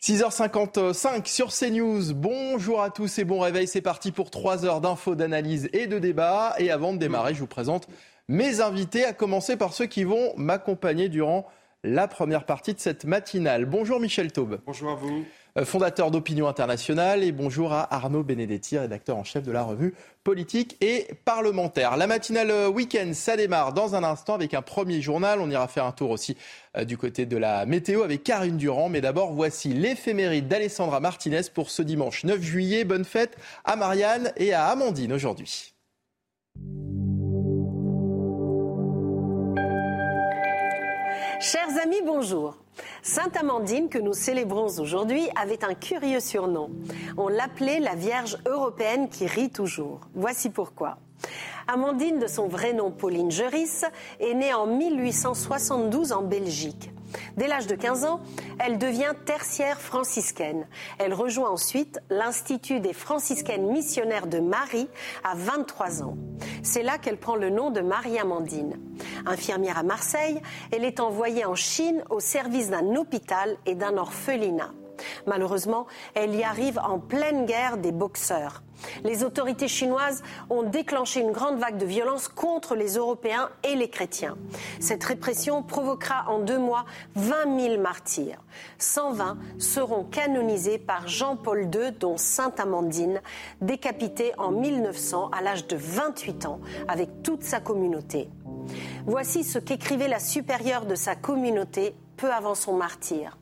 6h55 0.00 1.26
sur 1.26 1.48
CNews. 1.48 2.14
Bonjour 2.14 2.80
à 2.80 2.90
tous 2.90 3.18
et 3.18 3.24
bon 3.24 3.40
réveil. 3.40 3.66
C'est 3.66 3.80
parti 3.80 4.12
pour 4.12 4.30
3 4.30 4.64
heures 4.64 4.80
d'infos, 4.80 5.16
d'analyse 5.16 5.68
et 5.72 5.88
de 5.88 5.98
débat. 5.98 6.54
Et 6.58 6.70
avant 6.70 6.92
de 6.92 6.98
démarrer, 6.98 7.34
je 7.34 7.40
vous 7.40 7.48
présente 7.48 7.88
mes 8.28 8.60
invités, 8.60 9.04
à 9.04 9.12
commencer 9.12 9.56
par 9.56 9.72
ceux 9.72 9.86
qui 9.86 10.04
vont 10.04 10.34
m'accompagner 10.36 11.08
durant 11.08 11.48
la 11.84 12.08
première 12.08 12.44
partie 12.44 12.74
de 12.74 12.80
cette 12.80 13.04
matinale. 13.04 13.64
Bonjour 13.64 14.00
Michel 14.00 14.32
Taube. 14.32 14.60
Bonjour 14.66 14.90
à 14.90 14.94
vous. 14.94 15.24
Euh, 15.56 15.64
fondateur 15.64 16.10
d'Opinion 16.10 16.46
Internationale, 16.46 17.24
et 17.24 17.32
bonjour 17.32 17.72
à 17.72 17.92
Arnaud 17.94 18.22
Benedetti, 18.22 18.78
rédacteur 18.78 19.16
en 19.16 19.24
chef 19.24 19.44
de 19.44 19.52
la 19.52 19.62
revue 19.62 19.94
politique 20.22 20.76
et 20.80 21.08
parlementaire. 21.24 21.96
La 21.96 22.06
matinale 22.06 22.50
euh, 22.50 22.68
week-end, 22.68 23.10
ça 23.14 23.36
démarre 23.36 23.72
dans 23.72 23.94
un 23.94 24.04
instant 24.04 24.34
avec 24.34 24.54
un 24.54 24.62
premier 24.62 25.00
journal. 25.00 25.40
On 25.40 25.50
ira 25.50 25.66
faire 25.68 25.84
un 25.84 25.92
tour 25.92 26.10
aussi 26.10 26.36
euh, 26.76 26.84
du 26.84 26.98
côté 26.98 27.26
de 27.26 27.36
la 27.36 27.64
météo 27.64 28.02
avec 28.02 28.22
Karine 28.24 28.56
Durand. 28.56 28.88
Mais 28.88 29.00
d'abord, 29.00 29.32
voici 29.32 29.72
l'éphéméride 29.72 30.48
d'Alessandra 30.48 31.00
Martinez 31.00 31.42
pour 31.52 31.70
ce 31.70 31.82
dimanche 31.82 32.24
9 32.24 32.40
juillet. 32.40 32.84
Bonne 32.84 33.04
fête 33.04 33.36
à 33.64 33.76
Marianne 33.76 34.32
et 34.36 34.52
à 34.52 34.66
Amandine 34.66 35.12
aujourd'hui. 35.12 35.74
Chers 41.40 41.78
amis, 41.80 42.02
bonjour. 42.04 42.56
Sainte 43.00 43.36
Amandine, 43.36 43.88
que 43.88 43.98
nous 43.98 44.12
célébrons 44.12 44.80
aujourd'hui, 44.80 45.28
avait 45.40 45.64
un 45.64 45.74
curieux 45.74 46.18
surnom. 46.18 46.68
On 47.16 47.28
l'appelait 47.28 47.78
la 47.78 47.94
Vierge 47.94 48.38
européenne 48.44 49.08
qui 49.08 49.26
rit 49.26 49.50
toujours. 49.50 50.00
Voici 50.14 50.50
pourquoi. 50.50 50.98
Amandine, 51.68 52.18
de 52.18 52.26
son 52.26 52.48
vrai 52.48 52.72
nom 52.72 52.90
Pauline 52.90 53.30
Geris, 53.30 53.82
est 54.18 54.34
née 54.34 54.52
en 54.52 54.66
1872 54.66 56.10
en 56.10 56.22
Belgique. 56.22 56.90
Dès 57.36 57.48
l'âge 57.48 57.66
de 57.66 57.74
15 57.74 58.04
ans, 58.04 58.20
elle 58.58 58.78
devient 58.78 59.12
tertiaire 59.24 59.80
franciscaine. 59.80 60.66
Elle 60.98 61.14
rejoint 61.14 61.50
ensuite 61.50 62.00
l'Institut 62.10 62.80
des 62.80 62.92
franciscaines 62.92 63.70
missionnaires 63.70 64.26
de 64.26 64.38
Marie 64.38 64.88
à 65.24 65.34
23 65.34 66.02
ans. 66.02 66.16
C'est 66.62 66.82
là 66.82 66.98
qu'elle 66.98 67.18
prend 67.18 67.36
le 67.36 67.50
nom 67.50 67.70
de 67.70 67.80
Marie-Amandine. 67.80 68.78
Infirmière 69.26 69.78
à 69.78 69.82
Marseille, 69.82 70.40
elle 70.72 70.84
est 70.84 71.00
envoyée 71.00 71.44
en 71.44 71.54
Chine 71.54 72.02
au 72.10 72.20
service 72.20 72.70
d'un 72.70 72.94
hôpital 72.96 73.56
et 73.66 73.74
d'un 73.74 73.96
orphelinat. 73.96 74.72
Malheureusement, 75.26 75.86
elle 76.14 76.34
y 76.34 76.42
arrive 76.42 76.78
en 76.78 76.98
pleine 76.98 77.46
guerre 77.46 77.76
des 77.76 77.92
boxeurs. 77.92 78.62
Les 79.04 79.24
autorités 79.24 79.68
chinoises 79.68 80.22
ont 80.50 80.62
déclenché 80.62 81.20
une 81.20 81.32
grande 81.32 81.58
vague 81.58 81.78
de 81.78 81.86
violence 81.86 82.28
contre 82.28 82.74
les 82.74 82.96
Européens 82.96 83.50
et 83.64 83.74
les 83.74 83.90
chrétiens. 83.90 84.36
Cette 84.80 85.04
répression 85.04 85.62
provoquera 85.62 86.24
en 86.28 86.38
deux 86.38 86.58
mois 86.58 86.84
20 87.16 87.60
000 87.60 87.80
martyrs. 87.80 88.42
120 88.78 89.38
seront 89.58 90.04
canonisés 90.04 90.78
par 90.78 91.08
Jean-Paul 91.08 91.64
II, 91.74 91.92
dont 91.98 92.16
Sainte 92.16 92.60
Amandine, 92.60 93.20
décapitée 93.60 94.32
en 94.38 94.50
1900 94.50 95.30
à 95.32 95.42
l'âge 95.42 95.66
de 95.66 95.76
28 95.76 96.46
ans 96.46 96.60
avec 96.86 97.22
toute 97.22 97.42
sa 97.42 97.60
communauté. 97.60 98.28
Voici 99.06 99.44
ce 99.44 99.58
qu'écrivait 99.58 100.08
la 100.08 100.20
supérieure 100.20 100.86
de 100.86 100.94
sa 100.94 101.14
communauté 101.14 101.94
peu 102.16 102.30
avant 102.32 102.54
son 102.54 102.74
martyr. 102.74 103.38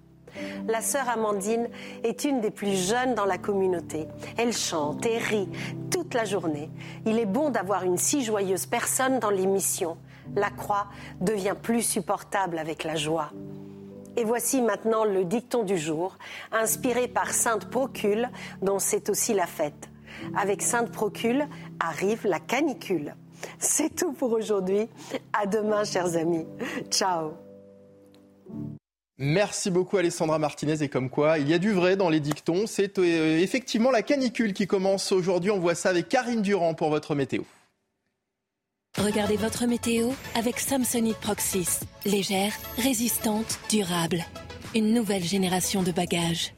La 0.69 0.81
sœur 0.81 1.09
Amandine 1.09 1.69
est 2.05 2.25
une 2.25 2.41
des 2.41 2.51
plus 2.51 2.77
jeunes 2.77 3.15
dans 3.15 3.25
la 3.25 3.39
communauté. 3.39 4.09
Elle 4.37 4.53
chante 4.53 5.05
et 5.07 5.19
rit 5.19 5.49
toute 5.91 6.15
la 6.15 6.25
journée. 6.25 6.71
Il 7.05 7.19
est 7.19 7.27
bon 7.27 7.51
d'avoir 7.51 7.85
une 7.85 7.99
si 7.99 8.25
joyeuse 8.25 8.67
personne 8.67 9.19
dans 9.19 9.31
l'émission. 9.31 9.97
La 10.35 10.51
croix 10.51 10.87
devient 11.21 11.55
plus 11.61 11.83
supportable 11.83 12.59
avec 12.59 12.85
la 12.85 12.97
joie. 12.97 13.31
Et 14.17 14.25
voici 14.25 14.63
maintenant 14.63 15.05
le 15.05 15.25
dicton 15.25 15.63
du 15.63 15.77
jour, 15.77 16.17
inspiré 16.51 17.07
par 17.07 17.33
Sainte 17.33 17.69
Procule, 17.71 18.31
dont 18.63 18.79
c'est 18.79 19.11
aussi 19.11 19.35
la 19.35 19.47
fête. 19.47 19.91
Avec 20.37 20.63
Sainte 20.63 20.91
Procule 20.91 21.47
arrive 21.79 22.27
la 22.27 22.41
canicule. 22.41 23.15
C'est 23.59 23.95
tout 23.95 24.13
pour 24.13 24.33
aujourd'hui. 24.33 24.89
À 25.33 25.47
demain, 25.47 25.85
chers 25.85 26.17
amis. 26.17 26.47
Ciao. 26.91 27.46
Merci 29.19 29.71
beaucoup 29.71 29.97
Alessandra 29.97 30.39
Martinez 30.39 30.83
et 30.83 30.89
comme 30.89 31.09
quoi 31.09 31.39
il 31.39 31.49
y 31.49 31.55
a 31.55 31.59
du 31.59 31.73
vrai 31.73 31.97
dans 31.97 32.11
les 32.11 32.21
dictons. 32.21 32.67
C'est 32.67 32.99
euh, 32.99 33.39
effectivement 33.39 33.91
la 33.91 34.03
canicule 34.03 34.53
qui 34.53 34.67
commence 34.67 35.11
aujourd'hui. 35.11 35.51
On 35.51 35.59
voit 35.59 35.75
ça 35.75 35.89
avec 35.89 36.09
Karine 36.09 36.43
Durand 36.43 36.75
pour 36.75 36.91
votre 36.91 37.15
météo. 37.15 37.43
Regardez 38.99 39.37
votre 39.37 39.67
météo 39.67 40.11
avec 40.35 40.59
Samsonite 40.59 41.19
Proxys. 41.19 41.81
Légère, 42.05 42.53
résistante, 42.79 43.59
durable. 43.71 44.25
Une 44.75 44.93
nouvelle 44.95 45.25
génération 45.25 45.83
de 45.83 45.93
bagages. 45.93 46.56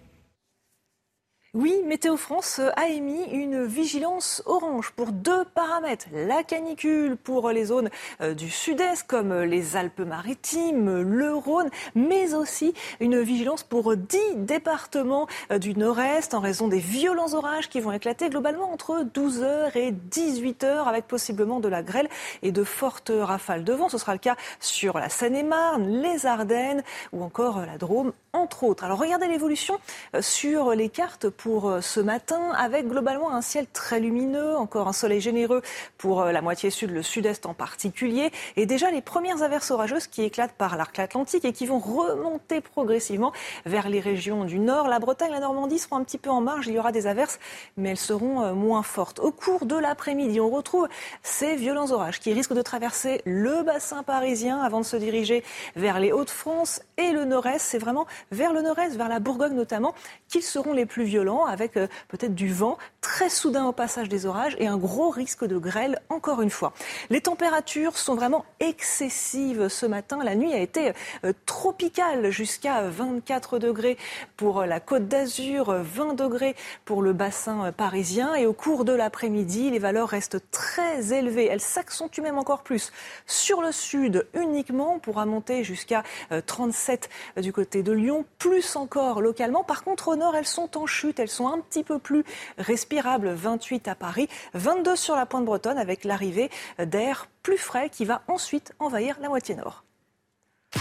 Oui, 1.54 1.80
Météo 1.86 2.18
France 2.18 2.60
a 2.76 2.88
émis 2.88 3.24
une 3.32 3.64
vigilance 3.64 4.42
orange 4.44 4.92
pour 4.94 5.12
deux 5.12 5.46
paramètres. 5.46 6.04
La 6.12 6.42
canicule 6.42 7.16
pour 7.16 7.48
les 7.48 7.64
zones 7.64 7.88
euh, 8.20 8.34
du 8.34 8.50
sud-est 8.50 9.06
comme 9.06 9.32
les 9.32 9.74
Alpes-Maritimes, 9.74 11.00
le 11.00 11.34
Rhône, 11.34 11.70
mais 11.94 12.34
aussi 12.34 12.74
une 13.00 13.22
vigilance 13.22 13.62
pour 13.62 13.96
dix 13.96 14.36
départements 14.36 15.26
euh, 15.50 15.56
du 15.56 15.74
nord-est 15.74 16.34
en 16.34 16.40
raison 16.40 16.68
des 16.68 16.80
violents 16.80 17.32
orages 17.32 17.70
qui 17.70 17.80
vont 17.80 17.92
éclater 17.92 18.28
globalement 18.28 18.70
entre 18.70 19.02
12h 19.02 19.74
et 19.74 19.92
18h 19.92 20.84
avec 20.84 21.06
possiblement 21.06 21.60
de 21.60 21.68
la 21.68 21.82
grêle 21.82 22.10
et 22.42 22.52
de 22.52 22.62
fortes 22.62 23.10
rafales 23.10 23.64
de 23.64 23.72
vent. 23.72 23.88
Ce 23.88 23.96
sera 23.96 24.12
le 24.12 24.18
cas 24.18 24.36
sur 24.60 24.98
la 24.98 25.08
Seine-et-Marne, 25.08 26.02
les 26.02 26.26
Ardennes 26.26 26.82
ou 27.14 27.22
encore 27.24 27.64
la 27.64 27.78
Drôme, 27.78 28.12
entre 28.38 28.64
autres. 28.64 28.84
Alors 28.84 28.98
regardez 28.98 29.26
l'évolution 29.28 29.78
euh, 30.14 30.22
sur 30.22 30.72
les 30.72 30.88
cartes 30.88 31.28
pour 31.28 31.68
euh, 31.68 31.80
ce 31.80 32.00
matin, 32.00 32.52
avec 32.56 32.86
globalement 32.88 33.32
un 33.32 33.42
ciel 33.42 33.66
très 33.66 34.00
lumineux, 34.00 34.56
encore 34.56 34.88
un 34.88 34.92
soleil 34.92 35.20
généreux 35.20 35.62
pour 35.98 36.22
euh, 36.22 36.32
la 36.32 36.40
moitié 36.40 36.70
sud, 36.70 36.90
le 36.90 37.02
sud-est 37.02 37.46
en 37.46 37.54
particulier, 37.54 38.30
et 38.56 38.66
déjà 38.66 38.90
les 38.90 39.02
premières 39.02 39.42
averses 39.42 39.70
orageuses 39.70 40.06
qui 40.06 40.22
éclatent 40.22 40.52
par 40.52 40.76
l'arc 40.76 40.98
atlantique 40.98 41.44
et 41.44 41.52
qui 41.52 41.66
vont 41.66 41.78
remonter 41.78 42.60
progressivement 42.60 43.32
vers 43.66 43.88
les 43.88 44.00
régions 44.00 44.44
du 44.44 44.58
nord. 44.58 44.88
La 44.88 44.98
Bretagne, 44.98 45.32
la 45.32 45.40
Normandie 45.40 45.78
seront 45.78 45.96
un 45.96 46.04
petit 46.04 46.18
peu 46.18 46.30
en 46.30 46.40
marge, 46.40 46.66
il 46.66 46.74
y 46.74 46.78
aura 46.78 46.92
des 46.92 47.06
averses, 47.06 47.38
mais 47.76 47.90
elles 47.90 47.96
seront 47.96 48.54
moins 48.54 48.82
fortes. 48.82 49.18
Au 49.18 49.32
cours 49.32 49.66
de 49.66 49.76
l'après-midi, 49.76 50.40
on 50.40 50.50
retrouve 50.50 50.88
ces 51.22 51.56
violents 51.56 51.90
orages 51.90 52.20
qui 52.20 52.32
risquent 52.32 52.54
de 52.54 52.62
traverser 52.62 53.22
le 53.24 53.62
bassin 53.62 54.02
parisien 54.02 54.60
avant 54.60 54.80
de 54.80 54.84
se 54.84 54.96
diriger 54.96 55.44
vers 55.76 56.00
les 56.00 56.12
Hauts-de-France 56.12 56.82
et 56.96 57.12
le 57.12 57.24
nord-est. 57.24 57.64
C'est 57.64 57.78
vraiment 57.78 58.06
vers 58.30 58.52
le 58.52 58.62
nord-est, 58.62 58.96
vers 58.96 59.08
la 59.08 59.20
Bourgogne 59.20 59.54
notamment, 59.54 59.94
qu'ils 60.28 60.42
seront 60.42 60.72
les 60.72 60.86
plus 60.86 61.04
violents 61.04 61.44
avec 61.46 61.76
euh, 61.76 61.86
peut-être 62.08 62.34
du 62.34 62.52
vent 62.52 62.78
très 63.00 63.28
soudain 63.28 63.66
au 63.66 63.72
passage 63.72 64.08
des 64.08 64.26
orages 64.26 64.56
et 64.58 64.66
un 64.66 64.76
gros 64.76 65.10
risque 65.10 65.44
de 65.44 65.58
grêle 65.58 66.00
encore 66.08 66.42
une 66.42 66.50
fois. 66.50 66.72
Les 67.10 67.20
températures 67.20 67.96
sont 67.96 68.14
vraiment 68.14 68.44
excessives 68.60 69.68
ce 69.68 69.86
matin. 69.86 70.18
La 70.22 70.34
nuit 70.34 70.52
a 70.52 70.58
été 70.58 70.92
euh, 71.24 71.32
tropicale 71.46 72.30
jusqu'à 72.30 72.82
24 72.82 73.58
degrés 73.58 73.96
pour 74.36 74.64
la 74.64 74.80
côte 74.80 75.08
d'Azur, 75.08 75.72
20 75.72 76.14
degrés 76.14 76.54
pour 76.84 77.02
le 77.02 77.12
bassin 77.12 77.72
parisien 77.72 78.34
et 78.34 78.46
au 78.46 78.52
cours 78.52 78.84
de 78.84 78.92
l'après-midi, 78.92 79.70
les 79.70 79.78
valeurs 79.78 80.08
restent 80.08 80.50
très 80.50 81.12
élevées. 81.12 81.46
Elles 81.46 81.60
s'accentuent 81.60 82.22
même 82.22 82.38
encore 82.38 82.62
plus 82.62 82.92
sur 83.26 83.62
le 83.62 83.72
sud 83.72 84.26
uniquement. 84.34 84.94
On 84.94 84.98
pourra 84.98 85.26
monter 85.26 85.64
jusqu'à 85.64 86.02
37 86.46 87.08
euh, 87.36 87.42
du 87.42 87.52
côté 87.52 87.82
de 87.82 87.92
Lyon, 87.92 88.07
plus 88.38 88.76
encore 88.76 89.20
localement. 89.20 89.64
Par 89.64 89.84
contre, 89.84 90.08
au 90.08 90.16
nord, 90.16 90.36
elles 90.36 90.46
sont 90.46 90.76
en 90.76 90.86
chute. 90.86 91.18
Elles 91.18 91.28
sont 91.28 91.48
un 91.48 91.60
petit 91.60 91.84
peu 91.84 91.98
plus 91.98 92.24
respirables. 92.58 93.30
28 93.30 93.88
à 93.88 93.94
Paris, 93.94 94.28
22 94.54 94.96
sur 94.96 95.16
la 95.16 95.26
pointe 95.26 95.44
bretonne 95.44 95.78
avec 95.78 96.04
l'arrivée 96.04 96.50
d'air 96.78 97.28
plus 97.42 97.58
frais 97.58 97.90
qui 97.90 98.04
va 98.04 98.22
ensuite 98.28 98.72
envahir 98.78 99.16
la 99.20 99.28
moitié 99.28 99.54
nord. 99.54 99.84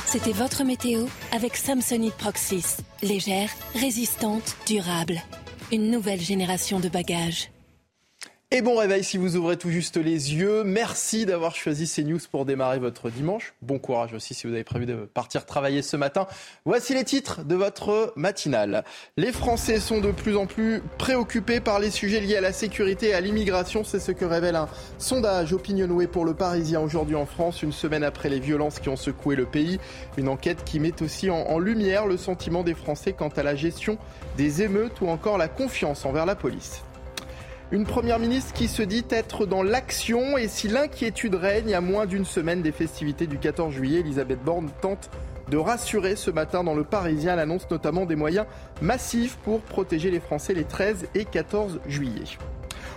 C'était 0.05 0.33
votre 0.33 0.63
météo 0.63 1.05
avec 1.31 1.55
Samsonite 1.55 2.15
Proxys. 2.15 2.77
Légère, 3.01 3.49
résistante, 3.73 4.57
durable. 4.65 5.21
Une 5.71 5.91
nouvelle 5.91 6.19
génération 6.19 6.79
de 6.79 6.89
bagages. 6.89 7.49
Et 8.49 8.61
bon 8.61 8.77
réveil 8.77 9.03
si 9.03 9.17
vous 9.17 9.35
ouvrez 9.35 9.57
tout 9.57 9.71
juste 9.71 9.97
les 9.97 10.33
yeux. 10.33 10.63
Merci 10.63 11.25
d'avoir 11.25 11.53
choisi 11.53 11.85
CNews 11.85 12.21
pour 12.31 12.45
démarrer 12.45 12.79
votre 12.79 13.09
dimanche. 13.09 13.53
Bon 13.61 13.77
courage 13.77 14.13
aussi 14.13 14.33
si 14.33 14.47
vous 14.47 14.53
avez 14.53 14.63
prévu 14.63 14.85
de 14.85 14.95
partir 14.95 15.45
travailler 15.45 15.81
ce 15.81 15.97
matin. 15.97 16.27
Voici 16.63 16.93
les 16.93 17.03
titres 17.03 17.43
de 17.43 17.55
votre 17.55 18.13
matinale. 18.15 18.85
Les 19.17 19.33
Français 19.33 19.81
sont 19.81 19.99
de 19.99 20.11
plus 20.11 20.37
en 20.37 20.45
plus 20.45 20.81
préoccupés 20.97 21.59
par 21.59 21.79
les 21.79 21.91
sujets 21.91 22.21
liés 22.21 22.37
à 22.37 22.41
la 22.41 22.53
sécurité 22.53 23.09
et 23.09 23.13
à 23.13 23.19
l'immigration. 23.19 23.83
C'est 23.83 23.99
ce 23.99 24.13
que 24.13 24.23
révèle 24.23 24.55
un 24.55 24.69
sondage 24.97 25.51
Opinionway 25.51 26.07
pour 26.07 26.23
le 26.23 26.33
Parisien 26.33 26.79
aujourd'hui 26.79 27.17
en 27.17 27.25
France, 27.25 27.63
une 27.63 27.73
semaine 27.73 28.05
après 28.05 28.29
les 28.29 28.39
violences 28.39 28.79
qui 28.79 28.87
ont 28.87 28.95
secoué 28.95 29.35
le 29.35 29.45
pays. 29.45 29.77
Une 30.15 30.29
enquête 30.29 30.63
qui 30.63 30.79
met 30.79 31.01
aussi 31.01 31.29
en 31.29 31.59
lumière 31.59 32.05
le 32.05 32.15
sentiment 32.15 32.63
des 32.63 32.75
Français 32.75 33.11
quant 33.11 33.27
à 33.27 33.43
la 33.43 33.57
gestion 33.57 33.97
des 34.37 34.61
émeutes 34.61 35.01
ou 35.01 35.09
encore 35.09 35.37
la 35.37 35.49
confiance 35.49 36.05
envers 36.05 36.25
la 36.25 36.35
police. 36.35 36.81
Une 37.69 37.83
première 37.83 38.17
ministre 38.17 38.53
qui 38.53 38.69
se 38.69 38.81
dit 38.81 39.03
être 39.09 39.45
dans 39.45 39.61
l'action 39.61 40.37
et 40.37 40.47
si 40.47 40.69
l'inquiétude 40.69 41.35
règne 41.35 41.73
à 41.73 41.81
moins 41.81 42.05
d'une 42.05 42.23
semaine 42.23 42.61
des 42.61 42.71
festivités 42.71 43.27
du 43.27 43.39
14 43.39 43.73
juillet, 43.73 43.99
Elisabeth 43.99 44.41
Borne 44.41 44.69
tente 44.81 45.09
de 45.49 45.57
rassurer 45.57 46.15
ce 46.15 46.31
matin 46.31 46.63
dans 46.63 46.75
le 46.75 46.85
Parisien. 46.85 47.33
Elle 47.33 47.39
annonce 47.39 47.69
notamment 47.69 48.05
des 48.05 48.15
moyens 48.15 48.45
massifs 48.81 49.35
pour 49.43 49.59
protéger 49.59 50.11
les 50.11 50.21
Français 50.21 50.53
les 50.53 50.63
13 50.63 51.09
et 51.13 51.25
14 51.25 51.81
juillet. 51.87 52.23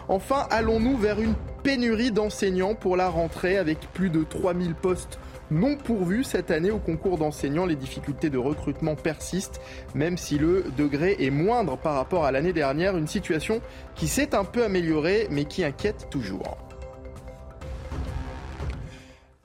Enfin, 0.08 0.46
allons-nous 0.50 0.96
vers 0.96 1.20
une 1.20 1.34
pénurie 1.64 2.12
d'enseignants 2.12 2.76
pour 2.76 2.96
la 2.96 3.08
rentrée 3.08 3.58
avec 3.58 3.80
plus 3.92 4.08
de 4.08 4.22
3000 4.22 4.76
postes 4.76 5.18
non 5.50 5.76
pourvus 5.76 6.24
cette 6.24 6.50
année 6.50 6.70
au 6.70 6.78
concours 6.78 7.18
d'enseignants. 7.18 7.66
Les 7.66 7.76
difficultés 7.76 8.30
de 8.30 8.38
recrutement 8.38 8.94
persistent, 8.94 9.60
même 9.94 10.16
si 10.16 10.38
le 10.38 10.64
degré 10.76 11.16
est 11.20 11.30
moindre 11.30 11.76
par 11.76 11.94
rapport 11.94 12.24
à 12.24 12.32
l'année 12.32 12.52
dernière. 12.52 12.96
Une 12.96 13.08
situation 13.08 13.60
qui 13.94 14.08
s'est 14.08 14.34
un 14.34 14.44
peu 14.44 14.64
améliorée, 14.64 15.28
mais 15.30 15.44
qui 15.44 15.64
inquiète 15.64 16.08
toujours. 16.10 16.58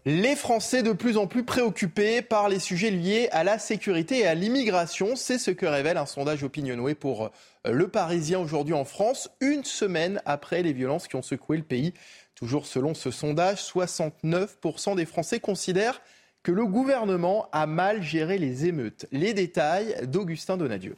Les 0.08 0.36
Français 0.36 0.84
de 0.84 0.92
plus 0.92 1.18
en 1.18 1.26
plus 1.26 1.44
préoccupés 1.44 2.22
par 2.22 2.48
les 2.48 2.60
sujets 2.60 2.92
liés 2.92 3.28
à 3.32 3.44
la 3.44 3.58
sécurité 3.58 4.20
et 4.20 4.28
à 4.28 4.36
l'immigration, 4.36 5.16
c'est 5.16 5.40
ce 5.40 5.50
que 5.50 5.66
révèle 5.66 5.98
un 5.98 6.06
sondage 6.06 6.44
Opinionway 6.44 6.94
pour 6.94 7.32
Le 7.68 7.88
Parisien 7.88 8.38
aujourd'hui 8.38 8.76
en 8.76 8.86
France, 8.86 9.32
une 9.42 9.64
semaine 9.64 10.22
après 10.26 10.62
les 10.62 10.74
violences 10.74 11.08
qui 11.08 11.16
ont 11.16 11.24
secoué 11.24 11.58
le 11.58 11.64
pays. 11.64 11.96
Toujours 12.36 12.66
selon 12.66 12.94
ce 12.94 13.12
sondage, 13.12 13.64
69% 13.64 14.96
des 14.96 15.06
Français 15.06 15.40
considèrent 15.40 16.02
que 16.44 16.52
le 16.52 16.66
gouvernement 16.66 17.48
a 17.52 17.66
mal 17.66 18.04
géré 18.04 18.38
les 18.38 18.66
émeutes. 18.66 19.08
Les 19.12 19.34
détails 19.34 19.96
d'Augustin 20.08 20.58
Donadieu. 20.58 20.98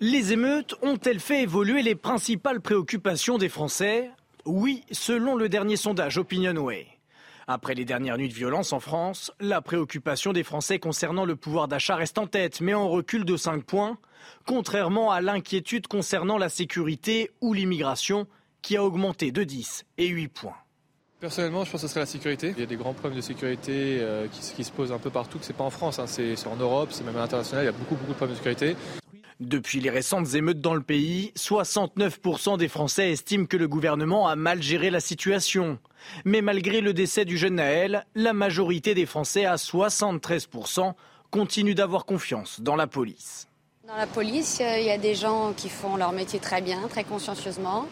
Les 0.00 0.32
émeutes 0.32 0.74
ont-elles 0.82 1.20
fait 1.20 1.42
évoluer 1.42 1.82
les 1.82 1.94
principales 1.94 2.60
préoccupations 2.60 3.38
des 3.38 3.48
Français? 3.48 4.10
Oui, 4.44 4.84
selon 4.90 5.36
le 5.36 5.48
dernier 5.48 5.76
sondage 5.76 6.18
Opinionway. 6.18 6.86
Après 7.46 7.74
les 7.74 7.84
dernières 7.84 8.18
nuits 8.18 8.28
de 8.28 8.34
violence 8.34 8.72
en 8.72 8.80
France, 8.80 9.30
la 9.38 9.62
préoccupation 9.62 10.32
des 10.32 10.42
Français 10.42 10.78
concernant 10.78 11.24
le 11.24 11.36
pouvoir 11.36 11.68
d'achat 11.68 11.94
reste 11.94 12.18
en 12.18 12.26
tête, 12.26 12.60
mais 12.60 12.74
en 12.74 12.88
recul 12.88 13.24
de 13.24 13.36
5 13.36 13.64
points, 13.64 13.98
contrairement 14.46 15.12
à 15.12 15.20
l'inquiétude 15.20 15.86
concernant 15.86 16.38
la 16.38 16.48
sécurité 16.48 17.30
ou 17.40 17.52
l'immigration, 17.52 18.26
qui 18.64 18.78
a 18.78 18.82
augmenté 18.82 19.30
de 19.30 19.44
10 19.44 19.84
et 19.98 20.08
8 20.08 20.28
points. 20.28 20.56
Personnellement, 21.20 21.64
je 21.64 21.70
pense 21.70 21.82
que 21.82 21.86
ce 21.86 21.92
serait 21.92 22.00
la 22.00 22.06
sécurité. 22.06 22.54
Il 22.56 22.60
y 22.60 22.62
a 22.62 22.66
des 22.66 22.76
grands 22.76 22.94
problèmes 22.94 23.16
de 23.16 23.22
sécurité 23.22 23.98
euh, 24.00 24.26
qui, 24.26 24.40
qui, 24.40 24.64
se 24.64 24.72
posent 24.72 24.90
un 24.90 24.98
peu 24.98 25.10
partout, 25.10 25.38
que 25.38 25.44
c'est 25.44 25.52
pas 25.52 25.64
en 25.64 25.70
France, 25.70 25.98
hein, 25.98 26.06
c'est 26.06 26.46
en 26.46 26.56
Europe, 26.56 26.88
c'est 26.90 27.04
même 27.04 27.16
à 27.16 27.20
l'international, 27.20 27.64
il 27.64 27.66
y 27.66 27.68
a 27.68 27.72
beaucoup, 27.72 27.94
beaucoup 27.94 28.12
de 28.12 28.16
problèmes 28.16 28.36
de 28.36 28.42
sécurité. 28.42 28.76
Depuis 29.40 29.80
les 29.80 29.90
récentes 29.90 30.34
émeutes 30.34 30.60
dans 30.60 30.74
le 30.74 30.82
pays, 30.82 31.32
69% 31.36 32.56
des 32.56 32.68
Français 32.68 33.10
estiment 33.10 33.46
que 33.46 33.56
le 33.56 33.68
gouvernement 33.68 34.28
a 34.28 34.36
mal 34.36 34.62
géré 34.62 34.90
la 34.90 35.00
situation. 35.00 35.78
Mais 36.24 36.40
malgré 36.40 36.80
le 36.80 36.94
décès 36.94 37.24
du 37.24 37.36
jeune 37.36 37.56
Naël, 37.56 38.06
la 38.14 38.32
majorité 38.32 38.94
des 38.94 39.06
Français, 39.06 39.44
à 39.44 39.56
73%, 39.56 40.94
continuent 41.30 41.74
d'avoir 41.74 42.06
confiance 42.06 42.60
dans 42.60 42.76
la 42.76 42.86
police. 42.86 43.48
Dans 43.86 43.96
la 43.96 44.06
police, 44.06 44.62
euh, 44.62 44.78
il 44.78 44.86
y 44.86 44.90
a 44.90 44.96
des 44.96 45.14
gens 45.14 45.52
qui 45.54 45.68
font 45.68 45.96
leur 45.96 46.12
métier 46.12 46.38
très 46.38 46.62
bien, 46.62 46.88
très 46.88 47.04
consciencieusement. 47.04 47.84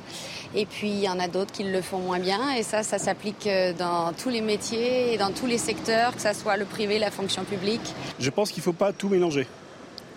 Et 0.55 0.65
puis, 0.65 0.89
il 0.89 1.01
y 1.01 1.09
en 1.09 1.19
a 1.21 1.29
d'autres 1.29 1.53
qui 1.53 1.65
le 1.65 1.83
font 1.83 1.99
moins 1.99 2.19
bien. 2.19 2.55
Et 2.57 2.63
ça, 2.63 2.83
ça 2.83 2.99
s'applique 2.99 3.47
euh, 3.47 3.75
dans 3.75 4.15
tous 4.15 4.31
les 4.31 4.41
métiers 4.41 5.13
et 5.13 5.19
dans 5.19 5.33
tous 5.33 5.45
les 5.45 5.59
secteurs, 5.59 6.17
que 6.17 6.23
ce 6.23 6.33
soit 6.33 6.57
le 6.57 6.65
privé, 6.65 6.99
la 6.99 7.11
fonction 7.11 7.45
publique. 7.45 7.95
Je 8.19 8.31
pense 8.31 8.51
qu'il 8.51 8.61
ne 8.61 8.65
faut 8.65 8.73
pas 8.73 8.95
tout 8.95 9.11
mélanger. 9.11 9.47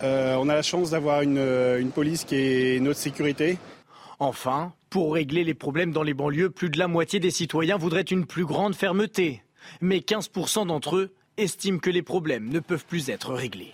Euh, 0.01 0.37
on 0.39 0.47
a 0.47 0.55
la 0.55 0.61
chance 0.61 0.91
d'avoir 0.91 1.21
une, 1.23 1.39
une 1.39 1.91
police 1.91 2.23
qui 2.23 2.35
est 2.35 2.79
notre 2.79 2.99
sécurité. 2.99 3.57
Enfin, 4.19 4.71
pour 4.89 5.13
régler 5.13 5.43
les 5.43 5.55
problèmes 5.55 5.91
dans 5.91 6.03
les 6.03 6.13
banlieues, 6.13 6.51
plus 6.51 6.69
de 6.69 6.79
la 6.79 6.87
moitié 6.87 7.19
des 7.19 7.31
citoyens 7.31 7.75
voudraient 7.75 8.01
une 8.01 8.25
plus 8.25 8.45
grande 8.45 8.75
fermeté. 8.75 9.43
Mais 9.81 9.97
15% 9.97 10.67
d'entre 10.67 10.95
eux 10.95 11.13
estiment 11.35 11.79
que 11.79 11.89
les 11.89 12.01
problèmes 12.01 12.47
ne 12.47 12.61
peuvent 12.61 12.85
plus 12.85 13.09
être 13.09 13.33
réglés. 13.33 13.73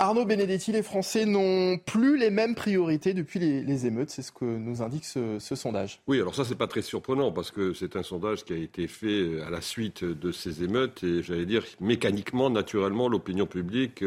Arnaud 0.00 0.24
Benedetti, 0.24 0.70
les 0.70 0.84
Français 0.84 1.24
n'ont 1.24 1.76
plus 1.76 2.16
les 2.18 2.30
mêmes 2.30 2.54
priorités 2.54 3.14
depuis 3.14 3.40
les, 3.40 3.86
émeutes, 3.86 4.10
c'est 4.10 4.22
ce 4.22 4.30
que 4.30 4.44
nous 4.44 4.80
indique 4.80 5.04
ce, 5.04 5.40
sondage. 5.40 6.00
Oui, 6.06 6.20
alors 6.20 6.36
ça 6.36 6.44
c'est 6.44 6.54
pas 6.54 6.68
très 6.68 6.82
surprenant 6.82 7.32
parce 7.32 7.50
que 7.50 7.72
c'est 7.72 7.96
un 7.96 8.04
sondage 8.04 8.44
qui 8.44 8.52
a 8.52 8.56
été 8.56 8.86
fait 8.86 9.42
à 9.44 9.50
la 9.50 9.60
suite 9.60 10.04
de 10.04 10.30
ces 10.30 10.62
émeutes 10.62 11.02
et 11.02 11.24
j'allais 11.24 11.46
dire 11.46 11.64
mécaniquement, 11.80 12.48
naturellement, 12.48 13.08
l'opinion 13.08 13.46
publique, 13.46 14.04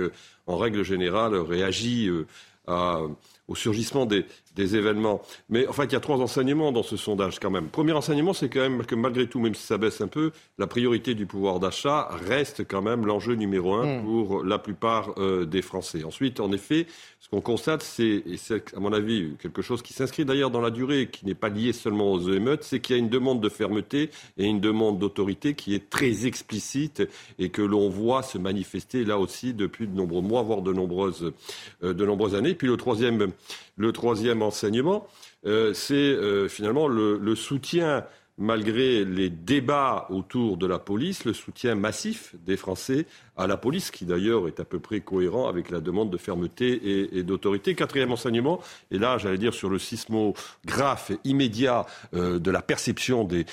en 0.48 0.56
règle 0.56 0.84
générale, 0.84 1.36
réagit 1.36 2.10
à, 2.68 3.02
au 3.50 3.56
surgissement 3.56 4.06
des, 4.06 4.26
des, 4.56 4.76
événements. 4.76 5.22
Mais 5.50 5.68
en 5.68 5.74
fait, 5.74 5.86
il 5.86 5.94
y 5.94 5.96
a 5.96 6.00
trois 6.00 6.22
enseignements 6.22 6.72
dans 6.72 6.84
ce 6.84 6.98
sondage 6.98 7.40
quand 7.40 7.50
même. 7.50 7.68
Premier 7.68 7.94
enseignement, 7.94 8.34
c'est 8.34 8.50
quand 8.50 8.62
même 8.62 8.86
que 8.86 8.96
malgré 8.96 9.28
tout, 9.28 9.40
même 9.40 9.56
si 9.56 9.64
ça 9.64 9.78
baisse 9.78 10.02
un 10.02 10.08
peu, 10.08 10.32
la 10.58 10.68
priorité 10.68 11.14
du 11.14 11.26
pouvoir 11.26 11.60
d'achat 11.60 12.10
reste 12.28 12.68
quand 12.68 12.82
même 12.82 13.06
l'enjeu 13.06 13.36
numéro 13.36 13.74
un 13.74 13.86
mmh. 13.86 14.04
pour 14.04 14.44
la 14.44 14.60
plupart 14.60 15.14
euh, 15.18 15.46
des 15.46 15.62
Français. 15.62 16.04
Ensuite, 16.04 16.40
en 16.40 16.52
effet, 16.52 16.88
ce 17.20 17.30
qu'on 17.30 17.42
constate, 17.42 17.84
c'est, 17.84 18.24
et 18.26 18.38
c'est 18.38 18.74
à 18.76 18.80
mon 18.80 18.94
avis 18.94 19.36
quelque 19.40 19.62
chose 19.62 19.82
qui 19.82 19.94
s'inscrit 19.94 20.26
d'ailleurs 20.26 20.52
dans 20.52 20.62
la 20.62 20.72
durée, 20.72 21.10
qui 21.12 21.26
n'est 21.26 21.36
pas 21.36 21.50
lié 21.50 21.74
seulement 21.74 22.12
aux 22.12 22.32
émeutes, 22.32 22.64
c'est 22.64 22.80
qu'il 22.80 22.96
y 22.96 23.00
a 23.00 23.02
une 23.02 23.10
demande 23.10 23.42
de 23.42 23.50
fermeté 23.50 24.10
et 24.38 24.46
une 24.46 24.60
demande 24.60 25.00
d'autorité 25.00 25.54
qui 25.54 25.76
est 25.76 25.90
très 25.90 26.26
explicite 26.26 27.04
et 27.40 27.50
que 27.50 27.62
l'on 27.62 27.90
voit 27.90 28.24
se 28.24 28.38
manifester 28.38 29.06
là 29.06 29.20
aussi 29.20 29.54
depuis 29.54 29.88
de 29.88 29.96
nombreux 29.96 30.22
mois, 30.22 30.42
voire 30.42 30.62
de 30.62 30.74
nombreuses, 30.74 31.32
euh, 31.84 31.94
de 31.94 32.06
nombreuses 32.06 32.36
années. 32.36 32.56
Puis 32.56 32.68
le 32.68 32.78
troisième, 32.78 33.32
le 33.76 33.92
troisième 33.92 34.42
enseignement, 34.42 35.08
euh, 35.46 35.74
c'est 35.74 35.96
euh, 35.96 36.48
finalement 36.48 36.88
le, 36.88 37.36
soutien 37.36 38.06
malgré 38.38 39.06
les 39.06 39.30
débats 39.30 40.08
autour 40.10 40.58
de 40.58 40.66
la 40.66 40.80
police, 40.80 41.26
le 41.26 41.34
soutien 41.34 41.76
massif 41.76 42.34
des 42.44 42.58
Français 42.58 43.06
à 43.38 43.46
la 43.46 43.56
police, 43.56 43.92
qui 43.92 44.06
d'ailleurs 44.06 44.48
est 44.48 44.60
à 44.60 44.66
peu 44.66 44.80
près 44.80 45.02
cohérent 45.02 45.48
avec 45.48 45.70
la 45.70 45.80
demande 45.80 46.10
de 46.10 46.18
fermeté 46.18 47.18
et, 47.18 47.24
d'autorité. 47.24 47.76
Quatrième 47.76 48.12
enseignement, 48.12 48.60
et 48.90 48.98
là 48.98 49.18
j'allais 49.18 49.38
dire 49.38 49.54
sur 49.54 49.70
le 49.70 49.78
sismographe 49.78 51.12
immédiat 51.24 51.86
euh, 52.14 52.40
de 52.40 52.52
la 52.52 52.62
perception 52.62 53.24
des, 53.26 53.46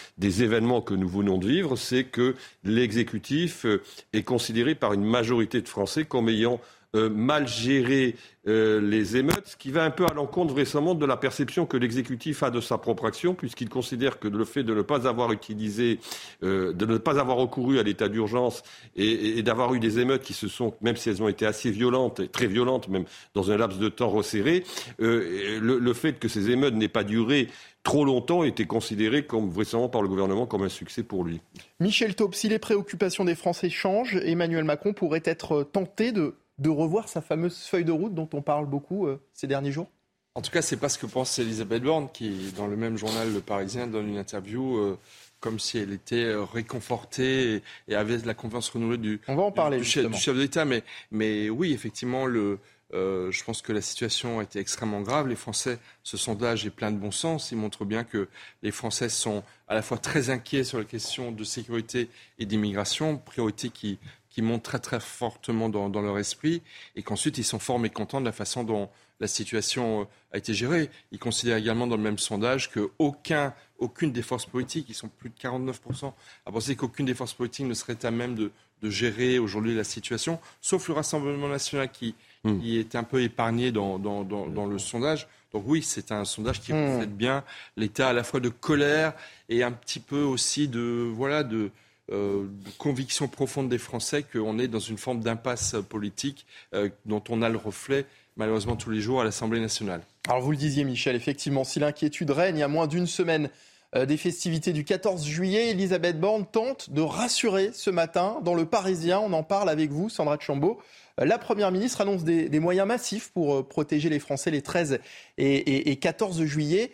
événements 0.43 0.81
que 0.81 0.95
nous 0.95 1.09
venons 1.09 1.39
de 1.39 1.47
vivre, 1.47 1.77
c'est 1.77 2.05
que 2.05 2.35
l'exécutif 2.65 3.67
est 4.13 4.23
considéré 4.23 4.75
par 4.75 4.93
une 4.93 5.05
majorité 5.05 5.61
de 5.61 5.69
Français 5.69 6.05
comme 6.05 6.29
ayant 6.29 6.61
euh, 6.97 7.11
mal 7.11 7.47
géré 7.47 8.17
euh, 8.47 8.81
les 8.81 9.19
émeutes, 9.19 9.49
ce 9.49 9.57
qui 9.59 9.71
va 9.71 9.85
un 9.85 9.91
peu 9.91 10.07
à 10.07 10.15
l'encontre 10.15 10.55
récemment 10.55 10.95
de 10.95 11.05
la 11.05 11.19
perception 11.19 11.67
que 11.67 11.77
l'exécutif 11.77 12.43
a 12.43 12.51
de 12.51 12.63
sa 12.63 12.79
propre 12.79 13.05
action, 13.05 13.35
puisqu'il 13.35 13.69
considère 13.69 14.19
que 14.19 14.27
le 14.27 14.45
fait 14.47 14.63
de 14.63 14.73
ne 14.73 14.81
pas 14.81 15.07
avoir 15.07 15.31
utilisé, 15.33 16.01
euh, 16.43 16.73
de 16.73 16.87
ne 16.87 16.97
pas 16.97 17.21
avoir 17.21 17.37
recouru 17.37 17.79
à 17.79 17.83
l'état 17.83 18.09
d'urgence 18.09 18.63
et, 18.97 19.43
d'avoir 19.43 19.75
eu 19.75 19.81
des 19.81 19.99
émeutes 19.99 20.23
qui 20.23 20.33
se 20.33 20.49
sont, 20.49 20.73
même 20.81 20.97
si 20.97 21.11
elles 21.11 21.23
ont 21.23 21.29
été 21.29 21.45
assez 21.45 21.71
violentes, 21.71 22.33
très 22.33 22.47
violentes, 22.47 22.89
même 22.89 23.05
dans 23.35 23.51
un 23.51 23.59
laps 23.59 23.79
de 23.79 23.91
temps 23.91 24.09
resserré, 24.09 24.65
le, 24.99 25.59
le 25.59 25.93
fait 25.93 26.19
que 26.19 26.29
ces 26.29 26.51
émeutes 26.51 26.75
n'aient 26.75 26.89
pas 26.89 27.05
duré 27.05 27.49
trop 27.83 28.07
longtemps 28.07 28.45
était 28.45 28.67
considéré 28.67 29.27
comme 29.27 29.55
récemment 29.55 29.91
par 29.91 30.01
le 30.01 30.09
gouvernement 30.09 30.47
comme 30.47 30.63
un 30.63 30.69
succès 30.69 31.03
pour 31.03 31.25
lui. 31.25 31.41
Michel 31.81 32.15
Taub, 32.15 32.35
si 32.35 32.49
les 32.49 32.59
préoccupations 32.59 33.25
des 33.25 33.35
Français 33.35 33.71
changent, 33.71 34.17
Emmanuel 34.25 34.65
Macron 34.65 34.95
pourrait 34.95 35.23
être 35.25 35.65
tenté 35.65 36.13
de 36.13 36.35
de 36.59 36.69
revoir 36.69 37.09
sa 37.09 37.21
fameuse 37.21 37.59
feuille 37.59 37.85
de 37.85 37.93
route 37.93 38.15
dont 38.15 38.29
on 38.33 38.43
parle 38.43 38.67
beaucoup 38.67 39.07
euh, 39.07 39.21
ces 39.33 39.47
derniers 39.47 39.73
jours? 39.73 39.89
En 40.35 40.41
tout 40.41 40.51
cas, 40.51 40.63
c'est 40.63 40.77
pas 40.77 40.89
ce 40.89 40.99
que 40.99 41.07
pense 41.07 41.39
Elisabeth 41.39 41.83
Borne, 41.83 42.09
qui, 42.13 42.53
dans 42.57 42.69
le 42.69 42.77
même 42.77 42.97
journal 42.97 43.33
Le 43.33 43.41
Parisien, 43.41 43.89
donne 43.89 44.09
une 44.09 44.19
interview 44.19 44.77
euh, 44.77 44.99
comme 45.41 45.59
si 45.59 45.79
elle 45.79 45.93
était 45.93 46.25
euh, 46.25 46.45
réconfortée 46.45 47.55
et, 47.55 47.63
et, 47.89 47.97
avait 47.97 48.19
la 48.19 48.35
confiance 48.35 48.69
renouvelée 48.69 48.99
du, 48.99 49.21
on 49.27 49.35
va 49.35 49.43
en 49.43 49.53
parler, 49.53 49.79
du, 49.79 49.83
du, 49.83 49.89
chef, 49.89 50.09
du 50.09 50.17
chef, 50.19 50.37
de 50.37 50.41
l'État. 50.41 50.65
Mais, 50.65 50.85
mais 51.11 51.51
oui, 51.51 51.73
effectivement, 51.73 52.27
le, 52.27 52.61
euh, 52.95 53.31
je 53.31 53.45
pense 53.45 53.61
que 53.61 53.73
la 53.73 53.83
situation 53.83 54.39
a 54.39 54.43
été 54.43 54.59
extrêmement 54.59 55.03
grave. 55.03 55.29
Les 55.29 55.37
Français, 55.37 55.79
ce 56.03 56.17
sondage 56.17 56.65
est 56.65 56.71
plein 56.71 56.91
de 56.91 56.97
bon 56.97 57.11
sens. 57.11 57.53
Il 57.53 57.59
montre 57.59 57.85
bien 57.85 58.05
que 58.05 58.29
les 58.63 58.71
Français 58.71 59.09
sont 59.09 59.43
à 59.67 59.75
la 59.75 59.83
fois 59.83 59.99
très 59.99 60.31
inquiets 60.31 60.65
sur 60.65 60.79
la 60.79 60.85
question 60.85 61.31
de 61.31 61.45
sécurité 61.45 62.09
et 62.39 62.47
d'immigration, 62.47 63.19
priorité 63.19 63.69
qui 63.69 63.99
qui 64.39 64.43
montent 64.43 64.63
très 64.63 64.79
très 64.79 65.01
fortement 65.01 65.69
dans, 65.69 65.89
dans 65.89 66.01
leur 66.01 66.17
esprit 66.17 66.63
et 66.95 67.03
qu'ensuite 67.03 67.39
ils 67.39 67.45
sont 67.45 67.59
fort 67.59 67.81
mécontents 67.81 68.21
de 68.21 68.25
la 68.25 68.31
façon 68.31 68.63
dont 68.63 68.89
la 69.19 69.27
situation 69.27 70.07
a 70.33 70.39
été 70.39 70.55
gérée. 70.55 70.91
Il 71.11 71.19
considère 71.19 71.57
également 71.57 71.89
dans 71.89 71.97
le 71.97 72.05
même 72.05 72.19
sondage 72.19 72.71
qu'aucun 72.71 73.53
aucune 73.81 74.13
des 74.13 74.23
forces 74.23 74.47
politiques, 74.47 74.87
ils 74.89 74.95
sont 74.95 75.09
plus 75.09 75.31
de 75.31 75.35
49%, 75.35 76.13
à 76.47 76.53
penser 76.53 76.77
qu'aucune 76.77 77.07
des 77.07 77.15
forces 77.15 77.33
politiques 77.33 77.67
ne 77.67 77.75
serait 77.75 77.99
à 78.05 78.13
même 78.13 78.37
de, 78.37 78.53
gérer 78.81 79.41
aujourd'hui 79.41 79.75
la 79.75 79.83
situation, 79.83 80.39
sauf 80.61 80.87
le 80.87 80.95
Rassemblement 80.95 81.49
national 81.49 81.91
qui, 81.91 82.15
hmm. 82.45 82.61
est 82.65 82.95
un 82.95 83.03
peu 83.03 83.21
épargné 83.21 83.73
dans, 83.73 83.99
le 83.99 84.79
sondage. 84.79 85.27
Donc 85.53 85.65
oui, 85.67 85.83
c'est 85.83 86.13
un 86.13 86.25
sondage 86.25 86.61
qui 86.61 86.73
hmm. 86.73 86.93
reflète 86.93 87.17
bien 87.17 87.43
l'état 87.77 88.11
à 88.11 88.13
la 88.13 88.23
fois 88.23 88.39
de 88.39 88.51
colère 88.51 89.15
et 89.49 89.65
un 89.65 89.73
petit 89.73 89.99
peu 89.99 90.23
aussi 90.23 90.69
de, 90.69 91.11
voilà, 91.13 91.43
de, 91.43 91.73
euh, 92.11 92.47
conviction 92.79 93.29
profonde 93.29 93.69
des 93.69 93.77
Français 93.77 94.23
qu'on 94.23 94.59
est 94.59 94.69
dans 94.69 94.79
une 94.79 94.97
forme 94.97 95.21
d'impasse 95.21 95.77
politique 95.91 96.47
euh, 96.73 96.89
dont 97.05 97.23
on 97.29 97.43
a 97.43 97.51
le 97.51 97.59
reflet 97.59 98.07
malheureusement 98.37 98.77
tous 98.77 98.89
les 98.89 99.01
jours 99.01 99.21
à 99.21 99.25
l'Assemblée 99.25 99.61
nationale. 99.61 100.01
Alors 100.27 100.41
vous 100.41 100.53
le 100.53 100.57
disiez 100.57 100.85
Michel, 100.85 101.17
effectivement, 101.17 101.65
si 101.65 101.81
l'inquiétude 101.81 102.31
règne 102.31 102.63
à 102.63 102.69
moins 102.69 102.87
d'une 102.87 103.07
semaine 103.07 103.51
euh, 103.95 104.07
des 104.07 104.17
festivités 104.17 104.73
du 104.73 104.85
14 104.85 105.27
juillet. 105.27 105.71
Elisabeth 105.71 106.19
Borne 106.19 106.47
tente 106.47 106.91
de 106.91 107.03
rassurer 107.03 107.71
ce 107.75 107.91
matin 107.91 108.39
dans 108.43 108.55
le 108.55 108.65
Parisien. 108.65 109.21
On 109.21 109.33
en 109.35 109.43
parle 109.43 109.69
avec 109.69 109.91
vous, 109.91 110.09
Sandra 110.09 110.39
Chambaud. 110.39 110.79
La 111.19 111.37
Première 111.37 111.73
ministre 111.73 112.01
annonce 112.01 112.23
des, 112.23 112.61
moyens 112.61 112.87
massifs 112.87 113.33
pour 113.33 113.67
protéger 113.67 114.09
les 114.09 114.21
Français 114.21 114.53
les 114.53 114.63
13 114.63 115.01
et, 115.37 115.91
et 115.91 115.97
14 115.97 116.45
juillet. 116.45 116.93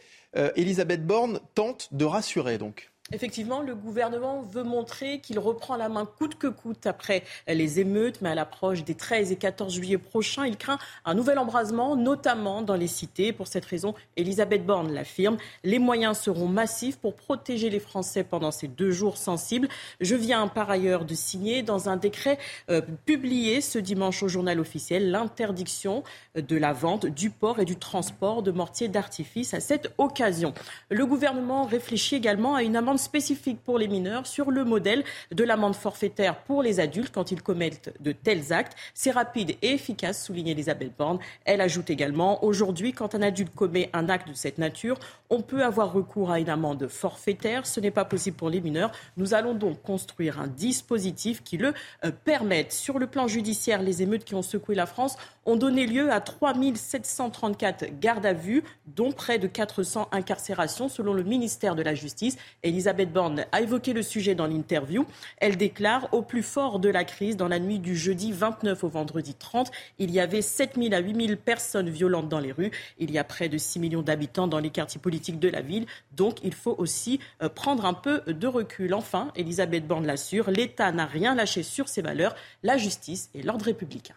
Elisabeth 0.57 1.07
Borne 1.07 1.41
tente 1.55 1.91
de 1.93 2.07
rassurer 2.07 2.57
donc. 2.57 2.91
Effectivement, 3.13 3.61
le 3.61 3.75
gouvernement 3.75 4.41
veut 4.41 4.63
montrer 4.63 5.21
qu'il 5.21 5.39
reprend 5.39 5.77
la 5.77 5.91
main 5.91 6.07
coûte 6.07 6.37
que 6.37 6.47
coûte 6.47 6.87
après 6.87 7.23
les 7.47 7.79
émeutes, 7.79 8.23
mais 8.23 8.31
à 8.31 8.35
l'approche 8.35 8.83
des 8.83 8.95
13 8.95 9.31
et 9.31 9.37
14 9.37 9.75
juillet 9.75 9.99
prochains, 9.99 10.47
il 10.47 10.57
craint 10.57 10.79
un 11.05 11.13
nouvel 11.13 11.39
embrasement, 11.39 11.97
notamment 11.97 12.63
dans 12.63 12.77
les 12.77 12.87
cités. 12.87 13.35
Pour 13.35 13.47
cette 13.47 13.67
raison, 13.67 13.95
Elisabeth 14.17 14.65
Borne 14.65 14.91
l'affirme, 14.91 15.37
les 15.65 15.79
moyens 15.79 16.17
seront 16.17 16.49
massifs 16.49 16.97
pour 16.97 17.15
protéger 17.15 17.69
les 17.69 17.79
Français 17.79 18.25
pendant 18.25 18.51
ces 18.51 18.69
deux 18.69 18.91
jours 18.91 19.19
sensibles. 19.19 19.69
Je 20.01 20.17
viens 20.17 20.49
par 20.49 20.71
ailleurs 20.71 21.05
de 21.05 21.15
signer 21.15 21.63
dans 21.63 21.91
un 21.91 21.99
décret 21.99 22.39
euh, 22.71 22.81
publié 23.05 23.61
ce 23.61 23.79
dimanche 23.79 24.23
au 24.23 24.29
journal 24.29 24.59
officiel 24.59 25.11
l'interdiction 25.11 26.05
de 26.35 26.57
la 26.57 26.73
vente, 26.73 27.05
du 27.05 27.29
port 27.29 27.61
et 27.61 27.67
du 27.67 27.77
transport 27.77 28.43
de 28.43 28.51
mortiers 28.51 28.89
d'artifice 28.89 29.53
à 29.53 29.61
cette 29.61 29.93
occasion. 29.99 30.55
Le 30.89 31.05
gouvernement 31.05 31.67
réfléchit 31.67 32.15
également 32.15 32.55
à 32.55 32.63
une 32.63 32.77
amende 32.77 32.94
spécifique 32.97 33.61
pour 33.63 33.79
les 33.79 33.89
mineurs 33.89 34.27
sur 34.27 34.51
le 34.51 34.65
modèle 34.65 35.05
de 35.33 35.45
l'amende 35.45 35.75
forfaitaire 35.75 36.37
pour 36.43 36.63
les 36.63 36.81
adultes 36.81 37.13
quand 37.13 37.31
ils 37.31 37.43
commettent 37.43 37.95
de 38.01 38.13
tels 38.13 38.53
actes. 38.53 38.77
C'est 38.95 39.11
rapide 39.11 39.57
et 39.63 39.73
efficace, 39.73 40.25
souligne 40.25 40.49
Elisabeth 40.49 40.93
Borne. 40.97 41.19
Elle 41.45 41.61
ajoute 41.61 41.91
également, 41.91 42.45
aujourd'hui, 42.45 42.93
quand 42.93 43.15
un 43.15 43.23
adulte 43.23 43.55
commet 43.55 43.91
un 43.93 44.09
acte 44.09 44.29
de 44.29 44.35
cette 44.35 44.59
nature, 44.59 44.99
on 45.31 45.41
peut 45.41 45.65
avoir 45.65 45.93
recours 45.93 46.31
à 46.31 46.41
une 46.41 46.49
amende 46.49 46.89
forfaitaire. 46.89 47.67
Ce 47.67 47.81
n'est 47.81 47.91
pas 47.91 48.05
possible 48.05 48.37
pour 48.37 48.51
les 48.51 48.61
mineurs. 48.61 48.93
Nous 49.17 49.35
allons 49.35 49.55
donc 49.55 49.83
construire 49.83 50.41
un 50.41 50.47
dispositif 50.47 51.43
qui 51.43 51.57
le 51.57 51.75
euh, 52.05 52.11
permette. 52.25 52.73
Sur 52.73 52.99
le 52.99 53.07
plan 53.07 53.27
judiciaire, 53.27 53.83
les 53.83 54.03
émeutes 54.03 54.25
qui 54.25 54.35
ont 54.35 54.43
secoué 54.43 54.75
la 54.75 54.87
France 54.87 55.17
ont 55.47 55.57
donné 55.57 55.87
lieu 55.87 56.13
à 56.13 56.21
3 56.21 56.55
734 56.75 57.99
gardes 58.01 58.27
à 58.27 58.33
vue, 58.33 58.63
dont 58.87 59.13
près 59.13 59.39
de 59.39 59.47
400 59.47 60.09
incarcérations, 60.13 60.89
selon 60.89 61.13
le 61.13 61.23
ministère 61.23 61.75
de 61.75 61.83
la 61.83 61.95
Justice. 61.95 62.37
Elisabeth 62.63 63.13
Borne 63.13 63.45
a 63.53 63.61
évoqué 63.61 63.93
le 63.93 64.03
sujet 64.03 64.35
dans 64.35 64.47
l'interview. 64.47 65.07
Elle 65.39 65.57
déclare 65.57 66.09
Au 66.13 66.23
plus 66.23 66.43
fort 66.43 66.79
de 66.79 66.89
la 66.89 67.05
crise, 67.05 67.37
dans 67.37 67.49
la 67.49 67.59
nuit 67.59 67.79
du 67.79 67.97
jeudi 67.97 68.33
29 68.33 68.85
au 68.85 68.89
vendredi 68.89 69.35
30, 69.35 69.71
il 69.99 70.11
y 70.11 70.21
avait 70.21 70.43
7 70.43 70.77
000 70.77 70.95
à 70.95 70.99
8 70.99 71.27
000 71.27 71.39
personnes 71.43 71.91
violentes 71.91 72.29
dans 72.29 72.41
les 72.41 72.53
rues. 72.53 72.71
Il 72.99 73.11
y 73.11 73.19
a 73.19 73.25
près 73.25 73.49
de 73.49 73.59
6 73.59 73.81
millions 73.81 74.03
d'habitants 74.03 74.49
dans 74.49 74.59
les 74.59 74.71
quartiers 74.71 75.01
politiques 75.01 75.39
de 75.39 75.49
la 75.49 75.61
ville. 75.61 75.87
Donc, 76.13 76.39
il 76.43 76.55
faut 76.55 76.75
aussi 76.79 77.21
euh, 77.43 77.49
prendre 77.49 77.85
un 77.85 77.95
peu 77.95 78.21
de 78.27 78.47
recul. 78.47 78.95
Enfin, 78.95 79.33
Elisabeth 79.37 79.87
Borne 79.87 80.07
l'assure 80.07 80.51
l'État 80.51 80.93
n'a 80.93 81.07
rien 81.07 81.35
lâché 81.35 81.63
sur 81.63 81.89
ses 81.89 82.03
valeurs, 82.03 82.35
la 82.63 82.77
justice 82.77 83.31
et 83.35 83.43
l'ordre 83.43 83.67
républicain. 83.67 84.15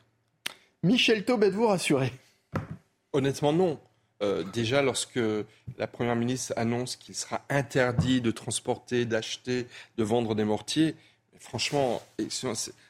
Michel 0.84 1.25
Taub, 1.25 1.43
êtes-vous 1.43 1.67
rassuré? 1.67 2.12
Honnêtement, 3.13 3.53
non. 3.53 3.79
Euh, 4.22 4.43
déjà, 4.43 4.81
lorsque 4.81 5.19
la 5.77 5.88
Première 5.88 6.15
ministre 6.15 6.53
annonce 6.55 6.96
qu'il 6.96 7.15
sera 7.15 7.41
interdit 7.50 8.22
de 8.22 8.31
transporter, 8.31 9.05
d'acheter, 9.05 9.67
de 9.98 10.03
vendre 10.03 10.36
des 10.36 10.43
mortiers, 10.43 10.96
franchement, 11.39 12.01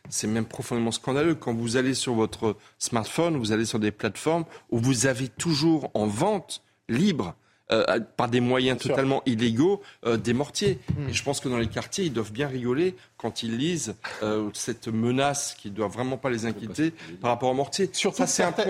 c'est 0.10 0.27
même 0.27 0.46
profondément 0.46 0.91
scandaleux. 0.91 1.36
Quand 1.36 1.53
vous 1.53 1.77
allez 1.77 1.94
sur 1.94 2.13
votre 2.13 2.58
smartphone, 2.77 3.38
vous 3.38 3.51
allez 3.51 3.65
sur 3.65 3.79
des 3.79 3.91
plateformes 3.91 4.46
où 4.70 4.79
vous 4.79 5.06
avez 5.06 5.27
toujours 5.27 5.91
en 5.94 6.08
vente 6.08 6.63
libre 6.89 7.36
euh, 7.70 8.00
par 8.16 8.30
des 8.30 8.40
moyens 8.40 8.80
totalement 8.80 9.22
illégaux 9.26 9.82
euh, 10.06 10.16
des 10.16 10.34
mortiers. 10.34 10.80
Hmm. 10.98 11.10
Et 11.10 11.14
je 11.14 11.22
pense 11.22 11.42
que 11.42 11.50
dans 11.50 11.58
les 11.58 11.68
quartiers, 11.68 12.06
ils 12.06 12.14
doivent 12.14 12.32
bien 12.32 12.48
rigoler 12.48 12.96
quand 13.18 13.44
ils 13.44 13.58
lisent 13.58 13.96
euh, 14.24 14.50
cette 14.54 14.88
menace 14.88 15.54
qui 15.60 15.70
ne 15.70 15.76
doit 15.76 15.90
vraiment 15.90 16.16
pas 16.16 16.30
les 16.30 16.46
inquiéter 16.46 16.94
par 17.20 17.32
rapport 17.32 17.50
aux 17.50 17.54
mortiers. 17.54 17.90
Surtout, 17.92 18.24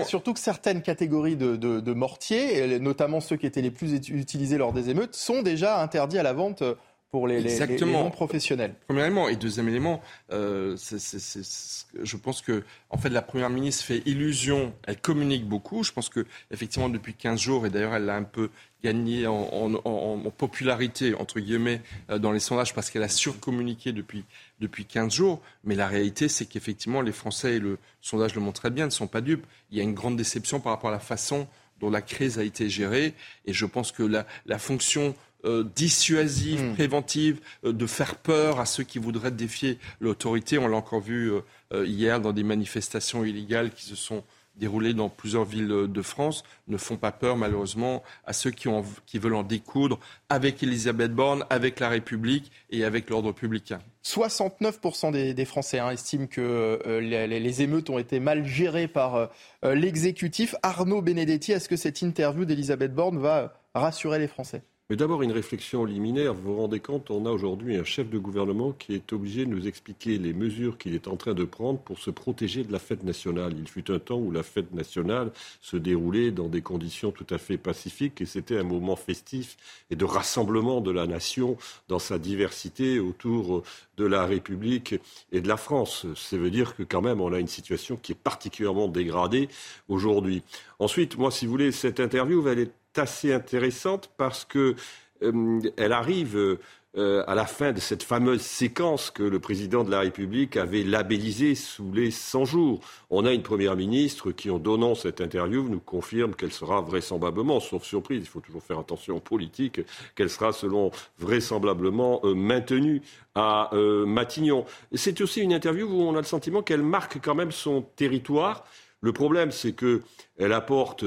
surtout 0.04 0.34
que 0.34 0.40
certaines 0.40 0.82
catégories 0.82 1.36
de, 1.36 1.54
de, 1.54 1.92
mortiers, 1.92 2.80
notamment 2.80 3.20
ceux 3.20 3.36
qui 3.36 3.46
étaient 3.46 3.62
les 3.62 3.70
plus 3.70 3.94
utilisés 4.08 4.58
lors 4.58 4.72
des 4.72 4.90
émeutes, 4.90 5.14
sont 5.14 5.42
déjà 5.42 5.80
interdits 5.80 6.18
à 6.18 6.24
la 6.24 6.32
vente 6.32 6.64
pour 7.10 7.26
les, 7.26 7.40
les, 7.40 7.80
non-professionnels. 7.86 8.74
Premièrement, 8.86 9.28
et 9.28 9.36
deuxième 9.36 9.68
élément, 9.68 10.02
euh, 10.30 10.76
je 10.76 12.16
pense 12.16 12.42
que 12.42 12.64
en 12.90 12.98
fait, 12.98 13.08
la 13.08 13.22
Première 13.22 13.48
ministre 13.48 13.84
fait 13.84 14.02
illusion, 14.04 14.74
elle 14.86 15.00
communique 15.00 15.46
beaucoup. 15.46 15.82
Je 15.82 15.92
pense 15.92 16.10
que 16.10 16.26
effectivement 16.50 16.90
depuis 16.90 17.14
15 17.14 17.40
jours, 17.40 17.66
et 17.66 17.70
d'ailleurs 17.70 17.94
elle 17.94 18.04
l'a 18.04 18.16
un 18.16 18.24
peu 18.24 18.50
gagné 18.84 19.26
en, 19.26 20.20
popularité, 20.36 21.14
entre 21.14 21.40
guillemets, 21.40 21.80
euh, 22.10 22.18
dans 22.18 22.30
les 22.30 22.40
sondages 22.40 22.74
parce 22.74 22.90
qu'elle 22.90 23.02
a 23.02 23.08
surcommuniqué 23.08 23.92
depuis, 23.92 24.24
depuis 24.60 24.84
15 24.84 25.12
jours. 25.12 25.40
Mais 25.64 25.74
la 25.74 25.88
réalité, 25.88 26.28
c'est 26.28 26.46
qu'effectivement, 26.46 27.00
les 27.00 27.12
Français, 27.12 27.56
et 27.56 27.58
le 27.58 27.78
sondage 28.02 28.34
le 28.34 28.40
montre 28.40 28.60
très 28.60 28.70
bien, 28.70 28.84
ne 28.84 28.90
sont 28.90 29.06
pas 29.06 29.20
dupes. 29.20 29.46
Il 29.70 29.78
y 29.78 29.80
a 29.80 29.84
une 29.84 29.94
grande 29.94 30.16
déception 30.16 30.60
par 30.60 30.72
rapport 30.72 30.90
à 30.90 30.92
la 30.92 31.00
façon 31.00 31.48
dont 31.80 31.90
la 31.90 32.02
crise 32.02 32.38
a 32.38 32.44
été 32.44 32.68
gérée. 32.68 33.14
Et 33.46 33.52
je 33.52 33.66
pense 33.66 33.92
que 33.92 34.02
la, 34.02 34.26
la 34.46 34.58
fonction 34.58 35.14
euh, 35.44 35.62
dissuasive, 35.76 36.60
hmm. 36.60 36.74
préventive, 36.74 37.40
euh, 37.64 37.72
de 37.72 37.86
faire 37.86 38.16
peur 38.16 38.58
à 38.58 38.66
ceux 38.66 38.82
qui 38.82 38.98
voudraient 38.98 39.30
défier 39.30 39.78
l'autorité. 40.00 40.58
On 40.58 40.66
l'a 40.66 40.76
encore 40.76 41.00
vu 41.00 41.30
euh, 41.72 41.86
hier 41.86 42.20
dans 42.20 42.32
des 42.32 42.42
manifestations 42.42 43.24
illégales 43.24 43.70
qui 43.70 43.84
se 43.84 43.94
sont 43.94 44.24
déroulées 44.56 44.94
dans 44.94 45.08
plusieurs 45.08 45.44
villes 45.44 45.68
de 45.68 46.02
France, 46.02 46.42
ne 46.66 46.76
font 46.76 46.96
pas 46.96 47.12
peur 47.12 47.36
malheureusement 47.36 48.02
à 48.26 48.32
ceux 48.32 48.50
qui, 48.50 48.66
ont, 48.66 48.84
qui 49.06 49.20
veulent 49.20 49.36
en 49.36 49.44
découdre 49.44 50.00
avec 50.28 50.60
Elisabeth 50.64 51.12
Borne, 51.12 51.44
avec 51.50 51.78
la 51.78 51.88
République 51.88 52.50
et 52.70 52.82
avec 52.82 53.08
l'ordre 53.08 53.30
public. 53.30 53.74
69% 54.04 55.12
des, 55.12 55.44
Français 55.44 55.78
hein, 55.78 55.90
estiment 55.90 56.26
que 56.26 56.80
les, 57.00 57.62
émeutes 57.62 57.88
ont 57.90 58.00
été 58.00 58.18
mal 58.18 58.44
gérées 58.44 58.88
par 58.88 59.30
l'exécutif. 59.62 60.56
Arnaud 60.64 61.02
Benedetti, 61.02 61.52
est-ce 61.52 61.68
que 61.68 61.76
cette 61.76 62.02
interview 62.02 62.44
d'Elisabeth 62.44 62.92
Borne 62.92 63.18
va 63.18 63.54
rassurer 63.76 64.18
les 64.18 64.26
Français? 64.26 64.62
Mais 64.90 64.96
d'abord, 64.96 65.20
une 65.20 65.32
réflexion 65.32 65.84
liminaire. 65.84 66.32
Vous 66.32 66.54
vous 66.54 66.56
rendez 66.56 66.80
compte, 66.80 67.10
on 67.10 67.26
a 67.26 67.30
aujourd'hui 67.30 67.76
un 67.76 67.84
chef 67.84 68.08
de 68.08 68.16
gouvernement 68.16 68.72
qui 68.72 68.94
est 68.94 69.12
obligé 69.12 69.44
de 69.44 69.50
nous 69.50 69.68
expliquer 69.68 70.16
les 70.16 70.32
mesures 70.32 70.78
qu'il 70.78 70.94
est 70.94 71.08
en 71.08 71.16
train 71.16 71.34
de 71.34 71.44
prendre 71.44 71.78
pour 71.78 71.98
se 71.98 72.10
protéger 72.10 72.64
de 72.64 72.72
la 72.72 72.78
fête 72.78 73.02
nationale. 73.02 73.52
Il 73.58 73.68
fut 73.68 73.90
un 73.90 73.98
temps 73.98 74.16
où 74.16 74.30
la 74.30 74.42
fête 74.42 74.72
nationale 74.72 75.30
se 75.60 75.76
déroulait 75.76 76.30
dans 76.30 76.48
des 76.48 76.62
conditions 76.62 77.10
tout 77.10 77.26
à 77.28 77.36
fait 77.36 77.58
pacifiques 77.58 78.22
et 78.22 78.24
c'était 78.24 78.56
un 78.56 78.62
moment 78.62 78.96
festif 78.96 79.58
et 79.90 79.96
de 79.96 80.06
rassemblement 80.06 80.80
de 80.80 80.90
la 80.90 81.06
nation 81.06 81.58
dans 81.88 81.98
sa 81.98 82.18
diversité 82.18 82.98
autour 82.98 83.64
de 83.98 84.06
la 84.06 84.24
République 84.24 84.94
et 85.32 85.42
de 85.42 85.48
la 85.48 85.58
France. 85.58 86.06
Ça 86.16 86.38
veut 86.38 86.50
dire 86.50 86.74
que 86.74 86.82
quand 86.82 87.02
même, 87.02 87.20
on 87.20 87.34
a 87.34 87.38
une 87.38 87.46
situation 87.46 87.96
qui 87.96 88.12
est 88.12 88.18
particulièrement 88.18 88.88
dégradée 88.88 89.50
aujourd'hui. 89.88 90.42
Ensuite, 90.78 91.18
moi, 91.18 91.30
si 91.30 91.44
vous 91.44 91.52
voulez, 91.52 91.72
cette 91.72 92.00
interview, 92.00 92.48
elle 92.48 92.60
est 92.60 92.72
assez 92.98 93.32
intéressante 93.32 94.10
parce 94.16 94.44
que 94.44 94.74
euh, 95.22 95.60
elle 95.76 95.92
arrive 95.92 96.58
euh, 96.96 97.22
à 97.26 97.34
la 97.34 97.44
fin 97.44 97.72
de 97.72 97.80
cette 97.80 98.02
fameuse 98.02 98.40
séquence 98.40 99.10
que 99.10 99.22
le 99.22 99.38
président 99.38 99.84
de 99.84 99.90
la 99.90 100.00
République 100.00 100.56
avait 100.56 100.82
labellisée 100.82 101.54
sous 101.54 101.92
les 101.92 102.10
100 102.10 102.44
jours. 102.44 102.80
On 103.10 103.26
a 103.26 103.32
une 103.32 103.42
première 103.42 103.76
ministre 103.76 104.32
qui, 104.32 104.50
en 104.50 104.58
donnant 104.58 104.94
cette 104.94 105.20
interview, 105.20 105.68
nous 105.68 105.80
confirme 105.80 106.34
qu'elle 106.34 106.52
sera 106.52 106.80
vraisemblablement, 106.80 107.60
sauf 107.60 107.84
surprise, 107.84 108.22
il 108.22 108.28
faut 108.28 108.40
toujours 108.40 108.62
faire 108.62 108.78
attention 108.78 109.16
aux 109.16 109.20
politiques, 109.20 109.80
qu'elle 110.14 110.30
sera 110.30 110.52
selon 110.52 110.90
vraisemblablement 111.18 112.20
euh, 112.24 112.34
maintenue 112.34 113.02
à 113.34 113.70
Matignon. 113.72 114.64
C'est 114.94 115.20
aussi 115.20 115.42
une 115.42 115.52
interview 115.52 115.86
où 115.86 116.02
on 116.02 116.14
a 116.16 116.18
le 116.18 116.24
sentiment 116.24 116.60
qu'elle 116.60 116.82
marque 116.82 117.20
quand 117.22 117.36
même 117.36 117.52
son 117.52 117.82
territoire. 117.82 118.64
Le 119.00 119.12
problème, 119.12 119.52
c'est 119.52 119.74
qu'elle 119.74 120.52
apporte 120.52 121.04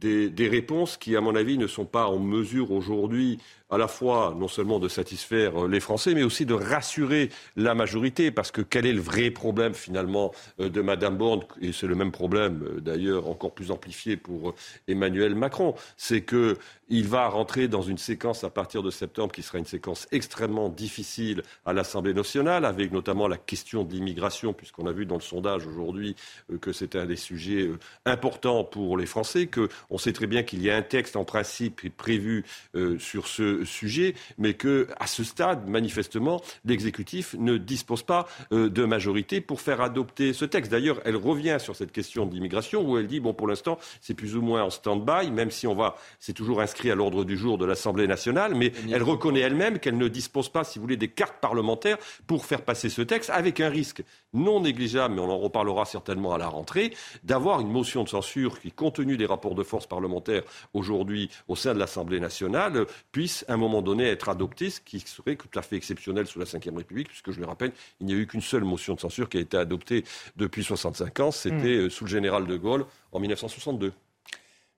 des, 0.00 0.48
réponses 0.48 0.96
qui, 0.96 1.16
à 1.16 1.20
mon 1.20 1.34
avis, 1.34 1.58
ne 1.58 1.66
sont 1.66 1.84
pas 1.84 2.06
en 2.06 2.18
mesure 2.18 2.70
aujourd'hui 2.70 3.38
à 3.70 3.78
la 3.78 3.88
fois 3.88 4.34
non 4.38 4.48
seulement 4.48 4.78
de 4.78 4.88
satisfaire 4.88 5.66
les 5.66 5.80
Français, 5.80 6.14
mais 6.14 6.22
aussi 6.22 6.46
de 6.46 6.54
rassurer 6.54 7.30
la 7.56 7.74
majorité, 7.74 8.30
parce 8.30 8.50
que 8.50 8.62
quel 8.62 8.86
est 8.86 8.92
le 8.92 9.00
vrai 9.00 9.30
problème 9.30 9.74
finalement 9.74 10.32
de 10.58 10.80
Madame 10.80 11.16
Borne, 11.16 11.42
et 11.60 11.72
c'est 11.72 11.86
le 11.86 11.94
même 11.94 12.12
problème 12.12 12.80
d'ailleurs 12.80 13.28
encore 13.28 13.52
plus 13.52 13.70
amplifié 13.70 14.16
pour 14.16 14.54
Emmanuel 14.88 15.34
Macron, 15.34 15.74
c'est 15.96 16.22
que 16.22 16.56
il 16.90 17.06
va 17.06 17.28
rentrer 17.28 17.68
dans 17.68 17.82
une 17.82 17.98
séquence 17.98 18.42
à 18.42 18.50
partir 18.50 18.82
de 18.82 18.90
septembre 18.90 19.32
qui 19.32 19.42
sera 19.42 19.58
une 19.58 19.64
séquence 19.64 20.08
extrêmement 20.10 20.68
difficile 20.68 21.42
à 21.64 21.72
l'Assemblée 21.72 22.12
nationale, 22.12 22.64
avec 22.64 22.92
notamment 22.92 23.28
la 23.28 23.36
question 23.36 23.84
de 23.84 23.92
l'immigration, 23.92 24.52
puisqu'on 24.52 24.86
a 24.86 24.92
vu 24.92 25.06
dans 25.06 25.14
le 25.14 25.20
sondage 25.20 25.66
aujourd'hui 25.66 26.16
euh, 26.52 26.58
que 26.58 26.72
c'est 26.72 26.96
un 26.96 27.06
des 27.06 27.16
sujets 27.16 27.68
euh, 27.68 27.78
importants 28.06 28.64
pour 28.64 28.98
les 28.98 29.06
Français, 29.06 29.48
qu'on 29.48 29.98
sait 29.98 30.12
très 30.12 30.26
bien 30.26 30.42
qu'il 30.42 30.62
y 30.62 30.70
a 30.70 30.76
un 30.76 30.82
texte 30.82 31.14
en 31.14 31.24
principe 31.24 31.96
prévu 31.96 32.44
euh, 32.74 32.98
sur 32.98 33.28
ce 33.28 33.59
sujet, 33.64 34.14
mais 34.38 34.54
que 34.54 34.88
à 34.98 35.06
ce 35.06 35.24
stade, 35.24 35.68
manifestement, 35.68 36.40
l'exécutif 36.64 37.34
ne 37.38 37.56
dispose 37.56 38.02
pas 38.02 38.26
de 38.50 38.84
majorité 38.84 39.40
pour 39.40 39.60
faire 39.60 39.80
adopter 39.80 40.32
ce 40.32 40.44
texte. 40.44 40.70
D'ailleurs, 40.70 41.00
elle 41.04 41.16
revient 41.16 41.58
sur 41.58 41.76
cette 41.76 41.92
question 41.92 42.26
de 42.26 42.34
l'immigration 42.34 42.82
où 42.82 42.98
elle 42.98 43.06
dit 43.06 43.20
bon, 43.20 43.34
pour 43.34 43.48
l'instant, 43.48 43.78
c'est 44.00 44.14
plus 44.14 44.36
ou 44.36 44.42
moins 44.42 44.64
en 44.64 44.70
stand-by, 44.70 45.30
même 45.30 45.50
si 45.50 45.66
on 45.66 45.74
va, 45.74 45.96
c'est 46.18 46.32
toujours 46.32 46.60
inscrit 46.60 46.90
à 46.90 46.94
l'ordre 46.94 47.24
du 47.24 47.36
jour 47.36 47.58
de 47.58 47.64
l'Assemblée 47.64 48.06
nationale, 48.06 48.54
mais 48.54 48.72
elle 48.90 49.02
reconnaît 49.02 49.40
elle-même 49.40 49.78
qu'elle 49.78 49.98
ne 49.98 50.08
dispose 50.08 50.48
pas, 50.48 50.64
si 50.64 50.78
vous 50.78 50.84
voulez, 50.84 50.96
des 50.96 51.08
cartes 51.08 51.40
parlementaires 51.40 51.98
pour 52.26 52.44
faire 52.44 52.62
passer 52.62 52.88
ce 52.88 53.02
texte, 53.02 53.30
avec 53.30 53.60
un 53.60 53.68
risque 53.68 54.02
non 54.32 54.60
négligeable, 54.60 55.14
mais 55.14 55.20
on 55.20 55.30
en 55.30 55.38
reparlera 55.38 55.84
certainement 55.84 56.32
à 56.32 56.38
la 56.38 56.48
rentrée, 56.48 56.94
d'avoir 57.24 57.60
une 57.60 57.70
motion 57.70 58.04
de 58.04 58.08
censure 58.08 58.60
qui, 58.60 58.70
compte 58.70 58.96
tenu 58.96 59.16
des 59.16 59.26
rapports 59.26 59.54
de 59.54 59.62
force 59.62 59.86
parlementaires 59.86 60.42
aujourd'hui 60.74 61.30
au 61.48 61.56
sein 61.56 61.74
de 61.74 61.78
l'Assemblée 61.78 62.20
nationale, 62.20 62.86
puisse 63.12 63.44
à 63.50 63.54
un 63.54 63.56
moment 63.56 63.82
donné 63.82 64.04
être 64.04 64.28
adoptée, 64.28 64.70
ce 64.70 64.80
qui 64.80 65.00
serait 65.00 65.36
tout 65.36 65.58
à 65.58 65.62
fait 65.62 65.76
exceptionnel 65.76 66.26
sous 66.26 66.38
la 66.38 66.44
Ve 66.44 66.76
République, 66.76 67.08
puisque 67.08 67.32
je 67.32 67.40
le 67.40 67.46
rappelle, 67.46 67.72
il 68.00 68.06
n'y 68.06 68.12
a 68.12 68.16
eu 68.16 68.26
qu'une 68.26 68.40
seule 68.40 68.64
motion 68.64 68.94
de 68.94 69.00
censure 69.00 69.28
qui 69.28 69.38
a 69.38 69.40
été 69.40 69.56
adoptée 69.56 70.04
depuis 70.36 70.62
65 70.62 71.20
ans, 71.20 71.30
c'était 71.32 71.54
hmm. 71.54 71.86
euh, 71.86 71.90
sous 71.90 72.04
le 72.04 72.10
général 72.10 72.46
de 72.46 72.56
Gaulle 72.56 72.86
en 73.12 73.18
1962. 73.18 73.92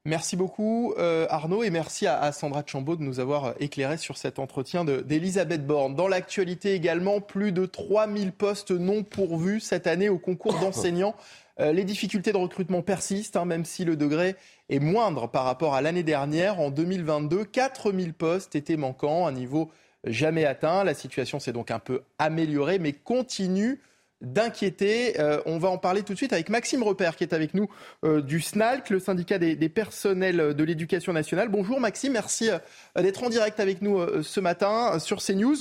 Merci 0.04 0.34
beaucoup 0.34 0.94
euh, 0.98 1.26
Arnaud 1.30 1.62
et 1.62 1.70
merci 1.70 2.08
à, 2.08 2.32
Sandra 2.32 2.64
Chambaud 2.66 2.96
de 2.96 3.04
nous 3.04 3.20
avoir 3.20 3.44
euh, 3.44 3.52
éclairé 3.60 3.96
sur 3.98 4.16
cet 4.16 4.40
entretien 4.40 4.84
d'Elisabeth 4.84 5.64
Borne. 5.64 5.94
Dans 5.94 6.08
l'actualité 6.08 6.74
également, 6.74 7.20
plus 7.20 7.52
de 7.52 7.66
3000 7.66 8.32
postes 8.32 8.72
non 8.72 9.04
pourvus 9.04 9.60
cette 9.60 9.86
année 9.86 10.08
au 10.08 10.18
concours 10.18 10.58
d'enseignants. 10.58 11.14
Euh, 11.60 11.72
les 11.72 11.84
difficultés 11.84 12.32
de 12.32 12.38
recrutement 12.38 12.80
persistent, 12.80 13.36
hein, 13.36 13.44
même 13.44 13.66
si 13.66 13.84
le 13.84 13.94
degré 13.94 14.36
est 14.72 14.80
moindre 14.80 15.28
par 15.28 15.44
rapport 15.44 15.74
à 15.74 15.82
l'année 15.82 16.02
dernière. 16.02 16.58
En 16.58 16.70
2022, 16.70 17.44
4000 17.44 18.14
postes 18.14 18.56
étaient 18.56 18.76
manquants, 18.76 19.26
un 19.26 19.32
niveau 19.32 19.70
jamais 20.04 20.46
atteint. 20.46 20.82
La 20.82 20.94
situation 20.94 21.38
s'est 21.38 21.52
donc 21.52 21.70
un 21.70 21.78
peu 21.78 22.02
améliorée, 22.18 22.78
mais 22.78 22.92
continue 22.92 23.80
d'inquiéter. 24.22 25.20
Euh, 25.20 25.42
on 25.46 25.58
va 25.58 25.68
en 25.68 25.78
parler 25.78 26.02
tout 26.02 26.12
de 26.12 26.16
suite 26.16 26.32
avec 26.32 26.48
Maxime 26.48 26.82
Repère 26.84 27.16
qui 27.16 27.24
est 27.24 27.34
avec 27.34 27.54
nous 27.54 27.68
euh, 28.04 28.22
du 28.22 28.40
SNALC, 28.40 28.88
le 28.88 29.00
syndicat 29.00 29.38
des, 29.38 29.68
personnels 29.68 30.54
de 30.54 30.64
l'éducation 30.64 31.12
nationale. 31.12 31.48
Bonjour 31.48 31.80
Maxime, 31.80 32.12
merci 32.12 32.48
euh, 32.48 32.58
d'être 33.02 33.24
en 33.24 33.28
direct 33.28 33.58
avec 33.58 33.82
nous 33.82 34.00
ce 34.22 34.40
matin 34.40 34.98
sur 35.00 35.20
CNews. 35.20 35.56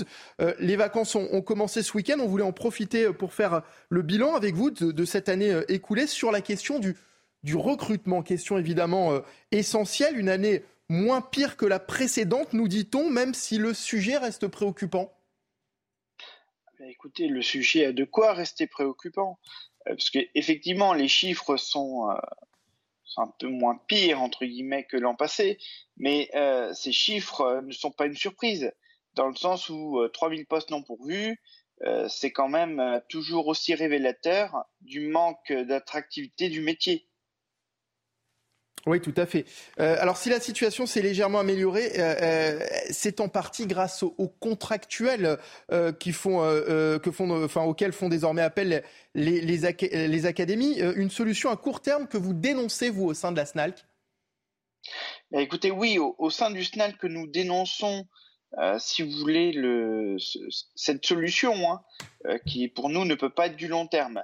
les 0.60 0.76
vacances 0.76 1.16
ont, 1.16 1.42
commencé 1.42 1.82
ce 1.82 1.98
week-end, 1.98 2.20
on 2.20 2.28
voulait 2.28 2.44
en 2.44 2.52
profiter 2.52 3.12
pour 3.12 3.34
faire 3.34 3.64
le 3.90 4.04
bilan 4.04 4.36
avec 4.36 4.54
vous 4.54 4.70
de, 4.70 5.06
cette 5.06 5.28
année 5.28 5.60
écoulée 5.68 6.06
sur 6.06 6.32
la 6.32 6.42
question 6.42 6.78
du, 6.78 6.96
du 7.44 7.56
recrutement, 7.56 8.22
question 8.22 8.58
évidemment 8.58 9.22
essentielle, 9.52 10.18
une 10.18 10.30
année 10.30 10.64
moins 10.90 11.22
pire 11.22 11.58
que 11.58 11.66
la 11.66 11.80
précédente, 11.80 12.54
nous 12.54 12.68
dit-on, 12.68 13.10
même 13.10 13.34
si 13.34 13.58
le 13.58 13.74
sujet 13.74 14.18
reste 14.18 14.48
préoccupant. 14.48 15.12
Écoutez, 16.88 17.28
le 17.28 17.42
sujet 17.42 17.86
a 17.86 17.92
de 17.94 18.04
quoi 18.04 18.34
rester 18.34 18.68
préoccupant. 18.68 19.40
Euh, 19.88 19.96
parce 19.96 20.10
qu'effectivement, 20.10 20.94
les 20.94 21.08
chiffres 21.08 21.56
sont, 21.58 22.10
euh, 22.10 22.16
un 23.18 23.28
peu 23.40 23.48
moins 23.48 23.80
pires, 23.88 24.22
entre 24.22 24.46
guillemets, 24.46 24.86
que 24.86 24.98
l'an 24.98 25.16
passé. 25.16 25.58
Mais 25.98 26.30
euh, 26.36 26.74
ces 26.74 26.92
chiffres 26.92 27.62
ne 27.66 27.72
sont 27.72 27.92
pas 27.92 28.06
une 28.06 28.16
surprise. 28.16 28.72
Dans 29.14 29.28
le 29.28 29.36
sens 29.36 29.70
où 29.70 30.00
3000 30.14 30.46
postes 30.46 30.72
non 30.72 30.84
pourvus, 30.84 31.38
c'est 32.08 32.32
quand 32.32 32.48
même 32.48 33.02
toujours 33.10 33.48
aussi 33.48 33.74
révélateur 33.76 34.64
du 34.80 35.02
manque 35.10 35.52
d'attractivité 35.52 36.48
du 36.48 36.62
métier. 36.62 37.10
Oui, 38.88 39.00
tout 39.00 39.14
à 39.16 39.26
fait. 39.26 39.46
Euh, 39.80 39.96
alors, 40.00 40.18
si 40.18 40.30
la 40.30 40.40
situation 40.40 40.88
s'est 40.88 41.04
légèrement 41.04 41.40
améliorée, 41.40 42.00
euh, 42.00 42.16
euh, 42.22 42.60
c'est 42.90 43.20
en 43.20 43.30
partie 43.30 43.68
grâce 43.68 44.02
aux, 44.02 44.28
contractuels 44.40 45.38
qui 46.00 46.14
font, 46.14 46.40
auxquels 46.40 47.94
font 47.94 48.10
désormais 48.10 48.42
appel 48.42 48.84
les, 49.14 49.66
académies. 50.26 50.80
une 50.80 51.12
solution 51.12 51.52
à 51.52 51.58
court 51.58 51.82
terme 51.82 52.08
que 52.08 52.18
vous 52.18 52.34
dénoncez, 52.34 52.90
vous, 52.90 53.06
au 53.06 53.14
sein 53.14 53.32
de 53.32 53.38
la 53.38 53.46
SNALC 53.46 53.86
bah, 55.32 55.42
Écoutez, 55.42 55.70
oui, 55.70 56.00
au, 56.00 56.30
sein 56.30 56.50
du 56.50 56.64
SNALC, 56.64 57.04
nous 57.04 57.28
dénonçons, 57.28 58.08
si 58.80 59.04
vous 59.04 59.12
voulez, 59.20 59.52
le, 59.52 60.18
cette 60.76 61.06
solution, 61.06 61.54
hein, 61.72 62.38
qui 62.48 62.68
pour 62.68 62.90
nous 62.90 63.06
ne 63.06 63.16
peut 63.16 63.30
pas 63.30 63.48
être 63.48 63.56
du 63.56 63.68
long 63.68 63.86
terme. 63.86 64.24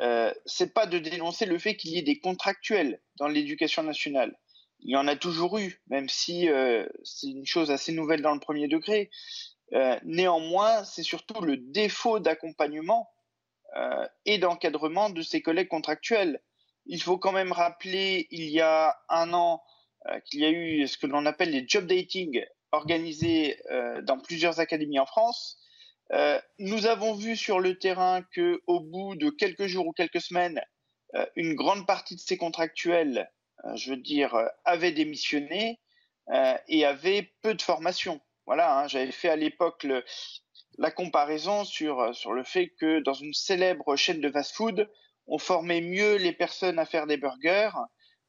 Euh, 0.00 0.32
c'est 0.44 0.74
pas 0.74 0.86
de 0.86 0.98
dénoncer 0.98 1.46
le 1.46 1.58
fait 1.58 1.76
qu'il 1.76 1.92
y 1.92 1.98
ait 1.98 2.02
des 2.02 2.18
contractuels 2.18 3.00
dans 3.18 3.28
l'éducation 3.28 3.82
nationale. 3.82 4.38
Il 4.80 4.90
y 4.90 4.96
en 4.96 5.08
a 5.08 5.16
toujours 5.16 5.58
eu, 5.58 5.80
même 5.88 6.08
si 6.08 6.48
euh, 6.50 6.86
c'est 7.02 7.28
une 7.28 7.46
chose 7.46 7.70
assez 7.70 7.92
nouvelle 7.92 8.20
dans 8.20 8.34
le 8.34 8.40
premier 8.40 8.68
degré. 8.68 9.10
Euh, 9.72 9.98
néanmoins, 10.04 10.84
c'est 10.84 11.02
surtout 11.02 11.40
le 11.40 11.56
défaut 11.56 12.18
d'accompagnement 12.18 13.10
et 14.24 14.38
d'encadrement 14.38 15.10
de 15.10 15.20
ces 15.20 15.42
collègues 15.42 15.68
contractuels. 15.68 16.40
Il 16.86 17.02
faut 17.02 17.18
quand 17.18 17.32
même 17.32 17.52
rappeler, 17.52 18.26
il 18.30 18.48
y 18.48 18.62
a 18.62 18.96
un 19.10 19.34
an, 19.34 19.62
qu'il 20.24 20.40
y 20.40 20.46
a 20.46 20.50
eu 20.50 20.86
ce 20.86 20.96
que 20.96 21.06
l'on 21.06 21.26
appelle 21.26 21.50
les 21.50 21.68
job 21.68 21.86
dating 21.86 22.42
organisés 22.72 23.60
dans 24.04 24.18
plusieurs 24.18 24.60
académies 24.60 24.98
en 24.98 25.04
France 25.04 25.58
euh, 26.12 26.40
nous 26.58 26.86
avons 26.86 27.14
vu 27.14 27.36
sur 27.36 27.60
le 27.60 27.78
terrain 27.78 28.22
que, 28.32 28.60
au 28.66 28.80
bout 28.80 29.16
de 29.16 29.30
quelques 29.30 29.66
jours 29.66 29.86
ou 29.86 29.92
quelques 29.92 30.20
semaines, 30.20 30.60
euh, 31.14 31.26
une 31.34 31.54
grande 31.54 31.86
partie 31.86 32.14
de 32.14 32.20
ces 32.20 32.36
contractuels, 32.36 33.30
euh, 33.64 33.76
je 33.76 33.90
veux 33.90 33.96
dire, 33.96 34.36
avaient 34.64 34.92
démissionné 34.92 35.80
et 36.66 36.84
avaient 36.84 37.30
peu 37.42 37.54
de 37.54 37.62
formation. 37.62 38.20
Voilà, 38.46 38.76
hein, 38.76 38.88
j'avais 38.88 39.12
fait 39.12 39.28
à 39.28 39.36
l'époque 39.36 39.86
la 40.76 40.90
comparaison 40.90 41.64
sur, 41.64 42.12
sur 42.16 42.32
le 42.32 42.42
fait 42.42 42.70
que 42.80 42.98
dans 42.98 43.12
une 43.12 43.32
célèbre 43.32 43.94
chaîne 43.94 44.20
de 44.20 44.28
fast-food, 44.28 44.90
on 45.28 45.38
formait 45.38 45.80
mieux 45.80 46.16
les 46.16 46.32
personnes 46.32 46.80
à 46.80 46.84
faire 46.84 47.06
des 47.06 47.16
burgers 47.16 47.70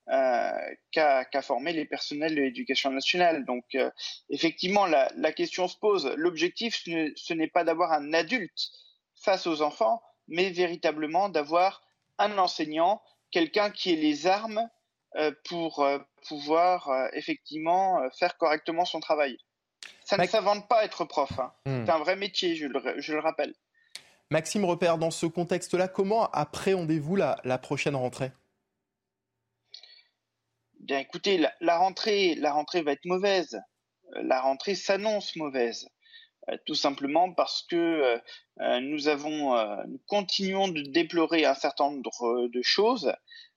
euh, 0.10 0.52
qu'a 0.92 1.42
formé 1.42 1.74
les 1.74 1.84
personnels 1.84 2.34
de 2.34 2.42
l'éducation 2.42 2.92
nationale. 2.92 3.44
Donc, 3.44 3.66
euh, 3.76 3.92
effectivement, 4.30 4.86
la, 4.86 5.32
question 5.34 5.68
se 5.68 5.78
pose. 5.78 6.14
L'objectif, 6.16 6.82
ce 6.86 7.34
n'est 7.34 7.50
pas 7.50 7.66
d'avoir 7.66 7.92
un 7.92 8.14
adulte 8.14 8.72
face 9.16 9.48
aux 9.48 9.62
enfants, 9.62 10.02
mais 10.30 10.50
véritablement 10.50 11.28
d'avoir 11.28 11.82
un 12.20 12.38
enseignant, 12.38 13.02
quelqu'un 13.32 13.70
qui 13.70 13.92
ait 13.92 13.98
les 13.98 14.28
armes 14.28 14.70
euh, 15.18 15.32
pour 15.44 15.86
pouvoir 16.30 16.90
effectivement 17.12 18.00
faire 18.18 18.38
correctement 18.38 18.86
son 18.86 19.02
travail. 19.02 19.38
Ça 20.06 20.18
ne 20.18 20.26
s'invente 20.26 20.70
pas 20.70 20.86
être 20.86 21.04
prof. 21.04 21.38
Hein. 21.38 21.52
Hmm. 21.66 21.86
C'est 21.86 21.92
un 21.92 22.00
vrai 22.00 22.16
métier, 22.16 22.56
je 22.56 22.66
le, 22.66 23.20
rappelle. 23.20 23.54
Maxime 24.32 24.64
Repère, 24.64 24.98
dans 24.98 25.12
ce 25.12 25.26
contexte-là, 25.26 25.90
comment 25.90 26.30
appréhendez-vous 26.32 27.18
la 27.18 27.58
prochaine 27.58 27.98
rentrée? 27.98 28.32
Écoutez, 30.90 31.44
la, 31.60 31.78
rentrée, 31.78 32.36
la 32.36 32.54
rentrée 32.54 32.82
va 32.82 32.94
être 32.94 33.06
mauvaise. 33.06 33.60
Euh, 34.16 34.22
la 34.24 34.40
rentrée 34.40 34.76
s'annonce 34.76 35.36
mauvaise, 35.36 35.90
euh, 36.50 36.58
tout 36.66 36.76
simplement 36.76 37.34
parce 37.34 37.64
que 37.70 38.20
euh, 38.60 38.80
nous 38.80 39.08
avons, 39.08 39.56
nous 39.88 40.02
continuons 40.08 40.70
de 40.70 40.82
déplorer 40.82 41.46
un 41.46 41.56
certain 41.56 41.92
nombre 41.92 42.48
de 42.48 42.62
choses. 42.62 43.14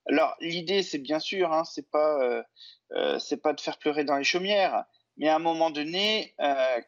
Alors, 0.09 0.35
l'idée, 0.41 0.83
c'est 0.83 0.99
bien 0.99 1.21
sûr, 1.21 1.53
hein, 1.53 1.65
c'est 1.65 1.89
pas, 1.91 2.45
c'est 3.19 3.41
pas 3.41 3.53
de 3.53 3.61
faire 3.61 3.79
pleurer 3.79 4.05
dans 4.05 4.17
les 4.17 4.25
chaumières, 4.25 4.85
mais 5.17 5.29
à 5.29 5.37
un 5.37 5.41
moment 5.41 5.71
donné, 5.71 6.35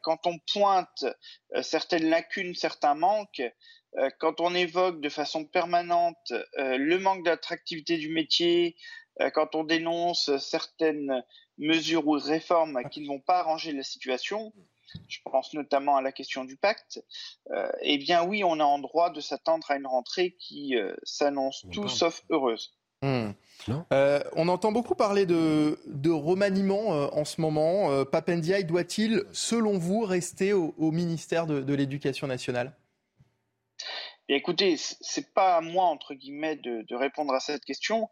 quand 0.01 0.25
on 0.25 0.37
pointe 0.51 1.05
certaines 1.61 2.09
lacunes, 2.09 2.55
certains 2.55 2.95
manques, 2.95 3.41
quand 4.19 4.41
on 4.41 4.53
évoque 4.55 4.99
de 4.99 5.09
façon 5.09 5.45
permanente 5.45 6.33
le 6.57 6.97
manque 6.97 7.23
d'attractivité 7.23 7.97
du 7.97 8.09
métier, 8.09 8.75
euh, 8.75 9.02
quand 9.33 9.55
on 9.55 9.63
dénonce 9.63 10.35
certaines 10.37 11.23
mesures 11.57 12.07
ou 12.07 12.13
réformes 12.13 12.81
qui 12.91 13.01
ne 13.01 13.07
vont 13.07 13.19
pas 13.19 13.39
arranger 13.39 13.71
la 13.71 13.83
situation, 13.83 14.53
je 15.07 15.19
pense 15.23 15.53
notamment 15.53 15.95
à 15.95 16.01
la 16.01 16.11
question 16.11 16.43
du 16.43 16.57
pacte, 16.57 17.03
euh, 17.51 17.71
eh 17.81 17.97
bien 17.97 18.23
oui, 18.23 18.43
on 18.43 18.59
a 18.59 18.63
en 18.63 18.79
droit 18.79 19.09
de 19.09 19.21
s'attendre 19.21 19.69
à 19.71 19.75
une 19.75 19.87
rentrée 19.87 20.35
qui 20.39 20.75
euh, 20.75 20.95
s'annonce 21.03 21.65
tout 21.71 21.87
sauf 21.87 22.23
heureuse. 22.29 22.75
Hmm. 23.03 23.31
Euh, 23.91 24.21
on 24.35 24.47
entend 24.47 24.71
beaucoup 24.71 24.95
parler 24.95 25.25
de, 25.25 25.77
remaniement 26.09 26.93
euh, 26.93 27.07
en 27.11 27.25
ce 27.25 27.41
moment. 27.41 27.91
Euh, 27.91 28.05
Papendiaï 28.05 28.63
doit-il, 28.63 29.23
selon 29.33 29.77
vous, 29.77 30.01
rester 30.01 30.53
au, 30.53 30.73
ministère 30.91 31.45
de, 31.45 31.73
l'Éducation 31.73 32.27
nationale? 32.27 32.73
Écoutez, 34.35 34.73
Écoutez, 34.73 34.95
c'est 35.01 35.33
pas 35.33 35.57
à 35.57 35.61
moi 35.61 35.85
entre 35.85 36.13
guillemets 36.13 36.55
de, 36.55 36.95
répondre 36.95 37.33
à 37.33 37.39
cette 37.39 37.63
question, 37.65 38.09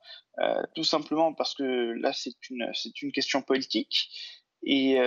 tout 0.76 0.84
simplement 0.84 1.34
parce 1.34 1.56
que 1.56 1.64
là 2.00 2.14
c'est 2.14 2.50
une 2.50 2.70
c'est 2.74 3.02
une 3.02 3.12
question 3.12 3.42
politique 3.42 4.10
et 4.64 4.98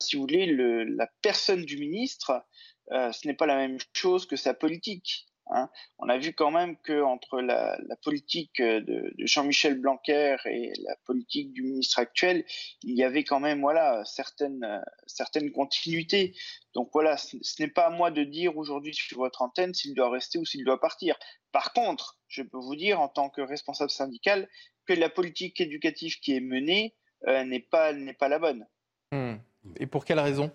si 0.00 0.16
vous 0.16 0.22
voulez 0.22 0.46
la 0.46 1.08
personne 1.22 1.64
du 1.64 1.76
ministre, 1.76 2.44
ce 2.90 3.26
n'est 3.26 3.34
pas 3.34 3.46
la 3.46 3.56
même 3.56 3.78
chose 3.92 4.26
que 4.26 4.36
sa 4.36 4.54
politique. 4.54 5.26
Hein. 5.48 5.68
On 5.98 6.08
a 6.08 6.16
vu 6.16 6.32
quand 6.32 6.50
même 6.50 6.76
que 6.78 7.02
entre 7.02 7.40
la, 7.40 7.78
politique 8.02 8.60
de, 8.60 9.12
Jean-Michel 9.18 9.78
Blanquer 9.78 10.36
et 10.46 10.72
la 10.82 10.96
politique 11.04 11.52
du 11.52 11.62
ministre 11.62 11.98
actuel, 11.98 12.44
il 12.82 12.94
y 12.94 13.04
avait 13.04 13.24
quand 13.24 13.40
même 13.40 13.60
voilà 13.60 14.04
certaines 14.04 14.82
certaines 15.06 15.52
continuités. 15.52 16.34
Donc 16.74 16.90
voilà, 16.92 17.16
ce, 17.16 17.36
n'est 17.60 17.68
pas 17.68 17.86
à 17.86 17.90
moi 17.90 18.10
de 18.10 18.24
dire 18.24 18.56
aujourd'hui 18.56 18.94
sur 18.94 19.18
votre 19.18 19.42
antenne 19.42 19.74
s'il 19.74 19.94
doit 19.94 20.10
rester 20.10 20.38
ou 20.38 20.44
s'il 20.44 20.64
doit 20.64 20.80
partir. 20.80 21.16
Par 21.52 21.72
contre, 21.72 22.18
je 22.28 22.42
peux 22.42 22.58
vous 22.58 22.76
dire 22.76 23.00
en 23.00 23.08
tant 23.08 23.28
que 23.28 23.40
responsable 23.40 23.90
syndical 23.90 24.48
que 24.86 24.92
la 24.92 25.08
politique 25.08 25.60
éducative 25.60 26.18
qui 26.20 26.34
est 26.34 26.40
menée 26.40 26.94
euh, 27.28 27.44
n'est 27.44 27.60
pas 27.60 27.92
n'est 27.92 28.14
pas 28.14 28.28
la 28.28 28.38
bonne. 28.38 28.66
Hmm. 29.12 29.36
Et 29.76 29.86
pour 29.86 30.04
quelle 30.04 30.20
raison? 30.20 30.50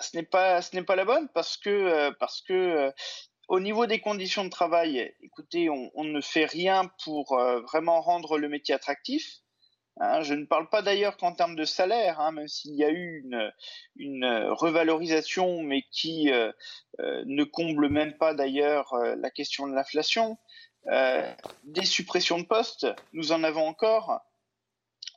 Ce 0.00 0.16
n'est 0.16 0.24
pas 0.24 0.62
ce 0.62 0.74
n'est 0.74 0.82
pas 0.82 0.96
la 0.96 1.04
bonne 1.04 1.28
parce 1.34 1.56
que 1.56 1.70
euh, 1.70 2.10
parce 2.18 2.40
que 2.40 2.52
euh, 2.52 2.90
au 3.48 3.60
niveau 3.60 3.86
des 3.86 4.00
conditions 4.00 4.44
de 4.44 4.48
travail, 4.50 5.14
écoutez, 5.20 5.68
on, 5.68 6.04
ne 6.04 6.20
fait 6.22 6.46
rien 6.46 6.90
pour 7.04 7.38
euh, 7.38 7.60
vraiment 7.60 8.00
rendre 8.00 8.38
le 8.38 8.48
métier 8.48 8.74
attractif. 8.74 9.40
Hein. 10.00 10.22
je 10.22 10.32
ne 10.32 10.46
parle 10.46 10.70
pas 10.70 10.80
d'ailleurs 10.80 11.18
qu'en 11.18 11.34
termes 11.34 11.54
de 11.54 11.64
salaire, 11.64 12.20
hein, 12.20 12.32
même 12.32 12.48
s'il 12.48 12.74
y 12.74 12.84
a 12.84 12.90
eu 12.90 13.20
une, 13.22 13.52
une 13.96 14.24
revalorisation, 14.50 15.62
mais 15.62 15.82
qui 15.92 16.32
ne 16.98 17.44
comble 17.44 17.90
même 17.90 18.16
pas 18.16 18.32
d'ailleurs 18.32 18.96
la 18.96 19.30
question 19.30 19.66
de 19.68 19.74
l'inflation. 19.74 20.38
des 21.64 21.84
suppressions 21.84 22.38
de 22.38 22.46
postes, 22.46 22.86
nous 23.12 23.30
en 23.30 23.44
avons 23.44 23.66
encore 23.66 24.22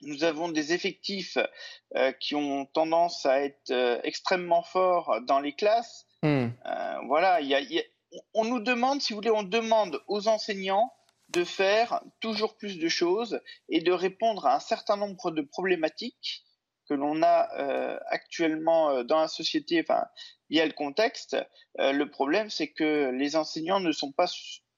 nous 0.01 0.23
avons 0.23 0.49
des 0.49 0.73
effectifs 0.73 1.37
euh, 1.95 2.11
qui 2.13 2.35
ont 2.35 2.65
tendance 2.65 3.25
à 3.25 3.41
être 3.41 3.71
euh, 3.71 3.99
extrêmement 4.03 4.63
forts 4.63 5.21
dans 5.21 5.39
les 5.39 5.53
classes. 5.53 6.05
Hmm. 6.23 6.49
Euh, 6.65 6.95
voilà, 7.07 7.39
on 8.33 8.45
nous 8.45 8.59
demande, 8.59 9.01
si 9.01 9.13
vous 9.13 9.17
voulez, 9.17 9.31
on 9.31 9.43
demande 9.43 10.01
aux 10.07 10.27
enseignants 10.27 10.93
de 11.29 11.43
faire 11.43 12.01
toujours 12.21 12.57
plus 12.57 12.79
de 12.79 12.87
choses 12.87 13.41
et 13.69 13.81
de 13.81 13.91
répondre 13.91 14.45
à 14.45 14.55
un 14.55 14.59
certain 14.59 14.95
nombre 14.95 15.31
de 15.31 15.41
problématiques 15.41 16.43
que 16.87 16.93
l'on 16.93 17.21
a 17.21 17.49
actuellement 18.07 19.03
dans 19.03 19.19
la 19.19 19.27
société, 19.27 19.81
enfin, 19.81 20.05
via 20.49 20.65
le 20.65 20.71
contexte. 20.71 21.35
le 21.77 22.05
problème, 22.05 22.49
c'est 22.49 22.71
que 22.71 23.11
les 23.13 23.35
enseignants 23.35 23.81
ne 23.81 23.91
sont 23.91 24.13
pas 24.13 24.27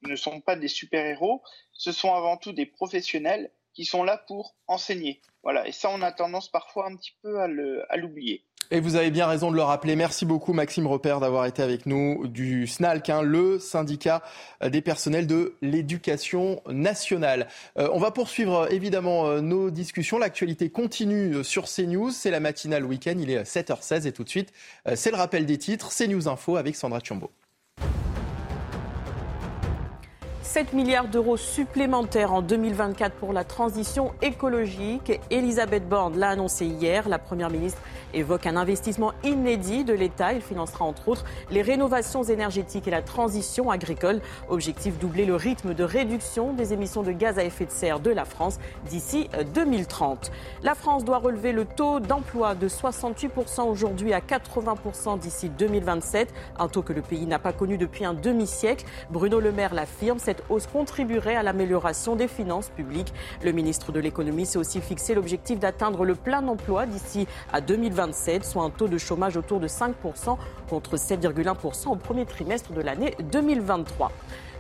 ne 0.07 0.15
sont 0.15 0.41
pas 0.41 0.55
des 0.55 0.67
super-héros, 0.67 1.43
ce 1.73 1.91
sont 1.91 2.13
avant 2.13 2.37
tout 2.37 2.51
des 2.51 2.65
professionnels 2.65 3.51
qui 3.73 3.85
sont 3.85 4.03
là 4.03 4.23
pour 4.27 4.55
enseigner. 4.67 5.21
Voilà, 5.43 5.67
et 5.67 5.71
ça, 5.71 5.89
on 5.89 6.01
a 6.01 6.11
tendance 6.11 6.49
parfois 6.49 6.87
un 6.87 6.95
petit 6.95 7.15
peu 7.21 7.39
à 7.39 7.97
l'oublier. 7.97 8.43
Et 8.71 8.81
vous 8.81 8.95
avez 8.95 9.09
bien 9.09 9.25
raison 9.25 9.49
de 9.49 9.55
le 9.55 9.63
rappeler. 9.63 9.95
Merci 9.95 10.27
beaucoup 10.27 10.53
Maxime 10.53 10.85
Repère 10.85 11.19
d'avoir 11.19 11.47
été 11.47 11.63
avec 11.63 11.87
nous 11.87 12.27
du 12.27 12.67
SNALC, 12.67 13.09
hein, 13.09 13.23
le 13.23 13.57
syndicat 13.57 14.21
des 14.63 14.81
personnels 14.81 15.25
de 15.25 15.55
l'éducation 15.63 16.61
nationale. 16.69 17.47
Euh, 17.79 17.89
on 17.93 17.97
va 17.97 18.11
poursuivre 18.11 18.65
euh, 18.65 18.67
évidemment 18.67 19.25
euh, 19.25 19.41
nos 19.41 19.71
discussions. 19.71 20.19
L'actualité 20.19 20.69
continue 20.69 21.43
sur 21.43 21.65
CNews. 21.65 22.11
C'est 22.11 22.29
la 22.29 22.39
matinale 22.39 22.85
week-end. 22.85 23.15
Il 23.17 23.31
est 23.31 23.41
7h16 23.41 24.05
et 24.05 24.11
tout 24.11 24.23
de 24.23 24.29
suite, 24.29 24.53
c'est 24.93 25.09
le 25.09 25.17
rappel 25.17 25.47
des 25.47 25.57
titres. 25.57 25.89
CNews 25.89 26.27
Info 26.27 26.55
avec 26.55 26.75
Sandra 26.75 26.99
Chambaud. 27.03 27.31
7 30.51 30.73
milliards 30.73 31.07
d'euros 31.07 31.37
supplémentaires 31.37 32.33
en 32.33 32.41
2024 32.41 33.13
pour 33.13 33.33
la 33.33 33.43
transition 33.43 34.13
écologique. 34.23 35.21
Elisabeth 35.29 35.87
Borne 35.87 36.17
l'a 36.17 36.29
annoncé 36.29 36.65
hier. 36.65 37.07
La 37.07 37.19
Première 37.19 37.51
ministre 37.51 37.79
évoque 38.15 38.47
un 38.47 38.55
investissement 38.55 39.13
inédit 39.23 39.83
de 39.83 39.93
l'État. 39.93 40.33
Il 40.33 40.41
financera 40.41 40.85
entre 40.85 41.07
autres 41.07 41.23
les 41.51 41.61
rénovations 41.61 42.23
énergétiques 42.23 42.87
et 42.87 42.91
la 42.91 43.03
transition 43.03 43.69
agricole. 43.69 44.21
Objectif 44.49 44.97
doubler 44.97 45.25
le 45.25 45.35
rythme 45.35 45.75
de 45.75 45.83
réduction 45.83 46.51
des 46.53 46.73
émissions 46.73 47.03
de 47.03 47.11
gaz 47.11 47.37
à 47.37 47.43
effet 47.43 47.67
de 47.67 47.71
serre 47.71 47.99
de 47.99 48.09
la 48.09 48.25
France 48.25 48.57
d'ici 48.89 49.29
2030. 49.53 50.31
La 50.63 50.73
France 50.73 51.05
doit 51.05 51.19
relever 51.19 51.51
le 51.51 51.65
taux 51.65 51.99
d'emploi 51.99 52.55
de 52.55 52.67
68% 52.67 53.69
aujourd'hui 53.69 54.13
à 54.13 54.19
80% 54.19 55.19
d'ici 55.19 55.49
2027, 55.49 56.33
un 56.57 56.67
taux 56.69 56.81
que 56.81 56.93
le 56.93 57.03
pays 57.03 57.27
n'a 57.27 57.37
pas 57.37 57.53
connu 57.53 57.77
depuis 57.77 58.03
un 58.03 58.15
demi-siècle. 58.15 58.85
Bruno 59.11 59.39
Le 59.39 59.51
Maire 59.51 59.75
l'affirme, 59.75 60.17
hausse 60.49 60.67
contribuerait 60.67 61.35
à 61.35 61.43
l'amélioration 61.43 62.15
des 62.15 62.27
finances 62.27 62.69
publiques. 62.69 63.13
Le 63.43 63.51
ministre 63.51 63.91
de 63.91 63.99
l'économie 63.99 64.45
s'est 64.45 64.59
aussi 64.59 64.81
fixé 64.81 65.13
l'objectif 65.13 65.59
d'atteindre 65.59 66.05
le 66.05 66.15
plein 66.15 66.47
emploi 66.47 66.85
d'ici 66.85 67.27
à 67.51 67.61
2027, 67.61 68.45
soit 68.45 68.63
un 68.63 68.69
taux 68.69 68.87
de 68.87 68.97
chômage 68.97 69.37
autour 69.37 69.59
de 69.59 69.67
5% 69.67 70.37
contre 70.69 70.97
7,1% 70.97 71.89
au 71.89 71.95
premier 71.95 72.25
trimestre 72.25 72.73
de 72.73 72.81
l'année 72.81 73.15
2023. 73.31 74.11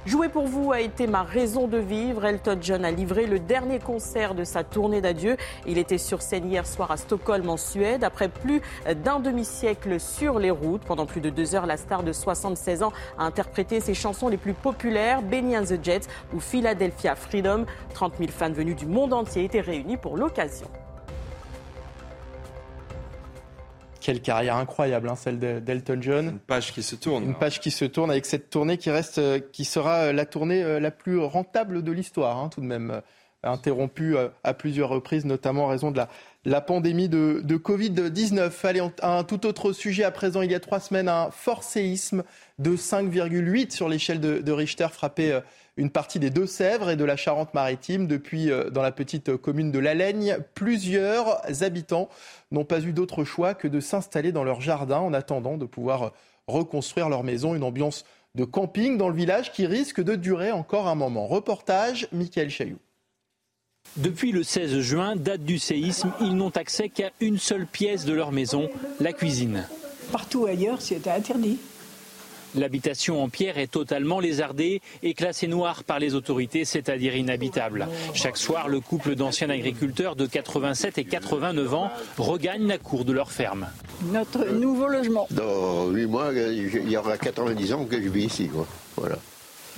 Jouer 0.09 0.27
pour 0.27 0.47
vous 0.47 0.71
a 0.71 0.79
été 0.81 1.05
ma 1.05 1.21
raison 1.21 1.67
de 1.67 1.77
vivre. 1.77 2.25
Elton 2.25 2.57
John 2.59 2.83
a 2.83 2.89
livré 2.89 3.27
le 3.27 3.37
dernier 3.37 3.77
concert 3.77 4.33
de 4.33 4.43
sa 4.43 4.63
tournée 4.63 5.01
d'adieu. 5.01 5.37
Il 5.67 5.77
était 5.77 5.99
sur 5.99 6.23
scène 6.23 6.49
hier 6.49 6.65
soir 6.65 6.89
à 6.89 6.97
Stockholm 6.97 7.47
en 7.47 7.57
Suède. 7.57 8.03
Après 8.03 8.27
plus 8.27 8.63
d'un 9.05 9.19
demi-siècle 9.19 9.99
sur 9.99 10.39
les 10.39 10.49
routes, 10.49 10.81
pendant 10.81 11.05
plus 11.05 11.21
de 11.21 11.29
deux 11.29 11.53
heures, 11.53 11.67
la 11.67 11.77
star 11.77 12.01
de 12.01 12.11
76 12.11 12.81
ans 12.81 12.91
a 13.19 13.23
interprété 13.23 13.81
ses 13.81 13.93
chansons 13.93 14.29
les 14.29 14.37
plus 14.37 14.55
populaires, 14.55 15.21
Benny 15.21 15.55
and 15.55 15.65
the 15.65 15.77
Jets 15.79 16.07
ou 16.33 16.39
Philadelphia 16.39 17.13
Freedom. 17.13 17.67
30 17.93 18.13
000 18.17 18.31
fans 18.31 18.51
venus 18.51 18.77
du 18.77 18.87
monde 18.87 19.13
entier 19.13 19.43
étaient 19.43 19.61
réunis 19.61 19.97
pour 19.97 20.17
l'occasion. 20.17 20.65
Quelle 24.01 24.21
carrière 24.21 24.55
incroyable, 24.55 25.09
hein, 25.09 25.15
celle 25.15 25.39
d'Elton 25.39 25.97
John. 26.01 26.27
Une 26.29 26.39
page 26.39 26.73
qui 26.73 26.83
se 26.83 26.95
tourne. 26.95 27.23
Une 27.23 27.35
page 27.35 27.59
qui 27.59 27.71
se 27.71 27.85
tourne 27.85 28.09
avec 28.11 28.25
cette 28.25 28.49
tournée 28.49 28.77
qui 28.77 28.89
reste, 28.89 29.17
euh, 29.17 29.39
qui 29.39 29.65
sera 29.65 30.05
euh, 30.05 30.13
la 30.13 30.25
tournée 30.25 30.63
euh, 30.63 30.79
la 30.79 30.91
plus 30.91 31.19
rentable 31.19 31.83
de 31.83 31.91
l'histoire, 31.91 32.37
hein, 32.37 32.49
tout 32.49 32.61
de 32.61 32.65
même, 32.65 33.01
interrompue 33.41 34.17
à 34.43 34.53
plusieurs 34.53 34.89
reprises, 34.89 35.23
notamment 35.23 35.65
en 35.65 35.67
raison 35.67 35.91
de 35.91 35.97
la, 35.97 36.09
la 36.43 36.59
pandémie 36.59 37.07
de, 37.07 37.39
de 37.41 37.57
Covid-19. 37.57 38.51
Allez, 38.63 38.81
un 39.01 39.23
tout 39.23 39.45
autre 39.45 39.71
sujet 39.71 40.03
à 40.03 40.11
présent. 40.11 40.41
Il 40.41 40.51
y 40.51 40.55
a 40.55 40.59
trois 40.59 40.81
semaines, 40.81 41.07
un 41.07 41.31
fort 41.31 41.63
séisme 41.63 42.23
de 42.57 42.75
5,8 42.75 43.71
sur 43.71 43.87
l'échelle 43.87 44.19
de, 44.19 44.39
de, 44.39 44.51
Richter 44.51 44.87
frappé 44.91 45.39
une 45.79 45.89
partie 45.89 46.19
des 46.19 46.29
Deux-Sèvres 46.29 46.89
et 46.89 46.97
de 46.97 47.05
la 47.05 47.15
Charente-Maritime. 47.15 48.05
Depuis, 48.05 48.51
euh, 48.51 48.69
dans 48.69 48.81
la 48.81 48.91
petite 48.91 49.37
commune 49.37 49.71
de 49.71 49.79
Laigne, 49.79 50.37
plusieurs 50.53 51.41
habitants 51.63 52.09
n'ont 52.51 52.65
pas 52.65 52.81
eu 52.81 52.91
d'autre 52.91 53.23
choix 53.23 53.53
que 53.53 53.67
de 53.67 53.79
s'installer 53.79 54.33
dans 54.33 54.43
leur 54.43 54.59
jardin 54.59 54.99
en 54.99 55.13
attendant 55.13 55.57
de 55.57 55.65
pouvoir 55.65 56.11
reconstruire 56.47 57.07
leur 57.07 57.23
maison. 57.23 57.55
Une 57.55 57.63
ambiance 57.63 58.03
de 58.35 58.43
camping 58.43 58.97
dans 58.97 59.07
le 59.07 59.15
village 59.15 59.53
qui 59.53 59.65
risque 59.65 60.01
de 60.01 60.15
durer 60.15 60.51
encore 60.51 60.87
un 60.87 60.95
moment. 60.95 61.27
Reportage, 61.27 62.09
Michael 62.11 62.49
Chailloux. 62.49 62.79
Depuis 63.95 64.33
le 64.33 64.43
16 64.43 64.81
juin, 64.81 65.15
date 65.15 65.43
du 65.43 65.57
séisme, 65.57 66.11
ils 66.19 66.35
n'ont 66.35 66.49
accès 66.49 66.89
qu'à 66.89 67.11
une 67.21 67.37
seule 67.37 67.65
pièce 67.65 68.03
de 68.03 68.13
leur 68.13 68.33
maison, 68.33 68.69
la 68.99 69.13
cuisine. 69.13 69.65
Partout 70.11 70.45
ailleurs, 70.45 70.81
c'était 70.81 71.09
interdit. 71.09 71.57
L'habitation 72.55 73.23
en 73.23 73.29
pierre 73.29 73.57
est 73.57 73.71
totalement 73.71 74.19
lézardée 74.19 74.81
et 75.03 75.13
classée 75.13 75.47
noire 75.47 75.83
par 75.83 75.99
les 75.99 76.15
autorités, 76.15 76.65
c'est-à-dire 76.65 77.15
inhabitable. 77.15 77.87
Chaque 78.13 78.37
soir, 78.37 78.67
le 78.67 78.79
couple 78.79 79.15
d'anciens 79.15 79.49
agriculteurs 79.49 80.15
de 80.15 80.25
87 80.25 80.97
et 80.97 81.03
89 81.03 81.73
ans 81.73 81.91
regagne 82.17 82.67
la 82.67 82.77
cour 82.77 83.05
de 83.05 83.13
leur 83.13 83.31
ferme. 83.31 83.67
Notre 84.11 84.49
nouveau 84.49 84.87
logement. 84.87 85.27
Dans 85.31 85.87
8 85.89 86.05
mois, 86.05 86.31
il 86.33 86.89
y 86.89 86.97
aura 86.97 87.17
90 87.17 87.73
ans 87.73 87.85
que 87.85 88.01
je 88.01 88.09
vis 88.09 88.25
ici. 88.25 88.49
Voilà. 88.95 89.17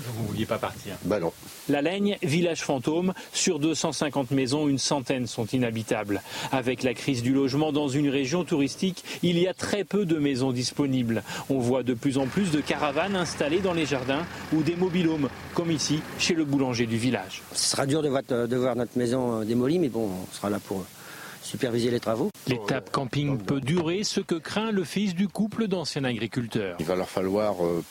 Vous 0.08 0.24
ne 0.24 0.28
vouliez 0.28 0.46
pas 0.46 0.58
partir 0.58 0.96
Ben 1.06 1.20
non. 1.20 1.34
La 1.70 1.82
Laigne, 1.82 2.18
village 2.24 2.62
fantôme, 2.62 3.14
sur 3.34 3.60
250 3.60 4.32
maisons, 4.32 4.68
une 4.68 4.78
centaine 4.78 5.28
sont 5.28 5.46
inhabitables. 5.46 6.22
Avec 6.52 6.84
la 6.84 6.94
crise 6.94 7.22
du 7.22 7.34
logement 7.34 7.72
dans 7.72 7.88
une 7.88 8.10
région 8.10 8.44
touristique, 8.44 9.04
il 9.24 9.38
y 9.40 9.48
a 9.48 9.54
très 9.54 9.84
peu 9.84 10.06
de 10.06 10.18
maisons 10.18 10.52
disponibles. 10.52 11.24
On 11.50 11.60
voit 11.60 11.84
de 11.84 11.94
plus 11.94 12.18
en 12.18 12.28
plus 12.28 12.52
de 12.52 12.62
caravanes 12.62 13.16
installées 13.16 13.60
dans 13.60 13.74
les 13.74 13.86
jardins 13.86 14.26
ou 14.54 14.64
des 14.64 14.76
mobilhomes, 14.76 15.30
comme 15.54 15.72
ici, 15.72 16.02
chez 16.20 16.34
le 16.34 16.46
boulanger 16.46 16.86
du 16.86 16.98
village. 16.98 17.42
Ce 17.54 17.72
sera 17.72 17.86
dur 17.86 18.02
de 18.02 18.10
voir, 18.56 18.76
notre 18.76 18.98
maison 18.98 19.42
euh, 19.42 19.46
démolie, 19.46 19.80
mais 19.80 19.90
bon, 19.90 20.10
on 20.10 20.34
sera 20.34 20.50
là 20.50 20.60
pour 20.60 20.86
superviser 21.42 21.92
les 21.92 22.00
travaux. 22.00 22.30
L'étape 22.48 22.92
camping 22.92 23.38
peut 23.38 23.62
durer, 23.62 24.04
ce 24.04 24.20
que 24.22 24.36
craint 24.36 24.72
le 24.72 24.84
fils 24.84 25.16
du 25.16 25.28
couple 25.28 25.68
d'anciens 25.68 26.04
agriculteurs. 26.04 26.76
Il 26.80 26.86
va 26.86 26.96
leur 26.96 27.10
falloir 27.10 27.64
euh, 27.66 27.84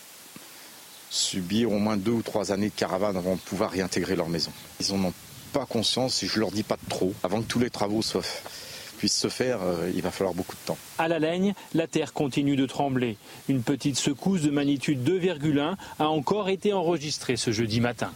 subir 1.11 1.73
au 1.73 1.79
moins 1.79 1.97
deux 1.97 2.13
ou 2.13 2.23
trois 2.23 2.53
années 2.53 2.71
de 2.71 2.75
caravane 2.75 3.17
avant 3.17 3.35
de 3.35 3.41
pouvoir 3.41 3.73
réintégrer 3.73 4.17
leur 4.17 4.29
maison. 4.29 4.53
Ils 4.81 4.95
n'en 4.95 5.09
ont 5.09 5.15
pas 5.53 5.67
conscience, 5.67 6.23
et 6.23 6.27
je 6.27 6.39
leur 6.39 6.53
dis 6.53 6.63
pas 6.63 6.79
trop. 6.89 7.13
Avant 7.23 7.43
que 7.43 7.47
tous 7.47 7.59
les 7.59 7.71
travaux 7.71 8.03
soient 8.03 8.23
puissent 8.97 9.19
se 9.19 9.29
faire, 9.29 9.61
euh, 9.63 9.91
il 9.95 10.03
va 10.03 10.11
falloir 10.11 10.35
beaucoup 10.35 10.55
de 10.55 10.61
temps. 10.67 10.77
À 10.99 11.09
la 11.09 11.19
Laigne, 11.19 11.55
la 11.73 11.87
terre 11.87 12.13
continue 12.13 12.55
de 12.55 12.67
trembler. 12.67 13.17
Une 13.49 13.63
petite 13.63 13.97
secousse 13.97 14.43
de 14.43 14.51
magnitude 14.51 15.03
2,1 15.03 15.77
a 15.99 16.09
encore 16.09 16.51
été 16.51 16.75
enregistrée 16.75 17.37
ce 17.37 17.51
jeudi 17.51 17.81
matin. 17.81 18.13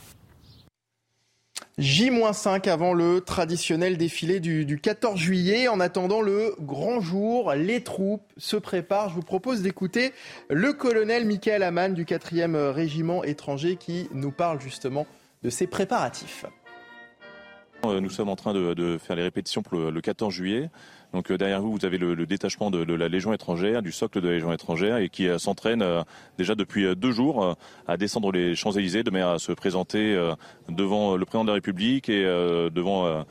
J-5 1.77 2.69
avant 2.69 2.95
le 2.95 3.21
traditionnel 3.21 3.97
défilé 3.97 4.39
du, 4.39 4.79
14 4.81 5.19
juillet. 5.19 5.67
En 5.67 5.81
attendant 5.81 6.21
le 6.21 6.55
grand 6.61 7.01
jour, 7.01 7.53
les 7.55 7.83
troupes 7.83 8.33
se 8.37 8.57
préparent. 8.57 9.09
Je 9.09 9.15
vous 9.15 9.23
propose 9.23 9.63
d'écouter 9.63 10.13
le 10.51 10.73
colonel 10.73 11.27
Michael 11.27 11.65
Amann 11.65 11.93
du 11.93 12.05
4e 12.05 12.57
régiment 12.71 13.25
étranger 13.25 13.77
qui 13.77 14.09
nous 14.13 14.31
parle 14.31 14.61
justement 14.61 15.07
de 15.43 15.51
ces 15.51 15.67
préparatifs. 15.67 16.47
Euh, 17.85 18.01
nous 18.01 18.11
sommes 18.11 18.29
en 18.29 18.37
train 18.37 18.55
de, 18.55 18.99
faire 18.99 19.17
les 19.17 19.23
répétitions 19.23 19.63
pour 19.63 19.79
le, 19.79 20.01
14 20.01 20.33
juillet. 20.33 20.71
Donc 21.15 21.31
euh, 21.31 21.39
derrière 21.39 21.63
vous, 21.63 21.73
vous 21.73 21.87
avez 21.87 21.97
le, 21.97 22.27
détachement 22.27 22.71
de, 22.71 22.93
la 22.93 23.09
Légion 23.09 23.33
étrangère, 23.33 23.83
du 23.83 23.93
socle 23.93 24.21
de 24.21 24.29
la 24.29 24.35
Légion 24.35 24.53
étrangère, 24.53 24.99
et 24.99 25.09
qui 25.09 25.29
euh, 25.29 25.39
s'entraîne 25.39 25.85
déjà 26.37 26.55
depuis 26.57 26.95
deux 26.97 27.13
jours 27.13 27.57
à 27.87 27.97
descendre 27.97 28.33
les 28.33 28.57
Champs-Élysées 28.57 29.05
de 29.05 29.11
manière 29.11 29.29
à 29.29 29.39
se 29.39 29.53
présenter 29.53 30.19
devant 30.69 31.17
le 31.17 31.25
président 31.25 31.45
de 31.45 31.51
la 31.51 31.55
République 31.55 32.09
et 32.09 32.25
devant 32.25 33.25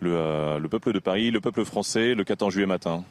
le, 0.00 0.68
peuple 0.68 0.92
de 0.92 0.98
Paris, 0.98 1.30
le 1.30 1.40
peuple 1.40 1.64
français, 1.64 2.14
le 2.14 2.24
14 2.24 2.52
juillet 2.52 2.66
matin. 2.66 3.04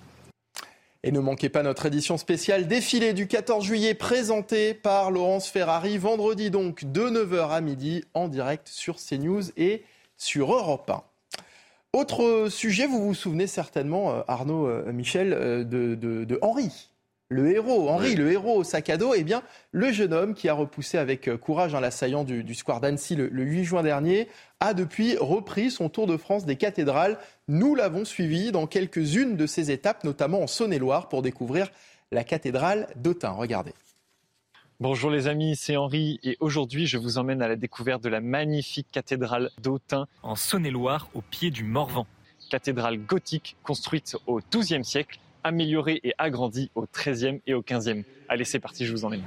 Et 1.04 1.12
ne 1.12 1.20
manquez 1.20 1.50
pas 1.50 1.64
notre 1.64 1.86
édition 1.88 2.18
spéciale 2.18 2.68
défilé 2.68 3.14
du 3.14 3.28
14 3.28 3.66
juillet 3.66 3.94
présentée 3.96 4.74
par 4.74 5.12
Laurence 5.12 5.48
Ferrari, 5.48 5.98
vendredi 5.98 6.52
donc 6.52 6.86
de 6.86 7.02
9h 7.02 7.50
à 7.50 7.62
midi 7.62 8.04
en 8.14 8.28
direct 8.28 8.68
sur 8.68 8.98
CNews 8.98 9.44
et 9.58 9.84
sur 10.18 10.54
Europe 10.54 10.90
1. 10.90 11.09
Autre 11.94 12.50
sujet, 12.52 12.86
vous 12.86 13.04
vous 13.04 13.14
souvenez 13.16 13.48
certainement, 13.48 14.12
euh, 14.12 14.22
Arnaud 14.28 14.68
euh, 14.68 14.92
Michel, 14.94 15.34
euh, 15.34 15.64
de, 15.64 16.40
Henri, 16.44 16.92
le 17.30 17.52
héros, 17.52 17.90
Henri, 17.90 18.16
le 18.16 18.32
héros 18.32 18.58
au 18.58 18.64
sac 18.64 18.92
à 18.92 18.98
dos, 18.98 19.16
eh 19.16 19.24
bien, 19.24 19.42
le 19.72 19.92
jeune 19.92 20.14
homme 20.14 20.36
qui 20.36 20.50
a 20.50 20.54
repoussé 20.54 21.00
avec 21.00 21.36
courage 21.38 21.74
un 21.74 21.80
l'assaillant 21.80 22.24
du, 22.24 22.44
du 22.44 22.54
square 22.54 22.80
d'Annecy 22.80 23.16
le, 23.16 23.30
8 23.32 23.64
juin 23.64 23.82
dernier, 23.82 24.28
a 24.60 24.76
depuis 24.76 25.18
repris 25.18 25.72
son 25.72 25.90
tour 25.90 26.06
de 26.06 26.16
France 26.16 26.46
des 26.46 26.58
cathédrales. 26.58 27.18
Nous 27.48 27.74
l'avons 27.74 28.06
suivi 28.06 28.52
dans 28.52 28.68
quelques-unes 28.68 29.36
de 29.36 29.48
ses 29.48 29.72
étapes, 29.72 30.04
notamment 30.04 30.42
en 30.42 30.48
Saône-et-Loire, 30.48 31.10
pour 31.10 31.24
découvrir 31.24 31.72
la 32.12 32.24
cathédrale 32.24 32.88
d'Autun. 32.98 33.32
Regardez. 33.32 33.74
Bonjour 34.82 35.10
les 35.10 35.28
amis, 35.28 35.58
c'est 35.58 35.76
Henri 35.76 36.22
et 36.24 36.38
aujourd'hui 36.40 36.88
je 36.88 36.98
vous 36.98 37.18
emmène 37.18 37.42
à 37.42 37.50
la 37.50 37.58
découverte 37.58 38.02
de 38.02 38.08
la 38.08 38.22
magnifique 38.22 38.88
cathédrale 38.94 39.50
d'Autun 39.62 40.08
en 40.24 40.38
Saône-et-Loire 40.38 41.10
au 41.14 41.22
pied 41.22 41.52
du 41.52 41.66
Morvan. 41.66 42.08
Cathédrale 42.50 42.98
gothique 42.98 43.58
construite 43.62 44.16
au 44.26 44.40
XIIe 44.40 44.86
siècle, 44.86 45.20
améliorée 45.44 46.00
et 46.06 46.14
agrandie 46.18 46.72
au 46.76 46.86
XIIIe 46.96 47.42
et 47.46 47.54
au 47.54 47.62
XVe. 47.62 48.06
Allez 48.30 48.46
c'est 48.46 48.60
parti, 48.60 48.86
je 48.86 48.94
vous 48.94 49.04
emmène. 49.04 49.24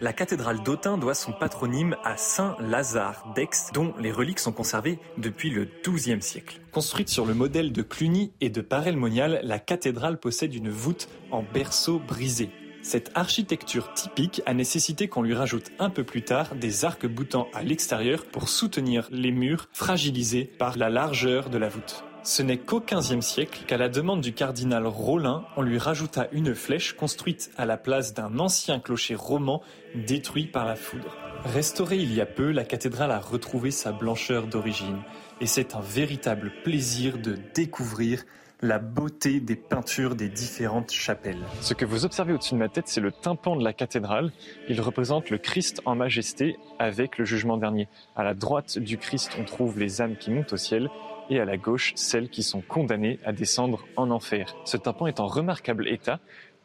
La 0.00 0.12
cathédrale 0.12 0.64
d'Autun 0.64 0.98
doit 0.98 1.14
son 1.14 1.30
patronyme 1.30 1.94
à 2.02 2.16
Saint 2.16 2.56
Lazare 2.58 3.32
d'Aix 3.36 3.70
dont 3.74 3.94
les 4.00 4.10
reliques 4.10 4.40
sont 4.40 4.50
conservées 4.50 4.98
depuis 5.18 5.50
le 5.50 5.68
XIIe 5.84 6.20
siècle. 6.20 6.60
Construite 6.72 7.10
sur 7.10 7.26
le 7.26 7.34
modèle 7.34 7.70
de 7.70 7.82
Cluny 7.82 8.32
et 8.40 8.50
de 8.50 8.60
Paray-le-Monial, 8.60 9.38
la 9.44 9.60
cathédrale 9.60 10.18
possède 10.18 10.52
une 10.52 10.70
voûte 10.70 11.08
en 11.30 11.44
berceau 11.44 12.00
brisé. 12.00 12.50
Cette 12.88 13.10
architecture 13.16 13.92
typique 13.94 14.42
a 14.46 14.54
nécessité 14.54 15.08
qu'on 15.08 15.22
lui 15.22 15.34
rajoute 15.34 15.72
un 15.80 15.90
peu 15.90 16.04
plus 16.04 16.22
tard 16.22 16.54
des 16.54 16.84
arcs 16.84 17.04
boutants 17.04 17.48
à 17.52 17.64
l'extérieur 17.64 18.24
pour 18.24 18.48
soutenir 18.48 19.08
les 19.10 19.32
murs 19.32 19.68
fragilisés 19.72 20.44
par 20.44 20.78
la 20.78 20.88
largeur 20.88 21.50
de 21.50 21.58
la 21.58 21.68
voûte. 21.68 22.04
Ce 22.22 22.42
n'est 22.42 22.58
qu'au 22.58 22.80
XVe 22.80 23.22
siècle 23.22 23.64
qu'à 23.66 23.76
la 23.76 23.88
demande 23.88 24.20
du 24.20 24.32
cardinal 24.32 24.86
Rollin, 24.86 25.44
on 25.56 25.62
lui 25.62 25.78
rajouta 25.78 26.28
une 26.30 26.54
flèche 26.54 26.92
construite 26.92 27.50
à 27.56 27.66
la 27.66 27.76
place 27.76 28.14
d'un 28.14 28.38
ancien 28.38 28.78
clocher 28.78 29.16
roman 29.16 29.62
détruit 29.96 30.46
par 30.46 30.64
la 30.64 30.76
foudre. 30.76 31.16
Restaurée 31.44 31.98
il 31.98 32.14
y 32.14 32.20
a 32.20 32.26
peu, 32.26 32.52
la 32.52 32.64
cathédrale 32.64 33.10
a 33.10 33.18
retrouvé 33.18 33.72
sa 33.72 33.90
blancheur 33.90 34.46
d'origine 34.46 35.02
et 35.40 35.46
c'est 35.46 35.74
un 35.74 35.80
véritable 35.80 36.52
plaisir 36.62 37.18
de 37.18 37.36
découvrir 37.52 38.22
la 38.66 38.78
beauté 38.80 39.38
des 39.38 39.54
peintures 39.54 40.16
des 40.16 40.28
différentes 40.28 40.90
chapelles. 40.90 41.44
Ce 41.60 41.72
que 41.72 41.84
vous 41.84 42.04
observez 42.04 42.32
au-dessus 42.32 42.54
de 42.54 42.58
ma 42.58 42.68
tête, 42.68 42.88
c'est 42.88 43.00
le 43.00 43.12
tympan 43.12 43.54
de 43.54 43.62
la 43.62 43.72
cathédrale. 43.72 44.32
Il 44.68 44.80
représente 44.80 45.30
le 45.30 45.38
Christ 45.38 45.80
en 45.84 45.94
majesté 45.94 46.56
avec 46.80 47.16
le 47.16 47.24
jugement 47.24 47.58
dernier. 47.58 47.88
À 48.16 48.24
la 48.24 48.34
droite 48.34 48.78
du 48.78 48.98
Christ, 48.98 49.36
on 49.38 49.44
trouve 49.44 49.78
les 49.78 50.00
âmes 50.00 50.16
qui 50.16 50.30
montent 50.30 50.52
au 50.52 50.56
ciel 50.56 50.90
et 51.30 51.38
à 51.38 51.44
la 51.44 51.56
gauche, 51.56 51.92
celles 51.94 52.28
qui 52.28 52.42
sont 52.42 52.60
condamnées 52.60 53.20
à 53.24 53.32
descendre 53.32 53.86
en 53.96 54.10
enfer. 54.10 54.56
Ce 54.64 54.76
tympan 54.76 55.06
est 55.06 55.20
en 55.20 55.26
remarquable 55.26 55.88
état 55.88 56.18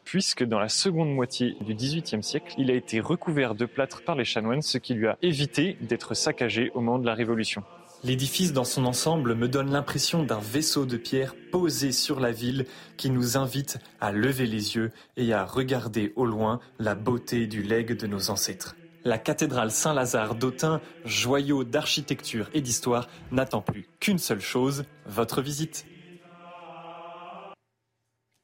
puisque 0.04 0.42
dans 0.42 0.58
la 0.58 0.68
seconde 0.68 1.14
moitié 1.14 1.56
du 1.60 1.74
XVIIIe 1.74 2.24
siècle, 2.24 2.54
il 2.58 2.72
a 2.72 2.74
été 2.74 2.98
recouvert 2.98 3.54
de 3.54 3.66
plâtre 3.66 4.02
par 4.02 4.16
les 4.16 4.24
chanoines, 4.24 4.62
ce 4.62 4.78
qui 4.78 4.94
lui 4.94 5.06
a 5.06 5.16
évité 5.22 5.76
d'être 5.80 6.14
saccagé 6.14 6.72
au 6.74 6.80
moment 6.80 6.98
de 6.98 7.06
la 7.06 7.14
Révolution. 7.14 7.62
L'édifice 8.04 8.52
dans 8.52 8.64
son 8.64 8.84
ensemble 8.84 9.36
me 9.36 9.46
donne 9.46 9.70
l'impression 9.70 10.24
d'un 10.24 10.40
vaisseau 10.40 10.86
de 10.86 10.96
pierre 10.96 11.36
posé 11.52 11.92
sur 11.92 12.18
la 12.18 12.32
ville 12.32 12.66
qui 12.96 13.10
nous 13.10 13.36
invite 13.36 13.78
à 14.00 14.10
lever 14.10 14.46
les 14.46 14.74
yeux 14.74 14.90
et 15.16 15.32
à 15.32 15.44
regarder 15.44 16.12
au 16.16 16.24
loin 16.24 16.58
la 16.80 16.96
beauté 16.96 17.46
du 17.46 17.62
legs 17.62 17.96
de 17.96 18.08
nos 18.08 18.30
ancêtres. 18.30 18.74
La 19.04 19.18
cathédrale 19.18 19.70
Saint-Lazare 19.70 20.34
d'Autun, 20.34 20.80
joyau 21.04 21.62
d'architecture 21.62 22.50
et 22.54 22.60
d'histoire, 22.60 23.08
n'attend 23.30 23.60
plus 23.60 23.86
qu'une 24.00 24.18
seule 24.18 24.40
chose, 24.40 24.84
votre 25.06 25.40
visite. 25.40 25.86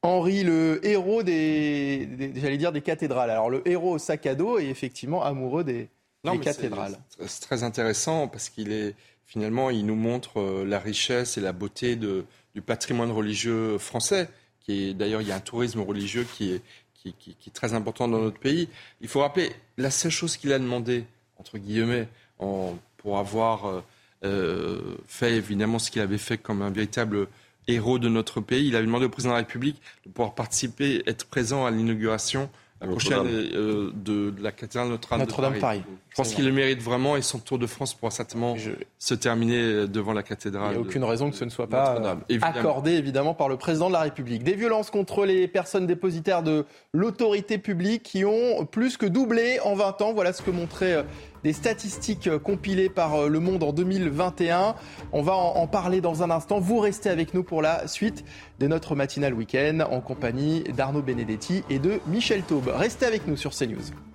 Henri, 0.03 0.45
le 0.45 0.79
héros 0.87 1.25
des, 1.25 2.33
j'allais 2.37 2.59
dire 2.59 2.71
des 2.71 2.83
cathédrales. 2.83 3.31
Alors 3.31 3.51
le 3.51 3.67
héros 3.69 3.95
au 3.95 3.99
sac 3.99 4.25
à 4.27 4.37
dos 4.37 4.61
est 4.61 4.67
effectivement 4.67 5.25
amoureux 5.25 5.65
des, 5.65 5.89
des 6.23 6.39
cathédrales. 6.39 6.97
C'est 7.27 7.43
très 7.43 7.65
intéressant 7.65 8.29
parce 8.29 8.49
qu'il 8.51 8.71
est 8.71 8.95
finalement, 9.29 9.71
il 9.71 9.87
nous 9.87 9.95
montre 9.95 10.41
euh, 10.41 10.65
la 10.65 10.81
richesse 10.81 11.39
et 11.39 11.41
la 11.41 11.53
beauté 11.53 11.95
du 11.95 12.63
patrimoine 12.67 13.13
religieux 13.13 13.79
français. 13.79 14.29
Qui 14.61 14.89
est, 14.89 14.95
d'ailleurs, 14.95 15.23
il 15.23 15.29
y 15.29 15.33
a 15.33 15.37
un 15.37 15.41
tourisme 15.41 15.81
religieux 15.81 16.27
qui 16.35 16.53
est, 16.53 16.63
qui, 16.95 17.15
est 17.47 17.55
très 17.55 17.75
important 17.75 18.09
dans 18.09 18.19
notre 18.19 18.41
pays. 18.41 18.69
Il 19.01 19.09
faut 19.09 19.21
rappeler, 19.21 19.53
la 19.77 19.91
seule 19.91 20.11
chose 20.11 20.37
qu'il 20.37 20.53
a 20.53 20.59
demandé, 20.59 21.05
entre 21.39 21.59
guillemets, 21.59 22.09
pour 22.39 23.19
avoir 23.19 23.67
euh, 23.67 23.81
euh, 24.25 24.97
fait 25.07 25.37
évidemment 25.37 25.79
ce 25.79 25.91
qu'il 25.91 26.03
avait 26.03 26.19
fait 26.19 26.39
comme 26.39 26.63
un 26.63 26.71
véritable 26.71 27.29
héros 27.69 27.99
de 27.99 28.09
notre 28.09 28.41
pays, 28.41 28.69
il 28.69 28.77
avait 28.77 28.87
demandé 28.87 29.05
au 29.05 29.11
président 29.11 29.35
de 29.35 29.39
la 29.39 29.45
République 29.47 29.81
de 30.07 30.11
pouvoir 30.11 30.35
participer, 30.35 31.03
être 31.07 31.27
présent 31.27 31.67
à 31.67 31.71
l'inauguration 31.71 32.51
la 32.81 32.87
prochaine 32.87 33.27
euh, 33.27 33.91
de, 33.95 34.33
la 34.41 34.53
cathédrale 34.53 34.89
Notre-Dame 34.89 35.55
de 35.55 35.61
Paris. 35.61 35.83
Je 36.11 36.17
pense 36.17 36.35
qu'il 36.35 36.45
le 36.45 36.53
mérite 36.53 36.81
vraiment 36.81 37.17
et 37.17 37.23
son 37.23 37.39
Tour 37.39 37.59
de 37.59 37.67
France 37.67 37.95
pourra 37.95 38.11
certainement 38.11 38.57
se 38.99 39.15
terminer 39.15 39.87
devant 39.87 40.13
la 40.13 40.23
cathédrale. 40.23 40.73
Il 40.73 40.79
n'y 40.79 40.85
a 40.85 40.87
aucune 40.87 41.05
raison 41.05 41.31
que 41.31 41.37
ce 41.37 41.45
ne 41.45 41.51
soit 41.51 41.69
pas 41.69 42.17
accordé 42.43 42.93
évidemment 42.93 43.35
par 43.35 43.49
le 43.49 43.57
président 43.57 43.89
de 43.89 43.93
la 43.93 44.01
République. 44.01 44.43
Des 44.43 44.55
violences 44.55 44.91
contre 44.91 45.25
les 45.25 45.49
personnes 45.49 45.87
dépositaires 45.87 46.43
de 46.43 46.65
l'autorité 46.93 47.59
publique 47.59 48.03
qui 48.03 48.25
ont 48.25 48.65
plus 48.65 48.97
que 48.97 49.07
doublé 49.07 49.61
en 49.61 49.75
20 49.75 50.03
ans. 50.03 50.13
Voilà 50.13 50.33
ce 50.33 50.43
que 50.43 50.51
montrait 50.51 50.95
euh, 50.95 51.03
des 51.45 51.53
statistiques 51.53 52.27
euh, 52.27 52.39
compilées 52.39 52.89
par 52.89 53.15
euh, 53.15 53.29
Le 53.29 53.41
Monde 53.41 53.63
en 53.63 53.73
2021. 53.73 54.75
On 55.13 55.23
va 55.23 55.35
en 55.35 55.67
parler 55.67 56.01
dans 56.01 56.23
un 56.23 56.31
instant. 56.31 56.61
Vous 56.61 56.79
restez 56.79 57.11
avec 57.11 57.35
nous 57.35 57.43
pour 57.43 57.63
la 57.63 57.87
suite 57.87 58.25
de 58.59 58.67
notre 58.67 58.95
matinale 58.95 59.35
week-end 59.35 59.81
en 59.91 60.01
compagnie 60.01 60.65
d'Arnaud 60.77 61.03
Benedetti 61.03 61.63
et 61.71 61.79
de 61.79 62.01
Michel 62.07 62.43
Taube. 62.43 62.69
Restez 62.75 63.07
avec 63.07 63.27
nous 63.27 63.37
sur 63.37 63.53
CNews. 63.53 64.08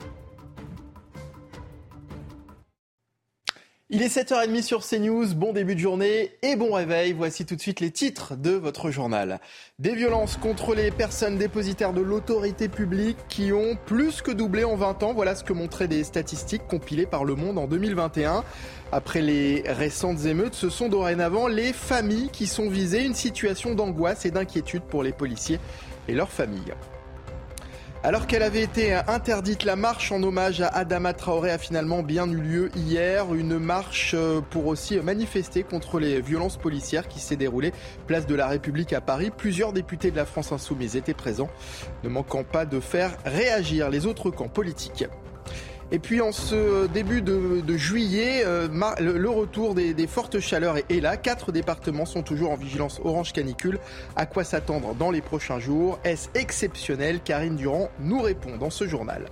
Il 3.96 4.02
est 4.02 4.08
7h30 4.08 4.64
sur 4.64 4.84
CNews, 4.84 5.36
bon 5.36 5.54
début 5.54 5.76
de 5.76 5.80
journée 5.80 6.32
et 6.42 6.56
bon 6.56 6.74
réveil. 6.74 7.14
Voici 7.14 7.46
tout 7.46 7.56
de 7.56 7.62
suite 7.62 7.80
les 7.80 7.92
titres 7.92 8.36
de 8.36 8.50
votre 8.50 8.90
journal. 8.90 9.40
Des 9.78 9.94
violences 9.94 10.36
contre 10.36 10.74
les 10.74 10.90
personnes 10.90 11.38
dépositaires 11.38 11.94
de 11.94 12.02
l'autorité 12.02 12.70
publique 12.70 13.18
qui 13.30 13.54
ont 13.54 13.78
plus 13.86 14.24
que 14.24 14.32
doublé 14.32 14.64
en 14.64 14.76
20 14.76 15.04
ans. 15.04 15.14
Voilà 15.14 15.36
ce 15.36 15.44
que 15.44 15.54
montraient 15.54 15.88
des 15.88 16.04
statistiques 16.04 16.66
compilées 16.68 17.06
par 17.06 17.24
Le 17.24 17.36
Monde 17.36 17.60
en 17.60 17.68
2021. 17.68 18.44
Après 18.92 19.22
les 19.22 19.62
récentes 19.68 20.26
émeutes, 20.26 20.56
ce 20.56 20.72
sont 20.72 20.90
dorénavant 20.90 21.48
les 21.48 21.72
familles 21.72 22.32
qui 22.34 22.48
sont 22.48 22.70
visées. 22.70 23.06
Une 23.06 23.14
situation 23.14 23.76
d'angoisse 23.76 24.26
et 24.26 24.32
d'inquiétude 24.32 24.82
pour 24.82 25.04
les 25.04 25.14
policiers 25.14 25.60
et 26.08 26.16
leurs 26.16 26.32
familles. 26.32 26.74
Alors 28.06 28.28
qu'elle 28.28 28.44
avait 28.44 28.64
été 28.64 28.94
interdite, 28.94 29.64
la 29.64 29.78
marche 29.78 30.12
en 30.12 30.22
hommage 30.24 30.60
à 30.60 30.68
Adama 30.68 31.14
Traoré 31.14 31.52
a 31.52 31.58
finalement 31.58 32.04
bien 32.04 32.30
eu 32.30 32.36
lieu 32.36 32.72
hier. 32.76 33.34
Une 33.34 33.58
marche 33.58 34.14
euh, 34.14 34.42
pour 34.42 34.68
aussi 34.68 34.98
manifester 34.98 35.64
contre 35.64 36.02
les 36.02 36.20
violences 36.20 36.58
policières 36.58 37.08
qui 37.08 37.22
s'est 37.22 37.38
déroulée 37.38 37.72
place 38.06 38.28
de 38.28 38.36
la 38.36 38.48
République 38.48 38.92
à 38.92 39.00
Paris. 39.00 39.32
Plusieurs 39.32 39.72
députés 39.72 40.12
de 40.12 40.18
la 40.18 40.26
France 40.26 40.52
insoumise 40.52 40.98
étaient 40.98 41.14
présents, 41.14 41.50
ne 42.04 42.10
manquant 42.10 42.44
pas 42.44 42.66
de 42.66 42.82
faire 42.82 43.18
réagir 43.24 43.90
les 43.90 44.06
autres 44.06 44.32
camps 44.32 44.50
politiques. 44.50 45.06
Et 45.94 46.00
puis 46.00 46.22
en 46.22 46.32
ce 46.32 46.88
début 46.88 47.22
de, 47.22 47.78
juillet, 47.78 48.42
euh, 48.44 48.68
le, 49.00 49.30
retour 49.30 49.76
des, 49.76 50.08
fortes 50.08 50.40
chaleurs 50.40 50.78
est, 50.78 51.00
là. 51.00 51.18
Quatre 51.18 51.52
départements 51.52 52.08
sont 52.08 52.24
toujours 52.24 52.50
en 52.50 52.56
vigilance 52.56 53.00
orange 53.04 53.32
canicule. 53.32 53.78
À 54.16 54.26
quoi 54.26 54.44
s'attendre 54.44 54.96
dans 54.96 55.12
les 55.12 55.22
prochains 55.22 55.60
jours? 55.60 56.00
Est-ce 56.04 56.30
exceptionnel? 56.34 57.20
Karine 57.24 57.58
Durand 57.58 57.92
nous 58.00 58.20
répond 58.20 58.58
dans 58.58 58.72
ce 58.72 58.88
journal. 58.88 59.28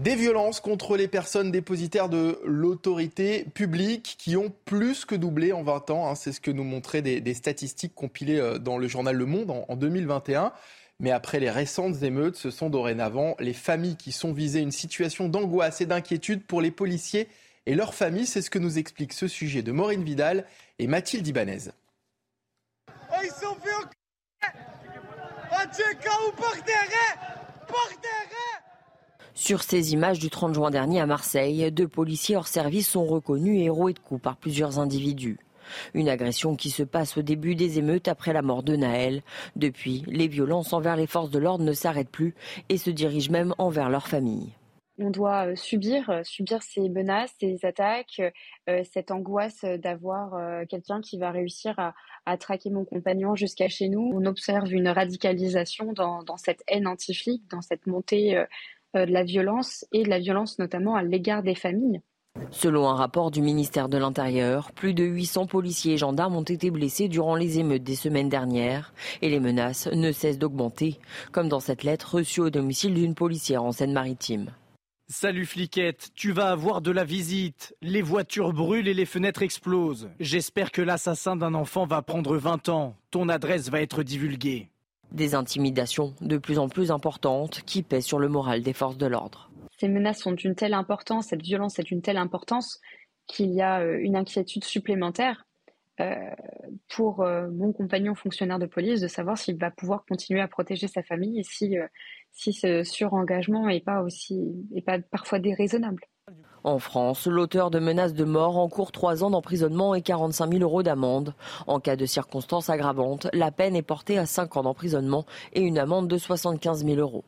Des 0.00 0.14
violences 0.14 0.60
contre 0.60 0.96
les 0.96 1.08
personnes 1.08 1.50
dépositaires 1.50 2.08
de 2.08 2.38
l'autorité 2.44 3.46
publique 3.54 4.16
qui 4.18 4.36
ont 4.36 4.52
plus 4.66 5.06
que 5.06 5.14
doublé 5.14 5.52
en 5.52 5.62
20 5.62 5.90
ans. 5.90 6.10
Hein. 6.10 6.14
C'est 6.16 6.32
ce 6.32 6.40
que 6.40 6.50
nous 6.50 6.64
montraient 6.64 7.00
des, 7.00 7.34
statistiques 7.34 7.94
compilées 7.94 8.38
euh, 8.38 8.58
dans 8.58 8.76
le 8.76 8.88
journal 8.88 9.16
Le 9.16 9.24
Monde 9.24 9.64
en, 9.68 9.76
2021. 9.76 10.52
Mais 10.98 11.10
après 11.10 11.40
les 11.40 11.50
récentes 11.50 12.02
émeutes, 12.02 12.36
ce 12.36 12.50
sont 12.50 12.70
dorénavant 12.70 13.36
les 13.38 13.52
familles 13.52 13.96
qui 13.96 14.12
sont 14.12 14.32
visées. 14.32 14.60
Une 14.60 14.72
situation 14.72 15.28
d'angoisse 15.28 15.80
et 15.80 15.86
d'inquiétude 15.86 16.44
pour 16.44 16.60
les 16.60 16.70
policiers 16.70 17.28
et 17.66 17.74
leurs 17.74 17.94
familles. 17.94 18.26
C'est 18.26 18.42
ce 18.42 18.50
que 18.50 18.58
nous 18.58 18.78
explique 18.78 19.12
ce 19.12 19.28
sujet 19.28 19.62
de 19.62 19.72
Maureen 19.72 20.02
Vidal 20.02 20.46
et 20.78 20.86
Mathilde 20.86 21.26
Ibanez. 21.26 21.70
Oh, 22.88 23.20
ils 23.22 23.30
sont 23.30 23.54
fait 23.62 23.76
sur 29.34 29.62
ces 29.62 29.92
images 29.92 30.18
du 30.18 30.30
30 30.30 30.54
juin 30.54 30.70
dernier 30.70 31.00
à 31.00 31.06
Marseille, 31.06 31.70
deux 31.70 31.86
policiers 31.86 32.36
hors 32.36 32.48
service 32.48 32.88
sont 32.88 33.04
reconnus 33.04 33.60
héros 33.62 33.88
et 33.88 33.92
de 33.92 33.98
coups 33.98 34.20
par 34.20 34.36
plusieurs 34.36 34.78
individus. 34.78 35.38
Une 35.94 36.08
agression 36.08 36.56
qui 36.56 36.70
se 36.70 36.82
passe 36.82 37.16
au 37.16 37.22
début 37.22 37.54
des 37.54 37.78
émeutes 37.78 38.08
après 38.08 38.32
la 38.32 38.42
mort 38.42 38.62
de 38.62 38.76
Naël. 38.76 39.22
Depuis, 39.56 40.04
les 40.06 40.28
violences 40.28 40.72
envers 40.72 40.96
les 40.96 41.06
forces 41.06 41.30
de 41.30 41.38
l'ordre 41.38 41.64
ne 41.64 41.72
s'arrêtent 41.72 42.10
plus 42.10 42.34
et 42.68 42.78
se 42.78 42.90
dirigent 42.90 43.32
même 43.32 43.54
envers 43.58 43.90
leur 43.90 44.08
famille. 44.08 44.52
On 44.98 45.10
doit 45.10 45.48
euh, 45.48 45.56
subir, 45.56 46.08
euh, 46.08 46.22
subir 46.24 46.62
ces 46.62 46.88
menaces, 46.88 47.34
ces 47.38 47.64
attaques, 47.66 48.22
euh, 48.70 48.82
cette 48.90 49.10
angoisse 49.10 49.62
d'avoir 49.64 50.66
quelqu'un 50.68 51.00
qui 51.00 51.18
va 51.18 51.30
réussir 51.30 51.78
à, 51.78 52.36
traquer 52.38 52.70
mon 52.70 52.84
compagnon 52.84 53.34
jusqu'à 53.34 53.68
chez 53.68 53.88
nous. 53.88 54.10
On 54.14 54.24
observe 54.26 54.72
une 54.72 54.88
radicalisation 54.88 55.92
dans, 55.92 56.36
cette 56.36 56.62
haine 56.66 56.86
anti 56.86 57.42
dans 57.50 57.60
cette 57.60 57.86
montée 57.86 58.42
de 58.94 59.00
la 59.00 59.22
violence 59.22 59.86
et 59.92 60.02
de 60.02 60.08
la 60.08 60.18
violence 60.18 60.58
notamment 60.58 60.96
à 60.96 61.02
l'égard 61.02 61.42
des 61.42 61.54
familles. 61.54 62.00
Selon 62.50 62.88
un 62.88 62.94
rapport 62.94 63.30
du 63.30 63.42
ministère 63.42 63.88
de 63.88 63.98
l'Intérieur, 63.98 64.72
plus 64.72 64.94
de 64.94 65.04
800 65.04 65.46
policiers 65.46 65.94
et 65.94 65.98
gendarmes 65.98 66.36
ont 66.36 66.42
été 66.42 66.70
blessés 66.70 67.08
durant 67.08 67.34
les 67.34 67.58
émeutes 67.58 67.82
des 67.82 67.96
semaines 67.96 68.28
dernières 68.28 68.92
et 69.22 69.28
les 69.28 69.40
menaces 69.40 69.88
ne 69.88 70.12
cessent 70.12 70.38
d'augmenter, 70.38 70.98
comme 71.32 71.48
dans 71.48 71.60
cette 71.60 71.84
lettre 71.84 72.16
reçue 72.16 72.40
au 72.40 72.50
domicile 72.50 72.94
d'une 72.94 73.14
policière 73.14 73.62
en 73.62 73.72
Seine-Maritime. 73.72 74.50
Salut 75.08 75.46
fliquette, 75.46 76.10
tu 76.16 76.32
vas 76.32 76.50
avoir 76.50 76.80
de 76.80 76.90
la 76.90 77.04
visite. 77.04 77.76
Les 77.80 78.02
voitures 78.02 78.52
brûlent 78.52 78.88
et 78.88 78.94
les 78.94 79.06
fenêtres 79.06 79.42
explosent. 79.42 80.08
J'espère 80.18 80.72
que 80.72 80.82
l'assassin 80.82 81.36
d'un 81.36 81.54
enfant 81.54 81.86
va 81.86 82.02
prendre 82.02 82.36
20 82.36 82.68
ans. 82.70 82.96
Ton 83.12 83.28
adresse 83.28 83.70
va 83.70 83.80
être 83.80 84.02
divulguée. 84.02 84.68
Des 85.12 85.36
intimidations 85.36 86.12
de 86.20 86.38
plus 86.38 86.58
en 86.58 86.68
plus 86.68 86.90
importantes 86.90 87.62
qui 87.66 87.84
pèsent 87.84 88.04
sur 88.04 88.18
le 88.18 88.28
moral 88.28 88.62
des 88.62 88.72
forces 88.72 88.98
de 88.98 89.06
l'ordre. 89.06 89.45
Ces 89.78 89.88
menaces 89.88 90.20
sont 90.20 90.32
d'une 90.32 90.54
telle 90.54 90.74
importance, 90.74 91.28
cette 91.28 91.42
violence 91.42 91.78
est 91.78 91.82
d'une 91.82 92.02
telle 92.02 92.16
importance 92.16 92.80
qu'il 93.26 93.50
y 93.52 93.60
a 93.60 93.80
euh, 93.80 93.98
une 94.00 94.16
inquiétude 94.16 94.64
supplémentaire 94.64 95.46
euh, 96.00 96.14
pour 96.88 97.22
euh, 97.22 97.48
mon 97.50 97.72
compagnon 97.72 98.14
fonctionnaire 98.14 98.58
de 98.58 98.66
police 98.66 99.00
de 99.00 99.08
savoir 99.08 99.36
s'il 99.36 99.58
va 99.58 99.70
pouvoir 99.70 100.04
continuer 100.06 100.40
à 100.40 100.48
protéger 100.48 100.88
sa 100.88 101.02
famille 101.02 101.40
et 101.40 101.42
si, 101.42 101.76
si 102.32 102.52
ce 102.52 102.84
surengagement 102.84 103.66
n'est 103.66 103.80
pas 103.80 104.02
aussi 104.02 104.38
pas 104.84 104.98
parfois 104.98 105.38
déraisonnable. 105.38 106.04
En 106.64 106.80
France, 106.80 107.28
l'auteur 107.28 107.70
de 107.70 107.78
menaces 107.78 108.14
de 108.14 108.24
mort 108.24 108.58
encourt 108.58 108.90
3 108.90 109.22
ans 109.22 109.30
d'emprisonnement 109.30 109.94
et 109.94 110.02
45 110.02 110.50
000 110.50 110.62
euros 110.62 110.82
d'amende. 110.82 111.34
En 111.68 111.78
cas 111.78 111.94
de 111.94 112.06
circonstances 112.06 112.70
aggravantes, 112.70 113.28
la 113.32 113.52
peine 113.52 113.76
est 113.76 113.82
portée 113.82 114.18
à 114.18 114.26
5 114.26 114.56
ans 114.56 114.64
d'emprisonnement 114.64 115.26
et 115.52 115.60
une 115.60 115.78
amende 115.78 116.08
de 116.08 116.18
75 116.18 116.84
000 116.84 116.98
euros. 116.98 117.24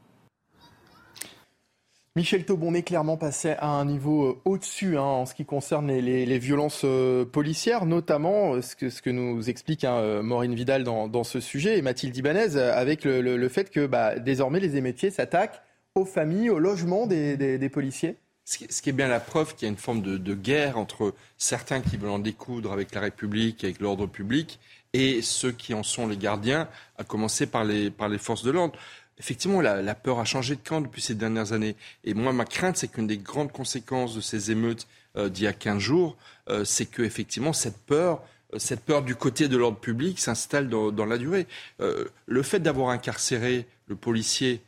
Michel 2.19 2.45
Taubon 2.45 2.75
est 2.75 2.83
clairement 2.83 3.17
passé 3.17 3.51
à 3.61 3.69
un 3.69 3.85
niveau 3.85 4.25
euh, 4.25 4.41
au-dessus 4.45 4.99
hein, 4.99 5.03
en 5.03 5.25
ce 5.25 5.35
qui 5.35 5.45
concerne 5.45 5.87
les, 5.87 6.39
violences 6.41 6.83
euh, 6.83 7.25
policières, 7.25 7.87
notamment 7.87 8.55
euh, 8.55 8.61
ce 8.61 8.75
que, 8.75 9.11
nous 9.11 9.49
explique 9.49 9.85
hein, 9.85 10.21
Maureen 10.21 10.53
Vidal 10.53 10.83
dans, 10.83 11.23
ce 11.23 11.39
sujet 11.39 11.79
et 11.79 11.83
Mathilde 11.83 12.17
Ibanez 12.17 12.57
avec 12.57 13.05
le, 13.05 13.49
fait 13.49 13.71
que 13.71 13.87
bah, 13.87 14.19
désormais 14.19 14.59
les 14.59 14.75
émétiers 14.75 15.13
s'attaquent 15.13 15.63
aux 15.95 16.05
familles, 16.05 16.51
au 16.51 16.59
logement 16.59 17.07
des 17.07 17.71
policiers 17.73 18.17
ce 18.49 18.83
qui 18.83 18.89
est 18.89 18.93
bien 18.93 19.09
la 19.09 19.21
preuve 19.21 19.55
qu'il 19.55 19.67
y 19.67 19.69
a 19.69 19.71
une 19.71 19.77
forme 19.77 20.01
de, 20.01 20.35
guerre 20.35 20.79
entre 20.79 21.15
certains 21.37 21.83
qui 21.83 21.99
veulent 21.99 22.11
en 22.11 22.19
découdre 22.19 22.73
avec 22.73 22.95
la 22.95 23.03
République, 23.03 23.63
avec 23.63 23.79
l'ordre 23.79 24.07
public, 24.07 24.59
et 24.95 25.21
ceux 25.21 25.53
qui 25.53 25.75
en 25.75 25.83
sont 25.83 26.07
les 26.07 26.17
gardiens, 26.17 26.67
à 26.97 27.05
commencer 27.05 27.47
par 27.47 27.65
les 27.65 28.19
forces 28.19 28.43
de 28.43 28.51
l'ordre. 28.51 28.79
Effectivement, 29.19 29.61
la, 29.61 29.95
peur 29.95 30.21
a 30.21 30.25
changé 30.25 30.55
de 30.55 30.61
camp 30.61 30.81
depuis 30.81 31.03
ces 31.03 31.15
dernières 31.15 31.53
années. 31.53 31.75
Et 32.05 32.15
moi, 32.15 32.33
ma 32.33 32.45
crainte, 32.45 32.77
c'est 32.77 32.89
qu'une 32.89 33.07
des 33.07 33.19
grandes 33.19 33.51
conséquences 33.51 34.15
de 34.15 34.21
ces 34.21 34.51
émeutes 34.51 34.87
euh, 35.17 35.29
d'il 35.29 35.45
y 35.45 35.47
a 35.49 35.53
15 35.53 35.79
jours, 35.79 36.17
euh, 36.49 36.65
c'est 36.65 36.87
que 36.87 37.03
effectivement 37.03 37.53
cette 37.53 37.79
peur, 37.79 38.23
euh, 38.55 38.59
cette 38.59 38.85
peur 38.85 39.03
du 39.03 39.17
côté 39.17 39.49
de 39.49 39.57
l'ordre 39.57 39.79
public 39.79 40.21
s'installe 40.21 40.69
dans, 40.69 40.93
dans, 40.93 41.07
la 41.07 41.19
durée. 41.19 41.47
le 41.79 42.43
fait 42.43 42.61
d'avoir 42.61 42.91
incarcéré 42.91 43.67
le 43.87 43.97
policier 43.97 44.61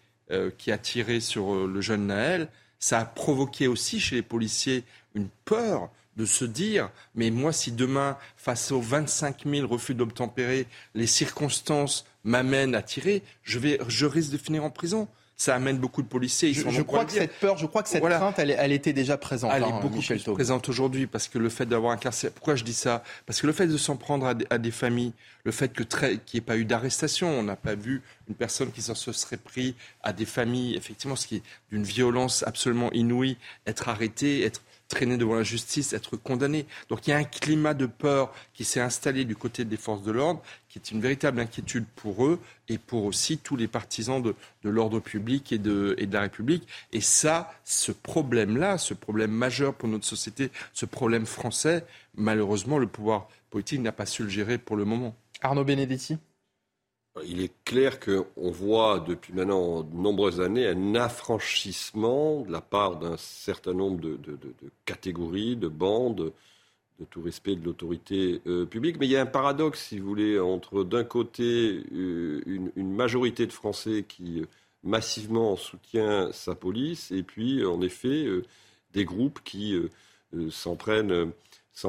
qui 0.58 0.70
a 0.70 0.78
tiré 0.78 1.18
sur 1.18 1.66
le 1.66 1.80
jeune 1.80 2.06
Naël, 2.06 2.48
ça 2.78 3.00
a 3.00 3.04
provoqué 3.04 3.66
aussi 3.66 3.98
chez 3.98 4.14
les 4.14 4.22
policiers 4.22 4.84
une 5.14 5.28
peur 5.44 5.90
de 6.16 6.26
se 6.26 6.44
dire, 6.44 6.90
mais 7.14 7.30
moi, 7.30 7.52
si 7.52 7.72
demain, 7.72 8.16
face 8.36 8.72
aux 8.72 8.80
25 8.80 9.46
000 9.46 9.66
refus 9.66 9.94
d'obtempérer, 9.94 10.66
les 10.94 11.06
circonstances 11.06 12.04
m'amènent 12.24 12.74
à 12.74 12.82
tirer, 12.82 13.22
je, 13.42 13.58
vais, 13.58 13.78
je 13.88 14.06
risque 14.06 14.32
de 14.32 14.38
finir 14.38 14.64
en 14.64 14.70
prison 14.70 15.08
ça 15.40 15.54
amène 15.54 15.78
beaucoup 15.78 16.02
de 16.02 16.06
policiers. 16.06 16.52
je, 16.52 16.82
crois 16.82 17.06
que 17.06 17.12
cette 17.12 17.32
peur, 17.38 17.56
je 17.56 17.64
crois 17.64 17.82
que 17.82 17.88
cette 17.88 18.04
crainte, 18.04 18.38
elle, 18.38 18.72
était 18.72 18.92
déjà 18.92 19.16
présente. 19.16 19.50
Elle 19.54 19.62
est 19.62 19.66
hein, 19.66 19.80
beaucoup 19.80 20.02
plus 20.02 20.22
présente 20.22 20.68
aujourd'hui 20.68 21.06
parce 21.06 21.28
que 21.28 21.38
le 21.38 21.48
fait 21.48 21.64
d'avoir 21.64 21.94
un. 21.94 22.10
Pourquoi 22.34 22.56
je 22.56 22.62
dis 22.62 22.74
ça? 22.74 23.02
Parce 23.24 23.40
que 23.40 23.46
le 23.46 23.54
fait 23.54 23.66
de 23.66 23.78
s'en 23.78 23.96
prendre 23.96 24.26
à 24.26 24.58
des, 24.58 24.70
familles, 24.70 25.14
le 25.44 25.50
fait 25.50 25.72
que 25.72 25.82
qu'il 25.82 26.20
n'y 26.34 26.38
ait 26.38 26.40
pas 26.42 26.58
eu 26.58 26.66
d'arrestation, 26.66 27.30
on 27.30 27.42
n'a 27.42 27.56
pas 27.56 27.74
vu 27.74 28.02
une 28.28 28.34
personne 28.34 28.70
qui 28.70 28.82
s'en 28.82 28.94
se 28.94 29.12
serait 29.12 29.38
pris 29.38 29.74
à 30.02 30.12
des 30.12 30.26
familles, 30.26 30.76
effectivement, 30.76 31.16
ce 31.16 31.26
qui 31.26 31.36
est 31.36 31.42
d'une 31.72 31.84
violence 31.84 32.44
absolument 32.46 32.92
inouïe, 32.92 33.38
être 33.66 33.88
arrêté, 33.88 34.44
être 34.44 34.60
traîner 34.90 35.16
devant 35.16 35.36
la 35.36 35.42
justice, 35.42 35.94
être 35.94 36.18
condamné. 36.18 36.66
Donc 36.90 37.06
il 37.06 37.10
y 37.10 37.12
a 37.14 37.16
un 37.16 37.24
climat 37.24 37.72
de 37.72 37.86
peur 37.86 38.34
qui 38.52 38.64
s'est 38.64 38.80
installé 38.80 39.24
du 39.24 39.36
côté 39.36 39.64
des 39.64 39.78
forces 39.78 40.02
de 40.02 40.10
l'ordre, 40.10 40.42
qui 40.68 40.78
est 40.78 40.90
une 40.90 41.00
véritable 41.00 41.40
inquiétude 41.40 41.86
pour 41.96 42.26
eux 42.26 42.38
et 42.68 42.76
pour 42.76 43.04
aussi 43.04 43.38
tous 43.38 43.56
les 43.56 43.68
partisans 43.68 44.22
de, 44.22 44.34
l'ordre 44.62 45.00
public 45.00 45.52
et 45.52 45.58
de, 45.58 45.94
et 45.96 46.06
de 46.06 46.12
la 46.12 46.22
République. 46.22 46.68
Et 46.92 47.00
ça, 47.00 47.50
ce 47.64 47.92
problème-là, 47.92 48.76
ce 48.76 48.92
problème 48.92 49.30
majeur 49.30 49.74
pour 49.74 49.88
notre 49.88 50.04
société, 50.04 50.50
ce 50.74 50.84
problème 50.84 51.24
français, 51.24 51.86
malheureusement, 52.16 52.78
le 52.78 52.86
pouvoir 52.86 53.28
politique 53.50 53.80
n'a 53.80 53.92
pas 53.92 54.06
su 54.06 54.22
le 54.24 54.28
gérer 54.28 54.58
pour 54.58 54.76
le 54.76 54.84
moment. 54.84 55.16
Arnaud 55.40 55.64
Benedetti 55.64 56.18
il 57.24 57.40
est 57.40 57.52
clair 57.64 57.98
qu'on 57.98 58.50
voit 58.50 59.00
depuis 59.00 59.32
maintenant 59.32 59.82
de 59.82 59.94
nombreuses 59.96 60.40
années 60.40 60.66
un 60.66 60.94
affranchissement 60.94 62.42
de 62.42 62.52
la 62.52 62.60
part 62.60 62.96
d'un 62.96 63.16
certain 63.16 63.72
nombre 63.72 64.00
de, 64.00 64.18
catégories, 64.84 65.56
de 65.56 65.68
bandes, 65.68 66.32
de 67.00 67.04
tout 67.06 67.22
respect 67.22 67.56
de 67.56 67.64
l'autorité 67.64 68.40
euh, 68.46 68.66
publique. 68.66 68.98
Mais 69.00 69.06
il 69.06 69.12
y 69.12 69.16
a 69.16 69.22
un 69.22 69.26
paradoxe, 69.26 69.88
si 69.88 69.98
vous 69.98 70.08
voulez, 70.08 70.38
entre 70.38 70.84
d'un 70.84 71.04
côté 71.04 71.82
euh, 71.92 72.42
une, 72.76 72.94
majorité 72.94 73.46
de 73.46 73.52
Français 73.52 74.04
qui 74.06 74.40
euh, 74.40 74.46
massivement 74.84 75.56
soutient 75.56 76.30
sa 76.32 76.54
police, 76.54 77.10
et 77.10 77.22
puis 77.22 77.64
en 77.64 77.80
effet 77.82 78.26
des 78.94 79.04
groupes 79.04 79.40
qui 79.44 79.78
s'en 80.50 80.74
prennent, 80.74 81.32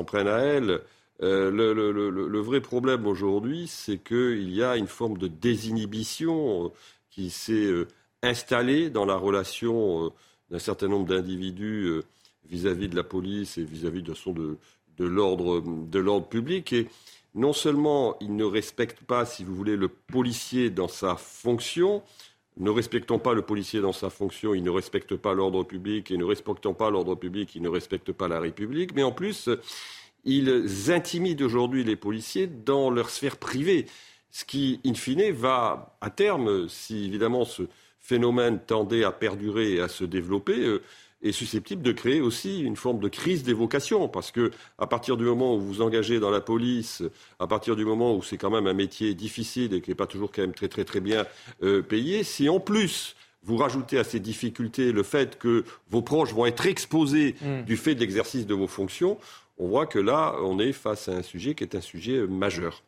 prennent 0.05 0.27
à 0.27 0.39
elle. 0.39 0.81
Euh, 1.23 1.51
le, 1.51 2.39
vrai 2.39 2.61
problème 2.61 3.05
aujourd'hui, 3.05 3.67
c'est 3.67 3.97
qu'il 3.97 4.51
y 4.53 4.63
a 4.63 4.75
une 4.75 4.87
forme 4.87 5.17
de 5.17 5.27
désinhibition 5.27 6.65
euh, 6.65 6.69
qui 7.11 7.29
s'est 7.29 7.53
euh, 7.53 7.87
installée 8.23 8.89
dans 8.89 9.05
la 9.05 9.15
relation 9.15 10.11
d'un 10.49 10.59
certain 10.59 10.87
nombre 10.87 11.07
d'individus 11.07 12.01
vis-à-vis 12.49 12.89
de 12.89 12.95
la 12.95 13.03
police 13.03 13.57
et 13.57 13.63
vis-à-vis 13.63 14.03
de, 14.03 14.13
de, 14.33 14.57
de 14.97 15.99
l'ordre 15.99 16.27
public. 16.27 16.73
Et 16.73 16.87
non 17.35 17.53
seulement 17.53 18.17
ils 18.19 18.35
ne 18.35 18.43
respectent 18.43 19.03
pas, 19.03 19.25
si 19.25 19.43
vous 19.43 19.55
voulez, 19.55 19.75
le 19.75 19.87
policier 19.87 20.69
dans 20.69 20.87
sa 20.87 21.15
fonction, 21.15 22.03
ne 22.57 22.69
respectant 22.69 23.19
pas 23.19 23.33
le 23.33 23.41
policier 23.41 23.81
dans 23.81 23.93
sa 23.93 24.09
fonction, 24.09 24.53
ils 24.53 24.63
ne 24.63 24.69
respectent 24.69 25.15
pas 25.15 25.33
l'ordre 25.33 25.63
public, 25.63 26.11
et 26.11 26.17
ne 26.17 26.25
respectant 26.25 26.73
pas 26.73 26.89
l'ordre 26.89 27.15
public, 27.15 27.55
ils 27.55 27.61
ne 27.61 27.69
respectent 27.69 28.11
pas 28.11 28.27
la 28.27 28.39
République, 28.39 28.93
mais 28.93 29.03
en 29.03 29.11
plus, 29.11 29.49
ils 30.25 30.91
intimident 30.91 31.43
aujourd'hui 31.43 31.83
les 31.83 31.95
policiers 31.95 32.47
dans 32.47 32.89
leur 32.89 33.09
sphère 33.09 33.37
privée, 33.37 33.85
ce 34.29 34.45
qui, 34.45 34.79
in 34.85 34.93
fine, 34.93 35.31
va 35.31 35.97
à 36.01 36.09
terme, 36.09 36.69
si 36.69 37.05
évidemment 37.05 37.45
ce 37.45 37.63
phénomène 37.99 38.59
tendait 38.59 39.03
à 39.03 39.11
perdurer 39.11 39.73
et 39.73 39.81
à 39.81 39.87
se 39.87 40.03
développer, 40.03 40.79
est 41.21 41.31
susceptible 41.31 41.81
de 41.81 41.91
créer 41.91 42.21
aussi 42.21 42.61
une 42.61 42.75
forme 42.75 42.99
de 42.99 43.07
crise 43.07 43.43
des 43.43 43.53
vocations, 43.53 44.07
parce 44.07 44.31
que 44.31 44.51
à 44.77 44.87
partir 44.87 45.17
du 45.17 45.23
moment 45.23 45.55
où 45.55 45.59
vous 45.59 45.67
vous 45.67 45.81
engagez 45.81 46.19
dans 46.19 46.31
la 46.31 46.41
police, 46.41 47.03
à 47.39 47.47
partir 47.47 47.75
du 47.75 47.85
moment 47.85 48.15
où 48.15 48.23
c'est 48.23 48.37
quand 48.37 48.49
même 48.49 48.67
un 48.67 48.73
métier 48.73 49.13
difficile 49.13 49.73
et 49.73 49.81
qui 49.81 49.91
n'est 49.91 49.95
pas 49.95 50.07
toujours 50.07 50.31
quand 50.31 50.41
même 50.41 50.53
très 50.53 50.67
très 50.67 50.83
très 50.83 50.99
bien 50.99 51.25
euh, 51.63 51.81
payé, 51.81 52.23
si 52.23 52.49
en 52.49 52.59
plus 52.59 53.15
vous 53.43 53.57
rajoutez 53.57 53.97
à 53.97 54.03
ces 54.03 54.19
difficultés 54.19 54.91
le 54.91 55.03
fait 55.03 55.37
que 55.37 55.63
vos 55.89 56.01
proches 56.01 56.33
vont 56.33 56.45
être 56.45 56.65
exposés 56.65 57.35
mm. 57.41 57.63
du 57.63 57.77
fait 57.77 57.95
de 57.95 57.99
l'exercice 57.99 58.45
de 58.45 58.53
vos 58.53 58.67
fonctions, 58.67 59.17
on 59.61 59.67
voit 59.67 59.85
que 59.85 59.99
là, 59.99 60.33
on 60.41 60.57
est 60.57 60.73
face 60.73 61.07
à 61.07 61.11
un 61.11 61.21
sujet 61.21 61.53
qui 61.53 61.63
est 61.63 61.75
un 61.75 61.81
sujet 61.81 62.25
majeur. 62.25 62.83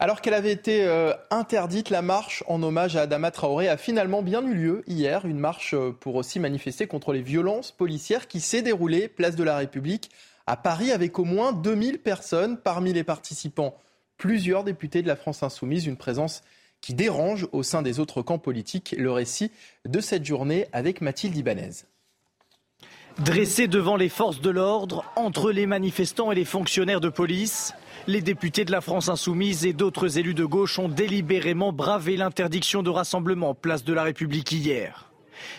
Alors 0.00 0.20
qu'elle 0.20 0.34
avait 0.34 0.50
été 0.50 0.84
euh, 0.84 1.12
interdite, 1.30 1.88
la 1.88 2.02
marche 2.02 2.42
en 2.48 2.60
hommage 2.64 2.96
à 2.96 3.02
Adama 3.02 3.30
Traoré 3.30 3.68
a 3.68 3.76
finalement 3.76 4.20
bien 4.20 4.44
eu 4.44 4.54
lieu 4.54 4.82
hier. 4.88 5.24
Une 5.24 5.38
marche 5.38 5.72
euh, 5.72 5.92
pour 5.92 6.16
aussi 6.16 6.40
manifester 6.40 6.88
contre 6.88 7.12
les 7.12 7.22
violences 7.22 7.70
policières 7.70 8.26
qui 8.26 8.40
s'est 8.40 8.60
déroulée 8.60 9.06
place 9.06 9.36
de 9.36 9.44
la 9.44 9.56
République 9.56 10.10
à 10.48 10.56
Paris 10.56 10.90
avec 10.90 11.20
au 11.20 11.24
moins 11.24 11.52
2000 11.52 12.00
personnes. 12.00 12.58
Parmi 12.58 12.92
les 12.92 13.04
participants, 13.04 13.76
plusieurs 14.16 14.64
députés 14.64 15.00
de 15.00 15.08
la 15.08 15.16
France 15.16 15.44
insoumise, 15.44 15.86
une 15.86 15.96
présence 15.96 16.42
qui 16.80 16.94
dérange 16.94 17.46
au 17.52 17.62
sein 17.62 17.82
des 17.82 18.00
autres 18.00 18.20
camps 18.20 18.40
politiques. 18.40 18.96
Le 18.98 19.12
récit 19.12 19.52
de 19.86 20.00
cette 20.00 20.24
journée 20.24 20.66
avec 20.72 21.00
Mathilde 21.00 21.36
Ibanez. 21.36 21.84
Dressés 23.20 23.68
devant 23.68 23.94
les 23.94 24.08
forces 24.08 24.40
de 24.40 24.50
l'ordre, 24.50 25.04
entre 25.14 25.52
les 25.52 25.66
manifestants 25.66 26.32
et 26.32 26.34
les 26.34 26.44
fonctionnaires 26.44 27.00
de 27.00 27.08
police, 27.08 27.72
les 28.08 28.20
députés 28.20 28.64
de 28.64 28.72
la 28.72 28.80
France 28.80 29.08
insoumise 29.08 29.64
et 29.64 29.72
d'autres 29.72 30.18
élus 30.18 30.34
de 30.34 30.44
gauche 30.44 30.80
ont 30.80 30.88
délibérément 30.88 31.72
bravé 31.72 32.16
l'interdiction 32.16 32.82
de 32.82 32.90
rassemblement 32.90 33.54
place 33.54 33.84
de 33.84 33.92
la 33.92 34.02
République 34.02 34.50
hier. 34.50 35.10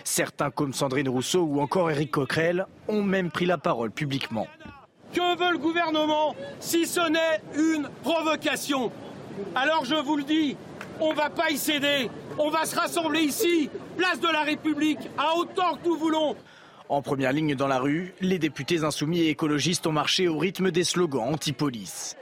Certains, 0.04 0.50
comme 0.50 0.74
Sandrine 0.74 1.08
Rousseau 1.08 1.44
ou 1.44 1.62
encore 1.62 1.90
Éric 1.90 2.10
Coquerel, 2.10 2.66
ont 2.88 3.02
même 3.02 3.30
pris 3.30 3.46
la 3.46 3.56
parole 3.56 3.90
publiquement. 3.90 4.46
Que 5.14 5.38
veut 5.38 5.52
le 5.52 5.58
gouvernement 5.58 6.36
si 6.60 6.86
ce 6.86 7.08
n'est 7.08 7.40
une 7.56 7.88
provocation? 8.02 8.92
Alors 9.54 9.86
je 9.86 9.94
vous 9.94 10.16
le 10.16 10.24
dis, 10.24 10.56
on 11.00 11.12
ne 11.12 11.16
va 11.16 11.30
pas 11.30 11.50
y 11.50 11.56
céder. 11.56 12.10
On 12.38 12.50
va 12.50 12.66
se 12.66 12.76
rassembler 12.76 13.20
ici, 13.20 13.70
place 13.96 14.20
de 14.20 14.28
la 14.28 14.42
République, 14.42 15.08
à 15.16 15.34
autant 15.36 15.76
que 15.76 15.88
nous 15.88 15.96
voulons. 15.96 16.36
En 16.88 17.02
première 17.02 17.32
ligne 17.32 17.56
dans 17.56 17.66
la 17.66 17.80
rue, 17.80 18.14
les 18.20 18.38
députés 18.38 18.84
insoumis 18.84 19.20
et 19.20 19.30
écologistes 19.30 19.86
ont 19.86 19.92
marché 19.92 20.28
au 20.28 20.38
rythme 20.38 20.70
des 20.70 20.84
slogans 20.84 21.34
anti-police. 21.34 22.16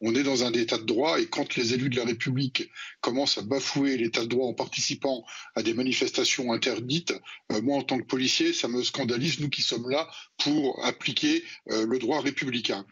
On 0.00 0.14
est 0.14 0.22
dans 0.22 0.44
un 0.44 0.52
état 0.52 0.78
de 0.78 0.84
droit 0.84 1.18
et 1.20 1.26
quand 1.26 1.56
les 1.56 1.74
élus 1.74 1.88
de 1.88 1.96
la 1.96 2.04
République 2.04 2.70
commencent 3.00 3.36
à 3.38 3.42
bafouer 3.42 3.96
l'état 3.96 4.22
de 4.22 4.26
droit 4.26 4.46
en 4.46 4.54
participant 4.54 5.24
à 5.56 5.62
des 5.62 5.74
manifestations 5.74 6.52
interdites, 6.52 7.14
euh, 7.50 7.60
moi 7.62 7.78
en 7.78 7.82
tant 7.82 7.98
que 7.98 8.04
policier, 8.04 8.52
ça 8.52 8.68
me 8.68 8.82
scandalise, 8.84 9.40
nous 9.40 9.48
qui 9.48 9.62
sommes 9.62 9.90
là 9.90 10.08
pour 10.38 10.84
appliquer 10.84 11.42
euh, 11.70 11.84
le 11.84 11.98
droit 11.98 12.20
républicain. 12.20 12.86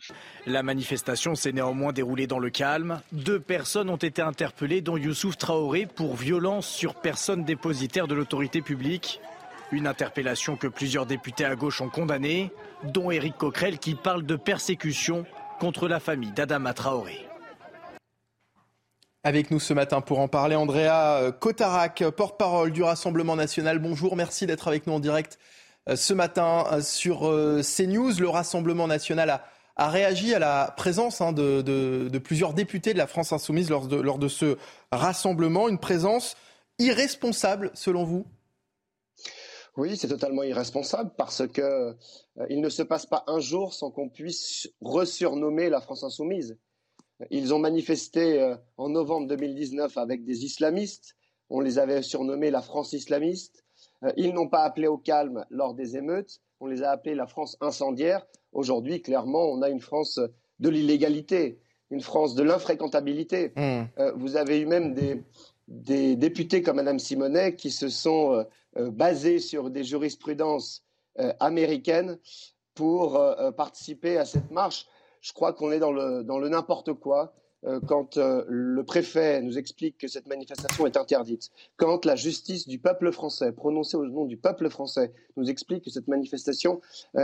La 0.46 0.64
manifestation 0.64 1.36
s'est 1.36 1.52
néanmoins 1.52 1.92
déroulée 1.92 2.26
dans 2.26 2.40
le 2.40 2.50
calme. 2.50 3.00
Deux 3.12 3.38
personnes 3.38 3.88
ont 3.88 3.96
été 3.96 4.20
interpellées, 4.20 4.80
dont 4.80 4.96
Youssouf 4.96 5.36
Traoré, 5.36 5.86
pour 5.86 6.16
violence 6.16 6.68
sur 6.68 6.96
personne 6.96 7.44
dépositaire 7.44 8.08
de 8.08 8.16
l'autorité 8.16 8.62
publique. 8.62 9.20
Une 9.70 9.86
interpellation 9.86 10.56
que 10.56 10.66
plusieurs 10.66 11.06
députés 11.06 11.44
à 11.44 11.54
gauche 11.54 11.80
ont 11.80 11.88
condamnée, 11.88 12.50
dont 12.84 13.10
Éric 13.10 13.36
Coquerel 13.36 13.78
qui 13.78 13.94
parle 13.94 14.24
de 14.24 14.36
persécution 14.36 15.24
contre 15.58 15.88
la 15.88 16.00
famille 16.00 16.32
d'Adama 16.32 16.74
Traoré. 16.74 17.26
Avec 19.24 19.50
nous 19.50 19.58
ce 19.58 19.74
matin 19.74 20.00
pour 20.00 20.20
en 20.20 20.28
parler, 20.28 20.54
Andrea 20.54 21.32
Cotarac, 21.40 22.04
porte-parole 22.16 22.70
du 22.70 22.82
Rassemblement 22.82 23.34
national. 23.34 23.78
Bonjour, 23.80 24.14
merci 24.14 24.46
d'être 24.46 24.68
avec 24.68 24.86
nous 24.86 24.92
en 24.92 25.00
direct 25.00 25.38
euh, 25.88 25.96
ce 25.96 26.14
matin 26.14 26.64
euh, 26.72 26.80
sur 26.80 27.28
euh, 27.28 27.62
CNews. 27.62 28.12
Le 28.20 28.28
Rassemblement 28.28 28.86
national 28.86 29.40
a, 29.76 29.90
réagi 29.90 30.34
à 30.34 30.38
la 30.38 30.72
présence 30.76 31.20
hein, 31.20 31.32
de, 31.32 32.18
plusieurs 32.22 32.54
députés 32.54 32.92
de 32.92 32.98
la 32.98 33.06
France 33.06 33.32
insoumise 33.32 33.68
lors 33.70 33.88
de 33.88 34.28
ce 34.28 34.56
rassemblement. 34.92 35.68
Une 35.68 35.78
présence 35.78 36.36
irresponsable 36.78 37.70
selon 37.74 38.04
vous? 38.04 38.26
Oui, 39.76 39.96
c'est 39.96 40.08
totalement 40.08 40.42
irresponsable 40.42 41.10
parce 41.16 41.46
que 41.46 41.60
euh, 41.60 41.92
il 42.48 42.60
ne 42.60 42.68
se 42.68 42.82
passe 42.82 43.04
pas 43.06 43.24
un 43.26 43.40
jour 43.40 43.74
sans 43.74 43.90
qu'on 43.90 44.08
puisse 44.08 44.70
resurnommer 44.80 45.68
la 45.68 45.80
France 45.80 46.02
insoumise. 46.02 46.56
Ils 47.30 47.52
ont 47.52 47.58
manifesté 47.58 48.40
euh, 48.40 48.56
en 48.78 48.88
novembre 48.88 49.26
2019 49.28 49.96
avec 49.98 50.24
des 50.24 50.44
islamistes. 50.44 51.16
On 51.50 51.60
les 51.60 51.78
avait 51.78 52.02
surnommés 52.02 52.50
la 52.50 52.62
France 52.62 52.94
islamiste. 52.94 53.64
Euh, 54.02 54.12
ils 54.16 54.32
n'ont 54.32 54.48
pas 54.48 54.62
appelé 54.62 54.86
au 54.86 54.96
calme 54.96 55.44
lors 55.50 55.74
des 55.74 55.96
émeutes. 55.96 56.40
On 56.60 56.66
les 56.66 56.82
a 56.82 56.90
appelés 56.90 57.14
la 57.14 57.26
France 57.26 57.58
incendiaire. 57.60 58.26
Aujourd'hui, 58.52 59.02
clairement, 59.02 59.44
on 59.44 59.60
a 59.60 59.68
une 59.68 59.80
France 59.80 60.18
de 60.58 60.68
l'illégalité, 60.70 61.58
une 61.90 62.00
France 62.00 62.34
de 62.34 62.42
l'infréquentabilité. 62.42 63.52
Mmh. 63.56 63.82
vous 64.16 64.36
avez 64.36 64.58
eu 64.60 64.64
même 64.64 64.94
des, 64.94 65.22
des 65.68 66.16
députés 66.16 66.62
comme 66.62 66.76
Mme 66.76 66.98
Simonet 66.98 67.56
qui 67.56 67.70
se 67.70 67.90
sont 67.90 68.46
euh, 68.76 68.86
euh, 68.86 68.90
basés 68.90 69.38
sur 69.38 69.70
des 69.70 69.84
jurisprudences 69.84 70.84
euh, 71.18 71.32
américaines 71.40 72.18
pour 72.74 73.18
participer 73.56 74.18
à 74.18 74.26
cette 74.26 74.50
marche. 74.50 74.86
Je 75.22 75.32
crois 75.32 75.54
qu'on 75.54 75.72
est 75.72 75.78
dans 75.78 75.92
le, 75.92 76.22
dans 76.22 76.38
le 76.38 76.50
n'importe 76.50 76.92
quoi 76.92 77.32
quand 77.86 78.18
le 78.18 78.84
préfet 78.84 79.40
nous 79.40 79.56
explique 79.56 79.96
que 79.96 80.08
cette 80.08 80.26
manifestation 80.26 80.86
est 80.86 80.98
interdite, 80.98 81.48
quand 81.78 82.04
la 82.04 82.16
justice 82.16 82.68
du 82.68 82.78
peuple 82.78 83.10
français, 83.12 83.50
prononcée 83.50 83.96
au 83.96 84.04
nom 84.04 84.26
du 84.26 84.36
peuple 84.36 84.68
français, 84.68 85.14
nous 85.38 85.48
explique 85.48 85.84
que 85.84 85.90
cette 85.90 86.06
manifestation, 86.06 86.82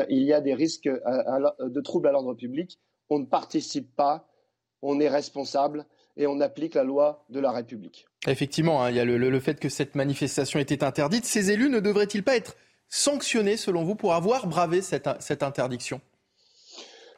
il 0.09 0.23
y 0.23 0.33
a 0.33 0.41
des 0.41 0.55
risques 0.55 0.89
de 0.89 1.81
troubles 1.83 2.09
à 2.09 2.13
l'ordre 2.13 2.33
public, 2.33 2.81
on 3.11 3.19
ne 3.19 3.27
participe 3.27 3.95
pas, 3.95 4.27
on 4.81 5.01
est 5.01 5.11
responsable 5.11 5.87
et 6.17 6.27
on 6.27 6.41
applique 6.41 6.75
la 6.75 6.85
loi 6.85 7.25
de 7.31 7.41
la 7.41 7.53
République. 7.53 8.07
Effectivement, 8.27 8.83
hein, 8.83 8.91
il 8.91 8.97
y 8.97 9.01
a 9.01 9.05
le, 9.05 9.41
fait 9.41 9.59
que 9.59 9.69
cette 9.69 9.95
manifestation 9.95 10.59
était 10.59 10.85
interdite. 10.85 11.25
Ces 11.25 11.51
élus 11.51 11.71
ne 11.71 11.81
devraient-ils 11.81 12.23
pas 12.23 12.37
être 12.37 12.57
sanctionnés, 12.89 13.57
selon 13.57 13.85
vous, 13.85 13.95
pour 13.95 14.15
avoir 14.15 14.47
bravé 14.47 14.83
cette, 14.83 15.07
interdiction? 15.43 16.01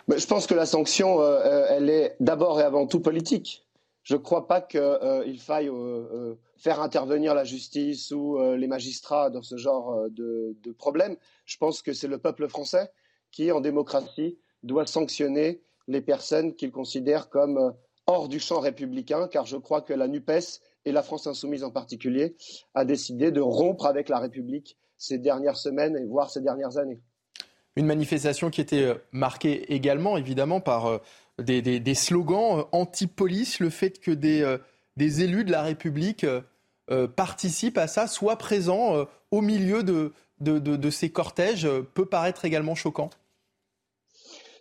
Je 0.09 0.27
pense 0.27 0.47
que 0.47 0.55
la 0.55 0.67
sanction, 0.67 1.21
euh, 1.21 1.41
euh, 1.45 1.67
elle 1.71 1.91
est 1.91 2.17
d'abord 2.21 2.61
et 2.61 2.63
avant 2.63 2.87
tout 2.87 3.01
politique. 3.01 3.67
Je 4.03 4.15
ne 4.15 4.21
crois 4.21 4.47
pas 4.47 4.61
qu'il 4.61 4.81
euh, 4.81 5.37
faille 5.39 5.71
faire 6.59 6.81
intervenir 6.81 7.35
la 7.35 7.45
justice 7.45 8.11
ou 8.11 8.39
les 8.55 8.67
magistrats 8.67 9.31
dans 9.31 9.43
ce 9.43 9.57
genre 9.57 10.09
de, 10.11 10.57
de 10.63 10.73
problème. 10.73 11.17
Je 11.47 11.57
pense 11.57 11.83
que 11.83 11.93
c'est 11.93 12.09
le 12.09 12.19
peuple 12.19 12.49
français 12.49 12.91
qui, 13.33 13.51
en 13.51 13.61
démocratie, 13.61 14.39
doit 14.63 14.87
sanctionner 14.87 15.63
les 15.89 16.01
personnes 16.01 16.55
qu'il 16.55 16.71
considère 16.71 17.29
comme 17.29 17.75
hors 18.07 18.29
du 18.29 18.41
champ 18.41 18.61
républicain, 18.61 19.29
car 19.29 19.47
je 19.47 19.57
crois 19.57 19.83
que 19.83 19.93
la 19.93 20.09
NUPES 20.09 20.61
et 20.85 20.93
la 20.93 21.03
France 21.03 21.27
insoumise 21.27 21.65
en 21.65 21.71
particulier 21.71 22.37
a 22.75 22.85
décidé 22.85 23.31
de 23.31 23.41
rompre 23.41 23.87
avec 23.87 24.09
la 24.09 24.19
République 24.19 24.77
ces 24.99 25.19
dernières 25.19 25.57
semaines 25.57 25.97
et 25.97 26.05
voire 26.05 26.31
ces 26.31 26.41
dernières 26.41 26.79
années. 26.79 27.01
Une 27.77 27.87
manifestation 27.87 28.51
qui 28.51 28.61
était 28.61 28.83
euh, 28.83 28.95
marquée 29.11 29.75
également, 29.75 30.17
évidemment, 30.17 30.61
par 30.61 30.87
euh, 30.87 30.99
des, 31.39 31.95
slogans 31.95 32.61
euh, 32.61 32.63
anti-police, 32.73 33.59
le 33.59 33.71
fait 33.71 34.01
que 34.01 34.13
des, 34.13 34.45
élus 34.97 35.45
de 35.45 35.51
la 35.51 35.63
République 35.63 36.25
participent 37.17 37.79
à 37.79 37.87
ça, 37.87 38.07
soient 38.07 38.37
présents 38.37 39.07
au 39.31 39.41
milieu 39.41 39.83
de 39.83 40.91
ces 40.91 41.11
cortèges, 41.11 41.69
peut 41.95 42.07
paraître 42.07 42.45
également 42.45 42.75
choquant. 42.75 43.11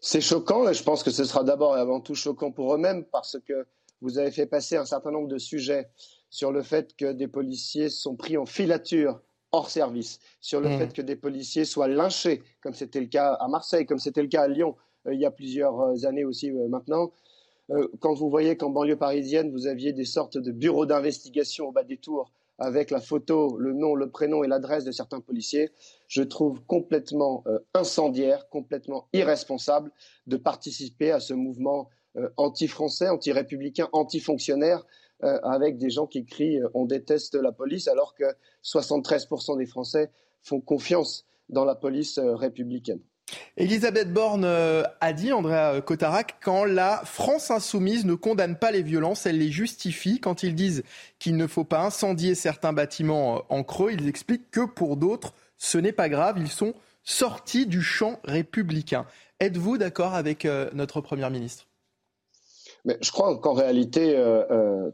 C'est 0.06 0.20
choquant 0.20 0.68
et 0.68 0.74
je 0.74 0.84
pense 0.84 1.02
que 1.02 1.12
ce 1.12 1.24
sera 1.24 1.46
d'abord 1.46 1.78
et 1.78 1.80
avant 1.80 2.02
tout 2.02 2.14
choquant 2.14 2.52
pour 2.52 2.76
eux-mêmes 2.76 3.06
parce 3.06 3.38
que 3.48 3.66
vous 4.02 4.18
avez 4.18 4.32
fait 4.32 4.46
passer 4.46 4.76
un 4.76 4.84
certain 4.84 5.12
nombre 5.12 5.30
de 5.30 5.38
sujets 5.38 5.88
sur 6.30 6.52
le 6.52 6.62
fait 6.62 6.94
que 6.98 7.14
des 7.14 7.30
policiers 7.30 7.88
sont 7.88 8.18
pris 8.18 8.36
en 8.36 8.46
filature 8.46 9.22
hors 9.54 9.70
service, 9.70 10.20
sur 10.42 10.60
le 10.60 10.68
mmh. 10.68 10.78
fait 10.78 10.94
que 10.94 11.02
des 11.02 11.16
policiers 11.16 11.64
soient 11.64 11.88
lynchés, 11.88 12.44
comme 12.62 12.74
c'était 12.74 13.00
le 13.00 13.08
cas 13.08 13.32
à 13.36 13.48
Marseille, 13.48 13.86
comme 13.86 13.98
c'était 13.98 14.22
le 14.22 14.28
cas 14.28 14.42
à 14.42 14.48
Lyon 14.50 14.76
euh, 15.08 15.14
il 15.14 15.22
y 15.22 15.26
a 15.26 15.32
plusieurs 15.32 15.80
euh, 15.80 16.06
années 16.06 16.26
aussi 16.26 16.52
euh, 16.52 16.68
maintenant. 16.68 17.14
quand 18.02 18.14
vous 18.14 18.30
voyez 18.30 18.58
qu'en 18.58 18.72
banlieue 18.72 18.98
parisienne, 18.98 19.52
vous 19.52 19.68
aviez 19.68 19.94
des 19.94 20.04
sortes 20.04 20.38
de 20.38 20.52
bureaux 20.52 20.86
d'investigation 20.86 21.70
au 21.70 21.72
bas 21.72 21.86
des 21.86 21.98
tours 21.98 22.30
avec 22.64 22.92
la 22.92 23.02
photo, 23.02 23.58
le 23.58 23.74
nom, 23.74 23.94
le 23.94 24.10
prénom 24.10 24.44
et 24.44 24.48
l'adresse 24.48 24.86
de 24.86 24.92
certains 24.94 25.20
policiers, 25.20 25.72
je 26.08 26.24
trouve 26.24 26.64
complètement 26.66 27.44
euh, 27.46 27.60
incendiaire, 27.74 28.48
complètement 28.50 29.10
irresponsable 29.12 29.92
de 30.28 30.38
participer 30.38 31.12
à 31.12 31.20
ce 31.20 31.34
mouvement 31.34 31.90
euh, 32.16 32.30
anti-français, 32.38 33.10
anti-républicain, 33.10 33.90
anti-fonctionnaire, 33.92 34.86
euh, 35.24 35.40
avec 35.44 35.78
des 35.78 35.90
gens 35.90 36.08
qui 36.08 36.26
crient 36.26 36.62
on 36.74 36.86
déteste 36.86 37.36
la 37.36 37.52
police, 37.52 37.90
alors 37.90 38.16
que 38.16 38.26
73% 38.64 39.58
des 39.58 39.66
Français 39.66 40.10
font 40.42 40.62
confiance 40.62 41.26
dans 41.50 41.66
la 41.66 41.76
police 41.76 42.18
républicaine. 42.18 43.02
Elisabeth 43.58 44.12
Borne 44.12 44.46
euh, 44.46 44.84
a 45.00 45.14
dit, 45.14 45.32
Andrea 45.32 45.82
Cotarac, 45.82 46.38
quand 46.44 46.66
la 46.66 47.02
France 47.06 47.52
insoumise 47.52 48.06
ne 48.06 48.16
condamne 48.16 48.58
pas 48.58 48.72
les 48.72 48.82
violences, 48.82 49.26
elle 49.26 49.38
les 49.38 49.52
justifie. 49.52 50.20
Quand 50.20 50.44
ils 50.44 50.56
disent 50.56 50.84
qu'il 51.20 51.38
ne 51.38 51.48
faut 51.48 51.64
pas 51.64 51.82
incendier 51.82 52.36
certains 52.36 52.74
bâtiments 52.74 53.38
euh, 53.38 53.40
en 53.50 53.64
creux, 53.64 53.92
ils 53.92 54.08
expliquent 54.08 54.50
que 54.52 54.66
pour 54.66 54.98
d'autres, 54.98 55.34
ce 55.58 55.78
n'est 55.78 55.92
pas 55.92 56.10
grave, 56.10 56.38
ils 56.40 56.50
sont 56.50 56.74
sortis 57.04 57.68
du 57.68 57.82
champ 57.82 58.20
républicain. 58.24 59.06
Êtes-vous 59.40 59.78
d'accord 59.78 60.14
avec 60.14 60.46
euh, 60.46 60.70
notre 60.74 61.02
Première 61.02 61.30
ministre? 61.30 61.68
Mais 62.86 62.98
Je 63.02 63.12
crois 63.12 63.38
qu'en 63.38 63.54
réalité, 63.54 64.14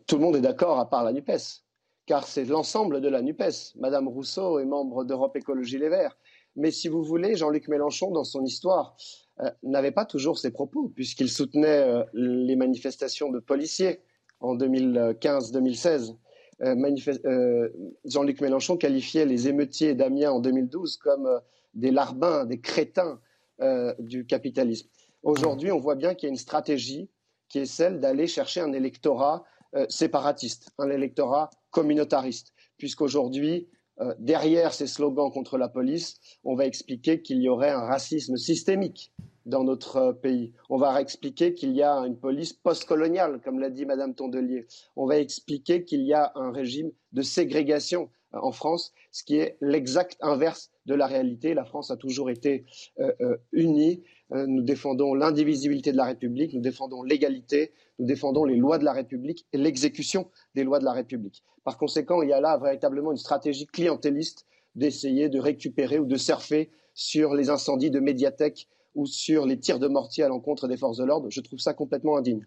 tout 0.05 0.15
le 0.17 0.21
monde 0.21 0.35
est 0.35 0.41
d'accord 0.41 0.79
à 0.79 0.87
part 0.87 1.03
la 1.03 1.11
NUPES, 1.11 1.63
car 2.05 2.27
c'est 2.27 2.45
l'ensemble 2.45 3.01
de 3.01 3.09
la 3.09 3.23
NUPES. 3.23 3.73
Madame 3.79 4.07
Rousseau 4.07 4.59
est 4.59 4.65
membre 4.65 5.05
d'Europe 5.05 5.35
Écologie 5.35 5.79
Les 5.79 5.89
Verts. 5.89 6.15
Mais 6.55 6.71
si 6.71 6.87
vous 6.87 7.03
voulez, 7.03 7.35
Jean-Luc 7.35 7.67
Mélenchon, 7.67 8.11
dans 8.11 8.23
son 8.23 8.43
histoire, 8.43 8.95
euh, 9.41 9.49
n'avait 9.63 9.91
pas 9.91 10.05
toujours 10.05 10.37
ses 10.37 10.51
propos, 10.51 10.91
puisqu'il 10.93 11.29
soutenait 11.29 11.67
euh, 11.67 12.03
les 12.13 12.55
manifestations 12.55 13.31
de 13.31 13.39
policiers 13.39 14.01
en 14.41 14.55
2015-2016. 14.55 16.15
Euh, 16.61 17.69
Jean-Luc 18.03 18.41
Mélenchon 18.41 18.75
qualifiait 18.75 19.25
les 19.25 19.47
émeutiers 19.47 19.95
d'Amiens 19.95 20.31
en 20.31 20.39
2012 20.41 20.97
comme 20.97 21.39
des 21.73 21.91
larbins, 21.91 22.45
des 22.45 22.59
crétins 22.59 23.19
du 23.99 24.25
capitalisme. 24.25 24.87
Aujourd'hui, 25.21 25.69
on 25.69 25.79
voit 25.79 25.95
bien 25.95 26.15
qu'il 26.15 26.27
y 26.27 26.29
a 26.29 26.31
une 26.31 26.37
stratégie 26.37 27.09
qui 27.49 27.59
est 27.59 27.65
celle 27.65 27.99
d'aller 27.99 28.25
chercher 28.25 28.61
un 28.61 28.71
électorat 28.71 29.43
séparatiste, 29.89 30.71
un 30.77 30.89
électorat 30.89 31.49
communautariste, 31.71 32.53
puisqu'aujourd'hui, 32.77 33.67
euh, 34.01 34.13
derrière 34.19 34.73
ces 34.73 34.87
slogans 34.87 35.31
contre 35.31 35.57
la 35.57 35.67
police, 35.67 36.19
on 36.43 36.55
va 36.55 36.65
expliquer 36.65 37.21
qu'il 37.21 37.41
y 37.41 37.49
aurait 37.49 37.71
un 37.71 37.81
racisme 37.81 38.37
systémique 38.37 39.11
dans 39.45 39.63
notre 39.63 39.97
euh, 39.97 40.13
pays. 40.13 40.53
On 40.69 40.77
va 40.77 41.01
expliquer 41.01 41.53
qu'il 41.53 41.71
y 41.73 41.83
a 41.83 41.95
une 42.05 42.17
police 42.17 42.53
postcoloniale, 42.53 43.41
comme 43.43 43.59
l'a 43.59 43.69
dit 43.69 43.85
Madame 43.85 44.15
Tondelier. 44.15 44.67
On 44.95 45.05
va 45.05 45.17
expliquer 45.17 45.83
qu'il 45.83 46.01
y 46.03 46.13
a 46.13 46.31
un 46.35 46.51
régime 46.51 46.91
de 47.11 47.21
ségrégation 47.21 48.09
euh, 48.33 48.39
en 48.41 48.51
France, 48.51 48.93
ce 49.11 49.23
qui 49.23 49.37
est 49.37 49.57
l'exact 49.59 50.17
inverse 50.21 50.71
de 50.85 50.93
la 50.95 51.07
réalité. 51.07 51.53
La 51.53 51.65
France 51.65 51.91
a 51.91 51.97
toujours 51.97 52.29
été 52.29 52.65
unie. 53.51 54.03
Nous 54.31 54.61
défendons 54.61 55.13
l'indivisibilité 55.13 55.91
de 55.91 55.97
la 55.97 56.05
République, 56.05 56.53
nous 56.53 56.61
défendons 56.61 57.03
l'égalité, 57.03 57.71
nous 57.97 58.05
défendons 58.05 58.45
les 58.45 58.55
lois 58.55 58.77
de 58.77 58.85
la 58.85 58.93
République 58.93 59.45
et 59.53 59.57
l'exécution 59.57 60.29
des 60.55 60.63
lois 60.63 60.79
de 60.79 60.85
la 60.85 60.93
République. 60.93 61.43
Par 61.63 61.77
conséquent, 61.77 62.21
il 62.21 62.29
y 62.29 62.33
a 62.33 62.41
là 62.41 62.57
véritablement 62.57 63.11
une 63.11 63.17
stratégie 63.17 63.65
clientéliste 63.65 64.45
d'essayer 64.75 65.29
de 65.29 65.39
récupérer 65.39 65.99
ou 65.99 66.05
de 66.05 66.15
surfer 66.15 66.69
sur 66.93 67.33
les 67.33 67.49
incendies 67.49 67.91
de 67.91 67.99
médiathèques 67.99 68.67
ou 68.95 69.05
sur 69.05 69.45
les 69.45 69.59
tirs 69.59 69.79
de 69.79 69.87
mortier 69.87 70.23
à 70.23 70.27
l'encontre 70.27 70.67
des 70.67 70.77
forces 70.77 70.97
de 70.97 71.05
l'ordre. 71.05 71.27
Je 71.29 71.41
trouve 71.41 71.59
ça 71.59 71.73
complètement 71.73 72.17
indigne. 72.17 72.45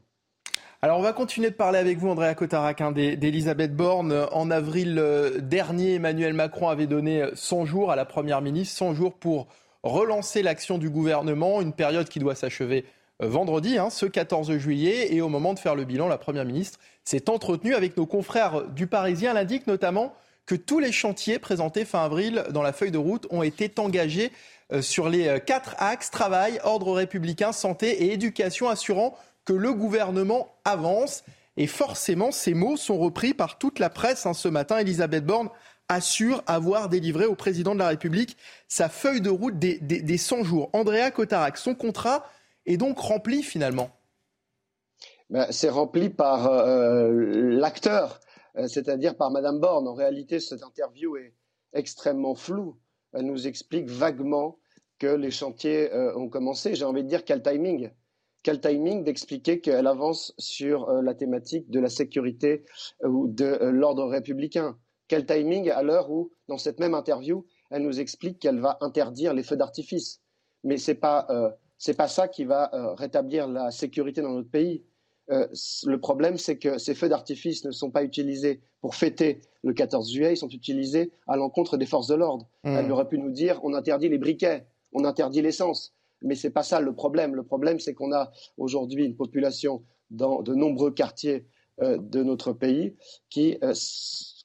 Alors 0.84 0.98
on 0.98 1.02
va 1.02 1.12
continuer 1.12 1.50
de 1.50 1.54
parler 1.54 1.78
avec 1.78 1.98
vous, 1.98 2.08
Andréa 2.08 2.34
Cotarac, 2.34 2.80
hein, 2.80 2.90
d'Elisabeth 2.90 3.74
Borne. 3.76 4.26
En 4.32 4.50
avril 4.50 4.98
euh, 4.98 5.38
dernier, 5.38 5.94
Emmanuel 5.94 6.34
Macron 6.34 6.68
avait 6.68 6.88
donné 6.88 7.24
100 7.34 7.66
jours 7.66 7.92
à 7.92 7.96
la 7.96 8.04
Première 8.04 8.42
ministre, 8.42 8.76
100 8.78 8.94
jours 8.94 9.14
pour 9.14 9.46
relancer 9.82 10.42
l'action 10.42 10.78
du 10.78 10.90
gouvernement, 10.90 11.60
une 11.60 11.72
période 11.72 12.08
qui 12.08 12.18
doit 12.18 12.34
s'achever 12.34 12.84
euh, 13.22 13.28
vendredi, 13.28 13.78
hein, 13.78 13.90
ce 13.90 14.06
14 14.06 14.56
juillet. 14.56 15.14
Et 15.14 15.20
au 15.20 15.28
moment 15.28 15.54
de 15.54 15.58
faire 15.58 15.74
le 15.74 15.84
bilan, 15.84 16.08
la 16.08 16.18
Première 16.18 16.44
ministre 16.44 16.78
s'est 17.04 17.28
entretenue 17.28 17.74
avec 17.74 17.96
nos 17.96 18.06
confrères 18.06 18.68
du 18.68 18.86
Parisien. 18.86 19.34
Elle 19.36 19.60
notamment 19.66 20.14
que 20.46 20.54
tous 20.54 20.80
les 20.80 20.92
chantiers 20.92 21.38
présentés 21.38 21.84
fin 21.84 22.04
avril 22.04 22.44
dans 22.50 22.62
la 22.62 22.72
feuille 22.72 22.90
de 22.90 22.98
route 22.98 23.26
ont 23.30 23.42
été 23.42 23.72
engagés 23.78 24.32
euh, 24.72 24.82
sur 24.82 25.08
les 25.08 25.28
euh, 25.28 25.38
quatre 25.38 25.74
axes 25.78 26.10
travail, 26.10 26.58
ordre 26.64 26.92
républicain, 26.92 27.52
santé 27.52 28.04
et 28.04 28.12
éducation, 28.12 28.68
assurant 28.68 29.16
que 29.44 29.52
le 29.52 29.72
gouvernement 29.72 30.54
avance. 30.64 31.24
Et 31.56 31.66
forcément, 31.66 32.32
ces 32.32 32.54
mots 32.54 32.76
sont 32.76 32.98
repris 32.98 33.34
par 33.34 33.58
toute 33.58 33.78
la 33.78 33.90
presse. 33.90 34.26
Hein, 34.26 34.32
ce 34.32 34.48
matin, 34.48 34.78
Elisabeth 34.78 35.24
Borne 35.24 35.50
assure 35.88 36.42
avoir 36.46 36.88
délivré 36.88 37.26
au 37.26 37.34
président 37.34 37.74
de 37.74 37.78
la 37.80 37.88
République 37.88 38.36
sa 38.68 38.88
feuille 38.88 39.20
de 39.20 39.30
route 39.30 39.58
des, 39.58 39.78
des 39.78 40.18
100 40.18 40.44
jours. 40.44 40.70
Andrea 40.72 41.10
Cotarac, 41.10 41.56
son 41.56 41.74
contrat 41.74 42.24
est 42.66 42.76
donc 42.76 42.98
rempli 42.98 43.42
finalement 43.42 43.90
ben, 45.30 45.46
C'est 45.50 45.68
rempli 45.68 46.10
par 46.10 46.46
euh, 46.46 47.10
l'acteur, 47.12 48.20
euh, 48.56 48.68
c'est-à-dire 48.68 49.16
par 49.16 49.30
Madame 49.30 49.60
Borne. 49.60 49.88
En 49.88 49.94
réalité, 49.94 50.40
cette 50.40 50.62
interview 50.62 51.16
est 51.16 51.34
extrêmement 51.72 52.34
floue. 52.34 52.78
Elle 53.12 53.26
nous 53.26 53.46
explique 53.46 53.88
vaguement 53.88 54.58
que 54.98 55.06
les 55.06 55.30
chantiers 55.30 55.92
euh, 55.92 56.16
ont 56.16 56.28
commencé. 56.28 56.74
J'ai 56.74 56.84
envie 56.84 57.02
de 57.02 57.08
dire 57.08 57.24
quel 57.24 57.42
timing 57.42 57.90
quel 58.44 58.60
timing 58.60 59.04
d'expliquer 59.04 59.60
qu'elle 59.60 59.86
avance 59.86 60.34
sur 60.36 60.90
la 61.00 61.14
thématique 61.14 61.70
de 61.70 61.78
la 61.78 61.88
sécurité 61.88 62.64
ou 63.04 63.28
de 63.28 63.56
l'ordre 63.70 64.04
républicain. 64.06 64.76
Quel 65.12 65.26
timing 65.26 65.68
à 65.68 65.82
l'heure 65.82 66.10
où, 66.10 66.30
dans 66.48 66.56
cette 66.56 66.80
même 66.80 66.94
interview, 66.94 67.44
elle 67.70 67.82
nous 67.82 68.00
explique 68.00 68.38
qu'elle 68.38 68.60
va 68.60 68.78
interdire 68.80 69.34
les 69.34 69.42
feux 69.42 69.58
d'artifice. 69.58 70.22
Mais 70.64 70.78
ce 70.78 70.92
n'est 70.92 70.96
pas 70.96 71.26
c'est 71.76 71.92
pas 71.92 72.08
ça 72.08 72.28
qui 72.28 72.44
va 72.44 72.70
euh, 72.72 72.94
rétablir 72.94 73.46
la 73.46 73.70
sécurité 73.70 74.22
dans 74.22 74.30
notre 74.30 74.48
pays. 74.48 74.84
Euh, 75.30 75.46
le 75.84 75.98
problème, 75.98 76.38
c'est 76.38 76.56
que 76.56 76.78
ces 76.78 76.94
feux 76.94 77.10
d'artifice 77.10 77.62
ne 77.66 77.72
sont 77.72 77.90
pas 77.90 78.04
utilisés 78.04 78.62
pour 78.80 78.94
fêter 78.94 79.42
le 79.62 79.74
14 79.74 80.10
juillet, 80.10 80.32
ils 80.32 80.36
sont 80.38 80.48
utilisés 80.48 81.12
à 81.26 81.36
l'encontre 81.36 81.76
des 81.76 81.84
forces 81.84 82.06
de 82.06 82.14
l'ordre. 82.14 82.48
Mmh. 82.64 82.68
Elle 82.68 82.90
aurait 82.92 83.08
pu 83.08 83.18
nous 83.18 83.32
dire 83.32 83.60
on 83.64 83.74
interdit 83.74 84.08
les 84.08 84.16
briquets, 84.16 84.64
on 84.94 85.04
interdit 85.04 85.42
l'essence. 85.42 85.92
Mais 86.22 86.36
c'est 86.36 86.50
pas 86.50 86.62
ça 86.62 86.80
le 86.80 86.94
problème. 86.94 87.34
Le 87.34 87.42
problème, 87.42 87.80
c'est 87.80 87.92
qu'on 87.92 88.14
a 88.14 88.32
aujourd'hui 88.56 89.04
une 89.04 89.16
population 89.16 89.82
dans 90.10 90.40
de 90.40 90.54
nombreux 90.54 90.92
quartiers 90.92 91.44
euh, 91.82 91.98
de 91.98 92.22
notre 92.22 92.52
pays 92.54 92.94
qui, 93.28 93.58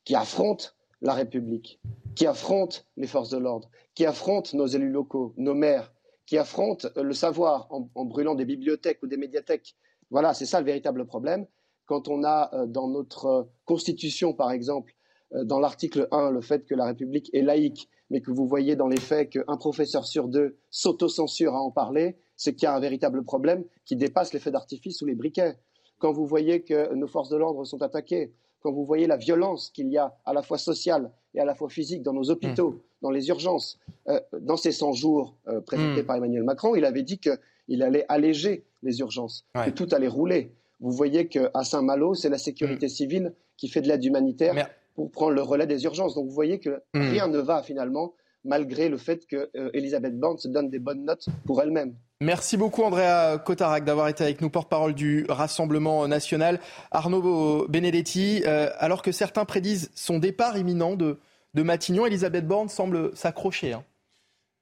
qui 0.08 0.16
affronte 0.16 0.74
la 1.01 1.14
République, 1.14 1.82
qui 2.16 2.28
affronte 2.28 2.86
les 2.95 3.08
forces 3.08 3.30
de 3.30 3.38
l'ordre, 3.38 3.70
qui 3.93 4.05
affronte 4.05 4.53
nos 4.53 4.66
élus 4.66 4.89
locaux, 4.89 5.34
nos 5.36 5.53
maires, 5.53 5.91
qui 6.26 6.38
affrontent 6.38 6.88
le 6.95 7.14
savoir 7.14 7.68
en, 7.72 8.05
brûlant 8.05 8.34
des 8.34 8.45
bibliothèques 8.45 9.03
ou 9.03 9.08
des 9.08 9.18
médiathèques. 9.18 9.76
Voilà, 10.10 10.34
c'est 10.34 10.45
ça 10.45 10.62
le 10.62 10.66
véritable 10.66 11.05
problème. 11.05 11.45
Quand 11.88 12.08
on 12.08 12.24
a 12.24 12.49
euh, 12.53 12.68
dans 12.68 12.88
notre 12.88 13.49
constitution, 13.66 14.32
par 14.32 14.51
exemple, 14.51 14.95
euh, 15.34 15.43
dans 15.43 15.60
l'article 15.60 16.08
1, 16.12 16.32
le 16.32 16.39
fait 16.39 16.64
que 16.64 16.74
la 16.74 16.86
République 16.86 17.30
est 17.34 17.41
laïque, 17.41 17.89
mais 18.10 18.22
que 18.22 18.32
vous 18.32 18.47
voyez 18.47 18.78
dans 18.78 18.88
les 18.88 19.01
faits 19.01 19.32
qu'un 19.32 19.58
professeur 19.58 20.05
sur 20.05 20.30
deux 20.30 20.55
s'autocensure 20.72 21.53
à 21.53 21.62
en 21.62 21.70
parler, 21.72 22.16
c'est 22.38 22.53
qu'il 22.53 22.64
y 22.64 22.68
a 22.68 22.74
un 22.74 22.80
véritable 22.80 23.26
problème 23.26 23.66
qui 23.84 23.97
dépasse 23.97 24.32
les 24.32 24.39
d'artifice 24.39 25.01
ou 25.01 25.05
les 25.05 25.16
briquets. 25.16 25.58
Quand 25.99 26.14
vous 26.14 26.26
voyez 26.26 26.64
que 26.64 26.93
nos 26.93 27.08
forces 27.08 27.28
de 27.28 27.36
l'ordre 27.36 27.66
sont 27.66 27.82
attaquées, 27.82 28.32
quand 28.62 28.72
vous 28.72 28.86
voyez 28.86 29.08
la 29.08 29.18
violence 29.18 29.70
qu'il 29.70 29.88
y 29.89 29.97
a 29.97 30.16
à 30.26 30.34
la 30.34 30.41
fois 30.41 30.58
sociale 30.58 31.12
et 31.34 31.39
à 31.39 31.45
la 31.45 31.55
fois 31.55 31.70
physique 31.70 32.03
dans 32.03 32.14
nos 32.14 32.30
hôpitaux, 32.30 32.72
mmh. 32.72 32.80
dans 33.01 33.12
les 33.12 33.28
urgences, 33.30 33.80
euh, 34.08 34.20
dans 34.39 34.58
ces 34.58 34.72
100 34.72 34.93
jours 34.93 35.36
euh, 35.47 35.62
présentés 35.62 36.03
mmh. 36.03 36.05
par 36.05 36.16
Emmanuel 36.16 36.43
Macron, 36.43 36.76
il 36.76 36.86
avait 36.86 37.03
dit 37.03 37.20
qu'il 37.20 37.84
allait 37.84 38.05
alléger 38.10 38.66
les 38.84 38.99
urgences, 38.99 39.45
que 39.53 39.70
tout 39.70 39.88
allait 39.91 40.08
rouler. 40.08 40.51
Vous 40.80 40.91
voyez 40.91 41.28
qu'à 41.28 41.64
Saint-Malo, 41.64 42.14
c'est 42.14 42.30
la 42.30 42.38
sécurité 42.38 42.88
mmh. 42.88 42.89
civile 42.89 43.34
qui 43.58 43.68
fait 43.68 43.82
de 43.82 43.88
l'aide 43.88 44.03
humanitaire 44.03 44.70
pour 44.95 45.12
prendre 45.12 45.34
le 45.34 45.41
relais 45.41 45.68
des 45.68 45.84
urgences. 45.84 46.16
Donc 46.16 46.28
vous 46.28 46.34
voyez 46.34 46.60
que 46.60 46.82
rien 46.93 47.28
ne 47.28 47.39
va 47.39 47.64
finalement 47.64 48.14
malgré 48.43 48.89
le 48.89 48.97
fait 48.97 49.26
que 49.28 49.49
euh, 49.55 50.10
Borne 50.14 50.38
se 50.38 50.47
donne 50.47 50.70
des 50.70 50.80
bonnes 50.80 51.03
notes 51.03 51.28
pour 51.45 51.62
elle-même. 51.62 51.95
Merci 52.20 52.57
beaucoup 52.57 52.82
Andrea 52.82 53.38
Cotarac 53.38 53.84
d'avoir 53.84 54.07
été 54.07 54.24
avec 54.24 54.41
nous, 54.41 54.49
porte-parole 54.49 54.95
du 54.95 55.28
Rassemblement 55.30 56.07
national. 56.07 56.59
Arnaud 56.89 57.68
Benedetti, 57.70 58.41
euh, 58.47 58.72
alors 58.80 59.03
que 59.03 59.11
certains 59.11 59.45
prédisent 59.45 59.91
son 59.93 60.18
départ 60.18 60.57
imminent 60.57 60.95
de, 60.95 61.20
Matignon, 61.53 62.07
Elisabeth 62.07 62.47
Borne 62.47 62.70
semble 62.70 63.15
s'accrocher. 63.15 63.74
Hein. 63.74 63.84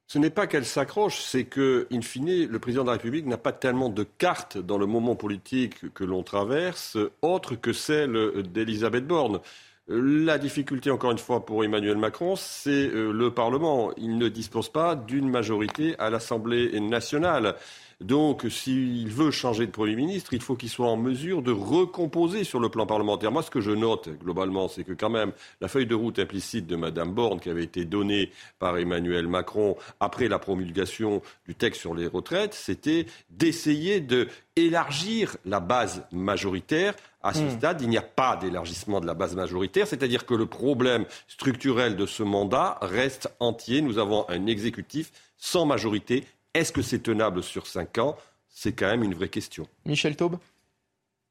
Ce 0.07 0.19
n'est 0.19 0.29
pas 0.29 0.47
qu'elle 0.47 0.65
s'accroche, 0.65 1.21
c'est 1.21 1.45
que, 1.45 1.87
in 1.93 2.01
fine, 2.01 2.45
le 2.45 2.59
président 2.59 2.83
de 2.83 2.87
la 2.87 2.93
République 2.93 3.25
n'a 3.25 3.37
pas 3.37 3.53
tellement 3.53 3.89
de 3.89 4.03
cartes 4.03 4.57
dans 4.57 4.77
le 4.77 4.85
moment 4.85 5.15
politique 5.15 5.93
que 5.93 6.03
l'on 6.03 6.23
traverse, 6.23 6.97
autre 7.21 7.55
que 7.55 7.71
celle 7.71 8.43
d'Elisabeth 8.51 9.07
Borne. 9.07 9.39
La 9.87 10.39
difficulté, 10.39 10.89
encore 10.89 11.11
une 11.11 11.19
fois, 11.19 11.45
pour 11.45 11.63
Emmanuel 11.63 11.97
Macron, 11.97 12.35
c'est 12.35 12.71
euh, 12.71 13.11
le 13.11 13.31
Parlement. 13.31 13.91
Il 13.97 14.17
ne 14.17 14.29
dispose 14.29 14.67
pas 14.67 14.95
d'une 14.95 15.29
majorité 15.29 15.95
à 15.99 16.09
l'Assemblée 16.09 16.79
nationale. 16.79 17.55
Donc, 18.01 18.45
s'il 18.49 19.07
veut 19.09 19.31
changer 19.31 19.65
de 19.65 19.71
Premier 19.71 19.95
ministre, 19.95 20.33
il 20.33 20.41
faut 20.41 20.55
qu'il 20.55 20.69
soit 20.69 20.89
en 20.89 20.97
mesure 20.97 21.41
de 21.41 21.51
recomposer 21.51 22.43
sur 22.43 22.59
le 22.59 22.69
plan 22.69 22.85
parlementaire. 22.85 23.31
Moi, 23.31 23.41
ce 23.41 23.49
que 23.49 23.61
je 23.61 23.71
note 23.71 24.09
globalement, 24.19 24.67
c'est 24.67 24.83
que 24.83 24.91
quand 24.91 25.09
même, 25.09 25.31
la 25.61 25.67
feuille 25.67 25.85
de 25.85 25.95
route 25.95 26.19
implicite 26.19 26.67
de 26.67 26.75
Mme 26.75 27.13
Borne, 27.13 27.39
qui 27.39 27.49
avait 27.49 27.63
été 27.63 27.85
donnée 27.85 28.31
par 28.59 28.77
Emmanuel 28.77 29.27
Macron 29.27 29.77
après 29.99 30.27
la 30.27 30.39
promulgation 30.39 31.21
du 31.47 31.55
texte 31.55 31.81
sur 31.81 31.95
les 31.95 32.07
retraites, 32.07 32.53
c'était 32.53 33.05
d'essayer 33.29 34.01
d'élargir 34.01 35.37
la 35.45 35.61
base 35.61 36.05
majoritaire 36.11 36.95
à 37.25 37.33
ce 37.33 37.41
hmm. 37.41 37.57
stade, 37.57 37.81
il 37.81 37.89
n'y 37.89 37.97
a 37.97 38.03
pas 38.03 38.35
d'élargissement 38.35 38.99
de 38.99 39.07
la 39.07 39.15
base 39.15 39.35
majoritaire, 39.35 39.87
c'est-à-dire 39.87 40.27
que 40.27 40.35
le 40.35 40.45
problème 40.45 41.05
structurel 41.27 41.95
de 41.95 42.05
ce 42.05 42.21
mandat 42.21 42.77
reste 42.83 43.33
entier. 43.39 43.81
Nous 43.81 43.97
avons 43.97 44.29
un 44.29 44.45
exécutif 44.45 45.11
sans 45.35 45.65
majorité 45.65 46.23
Est-ce 46.55 46.71
que 46.71 46.81
c'est 46.81 46.99
tenable 46.99 47.43
sur 47.43 47.67
5 47.67 47.97
ans? 47.97 48.15
C'est 48.47 48.71
quand 48.71 48.87
même 48.87 49.03
une 49.03 49.13
vraie 49.13 49.27
question. 49.27 49.67
Michel 49.85 50.15
Taube? 50.15 50.37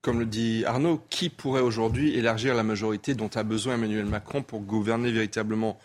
Comme 0.02 0.18
le 0.20 0.26
dit 0.26 0.64
Arnaud, 0.66 1.00
qui 1.08 1.30
pourrait 1.30 1.62
aujourd'hui 1.62 2.14
élargir 2.14 2.54
la 2.54 2.62
majorité 2.62 3.14
dont 3.14 3.30
a 3.34 3.42
besoin 3.42 3.76
Emmanuel 3.76 4.04
Macron 4.04 4.42
pour 4.42 4.60
gouverner 4.60 5.10
véritablement? 5.10 5.78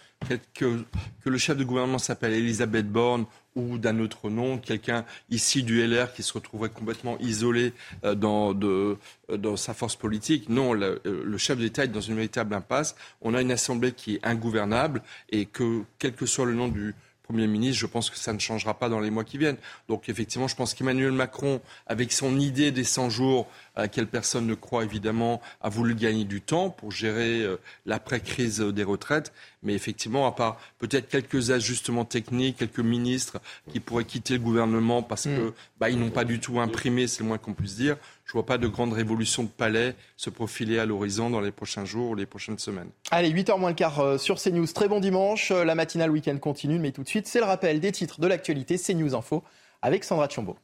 Que, 0.54 0.84
que 1.24 1.30
le 1.30 1.38
chef 1.38 1.56
de 1.56 1.64
gouvernement 1.64 2.00
s'appelle 2.00 2.34
Elisabeth 2.34 2.92
Borne 2.92 3.26
ou 3.56 3.78
d'un 3.78 4.00
autre 4.00 4.30
nom, 4.30 4.58
quelqu'un 4.58 5.06
ici 5.30 5.64
du 5.64 5.82
LR 5.88 6.12
qui 6.12 6.22
se 6.22 6.34
retrouverait 6.34 6.68
complètement 6.68 7.18
isolé 7.20 7.72
euh, 8.04 8.16
dans, 8.16 8.54
de, 8.54 8.98
euh, 9.32 9.38
dans 9.38 9.56
sa 9.56 9.74
force 9.74 9.96
politique. 9.96 10.50
Non, 10.50 10.74
le, 10.74 11.02
euh, 11.06 11.24
le 11.24 11.38
chef 11.38 11.58
d'État 11.58 11.86
est 11.86 11.88
dans 11.88 12.02
une 12.02 12.16
véritable 12.16 12.54
impasse. 12.54 12.98
On 13.22 13.34
a 13.34 13.42
une 13.42 13.52
assemblée 13.52 13.94
qui 13.94 14.16
est 14.16 14.26
ingouvernable 14.26 15.02
et 15.30 15.46
que, 15.46 15.84
quel 15.98 16.12
que 16.12 16.26
soit 16.26 16.46
le 16.46 16.56
nom 16.56 16.68
du, 16.68 16.94
Premier 17.30 17.46
ministre, 17.46 17.80
je 17.80 17.86
pense 17.86 18.10
que 18.10 18.18
ça 18.18 18.34
ne 18.34 18.40
changera 18.40 18.74
pas 18.74 18.90
dans 18.90 19.00
les 19.00 19.12
mois 19.12 19.24
qui 19.24 19.38
viennent. 19.38 19.60
Donc 19.88 20.10
effectivement, 20.10 20.48
je 20.48 20.56
pense 20.56 20.74
qu'Emmanuel 20.74 21.12
Macron, 21.12 21.62
avec 21.86 22.12
son 22.12 22.40
idée 22.40 22.72
des 22.72 22.84
100 22.84 23.12
jours, 23.12 23.48
à 23.76 23.82
laquelle 23.82 24.08
personne 24.08 24.48
ne 24.48 24.56
croit 24.56 24.84
évidemment, 24.84 25.40
a 25.62 25.70
voulu 25.70 25.94
gagner 25.94 26.26
du 26.26 26.42
temps 26.42 26.72
pour 26.72 26.92
gérer 26.92 27.44
euh, 27.44 27.58
l'après-crise 27.86 28.62
des 28.62 28.84
retraites. 28.84 29.32
Mais 29.62 29.76
effectivement, 29.76 30.26
à 30.26 30.32
part 30.32 30.60
peut-être 30.80 31.08
quelques 31.08 31.52
ajustements 31.52 32.04
techniques, 32.04 32.58
quelques 32.58 32.80
ministres 32.80 33.40
qui 33.72 33.80
pourraient 33.80 34.06
quitter 34.06 34.34
le 34.34 34.40
gouvernement 34.40 35.04
parce 35.04 35.24
qu'ils 35.24 35.34
mm. 35.34 35.54
bah, 35.80 35.92
n'ont 35.92 36.10
pas 36.10 36.26
du 36.26 36.40
tout 36.40 36.60
imprimé, 36.60 37.06
c'est 37.06 37.22
le 37.22 37.28
moins 37.28 37.38
qu'on 37.38 37.54
puisse 37.54 37.76
dire, 37.76 37.98
je 38.30 38.38
ne 38.38 38.44
vois 38.44 38.46
pas 38.46 38.60
de 38.60 38.68
grande 38.68 38.94
révolution 38.94 39.42
de 39.42 39.50
palais 39.50 39.96
se 40.16 40.30
profiler 40.30 40.78
à 40.78 40.86
l'horizon 40.86 41.32
dans 41.32 41.42
les 41.42 41.50
prochains 41.52 41.84
jours 41.84 42.12
ou 42.12 42.16
les 42.16 42.28
prochaines 42.28 42.60
semaines. 42.60 42.92
Allez, 43.10 43.32
8h 43.32 43.60
moins 43.60 43.70
le 43.70 43.76
quart 43.76 44.00
euh, 44.00 44.18
sur 44.20 44.40
CNews. 44.40 44.68
Très 44.68 44.88
bon 44.88 45.00
dimanche. 45.00 45.50
Euh, 45.50 45.64
la 45.64 45.74
matinale 45.74 46.12
week-end 46.12 46.38
continue, 46.38 46.78
mais 46.78 46.92
tout 46.92 47.02
de 47.02 47.08
suite, 47.08 47.26
c'est 47.26 47.40
le 47.40 47.46
rappel 47.46 47.80
des 47.80 47.92
titres 47.92 48.22
de 48.22 48.28
l'actualité 48.28 48.78
CNews 48.78 49.16
Info 49.16 49.44
avec 49.82 50.04
Sandra 50.04 50.30
Chambaud. 50.30 50.58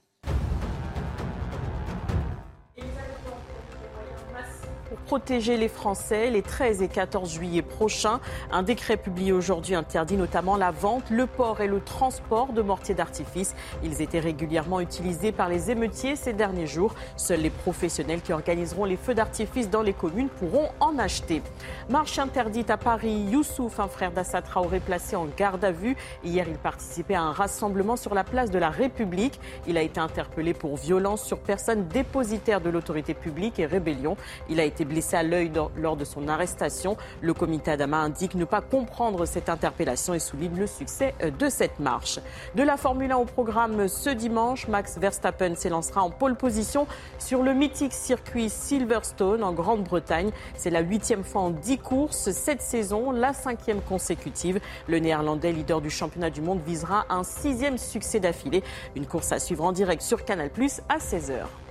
Protéger 5.06 5.56
les 5.56 5.68
Français 5.68 6.32
les 6.32 6.42
13 6.42 6.82
et 6.82 6.88
14 6.88 7.32
juillet 7.32 7.62
prochains. 7.62 8.20
Un 8.52 8.64
décret 8.64 8.98
publié 8.98 9.32
aujourd'hui 9.32 9.76
interdit 9.76 10.18
notamment 10.18 10.58
la 10.58 10.72
vente, 10.72 11.10
le 11.12 11.28
port 11.28 11.62
et 11.62 11.68
le 11.68 11.80
transport 11.80 12.54
de 12.54 12.64
mortiers 12.64 12.96
d'artifice. 12.96 13.56
Ils 13.84 14.02
étaient 14.02 14.20
régulièrement 14.20 14.80
utilisés 14.80 15.32
par 15.32 15.48
les 15.48 15.70
émeutiers 15.70 16.16
ces 16.16 16.34
derniers 16.34 16.66
jours. 16.66 16.96
Seuls 17.18 17.42
les 17.42 17.52
professionnels 17.52 18.22
qui 18.22 18.34
organiseront 18.34 18.86
les 18.86 18.98
feux 18.98 19.14
d'artifice 19.14 19.70
dans 19.70 19.84
les 19.84 19.94
communes 19.94 20.30
pourront 20.30 20.70
en 20.80 20.98
acheter. 20.98 21.44
Marche 21.90 22.18
interdite 22.18 22.72
à 22.72 22.78
Paris. 22.78 23.28
Youssouf, 23.30 23.80
un 23.80 23.88
frère 23.88 24.12
d'Assad 24.12 24.44
aurait 24.56 24.80
placé 24.80 25.16
en 25.16 25.26
garde 25.26 25.64
à 25.64 25.72
vue. 25.72 25.96
Hier, 26.24 26.48
il 26.48 26.58
participait 26.58 27.14
à 27.14 27.22
un 27.22 27.32
rassemblement 27.32 27.96
sur 27.96 28.16
la 28.16 28.24
place 28.24 28.50
de 28.50 28.58
la 28.58 28.70
République. 28.70 29.40
Il 29.68 29.78
a 29.78 29.82
été 29.82 30.00
interpellé 30.00 30.54
pour 30.54 30.78
violence 30.78 31.24
sur 31.24 31.38
personne 31.38 31.88
dépositaire 31.90 32.62
de 32.62 32.70
l'autorité 32.70 33.14
publique 33.14 33.60
et 33.60 33.66
rébellion. 33.66 34.18
Il 34.50 34.60
a 34.60 34.64
été 34.64 34.84
blessé 34.84 34.95
à 35.14 35.24
l'œil 35.24 35.52
lors 35.78 35.96
de 35.96 36.06
son 36.06 36.28
arrestation. 36.28 36.98
Le 37.22 37.34
comité 37.34 37.72
Adama 37.72 38.00
indique 38.00 38.36
ne 38.36 38.46
pas 38.46 38.62
comprendre 38.62 39.26
cette 39.26 39.50
interpellation 39.50 40.14
et 40.14 40.20
souligne 40.20 40.58
le 40.58 40.68
succès 40.68 41.14
euh, 41.22 41.32
de 41.32 41.50
cette 41.50 41.80
marche. 41.80 42.20
De 42.56 42.64
la 42.64 42.78
Formule 42.78 43.12
1 43.12 43.18
au 43.18 43.26
programme 43.26 43.88
ce 43.88 44.10
dimanche, 44.10 44.68
Max 44.68 44.98
Verstappen 44.98 45.56
s'élancera 45.56 46.02
en 46.02 46.10
pole 46.10 46.36
position 46.36 46.88
sur 47.20 47.44
le 47.44 47.54
mythique 47.54 47.94
circuit 47.94 48.50
Silverstone 48.50 49.44
en 49.44 49.54
Grande-Bretagne. 49.54 50.32
C'est 50.56 50.70
la 50.70 50.82
huitième 50.82 51.24
fois 51.24 51.42
en 51.42 51.50
dix 51.50 51.78
courses 51.78 52.32
cette 52.32 52.62
saison, 52.62 53.12
la 53.12 53.34
cinquième 53.34 53.82
consécutive. 53.82 54.60
Le 54.88 55.00
néerlandais 55.00 55.52
leader 55.52 55.82
du 55.82 55.90
championnat 55.90 56.30
du 56.30 56.42
monde 56.42 56.62
visera 56.66 57.06
un 57.10 57.24
sixième 57.24 57.78
succès 57.78 58.20
d'affilée. 58.20 58.64
Une 58.96 59.06
course 59.06 59.32
à 59.32 59.40
suivre 59.40 59.64
en 59.64 59.72
direct 59.72 60.02
sur 60.02 60.24
Canal 60.26 60.50
Plus 60.50 60.82
à 60.90 60.98
16h. 60.98 61.65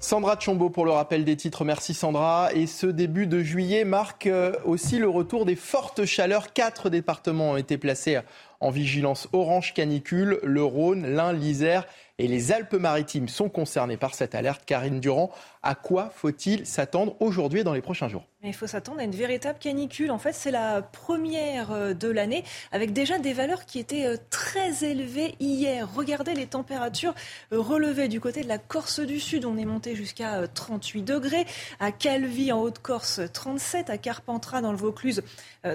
Sandra 0.00 0.38
Chombo 0.38 0.70
pour 0.70 0.84
le 0.84 0.92
rappel 0.92 1.24
des 1.24 1.36
titres. 1.36 1.64
Merci 1.64 1.92
Sandra. 1.92 2.50
Et 2.54 2.68
ce 2.68 2.86
début 2.86 3.26
de 3.26 3.42
juillet 3.42 3.84
marque 3.84 4.28
euh, 4.28 4.52
aussi 4.64 4.98
le 4.98 5.08
retour 5.08 5.44
des 5.44 5.56
fortes 5.56 6.04
chaleurs. 6.04 6.52
Quatre 6.52 6.88
départements 6.88 7.50
ont 7.50 7.56
été 7.56 7.78
placés 7.78 8.20
en 8.60 8.70
vigilance 8.70 9.28
orange 9.32 9.74
canicule. 9.74 10.38
Le 10.44 10.62
Rhône, 10.62 11.04
l'Ain, 11.04 11.32
l'Isère 11.32 11.84
et 12.18 12.28
les 12.28 12.52
Alpes-Maritimes 12.52 13.28
sont 13.28 13.48
concernées 13.48 13.96
par 13.96 14.14
cette 14.14 14.36
alerte. 14.36 14.62
Karine 14.64 15.00
Durand, 15.00 15.32
à 15.68 15.74
quoi 15.74 16.08
faut-il 16.08 16.64
s'attendre 16.64 17.14
aujourd'hui 17.20 17.60
et 17.60 17.64
dans 17.64 17.74
les 17.74 17.82
prochains 17.82 18.08
jours? 18.08 18.24
Il 18.44 18.54
faut 18.54 18.68
s'attendre 18.68 19.00
à 19.00 19.02
une 19.02 19.16
véritable 19.16 19.58
canicule. 19.58 20.12
En 20.12 20.18
fait, 20.18 20.32
c'est 20.32 20.52
la 20.52 20.80
première 20.80 21.72
euh, 21.72 21.92
de 21.92 22.06
l'année 22.08 22.44
avec 22.70 22.92
déjà 22.92 23.18
des 23.18 23.32
valeurs 23.32 23.66
qui 23.66 23.80
étaient 23.80 24.06
euh, 24.06 24.16
très 24.30 24.84
élevées 24.84 25.34
hier. 25.40 25.88
Regardez 25.92 26.34
les 26.34 26.46
températures 26.46 27.16
euh, 27.52 27.60
relevées 27.60 28.06
du 28.06 28.20
côté 28.20 28.42
de 28.42 28.48
la 28.48 28.56
Corse 28.58 29.00
du 29.00 29.18
Sud. 29.18 29.44
On 29.44 29.56
est 29.58 29.64
monté 29.64 29.96
jusqu'à 29.96 30.46
38 30.46 31.02
degrés. 31.02 31.46
À 31.80 31.90
Calvi, 31.90 32.52
en 32.52 32.60
Haute-Corse, 32.60 33.22
37. 33.32 33.90
À 33.90 33.98
Carpentras, 33.98 34.62
dans 34.62 34.70
le 34.70 34.78
Vaucluse, 34.78 35.22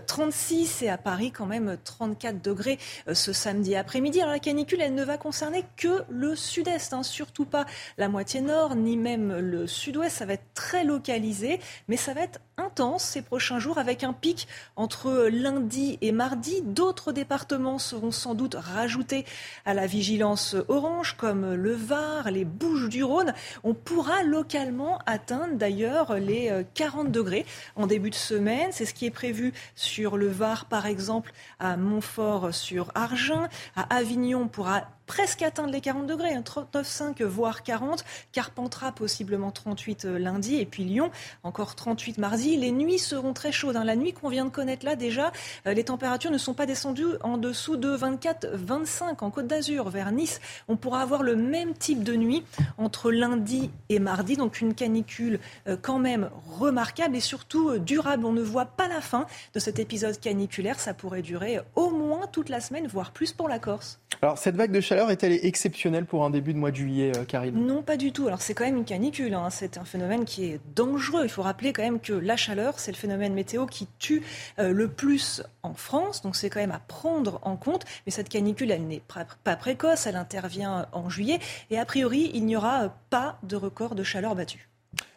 36. 0.07 0.83
Et 0.83 0.89
à 0.89 0.97
Paris, 0.97 1.31
quand 1.31 1.45
même, 1.45 1.77
34 1.83 2.41
degrés 2.41 2.79
ce 3.11 3.33
samedi 3.33 3.75
après-midi. 3.75 4.21
Alors 4.21 4.31
la 4.31 4.39
canicule, 4.39 4.79
elle 4.81 4.95
ne 4.95 5.03
va 5.03 5.17
concerner 5.17 5.65
que 5.75 6.03
le 6.09 6.35
sud-est, 6.35 6.93
hein. 6.93 7.03
surtout 7.03 7.45
pas 7.45 7.65
la 7.97 8.07
moitié 8.07 8.39
nord, 8.39 8.75
ni 8.75 8.95
même 8.95 9.37
le 9.37 9.67
sud-ouest. 9.83 10.17
Ça 10.17 10.25
va 10.25 10.33
être 10.33 10.53
très 10.53 10.83
localisé, 10.83 11.59
mais 11.87 11.97
ça 11.97 12.13
va 12.13 12.21
être 12.21 12.39
intense 12.57 13.03
ces 13.03 13.21
prochains 13.21 13.59
jours 13.59 13.77
avec 13.77 14.03
un 14.03 14.13
pic 14.13 14.47
entre 14.75 15.27
lundi 15.31 15.97
et 16.01 16.11
mardi. 16.11 16.61
D'autres 16.61 17.11
départements 17.11 17.79
seront 17.79 18.11
sans 18.11 18.35
doute 18.35 18.55
rajoutés 18.57 19.25
à 19.65 19.73
la 19.73 19.85
vigilance 19.87 20.55
orange 20.67 21.15
comme 21.17 21.53
le 21.53 21.73
Var, 21.73 22.31
les 22.31 22.45
Bouches 22.45 22.89
du 22.89 23.03
Rhône. 23.03 23.33
On 23.63 23.73
pourra 23.73 24.23
localement 24.23 24.99
atteindre 25.05 25.55
d'ailleurs 25.55 26.15
les 26.15 26.63
40 26.73 27.11
degrés 27.11 27.45
en 27.75 27.87
début 27.87 28.09
de 28.09 28.15
semaine. 28.15 28.69
C'est 28.71 28.85
ce 28.85 28.93
qui 28.93 29.05
est 29.05 29.11
prévu 29.11 29.53
sur 29.75 30.17
le 30.17 30.27
Var 30.27 30.65
par 30.65 30.85
exemple 30.85 31.33
à 31.59 31.75
Montfort 31.75 32.53
sur 32.53 32.91
Argent. 32.95 33.47
À 33.75 33.95
Avignon, 33.95 34.43
on 34.43 34.47
pourra 34.47 34.87
presque 35.05 35.41
atteindre 35.41 35.71
les 35.71 35.81
40 35.81 36.07
degrés, 36.07 36.33
39,5 36.33 37.03
hein, 37.03 37.13
voire 37.27 37.63
40. 37.63 38.03
Carpentras 38.31 38.91
possiblement 38.91 39.51
38 39.51 40.05
euh, 40.05 40.17
lundi 40.17 40.55
et 40.57 40.65
puis 40.65 40.83
Lyon 40.83 41.11
encore 41.43 41.75
38 41.75 42.17
mardi. 42.17 42.57
Les 42.57 42.71
nuits 42.71 42.99
seront 42.99 43.33
très 43.33 43.51
chaudes. 43.51 43.75
Hein. 43.75 43.83
La 43.83 43.95
nuit 43.95 44.13
qu'on 44.13 44.29
vient 44.29 44.45
de 44.45 44.49
connaître 44.49 44.85
là 44.85 44.95
déjà, 44.95 45.31
euh, 45.67 45.73
les 45.73 45.83
températures 45.83 46.31
ne 46.31 46.37
sont 46.37 46.53
pas 46.53 46.65
descendues 46.65 47.05
en 47.21 47.37
dessous 47.37 47.77
de 47.77 47.95
24-25 47.95 49.23
en 49.23 49.29
Côte 49.29 49.47
d'Azur 49.47 49.89
vers 49.89 50.11
Nice. 50.11 50.39
On 50.67 50.75
pourra 50.75 51.01
avoir 51.01 51.23
le 51.23 51.35
même 51.35 51.73
type 51.73 52.03
de 52.03 52.15
nuit 52.15 52.43
entre 52.77 53.11
lundi 53.11 53.69
et 53.89 53.99
mardi, 53.99 54.35
donc 54.35 54.61
une 54.61 54.73
canicule 54.73 55.39
euh, 55.67 55.77
quand 55.81 55.99
même 55.99 56.29
remarquable 56.59 57.15
et 57.15 57.21
surtout 57.21 57.77
durable. 57.77 58.25
On 58.25 58.33
ne 58.33 58.41
voit 58.41 58.65
pas 58.65 58.87
la 58.87 59.01
fin 59.01 59.25
de 59.53 59.59
cet 59.59 59.79
épisode 59.79 60.19
caniculaire. 60.19 60.79
Ça 60.79 60.93
pourrait 60.93 61.21
durer 61.21 61.59
au 61.75 61.89
moins 61.89 62.27
toute 62.27 62.49
la 62.49 62.61
semaine, 62.61 62.87
voire 62.87 63.11
plus 63.11 63.33
pour 63.33 63.49
la 63.49 63.59
Corse. 63.59 63.99
Alors 64.23 64.37
cette 64.37 64.55
vague 64.55 64.71
de 64.71 64.79
chaleur 64.79 65.11
est-elle 65.11 65.33
exceptionnelle 65.45 66.05
pour 66.05 66.23
un 66.23 66.29
début 66.29 66.53
de 66.53 66.57
mois 66.57 66.71
de 66.71 66.77
juillet, 66.77 67.11
euh, 67.17 67.25
Karine? 67.25 67.67
Non, 67.67 67.83
pas 67.83 67.97
du 67.97 68.13
tout. 68.13 68.25
Alors 68.25 68.41
c'est 68.41 68.53
quand 68.53 68.63
même 68.63 68.77
une 68.77 68.85
canicule. 68.85 69.33
Hein. 69.33 69.49
C'est 69.49 69.77
un 69.77 69.83
phénomène 69.83 70.23
qui 70.23 70.45
est 70.45 70.61
dangereux. 70.77 71.23
Il 71.25 71.29
faut 71.29 71.41
rappeler 71.41 71.73
quand 71.73 71.83
même 71.83 71.99
que 71.99 72.13
la 72.13 72.37
chaleur, 72.37 72.79
c'est 72.79 72.93
le 72.93 72.95
phénomène 72.95 73.33
météo 73.33 73.65
qui 73.65 73.85
tue 73.99 74.23
euh, 74.59 74.71
le 74.71 74.87
plus 74.87 75.43
en 75.61 75.73
France. 75.73 76.21
Donc 76.21 76.37
c'est 76.37 76.49
quand 76.49 76.61
même 76.61 76.71
à 76.71 76.79
prendre 76.79 77.41
en 77.41 77.57
compte. 77.57 77.83
Mais 78.05 78.13
cette 78.13 78.29
canicule, 78.29 78.71
elle 78.71 78.87
n'est 78.87 79.01
pas 79.43 79.57
précoce. 79.57 80.07
Elle 80.07 80.15
intervient 80.15 80.87
en 80.93 81.09
juillet. 81.09 81.39
Et 81.69 81.77
a 81.77 81.83
priori, 81.83 82.31
il 82.33 82.45
n'y 82.45 82.55
aura 82.55 82.95
pas 83.09 83.37
de 83.43 83.57
record 83.57 83.93
de 83.93 84.03
chaleur 84.03 84.35
battu. 84.35 84.69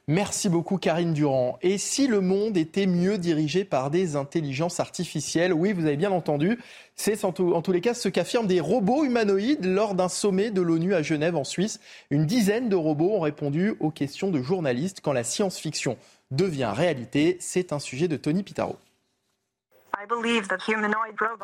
Merci 0.09 0.49
beaucoup 0.49 0.79
Karine 0.79 1.15
Durand. 1.15 1.59
Et 1.63 1.79
si 1.79 2.07
le 2.07 2.21
monde 2.21 2.57
était 2.57 2.87
mieux 2.87 3.19
dirigé 3.19 3.65
par 3.65 3.91
des 3.91 4.15
intelligences 4.15 4.79
artificielles? 4.79 5.53
Oui, 5.53 5.73
vous 5.73 5.85
avez 5.85 5.97
bien 5.97 6.13
entendu. 6.13 6.61
C'est 6.95 7.25
en, 7.25 7.33
tous 7.33 7.73
les 7.73 7.81
cas 7.81 7.93
ce 7.93 8.09
qu'affirment 8.09 8.47
des 8.47 8.61
robots 8.61 9.03
humanoïdes 9.03 9.65
lors 9.65 9.97
d'un 9.97 10.09
sommet 10.09 10.53
de 10.53 10.61
l'ONU 10.61 10.95
à 10.95 11.03
Genève 11.03 11.35
en 11.35 11.43
Suisse. 11.43 11.81
Une 12.11 12.25
dizaine 12.25 12.69
de 12.69 12.77
robots 12.77 13.17
ont 13.17 13.21
répondu 13.21 13.75
aux 13.81 13.91
questions 13.91 14.31
de 14.31 14.41
journalistes 14.41 15.01
quand 15.03 15.13
la 15.13 15.25
science-fiction 15.25 15.99
devient 16.31 16.73
réalité. 16.73 17.37
C'est 17.41 17.73
un 17.73 17.81
sujet 17.81 18.07
de 18.07 18.17
Tony 18.17 18.45
Pitaro. 18.45 18.77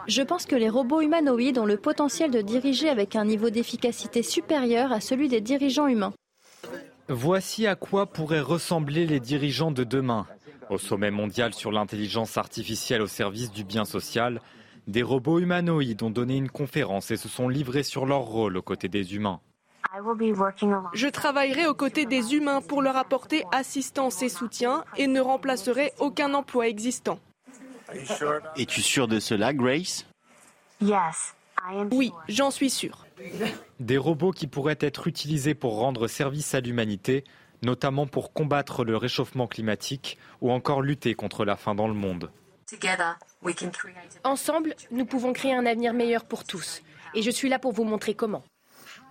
Je 0.06 0.22
pense 0.22 0.46
que 0.46 0.54
les 0.54 0.68
robots 0.68 1.00
humanoïdes 1.00 1.58
ont 1.58 1.66
le 1.66 1.78
potentiel 1.78 2.30
de 2.30 2.40
diriger 2.40 2.88
avec 2.88 3.16
un 3.16 3.24
niveau 3.24 3.50
d'efficacité 3.50 4.22
supérieur 4.22 4.92
à 4.92 5.00
celui 5.00 5.28
des 5.28 5.40
dirigeants 5.40 5.88
humains. 5.88 6.12
Voici 7.08 7.66
à 7.66 7.74
quoi 7.74 8.06
pourraient 8.06 8.40
ressembler 8.40 9.06
les 9.06 9.20
dirigeants 9.20 9.72
de 9.72 9.84
demain. 9.84 10.26
Au 10.70 10.78
sommet 10.78 11.10
mondial 11.10 11.52
sur 11.52 11.72
l'intelligence 11.72 12.38
artificielle 12.38 13.02
au 13.02 13.06
service 13.06 13.50
du 13.50 13.64
bien 13.64 13.84
social, 13.84 14.40
des 14.86 15.02
robots 15.02 15.38
humanoïdes 15.38 16.02
ont 16.02 16.10
donné 16.10 16.36
une 16.36 16.50
conférence 16.50 17.10
et 17.10 17.16
se 17.16 17.28
sont 17.28 17.48
livrés 17.48 17.82
sur 17.82 18.06
leur 18.06 18.20
rôle 18.20 18.56
aux 18.56 18.62
côtés 18.62 18.88
des 18.88 19.14
humains. 19.14 19.40
Je 20.94 21.08
travaillerai 21.08 21.66
aux 21.66 21.74
côtés 21.74 22.06
des 22.06 22.34
humains 22.34 22.62
pour 22.62 22.82
leur 22.82 22.96
apporter 22.96 23.44
assistance 23.52 24.22
et 24.22 24.28
soutien 24.28 24.84
et 24.96 25.06
ne 25.06 25.20
remplacerai 25.20 25.92
aucun 25.98 26.32
emploi 26.34 26.68
existant. 26.68 27.18
Es-tu 28.56 28.80
sûr 28.80 29.06
de 29.06 29.20
cela, 29.20 29.52
Grace? 29.52 30.06
Oui, 31.90 32.12
j'en 32.28 32.50
suis 32.50 32.70
sûr. 32.70 33.06
Des 33.80 33.98
robots 33.98 34.32
qui 34.32 34.46
pourraient 34.46 34.78
être 34.80 35.06
utilisés 35.06 35.54
pour 35.54 35.76
rendre 35.76 36.08
service 36.08 36.54
à 36.54 36.60
l'humanité, 36.60 37.24
notamment 37.62 38.06
pour 38.06 38.32
combattre 38.32 38.84
le 38.84 38.96
réchauffement 38.96 39.46
climatique 39.46 40.18
ou 40.40 40.50
encore 40.50 40.82
lutter 40.82 41.14
contre 41.14 41.44
la 41.44 41.56
faim 41.56 41.74
dans 41.74 41.88
le 41.88 41.94
monde. 41.94 42.30
Ensemble, 44.24 44.74
nous 44.90 45.04
pouvons 45.04 45.32
créer 45.32 45.54
un 45.54 45.66
avenir 45.66 45.92
meilleur 45.92 46.24
pour 46.24 46.44
tous. 46.44 46.82
Et 47.14 47.22
je 47.22 47.30
suis 47.30 47.48
là 47.48 47.58
pour 47.58 47.72
vous 47.72 47.84
montrer 47.84 48.14
comment. 48.14 48.42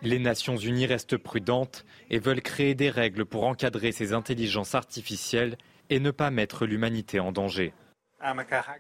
Les 0.02 0.18
Nations 0.18 0.58
Unies 0.58 0.88
restent 0.88 1.18
prudentes 1.18 1.86
et 2.10 2.18
veulent 2.18 2.42
créer 2.42 2.74
des 2.74 2.90
règles 2.90 3.26
pour 3.26 3.46
encadrer 3.46 3.92
ces 3.92 4.14
intelligences 4.14 4.74
artificielles 4.74 5.58
et 5.90 6.00
ne 6.00 6.10
pas 6.10 6.32
mettre 6.32 6.66
l'humanité 6.66 7.20
en 7.20 7.32
danger. 7.32 7.74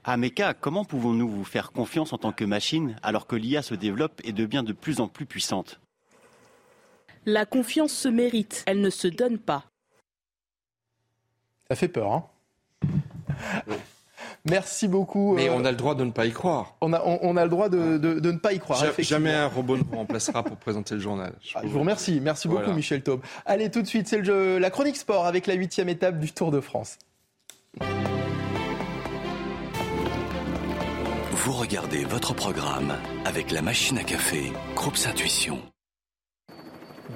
Ameka, 0.04 0.54
comment 0.54 0.86
pouvons-nous 0.86 1.28
vous 1.30 1.44
faire 1.44 1.72
confiance 1.72 2.14
en 2.14 2.18
tant 2.18 2.32
que 2.32 2.44
machine 2.46 2.96
alors 3.04 3.28
que 3.28 3.36
l'IA 3.36 3.62
se 3.62 3.74
développe 3.76 4.22
et 4.24 4.32
devient 4.34 4.64
de 4.66 4.74
plus 4.74 5.00
en 5.00 5.08
plus 5.08 5.26
puissante? 5.26 5.80
La 7.26 7.46
confiance 7.46 7.92
se 7.92 8.08
mérite, 8.08 8.64
elle 8.66 8.82
ne 8.82 8.90
se 8.90 9.08
donne 9.08 9.38
pas. 9.38 9.66
Ça 11.70 11.76
fait 11.76 11.88
peur, 11.88 12.12
hein 12.12 12.26
Merci 14.46 14.88
beaucoup. 14.88 15.36
Mais 15.36 15.50
euh, 15.50 15.54
on 15.54 15.64
a 15.66 15.72
le 15.72 15.78
droit 15.78 15.94
de 15.96 16.04
ne 16.04 16.12
pas 16.12 16.26
y 16.26 16.32
croire. 16.32 16.76
on 16.82 16.94
a, 16.94 17.02
on, 17.06 17.20
on 17.22 17.38
a 17.38 17.44
le 17.44 17.50
droit 17.50 17.70
de, 17.70 17.98
de- 17.98 18.20
de 18.20 18.32
ne 18.32 18.38
pas 18.40 18.54
y 18.54 18.60
croire. 18.60 18.84
Jamais 19.00 19.32
un 19.34 19.48
robot 19.48 19.78
ne 19.78 19.84
vous 19.84 19.96
remplacera 19.96 20.44
pour 20.44 20.58
présenter 20.58 20.96
le 20.96 21.00
journal. 21.02 21.34
Ah, 21.56 21.62
Je 21.64 21.68
vous 21.68 21.80
remercie. 21.80 22.20
Merci 22.22 22.48
beaucoup, 22.48 22.62
Voilà. 22.62 22.76
Michel 22.76 23.04
Taube. 23.04 23.22
Allez, 23.46 23.70
tout 23.70 23.82
de 23.84 23.88
suite, 23.88 24.08
c'est 24.08 24.18
le 24.18 24.24
jeu, 24.24 24.58
la 24.58 24.70
chronique 24.72 24.98
sport 24.98 25.26
avec 25.28 25.46
la 25.48 25.54
huitième 25.54 25.90
étape 25.90 26.20
du 26.20 26.32
Tour 26.32 26.52
de 26.52 26.60
France. 26.60 26.98
Vous 31.44 31.54
regardez 31.54 32.06
votre 32.06 32.36
programme 32.36 32.96
avec 33.26 33.50
la 33.50 33.64
machine 33.64 33.98
à 33.98 34.04
café, 34.04 34.54
Groupe 34.76 34.96
Intuition. 35.08 35.60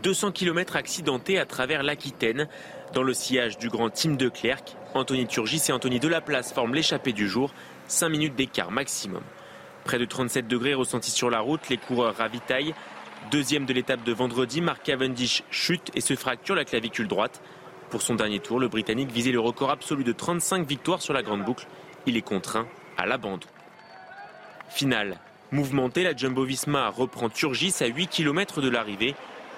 200 0.01 0.31
km 0.31 0.77
accidentés 0.77 1.37
à 1.37 1.45
travers 1.45 1.83
l'Aquitaine. 1.83 2.47
Dans 2.95 3.03
le 3.03 3.13
sillage 3.13 3.59
du 3.59 3.69
grand 3.69 3.91
team 3.91 4.17
de 4.17 4.27
Clerc, 4.27 4.63
Anthony 4.95 5.27
Turgis 5.27 5.61
et 5.69 5.73
Anthony 5.73 5.99
Delaplace 5.99 6.53
forment 6.53 6.73
l'échappée 6.73 7.13
du 7.13 7.29
jour, 7.29 7.53
5 7.87 8.09
minutes 8.09 8.35
d'écart 8.35 8.71
maximum. 8.71 9.21
Près 9.83 9.99
de 9.99 10.05
37 10.05 10.47
degrés 10.47 10.73
ressentis 10.73 11.11
sur 11.11 11.29
la 11.29 11.41
route, 11.41 11.69
les 11.69 11.77
coureurs 11.77 12.15
ravitaillent. 12.15 12.73
Deuxième 13.29 13.67
de 13.67 13.73
l'étape 13.73 14.03
de 14.03 14.11
vendredi, 14.11 14.59
Mark 14.59 14.81
Cavendish 14.81 15.43
chute 15.51 15.91
et 15.93 16.01
se 16.01 16.15
fracture 16.15 16.55
la 16.55 16.65
clavicule 16.65 17.07
droite. 17.07 17.43
Pour 17.91 18.01
son 18.01 18.15
dernier 18.15 18.39
tour, 18.39 18.59
le 18.59 18.69
Britannique 18.69 19.11
visait 19.11 19.31
le 19.31 19.39
record 19.39 19.69
absolu 19.69 20.03
de 20.03 20.13
35 20.13 20.67
victoires 20.67 21.03
sur 21.03 21.13
la 21.13 21.21
grande 21.21 21.45
boucle. 21.45 21.67
Il 22.07 22.17
est 22.17 22.23
contraint 22.23 22.65
à 22.97 23.05
l'abandon. 23.05 23.45
Finale. 24.69 25.17
Mouvementée, 25.51 26.03
la 26.03 26.15
Jumbo-Visma 26.15 26.89
reprend 26.89 27.29
Turgis 27.29 27.75
à 27.81 27.85
8 27.85 28.07
km 28.07 28.61
de 28.61 28.69
l'arrivée. 28.69 29.15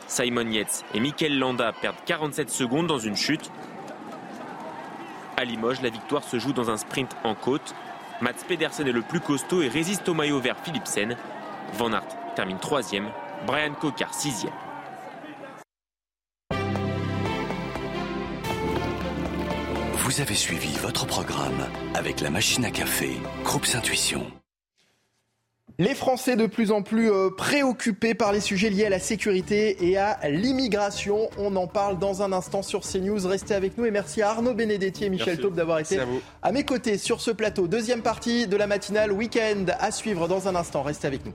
Simon 0.08 0.50
Yates 0.50 0.86
et 0.94 1.00
Mikel 1.00 1.38
Landa 1.38 1.74
perdent 1.74 1.98
47 2.06 2.50
secondes 2.50 2.88
dans 2.88 3.00
une 3.00 3.16
chute. 3.16 3.52
À 5.38 5.44
Limoges, 5.44 5.82
la 5.82 5.90
victoire 5.90 6.24
se 6.24 6.40
joue 6.40 6.54
dans 6.54 6.70
un 6.70 6.78
sprint 6.78 7.16
en 7.24 7.36
côte. 7.36 7.76
Mats 8.22 8.34
Pedersen 8.48 8.88
est 8.88 8.92
le 8.92 9.02
plus 9.02 9.20
costaud 9.20 9.62
et 9.62 9.68
résiste 9.68 10.10
au 10.10 10.14
maillot 10.14 10.40
vert 10.40 10.58
Philipsen. 10.64 11.16
Van 11.74 11.94
Aert 11.94 12.08
termine 12.36 12.60
troisième, 12.60 13.10
Brian 13.46 13.74
Cocard 13.74 14.14
sixième. 14.14 14.54
Vous 19.94 20.22
avez 20.22 20.36
suivi 20.36 20.76
votre 20.78 21.06
programme 21.06 21.68
avec 21.94 22.22
la 22.22 22.30
machine 22.30 22.66
à 22.66 22.72
café, 22.72 23.12
Groupe 23.44 23.68
Intuition. 23.76 24.26
Les 25.80 25.94
Français 25.94 26.36
de 26.36 26.48
plus 26.48 26.72
en 26.72 26.82
plus 26.82 27.12
euh, 27.12 27.30
préoccupés 27.30 28.16
par 28.16 28.32
les 28.32 28.40
sujets 28.40 28.72
liés 28.72 28.88
à 28.88 28.90
la 28.90 28.98
sécurité 28.98 29.88
et 29.88 29.96
à 29.96 30.18
l'immigration. 30.28 31.30
On 31.38 31.56
en 31.56 31.68
parle 31.68 32.00
dans 32.00 32.24
un 32.24 32.34
instant 32.34 32.64
sur 32.64 32.82
CNews. 32.82 33.28
Restez 33.28 33.54
avec 33.54 33.78
nous 33.78 33.86
et 33.86 33.92
merci 33.92 34.24
à 34.24 34.32
Arnaud 34.32 34.56
Benedetti 34.56 35.06
et 35.06 35.10
Michel. 35.10 35.40
Taube 35.40 35.54
d'avoir 35.54 35.78
été 35.78 36.00
à 36.00 36.06
à 36.42 36.52
mes 36.52 36.64
côtés 36.64 36.98
sur 36.98 37.22
ce 37.22 37.30
plateau. 37.30 37.68
Deuxième 37.68 38.02
partie 38.02 38.48
de 38.48 38.58
la 38.58 38.66
matinale 38.66 39.12
week-end 39.12 39.66
à 39.80 39.92
suivre 39.92 40.28
dans 40.28 40.48
un 40.48 40.56
instant. 40.56 40.82
Restez 40.82 41.06
avec 41.06 41.24
nous. 41.24 41.34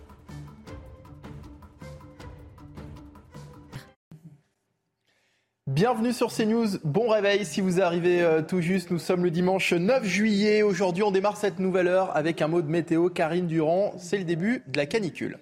Bienvenue 5.73 6.13
sur 6.13 6.31
CNews, 6.31 6.79
bon 6.85 7.09
réveil 7.09 7.47
si 7.47 7.63
vous 7.63 7.81
arrivez 7.81 8.21
euh, 8.21 8.43
tout 8.43 8.61
juste, 8.61 8.91
nous 8.91 8.99
sommes 8.99 9.25
le 9.25 9.31
dimanche 9.31 9.73
9 9.73 10.05
juillet, 10.05 10.61
aujourd'hui 10.61 11.03
on 11.03 11.11
démarre 11.11 11.39
cette 11.39 11.61
nouvelle 11.61 11.89
heure 11.89 12.15
avec 12.15 12.43
un 12.43 12.47
mot 12.47 12.61
de 12.61 12.69
météo, 12.69 13.09
Karine 13.09 13.47
Durand, 13.47 13.95
c'est 13.97 14.19
le 14.19 14.25
début 14.25 14.63
de 14.67 14.77
la 14.77 14.85
canicule. 14.85 15.39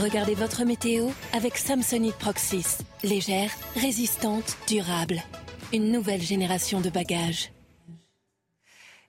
Regardez 0.00 0.34
votre 0.34 0.64
météo 0.64 1.08
avec 1.34 1.58
Samsonite 1.58 2.14
Proxys. 2.14 2.78
Légère, 3.04 3.50
résistante, 3.76 4.56
durable. 4.66 5.20
Une 5.74 5.92
nouvelle 5.92 6.22
génération 6.22 6.80
de 6.80 6.88
bagages. 6.88 7.52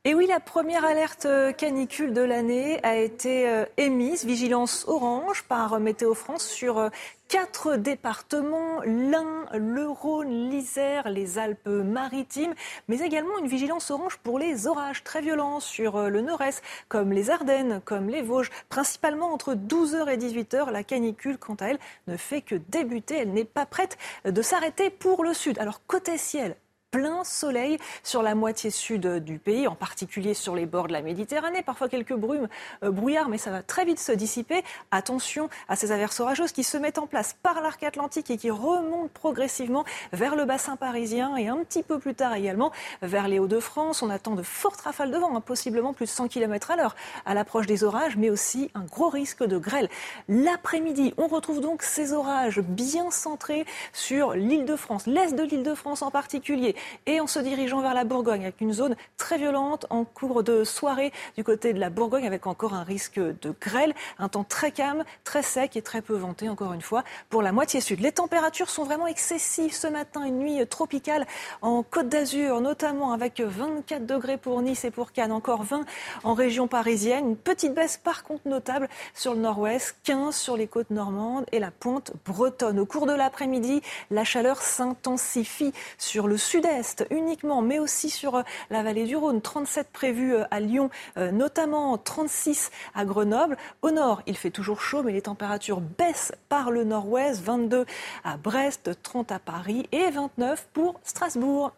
Et 0.05 0.15
oui, 0.15 0.27
la 0.27 0.41
première 0.41 0.83
alerte 0.83 1.25
euh, 1.27 1.53
canicule 1.53 2.11
de 2.11 2.19
l'année 2.19 2.77
a 2.83 2.97
été 2.97 3.47
euh, 3.47 3.63
émise, 3.77 4.25
vigilance 4.25 4.83
orange 4.89 5.43
par 5.43 5.75
euh, 5.75 5.79
Météo 5.79 6.13
France 6.13 6.45
sur 6.45 6.89
quatre 7.29 7.77
départements, 7.77 8.81
l'Ain, 8.83 9.45
le 9.53 9.87
Rhône, 9.87 10.49
l'Isère, 10.49 11.07
les 11.07 11.39
Alpes-Maritimes, 11.39 12.53
mais 12.89 12.99
également 12.99 13.37
une 13.37 13.47
vigilance 13.47 13.91
orange 13.91 14.17
pour 14.17 14.39
les 14.39 14.67
orages 14.67 15.05
très 15.05 15.21
violents 15.21 15.61
sur 15.61 15.97
le 15.97 16.19
nord-est, 16.19 16.61
comme 16.89 17.13
les 17.13 17.29
Ardennes, 17.29 17.79
comme 17.85 18.09
les 18.09 18.21
Vosges, 18.21 18.51
principalement 18.67 19.31
entre 19.31 19.55
12h 19.55 20.09
et 20.09 20.17
18h. 20.17 20.69
La 20.69 20.83
canicule, 20.83 21.37
quant 21.37 21.55
à 21.61 21.67
elle, 21.67 21.79
ne 22.07 22.17
fait 22.17 22.41
que 22.41 22.55
débuter, 22.55 23.19
elle 23.19 23.31
n'est 23.31 23.45
pas 23.45 23.65
prête 23.65 23.97
de 24.25 24.41
s'arrêter 24.41 24.89
pour 24.89 25.23
le 25.23 25.33
sud. 25.33 25.57
Alors 25.59 25.79
côté 25.87 26.17
ciel, 26.17 26.57
plein 26.93 27.23
soleil 27.23 27.79
sur 28.03 28.21
la 28.21 28.35
moitié 28.35 28.69
sud 28.69 29.07
du 29.17 29.39
pays, 29.39 29.67
en 29.67 29.73
particulier 29.73 30.35
sur 30.35 30.55
les 30.55 30.67
bords 30.67 30.87
de 30.87 30.93
la 30.93 31.01
Méditerranée. 31.01 31.63
Parfois 31.63 31.89
quelques 31.89 32.13
brumes, 32.13 32.47
euh, 32.83 32.91
brouillards, 32.91 33.29
mais 33.29 33.39
ça 33.39 33.49
va 33.49 33.63
très 33.63 33.83
vite 33.83 33.99
se 33.99 34.11
dissiper. 34.11 34.63
Attention 34.91 35.49
à 35.67 35.75
ces 35.75 35.91
averses 35.91 36.19
orageuses 36.19 36.51
qui 36.51 36.63
se 36.63 36.77
mettent 36.77 36.99
en 36.99 37.07
place 37.07 37.35
par 37.41 37.61
l'arc 37.61 37.81
atlantique 37.81 38.29
et 38.29 38.37
qui 38.37 38.51
remontent 38.51 39.09
progressivement 39.11 39.85
vers 40.11 40.35
le 40.35 40.45
bassin 40.45 40.75
parisien 40.75 41.35
et 41.35 41.47
un 41.47 41.57
petit 41.63 41.81
peu 41.81 41.97
plus 41.97 42.13
tard 42.13 42.35
également 42.35 42.71
vers 43.01 43.27
les 43.27 43.39
Hauts-de-France. 43.39 44.03
On 44.03 44.11
attend 44.11 44.35
de 44.35 44.43
fortes 44.43 44.81
rafales 44.81 45.09
de 45.09 45.17
vent, 45.17 45.35
hein, 45.35 45.41
possiblement 45.41 45.93
plus 45.93 46.05
de 46.05 46.11
100 46.11 46.27
km 46.27 46.69
à 46.69 46.75
l'heure 46.75 46.95
à 47.25 47.33
l'approche 47.33 47.65
des 47.65 47.83
orages, 47.83 48.17
mais 48.17 48.29
aussi 48.29 48.69
un 48.75 48.83
gros 48.83 49.09
risque 49.09 49.43
de 49.43 49.57
grêle. 49.57 49.89
L'après-midi, 50.29 51.15
on 51.17 51.25
retrouve 51.25 51.59
donc 51.59 51.81
ces 51.81 52.13
orages 52.13 52.59
bien 52.59 53.09
centrés 53.09 53.65
sur 53.93 54.33
l'île 54.33 54.65
de 54.65 54.75
France, 54.75 55.07
l'est 55.07 55.33
de 55.33 55.41
l'île 55.41 55.63
de 55.63 55.73
France 55.73 56.03
en 56.03 56.11
particulier, 56.11 56.75
et 57.05 57.19
en 57.19 57.27
se 57.27 57.39
dirigeant 57.39 57.81
vers 57.81 57.93
la 57.93 58.03
Bourgogne, 58.03 58.43
avec 58.43 58.61
une 58.61 58.73
zone 58.73 58.95
très 59.17 59.37
violente 59.37 59.85
en 59.89 60.05
cours 60.05 60.43
de 60.43 60.63
soirée 60.63 61.11
du 61.37 61.43
côté 61.43 61.73
de 61.73 61.79
la 61.79 61.89
Bourgogne, 61.89 62.27
avec 62.27 62.47
encore 62.47 62.73
un 62.73 62.83
risque 62.83 63.19
de 63.19 63.53
grêle, 63.61 63.93
un 64.19 64.29
temps 64.29 64.43
très 64.43 64.71
calme, 64.71 65.03
très 65.23 65.43
sec 65.43 65.75
et 65.75 65.81
très 65.81 66.01
peu 66.01 66.15
venté, 66.15 66.49
encore 66.49 66.73
une 66.73 66.81
fois, 66.81 67.03
pour 67.29 67.41
la 67.41 67.51
moitié 67.51 67.81
sud. 67.81 67.99
Les 67.99 68.11
températures 68.11 68.69
sont 68.69 68.83
vraiment 68.83 69.07
excessives 69.07 69.73
ce 69.73 69.87
matin, 69.87 70.23
une 70.23 70.39
nuit 70.39 70.65
tropicale 70.67 71.25
en 71.61 71.83
Côte 71.83 72.09
d'Azur, 72.09 72.61
notamment 72.61 73.13
avec 73.13 73.39
24 73.39 74.05
degrés 74.05 74.37
pour 74.37 74.61
Nice 74.61 74.85
et 74.85 74.91
pour 74.91 75.11
Cannes, 75.11 75.31
encore 75.31 75.63
20 75.63 75.85
en 76.23 76.33
région 76.33 76.67
parisienne, 76.67 77.29
une 77.29 77.37
petite 77.37 77.73
baisse 77.73 77.97
par 77.97 78.23
contre 78.23 78.47
notable 78.47 78.89
sur 79.13 79.33
le 79.33 79.39
nord-ouest, 79.39 79.95
15 80.03 80.35
sur 80.35 80.57
les 80.57 80.67
côtes 80.67 80.89
normandes 80.89 81.45
et 81.51 81.59
la 81.59 81.71
pointe 81.71 82.13
bretonne. 82.25 82.79
Au 82.79 82.85
cours 82.85 83.05
de 83.05 83.13
l'après-midi, 83.13 83.81
la 84.11 84.23
chaleur 84.23 84.61
s'intensifie 84.61 85.73
sur 85.97 86.27
le 86.27 86.37
sud-est 86.37 86.72
uniquement, 87.09 87.61
mais 87.61 87.79
aussi 87.79 88.09
sur 88.09 88.35
euh, 88.35 88.41
la 88.69 88.83
vallée 88.83 89.05
du 89.05 89.15
Rhône. 89.15 89.41
37 89.41 89.89
prévus 89.91 90.35
euh, 90.35 90.43
à 90.51 90.59
Lyon, 90.59 90.89
euh, 91.17 91.31
notamment 91.31 91.97
36 91.97 92.71
à 92.95 93.05
Grenoble. 93.05 93.57
Au 93.81 93.91
nord, 93.91 94.21
il 94.27 94.37
fait 94.37 94.51
toujours 94.51 94.81
chaud, 94.81 95.03
mais 95.03 95.13
les 95.13 95.21
températures 95.21 95.81
baissent 95.81 96.33
par 96.49 96.71
le 96.71 96.83
nord-ouest. 96.83 97.41
22 97.41 97.85
à 98.23 98.37
Brest, 98.37 98.91
30 99.01 99.31
à 99.31 99.39
Paris 99.39 99.87
et 99.91 100.09
29 100.09 100.67
pour 100.73 100.99
Strasbourg. 101.03 101.71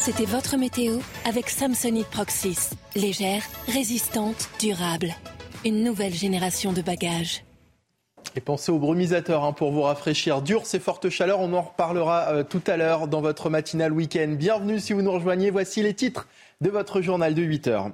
C'était 0.00 0.24
votre 0.24 0.56
météo 0.56 0.98
avec 1.24 1.48
Samsonite 1.48 2.08
Proxys. 2.08 2.70
Légère, 2.96 3.42
résistante, 3.68 4.48
durable. 4.58 5.14
Une 5.64 5.84
nouvelle 5.84 6.14
génération 6.14 6.72
de 6.72 6.82
bagages. 6.82 7.45
Et 8.34 8.40
pensez 8.40 8.72
aux 8.72 8.78
brumisateurs 8.78 9.44
hein, 9.44 9.52
pour 9.52 9.72
vous 9.72 9.82
rafraîchir. 9.82 10.42
Dure 10.42 10.66
ces 10.66 10.80
fortes 10.80 11.08
chaleurs, 11.08 11.40
on 11.40 11.52
en 11.52 11.62
reparlera 11.62 12.28
euh, 12.28 12.42
tout 12.42 12.62
à 12.66 12.76
l'heure 12.76 13.08
dans 13.08 13.20
votre 13.20 13.48
matinale 13.50 13.92
week-end. 13.92 14.34
Bienvenue 14.36 14.80
si 14.80 14.92
vous 14.92 15.02
nous 15.02 15.12
rejoignez, 15.12 15.50
voici 15.50 15.82
les 15.82 15.94
titres 15.94 16.26
de 16.60 16.68
votre 16.68 17.00
journal 17.00 17.34
de 17.34 17.42
8 17.42 17.68
heures. 17.68 17.90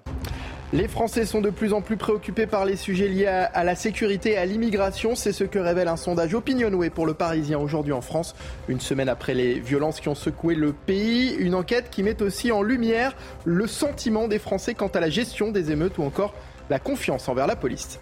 Les 0.73 0.89
Français 0.89 1.27
sont 1.27 1.43
de 1.43 1.51
plus 1.51 1.75
en 1.75 1.83
plus 1.83 1.99
préoccupés 1.99 2.47
par 2.47 2.65
les 2.65 2.77
sujets 2.77 3.07
liés 3.07 3.27
à, 3.27 3.45
à 3.45 3.63
la 3.63 3.75
sécurité 3.75 4.33
et 4.33 4.37
à 4.39 4.47
l'immigration. 4.47 5.15
C'est 5.15 5.33
ce 5.33 5.45
que 5.45 5.59
révèle 5.59 5.87
un 5.87 5.99
sondage 5.99 6.35
Opinionway 6.35 6.89
pour 6.89 7.05
le 7.05 7.13
Parisien 7.13 7.59
aujourd'hui 7.59 7.93
en 7.93 8.01
France, 8.01 8.35
une 8.69 8.81
semaine 8.81 9.11
après 9.11 9.35
les 9.35 9.61
violences 9.61 10.01
qui 10.01 10.09
ont 10.09 10.15
secoué 10.15 10.55
le 10.55 10.73
pays. 10.73 11.35
Une 11.35 11.55
enquête 11.55 11.91
qui 11.91 12.03
met 12.03 12.23
aussi 12.23 12.53
en 12.53 12.63
lumière 12.63 13.15
le 13.45 13.67
sentiment 13.67 14.29
des 14.29 14.39
Français 14.39 14.75
quant 14.75 14.89
à 14.89 15.01
la 15.01 15.11
gestion 15.11 15.51
des 15.51 15.73
émeutes 15.73 15.99
ou 15.99 16.05
encore 16.05 16.33
la 16.71 16.79
confiance 16.79 17.29
envers 17.29 17.47
la 17.47 17.57
police. 17.57 18.01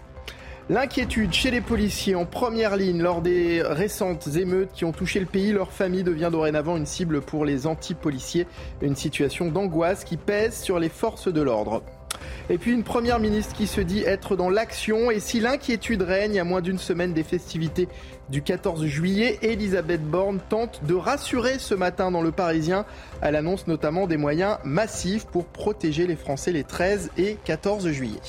L'inquiétude 0.69 1.33
chez 1.33 1.51
les 1.51 1.59
policiers 1.59 2.15
en 2.15 2.25
première 2.25 2.77
ligne 2.77 3.01
lors 3.01 3.21
des 3.21 3.61
récentes 3.61 4.27
émeutes 4.35 4.71
qui 4.73 4.85
ont 4.85 4.91
touché 4.91 5.19
le 5.19 5.25
pays. 5.25 5.51
Leur 5.51 5.71
famille 5.71 6.03
devient 6.03 6.29
dorénavant 6.31 6.77
une 6.77 6.85
cible 6.85 7.21
pour 7.21 7.45
les 7.45 7.67
anti-policiers. 7.67 8.47
Une 8.81 8.95
situation 8.95 9.49
d'angoisse 9.49 10.03
qui 10.03 10.17
pèse 10.17 10.61
sur 10.61 10.79
les 10.79 10.89
forces 10.89 11.27
de 11.27 11.41
l'ordre. 11.41 11.83
Et 12.49 12.57
puis 12.57 12.71
une 12.71 12.83
première 12.83 13.19
ministre 13.19 13.55
qui 13.55 13.67
se 13.67 13.81
dit 13.81 14.03
être 14.03 14.35
dans 14.35 14.49
l'action. 14.49 15.09
Et 15.11 15.19
si 15.19 15.39
l'inquiétude 15.39 16.03
règne 16.03 16.39
à 16.39 16.43
moins 16.43 16.61
d'une 16.61 16.77
semaine 16.77 17.13
des 17.13 17.23
festivités 17.23 17.89
du 18.29 18.41
14 18.41 18.85
juillet, 18.85 19.39
Elisabeth 19.41 20.03
Borne 20.03 20.39
tente 20.47 20.81
de 20.85 20.93
rassurer 20.93 21.59
ce 21.59 21.73
matin 21.73 22.11
dans 22.11 22.21
le 22.21 22.31
Parisien. 22.31 22.85
Elle 23.21 23.35
annonce 23.35 23.67
notamment 23.67 24.05
des 24.05 24.17
moyens 24.17 24.57
massifs 24.63 25.25
pour 25.25 25.45
protéger 25.45 26.07
les 26.07 26.15
Français 26.15 26.51
les 26.51 26.63
13 26.63 27.09
et 27.17 27.37
14 27.45 27.89
juillet. 27.89 28.19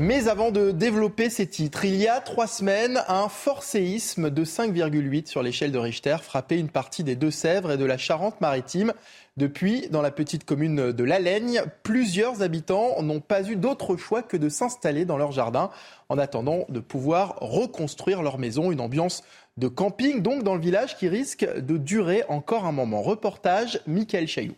Mais 0.00 0.28
avant 0.28 0.50
de 0.50 0.70
développer 0.70 1.28
ces 1.28 1.46
titres, 1.46 1.84
il 1.84 1.94
y 1.96 2.08
a 2.08 2.22
trois 2.22 2.46
semaines, 2.46 3.02
un 3.06 3.28
fort 3.28 3.62
séisme 3.62 4.30
de 4.30 4.46
5,8 4.46 5.26
sur 5.26 5.42
l'échelle 5.42 5.72
de 5.72 5.78
Richter 5.78 6.16
frappait 6.22 6.58
une 6.58 6.70
partie 6.70 7.04
des 7.04 7.16
Deux-Sèvres 7.16 7.72
et 7.72 7.76
de 7.76 7.84
la 7.84 7.98
Charente-Maritime. 7.98 8.94
Depuis, 9.36 9.88
dans 9.90 10.00
la 10.00 10.10
petite 10.10 10.46
commune 10.46 10.92
de 10.92 11.04
Laigne, 11.04 11.64
plusieurs 11.82 12.40
habitants 12.40 13.02
n'ont 13.02 13.20
pas 13.20 13.46
eu 13.46 13.56
d'autre 13.56 13.98
choix 13.98 14.22
que 14.22 14.38
de 14.38 14.48
s'installer 14.48 15.04
dans 15.04 15.18
leur 15.18 15.32
jardin 15.32 15.68
en 16.08 16.16
attendant 16.16 16.64
de 16.70 16.80
pouvoir 16.80 17.36
reconstruire 17.42 18.22
leur 18.22 18.38
maison. 18.38 18.72
Une 18.72 18.80
ambiance 18.80 19.22
de 19.58 19.68
camping 19.68 20.22
donc 20.22 20.44
dans 20.44 20.54
le 20.54 20.62
village 20.62 20.96
qui 20.96 21.10
risque 21.10 21.46
de 21.46 21.76
durer 21.76 22.24
encore 22.30 22.64
un 22.64 22.72
moment. 22.72 23.02
Reportage, 23.02 23.82
Michael 23.86 24.28
Chailloux. 24.28 24.56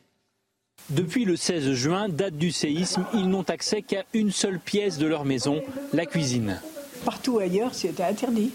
Depuis 0.90 1.24
le 1.24 1.36
16 1.36 1.72
juin, 1.72 2.08
date 2.08 2.36
du 2.36 2.50
séisme, 2.50 3.04
ils 3.14 3.28
n'ont 3.28 3.42
accès 3.42 3.82
qu'à 3.82 4.04
une 4.12 4.30
seule 4.30 4.58
pièce 4.58 4.98
de 4.98 5.06
leur 5.06 5.24
maison, 5.24 5.62
la 5.92 6.06
cuisine. 6.06 6.60
Partout 7.04 7.38
ailleurs, 7.38 7.74
c'était 7.74 8.02
interdit. 8.02 8.50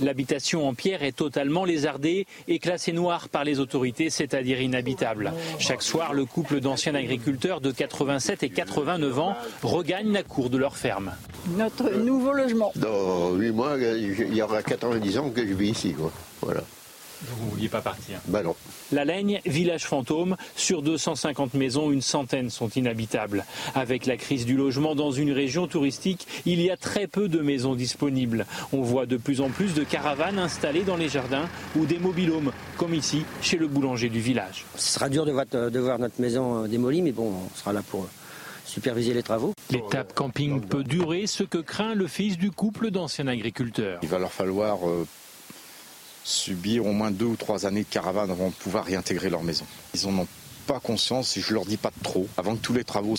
L'habitation 0.00 0.66
en 0.66 0.74
pierre 0.74 1.04
est 1.04 1.14
totalement 1.14 1.64
lézardée 1.64 2.26
et 2.48 2.58
classée 2.58 2.92
noire 2.92 3.28
par 3.28 3.44
les 3.44 3.60
autorités, 3.60 4.10
c'est-à-dire 4.10 4.60
inhabitable. 4.60 5.32
Chaque 5.60 5.82
soir, 5.82 6.14
le 6.14 6.24
couple 6.24 6.58
d'anciens 6.60 6.96
agriculteurs 6.96 7.60
de 7.60 7.70
87 7.70 8.42
et 8.42 8.48
89 8.48 9.18
ans 9.20 9.36
regagne 9.62 10.12
la 10.12 10.24
cour 10.24 10.50
de 10.50 10.58
leur 10.58 10.76
ferme. 10.76 11.12
Notre 11.56 11.90
nouveau 11.92 12.32
logement. 12.32 12.72
Dans 12.74 13.34
8 13.34 13.50
mois, 13.52 13.76
il 13.78 14.34
y 14.34 14.42
aura 14.42 14.62
90 14.62 15.18
ans 15.18 15.30
que 15.30 15.46
je 15.46 15.52
vis 15.54 15.70
ici. 15.70 15.94
Voilà. 16.40 16.62
Vous 17.22 17.44
ne 17.46 17.50
vouliez 17.50 17.68
pas 17.68 17.80
partir 17.80 18.18
Bah 18.26 18.42
non. 18.42 18.56
La 18.94 19.04
Laigne, 19.04 19.40
village 19.44 19.86
fantôme, 19.86 20.36
sur 20.54 20.80
250 20.80 21.54
maisons, 21.54 21.90
une 21.90 22.00
centaine 22.00 22.48
sont 22.48 22.68
inhabitables. 22.68 23.44
Avec 23.74 24.06
la 24.06 24.16
crise 24.16 24.46
du 24.46 24.56
logement 24.56 24.94
dans 24.94 25.10
une 25.10 25.32
région 25.32 25.66
touristique, 25.66 26.28
il 26.46 26.60
y 26.60 26.70
a 26.70 26.76
très 26.76 27.08
peu 27.08 27.26
de 27.26 27.40
maisons 27.40 27.74
disponibles. 27.74 28.46
On 28.72 28.82
voit 28.82 29.06
de 29.06 29.16
plus 29.16 29.40
en 29.40 29.48
plus 29.48 29.74
de 29.74 29.82
caravanes 29.82 30.38
installées 30.38 30.84
dans 30.84 30.96
les 30.96 31.08
jardins 31.08 31.48
ou 31.74 31.86
des 31.86 31.98
mobilhomes, 31.98 32.52
comme 32.76 32.94
ici, 32.94 33.24
chez 33.42 33.56
le 33.56 33.66
boulanger 33.66 34.10
du 34.10 34.20
village. 34.20 34.64
Ce 34.76 34.94
sera 34.94 35.08
dur 35.08 35.26
de 35.26 35.32
voir, 35.80 35.98
notre 35.98 36.20
maison 36.20 36.62
euh, 36.62 36.68
démolie, 36.68 37.02
mais 37.02 37.10
bon, 37.10 37.32
on 37.32 37.58
sera 37.58 37.72
là 37.72 37.82
pour 37.82 38.02
euh, 38.02 38.08
superviser 38.64 39.12
les 39.12 39.24
travaux. 39.24 39.54
L'étape 39.70 40.14
camping 40.14 40.60
peut 40.60 40.84
durer, 40.84 41.26
ce 41.26 41.42
que 41.42 41.58
craint 41.58 41.96
le 41.96 42.06
fils 42.06 42.38
du 42.38 42.52
couple 42.52 42.92
d'anciens 42.92 43.26
agriculteurs. 43.26 43.98
Il 44.04 44.08
va 44.08 44.20
leur 44.20 44.32
falloir 44.32 44.88
euh, 44.88 45.04
subir 46.24 46.86
au 46.86 46.92
moins 46.92 47.10
deux 47.10 47.26
ou 47.26 47.36
trois 47.36 47.66
années 47.66 47.84
de 47.84 47.88
caravane 47.88 48.30
avant 48.30 48.48
de 48.48 48.54
pouvoir 48.54 48.86
réintégrer 48.86 49.30
leur 49.30 49.42
maison. 49.42 49.66
Ils 49.94 50.08
n'en 50.08 50.22
ont 50.22 50.28
pas 50.66 50.80
conscience 50.80 51.36
et 51.36 51.40
je 51.40 51.52
leur 51.52 51.66
dis 51.66 51.76
pas 51.76 51.92
trop. 52.02 52.26
Avant 52.36 52.56
que 52.56 52.60
tous 52.60 52.72
les 52.72 52.84
travaux 52.84 53.14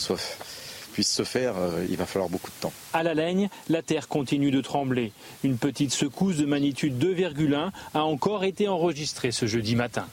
puissent 0.91 1.13
se 1.13 1.23
faire, 1.23 1.55
euh, 1.57 1.85
il 1.89 1.97
va 1.97 2.05
falloir 2.05 2.29
beaucoup 2.29 2.49
de 2.49 2.61
temps. 2.61 2.73
À 2.93 3.03
la 3.03 3.13
Laigne, 3.13 3.49
la 3.69 3.81
terre 3.81 4.07
continue 4.07 4.49
de 4.49 4.61
trembler. 4.61 5.11
Une 5.43 5.57
petite 5.57 5.91
secousse 5.93 6.37
de 6.37 6.45
magnitude 6.45 6.97
2,1 6.97 7.71
a 7.93 8.03
encore 8.03 8.43
été 8.43 8.67
enregistrée 8.67 9.31
ce 9.31 9.45
jeudi 9.45 9.75
matin. 9.75 10.07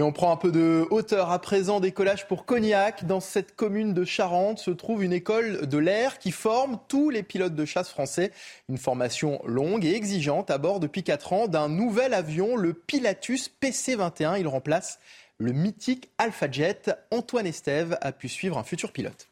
Et 0.00 0.02
on 0.02 0.12
prend 0.12 0.32
un 0.32 0.36
peu 0.36 0.50
de 0.50 0.86
hauteur 0.88 1.30
à 1.30 1.38
présent. 1.38 1.78
Décollage 1.78 2.26
pour 2.26 2.46
Cognac. 2.46 3.04
Dans 3.04 3.20
cette 3.20 3.54
commune 3.54 3.92
de 3.92 4.06
Charente 4.06 4.58
se 4.58 4.70
trouve 4.70 5.04
une 5.04 5.12
école 5.12 5.66
de 5.66 5.76
l'air 5.76 6.18
qui 6.18 6.30
forme 6.30 6.78
tous 6.88 7.10
les 7.10 7.22
pilotes 7.22 7.54
de 7.54 7.66
chasse 7.66 7.90
français. 7.90 8.32
Une 8.70 8.78
formation 8.78 9.42
longue 9.44 9.84
et 9.84 9.92
exigeante 9.92 10.50
à 10.50 10.56
bord 10.56 10.80
depuis 10.80 11.02
4 11.02 11.34
ans 11.34 11.48
d'un 11.48 11.68
nouvel 11.68 12.14
avion, 12.14 12.56
le 12.56 12.72
Pilatus 12.72 13.50
PC-21. 13.50 14.40
Il 14.40 14.48
remplace 14.48 15.00
le 15.36 15.52
mythique 15.52 16.08
Alpha 16.16 16.50
Jet. 16.50 16.90
Antoine 17.10 17.46
Estève 17.46 17.98
a 18.00 18.12
pu 18.12 18.30
suivre 18.30 18.56
un 18.56 18.64
futur 18.64 18.92
pilote. 18.92 19.28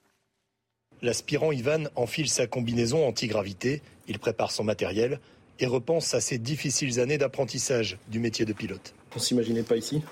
L'aspirant 1.01 1.51
Ivan 1.51 1.85
enfile 1.97 2.29
sa 2.29 2.47
combinaison 2.47 3.09
antigravité. 3.09 3.81
Il 4.07 4.19
prépare 4.19 4.51
son 4.51 4.65
matériel 4.65 5.19
et 5.61 5.67
repense 5.67 6.13
à 6.13 6.21
ses 6.21 6.37
difficiles 6.37 7.01
années 7.01 7.17
d'apprentissage 7.17 7.97
du 8.09 8.19
métier 8.19 8.45
de 8.45 8.53
pilote. 8.53 8.93
On 9.17 9.19
s'imaginait 9.19 9.63
pas 9.63 9.77
ici? 9.77 10.03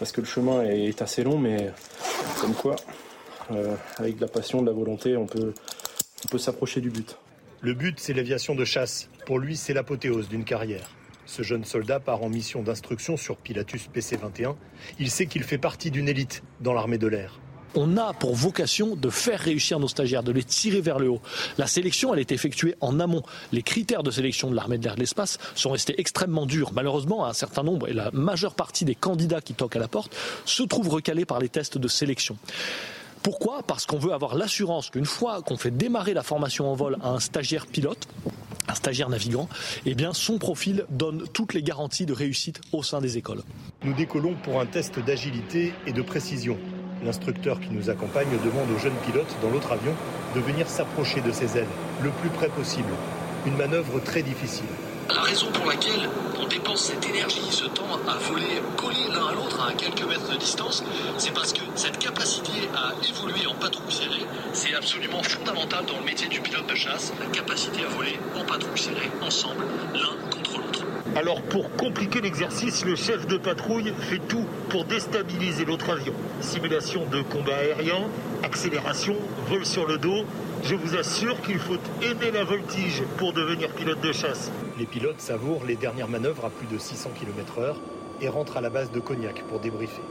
Parce 0.00 0.12
que 0.12 0.22
le 0.22 0.26
chemin 0.26 0.62
est 0.62 1.02
assez 1.02 1.22
long, 1.22 1.38
mais 1.38 1.70
comme 2.40 2.54
quoi, 2.54 2.76
euh, 3.52 3.76
avec 3.98 4.16
de 4.16 4.22
la 4.22 4.28
passion, 4.28 4.62
de 4.62 4.66
la 4.66 4.72
volonté, 4.72 5.14
on 5.16 5.26
peut, 5.26 5.52
on 6.24 6.28
peut 6.28 6.38
s'approcher 6.38 6.80
du 6.80 6.88
but. 6.88 7.18
Le 7.60 7.74
but, 7.74 8.00
c'est 8.00 8.14
l'aviation 8.14 8.54
de 8.54 8.64
chasse. 8.64 9.10
Pour 9.26 9.38
lui, 9.38 9.58
c'est 9.58 9.74
l'apothéose 9.74 10.28
d'une 10.30 10.44
carrière. 10.44 10.90
Ce 11.26 11.42
jeune 11.42 11.66
soldat 11.66 12.00
part 12.00 12.22
en 12.22 12.30
mission 12.30 12.62
d'instruction 12.62 13.18
sur 13.18 13.36
Pilatus 13.36 13.88
PC-21. 13.88 14.56
Il 14.98 15.10
sait 15.10 15.26
qu'il 15.26 15.44
fait 15.44 15.58
partie 15.58 15.90
d'une 15.90 16.08
élite 16.08 16.42
dans 16.60 16.72
l'armée 16.72 16.98
de 16.98 17.06
l'air 17.06 17.38
on 17.74 17.96
a 17.96 18.12
pour 18.12 18.34
vocation 18.34 18.96
de 18.96 19.10
faire 19.10 19.40
réussir 19.40 19.78
nos 19.78 19.88
stagiaires, 19.88 20.22
de 20.22 20.32
les 20.32 20.44
tirer 20.44 20.80
vers 20.80 20.98
le 20.98 21.08
haut. 21.10 21.20
La 21.58 21.66
sélection, 21.66 22.12
elle 22.12 22.20
est 22.20 22.32
effectuée 22.32 22.74
en 22.80 23.00
amont. 23.00 23.22
Les 23.52 23.62
critères 23.62 24.02
de 24.02 24.10
sélection 24.10 24.50
de 24.50 24.56
l'armée 24.56 24.78
de 24.78 24.84
l'air 24.84 24.94
de 24.94 25.00
l'espace 25.00 25.38
sont 25.54 25.70
restés 25.70 26.00
extrêmement 26.00 26.46
durs. 26.46 26.72
Malheureusement, 26.72 27.26
un 27.26 27.32
certain 27.32 27.62
nombre 27.62 27.88
et 27.88 27.92
la 27.92 28.10
majeure 28.12 28.54
partie 28.54 28.84
des 28.84 28.94
candidats 28.94 29.40
qui 29.40 29.54
toquent 29.54 29.76
à 29.76 29.80
la 29.80 29.88
porte 29.88 30.16
se 30.44 30.62
trouvent 30.62 30.88
recalés 30.88 31.24
par 31.24 31.38
les 31.38 31.48
tests 31.48 31.78
de 31.78 31.88
sélection. 31.88 32.36
Pourquoi? 33.22 33.62
Parce 33.62 33.84
qu'on 33.84 33.98
veut 33.98 34.12
avoir 34.12 34.34
l'assurance 34.34 34.88
qu'une 34.88 35.04
fois 35.04 35.42
qu'on 35.42 35.58
fait 35.58 35.70
démarrer 35.70 36.14
la 36.14 36.22
formation 36.22 36.70
en 36.70 36.74
vol 36.74 36.96
à 37.02 37.10
un 37.10 37.20
stagiaire 37.20 37.66
pilote, 37.66 38.08
un 38.66 38.74
stagiaire 38.74 39.10
navigant, 39.10 39.48
eh 39.84 39.94
son 40.12 40.38
profil 40.38 40.86
donne 40.88 41.24
toutes 41.32 41.52
les 41.52 41.62
garanties 41.62 42.06
de 42.06 42.14
réussite 42.14 42.60
au 42.72 42.82
sein 42.82 43.00
des 43.00 43.18
écoles. 43.18 43.42
Nous 43.84 43.92
décollons 43.92 44.36
pour 44.42 44.60
un 44.60 44.66
test 44.66 44.98
d'agilité 45.00 45.74
et 45.86 45.92
de 45.92 46.02
précision. 46.02 46.56
L'instructeur 47.04 47.60
qui 47.60 47.72
nous 47.72 47.88
accompagne 47.88 48.28
demande 48.44 48.70
aux 48.74 48.78
jeunes 48.78 48.98
pilotes 49.06 49.34
dans 49.42 49.50
l'autre 49.50 49.72
avion 49.72 49.94
de 50.34 50.40
venir 50.40 50.68
s'approcher 50.68 51.20
de 51.22 51.32
ses 51.32 51.56
ailes 51.56 51.66
le 52.02 52.10
plus 52.10 52.28
près 52.28 52.48
possible. 52.48 52.92
Une 53.46 53.56
manœuvre 53.56 54.00
très 54.00 54.22
difficile. 54.22 54.66
La 55.08 55.22
raison 55.22 55.46
pour 55.50 55.66
laquelle 55.66 56.08
on 56.40 56.46
dépense 56.46 56.84
cette 56.84 57.08
énergie, 57.08 57.40
ce 57.50 57.64
temps 57.64 57.98
à 58.06 58.16
voler 58.30 58.60
collés 58.76 59.08
l'un 59.12 59.28
à 59.28 59.32
l'autre 59.32 59.66
à 59.66 59.72
quelques 59.72 60.06
mètres 60.06 60.30
de 60.30 60.36
distance, 60.36 60.84
c'est 61.16 61.32
parce 61.32 61.52
que 61.52 61.62
cette 61.74 61.98
capacité 61.98 62.68
à 62.76 62.92
évoluer 63.08 63.46
en 63.46 63.54
patrouille 63.54 63.92
serrée, 63.92 64.26
c'est 64.52 64.74
absolument 64.74 65.22
fondamental 65.22 65.84
dans 65.86 65.98
le 65.98 66.04
métier 66.04 66.28
du 66.28 66.40
pilote 66.40 66.66
de 66.68 66.74
chasse. 66.76 67.12
La 67.18 67.26
capacité 67.26 67.82
à 67.82 67.88
voler 67.88 68.18
en 68.36 68.44
patrouille 68.44 68.78
serrée, 68.78 69.10
ensemble, 69.22 69.64
l'un. 69.94 70.19
Alors 71.16 71.42
pour 71.42 71.70
compliquer 71.72 72.20
l'exercice, 72.20 72.84
le 72.84 72.94
chef 72.94 73.26
de 73.26 73.36
patrouille 73.36 73.92
fait 73.98 74.20
tout 74.28 74.44
pour 74.68 74.84
déstabiliser 74.84 75.64
l'autre 75.64 75.90
avion. 75.90 76.12
Simulation 76.40 77.04
de 77.06 77.22
combat 77.22 77.56
aérien, 77.56 78.08
accélération, 78.44 79.16
vol 79.48 79.66
sur 79.66 79.86
le 79.86 79.98
dos. 79.98 80.24
Je 80.62 80.76
vous 80.76 80.96
assure 80.96 81.40
qu'il 81.42 81.58
faut 81.58 81.78
aimer 82.02 82.30
la 82.30 82.44
voltige 82.44 83.02
pour 83.18 83.32
devenir 83.32 83.70
pilote 83.70 84.00
de 84.00 84.12
chasse. 84.12 84.52
Les 84.78 84.86
pilotes 84.86 85.20
savourent 85.20 85.64
les 85.64 85.74
dernières 85.74 86.08
manœuvres 86.08 86.44
à 86.44 86.50
plus 86.50 86.68
de 86.68 86.78
600 86.78 87.10
km/h 87.18 87.74
et 88.20 88.28
rentrent 88.28 88.56
à 88.56 88.60
la 88.60 88.70
base 88.70 88.92
de 88.92 89.00
Cognac 89.00 89.42
pour 89.48 89.58
débriefer. 89.58 90.02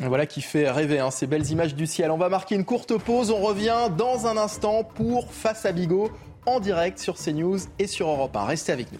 Voilà 0.00 0.26
qui 0.26 0.42
fait 0.42 0.70
rêver 0.70 0.98
hein, 0.98 1.10
ces 1.10 1.26
belles 1.26 1.50
images 1.50 1.74
du 1.74 1.86
ciel. 1.86 2.10
On 2.10 2.18
va 2.18 2.28
marquer 2.28 2.56
une 2.56 2.64
courte 2.64 2.98
pause. 2.98 3.30
On 3.30 3.40
revient 3.40 3.88
dans 3.96 4.26
un 4.26 4.36
instant 4.36 4.84
pour 4.84 5.32
Face 5.32 5.64
à 5.64 5.72
Bigot 5.72 6.10
en 6.44 6.60
direct 6.60 6.98
sur 6.98 7.16
CNews 7.16 7.58
et 7.78 7.86
sur 7.86 8.08
Europe 8.08 8.36
1. 8.36 8.44
Restez 8.44 8.72
avec 8.72 8.92
nous. 8.92 8.98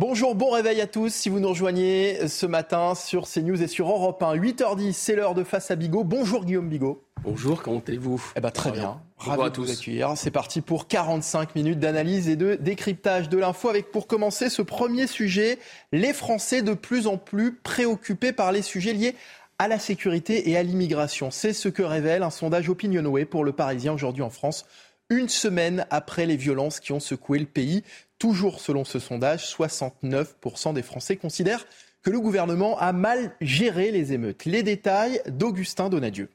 Bonjour, 0.00 0.34
bon 0.34 0.48
réveil 0.48 0.80
à 0.80 0.86
tous. 0.86 1.12
Si 1.12 1.28
vous 1.28 1.40
nous 1.40 1.50
rejoignez 1.50 2.26
ce 2.26 2.46
matin 2.46 2.94
sur 2.94 3.28
CNews 3.28 3.62
et 3.62 3.66
sur 3.66 3.90
Europe 3.90 4.22
1, 4.22 4.34
8h10, 4.34 4.94
c'est 4.94 5.14
l'heure 5.14 5.34
de 5.34 5.44
Face 5.44 5.70
à 5.70 5.76
Bigot. 5.76 6.04
Bonjour 6.04 6.46
Guillaume 6.46 6.70
Bigot. 6.70 7.04
Bonjour, 7.22 7.60
comment 7.60 7.82
allez-vous? 7.86 8.32
Eh 8.34 8.40
ben, 8.40 8.50
très 8.50 8.72
bien. 8.72 9.02
Ravi 9.18 9.42
à 9.42 9.50
tous. 9.50 9.66
vous 9.66 9.70
accueillir. 9.70 10.14
C'est 10.16 10.30
parti 10.30 10.62
pour 10.62 10.88
45 10.88 11.54
minutes 11.54 11.80
d'analyse 11.80 12.30
et 12.30 12.36
de 12.36 12.54
décryptage 12.54 13.28
de 13.28 13.36
l'info 13.36 13.68
avec 13.68 13.90
pour 13.90 14.06
commencer 14.06 14.48
ce 14.48 14.62
premier 14.62 15.06
sujet, 15.06 15.58
les 15.92 16.14
Français 16.14 16.62
de 16.62 16.72
plus 16.72 17.06
en 17.06 17.18
plus 17.18 17.56
préoccupés 17.56 18.32
par 18.32 18.52
les 18.52 18.62
sujets 18.62 18.94
liés 18.94 19.14
à 19.58 19.68
la 19.68 19.78
sécurité 19.78 20.48
et 20.48 20.56
à 20.56 20.62
l'immigration. 20.62 21.30
C'est 21.30 21.52
ce 21.52 21.68
que 21.68 21.82
révèle 21.82 22.22
un 22.22 22.30
sondage 22.30 22.70
Opinionway 22.70 23.26
pour 23.26 23.44
le 23.44 23.52
Parisien 23.52 23.92
aujourd'hui 23.92 24.22
en 24.22 24.30
France 24.30 24.64
une 25.10 25.28
semaine 25.28 25.86
après 25.90 26.24
les 26.24 26.36
violences 26.36 26.80
qui 26.80 26.92
ont 26.92 27.00
secoué 27.00 27.38
le 27.38 27.46
pays. 27.46 27.82
Toujours 28.20 28.60
selon 28.60 28.84
ce 28.84 28.98
sondage, 28.98 29.46
69% 29.46 30.74
des 30.74 30.82
Français 30.82 31.16
considèrent 31.16 31.64
que 32.02 32.10
le 32.10 32.20
gouvernement 32.20 32.78
a 32.78 32.92
mal 32.92 33.34
géré 33.40 33.90
les 33.90 34.12
émeutes. 34.12 34.44
Les 34.44 34.62
détails 34.62 35.22
d'Augustin 35.26 35.88
Donadieu. 35.88 36.28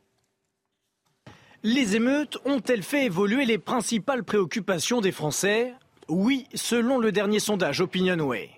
Les 1.61 1.95
émeutes 1.95 2.39
ont-elles 2.43 2.81
fait 2.81 3.05
évoluer 3.05 3.45
les 3.45 3.59
principales 3.59 4.23
préoccupations 4.23 4.99
des 4.99 5.11
Français? 5.11 5.73
Oui, 6.07 6.47
selon 6.55 6.97
le 6.97 7.11
dernier 7.11 7.39
sondage 7.39 7.81
Opinionway. 7.81 8.49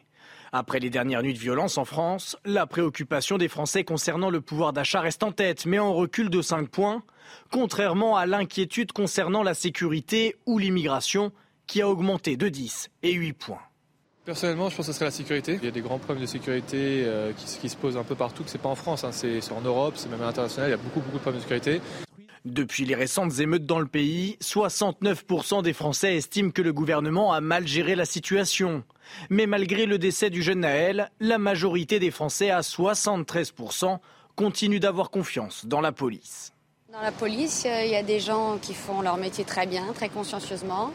Après 0.53 0.80
les 0.80 0.89
dernières 0.89 1.21
nuits 1.21 1.34
de 1.34 1.39
violence 1.39 1.78
en 1.78 1.84
France, 1.84 2.38
la 2.45 2.65
préoccupation 2.65 3.38
des 3.38 3.49
Français 3.49 3.84
concernant 3.84 4.30
le 4.30 4.39
pouvoir 4.39 4.71
d'achat 4.71 5.01
reste 5.01 5.23
en 5.23 5.34
tête, 5.34 5.65
mais 5.65 5.80
en 5.80 5.93
recul 5.93 6.30
de 6.30 6.41
5 6.41 6.69
points, 6.69 7.03
contrairement 7.51 8.15
à 8.15 8.25
l'inquiétude 8.25 8.93
concernant 8.93 9.43
la 9.43 9.53
sécurité 9.53 10.38
ou 10.45 10.57
l'immigration, 10.59 11.34
qui 11.68 11.82
a 11.82 11.89
augmenté 11.89 12.38
de 12.38 12.49
10 12.49 12.89
et 13.03 13.13
8 13.13 13.34
points. 13.34 13.61
Personnellement, 14.26 14.70
je 14.70 14.76
pense 14.76 14.88
que 14.88 14.91
ce 14.91 14.97
serait 14.97 15.05
la 15.05 15.11
sécurité. 15.11 15.57
Il 15.61 15.65
y 15.65 15.70
a 15.70 15.72
des 15.72 15.82
grands 15.82 15.99
problèmes 15.99 16.22
de 16.22 16.30
sécurité 16.30 17.03
euh, 17.05 17.32
qui, 17.34 17.70
se 17.70 17.78
posent 17.78 17.95
un 17.95 18.03
peu 18.03 18.15
partout, 18.15 18.43
que 18.43 18.49
c'est 18.49 18.57
pas 18.57 18.68
en 18.68 18.76
France, 18.76 19.05
hein. 19.05 19.11
c'est 19.13 19.51
en 19.51 19.61
Europe, 19.61 19.93
c'est 19.95 20.09
même 20.09 20.22
à 20.22 20.26
l'international, 20.26 20.70
il 20.70 20.72
y 20.72 20.74
a 20.74 20.78
beaucoup, 20.78 20.99
beaucoup 20.99 21.18
de 21.18 21.22
problèmes 21.22 21.41
de 21.41 21.47
sécurité. 21.47 21.82
Depuis 22.43 22.86
les 22.86 22.95
récentes 22.95 23.39
émeutes 23.39 23.65
dans 23.65 23.80
le 23.80 23.88
pays, 23.88 24.38
69% 24.41 25.63
des 25.63 25.74
Français 25.74 26.15
estiment 26.15 26.51
que 26.51 26.61
le 26.61 26.74
gouvernement 26.74 27.34
a 27.34 27.41
mal 27.41 27.68
géré 27.68 27.95
la 27.95 28.05
situation. 28.05 28.84
Mais 29.30 29.47
malgré 29.47 29.86
le 29.86 29.97
décès 29.97 30.30
du 30.30 30.41
jeune 30.41 30.61
Naël, 30.61 31.09
la 31.20 31.38
majorité 31.38 31.99
des 31.99 32.11
Français, 32.11 32.49
à 32.49 32.61
73%, 32.61 33.99
continuent 34.36 34.80
d'avoir 34.80 35.09
confiance 35.09 35.65
dans 35.65 35.82
la 35.82 35.91
police. 35.91 36.53
Dans 36.93 37.01
la 37.01 37.11
police, 37.11 37.65
euh, 37.65 37.83
il 37.83 37.91
y 37.91 37.97
a 37.97 38.01
des 38.01 38.21
gens 38.21 38.57
qui 38.61 38.73
font 38.73 39.01
leur 39.01 39.17
métier 39.17 39.43
très 39.43 39.67
bien, 39.67 39.83
très 39.93 40.07
consciencieusement. 40.07 40.93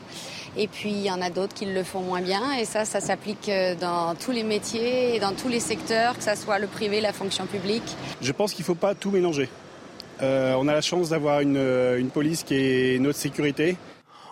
Et 0.57 0.67
puis, 0.67 0.91
il 0.91 1.03
y 1.03 1.11
en 1.11 1.21
a 1.21 1.29
d'autres 1.29 1.53
qui 1.53 1.67
le 1.67 1.83
font 1.83 2.01
moins 2.01 2.23
bien. 2.23 2.55
Et 2.55 2.65
ça, 2.65 2.87
ça 2.87 2.99
s'applique 3.01 3.51
euh, 3.51 3.75
dans 3.75 4.15
tous 4.15 4.31
les 4.31 4.43
métiers 4.43 5.15
et 5.15 5.21
dans 5.21 5.35
tous 5.35 5.49
les 5.49 5.61
secteurs, 5.61 6.17
que 6.17 6.25
ce 6.25 6.35
soit 6.35 6.59
le 6.59 6.67
privé, 6.67 7.03
la 7.03 7.13
fonction 7.13 7.45
publique. 7.45 7.83
Je 8.23 8.33
pense 8.33 8.55
qu'il 8.55 8.63
ne 8.63 8.67
faut 8.69 8.75
pas 8.75 8.95
tout 8.95 9.11
mélanger. 9.11 9.51
Euh, 10.23 10.55
on 10.59 10.67
a 10.67 10.73
la 10.73 10.81
chance 10.81 11.11
d'avoir 11.11 11.41
une, 11.41 11.59
une 11.59 12.09
police 12.09 12.43
qui 12.43 12.55
est 12.55 12.99
notre 12.99 13.19
sécurité. 13.19 13.77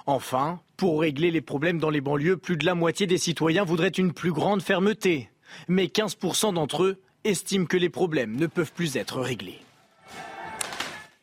Enfin, 0.06 0.60
pour 0.78 1.02
régler 1.02 1.30
les 1.30 1.42
problèmes 1.42 1.78
dans 1.78 1.90
les 1.90 2.00
banlieues, 2.00 2.38
plus 2.38 2.56
de 2.56 2.64
la 2.64 2.74
moitié 2.74 3.06
des 3.06 3.18
citoyens 3.18 3.64
voudraient 3.64 3.88
une 3.88 4.14
plus 4.14 4.32
grande 4.32 4.62
fermeté. 4.62 5.28
Mais 5.68 5.86
15% 5.86 6.54
d'entre 6.54 6.84
eux 6.84 7.02
estiment 7.24 7.66
que 7.66 7.76
les 7.76 7.90
problèmes 7.90 8.36
ne 8.36 8.46
peuvent 8.46 8.72
plus 8.72 8.96
être 8.96 9.20
réglés. 9.20 9.58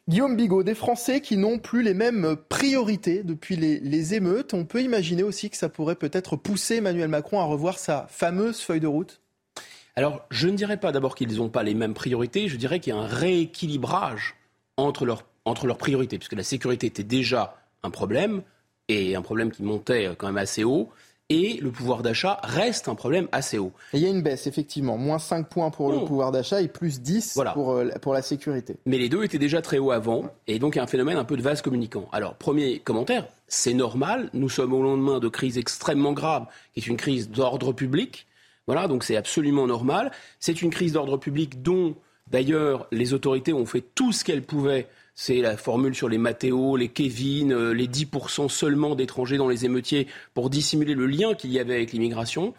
Guillaume 0.10 0.38
Bigot, 0.38 0.64
des 0.64 0.74
Français 0.74 1.20
qui 1.20 1.36
n'ont 1.36 1.60
plus 1.60 1.84
les 1.84 1.94
mêmes 1.94 2.38
priorités 2.48 3.24
depuis 3.24 3.58
les, 3.58 4.14
émeutes. 4.14 4.54
On 4.54 4.64
peut 4.64 4.82
imaginer 4.82 5.22
aussi 5.22 5.50
que 5.50 5.58
ça 5.58 5.68
pourrait 5.68 5.96
peut-être 5.96 6.38
pousser 6.38 6.76
Emmanuel 6.76 7.10
Macron 7.10 7.42
à 7.42 7.44
revoir 7.44 7.78
sa 7.78 8.08
fameuse 8.10 8.62
feuille 8.62 8.80
de 8.80 8.88
route? 8.88 9.20
Alors, 9.98 10.26
je 10.30 10.48
ne 10.48 10.56
dirais 10.56 10.78
pas 10.78 10.94
d'abord 10.94 11.14
qu'ils 11.14 11.36
n'ont 11.36 11.50
pas 11.50 11.64
les 11.64 11.74
mêmes 11.74 11.94
priorités, 11.94 12.48
je 12.48 12.56
dirais 12.56 12.80
qu'il 12.80 12.94
y 12.94 12.96
a 12.96 13.00
un 13.00 13.06
rééquilibrage 13.06 14.36
entre 14.78 15.06
leurs, 15.06 15.78
priorités, 15.78 16.18
puisque 16.18 16.38
la 16.38 16.44
sécurité 16.44 16.88
était 16.88 17.04
déjà 17.04 17.58
un 17.84 17.90
problème, 17.90 18.44
et 18.88 19.16
un 19.16 19.22
problème 19.22 19.52
qui 19.52 19.64
montait 19.64 20.12
quand 20.18 20.28
même 20.28 20.38
assez 20.38 20.64
haut 20.64 20.90
et 21.30 21.60
le 21.62 21.72
pouvoir 21.72 22.04
d'achat 22.04 22.40
reste 22.44 22.88
un 22.88 22.96
problème 22.96 23.28
assez 23.32 23.58
haut. 23.58 23.74
il 23.94 24.00
y 24.00 24.06
a 24.06 24.10
une 24.10 24.22
baisse, 24.22 24.48
effectivement. 24.48 24.98
Moins 24.98 25.20
5 25.20 25.50
points 25.50 25.70
pour 25.70 25.92
le 25.92 26.06
pouvoir 26.06 26.32
d'achat 26.32 26.62
et 26.62 26.68
plus 26.68 27.02
10 27.02 27.40
pour, 27.54 27.72
euh, 27.72 27.90
pour 28.02 28.14
la 28.14 28.22
sécurité. 28.22 28.78
Mais 28.86 28.98
les 28.98 29.10
deux 29.10 29.24
étaient 29.24 29.38
déjà 29.38 29.62
très 29.62 29.78
hauts 29.78 29.92
avant, 29.92 30.26
et 30.48 30.60
donc 30.60 30.76
il 30.76 30.78
y 30.78 30.80
a 30.80 30.84
un 30.84 30.88
phénomène 30.88 31.18
un 31.18 31.26
peu 31.26 31.36
de 31.36 31.42
vase 31.42 31.62
communicant. 31.62 32.08
Alors, 32.12 32.36
premier 32.36 32.80
commentaire, 32.80 33.28
c'est 33.48 33.74
normal, 33.74 34.30
nous 34.34 34.50
sommes 34.50 34.74
au 34.74 34.82
lendemain 34.82 35.20
de 35.20 35.28
crise 35.28 35.58
extrêmement 35.58 36.14
grave, 36.14 36.46
qui 36.74 36.80
est 36.80 36.88
une 36.88 36.98
crise 36.98 37.30
d'ordre 37.30 37.74
public. 37.74 38.28
Voilà, 38.66 38.88
donc 38.88 39.04
c'est 39.04 39.16
absolument 39.16 39.68
normal. 39.68 40.12
C'est 40.40 40.62
une 40.62 40.70
crise 40.70 40.94
d'ordre 40.94 41.18
public 41.18 41.62
dont, 41.62 41.96
d'ailleurs, 42.30 42.88
les 42.92 43.14
autorités 43.14 43.54
ont 43.54 43.66
fait 43.66 43.84
tout 43.96 44.12
ce 44.12 44.26
qu'elles 44.26 44.44
pouvaient 44.44 44.88
c'est 45.20 45.42
la 45.42 45.58
formule 45.58 45.96
sur 45.96 46.10
les 46.10 46.20
Mathéo, 46.20 46.78
les 46.78 46.90
Kevin, 46.90 47.52
euh, 47.52 47.72
les 47.74 47.88
10% 47.88 48.50
seulement 48.50 48.94
d'étrangers 48.94 49.38
dans 49.38 49.50
les 49.50 49.66
émeutiers 49.66 50.06
pour 50.36 50.52
dissimuler 50.52 50.94
le 50.94 51.08
lien 51.08 51.34
qu'il 51.34 51.52
y 51.52 51.60
avait 51.60 51.74
avec 51.74 51.92
l'immigration. 51.92 52.54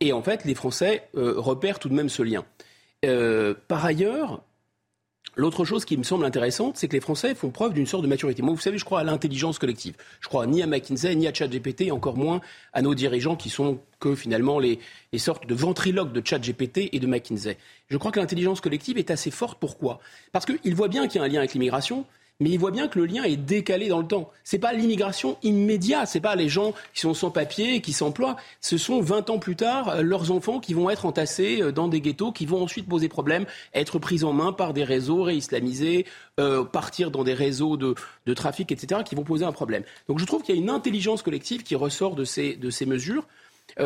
Et 0.00 0.12
en 0.12 0.20
fait, 0.20 0.44
les 0.44 0.56
Français 0.56 1.08
euh, 1.16 1.34
repèrent 1.36 1.78
tout 1.78 1.88
de 1.88 1.94
même 1.94 2.08
ce 2.08 2.24
lien. 2.24 2.44
Euh, 3.06 3.54
par 3.68 3.84
ailleurs, 3.84 4.42
L'autre 5.36 5.64
chose 5.64 5.84
qui 5.84 5.96
me 5.96 6.02
semble 6.02 6.24
intéressante, 6.24 6.76
c'est 6.76 6.88
que 6.88 6.94
les 6.94 7.00
Français 7.00 7.34
font 7.34 7.50
preuve 7.50 7.72
d'une 7.72 7.86
sorte 7.86 8.02
de 8.02 8.08
maturité. 8.08 8.42
Moi, 8.42 8.52
vous 8.52 8.60
savez, 8.60 8.78
je 8.78 8.84
crois 8.84 9.00
à 9.00 9.04
l'intelligence 9.04 9.58
collective. 9.58 9.94
Je 10.20 10.28
crois 10.28 10.46
ni 10.46 10.62
à 10.62 10.66
McKinsey, 10.66 11.14
ni 11.14 11.28
à 11.28 11.32
ChatGPT, 11.32 11.92
encore 11.92 12.16
moins 12.16 12.40
à 12.72 12.82
nos 12.82 12.94
dirigeants 12.94 13.36
qui 13.36 13.48
sont 13.48 13.78
que 14.00 14.14
finalement 14.14 14.58
les, 14.58 14.80
les 15.12 15.18
sortes 15.18 15.46
de 15.46 15.54
ventriloques 15.54 16.12
de 16.12 16.22
ChatGPT 16.24 16.88
et 16.92 16.98
de 16.98 17.06
McKinsey. 17.06 17.58
Je 17.88 17.96
crois 17.96 18.10
que 18.10 18.18
l'intelligence 18.18 18.60
collective 18.60 18.98
est 18.98 19.10
assez 19.10 19.30
forte. 19.30 19.58
Pourquoi? 19.60 20.00
Parce 20.32 20.46
qu'ils 20.46 20.74
voient 20.74 20.88
bien 20.88 21.06
qu'il 21.06 21.20
y 21.20 21.22
a 21.22 21.26
un 21.26 21.28
lien 21.28 21.38
avec 21.38 21.52
l'immigration, 21.52 22.06
mais 22.40 22.50
il 22.50 22.58
voit 22.58 22.70
bien 22.70 22.88
que 22.88 22.98
le 22.98 23.06
lien 23.06 23.22
est 23.22 23.36
décalé 23.36 23.88
dans 23.88 24.00
le 24.00 24.06
temps. 24.06 24.30
Ce 24.44 24.56
n'est 24.56 24.60
pas 24.60 24.72
l'immigration 24.72 25.36
immédiate, 25.42 26.08
ce 26.08 26.18
n'est 26.18 26.22
pas 26.22 26.34
les 26.34 26.48
gens 26.48 26.72
qui 26.94 27.00
sont 27.00 27.14
sans 27.14 27.30
papier, 27.30 27.80
qui 27.80 27.92
s'emploient. 27.92 28.36
Ce 28.60 28.78
sont 28.78 29.00
20 29.00 29.30
ans 29.30 29.38
plus 29.38 29.56
tard 29.56 29.90
euh, 29.90 30.02
leurs 30.02 30.32
enfants 30.32 30.58
qui 30.58 30.74
vont 30.74 30.90
être 30.90 31.06
entassés 31.06 31.60
euh, 31.60 31.70
dans 31.70 31.88
des 31.88 32.00
ghettos, 32.00 32.32
qui 32.32 32.46
vont 32.46 32.62
ensuite 32.62 32.88
poser 32.88 33.08
problème, 33.08 33.44
être 33.74 33.98
pris 33.98 34.24
en 34.24 34.32
main 34.32 34.52
par 34.52 34.72
des 34.72 34.84
réseaux 34.84 35.22
réislamisés, 35.22 36.06
euh, 36.40 36.64
partir 36.64 37.10
dans 37.10 37.24
des 37.24 37.34
réseaux 37.34 37.76
de, 37.76 37.94
trafic, 38.34 38.72
etc., 38.72 39.02
qui 39.04 39.14
vont 39.14 39.24
poser 39.24 39.44
un 39.44 39.52
problème. 39.52 39.82
Donc 40.08 40.18
je 40.18 40.24
trouve 40.24 40.42
qu'il 40.42 40.54
y 40.54 40.58
a 40.58 40.60
une 40.60 40.70
intelligence 40.70 41.22
collective 41.22 41.62
qui 41.62 41.74
ressort 41.74 42.14
de 42.14 42.24
ces, 42.24 42.54
de 42.56 42.70
ces 42.70 42.86
mesures. 42.86 43.26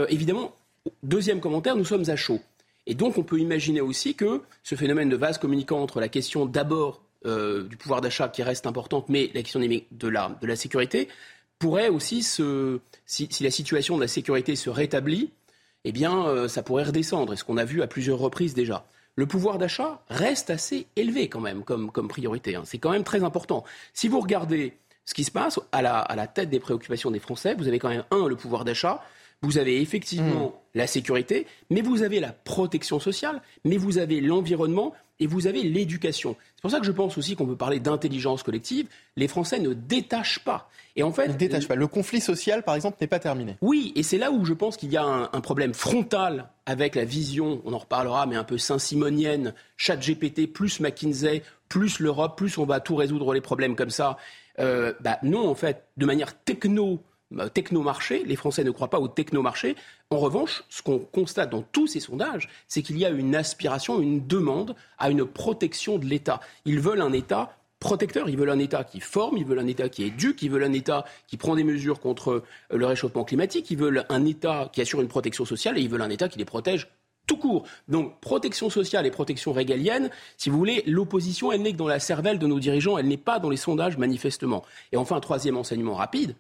évidemment, 0.09 0.55
deuxième 1.03 1.41
commentaire, 1.41 1.77
nous 1.77 1.85
sommes 1.85 2.09
à 2.09 2.17
chaud. 2.17 2.41
Et 2.87 2.95
donc, 2.95 3.17
on 3.17 3.23
peut 3.23 3.39
imaginer 3.39 3.81
aussi 3.81 4.15
que 4.15 4.43
ce 4.63 4.75
phénomène 4.75 5.09
de 5.09 5.17
vase 5.17 5.39
communicant 5.39 5.81
entre 5.81 6.01
la 6.01 6.09
question 6.09 6.45
d'abord 6.45 7.04
du 7.25 7.77
pouvoir 7.77 8.01
d'achat 8.01 8.29
qui 8.29 8.43
reste 8.43 8.67
importante, 8.67 9.09
mais 9.09 9.31
la 9.35 9.43
question 9.43 9.61
de 9.61 10.09
la, 10.09 10.37
de 10.41 10.47
la 10.47 10.57
sécurité 10.57 11.09
pourrait 11.59 11.89
aussi 11.89 12.23
se, 12.23 12.81
si, 13.07 13.29
la 13.41 13.51
situation 13.51 13.97
de 13.97 14.03
la 14.03 14.09
sécurité 14.09 14.57
se 14.57 14.71
rétablit, 14.71 15.31
eh 15.85 15.93
bien, 15.93 16.27
euh, 16.27 16.49
ça 16.49 16.63
pourrait 16.63 16.85
redescendre. 16.85 17.33
Et 17.33 17.37
ce 17.37 17.45
qu'on 17.45 17.57
a 17.57 17.65
vu 17.65 17.83
à 17.83 17.87
plusieurs 17.87 18.19
reprises 18.19 18.55
déjà. 18.55 18.87
Le 19.17 19.27
pouvoir 19.27 19.59
d'achat 19.59 20.03
reste 20.09 20.51
assez 20.51 20.87
élevé 20.97 21.29
quand 21.29 21.41
même 21.41 21.63
comme, 21.63 21.93
comme 21.93 22.09
priorité. 22.09 22.57
Hein. 22.57 22.63
C'est 22.65 22.79
quand 22.79 22.91
même 22.91 23.05
très 23.05 23.23
important. 23.23 23.65
Si 23.93 24.09
vous 24.09 24.21
regardez 24.21 24.77
ce 25.05 25.15
qui 25.15 25.23
se 25.23 25.31
passe 25.31 25.61
à 25.71 25.83
la, 25.83 25.99
à 26.01 26.17
la 26.17 26.27
tête 26.27 26.51
des 26.51 26.59
préoccupations 26.59 27.11
des 27.11 27.21
Français, 27.21 27.55
vous 27.55 27.69
avez 27.69 27.79
quand 27.79 27.91
même 27.91 28.05
un 28.11 28.27
le 28.27 28.37
pouvoir 28.37 28.65
d'achat, 28.65 29.03
vous 29.43 29.59
avez 29.59 29.81
effectivement 29.81 30.49
mmh. 30.49 30.79
la 30.79 30.87
sécurité, 30.87 31.47
mais 31.71 31.83
vous 31.83 32.03
avez 32.03 32.19
la 32.19 32.33
protection 32.33 32.99
sociale, 32.99 33.43
mais 33.65 33.77
vous 33.77 33.99
avez 33.99 34.21
l'environnement 34.21 34.95
et 35.21 35.27
vous 35.27 35.47
avez 35.47 35.63
l'éducation. 35.63 36.37
C'est 36.57 36.63
pour 36.63 36.71
ça 36.71 36.81
que 36.81 36.87
je 36.87 36.93
pense 36.93 37.17
aussi 37.19 37.37
qu'on 37.37 37.47
peut 37.47 37.57
parler 37.57 37.81
d'intelligence 37.81 38.43
collective. 38.43 38.89
Les 39.17 39.29
Français 39.29 39.61
ne 39.61 39.73
détachent 39.73 40.41
pas. 40.41 40.69
Et 40.97 41.03
en 41.03 41.13
fait, 41.13 41.29
ne 41.29 41.33
détachent 41.35 41.69
pas. 41.69 41.75
Le 41.75 41.87
conflit 41.87 42.21
social, 42.21 42.63
par 42.63 42.75
exemple, 42.75 42.99
n'est 43.01 43.07
pas 43.07 43.19
terminé. 43.19 43.57
Oui, 43.61 43.93
et 43.97 44.03
c'est 44.03 44.19
là 44.19 44.31
où 44.31 44.45
je 44.45 44.53
pense 44.53 44.77
qu'il 44.77 44.93
y 44.93 44.97
a 44.97 45.05
un, 45.05 45.41
problème 45.41 45.75
frontal 45.75 46.49
avec 46.67 46.95
la 46.95 47.05
vision, 47.05 47.61
on 47.65 47.73
en 47.73 47.79
reparlera, 47.79 48.27
mais 48.27 48.37
un 48.37 48.45
peu 48.45 48.59
saint-simonienne, 48.59 49.55
chat 49.77 49.97
GPT 49.97 50.53
plus 50.53 50.81
McKinsey, 50.81 51.43
plus 51.69 51.99
l'Europe, 51.99 52.37
plus 52.37 52.59
on 52.59 52.65
va 52.65 52.81
tout 52.81 52.97
résoudre 52.97 53.35
les 53.35 53.41
problèmes 53.41 53.77
comme 53.77 53.91
ça. 53.91 54.17
Euh, 54.61 54.95
bah 55.01 55.19
non, 55.23 55.49
en 55.49 55.55
fait, 55.55 55.85
de 55.97 56.07
manière 56.07 56.39
techno 56.43 56.93
euh, 56.95 57.14
technomarché. 57.53 58.25
Les 58.25 58.37
Français 58.37 58.65
ne 58.65 58.71
croient 58.71 58.91
pas 58.91 59.01
au 59.01 59.09
technomarché. 59.09 59.77
En 60.11 60.19
revanche, 60.19 60.65
ce 60.69 60.83
qu'on 60.83 60.99
constate 60.99 61.51
dans 61.51 61.63
tous 61.63 61.87
ces 61.87 62.01
sondages, 62.01 62.49
c'est 62.69 62.83
qu'il 62.83 62.99
y 62.99 63.05
a 63.05 63.11
une 63.11 63.35
aspiration, 63.35 64.01
une 64.01 64.27
demande 64.27 64.75
à 64.99 65.11
une 65.11 65.25
protection 65.25 65.99
de 65.99 66.07
l'État. 66.07 66.41
Ils 66.65 66.81
veulent 66.81 67.03
un 67.03 67.13
État 67.13 67.57
protecteur, 67.85 68.31
ils 68.31 68.39
veulent 68.39 68.51
un 68.51 68.59
État 68.59 68.83
qui 68.83 69.01
forme, 69.01 69.37
ils 69.37 69.45
veulent 69.45 69.59
un 69.59 69.67
État 69.67 69.91
qui 69.91 70.05
éduque, 70.05 70.41
ils 70.41 70.51
veulent 70.51 70.65
un 70.65 70.73
État 70.73 71.05
qui 71.27 71.37
prend 71.37 71.55
des 71.55 71.65
mesures 71.65 72.01
contre 72.01 72.31
euh, 72.31 72.43
le 72.71 72.87
réchauffement 72.87 73.25
climatique, 73.25 73.71
ils 73.71 73.77
veulent 73.77 74.07
un 74.09 74.25
État 74.25 74.71
qui 74.73 74.81
assure 74.81 75.03
une 75.03 75.09
protection 75.09 75.45
sociale 75.45 75.77
et 75.77 75.83
ils 75.83 75.91
veulent 75.91 76.01
un 76.01 76.09
État 76.09 76.31
qui 76.31 76.39
les 76.39 76.47
protège 76.47 76.89
tout 77.27 77.37
court. 77.37 77.65
Donc 77.89 78.21
protection 78.21 78.71
sociale 78.71 79.07
et 79.07 79.11
protection 79.11 79.53
régalienne, 79.53 80.11
si 80.39 80.49
vous 80.49 80.57
voulez, 80.57 80.83
l'opposition, 80.87 81.53
elle 81.53 81.63
n'est 81.63 81.73
que 81.73 81.77
dans 81.77 81.89
la 81.89 82.01
cervelle 82.01 82.39
de 82.39 82.47
nos 82.47 82.59
dirigeants, 82.59 82.97
elle 82.97 83.09
n'est 83.09 83.17
pas 83.17 83.39
dans 83.39 83.51
les 83.51 83.57
sondages 83.59 83.99
manifestement. 83.99 84.65
Et 84.93 84.97
enfin, 84.97 85.17
un 85.17 85.21
troisième 85.21 85.57
enseignement 85.57 85.95
rapide, 85.95 86.37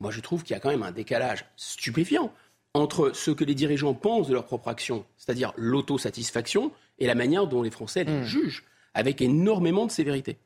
moi 0.00 0.10
je 0.10 0.20
trouve 0.20 0.42
qu'il 0.42 0.54
y 0.54 0.56
a 0.56 0.60
quand 0.60 0.70
même 0.70 0.82
un 0.82 0.92
décalage 0.92 1.46
stupéfiant 1.56 2.32
entre 2.74 3.12
ce 3.14 3.30
que 3.30 3.44
les 3.44 3.54
dirigeants 3.54 3.94
pensent 3.94 4.28
de 4.28 4.34
leur 4.34 4.44
propre 4.44 4.68
action, 4.68 5.04
c'est-à-dire 5.16 5.52
l'autosatisfaction, 5.56 6.72
et 6.98 7.06
la 7.06 7.14
manière 7.14 7.46
dont 7.46 7.62
les 7.62 7.70
Français 7.70 8.04
les 8.04 8.12
hmm. 8.12 8.24
jugent, 8.24 8.64
avec 8.94 9.20
énormément 9.20 9.86
de 9.86 9.90
sévérité. 9.90 10.38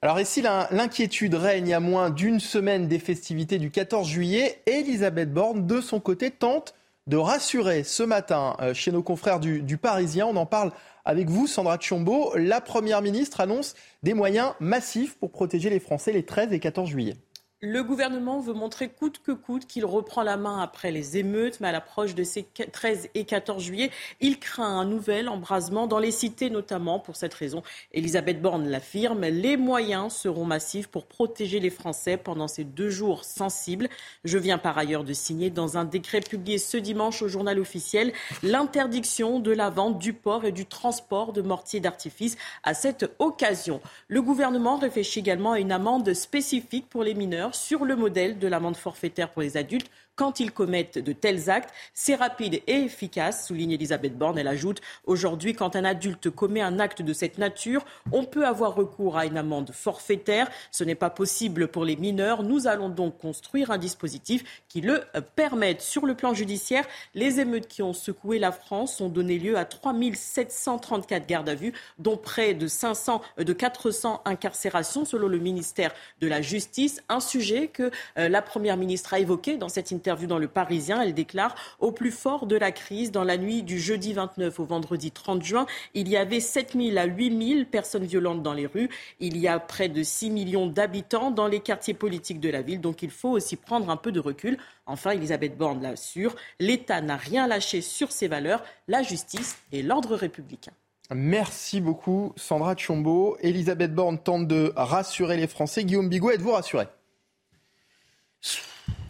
Alors 0.00 0.20
ici, 0.20 0.42
l'inquiétude 0.42 1.34
règne 1.34 1.74
à 1.74 1.80
moins 1.80 2.10
d'une 2.10 2.38
semaine 2.38 2.86
des 2.86 3.00
festivités 3.00 3.58
du 3.58 3.70
14 3.70 4.06
juillet. 4.06 4.62
Elisabeth 4.66 5.32
Borne, 5.32 5.66
de 5.66 5.80
son 5.80 5.98
côté, 5.98 6.30
tente 6.30 6.74
de 7.08 7.16
rassurer 7.16 7.82
ce 7.82 8.04
matin 8.04 8.54
euh, 8.60 8.74
chez 8.74 8.92
nos 8.92 9.02
confrères 9.02 9.40
du, 9.40 9.60
du, 9.60 9.76
Parisien. 9.76 10.26
On 10.26 10.36
en 10.36 10.46
parle 10.46 10.70
avec 11.04 11.28
vous, 11.28 11.46
Sandra 11.46 11.78
Tchombo. 11.78 12.32
La 12.36 12.60
Première 12.60 13.02
ministre 13.02 13.40
annonce 13.40 13.74
des 14.02 14.14
moyens 14.14 14.52
massifs 14.60 15.16
pour 15.18 15.32
protéger 15.32 15.68
les 15.68 15.80
Français 15.80 16.12
les 16.12 16.24
13 16.24 16.52
et 16.52 16.60
14 16.60 16.88
juillet. 16.88 17.16
Le 17.60 17.82
gouvernement 17.82 18.38
veut 18.38 18.54
montrer 18.54 18.88
coûte 18.88 19.20
que 19.20 19.32
coûte 19.32 19.66
qu'il 19.66 19.84
reprend 19.84 20.22
la 20.22 20.36
main 20.36 20.62
après 20.62 20.92
les 20.92 21.16
émeutes, 21.16 21.58
mais 21.58 21.66
à 21.66 21.72
l'approche 21.72 22.14
de 22.14 22.22
ces 22.22 22.44
13 22.44 23.08
et 23.16 23.24
14 23.24 23.60
juillet, 23.60 23.90
il 24.20 24.38
craint 24.38 24.78
un 24.78 24.84
nouvel 24.84 25.28
embrasement 25.28 25.88
dans 25.88 25.98
les 25.98 26.12
cités 26.12 26.50
notamment. 26.50 27.00
Pour 27.00 27.16
cette 27.16 27.34
raison, 27.34 27.64
Elisabeth 27.90 28.40
Borne 28.40 28.68
l'affirme, 28.68 29.22
les 29.22 29.56
moyens 29.56 30.12
seront 30.12 30.44
massifs 30.44 30.86
pour 30.86 31.06
protéger 31.06 31.58
les 31.58 31.70
Français 31.70 32.16
pendant 32.16 32.46
ces 32.46 32.62
deux 32.62 32.90
jours 32.90 33.24
sensibles. 33.24 33.88
Je 34.22 34.38
viens 34.38 34.58
par 34.58 34.78
ailleurs 34.78 35.02
de 35.02 35.12
signer 35.12 35.50
dans 35.50 35.76
un 35.76 35.84
décret 35.84 36.20
publié 36.20 36.58
ce 36.58 36.76
dimanche 36.76 37.22
au 37.22 37.28
journal 37.28 37.58
officiel 37.58 38.12
l'interdiction 38.44 39.40
de 39.40 39.50
la 39.50 39.68
vente, 39.68 39.98
du 39.98 40.12
port 40.12 40.44
et 40.44 40.52
du 40.52 40.64
transport 40.64 41.32
de 41.32 41.42
mortiers 41.42 41.80
d'artifice 41.80 42.36
à 42.62 42.74
cette 42.74 43.10
occasion. 43.18 43.80
Le 44.06 44.22
gouvernement 44.22 44.76
réfléchit 44.76 45.18
également 45.18 45.50
à 45.50 45.58
une 45.58 45.72
amende 45.72 46.14
spécifique 46.14 46.88
pour 46.88 47.02
les 47.02 47.14
mineurs 47.14 47.47
sur 47.54 47.84
le 47.84 47.96
modèle 47.96 48.38
de 48.38 48.48
l'amende 48.48 48.76
forfaitaire 48.76 49.30
pour 49.30 49.42
les 49.42 49.56
adultes 49.56 49.90
quand 50.18 50.40
ils 50.40 50.50
commettent 50.50 50.98
de 50.98 51.12
tels 51.12 51.48
actes. 51.48 51.72
C'est 51.94 52.16
rapide 52.16 52.60
et 52.66 52.80
efficace, 52.82 53.46
souligne 53.46 53.70
Elisabeth 53.70 54.18
Borne. 54.18 54.36
Elle 54.36 54.48
ajoute 54.48 54.80
Aujourd'hui, 55.06 55.54
quand 55.54 55.76
un 55.76 55.84
adulte 55.84 56.28
commet 56.28 56.60
un 56.60 56.80
acte 56.80 57.02
de 57.02 57.12
cette 57.12 57.38
nature, 57.38 57.84
on 58.12 58.24
peut 58.24 58.44
avoir 58.44 58.74
recours 58.74 59.16
à 59.16 59.26
une 59.26 59.38
amende 59.38 59.70
forfaitaire. 59.72 60.50
Ce 60.72 60.82
n'est 60.82 60.96
pas 60.96 61.08
possible 61.08 61.68
pour 61.68 61.84
les 61.84 61.94
mineurs. 61.96 62.42
Nous 62.42 62.66
allons 62.66 62.88
donc 62.88 63.18
construire 63.18 63.70
un 63.70 63.78
dispositif 63.78 64.62
qui 64.68 64.80
le 64.80 65.04
permette. 65.36 65.82
Sur 65.82 66.04
le 66.04 66.16
plan 66.16 66.34
judiciaire, 66.34 66.84
les 67.14 67.38
émeutes 67.38 67.68
qui 67.68 67.82
ont 67.82 67.92
secoué 67.92 68.40
la 68.40 68.50
France 68.50 69.00
ont 69.00 69.08
donné 69.08 69.38
lieu 69.38 69.56
à 69.56 69.64
3 69.64 69.94
734 70.14 71.26
gardes 71.26 71.48
à 71.48 71.54
vue, 71.54 71.72
dont 71.98 72.16
près 72.16 72.54
de 72.54 72.66
500, 72.66 73.22
de 73.38 73.52
400 73.52 74.22
incarcérations 74.24 75.04
selon 75.04 75.28
le 75.28 75.38
ministère 75.38 75.94
de 76.20 76.26
la 76.26 76.42
Justice. 76.42 77.02
Un 77.08 77.20
sujet 77.20 77.68
que 77.68 77.92
euh, 78.18 78.28
la 78.28 78.42
Première 78.42 78.76
ministre 78.76 79.14
a 79.14 79.20
évoqué 79.20 79.56
dans 79.56 79.68
cette 79.68 79.92
interview 79.92 80.07
interview 80.08 80.26
dans 80.26 80.38
Le 80.38 80.48
Parisien, 80.48 81.02
elle 81.02 81.12
déclare 81.12 81.54
Au 81.80 81.92
plus 81.92 82.10
fort 82.10 82.46
de 82.46 82.56
la 82.56 82.72
crise, 82.72 83.12
dans 83.12 83.24
la 83.24 83.36
nuit 83.36 83.62
du 83.62 83.78
jeudi 83.78 84.14
29 84.14 84.58
au 84.58 84.64
vendredi 84.64 85.10
30 85.10 85.42
juin, 85.42 85.66
il 85.92 86.08
y 86.08 86.16
avait 86.16 86.40
7 86.40 86.72
000 86.72 86.96
à 86.96 87.04
8 87.04 87.54
000 87.56 87.64
personnes 87.66 88.06
violentes 88.06 88.42
dans 88.42 88.54
les 88.54 88.64
rues. 88.64 88.88
Il 89.20 89.36
y 89.36 89.48
a 89.48 89.58
près 89.58 89.90
de 89.90 90.02
6 90.02 90.30
millions 90.30 90.66
d'habitants 90.66 91.30
dans 91.30 91.46
les 91.46 91.60
quartiers 91.60 91.92
politiques 91.92 92.40
de 92.40 92.48
la 92.48 92.62
ville. 92.62 92.80
Donc 92.80 93.02
il 93.02 93.10
faut 93.10 93.28
aussi 93.28 93.56
prendre 93.56 93.90
un 93.90 93.98
peu 93.98 94.10
de 94.10 94.18
recul. 94.18 94.56
Enfin, 94.86 95.10
Elisabeth 95.10 95.58
Borne 95.58 95.82
l'assure 95.82 96.34
l'État 96.58 97.02
n'a 97.02 97.16
rien 97.16 97.46
lâché 97.46 97.82
sur 97.82 98.10
ses 98.10 98.28
valeurs, 98.28 98.64
la 98.86 99.02
justice 99.02 99.58
et 99.72 99.82
l'ordre 99.82 100.16
républicain. 100.16 100.72
Merci 101.14 101.82
beaucoup, 101.82 102.32
Sandra 102.36 102.74
Tchombo. 102.74 103.36
Elisabeth 103.40 103.94
Borne 103.94 104.18
tente 104.18 104.46
de 104.46 104.72
rassurer 104.74 105.36
les 105.36 105.48
Français. 105.48 105.84
Guillaume 105.84 106.08
Bigot, 106.08 106.30
êtes-vous 106.30 106.52
rassuré? 106.52 106.86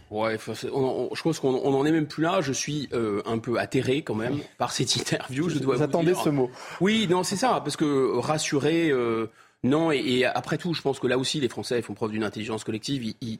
Ouais, 0.09 0.37
je 0.39 1.21
pense 1.21 1.39
qu'on 1.39 1.71
n'en 1.71 1.85
est 1.85 1.91
même 1.91 2.07
plus 2.07 2.23
là. 2.23 2.41
Je 2.41 2.51
suis 2.51 2.89
euh, 2.93 3.21
un 3.25 3.37
peu 3.37 3.59
atterré 3.59 4.01
quand 4.01 4.15
même 4.15 4.39
par 4.57 4.71
cette 4.71 4.95
interview. 4.95 5.49
Je 5.49 5.59
dois 5.59 5.75
vous, 5.75 5.83
attendez 5.83 6.15
ce 6.15 6.29
mot 6.29 6.49
Oui, 6.81 7.07
non, 7.09 7.23
c'est 7.23 7.35
ça, 7.35 7.61
parce 7.63 7.77
que 7.77 8.17
rassurer, 8.17 8.89
euh, 8.89 9.27
non. 9.63 9.91
Et, 9.91 10.25
après 10.25 10.57
tout, 10.57 10.73
je 10.73 10.81
pense 10.81 10.99
que 10.99 11.07
là 11.07 11.17
aussi, 11.17 11.39
les 11.39 11.49
Français 11.49 11.81
font 11.81 11.93
preuve 11.93 12.11
d'une 12.11 12.23
intelligence 12.23 12.63
collective. 12.63 13.15
Ils, 13.21 13.39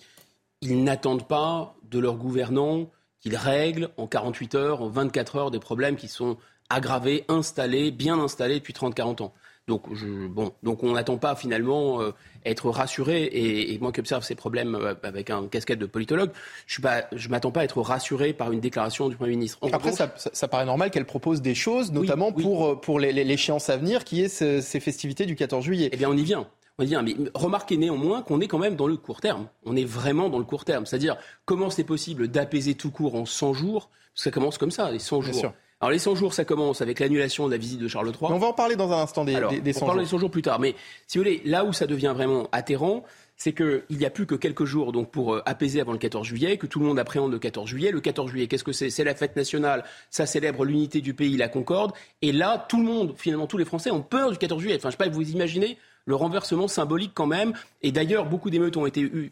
ils 0.61 0.83
n'attendent 0.83 1.27
pas 1.27 1.75
de 1.89 1.99
leurs 1.99 2.17
gouvernants 2.17 2.89
qu'ils 3.19 3.35
règlent 3.35 3.89
en 3.97 4.07
48 4.07 4.55
heures, 4.55 4.81
en 4.81 4.89
24 4.89 5.35
heures 5.37 5.51
des 5.51 5.59
problèmes 5.59 5.95
qui 5.95 6.07
sont 6.07 6.37
aggravés, 6.69 7.25
installés, 7.27 7.91
bien 7.91 8.19
installés 8.19 8.59
depuis 8.59 8.73
30-40 8.73 9.23
ans. 9.23 9.33
Donc, 9.69 9.83
je, 9.93 10.07
bon, 10.27 10.51
donc 10.63 10.81
on 10.83 10.93
n'attend 10.93 11.17
pas 11.17 11.35
finalement 11.35 12.01
euh, 12.01 12.11
être 12.43 12.71
rassuré. 12.71 13.29
Et, 13.31 13.77
moi 13.79 13.91
qui 13.91 13.99
observe 13.99 14.23
ces 14.23 14.33
problèmes 14.33 14.73
euh, 14.73 14.95
avec 15.03 15.29
un 15.29 15.47
casquette 15.47 15.77
de 15.77 15.85
politologue, 15.85 16.31
je 16.65 16.81
ne 16.81 17.29
m'attends 17.29 17.51
pas 17.51 17.61
à 17.61 17.63
être 17.65 17.79
rassuré 17.79 18.33
par 18.33 18.51
une 18.51 18.61
déclaration 18.61 19.09
du 19.09 19.15
Premier 19.15 19.33
ministre. 19.33 19.59
Après, 19.71 19.91
ça, 19.91 20.47
paraît 20.47 20.65
normal 20.65 20.89
qu'elle 20.89 21.05
propose 21.05 21.43
des 21.43 21.53
choses, 21.53 21.91
notamment 21.91 22.31
pour, 22.31 22.65
euh, 22.65 22.75
pour 22.75 22.99
l'échéance 22.99 23.69
à 23.69 23.77
venir, 23.77 24.05
qui 24.05 24.23
est 24.23 24.27
ces 24.27 24.79
festivités 24.79 25.27
du 25.27 25.35
14 25.35 25.63
juillet. 25.63 25.89
Eh 25.93 25.97
bien, 25.97 26.09
on 26.09 26.17
y 26.17 26.23
vient. 26.23 26.47
On 26.79 26.83
y 26.83 26.87
vient. 26.87 27.03
Mais 27.03 27.13
remarquez 27.35 27.77
néanmoins 27.77 28.23
qu'on 28.23 28.41
est 28.41 28.47
quand 28.47 28.57
même 28.57 28.75
dans 28.75 28.87
le 28.87 28.97
court 28.97 29.21
terme. 29.21 29.49
On 29.65 29.75
est 29.75 29.85
vraiment 29.85 30.29
dans 30.29 30.39
le 30.39 30.45
court 30.45 30.65
terme. 30.65 30.87
C'est-à-dire, 30.87 31.15
comment 31.45 31.69
c'est 31.69 31.83
possible 31.83 32.27
d'apaiser 32.27 32.73
tout 32.73 32.89
court 32.89 33.13
en 33.13 33.25
100 33.25 33.53
jours? 33.53 33.91
Ça 34.15 34.31
commence 34.31 34.57
comme 34.57 34.71
ça, 34.71 34.89
les 34.89 34.97
100 34.97 35.21
jours. 35.21 35.53
Alors 35.81 35.91
les 35.91 35.99
100 35.99 36.15
jours, 36.15 36.33
ça 36.33 36.43
commence 36.43 36.81
avec 36.81 36.99
l'annulation 36.99 37.47
de 37.47 37.51
la 37.51 37.57
visite 37.57 37.79
de 37.79 37.87
Charles 37.87 38.09
III. 38.09 38.33
on 38.33 38.37
va 38.37 38.47
en 38.47 38.53
parler 38.53 38.75
dans 38.75 38.91
un 38.91 39.01
instant 39.01 39.23
des, 39.23 39.33
100 39.33 39.39
jours. 39.39 39.83
On 39.83 39.85
parle 39.85 39.99
des 39.99 40.05
100 40.05 40.17
jours 40.17 40.31
plus 40.31 40.41
tard. 40.41 40.59
Mais 40.59 40.75
si 41.07 41.17
vous 41.17 41.23
voulez, 41.23 41.41
là 41.45 41.63
où 41.63 41.71
ça 41.71 41.87
devient 41.87 42.11
vraiment 42.13 42.49
atterrant, 42.51 43.05
c'est 43.37 43.53
qu'il 43.53 43.83
n'y 43.89 44.05
a 44.05 44.09
plus 44.09 44.25
que 44.25 44.35
quelques 44.35 44.65
jours 44.65 44.91
donc 44.91 45.09
pour 45.09 45.33
euh, 45.33 45.41
apaiser 45.45 45.79
avant 45.79 45.93
le 45.93 45.97
14 45.97 46.27
juillet, 46.27 46.57
que 46.57 46.67
tout 46.67 46.81
le 46.81 46.85
monde 46.85 46.99
appréhende 46.99 47.31
le 47.31 47.39
14 47.39 47.69
juillet. 47.69 47.91
Le 47.91 48.01
14 48.01 48.29
juillet, 48.29 48.47
qu'est-ce 48.47 48.65
que 48.65 48.73
c'est? 48.73 48.89
C'est 48.89 49.05
la 49.05 49.15
fête 49.15 49.37
nationale, 49.37 49.85
ça 50.09 50.25
célèbre 50.25 50.65
l'unité 50.65 50.99
du 50.99 51.13
pays, 51.13 51.37
la 51.37 51.47
concorde. 51.47 51.93
Et 52.21 52.33
là, 52.33 52.65
tout 52.67 52.79
le 52.79 52.83
monde, 52.83 53.13
finalement, 53.15 53.47
tous 53.47 53.57
les 53.57 53.63
Français 53.63 53.89
ont 53.89 54.01
peur 54.01 54.31
du 54.31 54.37
14 54.37 54.59
juillet. 54.59 54.75
Enfin, 54.75 54.89
je 54.89 54.97
ne 54.97 55.03
sais 55.03 55.09
pas, 55.09 55.15
vous 55.15 55.31
imaginez 55.31 55.77
le 56.05 56.15
renversement 56.15 56.67
symbolique 56.67 57.11
quand 57.13 57.27
même. 57.27 57.53
Et 57.81 57.91
d'ailleurs, 57.91 58.25
beaucoup 58.25 58.49
d'émeutes 58.49 58.77
ont, 58.77 58.87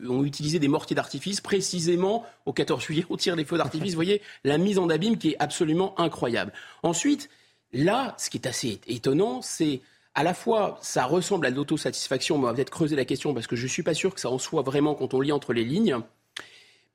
ont 0.09 0.23
utilisé 0.23 0.59
des 0.59 0.67
mortiers 0.67 0.95
d'artifice 0.95 1.41
précisément 1.41 2.25
au 2.45 2.53
14 2.53 2.83
juillet. 2.83 3.05
On 3.09 3.17
tire 3.17 3.35
des 3.35 3.45
feux 3.45 3.57
d'artifice. 3.57 3.93
Vous 3.93 3.97
voyez 3.97 4.21
la 4.43 4.57
mise 4.57 4.79
en 4.79 4.89
abîme 4.89 5.17
qui 5.17 5.31
est 5.31 5.37
absolument 5.39 5.99
incroyable. 5.99 6.53
Ensuite, 6.83 7.29
là, 7.73 8.15
ce 8.17 8.29
qui 8.29 8.37
est 8.37 8.47
assez 8.47 8.79
étonnant, 8.87 9.41
c'est 9.41 9.81
à 10.17 10.23
la 10.23 10.33
fois, 10.33 10.79
ça 10.81 11.05
ressemble 11.05 11.45
à 11.45 11.51
l'autosatisfaction, 11.51 12.37
on 12.37 12.39
va 12.39 12.53
peut-être 12.53 12.71
creuser 12.71 12.95
la 12.95 13.05
question 13.05 13.35
parce 13.35 13.45
que 13.45 13.55
je 13.55 13.63
ne 13.63 13.67
suis 13.67 13.83
pas 13.83 13.93
sûr 13.93 14.15
que 14.15 14.19
ça 14.19 14.31
en 14.31 14.39
soit 14.39 14.63
vraiment 14.63 14.95
quand 14.95 15.13
on 15.13 15.21
lit 15.21 15.31
entre 15.31 15.53
les 15.53 15.63
lignes. 15.63 15.97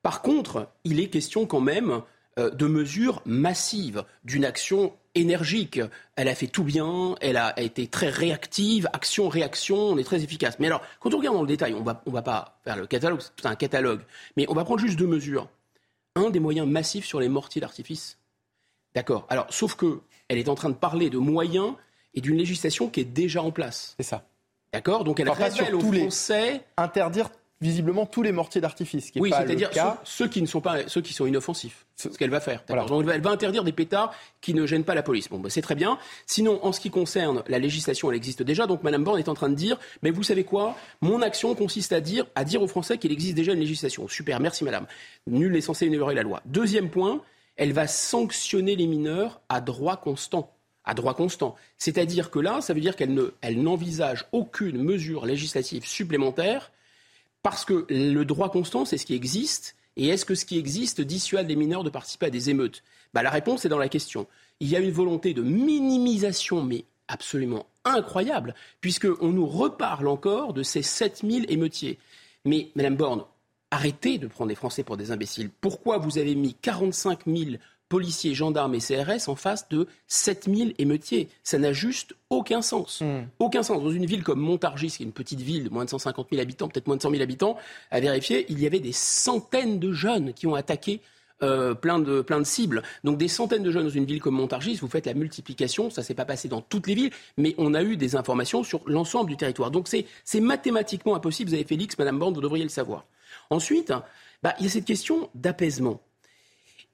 Par 0.01 0.21
contre, 0.21 0.67
il 0.83 0.99
est 0.99 1.07
question 1.07 1.45
quand 1.45 1.61
même 1.61 2.01
de 2.37 2.65
mesures 2.67 3.21
massives, 3.25 4.03
d'une 4.23 4.45
action 4.45 4.93
énergique. 5.15 5.79
Elle 6.15 6.27
a 6.27 6.35
fait 6.35 6.47
tout 6.47 6.63
bien, 6.63 7.15
elle 7.21 7.37
a 7.37 7.59
été 7.59 7.87
très 7.87 8.09
réactive, 8.09 8.87
action-réaction, 8.93 9.77
on 9.77 9.97
est 9.97 10.03
très 10.03 10.23
efficace. 10.23 10.57
Mais 10.59 10.67
alors, 10.67 10.81
quand 10.99 11.13
on 11.13 11.17
regarde 11.17 11.35
dans 11.35 11.41
le 11.41 11.47
détail, 11.47 11.73
on 11.73 11.83
va, 11.83 12.01
ne 12.05 12.11
va 12.11 12.21
pas 12.21 12.59
faire 12.63 12.77
le 12.77 12.87
catalogue, 12.87 13.21
c'est 13.21 13.35
tout 13.35 13.47
un 13.47 13.55
catalogue, 13.55 14.01
mais 14.37 14.45
on 14.49 14.53
va 14.53 14.63
prendre 14.63 14.79
juste 14.79 14.97
deux 14.97 15.07
mesures. 15.07 15.47
Un, 16.15 16.29
des 16.29 16.39
moyens 16.39 16.67
massifs 16.67 17.05
sur 17.05 17.19
les 17.19 17.29
mortiers 17.29 17.61
d'artifice. 17.61 18.17
D'accord. 18.95 19.25
Alors, 19.29 19.47
sauf 19.49 19.75
que 19.75 20.01
elle 20.27 20.37
est 20.37 20.49
en 20.49 20.55
train 20.55 20.69
de 20.69 20.75
parler 20.75 21.09
de 21.09 21.17
moyens 21.17 21.73
et 22.13 22.21
d'une 22.21 22.37
législation 22.37 22.89
qui 22.89 22.99
est 22.99 23.05
déjà 23.05 23.41
en 23.41 23.51
place. 23.51 23.95
C'est 23.97 24.03
ça. 24.03 24.25
D'accord 24.71 25.03
Donc 25.03 25.19
elle 25.19 25.29
révèle 25.29 25.75
aux 25.75 25.79
Français... 25.79 26.61
Interdire 26.77 27.29
visiblement 27.61 28.05
tous 28.05 28.21
les 28.21 28.31
mortiers 28.31 28.61
d'artifice. 28.61 29.11
oui, 29.15 29.31
c'est-à-dire 29.31 29.69
ceux, 30.03 30.27
qui 30.27 30.41
ne 30.41 30.47
sont 30.47 30.61
pas 30.61 30.87
ceux 30.87 31.01
qui 31.01 31.13
sont 31.13 31.25
inoffensifs. 31.25 31.85
Ce 31.95 32.09
qu'elle 32.09 32.29
va 32.29 32.41
faire. 32.41 32.63
Donc, 32.87 33.05
elle 33.11 33.21
va 33.21 33.29
interdire 33.29 33.63
des 33.63 33.71
pétards 33.71 34.13
qui 34.41 34.53
ne 34.53 34.65
gênent 34.65 34.83
pas 34.83 34.95
la 34.95 35.03
police. 35.03 35.29
Bon, 35.29 35.39
bah, 35.39 35.49
c'est 35.49 35.61
très 35.61 35.75
bien. 35.75 35.97
Sinon, 36.25 36.59
en 36.65 36.71
ce 36.71 36.79
qui 36.79 36.89
concerne 36.89 37.43
la 37.47 37.59
législation, 37.59 38.11
elle 38.11 38.17
existe 38.17 38.43
déjà. 38.43 38.67
Donc 38.67 38.83
Mme 38.83 39.03
Borne 39.03 39.19
est 39.19 39.29
en 39.29 39.35
train 39.35 39.49
de 39.49 39.55
dire, 39.55 39.79
mais 40.01 40.11
vous 40.11 40.23
savez 40.23 40.43
quoi? 40.43 40.75
Mon 41.01 41.21
action 41.21 41.55
consiste 41.55 41.93
à 41.93 42.01
dire, 42.01 42.25
à 42.35 42.43
dire 42.43 42.61
aux 42.61 42.67
Français 42.67 42.97
qu'il 42.97 43.11
existe 43.11 43.35
déjà 43.35 43.53
une 43.53 43.59
législation. 43.59 44.07
Super, 44.07 44.39
merci 44.39 44.63
Madame. 44.63 44.87
Nul 45.27 45.53
n'est 45.53 45.61
censé 45.61 45.85
ignorer 45.85 46.15
la 46.15 46.23
loi. 46.23 46.41
Deuxième 46.45 46.89
point, 46.89 47.21
elle 47.55 47.73
va 47.73 47.87
sanctionner 47.87 48.75
les 48.75 48.87
mineurs 48.87 49.41
à 49.49 49.61
droit 49.61 49.97
constant 49.97 50.49
à 50.85 50.93
droit 50.93 51.13
constant. 51.13 51.55
C'est-à-dire 51.77 52.29
que 52.29 52.39
là, 52.39 52.61
ça 52.61 52.73
veut 52.73 52.81
dire 52.81 52.95
qu'elle 52.95 53.13
n'envisage 53.55 54.25
aucune 54.31 54.83
mesure 54.83 55.25
législative 55.25 55.85
supplémentaire 55.85 56.71
parce 57.43 57.65
que 57.65 57.85
le 57.89 58.23
droit 58.23 58.49
constant, 58.49 58.85
c'est 58.85 58.97
ce 58.97 59.05
qui 59.05 59.13
existe. 59.13 59.75
Et 59.95 60.07
est-ce 60.07 60.25
que 60.25 60.33
ce 60.33 60.45
qui 60.45 60.57
existe 60.57 61.01
dissuade 61.01 61.47
les 61.47 61.55
mineurs 61.55 61.83
de 61.83 61.89
participer 61.89 62.27
à 62.27 62.29
des 62.31 62.49
émeutes? 62.49 62.83
Bah, 63.13 63.21
La 63.21 63.29
réponse 63.29 63.65
est 63.65 63.69
dans 63.69 63.77
la 63.77 63.89
question. 63.89 64.25
Il 64.59 64.69
y 64.69 64.75
a 64.75 64.79
une 64.79 64.91
volonté 64.91 65.33
de 65.33 65.43
minimisation, 65.43 66.63
mais 66.63 66.85
absolument 67.07 67.67
incroyable, 67.85 68.55
puisqu'on 68.81 69.31
nous 69.31 69.45
reparle 69.45 70.07
encore 70.07 70.53
de 70.53 70.63
ces 70.63 70.81
7000 70.81 71.45
émeutiers. 71.49 71.99
Mais, 72.45 72.71
Madame 72.75 72.95
Borne, 72.95 73.25
arrêtez 73.71 74.17
de 74.17 74.27
prendre 74.27 74.49
les 74.49 74.55
Français 74.55 74.83
pour 74.83 74.97
des 74.97 75.11
imbéciles. 75.11 75.49
Pourquoi 75.49 75.97
vous 75.97 76.17
avez 76.17 76.35
mis 76.35 76.55
45 76.55 77.25
000 77.27 77.51
policiers, 77.93 78.33
gendarmes 78.33 78.73
et 78.73 78.79
CRS 78.79 79.27
en 79.29 79.35
face 79.35 79.69
de 79.69 79.85
7000 80.07 80.73
émeutiers. 80.79 81.29
Ça 81.43 81.59
n'a 81.59 81.73
juste 81.73 82.15
aucun 82.31 82.63
sens. 82.63 83.01
Hmm. 83.01 83.27
Aucun 83.37 83.61
sens. 83.61 83.83
Dans 83.83 83.91
une 83.91 84.07
ville 84.07 84.23
comme 84.23 84.39
Montargis, 84.39 84.87
qui 84.87 85.03
est 85.03 85.05
une 85.05 85.11
petite 85.11 85.41
ville 85.41 85.65
de 85.65 85.69
moins 85.69 85.85
de 85.85 85.91
150 85.91 86.29
000 86.31 86.41
habitants, 86.41 86.67
peut-être 86.67 86.87
moins 86.87 86.95
de 86.95 87.03
100 87.03 87.11
000 87.11 87.21
habitants, 87.21 87.55
à 87.91 87.99
vérifier, 87.99 88.47
il 88.49 88.59
y 88.59 88.65
avait 88.65 88.79
des 88.79 88.93
centaines 88.93 89.77
de 89.77 89.91
jeunes 89.91 90.33
qui 90.33 90.47
ont 90.47 90.55
attaqué 90.55 91.01
euh, 91.43 91.75
plein, 91.75 91.99
de, 91.99 92.21
plein 92.21 92.39
de 92.39 92.45
cibles. 92.45 92.81
Donc 93.03 93.19
des 93.19 93.27
centaines 93.27 93.61
de 93.61 93.69
jeunes 93.69 93.83
dans 93.83 93.91
une 93.91 94.05
ville 94.05 94.19
comme 94.19 94.33
Montargis, 94.33 94.77
vous 94.77 94.87
faites 94.87 95.05
la 95.05 95.13
multiplication, 95.13 95.91
ça 95.91 96.01
s'est 96.01 96.15
pas 96.15 96.25
passé 96.25 96.47
dans 96.47 96.61
toutes 96.61 96.87
les 96.87 96.95
villes, 96.95 97.11
mais 97.37 97.53
on 97.59 97.75
a 97.75 97.83
eu 97.83 97.95
des 97.95 98.15
informations 98.15 98.63
sur 98.63 98.81
l'ensemble 98.87 99.29
du 99.29 99.37
territoire. 99.37 99.69
Donc 99.69 99.87
c'est 99.87 100.39
mathématiquement 100.39 101.13
impossible. 101.13 101.49
Vous 101.51 101.55
avez 101.55 101.63
Félix, 101.63 101.95
Madame 101.99 102.17
Bande, 102.17 102.33
vous 102.33 102.41
devriez 102.41 102.63
le 102.63 102.71
savoir. 102.71 103.05
Ensuite, 103.51 103.93
bah, 104.41 104.55
il 104.59 104.63
y 104.63 104.67
a 104.67 104.71
cette 104.71 104.85
question 104.85 105.29
d'apaisement. 105.35 106.01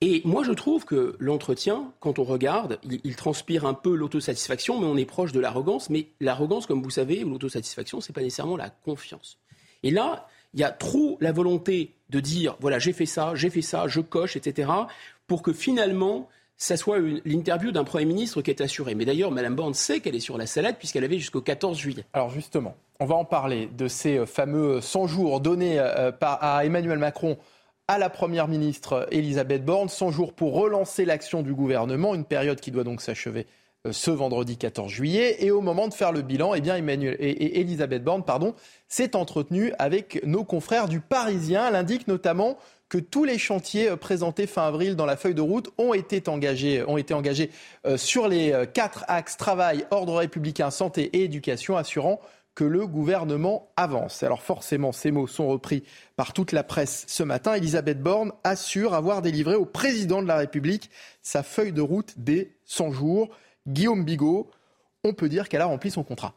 Et 0.02 0.22
moi, 0.24 0.44
je 0.44 0.54
trouve 0.54 0.86
que 0.86 1.18
l'entretien, 1.20 1.92
quand 2.00 2.20
on 2.20 2.24
regarde, 2.24 2.80
il, 3.04 3.16
transpire 3.18 3.66
un 3.66 3.74
peu 3.74 3.94
l'autosatisfaction, 3.96 4.80
mais 4.80 4.86
on 4.86 4.96
est 4.96 5.06
proche 5.06 5.34
de 5.34 5.42
l'arrogance. 5.42 5.90
Mais 5.90 6.08
l'arrogance, 6.22 6.66
comme 6.68 6.82
vous 6.82 6.90
savez, 6.90 7.26
ou 7.26 7.30
l'autosatisfaction, 7.30 8.00
c'est 8.00 8.14
pas 8.14 8.22
nécessairement 8.22 8.56
la 8.56 8.70
confiance. 8.70 9.38
Et 9.84 9.92
là, 9.92 10.28
Il 10.56 10.60
y 10.60 10.64
a 10.64 10.72
trop 10.72 11.16
la 11.22 11.32
volonté 11.32 11.94
de 12.10 12.20
dire, 12.20 12.58
voilà, 12.60 12.80
j'ai 12.80 12.92
fait 12.92 13.06
ça, 13.06 13.36
j'ai 13.36 13.52
fait 13.52 13.62
ça, 13.62 13.88
je 13.88 14.02
coche, 14.02 14.36
etc., 14.36 14.72
pour 15.28 15.44
que 15.44 15.54
finalement, 15.54 16.28
ça 16.58 16.76
soit 16.76 16.98
l'interview 17.24 17.72
d'un 17.72 17.84
Premier 17.84 18.06
ministre 18.06 18.42
qui 18.42 18.50
est 18.50 18.60
assuré. 18.60 18.96
Mais 18.96 19.06
d'ailleurs, 19.06 19.30
Mme 19.30 19.56
Borne 19.56 19.76
sait 19.76 20.00
qu'elle 20.00 20.16
est 20.16 20.20
sur 20.20 20.40
la 20.40 20.48
salade 20.48 20.78
puisqu'elle 20.80 21.04
avait 21.04 21.20
jusqu'au 21.20 21.42
14 21.42 21.78
juillet. 21.78 22.04
Alors 22.14 22.32
justement, 22.32 22.76
on 23.00 23.06
va 23.06 23.14
en 23.14 23.26
parler 23.26 23.70
de 23.78 23.88
ces 23.88 24.18
euh, 24.18 24.26
fameux 24.26 24.82
100 24.82 25.06
jours 25.06 25.40
donnés 25.40 25.80
euh, 25.80 26.12
à 26.20 26.66
Emmanuel 26.66 26.98
Macron 26.98 27.38
à 27.90 27.98
la 27.98 28.12
Première 28.12 28.48
ministre 28.48 29.08
Elisabeth 29.10 29.66
Borne, 29.66 29.90
100 29.90 30.12
jours 30.12 30.34
pour 30.34 30.54
relancer 30.54 31.06
l'action 31.06 31.42
du 31.42 31.56
gouvernement, 31.56 32.14
une 32.14 32.24
période 32.24 32.60
qui 32.60 32.70
doit 32.70 32.84
donc 32.84 33.02
s'achever 33.02 33.48
euh, 33.88 33.92
ce 33.92 34.12
vendredi 34.12 34.58
14 34.58 34.92
juillet. 34.92 35.38
Et 35.44 35.50
au 35.50 35.62
moment 35.62 35.88
de 35.88 35.96
faire 35.96 36.12
le 36.12 36.22
bilan, 36.22 36.54
eh 36.54 36.62
bien 36.62 36.76
Elisabeth 36.78 38.04
Borne 38.04 38.24
s'est 38.88 39.16
entretenue 39.16 39.74
avec 39.80 40.24
nos 40.24 40.44
confrères 40.44 40.88
du 40.88 41.00
Parisien. 41.00 41.68
Elle 41.68 41.76
indique 41.76 42.08
notamment 42.08 42.60
que 42.90 43.00
tous 43.00 43.24
les 43.24 43.40
chantiers 43.40 43.90
euh, 43.90 43.96
présentés 43.96 44.46
fin 44.46 44.68
avril 44.68 44.96
dans 44.96 45.08
la 45.08 45.18
feuille 45.18 45.34
de 45.34 45.42
route 45.42 45.72
ont 45.80 45.96
été 45.96 46.30
engagés, 46.30 46.84
ont 46.88 46.98
été 46.98 47.16
engagés 47.16 47.50
euh, 47.88 47.98
sur 47.98 48.28
les 48.28 48.54
quatre 48.72 49.04
axes 49.08 49.36
travail, 49.36 49.88
ordre 49.90 50.14
républicain, 50.18 50.70
santé 50.70 51.10
et 51.14 51.24
éducation, 51.24 51.76
assurant 51.76 52.22
que 52.60 52.66
le 52.66 52.86
gouvernement 52.86 53.72
avance. 53.78 54.22
Alors 54.22 54.42
forcément, 54.42 54.92
ces 54.92 55.12
mots 55.12 55.28
sont 55.28 55.48
repris 55.48 55.82
par 56.18 56.34
toute 56.34 56.52
la 56.52 56.62
presse 56.62 57.06
ce 57.08 57.24
matin. 57.24 57.54
Elisabeth 57.54 58.04
Borne 58.04 58.34
assure 58.44 58.96
avoir 58.96 59.22
délivré 59.22 59.56
au 59.56 59.64
président 59.64 60.22
de 60.22 60.28
la 60.28 60.36
République 60.36 60.90
sa 61.22 61.42
feuille 61.42 61.72
de 61.72 61.80
route 61.80 62.16
des 62.18 62.52
100 62.66 62.92
jours. 62.92 63.30
Guillaume 63.66 64.04
Bigot, 64.04 64.52
on 65.06 65.14
peut 65.14 65.30
dire 65.30 65.48
qu'elle 65.48 65.62
a 65.62 65.68
rempli 65.68 65.90
son 65.90 66.04
contrat. 66.04 66.34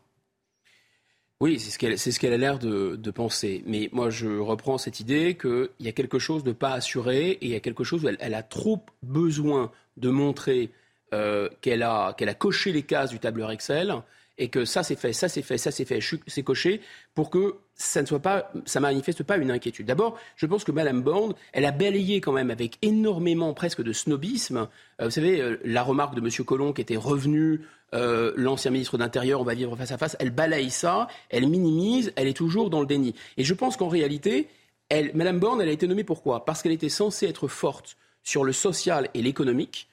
Oui, 1.41 1.59
c'est 1.59 1.73
ce 2.13 2.21
qu'elle 2.21 2.33
a 2.33 2.37
l'air 2.37 2.61
de, 2.61 3.11
penser. 3.11 3.65
Mais 3.67 3.89
moi, 3.91 4.09
je 4.09 4.39
reprends 4.39 4.79
cette 4.79 5.01
idée 5.01 5.37
qu'il 5.37 5.71
y 5.81 5.89
a 5.89 5.93
quelque 5.93 6.21
chose 6.21 6.45
de 6.45 6.53
pas 6.53 6.71
assuré 6.71 7.31
et 7.31 7.47
il 7.47 7.51
y 7.51 7.57
a 7.57 7.61
quelque 7.61 7.83
chose 7.83 8.05
où 8.05 8.09
elle, 8.09 8.35
a 8.35 8.43
trop 8.45 8.79
besoin 9.03 9.73
de 9.97 10.11
montrer 10.11 10.71
euh, 11.13 11.49
qu'elle 11.63 11.83
a, 11.83 12.15
a 12.17 12.35
coché 12.35 12.71
les 12.71 12.85
cases 12.85 13.11
du 13.11 13.19
tableur 13.19 13.51
Excel 13.51 13.93
et 14.39 14.49
que 14.49 14.65
ça 14.65 14.83
c'est 14.83 14.97
fait, 14.97 15.13
ça 15.13 15.29
c'est 15.29 15.43
fait, 15.43 15.59
ça 15.59 15.71
c'est 15.71 15.85
fait, 15.85 16.01
c'est 16.27 16.43
coché, 16.43 16.81
pour 17.15 17.31
que 17.31 17.57
ça 17.75 18.03
ne 18.03 18.07
soit 18.07 18.21
pas, 18.21 18.51
ça 18.65 18.81
manifeste 18.81 19.23
pas 19.23 19.37
une 19.37 19.51
inquiétude. 19.51 19.87
D'abord, 19.87 20.19
je 20.37 20.47
pense 20.47 20.65
que 20.65 20.73
Madame 20.73 21.03
Borne, 21.03 21.35
elle 21.53 21.65
a 21.65 21.73
balayé 21.73 22.21
quand 22.21 22.33
même 22.33 22.51
avec 22.51 22.79
énormément 22.83 23.55
presque 23.55 23.83
de 23.83 23.93
snobisme. 23.93 24.69
Euh, 25.01 25.05
vous 25.07 25.11
savez, 25.11 25.41
euh, 25.41 25.61
la 25.65 25.83
remarque 25.83 26.15
de 26.15 26.21
Monsieur 26.21 26.45
Collomb 26.45 26.73
qui 26.73 26.81
était 26.81 26.97
revenu, 26.97 27.61
euh, 27.95 28.33
l'ancien 28.37 28.71
ministre 28.71 28.97
d'Intérieur, 28.99 29.41
on 29.41 29.45
va 29.45 29.55
vivre 29.55 29.77
face 29.77 29.93
à 29.93 29.99
face. 29.99 30.17
Elle 30.19 30.31
balaye 30.31 30.71
ça, 30.71 31.09
elle 31.29 31.47
minimise, 31.47 32.13
elle 32.17 32.29
est 32.29 32.37
toujours 32.37 32.71
dans 32.71 32.81
le 32.81 32.87
déni. 32.87 33.15
Et 33.37 33.45
je 33.45 33.55
pense 33.55 33.77
qu'en 33.77 33.89
réalité, 33.89 34.49
elle, 34.89 35.11
Madame 35.15 35.39
Borne, 35.39 35.61
elle 35.61 35.69
a 35.69 35.73
été 35.73 35.87
nommée 35.87 36.05
pourquoi? 36.05 36.45
Parce 36.45 36.63
qu'elle 36.63 36.73
était 36.73 36.89
censée 36.89 37.27
être 37.27 37.49
forte 37.49 37.97
sur 38.23 38.45
le 38.45 38.53
social 38.53 39.09
et 39.15 39.23
l'économique. 39.23 39.89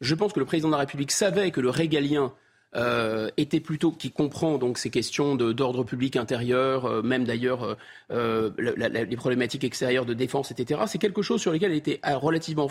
Je 0.00 0.14
pense 0.14 0.32
que 0.32 0.40
le 0.40 0.46
président 0.46 0.68
de 0.68 0.72
la 0.72 0.78
République 0.78 1.12
savait 1.12 1.50
que 1.50 1.60
le 1.60 1.70
régalien 1.70 2.32
euh, 2.76 3.30
était 3.36 3.60
plutôt 3.60 3.92
qui 3.92 4.10
comprend 4.10 4.58
donc 4.58 4.78
ces 4.78 4.90
questions 4.90 5.36
d'ordre 5.36 5.84
public 5.84 6.16
intérieur, 6.16 6.86
euh, 6.86 7.02
même 7.02 7.24
d'ailleurs 7.24 7.76
euh, 8.10 8.50
les 8.58 9.16
problématiques 9.16 9.62
extérieures 9.62 10.06
de 10.06 10.14
défense, 10.14 10.50
etc. 10.50 10.82
C'est 10.88 10.98
quelque 10.98 11.22
chose 11.22 11.40
sur 11.40 11.52
lequel 11.52 11.70
elle 11.70 11.76
était 11.76 12.00
relativement 12.04 12.68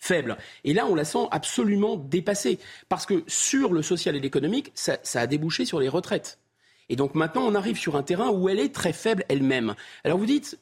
faible. 0.00 0.38
Et 0.64 0.74
là, 0.74 0.86
on 0.86 0.96
la 0.96 1.04
sent 1.04 1.28
absolument 1.30 1.96
dépassée. 1.96 2.58
Parce 2.88 3.06
que 3.06 3.22
sur 3.28 3.72
le 3.72 3.82
social 3.82 4.16
et 4.16 4.20
l'économique, 4.20 4.72
ça, 4.74 4.98
a 5.14 5.26
débouché 5.28 5.64
sur 5.64 5.78
les 5.78 5.88
retraites. 5.88 6.40
Et 6.88 6.96
donc 6.96 7.14
maintenant, 7.14 7.42
on 7.42 7.54
arrive 7.54 7.78
sur 7.78 7.96
un 7.96 8.02
terrain 8.02 8.30
où 8.30 8.48
elle 8.48 8.58
est 8.58 8.74
très 8.74 8.94
faible 8.94 9.24
elle-même. 9.28 9.74
Alors 10.04 10.18
vous 10.18 10.26
dites, 10.26 10.58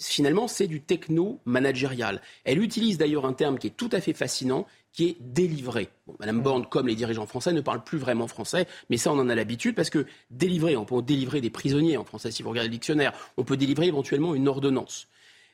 finalement, 0.00 0.48
c'est 0.48 0.66
du 0.66 0.82
techno-managérial. 0.82 2.20
Elle 2.44 2.60
utilise 2.60 2.98
d'ailleurs 2.98 3.24
un 3.24 3.32
terme 3.32 3.58
qui 3.58 3.68
est 3.68 3.76
tout 3.76 3.90
à 3.92 4.00
fait 4.00 4.12
fascinant, 4.12 4.66
qui 4.92 5.08
est 5.08 5.16
délivré. 5.20 5.88
Madame 6.18 6.40
Borne, 6.40 6.66
comme 6.66 6.88
les 6.88 6.94
dirigeants 6.94 7.26
français, 7.26 7.52
ne 7.52 7.60
parle 7.60 7.82
plus 7.84 7.98
vraiment 7.98 8.26
français, 8.26 8.66
mais 8.88 8.96
ça, 8.96 9.12
on 9.12 9.18
en 9.18 9.28
a 9.28 9.34
l'habitude 9.34 9.74
parce 9.74 9.90
que 9.90 10.06
délivrer, 10.30 10.76
on 10.76 10.84
peut 10.84 11.00
délivrer 11.02 11.40
des 11.40 11.50
prisonniers 11.50 11.96
en 11.96 12.04
français 12.04 12.30
si 12.30 12.42
vous 12.42 12.50
regardez 12.50 12.68
le 12.68 12.72
dictionnaire, 12.72 13.12
on 13.36 13.44
peut 13.44 13.56
délivrer 13.56 13.86
éventuellement 13.86 14.34
une 14.34 14.48
ordonnance. 14.48 15.06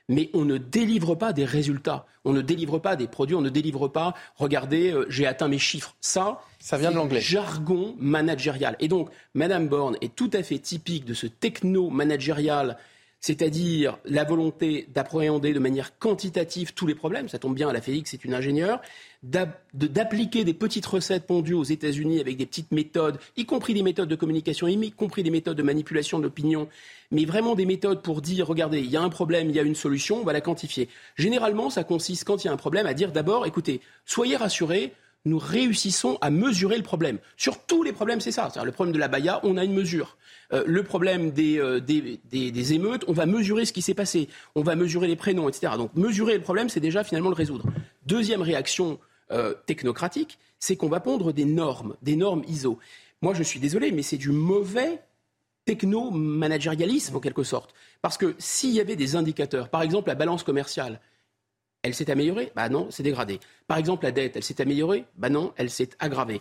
Mais 0.09 0.31
on 0.35 0.45
ne 0.45 0.57
délivre 0.57 1.17
pas 1.17 1.33
des 1.33 1.45
résultats, 1.45 2.07
on 2.25 2.33
ne 2.33 2.41
délivre 2.41 2.79
pas 2.79 2.95
des 2.95 3.09
produits, 3.09 3.35
on 3.35 3.41
ne 3.41 3.49
délivre 3.51 3.89
pas, 3.89 4.15
regardez, 4.37 4.93
euh, 4.93 5.05
j'ai 5.09 5.27
atteint 5.27 5.49
mes 5.49 5.59
chiffres. 5.59 5.97
Ça, 6.01 6.43
ça 6.61 6.79
vient 6.79 6.93
de 6.93 6.97
l'anglais. 6.97 7.21
Jargon 7.21 7.97
managérial. 7.99 8.77
Et 8.79 8.87
donc, 8.87 9.11
Madame 9.35 9.67
Borne 9.67 9.97
est 10.01 10.15
tout 10.15 10.31
à 10.33 10.45
fait 10.45 10.61
typique 10.61 11.07
de 11.07 11.15
ce 11.15 11.27
techno-managérial 11.27 12.79
c'est-à-dire 13.27 13.99
la 14.05 14.23
volonté 14.23 14.87
d'appréhender 14.95 15.53
de 15.53 15.59
manière 15.59 15.99
quantitative 15.99 16.75
tous 16.75 16.87
les 16.87 16.95
problèmes, 16.95 17.29
ça 17.29 17.41
tombe 17.41 17.57
bien, 17.57 17.73
la 17.73 17.81
Félix 17.81 18.13
c'est 18.13 18.25
une 18.25 18.35
ingénieure, 18.35 18.81
d'appliquer 19.25 20.45
des 20.45 20.55
petites 20.55 20.87
recettes 20.87 21.27
pondues 21.27 21.55
aux 21.55 21.65
États-Unis 21.65 22.21
avec 22.21 22.37
des 22.37 22.47
petites 22.47 22.71
méthodes, 22.71 23.19
y 23.37 23.45
compris 23.45 23.75
des 23.75 23.83
méthodes 23.83 24.09
de 24.09 24.15
communication, 24.15 24.69
y 24.69 24.93
compris 24.93 25.25
des 25.25 25.31
méthodes 25.31 25.57
de 25.57 25.65
manipulation 25.65 26.21
de 26.21 26.23
l'opinion, 26.23 26.69
mais 27.11 27.25
vraiment 27.25 27.57
des 27.57 27.67
méthodes 27.67 28.01
pour 28.01 28.23
dire, 28.23 28.47
regardez, 28.47 28.79
il 28.79 28.91
y 28.91 28.97
a 28.97 29.03
un 29.03 29.09
problème, 29.09 29.51
il 29.51 29.57
y 29.57 29.59
a 29.59 29.63
une 29.63 29.75
solution, 29.75 30.19
on 30.21 30.25
va 30.25 30.33
la 30.33 30.41
quantifier. 30.41 30.89
Généralement, 31.17 31.69
ça 31.69 31.83
consiste, 31.83 32.23
quand 32.23 32.45
il 32.45 32.47
y 32.47 32.51
a 32.51 32.53
un 32.53 32.57
problème, 32.57 32.87
à 32.87 32.95
dire 32.95 33.11
d'abord, 33.11 33.45
écoutez, 33.45 33.81
soyez 34.05 34.37
rassurés, 34.37 34.93
nous 35.27 35.39
réussissons 35.39 36.17
à 36.21 36.31
mesurer 36.31 36.77
le 36.77 36.83
problème. 36.83 37.19
Sur 37.37 37.59
tous 37.59 37.83
les 37.83 37.93
problèmes, 37.93 38.21
c'est 38.21 38.33
ça. 38.33 38.51
Le 38.65 38.73
problème 38.73 38.95
de 38.95 38.99
la 38.99 39.09
Baïa, 39.09 39.41
on 39.43 39.57
a 39.57 39.65
une 39.65 39.75
mesure. 39.75 40.17
Euh, 40.53 40.63
le 40.67 40.83
problème 40.85 41.33
euh, 41.39 41.81
des, 41.81 42.21
des, 42.31 42.73
émeutes, 42.73 43.05
on 43.09 43.13
va 43.13 43.27
mesurer 43.27 43.65
ce 43.65 43.73
qui 43.73 43.83
s'est 43.83 43.95
passé. 43.95 44.29
On 44.55 44.63
va 44.63 44.77
mesurer 44.77 45.09
les 45.09 45.17
prénoms, 45.17 45.49
etc. 45.49 45.73
Donc 45.77 45.95
mesurer 45.95 46.35
le 46.35 46.43
problème, 46.43 46.69
c'est 46.69 46.81
déjà 46.81 47.05
finalement 47.05 47.29
le 47.29 47.35
résoudre. 47.35 47.67
Deuxième 48.07 48.41
réaction 48.41 48.99
euh, 49.33 49.55
technocratique, 49.67 50.39
c'est 50.61 50.77
qu'on 50.77 50.89
va 50.89 51.01
pondre 51.01 51.33
des 51.33 51.45
normes, 51.45 51.97
des 52.03 52.17
normes 52.17 52.45
ISO. 52.49 52.79
Moi, 53.21 53.35
je 53.35 53.43
suis 53.43 53.59
désolé, 53.59 53.91
mais 53.91 54.03
c'est 54.03 54.19
du 54.19 54.31
mauvais 54.31 55.01
techno-managérialisme 55.65 57.17
en 57.17 57.21
quelque 57.21 57.43
sorte. 57.43 57.75
Parce 58.01 58.17
que 58.17 58.37
s'il 58.39 58.71
y 58.71 58.81
avait 58.81 58.95
des 58.95 59.17
indicateurs, 59.17 59.69
par 59.69 59.83
exemple 59.83 60.09
la 60.09 60.15
balance 60.15 60.45
commerciale, 60.45 61.01
elle 61.87 61.95
s'est 61.95 62.11
améliorée? 62.11 62.51
Bah 62.57 62.69
non, 62.69 62.89
c'est 62.91 63.05
dégradé. 63.05 63.39
Par 63.69 63.79
exemple, 63.79 64.05
la 64.05 64.11
dette, 64.11 64.37
elle 64.37 64.43
s'est 64.43 64.61
améliorée? 64.61 65.05
Bah 65.17 65.29
non, 65.29 65.53
elle 65.57 65.71
s'est 65.71 65.91
aggravée. 66.01 66.41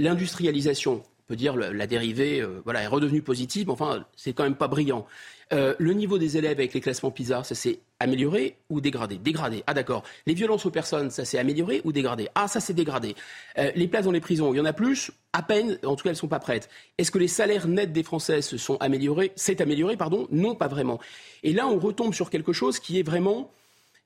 L'industrialisation, 0.00 1.02
on 1.04 1.22
peut 1.28 1.36
dire 1.36 1.54
la 1.54 1.86
dérivée, 1.86 2.40
euh, 2.40 2.60
voilà, 2.64 2.82
est 2.82 2.88
redevenue 2.88 3.22
positive, 3.22 3.68
mais 3.68 3.72
enfin, 3.72 4.04
c'est 4.16 4.32
quand 4.32 4.42
même 4.42 4.56
pas 4.56 4.66
brillant. 4.66 5.06
Euh, 5.52 5.74
le 5.78 5.92
niveau 5.94 6.18
des 6.18 6.36
élèves 6.36 6.58
avec 6.58 6.74
les 6.74 6.80
classements 6.80 7.12
PISA, 7.12 7.44
ça 7.44 7.54
s'est 7.54 7.78
amélioré 8.00 8.56
ou 8.68 8.80
dégradé? 8.80 9.16
Dégradé. 9.16 9.62
Ah 9.68 9.74
d'accord. 9.74 10.02
Les 10.26 10.34
violences 10.34 10.66
aux 10.66 10.70
personnes, 10.70 11.10
ça 11.10 11.24
s'est 11.24 11.38
amélioré 11.38 11.82
ou 11.84 11.92
dégradé? 11.92 12.28
Ah 12.34 12.48
ça 12.48 12.58
s'est 12.58 12.74
dégradé. 12.74 13.14
Euh, 13.58 13.70
les 13.76 13.86
places 13.86 14.06
dans 14.06 14.12
les 14.12 14.20
prisons, 14.20 14.52
il 14.52 14.56
y 14.56 14.60
en 14.60 14.64
a 14.64 14.72
plus, 14.72 15.12
à 15.32 15.42
peine, 15.42 15.78
en 15.84 15.94
tout 15.94 16.02
cas 16.02 16.10
elles 16.10 16.16
ne 16.16 16.18
sont 16.20 16.28
pas 16.28 16.40
prêtes. 16.40 16.68
Est-ce 16.98 17.12
que 17.12 17.18
les 17.18 17.28
salaires 17.28 17.68
nets 17.68 17.92
des 17.92 18.02
Français 18.02 18.42
se 18.42 18.56
sont 18.58 18.76
améliorés? 18.78 19.30
C'est 19.36 19.60
amélioré, 19.60 19.96
pardon? 19.96 20.26
Non, 20.32 20.56
pas 20.56 20.68
vraiment. 20.68 20.98
Et 21.44 21.52
là, 21.52 21.68
on 21.68 21.78
retombe 21.78 22.12
sur 22.12 22.28
quelque 22.28 22.52
chose 22.52 22.80
qui 22.80 22.98
est 22.98 23.04
vraiment 23.04 23.52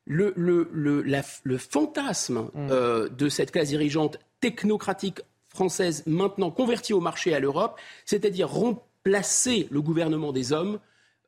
le, 0.07 0.35
le, 0.37 1.59
fantasme 1.59 2.51
mm. 2.55 2.69
euh, 2.71 3.09
de 3.09 3.29
cette 3.29 3.51
classe 3.51 3.69
dirigeante 3.69 4.19
technocratique 4.41 5.21
française 5.49 6.03
maintenant 6.07 6.51
convertie 6.51 6.93
au 6.93 7.01
marché 7.01 7.35
à 7.35 7.41
l'Europe, 7.41 7.79
c'est-à-dire 8.05 8.49
remplacer 8.49 9.69
le 9.71 9.81
gouvernement 9.81 10.33
des 10.33 10.53
hommes 10.53 10.79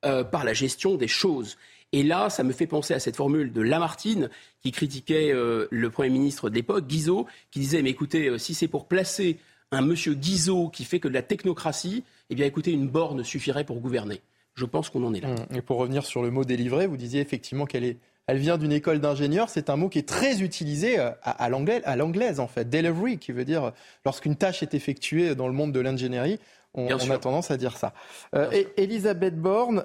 euh, 0.05 0.25
par 0.25 0.45
la 0.45 0.53
gestion 0.53 0.97
des 0.97 1.09
choses. 1.09 1.57
Et 1.93 2.03
là, 2.03 2.29
ça 2.29 2.43
me 2.43 2.53
fait 2.53 2.67
penser 2.67 2.93
à 2.93 2.99
cette 2.99 3.17
formule 3.17 3.53
de 3.53 3.61
Lamartine 3.61 4.29
qui 4.61 4.73
critiquait 4.73 5.33
euh, 5.33 5.69
le 5.71 5.91
Premier 5.91 6.11
ministre 6.11 6.51
de 6.51 6.55
l'époque, 6.55 6.87
Guizot, 6.87 7.27
qui 7.51 7.61
disait, 7.61 7.81
mais 7.83 7.91
écoutez, 7.91 8.39
si 8.39 8.55
c'est 8.55 8.69
pour 8.69 8.87
placer 8.87 9.39
un 9.71 9.81
monsieur 9.81 10.15
Guizot 10.15 10.69
qui 10.69 10.85
fait 10.85 11.01
que 11.01 11.09
de 11.09 11.15
la 11.15 11.23
technocratie, 11.23 12.05
eh 12.29 12.35
bien 12.35 12.47
écoutez, 12.47 12.73
une 12.73 12.89
borne 12.89 13.23
suffirait 13.25 13.65
pour 13.65 13.81
gouverner. 13.81 14.21
Je 14.55 14.65
pense 14.65 14.91
qu'on 14.91 15.05
en 15.05 15.15
est 15.15 15.21
là. 15.21 15.35
Mm. 15.35 15.57
Et 15.57 15.63
pour 15.63 15.79
revenir 15.79 16.05
sur 16.05 16.23
le 16.23 16.31
mot 16.31 16.45
délivré, 16.45 16.87
vous 16.87 16.97
disiez 16.97 17.21
effectivement 17.21 17.67
qu'elle 17.67 17.85
est 17.85 17.99
elle 18.27 18.39
vient 18.39 18.59
d'une 18.59 18.73
école 18.73 19.01
d'ingénieurs. 19.01 19.49
C'est 19.51 19.71
un 19.71 19.77
mot 19.77 19.89
qui 19.89 19.99
est 19.99 20.09
très 20.09 20.43
utilisé 20.43 20.99
euh, 20.99 21.11
à, 21.23 21.49
l'anglaise, 21.49 22.41
en 22.41 22.49
fait. 22.49 22.69
Delivery, 22.69 23.19
qui 23.19 23.33
veut 23.33 23.45
dire 23.45 23.65
euh, 23.65 23.71
lorsqu'une 24.05 24.37
tâche 24.37 24.63
est 24.63 24.75
effectuée 24.75 25.35
dans 25.35 25.47
le 25.47 25.53
monde 25.53 25.73
de 25.73 25.81
l'ingénierie. 25.81 26.39
On, 26.75 26.89
a 26.91 27.19
tendance 27.19 27.51
à 27.51 27.57
dire 27.57 27.79
ça. 27.79 27.95
Euh, 28.35 28.51
et, 28.53 28.69
Elisabeth 28.77 29.41
Borne, 29.41 29.83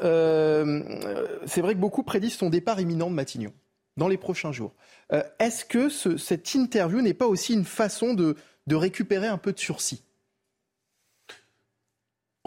c'est 1.45 1.61
vrai 1.61 1.73
que 1.73 1.80
beaucoup 1.80 2.03
prédisent 2.03 2.35
son 2.35 2.49
départ 2.49 2.81
imminent 2.81 3.09
de 3.09 3.15
Matignon 3.15 3.53
dans 3.95 4.09
les 4.09 4.18
prochains 4.18 4.51
jours. 4.51 4.73
Est-ce 5.39 5.63
que 5.63 5.88
cette 5.88 6.53
interview 6.53 7.01
n'est 7.01 7.13
pas 7.13 7.27
aussi 7.27 7.53
une 7.53 7.63
façon 7.63 8.13
de 8.13 8.35
récupérer 8.76 9.27
un 9.27 9.38
peu 9.38 9.53
de 9.53 9.59
sursis? 9.59 10.03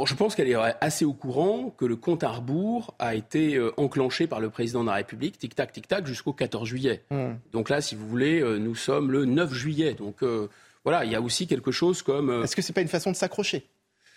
Je 0.05 0.15
pense 0.15 0.35
qu'elle 0.35 0.49
est 0.49 0.57
assez 0.81 1.05
au 1.05 1.13
courant 1.13 1.71
que 1.71 1.85
le 1.85 1.97
compte 1.97 2.25
à 2.25 2.31
rebours 2.31 2.95
a 2.99 3.15
été 3.15 3.55
euh, 3.55 3.73
enclenché 3.77 4.27
par 4.27 4.41
le 4.41 4.51
président 4.51 4.83
de 4.83 4.89
la 4.89 4.95
République, 4.95 5.39
tic-tac, 5.39 5.73
tic-tac, 5.73 6.07
jusqu'au 6.07 6.33
14 6.33 6.69
juillet. 6.69 7.05
Hmm. 7.11 7.35
Donc 7.53 7.69
là, 7.69 7.81
si 7.81 7.95
vous 7.95 8.09
voulez, 8.09 8.41
euh, 8.41 8.59
nous 8.59 8.75
sommes 8.75 9.13
le 9.13 9.25
9 9.25 9.53
juillet. 9.53 9.95
Donc 9.95 10.23
euh, 10.23 10.49
voilà, 10.83 11.05
il 11.05 11.13
y 11.13 11.15
a 11.15 11.21
aussi 11.21 11.47
quelque 11.47 11.71
chose 11.71 12.03
comme... 12.03 12.43
Est-ce 12.43 12.57
que 12.57 12.63
ce 12.63 12.73
n'est 12.73 12.75
pas 12.75 12.83
une 12.83 12.89
façon 12.89 13.13
de 13.13 13.17
s'accrocher? 13.17 13.67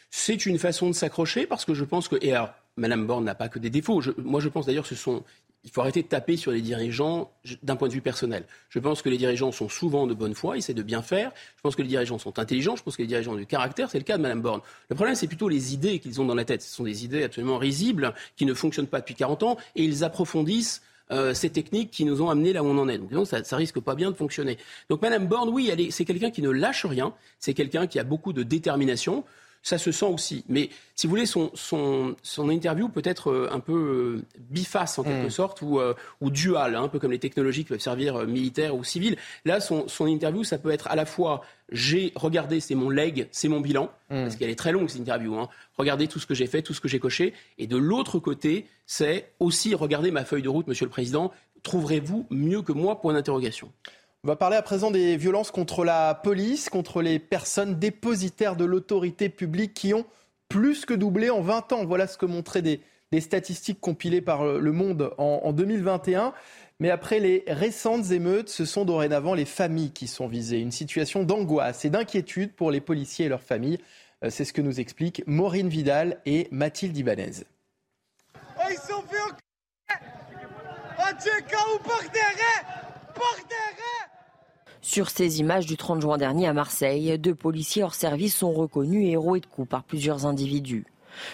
C'est 0.10 0.46
une 0.46 0.58
façon 0.58 0.88
de 0.88 0.96
s'accrocher 0.96 1.46
parce 1.46 1.64
que 1.64 1.76
je 1.76 1.84
pense 1.84 2.08
que... 2.08 2.16
Et 2.22 2.34
Madame 2.76 3.06
Borne 3.06 3.26
n'a 3.26 3.36
pas 3.36 3.50
que 3.50 3.60
des 3.60 3.70
défauts. 3.70 4.02
moi, 4.18 4.40
je 4.40 4.50
pense 4.50 4.66
d'ailleurs 4.66 4.84
que 4.84 4.90
ce 4.90 4.96
sont 4.96 5.24
il 5.68 5.72
faut 5.74 5.82
arrêter 5.82 6.02
de 6.02 6.08
taper 6.08 6.38
sur 6.38 6.52
les 6.52 6.62
dirigeants 6.62 7.30
d'un 7.62 7.76
point 7.76 7.90
de 7.90 7.94
vue 7.94 8.02
personnel. 8.02 8.46
Je 8.70 8.80
pense 8.80 9.02
que 9.02 9.10
les 9.10 9.18
dirigeants 9.18 9.52
sont 9.52 9.68
souvent 9.68 10.08
de 10.08 10.14
bonne 10.14 10.34
foi, 10.34 10.56
ils 10.56 10.60
essaient 10.60 10.74
de 10.74 10.82
bien 10.82 11.02
faire. 11.02 11.34
Je 11.58 11.62
pense 11.62 11.76
que 11.76 11.82
les 11.82 11.90
dirigeants 11.90 12.18
sont 12.18 12.40
intelligents, 12.40 12.78
je 12.78 12.84
pense 12.84 12.96
que 12.96 13.02
les 13.02 13.08
dirigeants 13.08 13.34
ont 13.34 13.38
du 13.38 13.46
caractère, 13.46 13.92
c'est 13.92 13.98
le 13.98 14.06
cas 14.06 14.16
de 14.16 14.22
Mme 14.22 14.42
Borne. 14.42 14.62
Le 14.90 14.96
problème, 14.96 15.16
c'est 15.16 15.28
plutôt 15.28 15.50
les 15.50 15.74
idées 15.74 16.00
qu'ils 16.00 16.22
ont 16.22 16.26
dans 16.26 16.36
la 16.36 16.46
tête. 16.46 16.62
Ce 16.62 16.74
sont 16.74 16.86
des 16.86 17.04
idées 17.04 17.24
absolument 17.24 17.58
risibles, 17.58 18.14
qui 18.38 18.46
ne 18.46 18.54
fonctionnent 18.54 18.88
pas 18.88 19.02
depuis 19.02 19.14
40 19.14 19.44
ans, 19.44 19.58
et 19.76 19.84
ils 19.84 20.06
approfondissent 20.06 20.82
euh, 21.12 21.34
ces 21.34 21.50
techniques 21.50 21.92
qui 21.92 22.06
nous 22.06 22.22
ont 22.22 22.30
amenés 22.30 22.54
là 22.54 22.64
où 22.64 22.68
on 22.68 22.78
en 22.78 22.88
est. 22.88 22.98
Donc 22.98 23.28
ça, 23.28 23.44
ça 23.44 23.58
risque 23.58 23.82
pas 23.82 23.96
bien 23.96 24.10
de 24.10 24.16
fonctionner. 24.16 24.58
Donc 24.90 25.02
Mme 25.02 25.28
Borne, 25.28 25.50
oui, 25.50 25.70
c'est 25.92 26.06
quelqu'un 26.06 26.32
qui 26.32 26.42
ne 26.42 26.50
lâche 26.50 26.86
rien, 26.86 27.14
c'est 27.40 27.54
quelqu'un 27.54 27.88
qui 27.88 28.00
a 28.00 28.06
beaucoup 28.06 28.32
de 28.32 28.44
détermination 28.44 29.26
ça 29.68 29.78
se 29.78 29.92
sent 29.92 30.06
aussi. 30.06 30.46
Mais 30.48 30.70
si 30.96 31.08
vous 31.08 31.12
voulez, 31.12 31.26
son, 31.26 31.52
son, 31.54 32.16
son 32.24 32.50
interview 32.50 32.88
peut 32.88 33.02
être 33.04 33.32
euh, 33.32 33.50
un 33.52 33.60
peu 33.60 33.74
euh, 33.74 34.26
biface 34.50 34.98
en 34.98 35.04
quelque 35.04 35.28
mm. 35.28 35.32
sorte 35.32 35.62
ou, 35.62 35.80
euh, 35.80 35.94
ou 36.22 36.30
dual, 36.30 36.76
hein, 36.76 36.84
un 36.84 36.88
peu 36.88 37.00
comme 37.00 37.12
les 37.12 37.20
technologies 37.20 37.66
qui 37.66 37.70
peuvent 37.70 37.82
servir 37.82 38.26
militaires 38.26 38.78
ou 38.78 38.86
civils. 38.86 39.18
Là, 39.44 39.60
son, 39.60 39.90
son 39.90 40.08
interview, 40.08 40.46
ça 40.46 40.58
peut 40.58 40.72
être 40.72 40.88
à 40.88 40.96
la 40.96 41.06
fois 41.06 41.42
j'ai 41.70 42.14
regardé, 42.16 42.62
c'est 42.62 42.76
mon 42.76 42.90
leg, 42.90 43.28
c'est 43.32 43.50
mon 43.50 43.60
bilan, 43.60 43.92
mm. 44.10 44.24
parce 44.24 44.38
qu'elle 44.38 44.50
est 44.50 44.56
très 44.56 44.72
longue 44.72 44.90
cette 44.90 45.02
interview. 45.02 45.36
Hein. 45.36 45.50
Regardez 45.78 46.08
tout 46.08 46.20
ce 46.20 46.26
que 46.26 46.34
j'ai 46.34 46.48
fait, 46.48 46.62
tout 46.62 46.74
ce 46.74 46.80
que 46.80 46.88
j'ai 46.88 47.00
coché. 47.00 47.34
Et 47.58 47.68
de 47.68 47.76
l'autre 47.76 48.20
côté, 48.20 48.68
c'est 48.86 49.34
aussi 49.42 49.76
regarder 49.76 50.12
ma 50.12 50.24
feuille 50.24 50.44
de 50.44 50.50
route, 50.50 50.68
Monsieur 50.68 50.86
le 50.86 50.92
Président. 50.92 51.34
Trouverez-vous 51.64 52.26
mieux 52.30 52.62
que 52.62 52.72
moi 52.72 53.02
Point 53.02 53.14
d'interrogation. 53.14 53.70
On 54.28 54.32
va 54.32 54.36
parler 54.36 54.58
à 54.58 54.62
présent 54.62 54.92
des 54.92 55.16
violences 55.16 55.52
contre 55.52 55.86
la 55.86 56.14
police, 56.14 56.68
contre 56.68 57.02
les 57.02 57.18
personnes 57.18 57.80
dépositaires 57.80 58.58
de 58.58 58.66
l'autorité 58.66 59.30
publique 59.30 59.74
qui 59.74 59.94
ont 59.94 60.06
plus 60.50 60.86
que 60.86 60.94
doublé 60.94 61.30
en 61.30 61.40
20 61.40 61.72
ans. 61.72 61.86
Voilà 61.86 62.08
ce 62.08 62.18
que 62.18 62.26
montraient 62.26 62.62
des, 62.62 62.82
statistiques 63.22 63.80
compilées 63.80 64.20
par 64.20 64.44
Le 64.44 64.72
Monde 64.74 65.14
en, 65.18 65.40
en 65.46 65.54
2021. 65.54 66.34
Mais 66.82 66.90
après 66.90 67.22
les 67.22 67.46
récentes 67.48 68.12
émeutes, 68.12 68.50
ce 68.50 68.66
sont 68.66 68.84
dorénavant 68.84 69.34
les 69.34 69.46
familles 69.46 69.92
qui 69.92 70.08
sont 70.08 70.28
visées. 70.28 70.60
Une 70.60 70.74
situation 70.74 71.24
d'angoisse 71.24 71.86
et 71.86 71.90
d'inquiétude 71.90 72.52
pour 72.52 72.70
les 72.70 72.82
policiers 72.82 73.28
et 73.28 73.30
leurs 73.30 73.42
familles. 73.42 73.80
Euh, 74.26 74.30
c'est 74.30 74.44
ce 74.44 74.52
que 74.52 74.62
nous 74.62 74.82
expliquent 74.82 75.24
Maureen 75.26 75.70
Vidal 75.70 76.20
et 76.26 76.50
Mathilde 76.52 76.98
Ibanez. 76.98 77.46
Oh, 78.36 78.64
ils 78.70 78.76
sont 78.76 79.02
fait 79.04 79.18
sur 84.88 85.10
ces 85.10 85.42
images 85.42 85.66
du 85.66 85.76
30 85.76 86.02
juin 86.02 86.18
dernier 86.18 86.48
à 86.48 86.54
Marseille, 86.54 87.20
deux 87.20 87.36
policiers 87.36 87.84
hors 87.84 87.94
service 87.94 88.38
sont 88.38 88.54
reconnus 88.54 89.12
héros 89.12 89.36
et 89.36 89.42
de 89.42 89.46
coups 89.46 89.68
par 89.68 89.84
plusieurs 89.84 90.26
individus. 90.26 90.86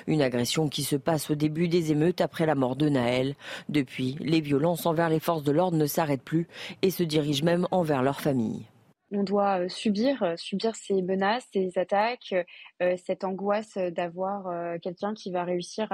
Une 0.07 0.23
agression 0.23 0.69
qui 0.69 0.81
se 0.81 0.95
passe 0.95 1.29
au 1.29 1.35
début 1.35 1.67
des 1.67 1.91
émeutes 1.91 2.19
après 2.19 2.47
la 2.47 2.55
mort 2.55 2.75
de 2.75 2.89
Naël. 2.89 3.35
Depuis, 3.69 4.17
les 4.19 4.41
violences 4.41 4.87
envers 4.87 5.07
les 5.07 5.19
forces 5.19 5.43
de 5.43 5.51
l'ordre 5.51 5.77
ne 5.77 5.85
s'arrêtent 5.85 6.23
plus 6.23 6.47
et 6.81 6.89
se 6.89 7.03
dirigent 7.03 7.45
même 7.45 7.67
envers 7.69 8.01
leurs 8.01 8.21
familles. 8.21 8.65
On 9.11 9.21
doit 9.21 9.59
euh, 9.59 9.69
subir, 9.69 10.23
euh, 10.23 10.35
subir 10.35 10.75
ces 10.75 11.03
menaces, 11.03 11.47
ces 11.53 11.77
attaques, 11.77 12.33
euh, 12.81 12.95
cette 13.05 13.23
angoisse 13.23 13.77
d'avoir 13.77 14.79
quelqu'un 14.81 15.13
qui 15.13 15.31
va 15.31 15.43
réussir 15.43 15.87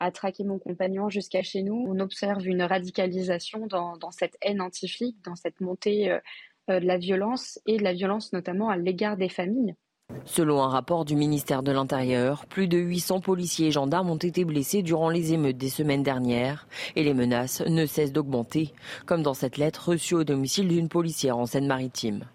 à, 0.00 0.10
traquer 0.10 0.42
mon 0.42 0.58
compagnon 0.58 1.08
jusqu'à 1.08 1.44
chez 1.44 1.62
nous. 1.62 1.86
On 1.88 2.00
observe 2.00 2.44
une 2.44 2.62
radicalisation 2.62 3.68
dans, 3.68 4.10
cette 4.10 4.36
haine 4.42 4.60
anti 4.60 5.16
dans 5.24 5.36
cette 5.36 5.60
montée 5.60 6.18
de 6.68 6.86
la 6.86 6.98
violence 6.98 7.58
et 7.66 7.76
de 7.76 7.82
la 7.82 7.92
violence 7.92 8.32
notamment 8.32 8.68
à 8.68 8.76
l'égard 8.76 9.16
des 9.16 9.28
familles. 9.28 9.74
Selon 10.24 10.62
un 10.62 10.68
rapport 10.68 11.04
du 11.04 11.16
ministère 11.16 11.62
de 11.62 11.72
l'Intérieur, 11.72 12.46
plus 12.46 12.68
de 12.68 12.78
800 12.78 13.20
policiers 13.20 13.68
et 13.68 13.72
gendarmes 13.72 14.10
ont 14.10 14.16
été 14.16 14.44
blessés 14.44 14.82
durant 14.82 15.08
les 15.08 15.32
émeutes 15.32 15.56
des 15.56 15.70
semaines 15.70 16.02
dernières 16.02 16.66
et 16.94 17.04
les 17.04 17.14
menaces 17.14 17.62
ne 17.62 17.86
cessent 17.86 18.12
d'augmenter, 18.12 18.72
comme 19.06 19.22
dans 19.22 19.34
cette 19.34 19.56
lettre 19.56 19.88
reçue 19.90 20.14
au 20.14 20.24
domicile 20.24 20.68
d'une 20.68 20.88
policière 20.88 21.38
en 21.38 21.46
Seine-Maritime. 21.46 22.26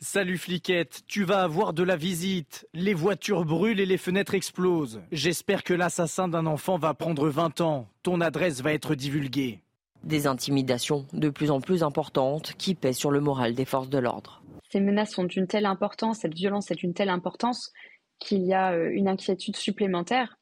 Salut 0.00 0.36
fliquette, 0.36 1.02
tu 1.06 1.22
vas 1.22 1.44
avoir 1.44 1.72
de 1.72 1.84
la 1.84 1.94
visite. 1.94 2.66
Les 2.74 2.92
voitures 2.92 3.44
brûlent 3.44 3.78
et 3.78 3.86
les 3.86 3.98
fenêtres 3.98 4.34
explosent. 4.34 5.00
J'espère 5.12 5.62
que 5.62 5.74
l'assassin 5.74 6.26
d'un 6.26 6.46
enfant 6.46 6.76
va 6.76 6.92
prendre 6.92 7.28
20 7.28 7.60
ans. 7.60 7.86
Ton 8.02 8.20
adresse 8.20 8.62
va 8.62 8.72
être 8.72 8.96
divulguée. 8.96 9.61
Des 10.04 10.26
intimidations 10.26 11.06
de 11.12 11.28
plus 11.28 11.50
en 11.50 11.60
plus 11.60 11.82
importantes 11.82 12.54
qui 12.58 12.74
pèsent 12.74 12.98
sur 12.98 13.10
le 13.10 13.20
moral 13.20 13.54
des 13.54 13.64
forces 13.64 13.88
de 13.88 13.98
l'ordre. 13.98 14.42
Ces 14.70 14.80
menaces 14.80 15.12
sont 15.12 15.24
d'une 15.24 15.46
telle 15.46 15.66
importance, 15.66 16.20
cette 16.20 16.34
violence 16.34 16.70
est 16.70 16.76
d'une 16.76 16.94
telle 16.94 17.10
importance 17.10 17.72
qu'il 18.18 18.42
y 18.42 18.54
a 18.54 18.72
euh, 18.72 18.90
une 18.90 19.08
inquiétude 19.08 19.56
supplémentaire 19.56 20.38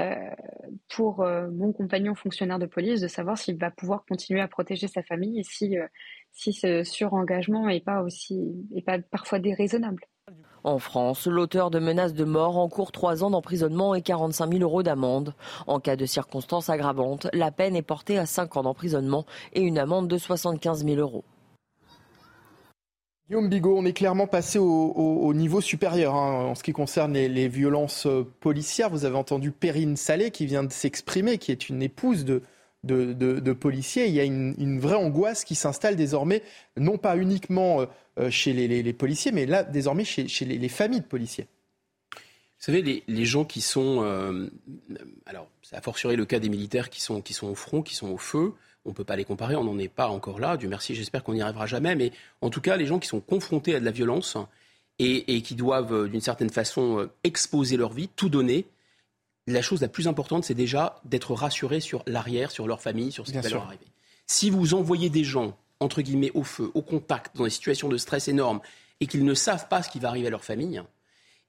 euh, 0.00 0.14
pour 0.88 1.22
euh, 1.22 1.48
mon 1.50 1.72
compagnon 1.72 2.14
fonctionnaire 2.14 2.58
de 2.58 2.66
police 2.66 3.00
de 3.00 3.08
savoir 3.08 3.38
s'il 3.38 3.58
va 3.58 3.70
pouvoir 3.70 4.04
continuer 4.06 4.40
à 4.40 4.48
protéger 4.48 4.86
sa 4.86 5.02
famille 5.02 5.40
et 5.40 5.44
si, 5.44 5.76
si 6.32 6.52
ce 6.52 6.82
surengagement 6.84 7.66
n'est 7.66 7.80
pas 7.80 8.04
pas 8.84 8.98
parfois 8.98 9.38
déraisonnable. 9.38 10.04
En 10.62 10.78
France, 10.78 11.26
l'auteur 11.26 11.70
de 11.70 11.78
menaces 11.78 12.12
de 12.12 12.24
mort 12.24 12.58
encourt 12.58 12.92
trois 12.92 13.24
ans 13.24 13.30
d'emprisonnement 13.30 13.94
et 13.94 14.02
45 14.02 14.52
000 14.52 14.62
euros 14.62 14.82
d'amende. 14.82 15.34
En 15.66 15.80
cas 15.80 15.96
de 15.96 16.04
circonstances 16.06 16.68
aggravantes, 16.68 17.28
la 17.32 17.50
peine 17.50 17.76
est 17.76 17.82
portée 17.82 18.18
à 18.18 18.26
cinq 18.26 18.56
ans 18.56 18.62
d'emprisonnement 18.62 19.24
et 19.54 19.62
une 19.62 19.78
amende 19.78 20.08
de 20.08 20.18
75 20.18 20.84
000 20.84 20.96
euros. 21.00 21.24
Guillaume 23.28 23.48
Bigot, 23.48 23.78
on 23.78 23.84
est 23.84 23.92
clairement 23.92 24.26
passé 24.26 24.58
au, 24.58 25.32
niveau 25.34 25.60
supérieur 25.60 26.16
hein, 26.16 26.46
en 26.46 26.54
ce 26.56 26.64
qui 26.64 26.72
concerne 26.72 27.12
les, 27.12 27.48
violences 27.48 28.06
euh, 28.06 28.26
policières. 28.40 28.90
Vous 28.90 29.04
avez 29.04 29.16
entendu 29.16 29.52
Perrine 29.52 29.96
Salé 29.96 30.32
qui 30.32 30.46
vient 30.46 30.64
de 30.64 30.72
s'exprimer, 30.72 31.38
qui 31.38 31.52
est 31.52 31.68
une 31.68 31.80
épouse 31.80 32.24
de, 32.24 32.42
de, 32.84 33.52
policiers. 33.52 34.06
Il 34.06 34.14
y 34.14 34.20
a 34.20 34.24
une, 34.24 34.80
vraie 34.80 34.96
angoisse 34.96 35.44
qui 35.44 35.54
s'installe 35.54 35.96
désormais, 35.96 36.42
non 36.76 36.98
pas 36.98 37.16
uniquement 37.16 37.80
euh, 37.80 37.86
euh, 38.18 38.30
chez 38.30 38.52
les, 38.52 38.92
policiers, 38.92 39.32
mais 39.32 39.46
là, 39.46 39.62
désormais, 39.62 40.04
chez, 40.04 40.26
les, 40.44 40.68
familles 40.68 41.00
de 41.00 41.06
policiers. 41.06 41.46
Vous 42.14 42.66
savez, 42.66 43.04
les, 43.06 43.24
gens 43.24 43.44
qui 43.44 43.60
sont. 43.60 44.02
Euh, 44.02 44.48
alors, 45.26 45.48
ça 45.62 45.78
a 45.78 45.80
fortiori 45.80 46.16
le 46.16 46.26
cas 46.26 46.38
des 46.38 46.48
militaires 46.48 46.90
qui 46.90 47.00
sont, 47.00 47.22
qui 47.22 47.32
sont 47.32 47.48
au 47.48 47.54
front, 47.54 47.82
qui 47.82 47.94
sont 47.94 48.10
au 48.10 48.18
feu. 48.18 48.52
On 48.84 48.90
ne 48.90 48.94
peut 48.94 49.04
pas 49.04 49.16
les 49.16 49.24
comparer, 49.24 49.56
on 49.56 49.64
n'en 49.64 49.78
est 49.78 49.88
pas 49.88 50.08
encore 50.08 50.40
là. 50.40 50.56
Dieu 50.56 50.68
merci, 50.68 50.94
j'espère 50.94 51.22
qu'on 51.22 51.34
n'y 51.34 51.42
arrivera 51.42 51.66
jamais. 51.66 51.94
Mais 51.94 52.12
en 52.40 52.50
tout 52.50 52.62
cas, 52.62 52.76
les 52.76 52.86
gens 52.86 52.98
qui 52.98 53.08
sont 53.08 53.20
confrontés 53.20 53.74
à 53.74 53.80
de 53.80 53.84
la 53.84 53.90
violence 53.90 54.38
et, 54.98 55.36
et 55.36 55.42
qui 55.42 55.54
doivent, 55.54 56.08
d'une 56.08 56.20
certaine 56.20 56.50
façon, 56.50 57.08
exposer 57.24 57.76
leur 57.76 57.92
vie, 57.92 58.08
tout 58.08 58.30
donner, 58.30 58.66
la 59.52 59.62
chose 59.62 59.80
la 59.80 59.88
plus 59.88 60.08
importante, 60.08 60.44
c'est 60.44 60.54
déjà 60.54 61.00
d'être 61.04 61.34
rassuré 61.34 61.80
sur 61.80 62.02
l'arrière, 62.06 62.50
sur 62.50 62.66
leur 62.66 62.80
famille, 62.80 63.12
sur 63.12 63.26
ce 63.26 63.32
qui 63.32 63.38
va 63.38 63.48
leur 63.48 63.64
arriver. 63.64 63.86
Si 64.26 64.50
vous 64.50 64.74
envoyez 64.74 65.10
des 65.10 65.24
gens, 65.24 65.56
entre 65.80 66.02
guillemets, 66.02 66.30
au 66.34 66.44
feu, 66.44 66.70
au 66.74 66.82
contact, 66.82 67.36
dans 67.36 67.44
des 67.44 67.50
situations 67.50 67.88
de 67.88 67.96
stress 67.96 68.28
énormes, 68.28 68.60
et 69.00 69.06
qu'ils 69.06 69.24
ne 69.24 69.34
savent 69.34 69.68
pas 69.68 69.82
ce 69.82 69.88
qui 69.88 69.98
va 69.98 70.08
arriver 70.08 70.26
à 70.26 70.30
leur 70.30 70.44
famille, 70.44 70.82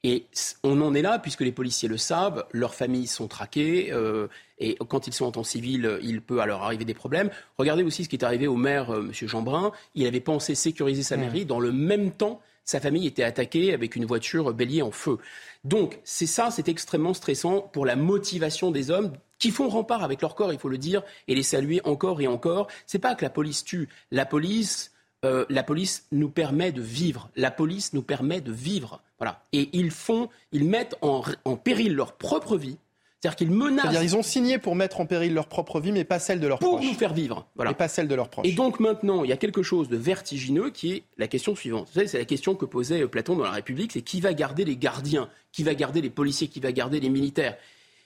et 0.03 0.25
on 0.63 0.81
en 0.81 0.95
est 0.95 1.03
là, 1.03 1.19
puisque 1.19 1.41
les 1.41 1.51
policiers 1.51 1.87
le 1.87 1.97
savent, 1.97 2.45
leurs 2.51 2.73
familles 2.73 3.05
sont 3.05 3.27
traquées, 3.27 3.91
euh, 3.91 4.27
et 4.57 4.75
quand 4.87 5.05
ils 5.05 5.13
sont 5.13 5.25
en 5.25 5.31
temps 5.31 5.43
civil, 5.43 5.99
il 6.01 6.21
peut 6.21 6.41
alors 6.41 6.63
arriver 6.63 6.85
des 6.85 6.95
problèmes. 6.95 7.29
Regardez 7.59 7.83
aussi 7.83 8.03
ce 8.03 8.09
qui 8.09 8.15
est 8.15 8.23
arrivé 8.23 8.47
au 8.47 8.55
maire, 8.55 8.89
euh, 8.89 9.01
M. 9.01 9.11
Jeanbrun. 9.13 9.71
Il 9.93 10.07
avait 10.07 10.19
pensé 10.19 10.55
sécuriser 10.55 11.03
sa 11.03 11.17
mairie. 11.17 11.45
Dans 11.45 11.59
le 11.59 11.71
même 11.71 12.11
temps, 12.11 12.41
sa 12.63 12.79
famille 12.79 13.07
était 13.07 13.23
attaquée 13.23 13.73
avec 13.73 13.95
une 13.95 14.05
voiture 14.05 14.53
bélier 14.53 14.81
en 14.81 14.91
feu. 14.91 15.17
Donc, 15.63 15.99
c'est 16.03 16.25
ça, 16.25 16.51
c'est 16.51 16.69
extrêmement 16.69 17.13
stressant 17.13 17.61
pour 17.61 17.85
la 17.85 17.95
motivation 17.95 18.71
des 18.71 18.91
hommes 18.91 19.13
qui 19.39 19.51
font 19.51 19.69
rempart 19.69 20.03
avec 20.03 20.21
leur 20.21 20.35
corps, 20.35 20.53
il 20.53 20.59
faut 20.59 20.69
le 20.69 20.77
dire, 20.77 21.01
et 21.27 21.35
les 21.35 21.43
saluer 21.43 21.81
encore 21.83 22.21
et 22.21 22.27
encore. 22.27 22.67
C'est 22.85 22.99
pas 22.99 23.15
que 23.15 23.25
la 23.25 23.31
police 23.31 23.63
tue. 23.63 23.89
La 24.11 24.25
police, 24.25 24.91
euh, 25.25 25.45
la 25.49 25.63
police 25.63 26.05
nous 26.11 26.29
permet 26.29 26.71
de 26.71 26.81
vivre. 26.81 27.29
La 27.35 27.49
police 27.49 27.93
nous 27.93 28.03
permet 28.03 28.41
de 28.41 28.51
vivre. 28.51 29.01
Voilà. 29.17 29.43
Et 29.51 29.69
ils 29.73 29.91
font, 29.91 30.29
ils 30.51 30.65
mettent 30.65 30.95
en 31.01 31.55
péril 31.57 31.95
leur 31.95 32.13
propre 32.13 32.55
vie 32.57 32.77
c'est-à-dire 33.21 33.35
qu'ils 33.35 33.51
menacent. 33.51 33.83
C'est-à-dire 33.83 34.03
ils 34.03 34.15
ont 34.15 34.23
signé 34.23 34.57
pour 34.57 34.75
mettre 34.75 34.99
en 34.99 35.05
péril 35.05 35.35
leur 35.35 35.47
propre 35.47 35.79
vie, 35.79 35.91
mais 35.91 36.03
pas 36.03 36.17
celle 36.17 36.39
de 36.39 36.47
leurs 36.47 36.57
proches. 36.57 36.71
Pour 36.71 36.81
nous 36.81 36.93
faire 36.95 37.13
vivre. 37.13 37.45
Voilà. 37.55 37.71
Et 37.71 37.75
pas 37.75 37.87
celle 37.87 38.07
de 38.07 38.15
leurs 38.15 38.29
proches. 38.29 38.47
Et 38.47 38.53
donc 38.53 38.79
maintenant, 38.79 39.23
il 39.23 39.29
y 39.29 39.33
a 39.33 39.37
quelque 39.37 39.61
chose 39.61 39.89
de 39.89 39.97
vertigineux 39.97 40.71
qui 40.71 40.93
est 40.93 41.03
la 41.17 41.27
question 41.27 41.55
suivante. 41.55 41.87
Vous 41.87 41.93
savez, 41.93 42.07
c'est 42.07 42.17
la 42.17 42.25
question 42.25 42.55
que 42.55 42.65
posait 42.65 43.07
Platon 43.07 43.35
dans 43.35 43.43
la 43.43 43.51
République, 43.51 43.91
c'est 43.91 44.01
qui 44.01 44.21
va 44.21 44.33
garder 44.33 44.65
les 44.65 44.75
gardiens 44.75 45.29
Qui 45.51 45.61
va 45.61 45.75
garder 45.75 46.01
les 46.01 46.09
policiers 46.09 46.47
Qui 46.47 46.59
va 46.59 46.71
garder 46.71 46.99
les 46.99 47.09
militaires? 47.09 47.57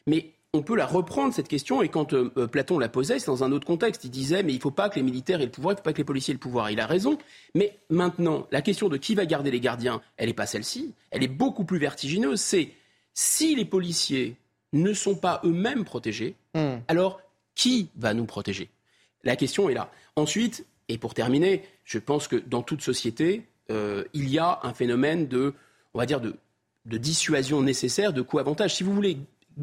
Mais 0.06 0.32
on 0.56 0.62
peut 0.62 0.76
la 0.76 0.86
reprendre, 0.86 1.34
cette 1.34 1.48
question, 1.48 1.82
et 1.82 1.90
quand 1.90 2.14
euh, 2.14 2.32
euh, 2.38 2.48
Platon 2.48 2.80
la 2.80 2.90
posait, 2.90 3.20
c'est 3.20 3.28
dans 3.28 3.44
un 3.44 3.52
autre 3.52 3.68
contexte. 3.68 4.06
Il 4.06 4.12
disait, 4.12 4.42
mais 4.42 4.54
il 4.54 4.58
ne 4.58 4.62
faut 4.62 4.72
pas 4.72 4.90
que 4.90 4.96
les 4.96 5.04
militaires 5.04 5.42
aient 5.42 5.46
le 5.46 5.52
pouvoir, 5.52 5.74
il 5.74 5.76
ne 5.76 5.78
faut 5.80 5.84
pas 5.84 5.94
que 5.94 5.98
les 5.98 6.06
policiers 6.06 6.32
aient 6.32 6.36
le 6.36 6.40
pouvoir. 6.40 6.72
Il 6.72 6.80
a 6.80 6.86
raison. 6.86 7.18
Mais 7.56 7.78
maintenant, 7.90 8.48
la 8.52 8.62
question 8.62 8.88
de 8.88 8.98
qui 8.98 9.16
va 9.16 9.26
garder 9.26 9.52
les 9.52 9.60
gardiens, 9.60 10.02
elle 10.18 10.28
n'est 10.28 10.34
pas 10.34 10.46
celle-ci. 10.46 10.94
Elle 11.12 11.24
est 11.24 11.30
beaucoup 11.30 11.66
plus 11.66 11.78
vertigineuse. 11.78 12.40
C'est 12.40 12.70
si 13.14 13.56
les 13.56 13.66
policiers 13.66 14.36
ne 14.82 14.94
sont 14.94 15.16
pas 15.16 15.42
eux-mêmes 15.44 15.86
protégés, 15.86 16.36
hmm. 16.54 16.78
alors 16.88 17.22
qui 17.56 17.90
va 17.96 18.14
nous 18.14 18.26
protéger? 18.26 18.70
La 19.24 19.36
question 19.36 19.70
est 19.70 19.74
là. 19.74 19.92
Ensuite, 20.16 20.66
et 20.88 20.98
pour 20.98 21.14
terminer, 21.14 21.64
je 21.84 21.98
pense 21.98 22.28
que 22.28 22.36
dans 22.36 22.62
toute 22.62 22.82
société, 22.82 23.48
euh, 23.72 24.04
il 24.14 24.30
y 24.30 24.38
a 24.38 24.60
un 24.64 24.74
phénomène 24.74 25.28
de, 25.28 25.54
on 25.94 26.00
va 26.00 26.06
dire, 26.06 26.22
de, 26.22 26.38
dissuasion 26.86 27.62
nécessaire, 27.62 28.14
de 28.14 28.22
coût-avantage. 28.22 28.76
Si 28.76 28.84
vous 28.84 28.94
voulez 28.94 29.18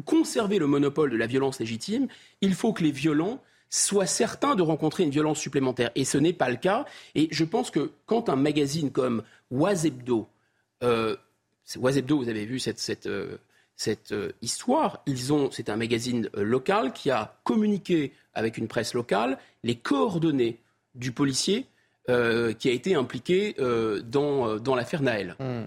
conserver 0.05 0.59
le 0.59 0.67
monopole 0.67 1.09
de 1.09 1.15
la 1.15 1.27
violence 1.27 1.59
légitime, 1.59 2.07
il 2.41 2.53
faut 2.53 2.73
que 2.73 2.83
les 2.83 2.91
violents 2.91 3.41
soient 3.69 4.05
certains 4.05 4.55
de 4.55 4.61
rencontrer 4.61 5.03
une 5.03 5.09
violence 5.09 5.39
supplémentaire. 5.39 5.91
Et 5.95 6.03
ce 6.03 6.17
n'est 6.17 6.33
pas 6.33 6.49
le 6.49 6.57
cas. 6.57 6.85
Et 7.15 7.29
je 7.31 7.45
pense 7.45 7.71
que 7.71 7.91
quand 8.05 8.27
un 8.29 8.35
magazine 8.35 8.91
comme 8.91 9.23
Wazebdo, 9.51 10.27
euh, 10.83 11.15
Wazebdo, 11.77 12.17
vous 12.17 12.29
avez 12.29 12.45
vu 12.45 12.59
cette, 12.59 12.79
cette, 12.79 13.07
euh, 13.07 13.37
euh, 14.11 14.31
histoire, 14.41 15.01
ils 15.05 15.33
ont, 15.33 15.49
c'est 15.51 15.69
un 15.69 15.75
magazine 15.75 16.29
local 16.35 16.93
qui 16.93 17.11
a 17.11 17.35
communiqué 17.43 18.13
avec 18.33 18.57
une 18.57 18.67
presse 18.67 18.93
locale 18.93 19.37
les 19.63 19.75
coordonnées 19.75 20.59
du 20.95 21.11
policier 21.11 21.67
qui 22.07 22.69
a 22.69 22.71
été 22.71 22.95
impliqué 22.95 23.55
dans, 23.57 24.57
dans 24.57 24.75
l'affaire 24.75 25.01
Naël. 25.01 25.37
Hmm. 25.39 25.63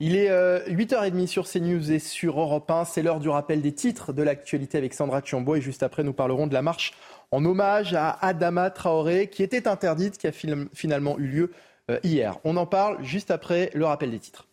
Il 0.00 0.16
est 0.16 0.30
8h30 0.30 1.26
sur 1.26 1.46
CNews 1.46 1.92
et 1.92 1.98
sur 1.98 2.40
Europe 2.40 2.70
1. 2.70 2.86
C'est 2.86 3.02
l'heure 3.02 3.20
du 3.20 3.28
rappel 3.28 3.60
des 3.60 3.72
titres 3.72 4.14
de 4.14 4.22
l'actualité 4.22 4.78
avec 4.78 4.94
Sandra 4.94 5.20
Chiombo. 5.22 5.54
Et 5.54 5.60
juste 5.60 5.82
après, 5.82 6.04
nous 6.04 6.14
parlerons 6.14 6.46
de 6.46 6.54
la 6.54 6.62
marche 6.62 6.94
en 7.32 7.44
hommage 7.44 7.94
à 7.94 8.10
Adama 8.24 8.70
Traoré, 8.70 9.28
qui 9.28 9.42
était 9.42 9.66
interdite, 9.66 10.18
qui 10.18 10.26
a 10.26 10.32
finalement 10.32 11.18
eu 11.18 11.26
lieu 11.26 11.52
euh, 11.90 11.98
hier. 12.04 12.38
On 12.44 12.56
en 12.56 12.66
parle 12.66 13.02
juste 13.02 13.30
après 13.30 13.70
le 13.74 13.84
rappel 13.86 14.10
des 14.10 14.18
titres. 14.18 14.46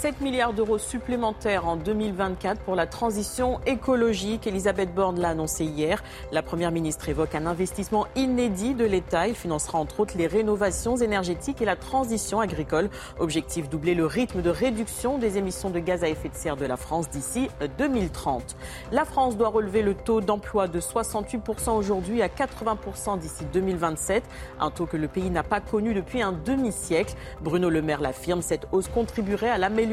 7 0.00 0.22
milliards 0.22 0.54
d'euros 0.54 0.78
supplémentaires 0.78 1.68
en 1.68 1.76
2024 1.76 2.62
pour 2.62 2.74
la 2.74 2.86
transition 2.86 3.60
écologique. 3.66 4.46
Elisabeth 4.46 4.94
Borne 4.94 5.20
l'a 5.20 5.28
annoncé 5.28 5.66
hier. 5.66 6.02
La 6.32 6.40
Première 6.40 6.70
ministre 6.70 7.10
évoque 7.10 7.34
un 7.34 7.44
investissement 7.44 8.06
inédit 8.16 8.72
de 8.72 8.86
l'État. 8.86 9.28
Il 9.28 9.34
financera 9.34 9.76
entre 9.76 10.00
autres 10.00 10.16
les 10.16 10.26
rénovations 10.26 10.96
énergétiques 10.96 11.60
et 11.60 11.66
la 11.66 11.76
transition 11.76 12.40
agricole. 12.40 12.88
Objectif 13.18 13.68
doubler 13.68 13.94
le 13.94 14.06
rythme 14.06 14.40
de 14.40 14.48
réduction 14.48 15.18
des 15.18 15.36
émissions 15.36 15.68
de 15.68 15.80
gaz 15.80 16.02
à 16.02 16.08
effet 16.08 16.30
de 16.30 16.34
serre 16.34 16.56
de 16.56 16.64
la 16.64 16.78
France 16.78 17.10
d'ici 17.10 17.50
2030. 17.76 18.56
La 18.92 19.04
France 19.04 19.36
doit 19.36 19.50
relever 19.50 19.82
le 19.82 19.92
taux 19.92 20.22
d'emploi 20.22 20.66
de 20.66 20.80
68% 20.80 21.72
aujourd'hui 21.72 22.22
à 22.22 22.28
80% 22.28 23.18
d'ici 23.18 23.44
2027. 23.52 24.24
Un 24.60 24.70
taux 24.70 24.86
que 24.86 24.96
le 24.96 25.08
pays 25.08 25.28
n'a 25.28 25.42
pas 25.42 25.60
connu 25.60 25.92
depuis 25.92 26.22
un 26.22 26.32
demi-siècle. 26.32 27.12
Bruno 27.42 27.68
Le 27.68 27.82
Maire 27.82 28.00
l'affirme, 28.00 28.40
cette 28.40 28.66
hausse 28.72 28.88
contribuerait 28.88 29.50
à 29.50 29.58
l'amélioration 29.58 29.89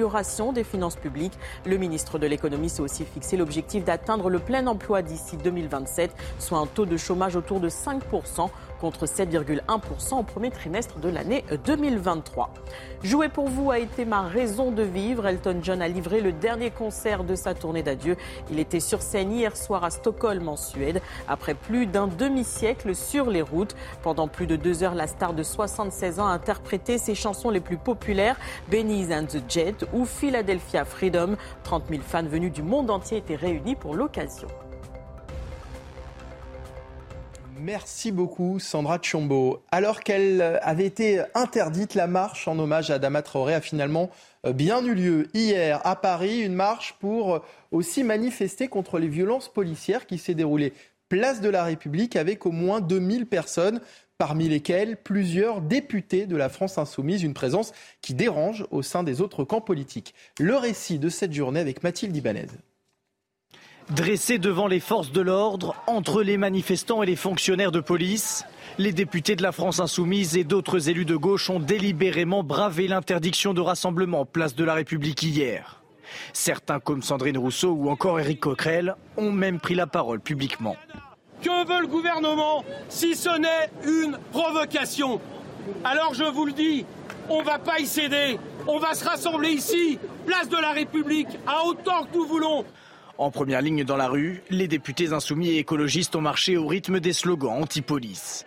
des 0.54 0.64
finances 0.64 0.96
publiques. 0.96 1.34
Le 1.66 1.78
ministre 1.78 2.20
de 2.20 2.28
l'économie 2.28 2.70
s'est 2.70 2.82
aussi 2.82 3.04
fixé 3.04 3.36
l'objectif 3.36 3.84
d'atteindre 3.84 4.30
le 4.30 4.38
plein 4.38 4.68
emploi 4.68 5.02
d'ici 5.02 5.38
2027, 5.38 6.12
soit 6.38 6.60
un 6.60 6.68
taux 6.68 6.86
de 6.86 6.98
chômage 6.98 7.36
autour 7.36 7.60
de 7.60 7.70
5% 7.70 8.50
contre 8.80 9.08
7,1% 9.08 10.20
au 10.20 10.24
premier 10.24 10.52
trimestre 10.52 11.00
de 11.00 11.10
l'année 11.10 11.44
2023. 11.66 12.54
Jouer 13.04 13.30
pour 13.30 13.48
vous 13.48 13.72
a 13.72 13.80
été 13.80 14.06
ma 14.06 14.22
raison 14.22 14.72
de 14.72 14.84
vivre. 14.84 15.26
Elton 15.26 15.60
John 15.64 15.82
a 15.82 15.88
livré 15.88 16.22
le 16.22 16.32
dernier 16.32 16.70
concert 16.70 17.24
de 17.24 17.36
sa 17.36 17.56
tournée 17.56 17.84
d'adieu. 17.84 18.18
Il 18.52 18.60
était 18.60 18.80
sur 18.80 19.02
scène 19.02 19.32
hier 19.32 19.58
soir 19.58 19.84
à 19.84 19.90
Stockholm 19.90 20.48
en 20.48 20.58
Suède. 20.58 21.02
Après 21.28 21.56
plus 21.56 21.88
d'un 21.88 22.08
demi-siècle 22.08 22.96
sur 22.96 23.30
les 23.30 23.42
routes, 23.42 23.76
pendant 24.04 24.28
plus 24.28 24.48
de 24.48 24.56
deux 24.56 24.84
heures, 24.84 24.96
la 24.96 25.08
star 25.08 25.34
de 25.34 25.44
76 25.44 26.20
ans 26.20 26.28
a 26.28 26.32
interprété 26.32 26.98
ses 26.98 27.16
chansons 27.16 27.50
les 27.50 27.60
plus 27.60 27.78
populaires, 27.78 28.38
Benny's 28.70 29.12
and 29.12 29.26
the 29.26 29.42
Jet 29.48 29.87
ou 29.94 30.06
Philadelphia 30.06 30.86
Freedom. 30.86 31.36
30 31.64 31.84
000 31.90 32.02
fans 32.02 32.24
venus 32.24 32.52
du 32.52 32.64
monde 32.64 32.90
entier 32.90 33.18
étaient 33.18 33.36
réunis 33.36 33.76
pour 33.76 33.96
l'occasion. 33.96 34.48
Merci 37.60 38.12
beaucoup 38.12 38.60
Sandra 38.60 39.00
Tchombo. 39.00 39.64
Alors 39.72 40.02
qu'elle 40.02 40.60
avait 40.62 40.86
été 40.86 41.24
interdite, 41.34 41.96
la 41.96 42.06
marche 42.06 42.48
en 42.48 42.60
hommage 42.60 42.92
à 42.92 42.96
Adama 42.96 43.24
Traoré 43.24 43.56
a 43.56 43.62
finalement 43.62 44.12
euh, 44.46 44.54
bien 44.54 44.84
eu 44.86 44.94
lieu 44.94 45.28
hier 45.34 45.82
à 45.84 45.96
Paris. 45.96 46.42
Une 46.42 46.54
marche 46.54 46.96
pour 47.00 47.36
euh, 47.36 47.40
aussi 47.72 48.04
manifester 48.04 48.68
contre 48.68 49.00
les 49.00 49.08
violences 49.08 49.50
policières 49.50 50.06
qui 50.06 50.20
s'est 50.20 50.36
déroulée 50.36 50.74
place 51.10 51.42
de 51.42 51.50
la 51.50 51.64
République 51.64 52.16
avec 52.16 52.46
au 52.46 52.52
moins 52.52 52.80
2000 52.82 53.26
personnes 53.26 53.82
parmi 54.18 54.50
lesquelles 54.50 54.98
plusieurs 54.98 55.62
députés 55.62 56.26
de 56.26 56.36
la 56.36 56.50
France 56.50 56.78
insoumise, 56.78 57.24
une 57.24 57.34
présence 57.34 57.72
qui 58.02 58.14
dérange 58.14 58.66
au 58.72 58.82
sein 58.82 59.04
des 59.04 59.22
autres 59.22 59.44
camps 59.44 59.62
politiques. 59.62 60.14
Le 60.40 60.56
récit 60.56 61.00
de 61.00 61.10
cette 61.10 61.34
journée 61.34 61.60
avec 61.60 61.84
Mathilde 61.84 62.16
Ibanez. 62.16 62.48
Dressés 63.90 64.38
devant 64.38 64.68
les 64.68 64.82
forces 64.82 65.14
de 65.14 65.22
l'ordre, 65.22 65.76
entre 65.88 66.22
les 66.22 66.38
manifestants 66.38 67.04
et 67.04 67.06
les 67.06 67.16
fonctionnaires 67.16 67.72
de 67.72 67.80
police, 67.80 68.44
les 68.78 68.92
députés 68.92 69.38
de 69.38 69.44
la 69.44 69.54
France 69.54 69.80
insoumise 69.80 70.36
et 70.36 70.44
d'autres 70.44 70.90
élus 70.90 71.06
de 71.06 71.16
gauche 71.16 71.50
ont 71.50 71.60
délibérément 71.60 72.44
bravé 72.44 72.88
l'interdiction 72.88 73.54
de 73.54 73.62
rassemblement 73.62 74.26
place 74.26 74.56
de 74.56 74.66
la 74.66 74.74
République 74.74 75.24
hier. 75.24 75.82
Certains, 76.34 76.80
comme 76.80 77.02
Sandrine 77.02 77.38
Rousseau 77.38 77.72
ou 77.72 77.90
encore 77.90 78.20
Éric 78.20 78.42
Coquerel, 78.42 78.96
ont 79.16 79.32
même 79.32 79.60
pris 79.60 79.76
la 79.76 79.88
parole 79.88 80.20
publiquement. 80.20 80.76
Que 81.42 81.68
veut 81.68 81.82
le 81.82 81.88
gouvernement 81.88 82.64
si 82.90 83.16
ce 83.16 83.38
n'est 83.38 83.70
une 83.86 84.18
provocation? 84.32 85.22
Alors 85.84 86.14
je 86.14 86.24
vous 86.24 86.46
le 86.46 86.54
dis, 86.54 86.86
on 87.30 87.42
ne 87.42 87.46
va 87.46 87.60
pas 87.60 87.80
y 87.80 87.86
céder. 87.86 88.40
On 88.68 88.80
va 88.80 88.94
se 88.96 89.06
rassembler 89.06 89.50
ici, 89.50 90.00
place 90.26 90.50
de 90.50 90.58
la 90.58 90.72
République, 90.72 91.28
à 91.46 91.64
autant 91.66 92.04
que 92.04 92.18
nous 92.18 92.26
voulons. 92.26 92.66
En 93.18 93.32
première 93.32 93.62
ligne 93.62 93.84
dans 93.84 93.98
la 93.98 94.08
rue, 94.08 94.44
les 94.50 94.68
députés 94.68 95.14
insoumis 95.14 95.50
et 95.50 95.58
écologistes 95.58 96.16
ont 96.16 96.22
marché 96.22 96.58
au 96.58 96.68
rythme 96.68 97.00
des 97.00 97.14
slogans 97.14 97.62
anti-police. 97.62 98.46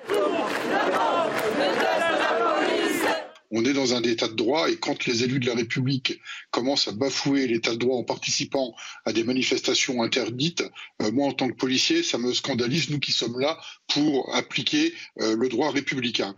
On 3.52 3.64
est 3.64 3.72
dans 3.72 3.94
un 3.94 4.02
état 4.02 4.28
de 4.28 4.34
droit 4.34 4.70
et 4.70 4.76
quand 4.76 5.06
les 5.06 5.24
élus 5.24 5.40
de 5.40 5.46
la 5.46 5.54
République 5.54 6.20
commencent 6.52 6.86
à 6.86 6.92
bafouer 6.92 7.48
l'état 7.48 7.72
de 7.72 7.78
droit 7.78 7.96
en 7.96 8.04
participant 8.04 8.74
à 9.04 9.12
des 9.12 9.24
manifestations 9.24 10.02
interdites, 10.02 10.62
euh, 11.02 11.10
moi 11.10 11.26
en 11.26 11.32
tant 11.32 11.48
que 11.48 11.56
policier, 11.56 12.04
ça 12.04 12.16
me 12.18 12.32
scandalise, 12.32 12.90
nous 12.90 13.00
qui 13.00 13.10
sommes 13.10 13.40
là 13.40 13.58
pour 13.92 14.32
appliquer 14.36 14.94
euh, 15.20 15.34
le 15.36 15.48
droit 15.48 15.72
républicain. 15.72 16.36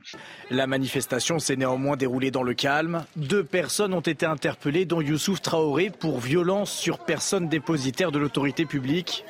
La 0.51 0.67
manifestation 0.67 1.39
s'est 1.39 1.57
néanmoins 1.57 1.99
déroulée 1.99 2.31
dans 2.31 2.43
le 2.43 2.55
calme. 2.55 3.05
Deux 3.17 3.45
personnes 3.45 3.93
ont 3.93 4.01
été 4.01 4.25
interpellées, 4.25 4.87
dont 4.87 5.03
Youssouf 5.03 5.43
Traoré, 5.43 5.91
pour 5.91 6.19
violence 6.19 6.73
sur 6.73 6.99
personne 6.99 7.49
dépositaire 7.49 8.11
de 8.11 8.19
l'autorité 8.19 8.65
publique. 8.65 9.25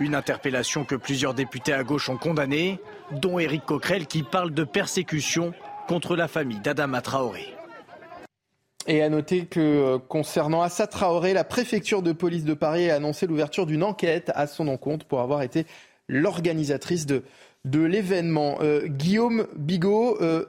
Une 0.00 0.14
interpellation 0.14 0.84
que 0.84 0.94
plusieurs 0.94 1.34
députés 1.34 1.72
à 1.72 1.84
gauche 1.84 2.08
ont 2.08 2.18
condamnée, 2.18 2.78
dont 3.12 3.38
Éric 3.38 3.64
Coquerel 3.64 4.06
qui 4.06 4.22
parle 4.22 4.52
de 4.52 4.64
persécution 4.64 5.52
contre 5.86 6.16
la 6.16 6.28
famille 6.28 6.58
d'Adama 6.58 7.00
Traoré. 7.00 7.54
Et 8.88 9.02
à 9.02 9.08
noter 9.08 9.46
que 9.46 9.60
euh, 9.60 9.98
concernant 9.98 10.62
Assa 10.62 10.86
Traoré, 10.86 11.32
la 11.32 11.44
préfecture 11.44 12.02
de 12.02 12.12
police 12.12 12.44
de 12.44 12.54
Paris 12.54 12.90
a 12.90 12.96
annoncé 12.96 13.26
l'ouverture 13.26 13.66
d'une 13.66 13.82
enquête 13.82 14.30
à 14.34 14.46
son 14.46 14.68
encontre 14.68 15.06
pour 15.06 15.20
avoir 15.20 15.42
été 15.42 15.66
l'organisatrice 16.08 17.06
de, 17.06 17.22
l'événement. 17.64 18.58
Euh, 18.60 18.86
Guillaume 18.86 19.48
Bigot, 19.56 20.20
euh, 20.20 20.46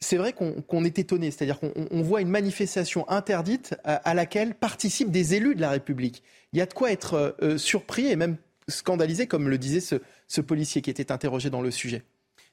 c'est 0.00 0.16
vrai 0.16 0.32
qu'on 0.32 0.84
est 0.84 0.98
étonné, 0.98 1.30
c'est-à-dire 1.30 1.58
qu'on 1.58 2.02
voit 2.02 2.22
une 2.22 2.28
manifestation 2.28 3.08
interdite 3.10 3.74
à, 3.84 4.14
laquelle 4.14 4.54
participent 4.54 5.10
des 5.10 5.34
élus 5.34 5.54
de 5.54 5.60
la 5.60 5.70
République. 5.70 6.22
Il 6.52 6.58
y 6.58 6.62
a 6.62 6.66
de 6.66 6.74
quoi 6.74 6.92
être 6.92 7.34
surpris 7.56 8.06
et 8.06 8.16
même 8.16 8.36
scandalisé, 8.68 9.26
comme 9.26 9.48
le 9.48 9.56
disait 9.56 9.80
ce 9.80 10.40
policier 10.42 10.82
qui 10.82 10.90
était 10.90 11.12
interrogé 11.12 11.48
dans 11.48 11.62
le 11.62 11.70
sujet. 11.70 12.04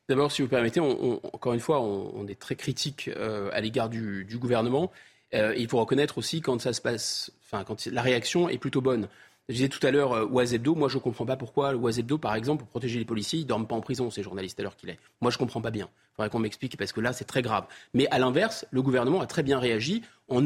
D'abord, 0.09 0.31
si 0.31 0.41
vous 0.41 0.49
permettez, 0.49 0.81
encore 0.81 1.53
une 1.53 1.61
fois, 1.61 1.79
on, 1.81 2.27
est 2.27 2.39
très 2.39 2.55
critique 2.55 3.09
euh, 3.15 3.49
à 3.53 3.61
l'égard 3.61 3.87
du, 3.87 4.37
gouvernement. 4.37 4.91
Euh, 5.33 5.55
il 5.57 5.69
faut 5.69 5.79
reconnaître 5.79 6.17
aussi 6.17 6.41
quand 6.41 6.59
ça 6.59 6.73
se 6.73 6.81
passe, 6.81 7.31
enfin, 7.45 7.63
quand 7.63 7.85
la 7.85 8.01
réaction 8.01 8.49
est 8.49 8.57
plutôt 8.57 8.81
bonne. 8.81 9.07
Je 9.47 9.55
disais 9.55 9.69
tout 9.69 9.85
à 9.85 9.91
l'heure, 9.91 10.13
euh, 10.13 10.25
Oazebdo, 10.25 10.75
moi 10.75 10.89
je 10.89 10.97
ne 10.97 11.01
comprends 11.01 11.25
pas 11.25 11.37
pourquoi 11.37 11.73
Oazebdo, 11.75 12.17
par 12.17 12.35
exemple, 12.35 12.59
pour 12.59 12.67
protéger 12.67 12.99
les 12.99 13.05
policiers, 13.05 13.39
ils 13.39 13.43
ne 13.43 13.47
dorment 13.47 13.67
pas 13.67 13.75
en 13.75 13.81
prison, 13.81 14.09
ces 14.09 14.23
journalistes, 14.23 14.59
à 14.59 14.63
l'heure 14.63 14.75
qu'il 14.75 14.89
est. 14.89 14.99
Moi 15.21 15.31
je 15.31 15.37
ne 15.37 15.39
comprends 15.39 15.61
pas 15.61 15.71
bien. 15.71 15.89
Il 16.11 16.15
faudrait 16.15 16.29
qu'on 16.29 16.39
m'explique, 16.39 16.77
parce 16.77 16.91
que 16.91 17.01
là 17.01 17.13
c'est 17.13 17.25
très 17.25 17.41
grave. 17.41 17.65
Mais 17.93 18.07
à 18.09 18.19
l'inverse, 18.19 18.65
le 18.71 18.81
gouvernement 18.81 19.21
a 19.21 19.25
très 19.25 19.43
bien 19.43 19.57
réagi, 19.57 20.01
en, 20.29 20.41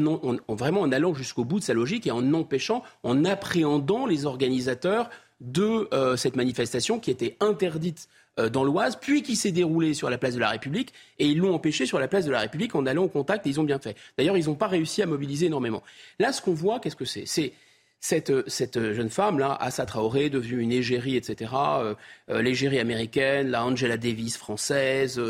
vraiment 0.48 0.80
en 0.80 0.92
allant 0.92 1.14
jusqu'au 1.14 1.44
bout 1.44 1.58
de 1.58 1.64
sa 1.64 1.74
logique 1.74 2.06
et 2.06 2.10
en 2.10 2.32
empêchant, 2.32 2.82
en 3.02 3.24
appréhendant 3.24 4.06
les 4.06 4.24
organisateurs 4.24 5.10
de 5.40 5.88
cette 6.16 6.34
manifestation 6.34 6.98
qui 6.98 7.12
était 7.12 7.36
interdite 7.38 8.08
euh, 8.08 8.27
dans 8.52 8.64
l'Oise, 8.64 8.96
puis 9.00 9.22
qui 9.22 9.36
s'est 9.36 9.50
déroulé 9.50 9.94
sur 9.94 10.10
la 10.10 10.18
place 10.18 10.34
de 10.34 10.40
la 10.40 10.50
République, 10.50 10.92
et 11.18 11.26
ils 11.26 11.38
l'ont 11.38 11.54
empêché 11.54 11.86
sur 11.86 11.98
la 11.98 12.08
place 12.08 12.24
de 12.24 12.30
la 12.30 12.40
République 12.40 12.74
en 12.74 12.86
allant 12.86 13.04
au 13.04 13.08
contact, 13.08 13.46
et 13.46 13.50
ils 13.50 13.60
ont 13.60 13.64
bien 13.64 13.78
fait. 13.78 13.96
D'ailleurs, 14.16 14.36
ils 14.36 14.46
n'ont 14.46 14.54
pas 14.54 14.68
réussi 14.68 15.02
à 15.02 15.06
mobiliser 15.06 15.46
énormément. 15.46 15.82
Là, 16.18 16.32
ce 16.32 16.40
qu'on 16.40 16.54
voit, 16.54 16.78
qu'est-ce 16.78 16.96
que 16.96 17.04
c'est? 17.04 17.26
C'est 17.26 17.52
cette, 18.00 18.48
cette, 18.48 18.92
jeune 18.92 19.10
femme 19.10 19.38
là, 19.38 19.56
Assa 19.60 19.84
Traoré, 19.84 20.30
devenue 20.30 20.60
une 20.60 20.72
égérie, 20.72 21.16
etc. 21.16 21.52
Euh, 21.54 21.94
euh, 22.30 22.42
l'égérie 22.42 22.78
américaine, 22.78 23.50
la 23.50 23.64
Angela 23.64 23.96
Davis 23.96 24.36
française, 24.36 25.20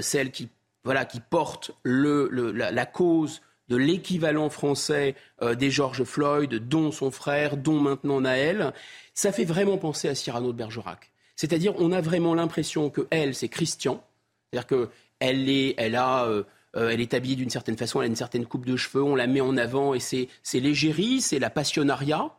celle 0.00 0.30
qui 0.30 0.48
voilà 0.84 1.04
qui 1.04 1.18
porte 1.18 1.72
le, 1.82 2.28
la, 2.30 2.70
la, 2.70 2.86
cause 2.86 3.42
de 3.68 3.74
l'équivalent 3.74 4.48
français 4.50 5.16
des 5.42 5.68
George 5.68 6.04
Floyd, 6.04 6.54
dont 6.68 6.92
son 6.92 7.10
frère, 7.10 7.56
dont 7.56 7.80
maintenant 7.80 8.20
Naël. 8.20 8.72
Ça 9.12 9.32
fait 9.32 9.44
vraiment 9.44 9.78
penser 9.78 10.08
à 10.08 10.14
Cyrano 10.14 10.52
de 10.52 10.58
Bergerac. 10.58 11.10
C'est-à-dire, 11.36 11.74
on 11.78 11.92
a 11.92 12.00
vraiment 12.00 12.34
l'impression 12.34 12.90
que 12.90 13.06
elle, 13.10 13.34
c'est 13.34 13.48
Christian, 13.48 14.02
c'est-à-dire 14.50 14.66
qu'elle 14.66 15.74
elle 15.76 15.96
a, 15.96 16.24
euh, 16.24 16.44
elle 16.74 17.00
est 17.00 17.14
habillée 17.14 17.36
d'une 17.36 17.50
certaine 17.50 17.76
façon, 17.76 18.00
elle 18.00 18.06
a 18.06 18.08
une 18.08 18.16
certaine 18.16 18.46
coupe 18.46 18.66
de 18.66 18.76
cheveux, 18.76 19.02
on 19.02 19.14
la 19.14 19.26
met 19.26 19.40
en 19.40 19.56
avant 19.56 19.94
et 19.94 20.00
c'est 20.00 20.28
l'égérie, 20.54 21.20
c'est 21.20 21.38
la 21.38 21.50
passionnariat. 21.50 22.30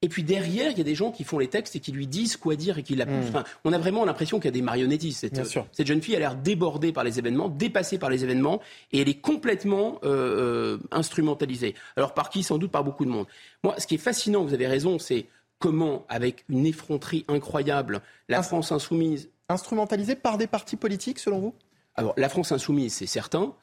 Et 0.00 0.08
puis 0.08 0.22
derrière, 0.22 0.70
il 0.70 0.78
y 0.78 0.80
a 0.80 0.84
des 0.84 0.94
gens 0.94 1.10
qui 1.10 1.24
font 1.24 1.40
les 1.40 1.48
textes 1.48 1.74
et 1.74 1.80
qui 1.80 1.90
lui 1.90 2.06
disent 2.06 2.36
quoi 2.36 2.54
dire 2.54 2.78
et 2.78 2.84
qui 2.84 2.94
la 2.94 3.04
poussent. 3.04 3.32
Hmm. 3.32 3.42
on 3.64 3.72
a 3.72 3.78
vraiment 3.78 4.04
l'impression 4.04 4.38
qu'il 4.38 4.46
y 4.46 4.48
a 4.48 4.52
des 4.52 4.62
marionnettistes. 4.62 5.20
Cette, 5.20 5.44
cette, 5.72 5.86
jeune 5.86 6.00
fille 6.00 6.14
a 6.14 6.20
l'air 6.20 6.36
débordée 6.36 6.92
par 6.92 7.02
les 7.02 7.18
événements, 7.18 7.48
dépassée 7.48 7.98
par 7.98 8.08
les 8.08 8.22
événements, 8.22 8.60
et 8.92 9.00
elle 9.00 9.08
est 9.08 9.20
complètement 9.20 9.98
euh, 10.04 10.76
euh, 10.76 10.78
instrumentalisée. 10.92 11.74
Alors 11.96 12.14
par 12.14 12.30
qui? 12.30 12.44
Sans 12.44 12.58
doute 12.58 12.70
par 12.70 12.84
beaucoup 12.84 13.04
de 13.04 13.10
monde. 13.10 13.26
Moi, 13.64 13.74
ce 13.78 13.88
qui 13.88 13.96
est 13.96 13.98
fascinant, 13.98 14.44
vous 14.44 14.54
avez 14.54 14.68
raison, 14.68 15.00
c'est 15.00 15.26
comment, 15.58 16.04
avec 16.08 16.44
une 16.48 16.66
effronterie 16.66 17.24
incroyable, 17.28 18.02
la 18.28 18.42
France 18.42 18.72
insoumise... 18.72 19.30
Instrumentalisée 19.48 20.14
par 20.14 20.38
des 20.38 20.46
partis 20.46 20.76
politiques, 20.76 21.18
selon 21.18 21.38
vous? 21.38 21.54
Alors, 21.94 22.14
la 22.16 22.28
France 22.28 22.52
insoumise, 22.52 22.94
c'est 22.94 23.06
certain. 23.06 23.54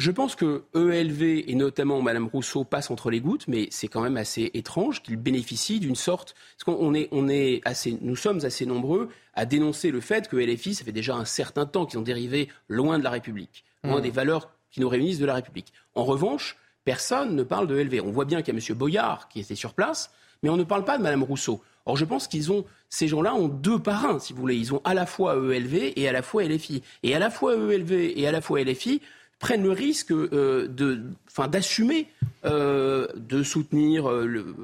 Je 0.00 0.10
pense 0.10 0.34
que 0.34 0.64
ELV 0.74 1.44
et 1.46 1.54
notamment 1.54 2.00
Madame 2.00 2.26
Rousseau 2.26 2.64
passent 2.64 2.90
entre 2.90 3.10
les 3.10 3.20
gouttes, 3.20 3.46
mais 3.48 3.68
c'est 3.70 3.88
quand 3.88 4.00
même 4.00 4.16
assez 4.16 4.50
étrange 4.54 5.02
qu'ils 5.02 5.18
bénéficient 5.18 5.78
d'une 5.78 5.94
sorte. 5.94 6.34
Parce 6.56 6.64
qu'on 6.64 6.94
est, 6.94 7.08
on 7.12 7.28
est 7.28 7.60
assez, 7.64 7.98
nous 8.00 8.16
sommes 8.16 8.44
assez 8.44 8.64
nombreux 8.64 9.10
à 9.34 9.44
dénoncer 9.44 9.90
le 9.90 10.00
fait 10.00 10.26
que 10.28 10.36
LFI, 10.36 10.74
ça 10.74 10.84
fait 10.84 10.92
déjà 10.92 11.14
un 11.14 11.26
certain 11.26 11.66
temps 11.66 11.86
qu'ils 11.86 11.98
ont 11.98 12.02
dérivé 12.02 12.48
loin 12.68 12.98
de 12.98 13.04
la 13.04 13.10
République, 13.10 13.64
loin 13.84 13.98
mmh. 13.98 14.02
des 14.02 14.10
valeurs 14.10 14.50
qui 14.70 14.80
nous 14.80 14.88
réunissent 14.88 15.18
de 15.18 15.26
la 15.26 15.34
République. 15.34 15.72
En 15.94 16.04
revanche, 16.04 16.56
personne 16.84 17.36
ne 17.36 17.42
parle 17.42 17.66
de 17.66 17.78
ELV. 17.78 18.02
On 18.04 18.10
voit 18.10 18.24
bien 18.24 18.40
qu'il 18.42 18.54
y 18.54 18.56
a 18.56 18.60
M. 18.60 18.76
Boyard 18.78 19.28
qui 19.28 19.40
était 19.40 19.54
sur 19.54 19.74
place, 19.74 20.10
mais 20.42 20.48
on 20.48 20.56
ne 20.56 20.64
parle 20.64 20.84
pas 20.84 20.98
de 20.98 21.02
Madame 21.02 21.22
Rousseau. 21.22 21.62
Or, 21.86 21.96
je 21.96 22.04
pense 22.04 22.28
qu'ils 22.28 22.52
ont, 22.52 22.64
ces 22.88 23.08
gens-là 23.08 23.34
ont 23.34 23.48
deux 23.48 23.78
parrains, 23.78 24.18
si 24.18 24.32
vous 24.32 24.40
voulez. 24.40 24.56
Ils 24.56 24.74
ont 24.74 24.80
à 24.84 24.94
la 24.94 25.06
fois 25.06 25.34
ELV 25.34 25.92
et 25.96 26.08
à 26.08 26.12
la 26.12 26.22
fois 26.22 26.44
LFI. 26.44 26.82
Et 27.02 27.14
à 27.14 27.18
la 27.18 27.30
fois 27.30 27.54
ELV 27.54 27.92
et 28.16 28.26
à 28.26 28.32
la 28.32 28.40
fois 28.40 28.62
LFI, 28.62 29.00
prennent 29.38 29.62
le 29.62 29.72
risque 29.72 30.12
euh, 30.12 30.68
de, 30.68 31.02
enfin, 31.26 31.48
d'assumer, 31.48 32.06
euh, 32.44 33.08
de 33.16 33.42
soutenir 33.42 34.08
euh, 34.08 34.26
le, 34.26 34.54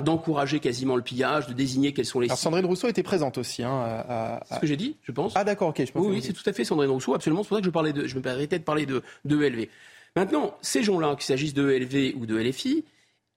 d'encourager 0.00 0.58
quasiment 0.58 0.96
le 0.96 1.02
pillage, 1.02 1.46
de 1.46 1.52
désigner 1.52 1.92
quels 1.92 2.06
sont 2.06 2.18
les. 2.18 2.28
Alors 2.28 2.38
Sandrine 2.38 2.64
Rousseau 2.64 2.88
était 2.88 3.02
présente 3.02 3.36
aussi. 3.36 3.62
Hein, 3.62 4.40
C'est 4.48 4.54
ce 4.54 4.60
que 4.60 4.66
j'ai 4.66 4.76
dit, 4.76 4.96
je 5.02 5.12
pense. 5.12 5.34
Ah 5.36 5.44
d'accord, 5.44 5.68
ok. 5.68 5.82
Je 5.84 5.92
oui, 5.96 6.08
oui 6.08 6.22
c'est 6.22 6.32
tout 6.32 6.48
à 6.48 6.52
fait 6.54 6.64
Sandrine 6.64 6.90
Rousseau, 6.90 7.14
absolument. 7.14 7.42
C'est 7.42 7.48
pour 7.50 7.58
ça 7.58 7.60
que 7.60 7.66
je 7.66 7.70
parlais 7.70 7.92
de, 7.92 8.06
je 8.06 8.16
me 8.16 8.22
permettais 8.22 8.58
de 8.58 8.64
parler 8.64 8.86
de, 8.86 9.02
de 9.26 9.42
ELV. 9.42 9.68
Maintenant, 10.16 10.56
ces 10.62 10.82
gens-là, 10.82 11.14
qu'il 11.14 11.24
s'agisse 11.24 11.54
de 11.54 11.70
ELV 11.70 12.14
ou 12.16 12.26
de 12.26 12.36
LFI, 12.36 12.84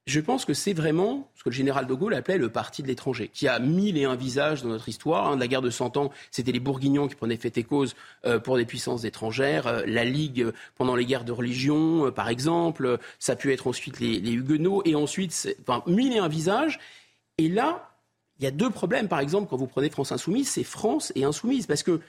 je 0.06 0.20
pense 0.20 0.46
que 0.46 0.54
c'est 0.54 0.74
vraiment 0.74 1.32
ce 1.34 1.44
que 1.44 1.50
le 1.50 1.56
général 1.56 1.88
de 1.88 1.94
Gaulle 1.96 2.14
appelait 2.14 2.38
le 2.38 2.50
parti 2.50 2.84
de 2.84 2.88
l'étranger, 2.88 3.32
qui 3.34 3.48
a 3.48 3.58
mille 3.58 3.98
et 3.98 4.06
un 4.06 4.16
visages 4.16 4.62
dans 4.62 4.70
notre 4.70 4.88
histoire. 4.88 5.28
Hein. 5.28 5.38
la 5.38 5.48
guerre 5.48 5.64
de 5.64 5.72
Cent 5.72 5.98
Ans, 5.98 6.12
c'était 6.30 6.52
les 6.52 6.60
Bourguignons 6.60 7.08
qui 7.08 7.16
prenaient 7.16 7.38
fait 7.38 7.58
et 7.58 7.64
cause 7.64 7.96
euh, 8.26 8.40
pour 8.40 8.58
des 8.58 8.66
puissances 8.66 9.04
étrangères. 9.04 9.66
Euh, 9.66 9.84
la 9.88 10.06
Ligue 10.06 10.44
euh, 10.44 10.52
pendant 10.76 10.96
les 10.96 11.06
guerres 11.06 11.26
de 11.26 11.32
religion, 11.32 12.12
par 12.12 12.30
exemple. 12.30 13.00
Ça 13.18 13.34
a 13.34 13.36
pu 13.36 13.52
être 13.52 13.66
ensuite 13.66 14.00
les, 14.00 14.32
Huguenots. 14.32 14.84
Et 14.86 14.94
ensuite, 14.94 15.56
enfin, 15.62 15.82
mille 15.88 16.14
et 16.14 16.20
un 16.20 16.28
visages. 16.28 16.80
Et 17.40 17.50
là, 17.50 17.90
il 18.38 18.44
y 18.44 18.48
a 18.48 18.52
deux 18.52 18.70
problèmes. 18.70 19.08
Par 19.08 19.20
exemple, 19.20 19.48
quand 19.50 19.58
vous 19.58 19.66
prenez 19.66 19.90
France 19.90 20.12
Insoumise, 20.12 20.50
c'est 20.50 20.64
France 20.64 21.12
et 21.16 21.24
Insoumise. 21.24 21.66
Parce 21.66 21.82
que 21.82 22.00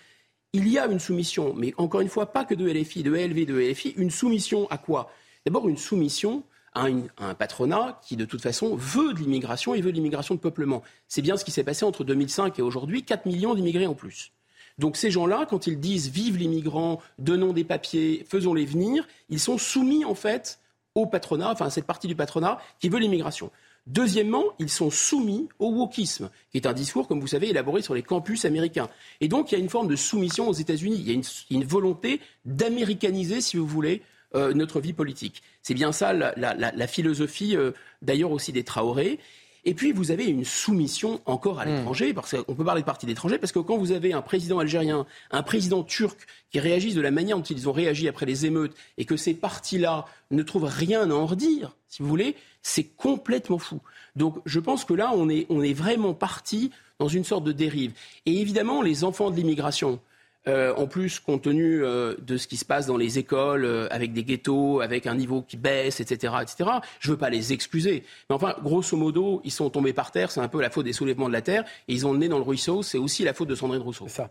il 0.53 0.69
y 0.69 0.79
a 0.79 0.87
une 0.87 1.01
soumission, 1.01 1.55
mais 1.57 1.73
encore 1.79 2.03
une 2.03 2.09
fois, 2.09 2.27
pas 2.27 2.45
que 2.45 2.55
de 2.55 2.71
LFI, 2.71 3.03
de 3.03 3.13
LV, 3.13 3.47
de 3.47 3.59
LFI. 3.59 3.95
Une 3.97 4.11
soumission 4.11 4.67
à 4.69 4.77
quoi? 4.77 5.11
D'abord, 5.47 5.67
une 5.69 5.79
soumission 5.79 6.43
un, 6.77 7.35
patronat 7.35 8.01
qui, 8.03 8.17
de 8.17 8.25
toute 8.25 8.43
façon, 8.43 8.77
veut 8.77 9.13
de 9.13 9.19
l'immigration 9.19 9.75
et 9.75 9.81
veut 9.81 9.91
de 9.91 9.97
l'immigration 9.97 10.35
de 10.35 10.41
peuplement. 10.41 10.83
C'est 11.09 11.23
bien 11.23 11.37
ce 11.37 11.45
qui 11.45 11.51
s'est 11.51 11.65
passé 11.65 11.85
entre 11.85 12.05
2005 12.05 12.59
et 12.59 12.63
aujourd'hui, 12.63 13.03
4 13.03 13.27
millions 13.27 13.55
d'immigrés 13.55 13.87
en 13.87 13.95
plus. 13.95 14.33
Donc 14.79 14.97
ces 14.97 15.11
gens-là, 15.11 15.47
quand 15.49 15.67
ils 15.67 15.81
disent 15.81 16.11
vive 16.11 16.37
l'immigrant, 16.37 17.01
donnons 17.19 17.53
des 17.53 17.65
papiers, 17.65 18.27
faisons-les 18.29 18.67
venir, 18.67 19.09
ils 19.31 19.41
sont 19.41 19.57
soumis 19.57 20.05
en 20.05 20.15
fait 20.15 20.59
au 20.95 21.07
patronat, 21.07 21.51
enfin 21.53 21.67
à 21.67 21.71
cette 21.71 21.87
partie 21.87 22.09
du 22.09 22.15
patronat 22.15 22.59
qui 22.79 22.91
veut 22.91 22.99
l'immigration. 22.99 23.51
Deuxièmement, 23.87 24.45
ils 24.59 24.69
sont 24.69 24.91
soumis 24.91 25.49
au 25.61 25.71
wokisme, 25.71 26.31
qui 26.51 26.59
est 26.59 26.67
un 26.67 26.73
discours, 26.73 27.07
comme 27.07 27.21
vous 27.21 27.29
savez, 27.29 27.51
élaboré 27.51 27.83
sur 27.83 27.95
les 27.95 28.03
campus 28.03 28.45
américains. 28.45 28.89
Et 29.21 29.29
donc, 29.29 29.53
il 29.53 29.55
y 29.55 29.59
a 29.59 29.61
une 29.61 29.71
forme 29.71 29.87
de 29.87 29.95
soumission 29.95 30.49
aux 30.49 30.53
États-Unis. 30.53 30.97
Il 30.99 31.07
y 31.07 31.11
a 31.11 31.15
une, 31.15 31.23
une 31.51 31.65
volonté 31.65 32.21
d'américaniser, 32.45 33.41
si 33.41 33.57
vous 33.57 33.67
voulez, 33.67 34.03
euh, 34.37 34.53
notre 34.53 34.81
vie 34.81 34.93
politique. 34.93 35.43
C'est 35.63 35.75
bien 35.75 35.93
ça 35.93 36.13
la, 36.13 36.87
philosophie, 36.87 37.57
euh, 37.57 37.73
d'ailleurs 38.03 38.31
aussi 38.31 38.53
des 38.53 38.65
Traoré. 38.65 39.19
Et 39.65 39.75
puis, 39.75 39.91
vous 39.91 40.13
avez 40.13 40.27
une 40.27 40.45
soumission 40.45 41.21
encore 41.27 41.59
à 41.59 41.67
hmm. 41.67 41.71
l'étranger, 41.71 42.15
parce 42.15 42.37
qu'on 42.37 42.55
peut 42.55 42.65
parler 42.65 42.83
de 42.83 42.87
parti 42.87 43.07
d'étranger, 43.07 43.39
parce 43.39 43.51
que 43.51 43.59
quand 43.59 43.77
vous 43.77 43.91
avez 43.91 44.13
un 44.13 44.23
président 44.23 44.61
algérien, 44.61 45.07
un 45.33 45.43
président 45.43 45.83
turc 45.83 46.19
qui 46.53 46.61
réagissent 46.61 46.95
de 46.95 47.01
la 47.01 47.11
manière 47.11 47.37
dont 47.37 47.43
ils 47.43 47.69
ont 47.69 47.73
réagi 47.73 48.07
après 48.07 48.27
les 48.27 48.47
émeutes, 48.47 48.77
et 48.97 49.05
que 49.05 49.17
ces 49.17 49.35
partis-là 49.35 50.05
ne 50.31 50.43
trouvent 50.43 50.71
rien 50.71 51.11
à 51.11 51.15
en 51.15 51.27
redire, 51.27 51.75
si 51.89 52.03
vous 52.03 52.09
voulez, 52.09 52.37
c'est 52.63 52.85
complètement 52.85 53.59
fou. 53.59 53.81
Donc, 54.15 54.37
je 54.45 54.61
pense 54.61 54.85
que 54.85 54.95
là, 54.95 55.13
on 55.15 55.29
est, 55.29 55.47
on 55.49 55.63
est 55.63 55.73
vraiment 55.73 56.15
parti 56.15 56.71
dans 56.99 57.09
une 57.09 57.25
sorte 57.25 57.45
de 57.45 57.53
dérive. 57.53 57.93
Et 58.27 58.41
évidemment, 58.41 58.83
les 58.83 59.03
enfants 59.03 59.31
de 59.31 59.37
l'immigration, 59.37 60.01
euh, 60.49 60.73
en 60.77 60.87
plus, 60.87 61.19
compte 61.19 61.43
tenu 61.43 61.83
euh, 61.83 62.15
de 62.21 62.37
ce 62.37 62.47
qui 62.47 62.57
se 62.57 62.65
passe 62.65 62.87
dans 62.87 62.97
les 62.97 63.19
écoles, 63.19 63.65
euh, 63.65 63.89
avec 63.91 64.13
des 64.13 64.23
ghettos, 64.23 64.81
avec 64.81 65.07
un 65.07 65.15
niveau 65.15 65.43
qui 65.43 65.57
baisse, 65.57 66.01
etc., 66.01 66.35
etc., 66.41 66.71
je 67.01 67.09
ne 67.09 67.15
veux 67.15 67.19
pas 67.19 67.31
les 67.31 67.53
excuser. 67.53 68.05
Mais 68.31 68.37
enfin, 68.37 68.55
grosso 68.63 68.97
modo, 68.97 69.41
ils 69.45 69.51
sont 69.51 69.71
tombés 69.71 69.93
par 69.93 70.13
terre, 70.13 70.31
c'est 70.31 70.41
un 70.41 70.49
peu 70.49 70.61
la 70.61 70.71
faute 70.71 70.85
des 70.85 70.93
soulèvements 70.93 71.29
de 71.29 71.33
la 71.33 71.43
terre, 71.43 71.65
et 71.89 71.95
ils 71.95 72.07
ont 72.07 72.13
le 72.13 72.19
nez 72.19 72.29
dans 72.29 72.39
le 72.39 72.45
ruisseau, 72.45 72.83
c'est 72.83 72.99
aussi 72.99 73.25
la 73.25 73.35
faute 73.35 73.49
de 73.49 73.55
Sandrine 73.55 73.83
Rousseau. 73.83 74.07
Ça. 74.09 74.31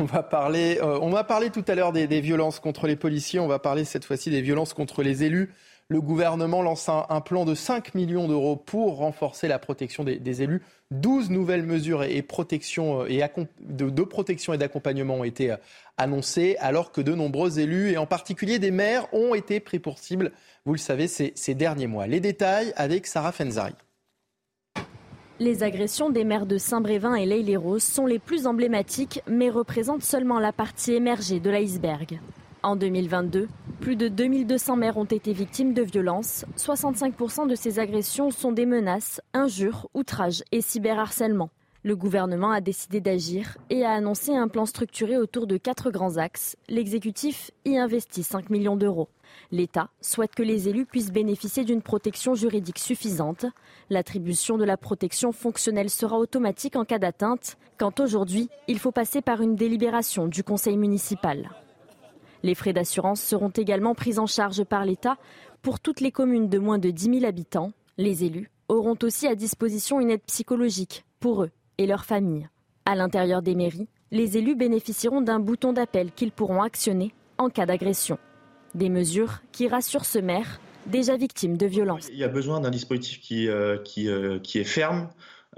On 0.00 0.04
va 0.04 0.24
parler, 0.24 0.80
on 0.82 1.10
va 1.10 1.22
parler 1.22 1.50
tout 1.50 1.64
à 1.68 1.76
l'heure 1.76 1.92
des, 1.92 2.20
violences 2.20 2.58
contre 2.58 2.88
les 2.88 2.96
policiers, 2.96 3.38
on 3.38 3.46
va 3.46 3.60
parler 3.60 3.84
cette 3.84 4.04
fois-ci 4.04 4.30
des 4.30 4.40
violences 4.40 4.74
contre 4.74 5.04
les 5.04 5.22
élus. 5.22 5.54
Le 5.88 6.00
gouvernement 6.00 6.62
lance 6.62 6.88
un, 6.88 7.20
plan 7.20 7.44
de 7.44 7.54
5 7.54 7.94
millions 7.94 8.26
d'euros 8.26 8.56
pour 8.56 8.96
renforcer 8.96 9.46
la 9.46 9.60
protection 9.60 10.02
des 10.02 10.42
élus. 10.42 10.62
12 10.90 11.30
nouvelles 11.30 11.64
mesures 11.64 12.02
euh, 12.02 12.06
de, 13.60 14.02
protection 14.02 14.52
et 14.52 14.58
d'accompagnement 14.58 15.14
ont 15.16 15.24
été 15.24 15.52
euh, 15.52 15.56
annoncées, 15.96 16.56
alors 16.60 16.92
que 16.92 17.00
de 17.00 17.14
nombreux 17.14 17.58
élus, 17.58 17.90
et 17.90 17.98
en 17.98 18.06
particulier 18.06 18.58
des 18.58 18.70
maires, 18.70 19.12
ont 19.12 19.34
été 19.34 19.60
pris 19.60 19.78
pour 19.78 19.98
cible, 19.98 20.32
vous 20.64 20.72
le 20.72 20.78
savez, 20.78 21.08
ces, 21.08 21.32
ces 21.34 21.54
derniers 21.54 21.86
mois. 21.86 22.06
Les 22.06 22.20
détails 22.20 22.72
avec 22.76 23.06
Sarah 23.06 23.32
Fenzari. 23.32 23.74
Les 25.38 25.62
agressions 25.62 26.08
des 26.08 26.24
maires 26.24 26.46
de 26.46 26.56
Saint-Brévin 26.56 27.14
et 27.14 27.26
l'Aïle-les-Roses 27.26 27.82
sont 27.82 28.06
les 28.06 28.18
plus 28.18 28.46
emblématiques, 28.46 29.22
mais 29.28 29.50
représentent 29.50 30.02
seulement 30.02 30.40
la 30.40 30.52
partie 30.52 30.94
émergée 30.94 31.40
de 31.40 31.50
l'iceberg. 31.50 32.20
En 32.66 32.74
2022, 32.74 33.46
plus 33.78 33.94
de 33.94 34.08
2200 34.08 34.74
maires 34.74 34.96
ont 34.96 35.04
été 35.04 35.32
victimes 35.32 35.72
de 35.72 35.82
violences. 35.82 36.44
65% 36.56 37.46
de 37.46 37.54
ces 37.54 37.78
agressions 37.78 38.32
sont 38.32 38.50
des 38.50 38.66
menaces, 38.66 39.20
injures, 39.34 39.88
outrages 39.94 40.42
et 40.50 40.60
cyberharcèlement. 40.60 41.50
Le 41.84 41.94
gouvernement 41.94 42.50
a 42.50 42.60
décidé 42.60 43.00
d'agir 43.00 43.56
et 43.70 43.84
a 43.84 43.92
annoncé 43.92 44.34
un 44.34 44.48
plan 44.48 44.66
structuré 44.66 45.16
autour 45.16 45.46
de 45.46 45.58
quatre 45.58 45.92
grands 45.92 46.16
axes. 46.16 46.56
L'exécutif 46.68 47.52
y 47.64 47.78
investit 47.78 48.24
5 48.24 48.50
millions 48.50 48.74
d'euros. 48.74 49.10
L'État 49.52 49.90
souhaite 50.00 50.34
que 50.34 50.42
les 50.42 50.68
élus 50.68 50.86
puissent 50.86 51.12
bénéficier 51.12 51.62
d'une 51.62 51.82
protection 51.82 52.34
juridique 52.34 52.80
suffisante. 52.80 53.46
L'attribution 53.90 54.58
de 54.58 54.64
la 54.64 54.76
protection 54.76 55.30
fonctionnelle 55.30 55.88
sera 55.88 56.18
automatique 56.18 56.74
en 56.74 56.84
cas 56.84 56.98
d'atteinte, 56.98 57.58
quand 57.78 58.00
aujourd'hui, 58.00 58.48
il 58.66 58.80
faut 58.80 58.90
passer 58.90 59.22
par 59.22 59.40
une 59.40 59.54
délibération 59.54 60.26
du 60.26 60.42
conseil 60.42 60.76
municipal. 60.76 61.48
Les 62.46 62.54
frais 62.54 62.72
d'assurance 62.72 63.20
seront 63.20 63.48
également 63.48 63.96
pris 63.96 64.20
en 64.20 64.26
charge 64.26 64.62
par 64.62 64.84
l'État 64.84 65.16
pour 65.62 65.80
toutes 65.80 66.00
les 66.00 66.12
communes 66.12 66.48
de 66.48 66.60
moins 66.60 66.78
de 66.78 66.90
10 66.90 67.18
000 67.18 67.24
habitants. 67.24 67.72
Les 67.98 68.22
élus 68.22 68.52
auront 68.68 68.96
aussi 69.02 69.26
à 69.26 69.34
disposition 69.34 69.98
une 69.98 70.12
aide 70.12 70.22
psychologique 70.28 71.04
pour 71.18 71.42
eux 71.42 71.50
et 71.76 71.88
leurs 71.88 72.04
familles. 72.04 72.48
À 72.84 72.94
l'intérieur 72.94 73.42
des 73.42 73.56
mairies, 73.56 73.88
les 74.12 74.38
élus 74.38 74.54
bénéficieront 74.54 75.22
d'un 75.22 75.40
bouton 75.40 75.72
d'appel 75.72 76.12
qu'ils 76.12 76.30
pourront 76.30 76.62
actionner 76.62 77.12
en 77.36 77.48
cas 77.48 77.66
d'agression. 77.66 78.16
Des 78.76 78.90
mesures 78.90 79.40
qui 79.50 79.66
rassurent 79.66 80.04
ce 80.04 80.20
maire 80.20 80.60
déjà 80.86 81.16
victime 81.16 81.56
de 81.56 81.66
violences. 81.66 82.06
Il 82.12 82.18
y 82.18 82.22
a 82.22 82.28
besoin 82.28 82.60
d'un 82.60 82.70
dispositif 82.70 83.20
qui, 83.20 83.48
euh, 83.48 83.78
euh, 83.98 84.38
qui, 84.38 84.58
est 84.60 84.64
ferme, 84.64 85.08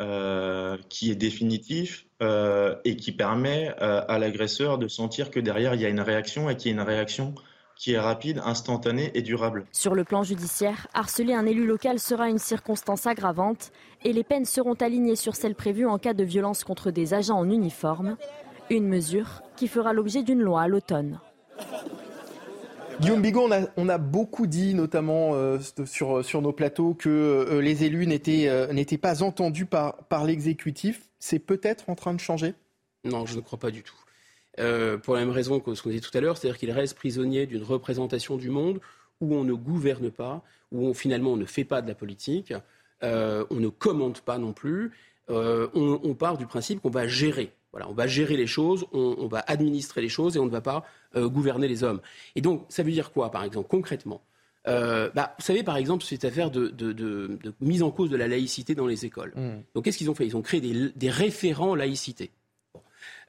euh, 0.01 0.77
qui 0.89 1.11
est 1.11 1.17
définitif, 1.17 2.07
euh, 2.21 2.75
et 2.85 2.97
qui 2.97 3.13
permet 3.13 3.75
euh, 3.81 4.03
à 4.09 4.19
l'agresseur 4.19 4.79
de 4.79 4.89
sentir 4.89 5.31
que 5.31 5.39
derrière 5.39 5.75
il 5.75 5.81
y 5.81 5.87
a 5.87 5.89
une 5.89 6.01
réaction 6.01 6.51
et 6.51 6.57
qu'il 6.57 6.73
y 6.73 6.75
a 6.75 6.81
une 6.81 6.87
réaction 6.87 7.35
qui 7.77 7.93
est 7.93 7.99
rapide, 7.99 8.43
instantanée 8.45 9.13
et 9.15 9.23
durable. 9.23 9.67
Sur 9.71 9.95
le 9.95 10.03
plan 10.03 10.25
judiciaire, 10.25 10.89
harceler 10.95 11.33
un 11.33 11.47
élu 11.47 11.65
local 11.65 12.01
sera 12.01 12.29
une 12.29 12.39
circonstance 12.39 13.07
aggravante 13.07 13.71
et 14.05 14.13
les 14.13 14.25
peines 14.25 14.47
seront 14.47 14.75
alignées 14.75 15.15
sur 15.15 15.37
celles 15.37 15.55
prévues 15.55 15.87
en 15.87 15.99
cas 15.99 16.15
de 16.15 16.25
violence 16.25 16.65
contre 16.65 16.91
des 16.91 17.15
agents 17.15 17.39
en 17.39 17.49
uniforme, 17.49 18.17
une 18.69 18.89
mesure 18.89 19.43
qui 19.57 19.69
fera 19.69 19.93
l'objet 19.93 20.25
d'une 20.25 20.43
loi 20.43 20.63
à 20.63 20.69
l'automne. 20.69 21.21
Guillaume 23.01 23.23
Bigot, 23.23 23.49
on 23.77 23.89
a, 23.89 23.99
beaucoup 23.99 24.49
dit, 24.49 24.75
notamment 24.75 25.35
euh, 25.35 25.59
sur, 25.85 26.25
sur 26.25 26.43
nos 26.43 26.53
plateaux, 26.53 26.95
que 26.95 27.59
les 27.61 27.85
élus 27.85 28.07
n'étaient 28.07 28.99
pas 28.99 29.23
entendus 29.23 29.67
par, 29.67 29.97
par 30.05 30.25
l'exécutif 30.25 31.09
c'est 31.21 31.41
peut-être 31.41 31.91
en 31.91 31.97
train 31.97 32.15
de 32.15 32.21
changer? 32.21 32.55
Non, 33.05 33.27
je 33.27 33.35
ne 33.35 33.41
crois 33.41 33.59
pas 33.59 33.73
du 33.73 33.83
tout. 33.83 33.97
pour 35.03 35.15
la 35.15 35.21
même 35.21 35.31
raison 35.31 35.59
que 35.59 35.75
ce 35.75 35.83
qu'on 35.83 35.91
disait 35.91 36.01
tout 36.01 36.17
à 36.17 36.21
l'heure, 36.21 36.37
c'est-à-dire 36.37 36.59
qu'ils 36.59 36.71
restent 36.71 36.97
prisonniers 36.97 37.47
d'une 37.47 37.63
représentation 37.63 38.37
du 38.37 38.51
monde 38.51 38.81
où 39.21 39.35
on 39.35 39.43
ne 39.43 39.53
gouverne 39.53 40.11
pas, 40.11 40.43
où 40.71 40.87
on, 40.87 40.95
finalement 40.95 41.33
on 41.33 41.37
ne 41.37 41.45
fait 41.45 41.65
pas 41.65 41.83
de 41.83 41.89
la 41.89 41.97
politique, 41.97 42.53
on 43.03 43.47
ne 43.51 43.69
commente 43.69 44.21
pas 44.21 44.39
non 44.39 44.53
plus. 44.53 44.93
on, 45.29 46.15
part 46.15 46.39
du 46.39 46.47
principe 46.47 46.81
qu'on 46.81 46.91
va 46.91 47.09
gérer. 47.09 47.53
Voilà, 47.73 47.89
on 47.89 47.93
va 47.93 48.07
gérer 48.07 48.37
les 48.37 48.47
choses, 48.47 48.87
on, 48.93 49.27
va 49.27 49.41
administrer 49.47 50.01
les 50.01 50.09
choses 50.09 50.37
et 50.37 50.39
on 50.39 50.47
ne 50.47 50.51
va 50.51 50.63
pas 50.63 50.85
gouverner 51.15 51.69
les 51.69 51.85
hommes. 51.85 52.01
Et 52.35 52.41
donc, 52.41 52.65
ça 52.71 52.83
veut 52.83 52.91
dire 52.91 53.13
quoi, 53.13 53.31
par 53.31 53.45
exemple, 53.45 53.69
concrètement? 53.69 54.23
Euh, 54.69 55.11
bah, 55.15 55.35
vous 55.39 55.45
savez, 55.45 55.63
par 55.63 55.77
exemple, 55.77 56.05
cette 56.05 56.25
affaire 56.25 56.51
de, 56.51 57.39
mise 57.61 57.83
en 57.83 57.91
cause 57.91 58.11
de 58.11 58.17
la 58.17 58.29
laïcité 58.29 58.75
dans 58.75 58.87
les 58.87 59.07
écoles. 59.07 59.33
Mmh. 59.35 59.51
Donc, 59.75 59.85
qu'est-ce 59.85 59.99
qu'ils 59.99 60.11
ont 60.11 60.15
fait? 60.15 60.27
Ils 60.27 60.37
ont 60.37 60.43
créé 60.43 60.61
des, 60.61 61.11
référents 61.11 61.75
laïcité. 61.75 62.31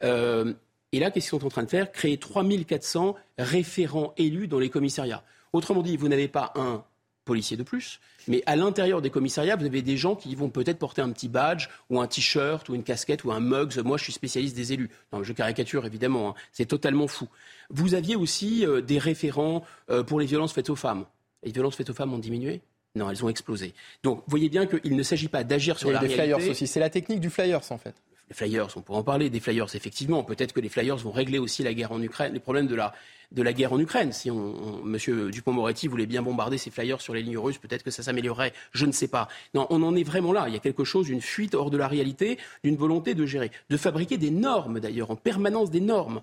Euh, 0.03 0.53
et 0.91 0.99
là, 0.99 1.11
qu'est-ce 1.11 1.29
qu'ils 1.29 1.39
sont 1.39 1.45
en 1.45 1.49
train 1.49 1.63
de 1.63 1.69
faire? 1.69 1.91
Créer 1.91 2.17
3400 2.17 3.15
référents 3.37 4.13
élus 4.17 4.47
dans 4.47 4.59
les 4.59 4.69
commissariats. 4.69 5.23
Autrement 5.53 5.81
dit, 5.81 5.97
vous 5.97 6.07
n'avez 6.07 6.27
pas 6.27 6.51
un 6.55 6.83
policier 7.29 7.55
de 7.57 7.63
plus, 7.63 7.99
mais 8.27 8.41
à 8.47 8.55
l'intérieur 8.55 9.01
des 9.01 9.11
commissariats, 9.11 9.55
vous 9.55 9.65
avez 9.65 9.83
des 9.83 9.97
gens 9.97 10.15
qui 10.15 10.33
vont 10.35 10.49
peut-être 10.49 10.79
porter 10.79 11.01
un 11.01 11.11
petit 11.11 11.29
badge 11.29 11.67
ou 11.91 12.01
un 12.01 12.07
t-shirt 12.07 12.67
ou 12.69 12.73
une 12.75 12.83
casquette 12.83 13.23
ou 13.23 13.31
un 13.31 13.39
mugs. 13.39 13.77
Moi, 13.85 13.97
je 13.97 14.03
suis 14.05 14.13
spécialiste 14.13 14.55
des 14.55 14.73
élus. 14.73 14.89
Non, 15.13 15.23
je 15.23 15.33
caricature 15.33 15.85
évidemment, 15.85 16.29
hein. 16.29 16.33
c'est 16.51 16.65
totalement 16.65 17.07
fou. 17.07 17.27
Vous 17.69 17.93
aviez 17.93 18.15
aussi 18.15 18.65
euh, 18.65 18.81
des 18.81 18.97
référents 18.97 19.63
pour 20.07 20.19
les 20.19 20.25
violences 20.25 20.53
faites 20.53 20.71
aux 20.71 20.75
femmes. 20.75 21.05
Les 21.43 21.51
violences 21.51 21.75
faites 21.75 21.89
aux 21.89 21.93
femmes 21.93 22.13
ont 22.13 22.19
diminué? 22.19 22.61
Non, 22.95 23.09
elles 23.09 23.23
ont 23.23 23.29
explosé. 23.29 23.73
Donc, 24.03 24.17
vous 24.17 24.31
voyez 24.31 24.49
bien 24.49 24.65
qu'il 24.65 24.95
ne 24.95 25.03
s'agit 25.03 25.27
pas 25.27 25.43
d'agir 25.43 25.77
sur 25.77 25.91
la 25.91 25.99
réalité. 25.99 26.21
des 26.21 26.29
flyers 26.29 26.51
aussi. 26.51 26.67
C'est 26.67 26.79
la 26.79 26.89
technique 26.89 27.19
du 27.19 27.29
flyers, 27.29 27.71
en 27.71 27.77
fait. 27.77 27.95
Les 28.29 28.35
flyers, 28.35 28.67
on 28.75 28.81
pourrait 28.81 28.99
en 28.99 29.03
parler 29.03 29.29
des 29.29 29.39
flyers, 29.39 29.73
effectivement. 29.75 30.23
Peut-être 30.23 30.53
que 30.53 30.59
les 30.59 30.69
flyers 30.69 30.97
vont 30.97 31.11
régler 31.11 31.39
aussi 31.39 31.63
la 31.63 31.73
guerre 31.73 31.91
en 31.91 32.01
Ukraine, 32.01 32.33
les 32.33 32.39
problèmes 32.39 32.67
de 32.67 32.75
la, 32.75 32.93
de 33.31 33.41
la 33.41 33.53
guerre 33.53 33.73
en 33.73 33.79
Ukraine. 33.79 34.11
Si 34.11 34.31
on, 34.31 34.83
Monsieur 34.83 35.29
Dupont-Moretti 35.31 35.87
voulait 35.87 36.05
bien 36.05 36.21
bombarder 36.21 36.57
ces 36.57 36.71
flyers 36.71 37.01
sur 37.01 37.13
les 37.13 37.21
lignes 37.21 37.37
russes, 37.37 37.57
peut-être 37.57 37.83
que 37.83 37.91
ça 37.91 38.03
s'améliorerait. 38.03 38.53
Je 38.71 38.85
ne 38.85 38.91
sais 38.91 39.07
pas. 39.07 39.27
Non, 39.53 39.67
on 39.69 39.83
en 39.83 39.95
est 39.95 40.03
vraiment 40.03 40.33
là. 40.33 40.45
Il 40.47 40.53
y 40.53 40.57
a 40.57 40.59
quelque 40.59 40.83
chose, 40.83 41.09
une 41.09 41.21
fuite 41.21 41.55
hors 41.55 41.69
de 41.69 41.77
la 41.77 41.87
réalité, 41.87 42.37
d'une 42.63 42.75
volonté 42.75 43.13
de 43.13 43.25
gérer, 43.25 43.51
de 43.69 43.77
fabriquer 43.77 44.17
des 44.17 44.31
normes 44.31 44.79
d'ailleurs, 44.79 45.11
en 45.11 45.15
permanence 45.15 45.69
des 45.69 45.81
normes. 45.81 46.21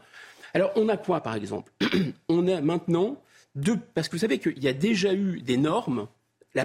Alors, 0.55 0.73
on 0.77 0.89
a 0.89 0.97
quoi, 0.97 1.21
par 1.21 1.35
exemple 1.35 1.73
On 2.29 2.49
a 2.49 2.61
maintenant 2.61 3.21
parce 3.95 4.09
que 4.09 4.17
vous 4.17 4.21
savez 4.21 4.39
qu'il 4.39 4.63
y 4.63 4.69
a 4.69 4.73
déjà 4.73 5.15
eu 5.15 5.41
des 5.41 5.57
normes. 5.57 6.09
La, 6.55 6.65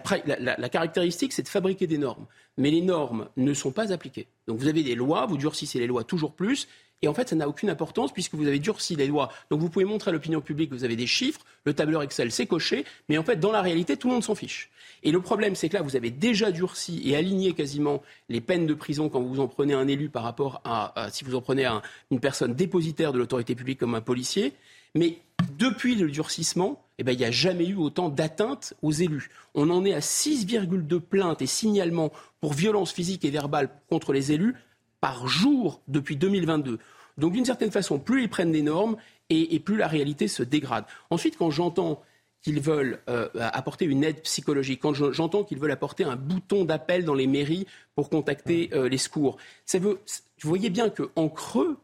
caractéristique, 0.69 1.33
c'est 1.33 1.43
de 1.43 1.49
fabriquer 1.49 1.87
des 1.87 1.97
normes. 1.97 2.25
Mais 2.57 2.71
les 2.71 2.81
normes 2.81 3.27
ne 3.35 3.53
sont 3.53 3.71
pas 3.71 3.91
appliquées. 3.91 4.27
Donc 4.47 4.57
vous 4.57 4.67
avez 4.67 4.83
des 4.83 4.95
lois, 4.95 5.25
vous 5.25 5.37
durcissez 5.37 5.79
les 5.79 5.87
lois 5.87 6.03
toujours 6.03 6.33
plus. 6.33 6.67
Et 7.01 7.07
en 7.07 7.13
fait, 7.13 7.29
ça 7.29 7.35
n'a 7.35 7.47
aucune 7.47 7.69
importance 7.69 8.11
puisque 8.13 8.35
vous 8.35 8.47
avez 8.47 8.59
durci 8.59 8.95
les 8.95 9.07
lois. 9.07 9.29
Donc 9.49 9.59
vous 9.59 9.69
pouvez 9.69 9.85
montrer 9.85 10.09
à 10.09 10.13
l'opinion 10.13 10.41
publique 10.41 10.69
que 10.69 10.75
vous 10.75 10.83
avez 10.83 10.95
des 10.95 11.07
chiffres, 11.07 11.41
le 11.65 11.73
tableur 11.73 12.03
Excel 12.03 12.31
c'est 12.31 12.45
coché, 12.45 12.85
mais 13.09 13.17
en 13.17 13.23
fait, 13.23 13.37
dans 13.37 13.51
la 13.51 13.61
réalité, 13.61 13.97
tout 13.97 14.07
le 14.07 14.13
monde 14.13 14.23
s'en 14.23 14.35
fiche. 14.35 14.69
Et 15.03 15.11
le 15.11 15.19
problème, 15.19 15.55
c'est 15.55 15.67
que 15.67 15.75
là, 15.75 15.81
vous 15.81 15.95
avez 15.95 16.11
déjà 16.11 16.51
durci 16.51 17.01
et 17.05 17.15
aligné 17.15 17.53
quasiment 17.53 18.03
les 18.29 18.39
peines 18.39 18.67
de 18.67 18.73
prison 18.73 19.09
quand 19.09 19.21
vous 19.21 19.39
en 19.39 19.47
prenez 19.47 19.73
un 19.73 19.87
élu 19.87 20.09
par 20.09 20.23
rapport 20.23 20.61
à, 20.63 21.07
si 21.11 21.23
vous 21.23 21.35
en 21.35 21.41
prenez 21.41 21.67
une 22.11 22.19
personne 22.19 22.53
dépositaire 22.53 23.11
de 23.11 23.17
l'autorité 23.17 23.55
publique 23.55 23.79
comme 23.79 23.95
un 23.95 24.01
policier. 24.01 24.53
Mais 24.93 25.17
depuis 25.57 25.95
le 25.95 26.11
durcissement, 26.11 26.83
eh 26.99 27.03
ben, 27.03 27.13
il 27.13 27.17
n'y 27.17 27.25
a 27.25 27.31
jamais 27.31 27.65
eu 27.65 27.75
autant 27.75 28.09
d'atteintes 28.09 28.75
aux 28.83 28.91
élus. 28.91 29.29
On 29.55 29.69
en 29.71 29.85
est 29.85 29.93
à 29.93 29.99
6,2 29.99 30.99
plaintes 30.99 31.41
et 31.41 31.47
signalements 31.47 32.11
pour 32.41 32.53
violences 32.53 32.91
physiques 32.91 33.25
et 33.25 33.31
verbales 33.31 33.69
contre 33.89 34.13
les 34.13 34.31
élus 34.33 34.55
par 35.01 35.27
jour 35.27 35.81
depuis 35.87 36.15
2022. 36.15 36.79
Donc 37.17 37.33
d'une 37.33 37.45
certaine 37.45 37.71
façon, 37.71 37.99
plus 37.99 38.23
ils 38.23 38.29
prennent 38.29 38.51
des 38.51 38.61
normes 38.61 38.95
et, 39.29 39.59
plus 39.59 39.77
la 39.77 39.87
réalité 39.87 40.27
se 40.27 40.43
dégrade. 40.43 40.85
Ensuite, 41.09 41.37
quand 41.37 41.51
j'entends 41.51 42.01
qu'ils 42.41 42.59
veulent 42.59 42.99
euh, 43.09 43.29
apporter 43.35 43.85
une 43.85 44.03
aide 44.03 44.21
psychologique, 44.21 44.81
quand 44.81 44.93
j'entends 44.93 45.43
qu'ils 45.43 45.59
veulent 45.59 45.71
apporter 45.71 46.03
un 46.03 46.15
bouton 46.15 46.65
d'appel 46.65 47.05
dans 47.05 47.13
les 47.13 47.27
mairies 47.27 47.67
pour 47.95 48.09
contacter 48.09 48.69
euh, 48.73 48.89
les 48.89 48.97
secours, 48.97 49.37
ça 49.65 49.79
veut, 49.79 49.99
vous 50.41 50.49
voyez 50.49 50.69
bien 50.69 50.89
qu'en 50.89 51.29
creux, 51.29 51.77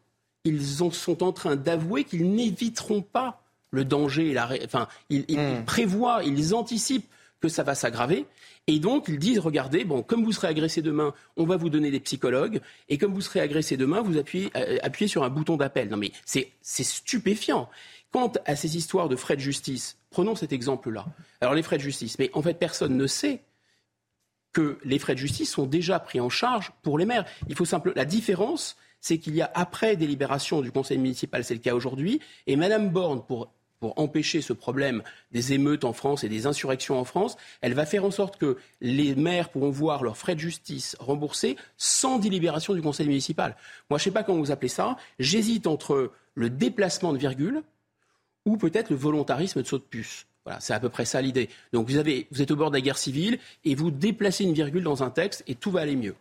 ils 0.44 0.81
en 0.81 0.91
sont 0.91 1.23
en 1.23 1.31
train 1.31 1.56
d'avouer 1.56 2.03
qu'ils 2.03 2.30
n'éviteront 2.30 3.02
pas 3.02 3.44
le 3.72 3.85
danger. 3.85 4.34
La... 4.34 4.49
Enfin, 4.65 4.88
ils, 5.10 5.26
hmm. 5.30 5.65
prévoient, 5.65 6.23
ils 6.23 6.56
anticipent 6.56 7.10
que 7.39 7.49
ça 7.49 7.64
va 7.64 7.76
s'aggraver. 7.76 8.26
Et 8.68 8.80
donc, 8.80 9.05
ils 9.07 9.19
disent, 9.19 9.39
regardez, 9.39 9.85
bon, 9.85 10.03
comme 10.03 10.23
vous 10.23 10.31
serez 10.31 10.47
agressé 10.47 10.81
demain, 10.81 11.14
on 11.35 11.45
va 11.45 11.57
vous 11.57 11.69
donner 11.69 11.91
des 11.91 11.99
psychologues. 11.99 12.61
Et 12.89 12.97
comme 12.97 13.14
vous 13.14 13.22
serez 13.22 13.39
agressé 13.39 13.77
demain, 13.77 14.01
vous 14.01 14.18
appuyez, 14.18 14.49
euh, 14.55 14.77
appuyez 14.84 15.07
sur 15.07 15.23
un 15.23 15.30
bouton 15.30 15.57
d'appel. 15.57 15.89
Non, 15.89 15.97
mais 15.97 16.11
c'est 16.26 16.53
stupéfiant. 16.65 17.69
Quant 18.11 18.31
à 18.45 18.55
ces 18.55 18.77
histoires 18.77 19.09
de 19.09 19.15
frais 19.15 19.35
de 19.35 19.41
justice, 19.41 19.97
prenons 20.09 20.35
cet 20.35 20.51
exemple-là. 20.51 21.05
Alors, 21.41 21.53
les 21.53 21.64
frais 21.64 21.77
de 21.77 21.84
justice, 21.84 22.18
mais 22.19 22.30
en 22.34 22.41
fait, 22.41 22.55
personne 22.55 22.97
ne 22.97 23.07
sait 23.07 23.43
que 24.53 24.80
les 24.84 24.97
frais 24.97 25.14
de 25.14 25.19
justice 25.19 25.51
sont 25.51 25.65
déjà 25.65 25.99
pris 25.99 26.19
en 26.19 26.30
charge 26.30 26.72
pour 26.81 26.97
les 26.97 27.05
maires. 27.05 27.26
Il 27.47 27.55
faut 27.55 27.65
simplement. 27.65 27.93
La 27.95 28.05
différence, 28.05 28.76
c'est 28.99 29.19
qu'il 29.19 29.35
y 29.35 29.41
a 29.41 29.51
après 29.53 29.95
délibération 29.95 30.61
du 30.61 30.72
conseil 30.72 30.97
municipal, 30.97 31.43
c'est 31.43 31.53
le 31.53 31.59
cas 31.59 31.76
aujourd'hui, 31.76 32.19
et 32.47 32.55
Madame 32.55 32.89
Borne, 32.89 33.23
pour 33.26 33.53
pour 33.79 33.99
empêcher 33.99 34.41
ce 34.41 34.53
problème 34.53 35.03
des 35.31 35.53
émeutes 35.53 35.83
en 35.83 35.93
France 35.93 36.23
et 36.23 36.29
des 36.29 36.47
insurrections 36.47 36.99
en 36.99 37.03
France, 37.03 37.37
elle 37.61 37.73
va 37.73 37.85
faire 37.85 38.05
en 38.05 38.11
sorte 38.11 38.37
que 38.37 38.57
les 38.81 39.15
maires 39.15 39.49
pourront 39.49 39.69
voir 39.69 40.03
leurs 40.03 40.17
frais 40.17 40.35
de 40.35 40.39
justice 40.39 40.95
remboursés 40.99 41.57
sans 41.77 42.19
délibération 42.19 42.73
du 42.73 42.81
conseil 42.81 43.07
municipal. 43.07 43.55
Moi, 43.89 43.99
je 43.99 44.01
ne 44.01 44.05
sais 44.05 44.11
pas 44.11 44.23
comment 44.23 44.39
vous 44.39 44.51
appelez 44.51 44.69
ça. 44.69 44.97
J'hésite 45.19 45.67
entre 45.67 46.11
le 46.35 46.49
déplacement 46.49 47.13
de 47.13 47.17
virgule 47.17 47.61
ou 48.45 48.57
peut-être 48.57 48.89
le 48.89 48.95
volontarisme 48.95 49.61
de 49.61 49.67
saut 49.67 49.77
de 49.77 49.83
puce. 49.83 50.25
Voilà, 50.45 50.59
c'est 50.61 50.73
à 50.73 50.79
peu 50.79 50.89
près 50.89 51.03
ça 51.03 51.21
l'idée. 51.21 51.49
Donc 51.73 51.89
vous, 51.89 51.97
avez, 51.97 52.27
vous 52.31 52.41
êtes 52.41 52.51
au 52.51 52.55
bord 52.55 52.71
de 52.71 52.77
la 52.77 52.81
guerre 52.81 52.97
civile 52.97 53.37
et 53.65 53.75
vous 53.75 53.91
déplacez 53.91 54.45
une 54.45 54.53
virgule 54.53 54.83
dans 54.83 55.03
un 55.03 55.09
texte 55.09 55.43
et 55.47 55.55
tout 55.55 55.71
va 55.71 55.81
aller 55.81 55.97
mieux. 55.97 56.15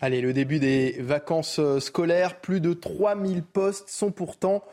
Allez, 0.00 0.20
le 0.22 0.32
début 0.32 0.58
des 0.58 0.96
vacances 1.00 1.58
euh, 1.58 1.78
scolaires, 1.78 2.40
plus 2.40 2.60
de 2.60 2.72
3000 2.72 3.42
postes 3.42 3.88
sont 3.88 4.10
pourtant 4.10 4.64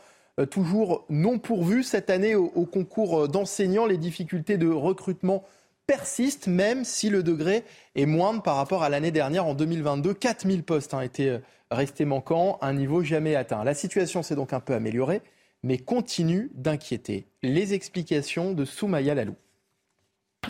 toujours 0.46 1.04
non 1.08 1.38
pourvus 1.38 1.82
cette 1.82 2.10
année 2.10 2.34
au, 2.34 2.64
concours 2.64 3.24
euh, 3.24 3.28
d'enseignants. 3.28 3.86
Les 3.86 3.98
difficultés 3.98 4.58
de 4.58 4.68
recrutement 4.68 5.44
persistent, 5.86 6.48
même 6.48 6.84
si 6.84 7.08
le 7.08 7.22
degré 7.22 7.64
est 7.94 8.06
moindre 8.06 8.42
par 8.42 8.56
rapport 8.56 8.82
à 8.82 8.88
l'année 8.88 9.10
dernière 9.10 9.46
en 9.46 9.54
2022. 9.54 10.14
4000 10.14 10.62
postes 10.62 10.94
ont 10.94 11.00
été 11.00 11.38
restés 11.70 12.04
manquants, 12.04 12.58
un 12.60 12.74
niveau 12.74 13.02
jamais 13.02 13.34
atteint. 13.34 13.64
La 13.64 13.74
situation 13.74 14.22
s'est 14.22 14.36
donc 14.36 14.52
un 14.52 14.60
peu 14.60 14.74
améliorée, 14.74 15.22
mais 15.62 15.78
continue 15.78 16.50
d'inquiéter. 16.54 17.26
Les 17.42 17.74
explications 17.74 18.52
de 18.52 18.64
Soumaya 18.64 19.14
Lalou. 19.14 19.34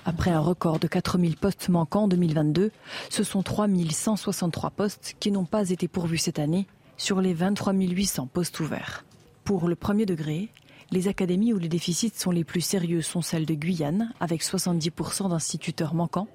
Après 0.05 0.31
un 0.31 0.41
record 0.41 0.79
de 0.79 0.87
4000 0.87 1.37
postes 1.37 1.69
manquants 1.69 2.05
en 2.05 2.09
2022, 2.09 2.71
ce 3.11 3.25
sont 3.25 3.43
3163 3.43 4.71
postes 4.71 5.17
qui 5.19 5.31
n'ont 5.31 5.45
pas 5.45 5.71
été 5.71 5.89
pourvus 5.89 6.19
cette 6.19 6.39
année 6.39 6.67
sur 6.97 7.21
les 7.21 7.35
23 7.35 7.73
800 7.73 8.29
postes 8.33 8.61
ouverts. 8.61 9.05
Pour 9.49 9.67
le 9.67 9.77
premier 9.77 10.05
degré, 10.05 10.51
les 10.91 11.09
académies 11.09 11.55
où 11.55 11.59
les 11.59 11.71
déficits 11.71 12.13
sont 12.15 12.31
les 12.31 12.45
plus 12.45 12.61
sérieux 12.61 13.01
sont 13.01 13.23
celles 13.23 13.47
de 13.47 13.55
Guyane, 13.55 14.13
avec 14.21 14.43
70% 14.43 15.31
d'instituteurs 15.31 15.95
manquants, 15.95 16.29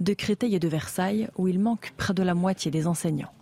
de 0.00 0.12
Créteil 0.12 0.54
et 0.54 0.58
de 0.58 0.68
Versailles, 0.68 1.30
où 1.38 1.48
il 1.48 1.58
manque 1.58 1.94
près 1.96 2.12
de 2.12 2.22
la 2.22 2.34
moitié 2.34 2.70
des 2.70 2.86
enseignants. 2.86 3.32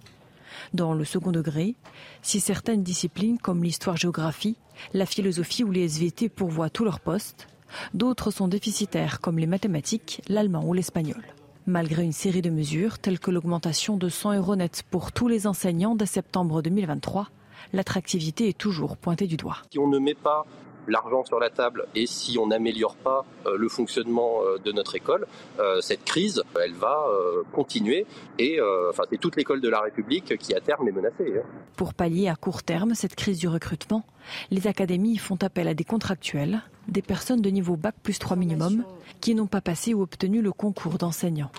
Dans 0.72 0.94
le 0.94 1.04
second 1.04 1.32
degré, 1.32 1.74
si 2.22 2.38
certaines 2.38 2.84
disciplines 2.84 3.38
comme 3.38 3.64
l'histoire-géographie, 3.64 4.56
la 4.94 5.04
philosophie 5.04 5.64
ou 5.64 5.72
les 5.72 5.82
SVT 5.82 6.28
pourvoient 6.28 6.70
tous 6.70 6.84
leurs 6.84 7.00
postes, 7.00 7.48
D'autres 7.94 8.30
sont 8.30 8.46
déficitaires, 8.46 9.20
comme 9.20 9.40
les 9.40 9.48
mathématiques, 9.48 10.22
l'allemand 10.28 10.64
ou 10.64 10.74
l'espagnol. 10.74 11.24
Malgré 11.66 12.04
une 12.04 12.12
série 12.12 12.40
de 12.40 12.50
mesures, 12.50 13.00
telles 13.00 13.18
que 13.18 13.32
l'augmentation 13.32 13.96
de 13.96 14.08
100 14.08 14.34
euros 14.34 14.54
net 14.54 14.84
pour 14.92 15.10
tous 15.10 15.26
les 15.26 15.48
enseignants 15.48 15.96
dès 15.96 16.06
septembre 16.06 16.62
2023, 16.62 17.28
l'attractivité 17.72 18.48
est 18.48 18.58
toujours 18.58 18.96
pointée 18.96 19.26
du 19.26 19.36
doigt. 19.36 19.58
Si 19.70 19.78
on 19.78 19.88
ne 19.88 19.98
met 19.98 20.14
pas 20.14 20.44
l'argent 20.88 21.24
sur 21.24 21.38
la 21.38 21.50
table 21.50 21.86
et 21.94 22.06
si 22.06 22.38
on 22.38 22.46
n'améliore 22.48 22.96
pas 22.96 23.24
euh, 23.46 23.56
le 23.56 23.68
fonctionnement 23.68 24.40
euh, 24.42 24.58
de 24.58 24.72
notre 24.72 24.96
école, 24.96 25.26
euh, 25.58 25.80
cette 25.80 26.04
crise, 26.04 26.42
elle 26.62 26.74
va 26.74 27.06
continuer 27.52 28.06
et 28.38 28.58
enfin, 28.88 29.04
c'est 29.10 29.18
toute 29.18 29.36
l'école 29.36 29.60
de 29.60 29.68
la 29.68 29.80
République 29.80 30.36
qui 30.38 30.54
à 30.54 30.60
terme 30.60 30.88
est 30.88 30.92
menacée. 30.92 31.34
Hein. 31.38 31.46
Pour 31.76 31.94
pallier 31.94 32.28
à 32.28 32.36
court 32.36 32.62
terme 32.62 32.94
cette 32.94 33.14
crise 33.14 33.38
du 33.38 33.48
recrutement, 33.48 34.04
les 34.50 34.66
académies 34.66 35.16
font 35.16 35.38
appel 35.42 35.68
à 35.68 35.74
des 35.74 35.84
contractuels, 35.84 36.62
des 36.88 37.02
personnes 37.02 37.40
de 37.40 37.50
niveau 37.50 37.76
bac 37.76 37.94
plus 38.02 38.18
3 38.18 38.36
minimum, 38.36 38.84
qui 39.20 39.34
n'ont 39.34 39.46
pas 39.46 39.60
passé 39.60 39.94
ou 39.94 40.02
obtenu 40.02 40.42
le 40.42 40.52
concours 40.52 40.98
d'enseignant 40.98 41.50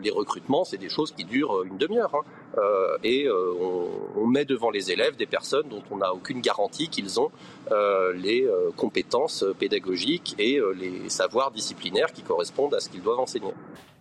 les 0.00 0.10
recrutements, 0.10 0.64
c'est 0.64 0.78
des 0.78 0.88
choses 0.88 1.12
qui 1.12 1.24
durent 1.24 1.62
une 1.64 1.78
demi-heure. 1.78 2.14
Hein. 2.14 2.22
Euh, 2.58 2.98
et 3.04 3.26
euh, 3.26 3.54
on, 4.16 4.26
met 4.26 4.44
devant 4.44 4.70
les 4.70 4.90
élèves 4.90 5.16
des 5.16 5.26
personnes 5.26 5.68
dont 5.68 5.82
on 5.90 5.98
n'a 5.98 6.12
aucune 6.12 6.40
garantie 6.40 6.88
qu'ils 6.88 7.20
ont 7.20 7.30
euh, 7.70 8.12
les 8.12 8.48
compétences 8.76 9.44
pédagogiques 9.58 10.34
et 10.38 10.60
les 10.76 11.08
savoirs 11.08 11.50
disciplinaires 11.50 12.12
qui 12.12 12.22
correspondent 12.22 12.74
à 12.74 12.80
ce 12.80 12.88
qu'ils 12.88 13.02
doivent 13.02 13.18
enseigner. 13.18 13.52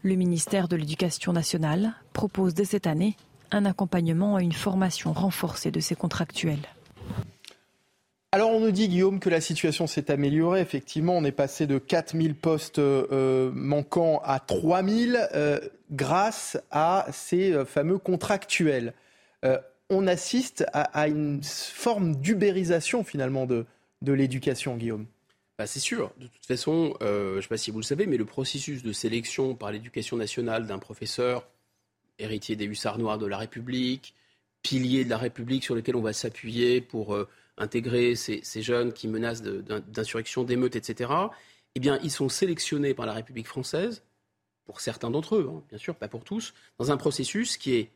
Le 0.04 0.16
ministère 0.16 0.68
de 0.68 0.76
l'Éducation 0.76 1.34
nationale 1.34 1.94
propose 2.14 2.54
dès 2.54 2.66
cette 2.66 2.88
année 2.88 3.18
un 3.52 3.66
accompagnement 3.66 4.40
et 4.40 4.44
une 4.44 4.52
formation 4.52 5.14
renforcée 5.14 5.72
de 5.72 5.80
ces 5.80 5.96
contractuels. 5.96 6.68
Alors 8.32 8.52
on 8.52 8.60
nous 8.60 8.72
dit, 8.72 8.90
Guillaume, 8.90 9.20
que 9.20 9.30
la 9.30 9.42
situation 9.42 9.88
s'est 9.88 10.12
améliorée. 10.12 10.62
Effectivement, 10.62 11.18
on 11.18 11.24
est 11.24 11.32
passé 11.32 11.66
de 11.66 11.80
4000 11.80 12.36
postes 12.36 12.78
euh, 12.78 13.50
manquants 13.56 14.22
à 14.24 14.40
3000 14.40 15.30
euh, 15.34 15.60
grâce 15.90 16.56
à 16.70 17.08
ces 17.12 17.52
euh, 17.52 17.66
fameux 17.66 17.98
contractuels. 17.98 18.94
on 19.90 20.06
assiste 20.06 20.64
à, 20.74 21.08
une 21.08 21.42
forme 21.44 22.18
d'ubérisation 22.18 23.04
finalement 23.04 23.48
de, 23.48 23.66
de 24.04 24.14
l'éducation, 24.14 24.78
Guillaume. 24.78 25.08
Bah, 25.58 25.66
c'est 25.66 25.80
sûr. 25.80 26.12
De 26.20 26.28
toute 26.28 26.46
façon, 26.46 26.94
je 27.02 27.38
ne 27.38 27.42
sais 27.42 27.48
pas 27.48 27.58
si 27.58 27.72
vous 27.72 27.80
le 27.80 27.84
savez, 27.84 28.06
mais 28.06 28.18
le 28.18 28.26
processus 28.26 28.84
de 28.84 28.92
sélection 28.92 29.56
par 29.56 29.72
l'éducation 29.72 30.18
nationale 30.18 30.68
d'un 30.68 30.78
professeur 30.78 31.48
héritier 32.20 32.56
des 32.56 32.66
hussards 32.66 33.00
noirs 33.00 33.18
de 33.18 33.26
la 33.26 33.38
République, 33.38 34.14
pilier 34.62 35.04
de 35.04 35.10
la 35.10 35.18
République 35.18 35.64
sur 35.64 35.74
lequel 35.74 35.96
on 35.96 36.02
va 36.02 36.14
s'appuyer 36.14 36.80
pour 36.80 37.18
intégrer 37.60 38.16
ces, 38.16 38.62
jeunes 38.62 38.94
qui 38.94 39.08
menacent 39.08 39.44
d'insurrection, 39.44 40.44
d'émeutes, 40.44 40.76
etc., 40.76 41.12
eh 41.76 41.80
bien, 41.80 42.00
ils 42.02 42.12
sont 42.12 42.30
sélectionnés 42.30 42.94
par 42.94 43.06
la 43.06 43.14
République 43.14 43.48
française, 43.48 44.02
pour 44.66 44.82
certains 44.82 45.12
d'entre 45.12 45.36
eux, 45.36 45.52
hein, 45.52 45.62
bien 45.70 45.78
sûr, 45.78 45.96
pas 45.96 46.08
pour 46.08 46.24
tous, 46.24 46.54
dans 46.78 46.92
un 46.92 46.98
processus 46.98 47.58
qui 47.58 47.76
est 47.76 47.90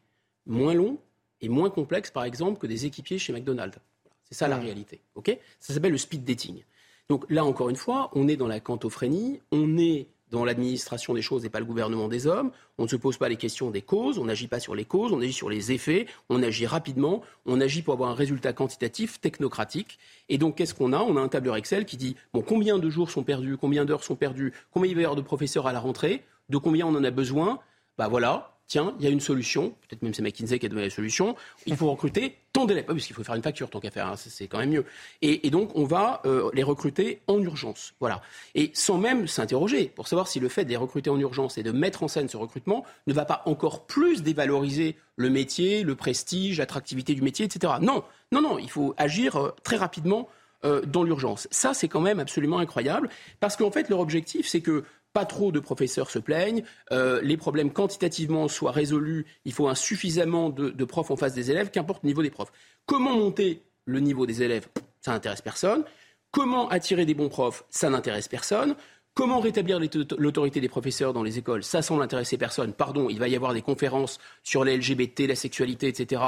moins 0.45 0.73
long 0.73 0.99
et 1.41 1.49
moins 1.49 1.69
complexe, 1.69 2.11
par 2.11 2.23
exemple, 2.23 2.60
que 2.60 2.68
des 2.68 2.85
équipiers 2.85 3.18
chez 3.18 3.34
McDonald's. 3.34 3.80
C'est 4.26 4.35
ça 4.35 4.48
la 4.48 4.57
réalité. 4.57 5.02
ok? 5.15 5.38
Ça 5.60 5.73
s'appelle 5.73 5.91
le 5.91 5.98
speed 5.98 6.23
dating. 6.23 6.64
Donc 7.10 7.26
là, 7.30 7.44
encore 7.45 7.69
une 7.69 7.76
fois, 7.76 8.10
on 8.14 8.27
est 8.27 8.38
dans 8.38 8.48
la 8.48 8.60
cantophrénie, 8.60 9.41
on 9.52 9.77
est 9.77 10.07
dans 10.34 10.43
l'administration 10.43 11.14
des 11.14 11.22
choses 11.22 11.45
et 11.45 11.49
pas 11.49 11.60
le 11.60 11.65
gouvernement 11.65 12.07
des 12.07 12.26
hommes. 12.26 12.51
On 12.80 12.84
ne 12.84 12.88
se 12.88 12.95
pose 12.95 13.18
pas 13.18 13.30
les 13.30 13.35
questions 13.35 13.69
des 13.69 13.84
causes, 13.84 14.18
on 14.18 14.26
n'agit 14.26 14.47
pas 14.47 14.60
sur 14.60 14.73
les 14.73 14.84
causes, 14.84 15.14
on 15.14 15.22
agit 15.22 15.31
sur 15.31 15.47
les 15.47 15.72
effets, 15.72 16.07
on 16.27 16.41
agit 16.41 16.65
rapidement, 16.65 17.22
on 17.45 17.61
agit 17.61 17.84
pour 17.84 17.93
avoir 17.93 18.10
un 18.10 18.15
résultat 18.15 18.51
quantitatif, 18.51 19.22
technocratique. 19.22 19.99
Et 20.30 20.39
donc, 20.39 20.55
qu'est-ce 20.55 20.73
qu'on 20.73 20.91
a? 20.91 20.99
On 21.01 21.18
a 21.18 21.22
un 21.22 21.27
tableur 21.27 21.55
Excel 21.55 21.85
qui 21.85 21.97
dit 21.97 22.15
combien 22.47 22.80
de 22.80 22.89
jours 22.89 23.11
sont 23.11 23.23
perdus, 23.23 23.57
combien 23.57 23.85
d'heures 23.85 24.03
sont 24.03 24.15
perdues, 24.15 24.53
combien 24.72 24.89
il 24.89 24.95
va 24.95 25.01
y 25.01 25.05
avoir 25.05 25.15
de 25.15 25.22
professeurs 25.22 25.68
à 25.68 25.72
la 25.72 25.80
rentrée, 25.80 26.23
de 26.49 26.57
combien 26.57 26.88
on 26.88 26.95
en 26.95 27.03
a 27.03 27.11
besoin? 27.11 27.60
Bah 27.99 28.07
voilà, 28.07 28.52
tiens, 28.68 28.95
il 28.99 29.06
y 29.06 29.07
a 29.07 29.11
une 29.11 29.19
solution, 29.19 29.69
peut-être 29.88 30.02
même 30.02 30.14
c'est 30.14 30.22
McKinsey 30.22 30.60
qui 30.60 30.65
a 30.65 30.69
donné 30.69 30.84
la 30.84 30.90
solution, 30.90 31.35
il 31.65 31.76
faut 31.76 31.90
recruter 31.90 32.38
tant 32.53 32.65
d'élèves, 32.65 32.85
parce 32.85 33.06
qu'il 33.06 33.15
faut 33.15 33.23
faire 33.23 33.35
une 33.35 33.44
facture 33.44 33.69
tant 33.69 33.80
qu'à 33.80 33.91
faire, 33.91 34.07
hein, 34.07 34.15
c'est 34.15 34.48
quand 34.48 34.60
même 34.60 34.69
mieux. 34.69 34.85
Et, 35.22 35.49
donc 35.49 35.76
on 35.76 35.85
va 35.85 36.22
euh, 36.26 36.49
les 36.53 36.64
recruter 36.64 37.22
en 37.27 37.40
urgence, 37.41 37.94
voilà. 37.99 38.22
Et 38.56 38.72
sans 38.73 38.98
même 38.98 39.27
s'interroger 39.27 39.91
pour 39.95 40.07
savoir 40.07 40.27
si 40.27 40.40
le 40.40 40.49
fait 40.49 40.65
de 40.65 40.69
les 40.69 40.77
recruter 40.77 41.10
en 41.10 41.19
urgence 41.19 41.57
et 41.57 41.64
de 41.64 41.72
mettre 41.72 42.03
en 42.03 42.07
scène 42.07 42.30
ce 42.30 42.38
recrutement 42.38 42.85
ne 43.07 43.14
va 43.14 43.26
pas 43.26 43.41
encore 43.45 43.85
plus 43.85 44.23
dévaloriser 44.23 44.95
le 45.15 45.30
métier, 45.30 45.84
le 45.84 45.95
prestige, 45.95 46.60
l'attractivité 46.60 47.15
du 47.15 47.22
métier, 47.22 47.45
etc. 47.45 47.73
Non, 47.81 48.03
non, 48.31 48.41
non, 48.41 48.60
il 48.60 48.69
faut 48.69 48.94
agir 48.98 49.35
euh, 49.35 49.52
très 49.64 49.77
rapidement 49.77 50.30
euh, 50.65 50.81
dans 50.85 51.03
l'urgence. 51.03 51.48
Ça, 51.52 51.73
c'est 51.73 51.90
quand 51.90 51.99
même 51.99 52.22
absolument 52.22 52.60
incroyable, 52.60 53.10
parce 53.41 53.57
qu'en 53.57 53.69
fait, 53.69 53.90
leur 53.90 53.99
objectif, 53.99 54.48
c'est 54.48 54.61
que 54.61 54.85
pas 55.14 55.26
trop 55.26 55.52
de 55.52 55.60
professeurs 55.60 56.10
se 56.10 56.19
plaignent, 56.19 56.64
euh, 56.91 57.22
les 57.22 57.38
problèmes 57.38 57.72
quantitativement 57.72 58.48
soient 58.48 58.72
résolus, 58.72 59.26
il 59.45 59.53
faut 59.53 59.68
un 59.68 59.76
suffisamment 59.76 60.49
de, 60.49 60.85
profs 60.85 61.11
en 61.11 61.15
face 61.15 61.34
des 61.34 61.52
élèves, 61.52 61.69
qu'importe 61.69 62.03
le 62.03 62.07
niveau 62.07 62.23
des 62.23 62.31
profs. 62.31 62.52
Comment 62.85 63.15
monter 63.15 63.64
le 63.85 63.99
niveau 63.99 64.26
des 64.26 64.41
élèves? 64.41 64.68
Ça 65.02 65.11
n'intéresse 65.11 65.41
personne. 65.41 65.84
Comment 66.31 66.68
attirer 66.69 67.06
des 67.06 67.14
bons 67.14 67.30
profs? 67.30 67.64
Ça 67.69 67.90
n'intéresse 67.90 68.27
personne. 68.27 68.76
Comment 69.15 69.40
rétablir 69.40 69.80
l'autorité 70.18 70.60
des 70.60 70.69
professeurs 70.69 71.14
dans 71.14 71.22
les 71.22 71.38
écoles? 71.38 71.64
Ça 71.64 71.84
semble 71.84 72.02
intéresser 72.02 72.35
personne. 72.35 72.73
Pardon, 72.73 73.10
il 73.11 73.19
va 73.19 73.27
y 73.27 73.35
avoir 73.35 73.53
des 73.53 73.61
conférences 73.61 74.18
sur 74.41 74.64
les 74.64 74.76
LGBT, 74.76 75.27
la 75.27 75.35
sexualité, 75.35 75.88
etc., 75.88 76.19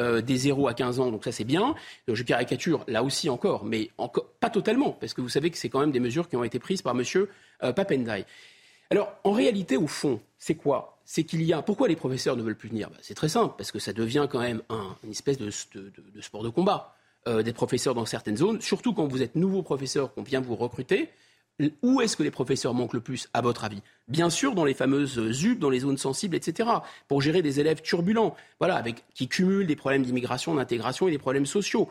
euh, 0.00 0.20
des 0.22 0.36
0 0.38 0.66
à 0.66 0.74
15 0.74 0.98
ans, 0.98 1.12
donc 1.12 1.22
ça 1.22 1.30
c'est 1.30 1.44
bien. 1.44 1.76
Euh, 2.08 2.16
je 2.16 2.24
caricature 2.24 2.82
là 2.88 3.04
aussi 3.04 3.30
encore, 3.30 3.64
mais 3.64 3.90
pas 4.40 4.50
totalement, 4.50 4.90
parce 4.90 5.14
que 5.14 5.20
vous 5.20 5.28
savez 5.28 5.50
que 5.50 5.56
c'est 5.56 5.68
quand 5.68 5.78
même 5.78 5.92
des 5.92 6.00
mesures 6.00 6.28
qui 6.28 6.34
ont 6.34 6.42
été 6.42 6.58
prises 6.58 6.82
par 6.82 6.98
M. 6.98 7.04
Euh, 7.62 7.72
Papendai. 7.72 8.24
Alors, 8.90 9.12
en 9.22 9.30
réalité, 9.30 9.76
au 9.76 9.86
fond, 9.86 10.20
c'est 10.36 10.56
quoi? 10.56 10.98
C'est 11.04 11.22
qu'il 11.22 11.44
y 11.44 11.52
a. 11.52 11.62
Pourquoi 11.62 11.86
les 11.86 11.96
professeurs 11.96 12.36
ne 12.36 12.42
veulent 12.42 12.58
plus 12.58 12.70
venir? 12.70 12.90
Bah, 12.90 12.96
C'est 13.02 13.14
très 13.14 13.28
simple, 13.28 13.54
parce 13.56 13.70
que 13.70 13.78
ça 13.78 13.92
devient 13.92 14.26
quand 14.28 14.40
même 14.40 14.62
un, 14.68 14.96
une 15.04 15.12
espèce 15.12 15.38
de, 15.38 15.48
sport 16.20 16.42
de 16.42 16.48
combat. 16.48 16.96
des 17.24 17.52
professeurs 17.52 17.94
dans 17.94 18.04
certaines 18.04 18.36
zones, 18.36 18.60
surtout 18.60 18.94
quand 18.94 19.06
vous 19.06 19.22
êtes 19.22 19.36
nouveau 19.36 19.62
professeur, 19.62 20.12
qu'on 20.12 20.24
vient 20.24 20.40
vous 20.40 20.56
recruter, 20.56 21.08
où 21.82 22.00
est-ce 22.00 22.16
que 22.16 22.22
les 22.22 22.30
professeurs 22.30 22.74
manquent 22.74 22.94
le 22.94 23.00
plus, 23.00 23.28
à 23.34 23.40
votre 23.40 23.64
avis? 23.64 23.82
Bien 24.08 24.30
sûr, 24.30 24.54
dans 24.54 24.64
les 24.64 24.74
fameuses 24.74 25.20
ZUP, 25.30 25.58
dans 25.58 25.70
les 25.70 25.80
zones 25.80 25.98
sensibles, 25.98 26.36
etc., 26.36 26.68
pour 27.08 27.22
gérer 27.22 27.42
des 27.42 27.60
élèves 27.60 27.82
turbulents, 27.82 28.34
voilà, 28.58 28.76
avec, 28.76 29.04
qui 29.14 29.28
cumulent 29.28 29.66
des 29.66 29.76
problèmes 29.76 30.02
d'immigration, 30.02 30.54
d'intégration 30.54 31.08
et 31.08 31.10
des 31.10 31.18
problèmes 31.18 31.46
sociaux. 31.46 31.90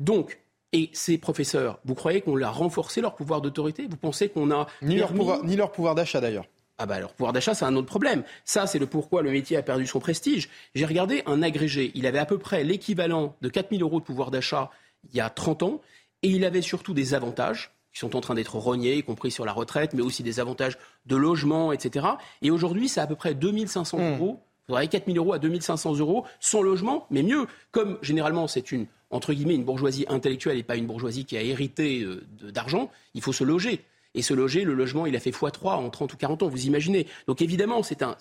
Donc, 0.00 0.38
et 0.72 0.90
ces 0.92 1.16
professeurs, 1.16 1.78
vous 1.84 1.94
croyez 1.94 2.20
qu'on 2.20 2.40
a 2.42 2.50
renforcé 2.50 3.00
leur 3.00 3.14
pouvoir 3.14 3.40
d'autorité? 3.40 3.86
Vous 3.88 3.96
pensez 3.96 4.28
qu'on 4.28 4.50
a... 4.50 4.66
Ni 4.82 4.96
leur, 4.96 5.12
pouvoir, 5.12 5.44
ni 5.44 5.56
leur 5.56 5.72
pouvoir 5.72 5.94
d'achat 5.94 6.20
d'ailleurs. 6.20 6.46
Ah 6.78 6.84
bah 6.84 7.00
leur 7.00 7.14
pouvoir 7.14 7.32
d'achat, 7.32 7.54
c'est 7.54 7.64
un 7.64 7.74
autre 7.76 7.86
problème. 7.86 8.22
Ça, 8.44 8.66
c'est 8.66 8.78
le 8.78 8.86
pourquoi 8.86 9.22
le 9.22 9.30
métier 9.30 9.56
a 9.56 9.62
perdu 9.62 9.86
son 9.86 10.00
prestige. 10.00 10.50
J'ai 10.74 10.84
regardé 10.84 11.22
un 11.24 11.42
agrégé. 11.42 11.90
Il 11.94 12.06
avait 12.06 12.18
à 12.18 12.26
peu 12.26 12.36
près 12.36 12.64
l'équivalent 12.64 13.34
de 13.40 13.48
4000 13.48 13.80
euros 13.80 14.00
de 14.00 14.04
pouvoir 14.04 14.30
d'achat 14.30 14.70
il 15.10 15.16
y 15.16 15.20
a 15.20 15.30
30 15.30 15.62
ans. 15.62 15.80
Et 16.22 16.28
il 16.28 16.44
avait 16.44 16.62
surtout 16.62 16.92
des 16.92 17.14
avantages 17.14 17.75
qui 17.96 18.00
sont 18.00 18.14
en 18.14 18.20
train 18.20 18.34
d'être 18.34 18.56
rognés, 18.56 18.98
y 18.98 19.02
compris 19.02 19.30
sur 19.30 19.46
la 19.46 19.54
retraite, 19.54 19.94
mais 19.94 20.02
aussi 20.02 20.22
des 20.22 20.38
avantages 20.38 20.76
de 21.06 21.16
logement, 21.16 21.72
etc. 21.72 22.06
Et 22.42 22.50
aujourd'hui, 22.50 22.90
c'est 22.90 23.00
à 23.00 23.06
peu 23.06 23.14
près 23.14 23.34
2500 23.34 23.96
mmh. 23.96 24.02
euros. 24.16 24.40
Vous 24.68 24.74
aurez 24.74 24.86
4000 24.86 25.16
euros 25.16 25.32
à 25.32 25.38
2500 25.38 25.96
euros 25.96 26.26
sans 26.38 26.60
logement, 26.60 27.06
mais 27.10 27.22
mieux. 27.22 27.46
Comme 27.70 27.96
généralement, 28.02 28.48
c'est 28.48 28.70
une, 28.70 28.84
entre 29.10 29.32
guillemets, 29.32 29.54
une 29.54 29.64
bourgeoisie 29.64 30.04
intellectuelle 30.10 30.58
et 30.58 30.62
pas 30.62 30.76
une 30.76 30.86
bourgeoisie 30.86 31.24
qui 31.24 31.38
a 31.38 31.42
hérité 31.42 32.02
euh, 32.02 32.22
d'argent, 32.52 32.90
il 33.14 33.22
faut 33.22 33.32
se 33.32 33.44
loger. 33.44 33.82
Et 34.14 34.20
se 34.20 34.34
loger, 34.34 34.64
le 34.64 34.74
logement, 34.74 35.06
il 35.06 35.16
a 35.16 35.20
fait 35.20 35.30
x3 35.30 35.76
en 35.76 35.88
30 35.88 36.12
ou 36.12 36.16
40 36.18 36.42
ans, 36.42 36.48
vous 36.48 36.66
imaginez. 36.66 37.06
Donc 37.26 37.40
évidemment, 37.40 37.82
c'est 37.82 38.02
un, 38.02 38.16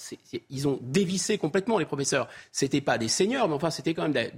ils 0.49 0.69
ont 0.69 0.79
dévissé 0.83 1.37
complètement 1.37 1.79
les 1.79 1.85
professeurs. 1.85 2.29
C'était 2.53 2.81
pas 2.81 2.97
des 2.97 3.09
seniors, 3.09 3.49
mais 3.49 3.55
enfin, 3.55 3.71
c'était 3.71 3.93
quand 3.93 4.07
même 4.07 4.29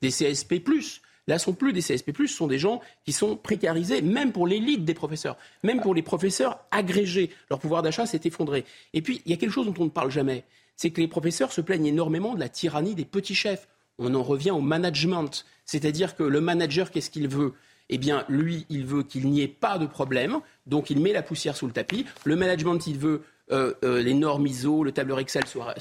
des 0.00 0.10
CSP+. 0.10 0.62
Là, 1.26 1.38
sont 1.38 1.54
plus 1.54 1.72
des 1.72 1.80
CSP+, 1.80 2.12
ce 2.16 2.26
sont 2.26 2.46
des 2.46 2.58
gens 2.58 2.80
qui 3.04 3.12
sont 3.12 3.36
précarisés, 3.36 4.00
même 4.00 4.32
pour 4.32 4.46
l'élite 4.46 4.84
des 4.84 4.94
professeurs, 4.94 5.36
même 5.64 5.80
pour 5.80 5.94
les 5.94 6.02
professeurs 6.02 6.60
agrégés. 6.70 7.30
Leur 7.50 7.58
pouvoir 7.58 7.82
d'achat 7.82 8.06
s'est 8.06 8.20
effondré. 8.24 8.64
Et 8.94 9.02
puis, 9.02 9.22
il 9.24 9.30
y 9.32 9.34
a 9.34 9.36
quelque 9.36 9.50
chose 9.50 9.66
dont 9.66 9.74
on 9.78 9.86
ne 9.86 9.90
parle 9.90 10.10
jamais, 10.10 10.44
c'est 10.76 10.90
que 10.90 11.00
les 11.00 11.08
professeurs 11.08 11.52
se 11.52 11.60
plaignent 11.60 11.86
énormément 11.86 12.34
de 12.34 12.40
la 12.40 12.48
tyrannie 12.48 12.94
des 12.94 13.04
petits 13.04 13.34
chefs. 13.34 13.66
On 13.98 14.14
en 14.14 14.22
revient 14.22 14.52
au 14.52 14.60
management, 14.60 15.44
c'est-à-dire 15.64 16.14
que 16.14 16.22
le 16.22 16.40
manager, 16.40 16.90
qu'est-ce 16.90 17.10
qu'il 17.10 17.28
veut? 17.28 17.54
Eh 17.88 17.98
bien, 17.98 18.24
lui, 18.28 18.66
il 18.68 18.84
veut 18.84 19.02
qu'il 19.02 19.28
n'y 19.28 19.42
ait 19.42 19.48
pas 19.48 19.78
de 19.78 19.86
problème, 19.86 20.40
donc 20.66 20.90
il 20.90 21.00
met 21.00 21.12
la 21.12 21.22
poussière 21.22 21.56
sous 21.56 21.66
le 21.66 21.72
tapis. 21.72 22.04
Le 22.24 22.36
management, 22.36 22.86
il 22.86 22.98
veut 22.98 23.22
euh, 23.52 23.74
euh, 23.84 24.02
les 24.02 24.14
normes 24.14 24.46
ISO, 24.46 24.82
le 24.82 24.92
tableur 24.92 25.18
Excel 25.20 25.44
soit, 25.46 25.74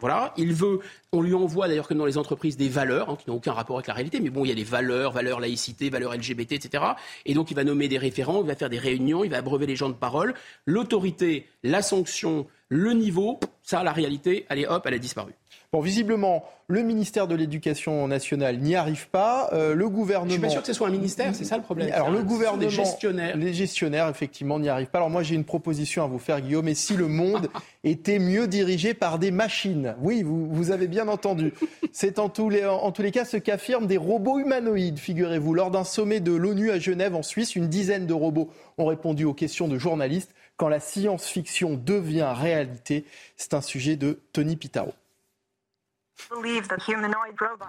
voilà. 0.00 0.32
Il 0.36 0.52
veut, 0.54 0.80
on 1.12 1.22
lui 1.22 1.34
envoie 1.34 1.68
d'ailleurs 1.68 1.88
comme 1.88 1.98
dans 1.98 2.06
les 2.06 2.18
entreprises 2.18 2.56
des 2.56 2.68
valeurs 2.68 3.10
hein, 3.10 3.16
qui 3.16 3.28
n'ont 3.28 3.36
aucun 3.36 3.52
rapport 3.52 3.76
avec 3.76 3.86
la 3.86 3.94
réalité, 3.94 4.20
mais 4.20 4.30
bon, 4.30 4.44
il 4.44 4.48
y 4.48 4.52
a 4.52 4.54
des 4.54 4.64
valeurs, 4.64 5.12
valeurs 5.12 5.40
laïcité, 5.40 5.90
valeurs 5.90 6.14
LGBT, 6.14 6.52
etc. 6.52 6.84
Et 7.26 7.34
donc 7.34 7.50
il 7.50 7.54
va 7.54 7.64
nommer 7.64 7.88
des 7.88 7.98
référents, 7.98 8.40
il 8.42 8.46
va 8.46 8.54
faire 8.54 8.70
des 8.70 8.78
réunions, 8.78 9.24
il 9.24 9.30
va 9.30 9.38
abreuver 9.38 9.66
les 9.66 9.76
gens 9.76 9.88
de 9.88 9.94
parole. 9.94 10.34
L'autorité, 10.66 11.46
la 11.62 11.82
sanction, 11.82 12.46
le 12.68 12.92
niveau, 12.92 13.40
ça, 13.62 13.82
la 13.82 13.92
réalité, 13.92 14.46
allez 14.48 14.66
hop, 14.66 14.84
elle 14.86 14.94
a 14.94 14.98
disparu. 14.98 15.32
Bon, 15.72 15.80
visiblement, 15.80 16.44
le 16.66 16.82
ministère 16.82 17.28
de 17.28 17.36
l'Éducation 17.36 18.08
nationale 18.08 18.58
n'y 18.58 18.74
arrive 18.74 19.08
pas. 19.08 19.50
Euh, 19.52 19.72
le 19.72 19.88
gouvernement. 19.88 20.28
Je 20.28 20.32
suis 20.32 20.42
pas 20.42 20.48
sûr 20.48 20.62
que 20.62 20.66
ce 20.66 20.72
soit 20.72 20.88
un 20.88 20.90
ministère, 20.90 21.32
c'est 21.32 21.44
ça 21.44 21.56
le 21.56 21.62
problème. 21.62 21.92
Alors 21.92 22.10
le 22.10 22.24
gouvernement, 22.24 22.60
les 22.60 22.70
gestionnaires, 22.70 23.36
les 23.36 23.54
gestionnaires, 23.54 24.08
effectivement, 24.08 24.58
n'y 24.58 24.68
arrivent 24.68 24.90
pas. 24.90 24.98
Alors 24.98 25.10
moi, 25.10 25.22
j'ai 25.22 25.36
une 25.36 25.44
proposition 25.44 26.02
à 26.02 26.08
vous 26.08 26.18
faire, 26.18 26.40
Guillaume. 26.40 26.66
Et 26.66 26.74
si 26.74 26.96
le 26.96 27.06
monde 27.06 27.50
était 27.84 28.18
mieux 28.18 28.48
dirigé 28.48 28.94
par 28.94 29.20
des 29.20 29.30
machines 29.30 29.94
Oui, 30.00 30.24
vous, 30.24 30.48
vous 30.52 30.72
avez 30.72 30.88
bien 30.88 31.06
entendu. 31.06 31.54
C'est 31.92 32.18
en 32.18 32.28
tous 32.28 32.50
les 32.50 32.66
en 32.66 32.90
tous 32.90 33.02
les 33.02 33.12
cas 33.12 33.24
ce 33.24 33.36
qu'affirment 33.36 33.86
des 33.86 33.96
robots 33.96 34.40
humanoïdes. 34.40 34.98
Figurez-vous, 34.98 35.54
lors 35.54 35.70
d'un 35.70 35.84
sommet 35.84 36.18
de 36.18 36.32
l'ONU 36.32 36.72
à 36.72 36.80
Genève, 36.80 37.14
en 37.14 37.22
Suisse, 37.22 37.54
une 37.54 37.68
dizaine 37.68 38.08
de 38.08 38.14
robots 38.14 38.50
ont 38.76 38.86
répondu 38.86 39.24
aux 39.24 39.34
questions 39.34 39.68
de 39.68 39.78
journalistes. 39.78 40.34
Quand 40.56 40.68
la 40.68 40.80
science-fiction 40.80 41.80
devient 41.80 42.32
réalité, 42.34 43.04
c'est 43.36 43.54
un 43.54 43.60
sujet 43.60 43.94
de 43.94 44.18
Tony 44.32 44.56
Pitaro. 44.56 44.92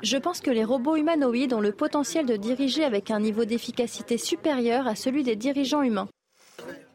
Je 0.02 0.18
pense 0.18 0.42
que 0.42 0.52
les 0.52 0.64
robots 0.64 0.96
humanoïdes 0.96 1.54
ont 1.54 1.62
le 1.62 1.72
potentiel 1.72 2.26
de 2.26 2.36
diriger 2.36 2.84
avec 2.84 3.12
un 3.12 3.20
niveau 3.20 3.46
d'efficacité 3.46 4.18
supérieur 4.18 4.88
à 4.88 4.96
celui 4.96 5.24
des 5.24 5.36
dirigeants 5.36 5.84
humains. 5.84 6.08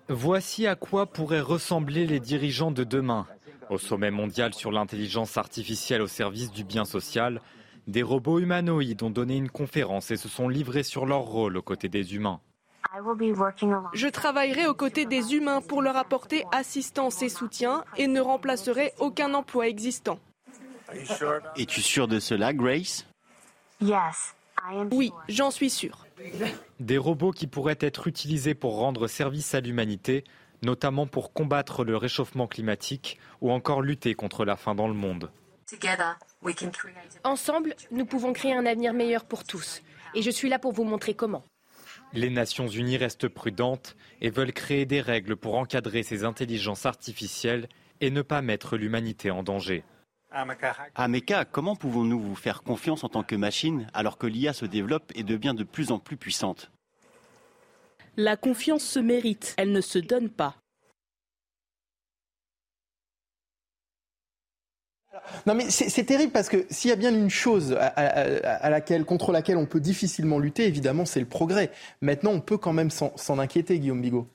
Voici 0.09 0.67
à 0.67 0.77
quoi 0.77 1.07
pourraient 1.07 1.41
ressembler 1.41 2.07
les 2.07 2.21
dirigeants 2.21 2.71
de 2.71 2.85
demain. 2.85 3.27
Au 3.71 3.79
sommet 3.79 4.13
mondial 4.13 4.55
sur 4.55 4.71
l'intelligence 4.71 5.37
artificielle 5.37 6.03
au 6.03 6.07
service 6.07 6.53
du 6.53 6.63
bien 6.63 6.85
social, 6.85 7.41
des 7.89 8.03
robots 8.03 8.39
humanoïdes 8.39 9.03
ont 9.03 9.11
donné 9.11 9.37
une 9.37 9.51
conférence 9.51 10.11
et 10.11 10.17
se 10.17 10.29
sont 10.29 10.49
livrés 10.49 10.85
sur 10.85 11.07
leur 11.07 11.23
rôle 11.23 11.57
aux 11.57 11.63
côtés 11.63 11.89
des 11.89 12.15
humains. 12.15 12.41
Je 13.95 14.09
travaillerai 14.09 14.67
aux 14.69 14.75
côtés 14.75 15.07
des 15.07 15.35
humains 15.35 15.61
pour 15.61 15.83
leur 15.83 15.97
apporter 15.97 16.45
assistance 16.53 17.23
et 17.23 17.29
soutien 17.29 17.85
et 17.97 18.07
ne 18.07 18.21
remplacerai 18.21 18.93
aucun 18.99 19.35
emploi 19.35 19.69
existant. 19.69 20.19
Es-tu 21.57 21.83
sûr 21.83 22.09
de 22.09 22.21
cela, 22.21 22.53
Grace? 22.53 23.07
Oui, 24.93 25.13
j'en 25.29 25.51
suis 25.51 25.71
sûr. 25.71 26.07
Des 26.81 26.99
robots 26.99 27.31
qui 27.31 27.47
pourraient 27.47 27.79
être 27.81 28.07
utilisés 28.07 28.55
pour 28.55 28.77
rendre 28.77 29.07
service 29.07 29.55
à 29.55 29.61
l'humanité, 29.61 30.25
notamment 30.63 31.07
pour 31.07 31.33
combattre 31.33 31.85
le 31.85 31.97
réchauffement 31.97 32.47
climatique 32.47 33.19
ou 33.41 33.53
encore 33.53 33.83
lutter 33.83 34.15
contre 34.15 34.45
la 34.45 34.57
faim 34.57 34.75
dans 34.75 34.89
le 34.89 34.95
monde. 34.95 35.31
Ensemble, 37.25 37.75
nous 37.91 38.07
pouvons 38.07 38.33
créer 38.33 38.55
un 38.55 38.67
avenir 38.67 38.95
meilleur 38.95 39.25
pour 39.25 39.45
tous. 39.45 39.83
Et 40.15 40.23
je 40.23 40.31
suis 40.31 40.49
là 40.49 40.59
pour 40.59 40.73
vous 40.73 40.85
montrer 40.85 41.15
comment. 41.15 41.45
Les 42.13 42.31
Nations 42.31 42.69
Unies 42.69 42.97
restent 42.97 43.29
prudentes 43.29 43.97
et 44.21 44.31
veulent 44.31 44.53
créer 44.53 44.87
des 44.87 45.01
règles 45.01 45.37
pour 45.37 45.57
encadrer 45.57 46.03
ces 46.03 46.25
intelligences 46.25 46.87
artificielles 46.87 47.69
et 48.01 48.11
ne 48.11 48.23
pas 48.23 48.43
mettre 48.43 48.77
l'humanité 48.77 49.31
en 49.31 49.43
danger. 49.43 49.83
Ameka, 50.31 51.45
comment 51.45 51.77
pouvons-nous 51.77 52.21
vous 52.21 52.35
faire 52.35 52.63
confiance 52.63 53.05
en 53.05 53.09
tant 53.09 53.23
que 53.23 53.37
machine 53.37 53.87
alors 53.95 54.19
que 54.19 54.27
l'IA 54.27 54.53
se 54.53 54.67
développe 54.67 55.13
et 55.15 55.23
devient 55.23 55.55
de 55.57 55.65
plus 55.65 55.93
en 55.93 55.99
plus 55.99 56.17
puissante? 56.17 56.71
La 58.17 58.37
confiance 58.37 58.83
se 58.83 58.99
mérite, 58.99 59.55
elle 59.57 59.73
ne 59.73 59.81
se 59.81 59.99
donne 59.99 60.31
pas. 60.31 60.57
Non 65.47 65.55
mais 65.55 65.71
c'est 65.71 66.05
terrible 66.05 66.33
parce 66.33 66.49
que 66.49 66.67
s'il 66.71 66.91
y 66.91 66.93
a 66.93 66.97
bien 66.97 67.15
une 67.15 67.31
chose 67.31 67.73
à, 67.79 68.71
laquelle, 68.71 69.05
contre 69.05 69.33
laquelle 69.33 69.57
on 69.57 69.67
peut 69.67 69.81
difficilement 69.81 70.39
lutter, 70.39 70.67
évidemment, 70.67 71.05
c'est 71.05 71.21
le 71.21 71.27
progrès. 71.27 71.71
Maintenant, 72.01 72.33
on 72.33 72.41
peut 72.41 72.59
quand 72.59 72.73
même 72.73 72.91
s'en 72.91 73.39
inquiéter, 73.39 73.79
Guillaume 73.79 74.03
Bigot. 74.03 74.29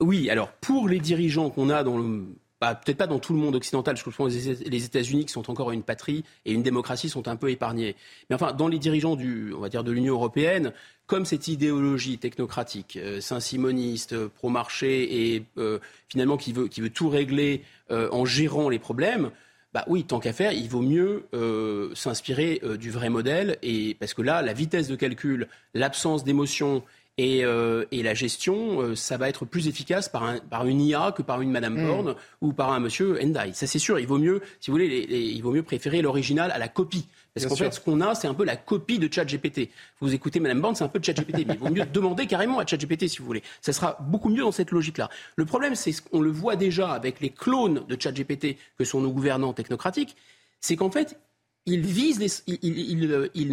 Oui, 0.00 0.28
alors 0.28 0.52
pour 0.52 0.88
les 0.88 1.00
dirigeants 1.00 1.50
qu'on 1.50 1.70
a 1.70 1.82
dans 1.82 1.96
le 1.96 2.26
bah, 2.60 2.74
peut-être 2.74 2.96
pas 2.96 3.06
dans 3.06 3.18
tout 3.18 3.34
le 3.34 3.38
monde 3.38 3.54
occidental, 3.54 3.96
je 3.96 4.04
que 4.04 4.68
les 4.68 4.84
États-Unis 4.84 5.26
qui 5.26 5.32
sont 5.32 5.50
encore 5.50 5.72
une 5.72 5.82
patrie 5.82 6.24
et 6.46 6.52
une 6.52 6.62
démocratie 6.62 7.08
sont 7.08 7.28
un 7.28 7.36
peu 7.36 7.50
épargnés. 7.50 7.96
Mais 8.30 8.36
enfin, 8.36 8.52
dans 8.52 8.68
les 8.68 8.78
dirigeants 8.78 9.16
de 9.16 9.90
l'Union 9.92 10.14
européenne, 10.14 10.72
comme 11.06 11.24
cette 11.24 11.48
idéologie 11.48 12.18
technocratique, 12.18 12.96
euh, 12.96 13.20
saint-simoniste, 13.20 14.12
euh, 14.12 14.28
pro-marché 14.28 15.34
et 15.34 15.44
euh, 15.58 15.78
finalement 16.08 16.36
qui 16.36 16.52
veut, 16.52 16.68
tout 16.90 17.08
régler 17.08 17.62
en 17.90 18.24
gérant 18.24 18.68
les 18.68 18.78
problèmes, 18.78 19.30
bah 19.72 19.84
oui, 19.86 20.04
tant 20.04 20.18
qu'à 20.18 20.32
faire, 20.32 20.52
il 20.52 20.68
vaut 20.68 20.80
mieux 20.80 21.26
s'inspirer 21.94 22.60
du 22.78 22.90
vrai 22.90 23.10
modèle, 23.10 23.58
et 23.62 23.94
parce 24.00 24.14
que 24.14 24.22
là, 24.22 24.42
la 24.42 24.52
vitesse 24.52 24.88
de 24.88 24.96
calcul, 24.96 25.46
l'absence 25.74 26.24
d'émotion 26.24 26.82
et, 27.18 27.44
euh, 27.44 27.84
la 27.92 28.14
gestion, 28.14 28.94
ça 28.94 29.16
va 29.16 29.28
être 29.28 29.44
plus 29.44 29.68
efficace 29.68 30.08
par, 30.08 30.24
un, 30.24 30.38
par, 30.38 30.66
une 30.66 30.80
IA 30.80 31.12
que 31.12 31.22
par 31.22 31.40
une 31.40 31.50
Madame 31.50 31.74
mm. 31.74 31.86
Borne 31.86 32.14
ou 32.40 32.52
par 32.52 32.72
un 32.72 32.80
Monsieur 32.80 33.18
Endai. 33.22 33.52
Ça, 33.54 33.66
c'est 33.66 33.78
sûr. 33.78 33.98
Il 33.98 34.06
vaut 34.06 34.18
mieux, 34.18 34.42
si 34.60 34.70
vous 34.70 34.76
voulez, 34.76 35.06
il 35.08 35.40
vaut 35.42 35.52
mieux 35.52 35.62
préférer 35.62 36.02
l'original 36.02 36.50
à 36.50 36.58
la 36.58 36.68
copie. 36.68 37.06
Parce 37.36 37.46
qu'en 37.46 37.56
fait, 37.56 37.74
ce 37.74 37.80
qu'on 37.80 38.00
a, 38.00 38.14
c'est 38.14 38.28
un 38.28 38.34
peu 38.34 38.44
la 38.44 38.56
copie 38.56 38.98
de 38.98 39.12
ChatGPT. 39.12 39.68
Vous 40.00 40.14
écoutez 40.14 40.40
Madame 40.40 40.62
Bond, 40.62 40.74
c'est 40.74 40.84
un 40.84 40.88
peu 40.88 41.00
ChatGPT. 41.02 41.46
Mais 41.46 41.54
il 41.54 41.58
vaut 41.58 41.68
mieux 41.68 41.84
demander 41.84 42.26
carrément 42.26 42.58
à 42.58 42.66
ChatGPT, 42.66 43.08
si 43.08 43.18
vous 43.18 43.26
voulez. 43.26 43.42
Ça 43.60 43.74
sera 43.74 43.98
beaucoup 44.00 44.30
mieux 44.30 44.40
dans 44.40 44.52
cette 44.52 44.70
logique-là. 44.70 45.10
Le 45.36 45.44
problème, 45.44 45.74
c'est 45.74 45.92
qu'on 46.00 46.22
le 46.22 46.30
voit 46.30 46.56
déjà 46.56 46.92
avec 46.92 47.20
les 47.20 47.28
clones 47.28 47.84
de 47.86 47.96
ChatGPT 48.00 48.56
que 48.78 48.84
sont 48.84 49.00
nos 49.00 49.10
gouvernants 49.10 49.52
technocratiques, 49.52 50.16
c'est 50.60 50.76
qu'en 50.76 50.90
fait, 50.90 51.18
ils 51.66 51.84
visent, 51.84 52.42
ils, 52.46 52.98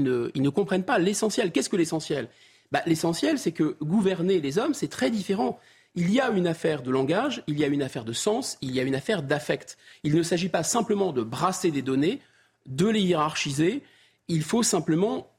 ne, 0.03 0.49
comprennent 0.49 0.85
pas 0.85 0.97
l'essentiel. 0.97 1.51
Qu'est-ce 1.51 1.69
que 1.69 1.75
l'essentiel? 1.75 2.29
Bah, 2.73 2.81
L'essentiel, 2.87 3.37
c'est 3.37 3.51
que 3.51 3.77
gouverner 3.81 4.41
les 4.41 4.57
hommes, 4.57 4.73
c'est 4.73 4.89
très 4.89 5.11
différent. 5.11 5.59
Il 5.95 6.11
y 6.11 6.19
a 6.19 6.31
une 6.31 6.47
affaire 6.47 6.81
de 6.81 6.89
langage, 6.89 7.43
il 7.45 7.59
y 7.59 7.63
a 7.63 7.67
une 7.67 7.83
affaire 7.83 8.03
de 8.03 8.13
sens, 8.13 8.57
il 8.61 8.71
y 8.71 8.79
a 8.79 8.83
une 8.83 8.95
affaire 8.95 9.21
d'affect. 9.21 9.77
Il 10.03 10.15
ne 10.15 10.23
s'agit 10.23 10.49
pas 10.49 10.63
simplement 10.63 11.13
de 11.13 11.21
brasser 11.21 11.69
des 11.69 11.83
données, 11.83 12.19
de 12.65 12.87
les 12.87 13.01
hiérarchiser. 13.01 13.83
Il 14.27 14.41
faut 14.41 14.63
simplement, 14.63 15.29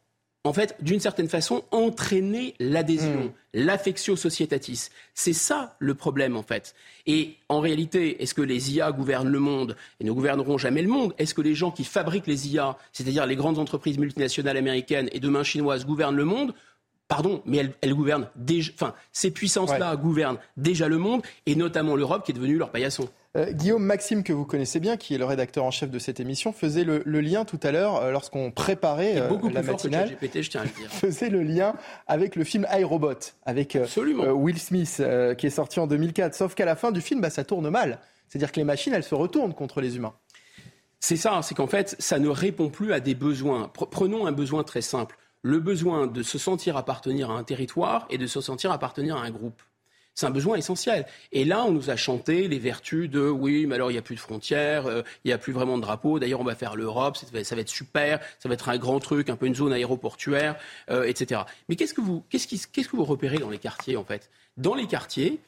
en 0.44 0.52
fait, 0.52 0.76
d'une 0.80 1.00
certaine 1.00 1.28
façon, 1.28 1.64
entraîner 1.72 2.54
l'adhésion, 2.60 3.24
mm. 3.24 3.32
l'affectio 3.54 4.14
societatis. 4.14 4.90
C'est 5.12 5.32
ça 5.32 5.74
le 5.80 5.96
problème, 5.96 6.36
en 6.36 6.44
fait. 6.44 6.76
Et 7.06 7.34
en 7.48 7.58
réalité, 7.58 8.22
est-ce 8.22 8.34
que 8.34 8.42
les 8.42 8.76
IA 8.76 8.92
gouvernent 8.92 9.32
le 9.32 9.40
monde 9.40 9.76
et 9.98 10.04
ne 10.04 10.12
gouverneront 10.12 10.56
jamais 10.56 10.82
le 10.82 10.88
monde? 10.88 11.14
Est-ce 11.18 11.34
que 11.34 11.42
les 11.42 11.56
gens 11.56 11.72
qui 11.72 11.82
fabriquent 11.82 12.28
les 12.28 12.54
IA, 12.54 12.78
c'est-à-dire 12.92 13.26
les 13.26 13.34
grandes 13.34 13.58
entreprises 13.58 13.98
multinationales 13.98 14.56
américaines 14.56 15.08
et 15.10 15.18
demain 15.18 15.42
chinoises, 15.42 15.84
gouvernent 15.84 16.14
le 16.14 16.24
monde? 16.24 16.54
Pardon, 17.08 17.42
mais 17.44 17.58
elles, 17.82 17.94
gouvernent 17.94 18.28
déjà. 18.34 18.72
Enfin, 18.74 18.94
ces 19.12 19.30
puissances-là 19.30 19.94
gouvernent 19.96 20.38
déjà 20.56 20.88
le 20.88 20.96
monde 20.96 21.22
et 21.44 21.54
notamment 21.54 21.96
l'Europe 21.96 22.24
qui 22.24 22.32
est 22.32 22.34
devenue 22.34 22.56
leur 22.56 22.70
paillasson. 22.70 23.08
Euh, 23.36 23.50
Guillaume 23.50 23.82
Maxime, 23.82 24.22
que 24.22 24.32
vous 24.32 24.44
connaissez 24.46 24.80
bien, 24.80 24.96
qui 24.96 25.14
est 25.14 25.18
le 25.18 25.24
rédacteur 25.24 25.64
en 25.64 25.70
chef 25.70 25.90
de 25.90 25.98
cette 25.98 26.20
émission, 26.20 26.52
faisait 26.52 26.84
le, 26.84 27.02
lien 27.04 27.44
tout 27.44 27.58
à 27.62 27.72
l'heure 27.72 27.96
euh, 27.96 28.10
lorsqu'on 28.12 28.52
préparait 28.52 29.20
euh, 29.20 29.28
beaucoup 29.28 29.48
la 29.48 29.60
plus 29.60 29.72
matinale. 29.72 30.08
Fort 30.08 30.30
que 30.30 30.42
je 30.42 30.50
tiens 30.50 30.60
à 30.60 30.64
le 30.64 30.70
dire. 30.70 30.88
faisait 30.90 31.30
le 31.30 31.42
lien 31.42 31.74
avec 32.06 32.36
le 32.36 32.44
film 32.44 32.66
iRobot, 32.72 33.34
avec 33.44 33.76
Will 34.32 34.58
Smith, 34.58 35.02
qui 35.36 35.46
est 35.46 35.50
sorti 35.50 35.80
en 35.80 35.86
2004. 35.86 36.34
Sauf 36.34 36.54
qu'à 36.54 36.64
la 36.64 36.76
fin 36.76 36.92
du 36.92 37.00
film, 37.00 37.20
bah, 37.20 37.30
ça 37.30 37.44
tourne 37.44 37.68
mal. 37.68 37.98
C'est-à-dire 38.28 38.52
que 38.52 38.56
les 38.56 38.64
machines, 38.64 38.94
elles 38.94 39.04
se 39.04 39.14
retournent 39.14 39.54
contre 39.54 39.80
les 39.80 39.96
humains. 39.96 40.14
C'est 41.00 41.16
ça, 41.16 41.40
c'est 41.42 41.54
qu'en 41.54 41.66
fait, 41.66 41.96
ça 41.98 42.18
ne 42.18 42.28
répond 42.28 42.70
plus 42.70 42.92
à 42.92 43.00
des 43.00 43.14
besoins. 43.14 43.70
Prenons 43.90 44.26
un 44.26 44.32
besoin 44.32 44.62
très 44.62 44.80
simple. 44.80 45.18
Le 45.44 45.60
besoin 45.60 46.06
de 46.06 46.22
se 46.22 46.38
sentir 46.38 46.78
appartenir 46.78 47.30
à 47.30 47.34
un 47.34 47.44
territoire 47.44 48.06
et 48.08 48.16
de 48.16 48.26
se 48.26 48.40
sentir 48.40 48.72
appartenir 48.72 49.18
à 49.18 49.20
un 49.20 49.30
groupe. 49.30 49.60
C'est 50.14 50.24
un 50.24 50.30
besoin 50.30 50.56
essentiel. 50.56 51.04
Et 51.32 51.44
là, 51.44 51.66
on 51.66 51.70
nous 51.70 51.90
a 51.90 51.96
chanté 51.96 52.48
les 52.48 52.58
vertus 52.58 53.10
de 53.10 53.28
oui, 53.28 53.66
mais 53.66 53.74
alors 53.74 53.90
il 53.90 53.92
n'y 53.92 53.98
a 53.98 54.02
plus 54.02 54.14
de 54.14 54.20
frontières, 54.20 54.86
euh, 54.86 55.02
il 55.22 55.28
n'y 55.28 55.34
a 55.34 55.38
plus 55.38 55.52
vraiment 55.52 55.76
de 55.76 55.82
drapeau. 55.82 56.18
D'ailleurs, 56.18 56.40
on 56.40 56.44
va 56.44 56.54
faire 56.54 56.76
l'Europe, 56.76 57.18
ça 57.18 57.26
va 57.54 57.60
être 57.60 57.68
super, 57.68 58.20
ça 58.38 58.48
va 58.48 58.54
être 58.54 58.70
un 58.70 58.78
grand 58.78 59.00
truc, 59.00 59.28
un 59.28 59.36
peu 59.36 59.44
une 59.44 59.54
zone 59.54 59.74
aéroportuaire, 59.74 60.56
euh, 60.88 61.04
etc. 61.04 61.42
Mais 61.68 61.76
qu'est-ce 61.76 61.92
que 61.92 62.00
vous, 62.00 62.24
qu'est-ce, 62.30 62.66
que 62.66 62.96
vous 62.96 63.04
repérez 63.04 63.36
dans 63.36 63.50
les 63.50 63.58
quartiers 63.58 63.98
en 63.98 64.04
fait? 64.04 64.30
Dans 64.56 64.74
les 64.74 64.86
quartiers, 64.86 65.40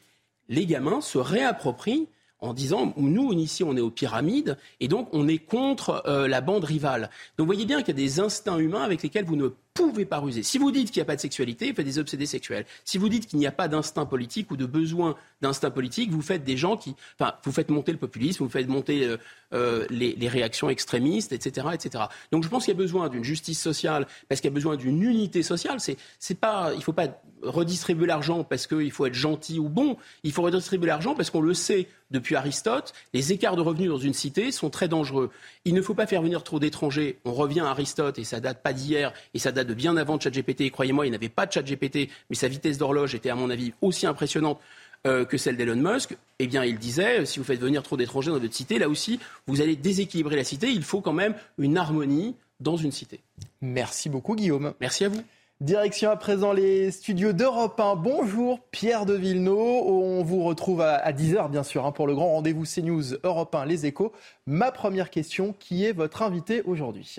les 0.47 0.67
gamins 0.67 1.01
se 1.01 1.17
réapproprient 1.17 2.07
en 2.39 2.53
disant 2.53 2.93
nous 2.97 3.33
ici 3.33 3.63
on 3.63 3.75
est 3.75 3.81
aux 3.81 3.89
pyramides 3.89 4.57
et 4.79 4.87
donc 4.87 5.09
on 5.11 5.27
est 5.27 5.39
contre 5.39 6.03
euh, 6.05 6.27
la 6.27 6.41
bande 6.41 6.65
rivale. 6.65 7.09
Donc 7.37 7.47
vous 7.47 7.53
voyez 7.53 7.65
bien 7.65 7.79
qu'il 7.79 7.97
y 7.97 7.99
a 7.99 8.05
des 8.05 8.19
instincts 8.19 8.59
humains 8.59 8.83
avec 8.83 9.01
lesquels 9.01 9.25
vous 9.25 9.35
ne 9.35 9.49
pouvez 9.77 10.05
pas 10.05 10.19
ruser. 10.19 10.43
Si 10.43 10.57
vous 10.57 10.71
dites 10.71 10.91
qu'il 10.91 10.99
n'y 10.99 11.03
a 11.03 11.05
pas 11.05 11.15
de 11.15 11.21
sexualité, 11.21 11.69
vous 11.69 11.75
faites 11.75 11.85
des 11.85 11.99
obsédés 11.99 12.25
sexuels. 12.25 12.65
Si 12.85 12.97
vous 12.97 13.09
dites 13.09 13.27
qu'il 13.27 13.39
n'y 13.39 13.47
a 13.47 13.51
pas 13.51 13.67
d'instinct 13.67 14.05
politique 14.05 14.51
ou 14.51 14.57
de 14.57 14.65
besoin 14.65 15.15
d'instinct 15.41 15.71
politique, 15.71 16.11
vous 16.11 16.21
faites 16.21 16.43
des 16.43 16.57
gens 16.57 16.77
qui, 16.77 16.95
enfin, 17.19 17.35
vous 17.43 17.51
faites 17.51 17.69
monter 17.69 17.91
le 17.91 17.97
populisme, 17.97 18.43
vous 18.43 18.49
faites 18.49 18.67
monter 18.67 19.05
euh, 19.05 19.17
euh, 19.53 19.85
les, 19.89 20.27
réactions 20.27 20.69
extrémistes, 20.69 21.31
etc., 21.31 21.67
etc. 21.73 22.05
Donc 22.31 22.43
je 22.43 22.49
pense 22.49 22.65
qu'il 22.65 22.73
y 22.73 22.77
a 22.77 22.77
besoin 22.77 23.07
d'une 23.07 23.23
justice 23.23 23.61
sociale 23.61 24.07
parce 24.27 24.41
qu'il 24.41 24.49
y 24.49 24.53
a 24.53 24.55
besoin 24.55 24.75
d'une 24.75 25.01
unité 25.01 25.41
sociale. 25.41 25.79
C'est, 25.79 25.97
c'est 26.19 26.39
pas, 26.39 26.73
il 26.75 26.83
faut 26.83 26.93
pas 26.93 27.07
redistribuer 27.43 28.07
l'argent 28.07 28.43
parce 28.43 28.67
qu'il 28.67 28.91
faut 28.91 29.05
être 29.05 29.13
gentil 29.13 29.59
ou 29.59 29.69
bon. 29.69 29.97
Il 30.23 30.31
faut 30.33 30.41
redistribuer 30.41 30.87
l'argent 30.87 31.15
parce 31.15 31.29
qu'on 31.29 31.41
le 31.41 31.53
sait 31.53 31.87
depuis 32.11 32.35
Aristote, 32.35 32.93
les 33.13 33.33
écarts 33.33 33.55
de 33.55 33.61
revenus 33.61 33.89
dans 33.89 33.97
une 33.97 34.13
cité 34.13 34.51
sont 34.51 34.69
très 34.69 34.87
dangereux. 34.87 35.29
Il 35.65 35.73
ne 35.73 35.81
faut 35.81 35.93
pas 35.93 36.07
faire 36.07 36.21
venir 36.21 36.43
trop 36.43 36.59
d'étrangers. 36.59 37.19
On 37.25 37.33
revient 37.33 37.59
à 37.59 37.67
Aristote 37.67 38.17
et 38.17 38.23
ça 38.23 38.39
date 38.39 38.63
pas 38.63 38.73
d'hier 38.73 39.13
et 39.33 39.39
ça 39.39 39.51
date 39.51 39.66
de 39.67 39.73
bien 39.73 39.95
avant 39.97 40.19
ChatGPT. 40.19 40.71
Croyez-moi, 40.71 41.05
il 41.05 41.11
n'avait 41.11 41.29
pas 41.29 41.45
de 41.45 41.51
ChatGPT, 41.51 42.09
mais 42.29 42.35
sa 42.35 42.47
vitesse 42.47 42.77
d'horloge 42.77 43.13
était, 43.13 43.29
à 43.29 43.35
mon 43.35 43.49
avis, 43.49 43.73
aussi 43.81 44.07
impressionnante 44.07 44.59
euh, 45.05 45.25
que 45.25 45.37
celle 45.37 45.57
d'Elon 45.57 45.75
Musk. 45.75 46.17
Eh 46.39 46.47
bien, 46.47 46.65
il 46.65 46.79
disait, 46.79 47.25
si 47.25 47.39
vous 47.39 47.45
faites 47.45 47.59
venir 47.59 47.83
trop 47.83 47.97
d'étrangers 47.97 48.31
dans 48.31 48.39
votre 48.39 48.53
cité, 48.53 48.79
là 48.79 48.89
aussi, 48.89 49.19
vous 49.45 49.61
allez 49.61 49.75
déséquilibrer 49.75 50.35
la 50.35 50.43
cité. 50.43 50.69
Il 50.69 50.83
faut 50.83 51.01
quand 51.01 51.13
même 51.13 51.35
une 51.59 51.77
harmonie 51.77 52.35
dans 52.59 52.77
une 52.77 52.91
cité. 52.91 53.19
Merci 53.61 54.09
beaucoup, 54.09 54.35
Guillaume. 54.35 54.73
Merci 54.81 55.05
à 55.05 55.09
vous. 55.09 55.21
Direction 55.59 56.11
à 56.11 56.15
présent 56.15 56.53
les 56.53 56.91
studios 56.91 57.33
d'Europe 57.33 57.79
1. 57.79 57.95
Bonjour 57.95 58.59
Pierre 58.69 59.07
de 59.07 59.15
Villeneuve. 59.15 59.57
On 59.57 60.21
vous 60.23 60.43
retrouve 60.43 60.81
à 60.81 61.11
10h 61.11 61.49
bien 61.49 61.63
sûr 61.63 61.83
hein, 61.83 61.91
pour 61.91 62.05
le 62.05 62.13
grand 62.13 62.27
rendez-vous 62.27 62.63
CNews 62.63 63.15
Europe 63.23 63.55
1 63.55 63.65
Les 63.65 63.87
Échos. 63.87 64.11
Ma 64.45 64.71
première 64.71 65.09
question, 65.09 65.55
qui 65.57 65.83
est 65.83 65.93
votre 65.93 66.21
invité 66.21 66.61
aujourd'hui? 66.61 67.15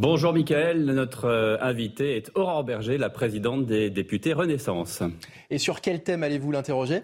Bonjour 0.00 0.32
Mickaël, 0.32 0.86
notre 0.86 1.26
euh, 1.26 1.58
invité 1.60 2.16
est 2.16 2.30
Aurore 2.34 2.64
Berger, 2.64 2.96
la 2.96 3.10
présidente 3.10 3.66
des 3.66 3.90
députés 3.90 4.32
Renaissance. 4.32 5.02
Et 5.50 5.58
sur 5.58 5.82
quel 5.82 6.02
thème 6.02 6.22
allez-vous 6.22 6.50
l'interroger? 6.52 7.02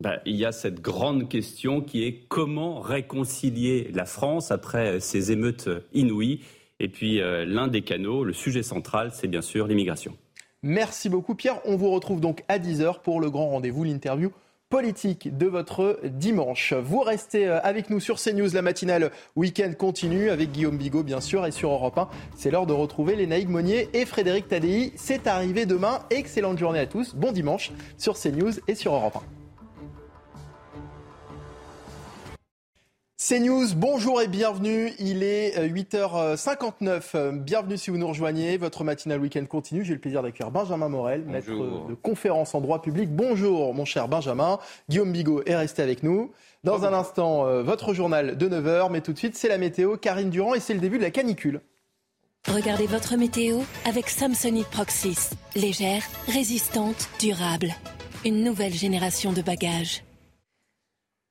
Ben, 0.00 0.18
il 0.24 0.34
y 0.34 0.46
a 0.46 0.52
cette 0.52 0.80
grande 0.80 1.28
question 1.28 1.82
qui 1.82 2.04
est 2.04 2.24
comment 2.26 2.80
réconcilier 2.80 3.90
la 3.92 4.06
France 4.06 4.50
après 4.50 4.98
ces 4.98 5.30
émeutes 5.30 5.68
inouïes. 5.92 6.40
Et 6.80 6.88
puis 6.88 7.20
euh, 7.20 7.44
l'un 7.44 7.68
des 7.68 7.82
canaux, 7.82 8.24
le 8.24 8.32
sujet 8.32 8.62
central, 8.62 9.10
c'est 9.12 9.28
bien 9.28 9.42
sûr 9.42 9.66
l'immigration. 9.66 10.16
Merci 10.62 11.10
beaucoup 11.10 11.34
Pierre. 11.34 11.60
On 11.66 11.76
vous 11.76 11.90
retrouve 11.90 12.22
donc 12.22 12.44
à 12.48 12.58
10h 12.58 13.02
pour 13.02 13.20
le 13.20 13.28
grand 13.28 13.50
rendez-vous, 13.50 13.84
l'interview 13.84 14.32
politique 14.68 15.36
de 15.36 15.46
votre 15.46 16.00
dimanche. 16.04 16.72
Vous 16.72 17.00
restez 17.00 17.46
euh, 17.46 17.60
avec 17.62 17.90
nous 17.90 18.00
sur 18.00 18.20
CNews, 18.20 18.48
la 18.52 18.62
matinale 18.62 19.12
week-end 19.36 19.72
continue 19.78 20.30
avec 20.30 20.52
Guillaume 20.52 20.76
Bigot 20.76 21.02
bien 21.02 21.20
sûr 21.20 21.46
et 21.46 21.52
sur 21.52 21.70
Europe 21.70 21.98
1. 21.98 22.08
C'est 22.36 22.50
l'heure 22.50 22.66
de 22.66 22.72
retrouver 22.72 23.26
Naïg 23.26 23.48
Monnier 23.48 23.88
et 23.92 24.04
Frédéric 24.04 24.48
Tadei. 24.48 24.92
C'est 24.96 25.26
arrivé 25.26 25.66
demain. 25.66 26.00
Excellente 26.10 26.58
journée 26.58 26.80
à 26.80 26.86
tous. 26.86 27.14
Bon 27.14 27.32
dimanche 27.32 27.72
sur 27.96 28.18
CNews 28.18 28.52
et 28.68 28.74
sur 28.74 28.94
Europe 28.94 29.16
1. 29.16 29.35
CNews, 33.18 33.68
bonjour 33.74 34.20
et 34.20 34.28
bienvenue. 34.28 34.92
Il 34.98 35.22
est 35.22 35.58
8h59. 35.58 37.30
Bienvenue 37.38 37.78
si 37.78 37.88
vous 37.88 37.96
nous 37.96 38.08
rejoignez. 38.08 38.58
Votre 38.58 38.84
matinale 38.84 39.20
week-end 39.20 39.46
continue. 39.46 39.86
J'ai 39.86 39.94
le 39.94 40.00
plaisir 40.00 40.22
d'accueillir 40.22 40.50
Benjamin 40.50 40.90
Morel, 40.90 41.24
maître 41.24 41.48
de 41.48 41.94
conférence 41.94 42.54
en 42.54 42.60
droit 42.60 42.82
public. 42.82 43.08
Bonjour, 43.10 43.72
mon 43.72 43.86
cher 43.86 44.08
Benjamin. 44.08 44.58
Guillaume 44.90 45.12
Bigot 45.12 45.42
est 45.46 45.56
resté 45.56 45.80
avec 45.80 46.02
nous. 46.02 46.30
Dans 46.62 46.84
un 46.84 46.92
instant, 46.92 47.46
euh, 47.46 47.62
votre 47.62 47.94
journal 47.94 48.36
de 48.36 48.48
9h. 48.50 48.90
Mais 48.92 49.00
tout 49.00 49.14
de 49.14 49.18
suite, 49.18 49.34
c'est 49.34 49.48
la 49.48 49.56
météo. 49.56 49.96
Karine 49.96 50.28
Durand 50.28 50.52
et 50.52 50.60
c'est 50.60 50.74
le 50.74 50.80
début 50.80 50.98
de 50.98 51.02
la 51.02 51.10
canicule. 51.10 51.62
Regardez 52.52 52.86
votre 52.86 53.16
météo 53.16 53.60
avec 53.86 54.10
Samsonite 54.10 54.68
Proxys. 54.68 55.30
Légère, 55.54 56.02
résistante, 56.28 57.08
durable. 57.18 57.74
Une 58.26 58.44
nouvelle 58.44 58.74
génération 58.74 59.32
de 59.32 59.40
bagages. 59.40 60.02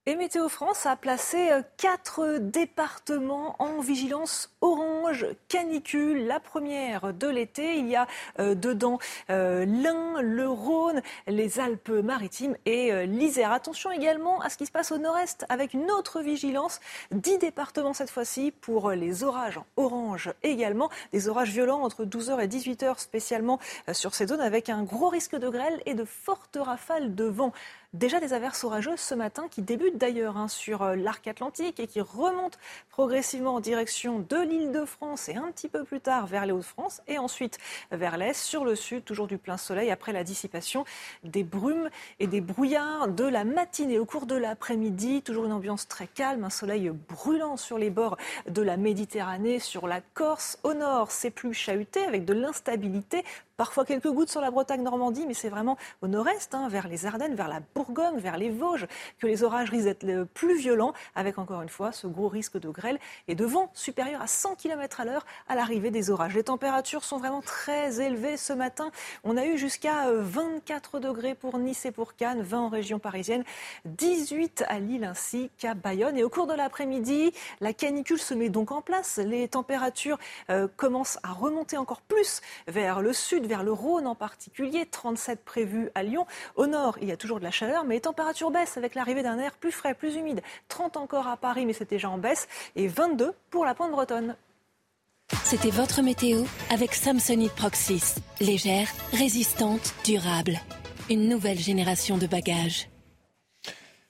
Et 0.07 0.15
Météo 0.15 0.49
France 0.49 0.85
a 0.85 0.95
placé 0.95 1.49
euh, 1.49 1.63
quatre 1.77 2.37
départements 2.37 3.55
en 3.57 3.79
vigilance 3.79 4.55
orange 4.61 5.25
canicule, 5.47 6.27
la 6.27 6.39
première 6.39 7.11
de 7.11 7.27
l'été. 7.27 7.77
Il 7.79 7.87
y 7.87 7.95
a 7.95 8.05
euh, 8.37 8.53
dedans 8.53 8.99
euh, 9.31 9.65
l'Ain, 9.65 10.21
le 10.21 10.47
Rhône, 10.47 11.01
les 11.25 11.59
Alpes-Maritimes 11.59 12.55
et 12.67 13.07
l'Isère. 13.07 13.51
Attention 13.51 13.89
également 13.89 14.41
à 14.41 14.49
ce 14.51 14.57
qui 14.57 14.67
se 14.67 14.71
passe 14.71 14.91
au 14.91 14.99
nord-est 14.99 15.43
avec 15.49 15.73
une 15.73 15.89
autre 15.89 16.21
vigilance. 16.21 16.81
Dix 17.09 17.39
départements 17.39 17.93
cette 17.93 18.11
fois-ci 18.11 18.51
pour 18.51 18.91
les 18.91 19.23
orages 19.23 19.59
orange 19.75 20.31
également. 20.43 20.91
Des 21.13 21.29
orages 21.29 21.49
violents 21.49 21.81
entre 21.81 22.05
12h 22.05 22.43
et 22.43 22.47
18h 22.47 22.99
spécialement 22.99 23.59
sur 23.91 24.13
ces 24.13 24.27
zones 24.27 24.41
avec 24.41 24.69
un 24.69 24.83
gros 24.83 25.09
risque 25.09 25.35
de 25.35 25.49
grêle 25.49 25.81
et 25.87 25.95
de 25.95 26.05
fortes 26.05 26.59
rafales 26.61 27.15
de 27.15 27.25
vent. 27.25 27.53
Déjà 27.95 28.19
des 28.19 28.33
averses 28.33 28.65
orageuses 28.65 28.99
ce 28.99 29.15
matin 29.15 29.47
qui 29.49 29.61
débutent 29.61 29.97
d'ailleurs 29.97 30.35
hein, 30.35 30.49
sur 30.49 30.81
euh, 30.81 30.97
l'arc 30.97 31.25
atlantique 31.27 31.79
et 31.79 31.87
qui 31.87 32.01
remontent 32.01 32.57
progressivement 32.89 33.55
en 33.55 33.59
direction 33.61 34.19
de 34.19 34.35
l'île 34.35 34.73
de 34.73 34.83
France 34.83 35.29
et 35.29 35.35
un 35.35 35.49
petit 35.53 35.69
peu 35.69 35.85
plus 35.85 36.01
tard 36.01 36.27
vers 36.27 36.45
les 36.45 36.51
Hauts-de-France 36.51 37.01
et 37.07 37.17
ensuite 37.17 37.57
vers 37.91 38.17
l'est, 38.17 38.33
sur 38.33 38.65
le 38.65 38.75
sud, 38.75 39.05
toujours 39.05 39.27
du 39.27 39.37
plein 39.37 39.55
soleil 39.55 39.91
après 39.91 40.11
la 40.11 40.25
dissipation 40.25 40.83
des 41.23 41.45
brumes 41.45 41.89
et 42.19 42.27
des 42.27 42.41
brouillards 42.41 43.07
de 43.07 43.23
la 43.23 43.45
matinée. 43.45 43.97
Au 43.97 44.05
cours 44.05 44.25
de 44.25 44.35
l'après-midi, 44.35 45.21
toujours 45.21 45.45
une 45.45 45.53
ambiance 45.53 45.87
très 45.87 46.07
calme, 46.07 46.43
un 46.43 46.49
soleil 46.49 46.89
brûlant 46.89 47.55
sur 47.55 47.77
les 47.77 47.91
bords 47.91 48.17
de 48.49 48.61
la 48.61 48.75
Méditerranée, 48.75 49.59
sur 49.59 49.87
la 49.87 50.01
Corse. 50.01 50.59
Au 50.63 50.73
nord, 50.73 51.11
c'est 51.11 51.31
plus 51.31 51.53
chahuté 51.53 52.03
avec 52.03 52.25
de 52.25 52.33
l'instabilité 52.33 53.23
Parfois 53.57 53.85
quelques 53.85 54.09
gouttes 54.09 54.29
sur 54.29 54.41
la 54.41 54.51
Bretagne-Normandie, 54.51 55.25
mais 55.25 55.33
c'est 55.33 55.47
vraiment 55.47 55.77
au 56.01 56.07
nord-est, 56.07 56.53
hein, 56.53 56.67
vers 56.67 56.89
les 56.89 57.05
Ardennes, 57.05 57.35
vers 57.35 57.47
la 57.47 57.61
Bourgogne, 57.73 58.17
vers 58.17 58.37
les 58.37 58.49
Vosges, 58.49 58.85
que 59.17 59.27
les 59.27 59.43
orages 59.43 59.69
risquent 59.69 59.85
d'être 59.85 60.03
le 60.03 60.25
plus 60.25 60.57
violents, 60.57 60.93
avec 61.15 61.37
encore 61.37 61.61
une 61.61 61.69
fois 61.69 61.93
ce 61.93 62.05
gros 62.05 62.27
risque 62.27 62.59
de 62.59 62.67
grêle 62.67 62.99
et 63.29 63.35
de 63.35 63.45
vent 63.45 63.71
supérieur 63.73 64.21
à 64.21 64.27
100 64.27 64.55
km 64.55 64.99
à 64.99 65.05
l'heure 65.05 65.25
à 65.47 65.55
l'arrivée 65.55 65.89
des 65.89 66.09
orages. 66.09 66.35
Les 66.35 66.43
températures 66.43 67.05
sont 67.05 67.17
vraiment 67.17 67.41
très 67.41 68.01
élevées 68.01 68.35
ce 68.35 68.51
matin. 68.51 68.91
On 69.23 69.37
a 69.37 69.45
eu 69.45 69.57
jusqu'à 69.57 70.11
24 70.11 70.95
euh, 70.95 70.99
degrés 70.99 71.33
pour 71.33 71.57
Nice 71.57 71.85
et 71.85 71.91
pour 71.91 72.15
Cannes, 72.15 72.41
20 72.41 72.59
en 72.59 72.69
région 72.69 72.99
parisienne, 72.99 73.45
18 73.85 74.65
à 74.67 74.79
Lille 74.79 75.05
ainsi 75.05 75.49
qu'à 75.57 75.75
Bayonne. 75.75 76.17
Et 76.17 76.25
au 76.25 76.29
cours 76.29 76.47
de 76.47 76.53
l'après-midi, 76.53 77.31
la 77.61 77.71
canicule 77.71 78.19
se 78.19 78.33
met 78.33 78.49
donc 78.49 78.73
en 78.73 78.81
place. 78.81 79.17
Les 79.17 79.47
températures 79.47 80.17
euh, 80.49 80.67
commencent 80.75 81.19
à 81.23 81.31
remonter 81.31 81.77
encore 81.77 82.01
plus 82.01 82.41
vers 82.67 83.01
le 83.01 83.13
sud 83.13 83.44
vers 83.45 83.63
le 83.63 83.71
Rhône 83.71 84.07
en 84.07 84.15
particulier, 84.15 84.85
37 84.85 85.43
prévus 85.43 85.89
à 85.95 86.03
Lyon. 86.03 86.25
Au 86.55 86.67
nord, 86.67 86.97
il 87.01 87.07
y 87.07 87.11
a 87.11 87.17
toujours 87.17 87.39
de 87.39 87.43
la 87.43 87.51
chaleur, 87.51 87.83
mais 87.85 87.95
les 87.95 88.01
températures 88.01 88.51
baissent 88.51 88.77
avec 88.77 88.95
l'arrivée 88.95 89.23
d'un 89.23 89.39
air 89.39 89.53
plus 89.57 89.71
frais, 89.71 89.93
plus 89.93 90.15
humide. 90.15 90.41
30 90.67 90.97
encore 90.97 91.27
à 91.27 91.37
Paris, 91.37 91.65
mais 91.65 91.73
c'est 91.73 91.89
déjà 91.89 92.09
en 92.09 92.17
baisse, 92.17 92.47
et 92.75 92.87
22 92.87 93.33
pour 93.49 93.65
la 93.65 93.75
pointe 93.75 93.91
bretonne. 93.91 94.35
C'était 95.43 95.71
votre 95.71 96.01
météo 96.01 96.43
avec 96.69 96.93
Samsonite 96.93 97.53
Proxys. 97.53 98.15
Légère, 98.39 98.87
résistante, 99.11 99.93
durable. 100.03 100.59
Une 101.09 101.29
nouvelle 101.29 101.59
génération 101.59 102.17
de 102.17 102.27
bagages. 102.27 102.89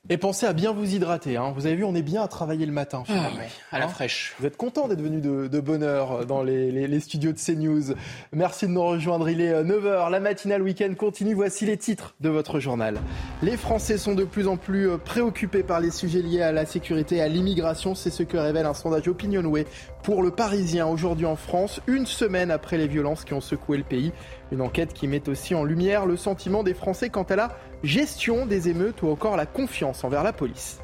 Et 0.07 0.18
pensez 0.18 0.45
à 0.45 0.53
bien 0.53 0.72
vous 0.72 0.94
hydrater. 0.94 1.36
Hein. 1.36 1.52
Vous 1.56 1.65
avez 1.65 1.76
vu, 1.76 1.84
on 1.84 1.95
est 1.95 2.03
bien 2.03 2.22
à 2.22 2.27
travailler 2.27 2.68
le 2.68 2.72
matin. 2.72 3.03
Ah 3.10 3.30
à 3.72 3.80
la 3.80 3.86
hein 3.86 3.88
fraîche. 3.88 4.36
Vous 4.40 4.45
êtes 4.45 4.56
content 4.56 4.88
d'être 4.88 5.02
venu 5.02 5.19
de, 5.19 5.48
de, 5.48 5.60
bonne 5.60 5.82
heure 5.82 6.27
dans 6.27 6.44
les, 6.44 6.72
les, 6.72 6.88
les, 6.88 6.99
studios 6.99 7.32
de 7.32 7.40
CNews. 7.40 7.95
Merci 8.32 8.68
de 8.68 8.72
nous 8.72 8.84
rejoindre. 8.84 9.27
Il 9.30 9.41
est 9.41 9.64
9h. 9.64 9.86
Euh, 9.86 10.10
la 10.10 10.19
matinale 10.19 10.61
week-end 10.61 10.94
continue. 10.95 11.34
Voici 11.34 11.65
les 11.65 11.77
titres 11.77 12.14
de 12.22 12.30
votre 12.30 12.60
journal. 12.60 12.99
Les 13.41 13.57
Français 13.57 13.98
sont 13.98 14.14
de 14.14 14.26
plus 14.26 14.48
en 14.48 14.57
plus 14.57 14.90
euh, 14.90 14.98
préoccupés 14.98 15.64
par 15.64 15.80
les 15.80 15.90
sujets 15.90 16.22
liés 16.22 16.44
à 16.44 16.52
la 16.52 16.68
sécurité 16.68 17.15
et 17.15 17.22
à 17.22 17.27
l'immigration. 17.27 17.95
C'est 17.95 18.11
ce 18.11 18.22
que 18.22 18.38
révèle 18.38 18.68
un 18.68 18.76
sondage 18.76 19.07
Opinionway 19.07 19.65
pour 20.03 20.22
le 20.22 20.30
Parisien 20.30 20.86
aujourd'hui 20.86 21.26
en 21.26 21.36
France, 21.36 21.82
une 21.88 22.06
semaine 22.06 22.52
après 22.52 22.77
les 22.77 22.88
violences 22.88 23.26
qui 23.26 23.34
ont 23.34 23.41
secoué 23.41 23.77
le 23.77 23.84
pays. 23.84 24.11
Une 24.56 24.61
enquête 24.61 24.94
qui 24.94 25.10
met 25.10 25.27
aussi 25.27 25.53
en 25.53 25.65
lumière 25.65 26.06
le 26.06 26.15
sentiment 26.15 26.64
des 26.64 26.73
Français 26.73 27.10
quant 27.10 27.23
à 27.23 27.36
la 27.36 27.57
gestion 27.84 28.45
des 28.45 28.69
émeutes 28.69 29.02
ou 29.02 29.10
encore 29.10 29.36
la 29.36 29.45
confiance 29.45 30.06
envers 30.06 30.23
la 30.23 30.32
police. 30.32 30.80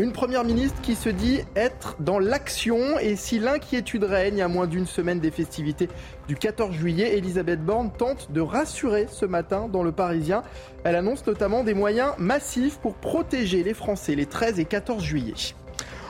Une 0.00 0.10
première 0.10 0.42
ministre 0.42 0.80
qui 0.80 0.96
se 0.96 1.08
dit 1.08 1.42
être 1.54 1.94
dans 2.00 2.18
l'action 2.18 2.98
et 2.98 3.14
si 3.14 3.38
l'inquiétude 3.38 4.02
règne 4.02 4.42
à 4.42 4.48
moins 4.48 4.66
d'une 4.66 4.88
semaine 4.88 5.20
des 5.20 5.30
festivités 5.30 5.88
du 6.26 6.34
14 6.34 6.74
juillet, 6.74 7.16
Elisabeth 7.16 7.64
Borne 7.64 7.92
tente 7.96 8.32
de 8.32 8.40
rassurer 8.40 9.06
ce 9.08 9.24
matin 9.24 9.68
dans 9.72 9.84
le 9.84 9.92
Parisien. 9.92 10.42
Elle 10.82 10.96
annonce 10.96 11.24
notamment 11.28 11.62
des 11.62 11.74
moyens 11.74 12.10
massifs 12.18 12.78
pour 12.78 12.94
protéger 12.94 13.62
les 13.62 13.74
Français 13.74 14.16
les 14.16 14.26
13 14.26 14.58
et 14.58 14.64
14 14.64 15.00
juillet. 15.00 15.34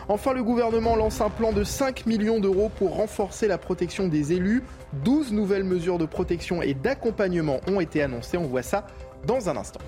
Enfin, 0.09 0.35
le 0.35 0.45
gouvernement 0.45 0.95
lance 0.95 1.21
un 1.21 1.31
plan 1.31 1.51
de 1.53 1.65
5 1.65 2.07
millions 2.07 2.39
d'euros 2.39 2.71
pour 2.77 2.95
renforcer 2.95 3.49
la 3.49 3.59
protection 3.59 4.07
des 4.07 4.33
élus. 4.33 4.63
12 5.05 5.33
nouvelles 5.33 5.65
mesures 5.65 5.99
de 5.99 6.07
protection 6.07 6.63
et 6.63 6.75
d'accompagnement 6.75 7.61
ont 7.67 7.81
été 7.81 8.03
annoncées. 8.03 8.37
On 8.37 8.47
voit 8.47 8.63
ça 8.63 8.87
dans 9.27 9.49
un 9.49 9.57
instant. 9.57 9.81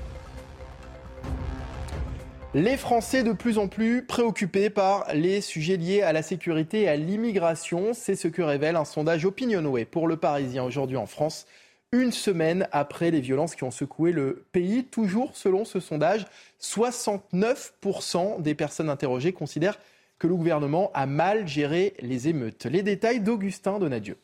Les 2.52 2.76
Français 2.76 3.22
de 3.22 3.32
plus 3.32 3.58
en 3.58 3.68
plus 3.68 4.04
préoccupés 4.04 4.70
par 4.70 5.06
les 5.14 5.40
sujets 5.40 5.76
liés 5.76 6.02
à 6.02 6.12
la 6.12 6.22
sécurité 6.22 6.82
et 6.82 6.88
à 6.88 6.96
l'immigration, 6.96 7.92
c'est 7.92 8.16
ce 8.16 8.26
que 8.26 8.42
révèle 8.42 8.74
un 8.74 8.84
sondage 8.84 9.24
Opinionway 9.24 9.84
pour 9.84 10.08
le 10.08 10.16
Parisien 10.16 10.64
aujourd'hui 10.64 10.96
en 10.96 11.06
France, 11.06 11.46
une 11.92 12.10
semaine 12.10 12.66
après 12.72 13.12
les 13.12 13.20
violences 13.20 13.54
qui 13.54 13.62
ont 13.64 13.70
secoué 13.70 14.10
le 14.10 14.44
pays. 14.50 14.84
Toujours 14.84 15.36
selon 15.36 15.64
ce 15.64 15.78
sondage, 15.78 16.26
69% 16.60 18.42
des 18.42 18.54
personnes 18.56 18.90
interrogées 18.90 19.32
considèrent 19.32 19.78
que 20.18 20.26
le 20.26 20.34
gouvernement 20.34 20.90
a 20.94 21.06
mal 21.06 21.46
géré 21.46 21.94
les 22.00 22.28
émeutes. 22.28 22.66
Les 22.66 22.82
détails 22.82 23.20
d'Augustin 23.20 23.78
Donadieu. 23.78 24.16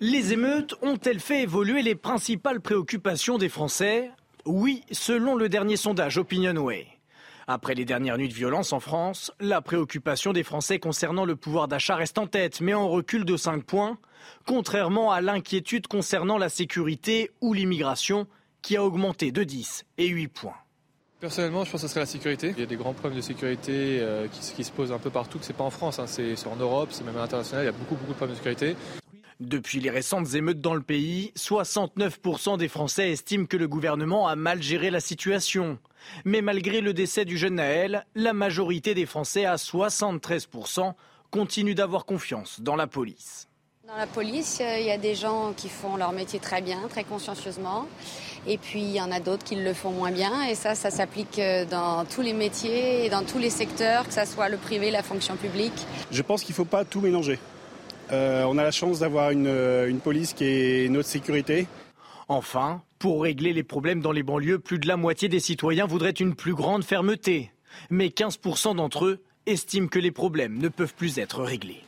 Les 0.00 0.32
émeutes 0.32 0.74
ont-elles 0.82 1.20
fait 1.20 1.42
évoluer 1.42 1.82
les 1.82 1.94
principales 1.94 2.60
préoccupations 2.60 3.38
des 3.38 3.48
Français? 3.48 4.10
Oui, 4.44 4.82
selon 4.90 5.36
le 5.36 5.48
dernier 5.48 5.76
sondage 5.76 6.18
Opinionway. 6.18 6.86
Après 7.46 7.74
les 7.74 7.84
dernières 7.84 8.18
nuits 8.18 8.28
de 8.28 8.34
violence 8.34 8.72
en 8.72 8.80
France, 8.80 9.30
la 9.38 9.60
préoccupation 9.60 10.32
des 10.32 10.42
Français 10.42 10.78
concernant 10.78 11.24
le 11.24 11.36
pouvoir 11.36 11.68
d'achat 11.68 11.96
reste 11.96 12.18
en 12.18 12.26
tête, 12.26 12.60
mais 12.60 12.74
en 12.74 12.88
recul 12.88 13.24
de 13.24 13.36
5 13.36 13.64
points, 13.64 13.98
contrairement 14.46 15.12
à 15.12 15.20
l'inquiétude 15.20 15.86
concernant 15.86 16.38
la 16.38 16.48
sécurité 16.48 17.30
ou 17.40 17.52
l'immigration, 17.52 18.26
qui 18.62 18.76
a 18.76 18.84
augmenté 18.84 19.30
de 19.30 19.44
10 19.44 19.84
et 19.98 20.08
8 20.08 20.28
points. 20.28 20.63
Personnellement, 21.24 21.64
je 21.64 21.70
pense 21.70 21.80
que 21.80 21.86
ce 21.86 21.90
serait 21.90 22.00
la 22.00 22.06
sécurité. 22.06 22.52
Il 22.54 22.60
y 22.60 22.64
a 22.64 22.66
des 22.66 22.76
grands 22.76 22.92
problèmes 22.92 23.16
de 23.16 23.24
sécurité 23.24 23.98
euh, 24.02 24.26
qui, 24.28 24.62
se 24.62 24.70
posent 24.70 24.92
un 24.92 24.98
peu 24.98 25.08
partout, 25.08 25.38
que 25.38 25.46
c'est 25.46 25.56
pas 25.56 25.64
en 25.64 25.70
France, 25.70 25.98
hein. 25.98 26.06
c'est 26.06 26.36
en 26.46 26.56
Europe, 26.56 26.90
c'est 26.92 27.02
même 27.02 27.16
à 27.16 27.20
l'international, 27.20 27.64
il 27.64 27.66
y 27.66 27.70
a 27.70 27.72
beaucoup, 27.72 27.94
beaucoup 27.94 28.12
de 28.12 28.16
problèmes 28.16 28.36
de 28.36 28.38
sécurité. 28.38 28.76
Depuis 29.40 29.80
les 29.80 29.88
récentes 29.88 30.34
émeutes 30.34 30.60
dans 30.60 30.74
le 30.74 30.82
pays, 30.82 31.32
69% 31.34 32.58
des 32.58 32.68
Français 32.68 33.10
estiment 33.10 33.46
que 33.46 33.56
le 33.56 33.66
gouvernement 33.66 34.28
a 34.28 34.36
mal 34.36 34.62
géré 34.62 34.90
la 34.90 35.00
situation. 35.00 35.78
Mais 36.26 36.42
malgré 36.42 36.82
le 36.82 36.92
décès 36.92 37.24
du 37.24 37.38
jeune 37.38 37.54
Naël, 37.54 38.04
la 38.14 38.34
majorité 38.34 38.92
des 38.92 39.06
Français, 39.06 39.46
à 39.46 39.54
73%, 39.54 40.92
continuent 41.30 41.74
d'avoir 41.74 42.04
confiance 42.04 42.60
dans 42.60 42.76
la 42.76 42.86
police. 42.86 43.48
Dans 43.86 43.96
la 43.96 44.06
police, 44.06 44.62
euh, 44.62 44.78
il 44.78 44.86
y 44.86 44.90
a 44.90 44.96
des 44.96 45.14
gens 45.14 45.52
qui 45.54 45.68
font 45.68 45.96
leur 45.96 46.12
métier 46.12 46.38
très 46.38 46.62
bien, 46.62 46.78
très 46.88 47.04
consciencieusement. 47.04 47.86
Et 48.46 48.56
puis, 48.56 48.80
il 48.80 48.92
y 48.92 49.00
en 49.00 49.12
a 49.12 49.20
d'autres 49.20 49.44
qui 49.44 49.56
le 49.56 49.74
font 49.74 49.90
moins 49.90 50.10
bien. 50.10 50.42
Et 50.48 50.54
ça, 50.54 50.74
ça 50.74 50.90
s'applique 50.90 51.38
euh, 51.38 51.66
dans 51.66 52.06
tous 52.06 52.22
les 52.22 52.32
métiers 52.32 53.04
et 53.04 53.10
dans 53.10 53.24
tous 53.24 53.38
les 53.38 53.50
secteurs, 53.50 54.08
que 54.08 54.14
ce 54.14 54.24
soit 54.24 54.48
le 54.48 54.56
privé, 54.56 54.90
la 54.90 55.02
fonction 55.02 55.36
publique. 55.36 55.74
Je 56.10 56.22
pense 56.22 56.42
qu'il 56.42 56.52
ne 56.52 56.56
faut 56.56 56.64
pas 56.64 56.86
tout 56.86 57.02
mélanger. 57.02 57.38
Euh, 58.10 58.44
on 58.44 58.56
a 58.56 58.62
la 58.62 58.70
chance 58.70 59.00
d'avoir 59.00 59.30
une, 59.30 60.00
police 60.02 60.32
qui 60.32 60.44
est 60.44 60.88
notre 60.88 61.08
sécurité. 61.08 61.66
Enfin, 62.28 62.80
pour 62.98 63.22
régler 63.22 63.52
les 63.52 63.64
problèmes 63.64 64.00
dans 64.00 64.12
les 64.12 64.22
banlieues, 64.22 64.60
plus 64.60 64.78
de 64.78 64.88
la 64.88 64.96
moitié 64.96 65.28
des 65.28 65.40
citoyens 65.40 65.84
voudraient 65.84 66.10
une 66.10 66.34
plus 66.34 66.54
grande 66.54 66.84
fermeté. 66.84 67.52
Mais 67.90 68.06
15% 68.06 68.76
d'entre 68.76 69.04
eux 69.04 69.22
estiment 69.44 69.88
que 69.88 69.98
les 69.98 70.10
problèmes 70.10 70.56
ne 70.56 70.68
peuvent 70.68 70.94
plus 70.94 71.18
être 71.18 71.42
réglés. 71.42 71.82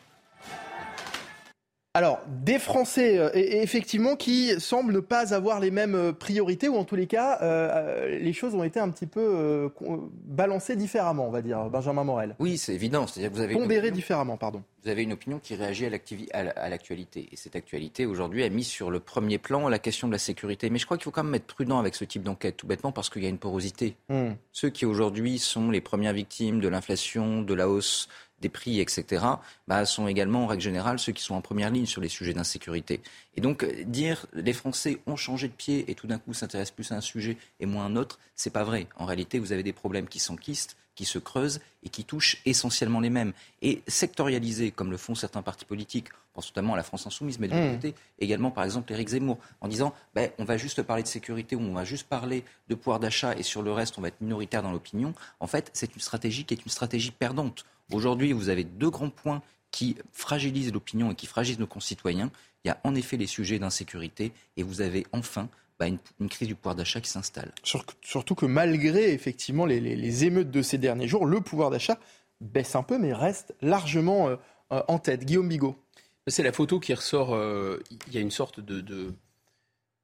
Alors, 1.96 2.20
des 2.28 2.58
Français, 2.58 3.16
euh, 3.16 3.30
effectivement, 3.32 4.16
qui 4.16 4.60
semblent 4.60 4.92
ne 4.92 5.00
pas 5.00 5.32
avoir 5.32 5.60
les 5.60 5.70
mêmes 5.70 5.94
euh, 5.94 6.12
priorités, 6.12 6.68
ou 6.68 6.76
en 6.76 6.84
tous 6.84 6.94
les 6.94 7.06
cas, 7.06 7.38
euh, 7.40 8.18
les 8.18 8.34
choses 8.34 8.54
ont 8.54 8.64
été 8.64 8.78
un 8.78 8.90
petit 8.90 9.06
peu 9.06 9.70
balancées 10.26 10.76
différemment, 10.76 11.26
on 11.26 11.30
va 11.30 11.40
dire, 11.40 11.70
Benjamin 11.70 12.04
Morel. 12.04 12.36
Oui, 12.38 12.58
c'est 12.58 12.74
évident. 12.74 13.06
C'est-à-dire 13.06 13.30
que 13.30 13.36
vous 13.36 13.40
avez 13.40 13.54
Pondéré 13.54 13.90
différemment, 13.90 14.36
pardon. 14.36 14.62
Vous 14.84 14.90
avez 14.90 15.04
une 15.04 15.14
opinion 15.14 15.38
qui 15.38 15.54
réagit 15.54 15.86
à 16.32 16.68
l'actualité. 16.68 17.30
Et 17.32 17.36
cette 17.36 17.56
actualité, 17.56 18.04
aujourd'hui, 18.04 18.44
a 18.44 18.50
mis 18.50 18.62
sur 18.62 18.90
le 18.90 19.00
premier 19.00 19.38
plan 19.38 19.66
la 19.66 19.78
question 19.78 20.06
de 20.06 20.12
la 20.12 20.18
sécurité. 20.18 20.68
Mais 20.68 20.78
je 20.78 20.84
crois 20.84 20.98
qu'il 20.98 21.04
faut 21.04 21.10
quand 21.10 21.24
même 21.24 21.34
être 21.34 21.46
prudent 21.46 21.78
avec 21.78 21.94
ce 21.94 22.04
type 22.04 22.22
d'enquête, 22.22 22.58
tout 22.58 22.66
bêtement 22.66 22.92
parce 22.92 23.08
qu'il 23.08 23.22
y 23.22 23.26
a 23.26 23.30
une 23.30 23.38
porosité. 23.38 23.96
Hmm. 24.10 24.32
Ceux 24.52 24.68
qui, 24.68 24.84
aujourd'hui, 24.84 25.38
sont 25.38 25.70
les 25.70 25.80
premières 25.80 26.12
victimes 26.12 26.60
de 26.60 26.68
l'inflation, 26.68 27.40
de 27.40 27.54
la 27.54 27.68
hausse 27.68 28.08
des 28.40 28.48
prix, 28.48 28.80
etc., 28.80 29.24
bah, 29.66 29.84
sont 29.86 30.08
également, 30.08 30.44
en 30.44 30.46
règle 30.46 30.62
générale, 30.62 30.98
ceux 30.98 31.12
qui 31.12 31.22
sont 31.22 31.34
en 31.34 31.40
première 31.40 31.70
ligne 31.70 31.86
sur 31.86 32.00
les 32.00 32.08
sujets 32.08 32.34
d'insécurité. 32.34 33.00
Et 33.36 33.40
donc, 33.40 33.64
euh, 33.64 33.84
dire 33.84 34.26
les 34.32 34.52
Français 34.52 34.98
ont 35.06 35.16
changé 35.16 35.48
de 35.48 35.52
pied 35.52 35.90
et 35.90 35.94
tout 35.94 36.06
d'un 36.06 36.18
coup 36.18 36.34
s'intéressent 36.34 36.74
plus 36.74 36.92
à 36.92 36.96
un 36.96 37.00
sujet 37.00 37.36
et 37.60 37.66
moins 37.66 37.84
à 37.84 37.88
un 37.88 37.96
autre, 37.96 38.18
c'est 38.34 38.52
pas 38.52 38.64
vrai. 38.64 38.88
En 38.96 39.04
réalité, 39.04 39.38
vous 39.38 39.52
avez 39.52 39.62
des 39.62 39.72
problèmes 39.72 40.08
qui 40.08 40.18
s'enquistent, 40.18 40.76
qui 40.96 41.04
se 41.04 41.20
creusent 41.20 41.60
et 41.84 41.88
qui 41.88 42.02
touchent 42.02 42.38
essentiellement 42.44 42.98
les 42.98 43.10
mêmes. 43.10 43.32
Et 43.62 43.82
sectorialiser, 43.86 44.72
comme 44.72 44.90
le 44.90 44.96
font 44.96 45.14
certains 45.14 45.42
partis 45.42 45.64
politiques, 45.64 46.08
je 46.08 46.32
pense 46.34 46.48
notamment 46.48 46.74
à 46.74 46.76
la 46.76 46.82
France 46.82 47.06
Insoumise, 47.06 47.38
mais 47.38 47.46
de 47.46 47.54
l'autre 47.54 47.68
mmh. 47.68 47.74
côté, 47.76 47.94
également 48.18 48.50
par 48.50 48.64
exemple 48.64 48.92
Éric 48.92 49.10
Zemmour, 49.10 49.38
en 49.60 49.68
disant 49.68 49.94
ben, 50.14 50.30
on 50.38 50.44
va 50.44 50.56
juste 50.56 50.82
parler 50.82 51.04
de 51.04 51.08
sécurité 51.08 51.54
ou 51.54 51.60
on 51.60 51.74
va 51.74 51.84
juste 51.84 52.08
parler 52.08 52.44
de 52.68 52.74
pouvoir 52.74 52.98
d'achat 52.98 53.36
et 53.36 53.42
sur 53.42 53.62
le 53.62 53.72
reste 53.72 53.96
on 53.98 54.02
va 54.02 54.08
être 54.08 54.20
minoritaire 54.20 54.62
dans 54.62 54.72
l'opinion, 54.72 55.14
en 55.38 55.46
fait 55.46 55.70
c'est 55.72 55.94
une 55.94 56.00
stratégie 56.00 56.44
qui 56.44 56.54
est 56.54 56.64
une 56.64 56.70
stratégie 56.72 57.12
perdante. 57.12 57.64
Aujourd'hui, 57.92 58.32
vous 58.32 58.48
avez 58.48 58.64
deux 58.64 58.90
grands 58.90 59.10
points 59.10 59.42
qui 59.70 59.96
fragilisent 60.12 60.72
l'opinion 60.72 61.12
et 61.12 61.14
qui 61.14 61.26
fragilisent 61.26 61.60
nos 61.60 61.66
concitoyens. 61.66 62.30
Il 62.64 62.68
y 62.68 62.70
a 62.70 62.80
en 62.82 62.94
effet 62.94 63.16
les 63.16 63.26
sujets 63.26 63.58
d'insécurité 63.58 64.32
et 64.56 64.62
vous 64.62 64.80
avez 64.80 65.06
enfin 65.12 65.48
bah, 65.78 65.86
une, 65.86 66.28
crise 66.28 66.48
du 66.48 66.54
pouvoir 66.54 66.74
d'achat 66.74 67.00
qui 67.00 67.10
s'installe. 67.10 67.52
Surtout 67.62 68.34
que 68.34 68.46
malgré 68.46 69.12
effectivement 69.12 69.66
les, 69.66 70.24
émeutes 70.24 70.50
de 70.50 70.62
ces 70.62 70.78
derniers 70.78 71.06
jours, 71.06 71.26
le 71.26 71.40
pouvoir 71.40 71.70
d'achat 71.70 71.98
baisse 72.40 72.74
un 72.76 72.82
peu 72.82 72.98
mais 72.98 73.12
reste 73.12 73.54
largement 73.60 74.28
euh, 74.28 74.36
euh, 74.72 74.82
en 74.88 74.98
tête. 74.98 75.24
Guillaume 75.24 75.48
Bigot. 75.48 75.76
C'est 76.28 76.42
la 76.42 76.52
photo 76.52 76.80
qui 76.80 76.94
ressort. 76.94 77.34
Euh, 77.34 77.82
il 78.08 78.14
y 78.14 78.18
a 78.18 78.20
une 78.20 78.30
sorte 78.30 78.58
de, 78.58 79.12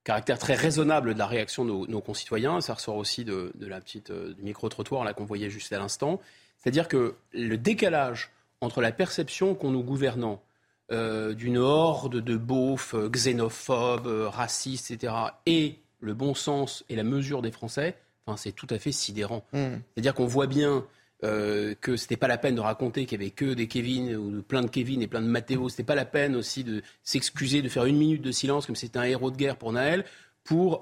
caractère 0.04 0.38
très 0.38 0.54
raisonnable 0.54 1.14
de 1.14 1.18
la 1.18 1.26
réaction 1.26 1.64
de 1.64 1.90
nos, 1.90 2.00
concitoyens. 2.00 2.60
Ça 2.60 2.74
ressort 2.74 2.96
aussi 2.96 3.24
de, 3.24 3.52
la 3.58 3.80
petite 3.80 4.12
du 4.12 4.42
micro-trottoir 4.42 5.14
qu'on 5.14 5.24
voyait 5.24 5.50
juste 5.50 5.72
à 5.72 5.78
l'instant. 5.78 6.20
C'est-à-dire 6.58 6.86
que 6.86 7.16
le 7.32 7.56
décalage 7.56 8.30
entre 8.60 8.80
la 8.80 8.92
perception 8.92 9.54
qu'ont 9.54 9.70
nos 9.70 9.82
gouvernants 9.82 10.42
euh, 10.90 11.32
d'une 11.34 11.58
horde 11.58 12.16
de 12.16 12.36
beaufs 12.36 12.94
euh, 12.94 13.08
xénophobes, 13.08 14.06
euh, 14.06 14.28
racistes, 14.28 14.90
etc., 14.90 15.14
et 15.46 15.78
le 16.00 16.14
bon 16.14 16.34
sens 16.34 16.84
et 16.88 16.96
la 16.96 17.04
mesure 17.04 17.42
des 17.42 17.52
Français, 17.52 17.96
enfin, 18.26 18.36
c'est 18.36 18.52
tout 18.52 18.66
à 18.70 18.78
fait 18.78 18.92
sidérant. 18.92 19.44
Hmm. 19.52 19.76
C'est-à-dire 19.94 20.14
qu'on 20.14 20.26
voit 20.26 20.48
bien 20.48 20.84
euh, 21.22 21.74
que 21.80 21.96
c'était 21.96 22.16
pas 22.16 22.26
la 22.26 22.36
peine 22.36 22.56
de 22.56 22.60
raconter 22.60 23.06
qu'il 23.06 23.20
y 23.20 23.24
avait 23.24 23.30
que 23.30 23.54
des 23.54 23.68
Kevin 23.68 24.16
ou 24.16 24.42
plein 24.42 24.62
de 24.62 24.66
Kevin 24.66 25.00
et 25.02 25.06
plein 25.06 25.22
de 25.22 25.28
Mathéo. 25.28 25.68
C'était 25.68 25.84
pas 25.84 25.94
la 25.94 26.04
peine 26.04 26.34
aussi 26.34 26.64
de 26.64 26.82
s'excuser, 27.04 27.62
de 27.62 27.68
faire 27.68 27.84
une 27.84 27.96
minute 27.96 28.22
de 28.22 28.32
silence 28.32 28.66
comme 28.66 28.74
c'était 28.76 28.98
un 28.98 29.04
héros 29.04 29.30
de 29.30 29.36
guerre 29.36 29.56
pour 29.56 29.72
Naël, 29.72 30.04
pour, 30.42 30.80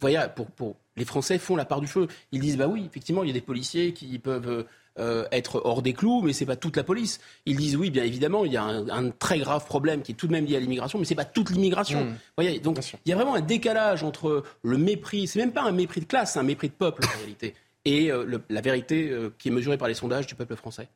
voilà, 0.00 0.28
pour, 0.28 0.46
pour 0.52 0.76
les 0.96 1.04
Français 1.04 1.38
font 1.38 1.56
la 1.56 1.64
part 1.64 1.80
du 1.80 1.88
feu. 1.88 2.06
Ils 2.30 2.40
disent 2.40 2.56
bah 2.56 2.68
oui, 2.68 2.84
effectivement, 2.86 3.24
il 3.24 3.26
y 3.26 3.30
a 3.30 3.34
des 3.34 3.40
policiers 3.40 3.92
qui 3.92 4.18
peuvent 4.20 4.64
euh, 4.98 5.24
être 5.32 5.62
hors 5.64 5.82
des 5.82 5.92
clous, 5.92 6.22
mais 6.22 6.32
c'est 6.32 6.46
pas 6.46 6.56
toute 6.56 6.76
la 6.76 6.84
police. 6.84 7.20
Ils 7.46 7.56
disent 7.56 7.76
oui, 7.76 7.90
bien 7.90 8.04
évidemment, 8.04 8.44
il 8.44 8.52
y 8.52 8.56
a 8.56 8.64
un, 8.64 9.10
très 9.10 9.38
grave 9.38 9.64
problème 9.66 10.02
qui 10.02 10.12
est 10.12 10.14
tout 10.14 10.26
de 10.26 10.32
même 10.32 10.44
lié 10.44 10.56
à 10.56 10.60
l'immigration, 10.60 10.98
mais 10.98 11.04
c'est 11.04 11.14
pas 11.14 11.24
toute 11.24 11.50
l'immigration. 11.50 12.04
Mmh. 12.04 12.16
Voyez, 12.36 12.58
donc 12.60 12.78
il 13.04 13.10
y 13.10 13.12
a 13.12 13.16
vraiment 13.16 13.34
un 13.34 13.40
décalage 13.40 14.02
entre 14.02 14.42
le 14.62 14.78
mépris, 14.78 15.26
c'est 15.26 15.38
même 15.38 15.52
pas 15.52 15.62
un 15.62 15.72
mépris 15.72 16.00
de 16.00 16.06
classe, 16.06 16.32
c'est 16.34 16.38
un 16.38 16.44
mépris 16.44 16.68
de 16.68 16.74
peuple 16.74 17.04
en 17.04 17.18
réalité, 17.18 17.54
et 17.84 18.10
euh, 18.10 18.38
la 18.48 18.60
vérité 18.60 19.08
euh, 19.10 19.32
qui 19.38 19.48
est 19.48 19.52
mesurée 19.52 19.78
par 19.78 19.88
les 19.88 19.94
sondages 19.94 20.26
du 20.26 20.34
peuple 20.34 20.56
français. 20.56 20.88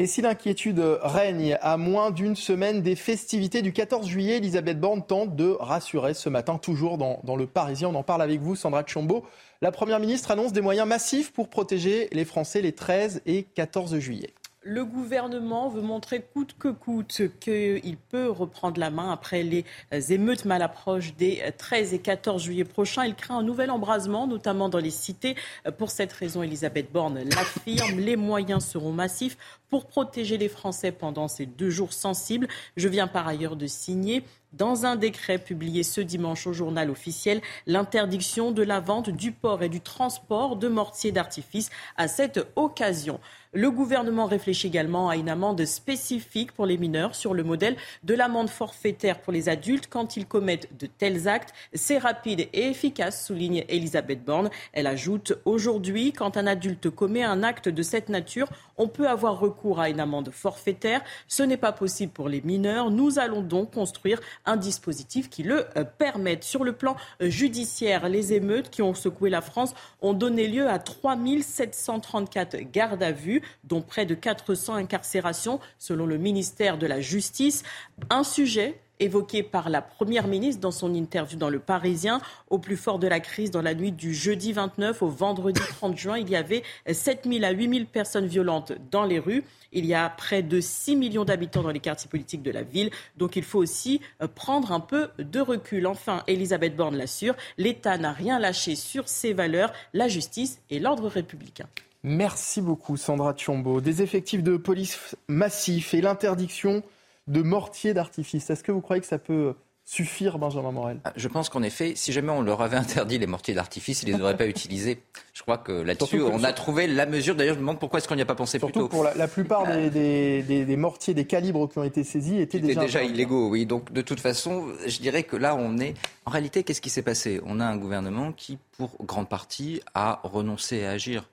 Et 0.00 0.06
si 0.06 0.22
l'inquiétude 0.22 0.80
règne 1.02 1.58
à 1.60 1.76
moins 1.76 2.10
d'une 2.10 2.34
semaine 2.34 2.80
des 2.80 2.96
festivités 2.96 3.60
du 3.60 3.74
14 3.74 4.06
juillet, 4.08 4.38
Elisabeth 4.38 4.80
Borne 4.80 5.04
tente 5.04 5.36
de 5.36 5.54
rassurer 5.60 6.14
ce 6.14 6.30
matin, 6.30 6.56
toujours 6.56 6.96
dans, 6.96 7.36
le 7.36 7.46
Parisien. 7.46 7.88
On 7.88 7.94
en 7.94 8.02
parle 8.02 8.22
avec 8.22 8.40
vous, 8.40 8.56
Sandra 8.56 8.82
Chombo. 8.86 9.26
La 9.60 9.72
Première 9.72 10.00
ministre 10.00 10.30
annonce 10.30 10.54
des 10.54 10.62
moyens 10.62 10.88
massifs 10.88 11.34
pour 11.34 11.50
protéger 11.50 12.08
les 12.12 12.24
Français 12.24 12.62
les 12.62 12.72
13 12.72 13.20
et 13.26 13.42
14 13.42 13.98
juillet 13.98 14.32
le 14.62 14.84
gouvernement 14.84 15.70
veut 15.70 15.80
montrer 15.80 16.20
coûte 16.20 16.54
que 16.58 16.68
coûte 16.68 17.22
qu'il 17.40 17.96
peut 17.96 18.28
reprendre 18.28 18.78
la 18.78 18.90
main 18.90 19.10
après 19.10 19.42
les 19.42 19.64
émeutes 20.12 20.44
mal 20.44 20.60
approches 20.60 21.14
des 21.14 21.42
13 21.56 21.94
et 21.94 21.98
14 21.98 22.42
juillet 22.42 22.64
prochains. 22.64 23.06
Il 23.06 23.14
craint 23.14 23.38
un 23.38 23.42
nouvel 23.42 23.70
embrasement, 23.70 24.26
notamment 24.26 24.68
dans 24.68 24.78
les 24.78 24.90
cités. 24.90 25.34
Pour 25.78 25.90
cette 25.90 26.12
raison, 26.12 26.42
Elisabeth 26.42 26.92
Borne 26.92 27.22
l'affirme, 27.34 28.00
les 28.00 28.16
moyens 28.16 28.66
seront 28.66 28.92
massifs 28.92 29.38
pour 29.70 29.86
protéger 29.86 30.36
les 30.36 30.48
Français 30.48 30.92
pendant 30.92 31.28
ces 31.28 31.46
deux 31.46 31.70
jours 31.70 31.92
sensibles. 31.92 32.48
Je 32.76 32.88
viens 32.88 33.06
par 33.06 33.26
ailleurs 33.26 33.56
de 33.56 33.66
signer 33.66 34.24
dans 34.52 34.84
un 34.84 34.96
décret 34.96 35.38
publié 35.38 35.82
ce 35.82 36.00
dimanche 36.00 36.46
au 36.46 36.52
journal 36.52 36.90
officiel 36.90 37.40
l'interdiction 37.66 38.50
de 38.50 38.62
la 38.62 38.80
vente, 38.80 39.10
du 39.10 39.32
port 39.32 39.62
et 39.62 39.68
du 39.68 39.80
transport 39.80 40.56
de 40.56 40.68
mortiers 40.68 41.12
d'artifice 41.12 41.70
à 41.96 42.08
cette 42.08 42.46
occasion. 42.56 43.20
Le 43.52 43.70
gouvernement 43.70 44.26
réfléchit 44.26 44.68
également 44.68 45.08
à 45.08 45.16
une 45.16 45.28
amende 45.28 45.64
spécifique 45.64 46.52
pour 46.52 46.66
les 46.66 46.78
mineurs 46.78 47.16
sur 47.16 47.34
le 47.34 47.42
modèle 47.42 47.76
de 48.04 48.14
l'amende 48.14 48.48
forfaitaire 48.48 49.20
pour 49.20 49.32
les 49.32 49.48
adultes 49.48 49.88
quand 49.90 50.16
ils 50.16 50.26
commettent 50.26 50.76
de 50.78 50.86
tels 50.86 51.26
actes. 51.26 51.52
C'est 51.72 51.98
rapide 51.98 52.48
et 52.52 52.68
efficace, 52.68 53.26
souligne 53.26 53.64
Elisabeth 53.68 54.24
Borne. 54.24 54.50
Elle 54.72 54.86
ajoute 54.86 55.32
aujourd'hui, 55.44 56.12
quand 56.12 56.36
un 56.36 56.46
adulte 56.46 56.90
commet 56.90 57.24
un 57.24 57.42
acte 57.42 57.68
de 57.68 57.82
cette 57.82 58.08
nature, 58.08 58.48
on 58.76 58.86
peut 58.86 59.08
avoir 59.08 59.40
recours 59.40 59.59
à 59.78 59.88
une 59.88 60.00
amende 60.00 60.30
forfaitaire. 60.30 61.02
Ce 61.28 61.42
n'est 61.42 61.56
pas 61.56 61.72
possible 61.72 62.12
pour 62.12 62.28
les 62.28 62.40
mineurs. 62.40 62.90
Nous 62.90 63.18
allons 63.18 63.42
donc 63.42 63.72
construire 63.72 64.20
un 64.46 64.56
dispositif 64.56 65.28
qui 65.28 65.42
le 65.42 65.66
euh, 65.76 65.84
permette. 65.84 66.44
Sur 66.44 66.64
le 66.64 66.72
plan 66.72 66.96
euh, 67.22 67.28
judiciaire, 67.28 68.08
les 68.08 68.32
émeutes 68.32 68.70
qui 68.70 68.82
ont 68.82 68.94
secoué 68.94 69.30
la 69.30 69.40
France 69.40 69.74
ont 70.00 70.14
donné 70.14 70.48
lieu 70.48 70.68
à 70.68 70.78
3734 70.78 72.56
gardes 72.72 73.02
à 73.02 73.12
vue 73.12 73.42
dont 73.64 73.82
près 73.82 74.06
de 74.06 74.14
400 74.14 74.74
incarcérations 74.74 75.60
selon 75.78 76.06
le 76.06 76.16
ministère 76.16 76.78
de 76.78 76.86
la 76.86 77.00
Justice. 77.00 77.62
Un 78.08 78.24
sujet 78.24 78.80
évoqué 79.00 79.42
par 79.42 79.70
la 79.70 79.82
Première 79.82 80.28
ministre 80.28 80.60
dans 80.60 80.70
son 80.70 80.94
interview 80.94 81.36
dans 81.36 81.50
Le 81.50 81.58
Parisien. 81.58 82.20
Au 82.48 82.58
plus 82.58 82.76
fort 82.76 82.98
de 82.98 83.08
la 83.08 83.18
crise, 83.18 83.50
dans 83.50 83.62
la 83.62 83.74
nuit 83.74 83.92
du 83.92 84.14
jeudi 84.14 84.52
29 84.52 85.02
au 85.02 85.08
vendredi 85.08 85.60
30 85.68 85.96
juin, 85.96 86.18
il 86.18 86.30
y 86.30 86.36
avait 86.36 86.62
7 86.90 87.26
000 87.30 87.44
à 87.44 87.50
8 87.50 87.74
000 87.74 87.84
personnes 87.92 88.26
violentes 88.26 88.72
dans 88.90 89.04
les 89.04 89.18
rues. 89.18 89.42
Il 89.72 89.86
y 89.86 89.94
a 89.94 90.08
près 90.08 90.42
de 90.42 90.60
6 90.60 90.96
millions 90.96 91.24
d'habitants 91.24 91.62
dans 91.62 91.70
les 91.70 91.80
quartiers 91.80 92.10
politiques 92.10 92.42
de 92.42 92.50
la 92.50 92.62
ville. 92.62 92.90
Donc 93.16 93.36
il 93.36 93.42
faut 93.42 93.58
aussi 93.58 94.00
euh, 94.22 94.28
prendre 94.28 94.72
un 94.72 94.80
peu 94.80 95.08
de 95.18 95.40
recul. 95.40 95.86
Enfin, 95.86 96.22
Elisabeth 96.26 96.76
Borne 96.76 96.96
l'assure, 96.96 97.34
l'État 97.58 97.96
n'a 97.98 98.12
rien 98.12 98.38
lâché 98.38 98.76
sur 98.76 99.08
ses 99.08 99.32
valeurs, 99.32 99.72
la 99.94 100.08
justice 100.08 100.60
et 100.70 100.78
l'ordre 100.78 101.08
républicain. 101.08 101.66
Merci 102.02 102.60
beaucoup 102.62 102.96
Sandra 102.96 103.34
Tchombo. 103.34 103.80
Des 103.80 104.02
effectifs 104.02 104.42
de 104.42 104.56
police 104.56 105.16
massifs 105.28 105.92
et 105.92 106.00
l'interdiction 106.00 106.82
de 107.26 107.42
mortiers 107.42 107.94
d'artifice. 107.94 108.50
Est-ce 108.50 108.62
que 108.62 108.72
vous 108.72 108.80
croyez 108.80 109.00
que 109.00 109.06
ça 109.06 109.18
peut 109.18 109.54
suffire, 109.84 110.38
Benjamin 110.38 110.70
Morel? 110.70 111.00
Ah, 111.04 111.12
Je 111.16 111.26
pense 111.28 111.48
qu'en 111.48 111.62
effet, 111.62 111.94
si 111.96 112.12
jamais 112.12 112.30
on 112.30 112.42
leur 112.42 112.62
avait 112.62 112.76
interdit 112.76 113.18
les 113.18 113.26
mortiers 113.26 113.54
d'artifice, 113.54 114.02
ils 114.02 114.12
ne 114.12 114.16
les 114.16 114.22
auraient 114.22 114.36
pas 114.36 114.46
utilisés. 114.48 115.02
Je 115.32 115.42
crois 115.42 115.58
que 115.58 115.72
là-dessus, 115.72 116.22
on 116.22 116.44
a 116.44 116.52
trouvé 116.52 116.86
la 116.86 117.06
mesure. 117.06 117.34
D'ailleurs, 117.34 117.54
je 117.54 117.60
me 117.60 117.64
demande 117.64 117.80
pourquoi 117.80 117.98
est-ce 117.98 118.08
qu'on 118.08 118.14
n'y 118.14 118.22
a 118.22 118.26
pas 118.26 118.34
pensé 118.34 118.58
plus 118.58 118.72
tôt. 118.72 118.88
pour 118.88 119.04
la, 119.04 119.28
plupart 119.28 119.64
des, 119.66 120.76
mortiers, 120.76 121.14
des 121.14 121.24
calibres 121.24 121.68
qui 121.68 121.78
ont 121.78 121.84
été 121.84 122.04
saisis 122.04 122.38
étaient 122.38 122.60
déjà, 122.60 122.80
déjà 122.80 123.02
illégaux. 123.02 123.48
Oui, 123.48 123.66
donc 123.66 123.92
de 123.92 124.02
toute 124.02 124.20
façon, 124.20 124.66
je 124.86 124.98
dirais 124.98 125.24
que 125.24 125.36
là, 125.36 125.56
on 125.56 125.78
est. 125.78 125.94
En 126.26 126.30
réalité, 126.30 126.62
qu'est-ce 126.62 126.80
qui 126.80 126.90
s'est 126.90 127.02
passé? 127.02 127.40
On 127.44 127.58
a 127.60 127.64
un 127.64 127.76
gouvernement 127.76 128.32
qui, 128.32 128.58
pour 128.76 128.90
grande 129.04 129.28
partie, 129.28 129.80
a 129.94 130.20
renoncé 130.22 130.84
à 130.84 130.90
agir 130.92 131.28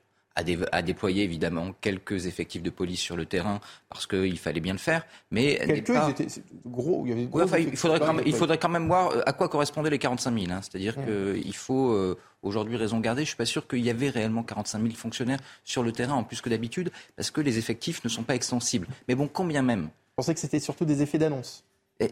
à, 0.72 0.82
déployer 0.82 1.24
évidemment 1.24 1.74
quelques 1.80 2.26
effectifs 2.26 2.62
de 2.62 2.70
police 2.70 3.00
sur 3.00 3.16
le 3.16 3.26
terrain 3.26 3.60
parce 3.88 4.06
qu'il 4.06 4.38
fallait 4.38 4.60
bien 4.60 4.72
le 4.72 4.78
faire. 4.78 5.04
Mais 5.30 5.56
quelques, 5.56 5.90
étaient 6.10 6.42
gros. 6.66 7.02
Il, 7.04 7.10
y 7.10 7.12
avait 7.12 7.62
il, 7.62 7.76
faudrait 7.76 8.00
quand 8.00 8.12
même, 8.14 8.24
il 8.26 8.34
faudrait 8.34 8.58
quand 8.58 8.68
même 8.68 8.86
voir 8.86 9.10
euh, 9.10 9.22
à 9.26 9.32
quoi 9.32 9.48
correspondaient 9.48 9.90
les 9.90 9.98
45 9.98 10.38
000. 10.38 10.52
Hein. 10.52 10.60
C'est-à-dire 10.62 10.96
qu'il 11.04 11.56
faut 11.56 11.92
euh, 11.92 12.16
aujourd'hui 12.42 12.76
raison 12.76 13.00
garder. 13.00 13.22
Je 13.22 13.28
suis 13.28 13.36
pas 13.36 13.46
sûr 13.46 13.66
qu'il 13.66 13.84
y 13.84 13.90
avait 13.90 14.10
réellement 14.10 14.42
45 14.42 14.80
000 14.82 14.94
fonctionnaires 14.94 15.40
sur 15.64 15.82
le 15.82 15.92
terrain 15.92 16.14
en 16.14 16.24
plus 16.24 16.40
que 16.40 16.48
d'habitude 16.48 16.90
parce 17.16 17.30
que 17.30 17.40
les 17.40 17.58
effectifs 17.58 18.04
ne 18.04 18.08
sont 18.08 18.22
pas 18.22 18.34
extensibles. 18.34 18.86
Mais 19.08 19.14
bon, 19.14 19.28
combien 19.28 19.62
même? 19.62 19.88
Je 20.10 20.14
pensais 20.16 20.34
que 20.34 20.40
c'était 20.40 20.60
surtout 20.60 20.84
des 20.84 21.02
effets 21.02 21.18
d'annonce. 21.18 21.64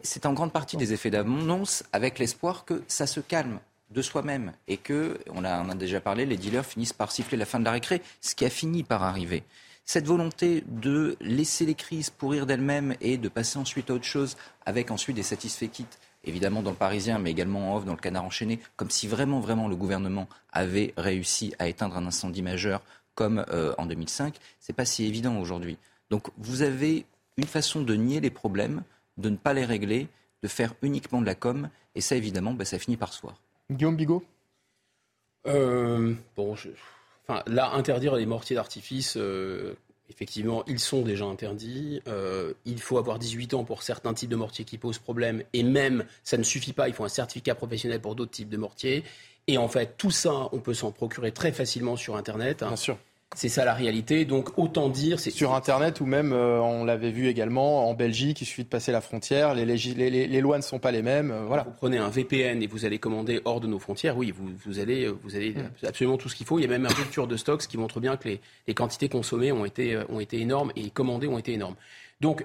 C'est 0.02 0.26
en 0.26 0.32
grande 0.32 0.52
partie 0.52 0.76
des 0.76 0.92
effets 0.92 1.10
d'annonce 1.10 1.84
avec 1.92 2.18
l'espoir 2.18 2.64
que 2.64 2.82
ça 2.88 3.06
se 3.06 3.20
calme 3.20 3.60
de 3.90 4.02
soi-même 4.02 4.52
et 4.68 4.76
que, 4.76 5.18
on 5.30 5.44
a, 5.44 5.50
a 5.50 5.74
déjà 5.74 6.00
parlé, 6.00 6.26
les 6.26 6.36
dealers 6.36 6.66
finissent 6.66 6.92
par 6.92 7.12
siffler 7.12 7.38
la 7.38 7.46
fin 7.46 7.60
de 7.60 7.64
la 7.64 7.70
récré, 7.70 8.02
ce 8.20 8.34
qui 8.34 8.44
a 8.44 8.50
fini 8.50 8.82
par 8.82 9.02
arriver. 9.02 9.44
cette 9.84 10.06
volonté 10.06 10.64
de 10.66 11.16
laisser 11.20 11.64
les 11.64 11.76
crises 11.76 12.10
pourrir 12.10 12.46
d'elles-mêmes 12.46 12.96
et 13.00 13.18
de 13.18 13.28
passer 13.28 13.58
ensuite 13.58 13.90
à 13.90 13.94
autre 13.94 14.04
chose, 14.04 14.36
avec 14.64 14.90
ensuite 14.90 15.14
des 15.14 15.22
satisfaits 15.22 15.68
quittes, 15.68 15.98
évidemment 16.24 16.62
dans 16.62 16.70
le 16.70 16.76
Parisien, 16.76 17.18
mais 17.18 17.30
également 17.30 17.72
en 17.72 17.76
off 17.76 17.84
dans 17.84 17.92
le 17.92 17.98
Canard 17.98 18.24
enchaîné, 18.24 18.58
comme 18.74 18.90
si 18.90 19.06
vraiment, 19.06 19.38
vraiment 19.38 19.68
le 19.68 19.76
gouvernement 19.76 20.28
avait 20.52 20.92
réussi 20.96 21.54
à 21.60 21.68
éteindre 21.68 21.96
un 21.96 22.06
incendie 22.06 22.42
majeur 22.42 22.82
comme 23.14 23.44
euh, 23.50 23.74
en 23.78 23.86
2005, 23.86 24.36
c'est 24.60 24.74
pas 24.74 24.84
si 24.84 25.04
évident 25.04 25.38
aujourd'hui. 25.38 25.78
Donc 26.10 26.28
vous 26.36 26.62
avez 26.62 27.06
une 27.36 27.46
façon 27.46 27.80
de 27.80 27.94
nier 27.94 28.20
les 28.20 28.30
problèmes, 28.30 28.82
de 29.16 29.30
ne 29.30 29.36
pas 29.36 29.54
les 29.54 29.64
régler, 29.64 30.08
de 30.42 30.48
faire 30.48 30.74
uniquement 30.82 31.20
de 31.20 31.26
la 31.26 31.34
com, 31.34 31.70
et 31.94 32.00
ça 32.00 32.14
évidemment, 32.14 32.52
bah, 32.52 32.64
ça 32.64 32.78
finit 32.78 32.96
par 32.96 33.12
soir. 33.12 33.40
Guillaume 33.70 33.96
Bigot 33.96 34.24
euh, 35.46 36.14
Bon, 36.36 36.54
je 36.54 36.70
Enfin, 37.28 37.42
là, 37.48 37.72
interdire 37.72 38.14
les 38.14 38.24
mortiers 38.24 38.54
d'artifice, 38.54 39.16
euh, 39.16 39.74
effectivement, 40.08 40.62
ils 40.68 40.78
sont 40.78 41.02
déjà 41.02 41.24
interdits. 41.24 42.00
Euh, 42.06 42.52
il 42.64 42.80
faut 42.80 42.98
avoir 42.98 43.18
18 43.18 43.54
ans 43.54 43.64
pour 43.64 43.82
certains 43.82 44.14
types 44.14 44.30
de 44.30 44.36
mortiers 44.36 44.64
qui 44.64 44.78
posent 44.78 44.98
problème. 44.98 45.42
Et 45.52 45.64
même, 45.64 46.04
ça 46.22 46.38
ne 46.38 46.44
suffit 46.44 46.72
pas, 46.72 46.86
il 46.86 46.94
faut 46.94 47.04
un 47.04 47.08
certificat 47.08 47.56
professionnel 47.56 48.00
pour 48.00 48.14
d'autres 48.14 48.30
types 48.30 48.48
de 48.48 48.56
mortiers. 48.56 49.02
Et 49.48 49.58
en 49.58 49.66
fait, 49.66 49.96
tout 49.96 50.12
ça, 50.12 50.48
on 50.52 50.60
peut 50.60 50.74
s'en 50.74 50.92
procurer 50.92 51.32
très 51.32 51.50
facilement 51.50 51.96
sur 51.96 52.16
Internet. 52.16 52.58
Bien 52.58 52.76
sûr. 52.76 52.96
C'est 53.34 53.48
ça 53.48 53.64
la 53.64 53.74
réalité. 53.74 54.24
Donc 54.24 54.56
autant 54.56 54.88
dire, 54.88 55.18
c'est 55.18 55.30
sur 55.30 55.52
Internet 55.52 56.00
ou 56.00 56.06
même 56.06 56.32
euh, 56.32 56.60
on 56.60 56.84
l'avait 56.84 57.10
vu 57.10 57.26
également 57.26 57.88
en 57.88 57.94
Belgique. 57.94 58.40
Il 58.40 58.46
suffit 58.46 58.62
de 58.62 58.68
passer 58.68 58.92
la 58.92 59.00
frontière. 59.00 59.52
Les, 59.54 59.66
les, 59.66 60.40
lois 60.40 60.56
ne 60.56 60.62
sont 60.62 60.78
pas 60.78 60.92
les 60.92 61.02
mêmes. 61.02 61.32
Euh, 61.32 61.44
voilà. 61.44 61.64
Vous 61.64 61.72
prenez 61.72 61.98
un 61.98 62.08
VPN 62.08 62.62
et 62.62 62.66
vous 62.66 62.84
allez 62.84 62.98
commander 62.98 63.40
hors 63.44 63.60
de 63.60 63.66
nos 63.66 63.80
frontières. 63.80 64.16
Oui, 64.16 64.30
vous, 64.30 64.48
vous 64.64 64.78
allez, 64.78 65.08
vous 65.08 65.34
allez 65.34 65.50
mm. 65.50 65.86
absolument 65.86 66.16
tout 66.16 66.28
ce 66.28 66.36
qu'il 66.36 66.46
faut. 66.46 66.58
Il 66.58 66.62
y 66.62 66.66
a 66.66 66.68
même 66.68 66.86
un 66.86 66.94
rupture 66.94 67.26
de 67.26 67.36
stocks 67.36 67.66
qui 67.66 67.76
montre 67.78 67.98
bien 68.00 68.16
que 68.16 68.28
les, 68.28 68.74
quantités 68.74 69.08
consommées 69.08 69.50
ont 69.50 69.64
été 69.64 69.94
euh, 69.94 70.04
ont 70.08 70.20
été 70.20 70.40
énormes 70.40 70.70
et 70.76 70.90
commandées 70.90 71.26
ont 71.26 71.38
été 71.38 71.52
énormes. 71.52 71.76
Donc 72.20 72.44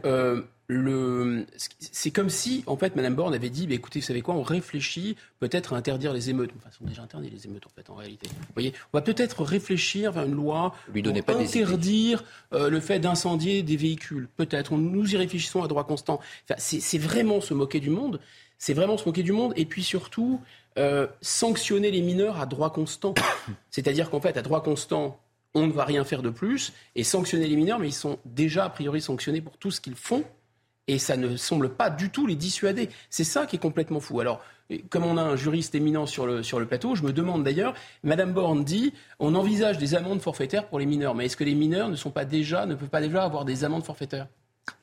c'est 1.79 2.11
comme 2.11 2.29
si, 2.29 2.63
en 2.65 2.77
fait, 2.77 2.95
Mme 2.95 3.15
Borne 3.15 3.33
avait 3.33 3.49
dit, 3.49 3.67
bah, 3.67 3.73
écoutez, 3.73 3.99
vous 3.99 4.05
savez 4.05 4.21
quoi, 4.21 4.35
on 4.35 4.41
réfléchit 4.41 5.17
peut-être 5.39 5.73
à 5.73 5.75
interdire 5.75 6.13
les 6.13 6.29
émeutes. 6.29 6.51
Enfin, 6.57 6.69
sont 6.71 6.85
déjà 6.85 7.01
interdits 7.01 7.29
les 7.29 7.45
émeutes, 7.45 7.65
en 7.65 7.69
fait, 7.69 7.89
en 7.89 7.95
réalité. 7.95 8.29
Vous 8.29 8.53
voyez, 8.53 8.73
on 8.93 8.97
va 8.97 9.01
peut-être 9.01 9.43
réfléchir 9.43 10.11
vers 10.11 10.23
une 10.23 10.35
loi 10.35 10.73
Lui 10.93 11.01
pour 11.01 11.35
interdire 11.35 12.23
euh, 12.53 12.69
le 12.69 12.79
fait 12.79 12.99
d'incendier 12.99 13.63
des 13.63 13.75
véhicules. 13.75 14.29
Peut-être. 14.37 14.73
Nous 14.73 15.13
y 15.13 15.17
réfléchissons 15.17 15.63
à 15.63 15.67
droit 15.67 15.85
constant. 15.85 16.19
c'est 16.57 16.97
vraiment 16.97 17.41
se 17.41 17.53
moquer 17.53 17.79
du 17.79 17.89
monde. 17.89 18.19
C'est 18.57 18.73
vraiment 18.73 18.97
se 18.97 19.05
moquer 19.05 19.23
du 19.23 19.33
monde. 19.33 19.53
Et 19.57 19.65
puis 19.65 19.83
surtout, 19.83 20.39
euh, 20.77 21.07
sanctionner 21.21 21.91
les 21.91 22.01
mineurs 22.01 22.39
à 22.39 22.45
droit 22.45 22.71
constant. 22.71 23.13
C'est-à-dire 23.71 24.09
qu'en 24.09 24.21
fait, 24.21 24.37
à 24.37 24.41
droit 24.41 24.63
constant, 24.63 25.19
on 25.53 25.67
ne 25.67 25.73
va 25.73 25.83
rien 25.83 26.05
faire 26.05 26.21
de 26.21 26.29
plus. 26.29 26.71
Et 26.95 27.03
sanctionner 27.03 27.47
les 27.47 27.57
mineurs, 27.57 27.79
mais 27.79 27.89
ils 27.89 27.93
sont 27.93 28.19
déjà 28.23 28.65
a 28.65 28.69
priori 28.69 29.01
sanctionnés 29.01 29.41
pour 29.41 29.57
tout 29.57 29.71
ce 29.71 29.81
qu'ils 29.81 29.95
font 29.95 30.23
et 30.87 30.99
ça 30.99 31.17
ne 31.17 31.35
semble 31.37 31.69
pas 31.69 31.89
du 31.89 32.09
tout 32.09 32.27
les 32.27 32.35
dissuader. 32.35 32.89
C'est 33.09 33.23
ça 33.23 33.45
qui 33.45 33.55
est 33.55 33.59
complètement 33.59 33.99
fou. 33.99 34.19
Alors, 34.19 34.41
comme 34.89 35.05
on 35.05 35.17
a 35.17 35.21
un 35.21 35.35
juriste 35.35 35.75
éminent 35.75 36.05
sur 36.05 36.25
le, 36.25 36.43
sur 36.43 36.59
le 36.59 36.65
plateau, 36.65 36.95
je 36.95 37.03
me 37.03 37.13
demande 37.13 37.43
d'ailleurs, 37.43 37.73
Madame 38.03 38.33
Borne 38.33 38.63
dit, 38.63 38.93
on 39.19 39.35
envisage 39.35 39.77
des 39.77 39.95
amendes 39.95 40.21
forfaitaires 40.21 40.67
pour 40.67 40.79
les 40.79 40.85
mineurs, 40.85 41.15
mais 41.15 41.25
est-ce 41.25 41.37
que 41.37 41.43
les 41.43 41.55
mineurs 41.55 41.89
ne 41.89 41.95
sont 41.95 42.11
pas 42.11 42.25
déjà, 42.25 42.65
ne 42.65 42.75
peuvent 42.75 42.89
pas 42.89 43.01
déjà 43.01 43.23
avoir 43.23 43.45
des 43.45 43.63
amendes 43.63 43.83
forfaitaires? 43.83 44.27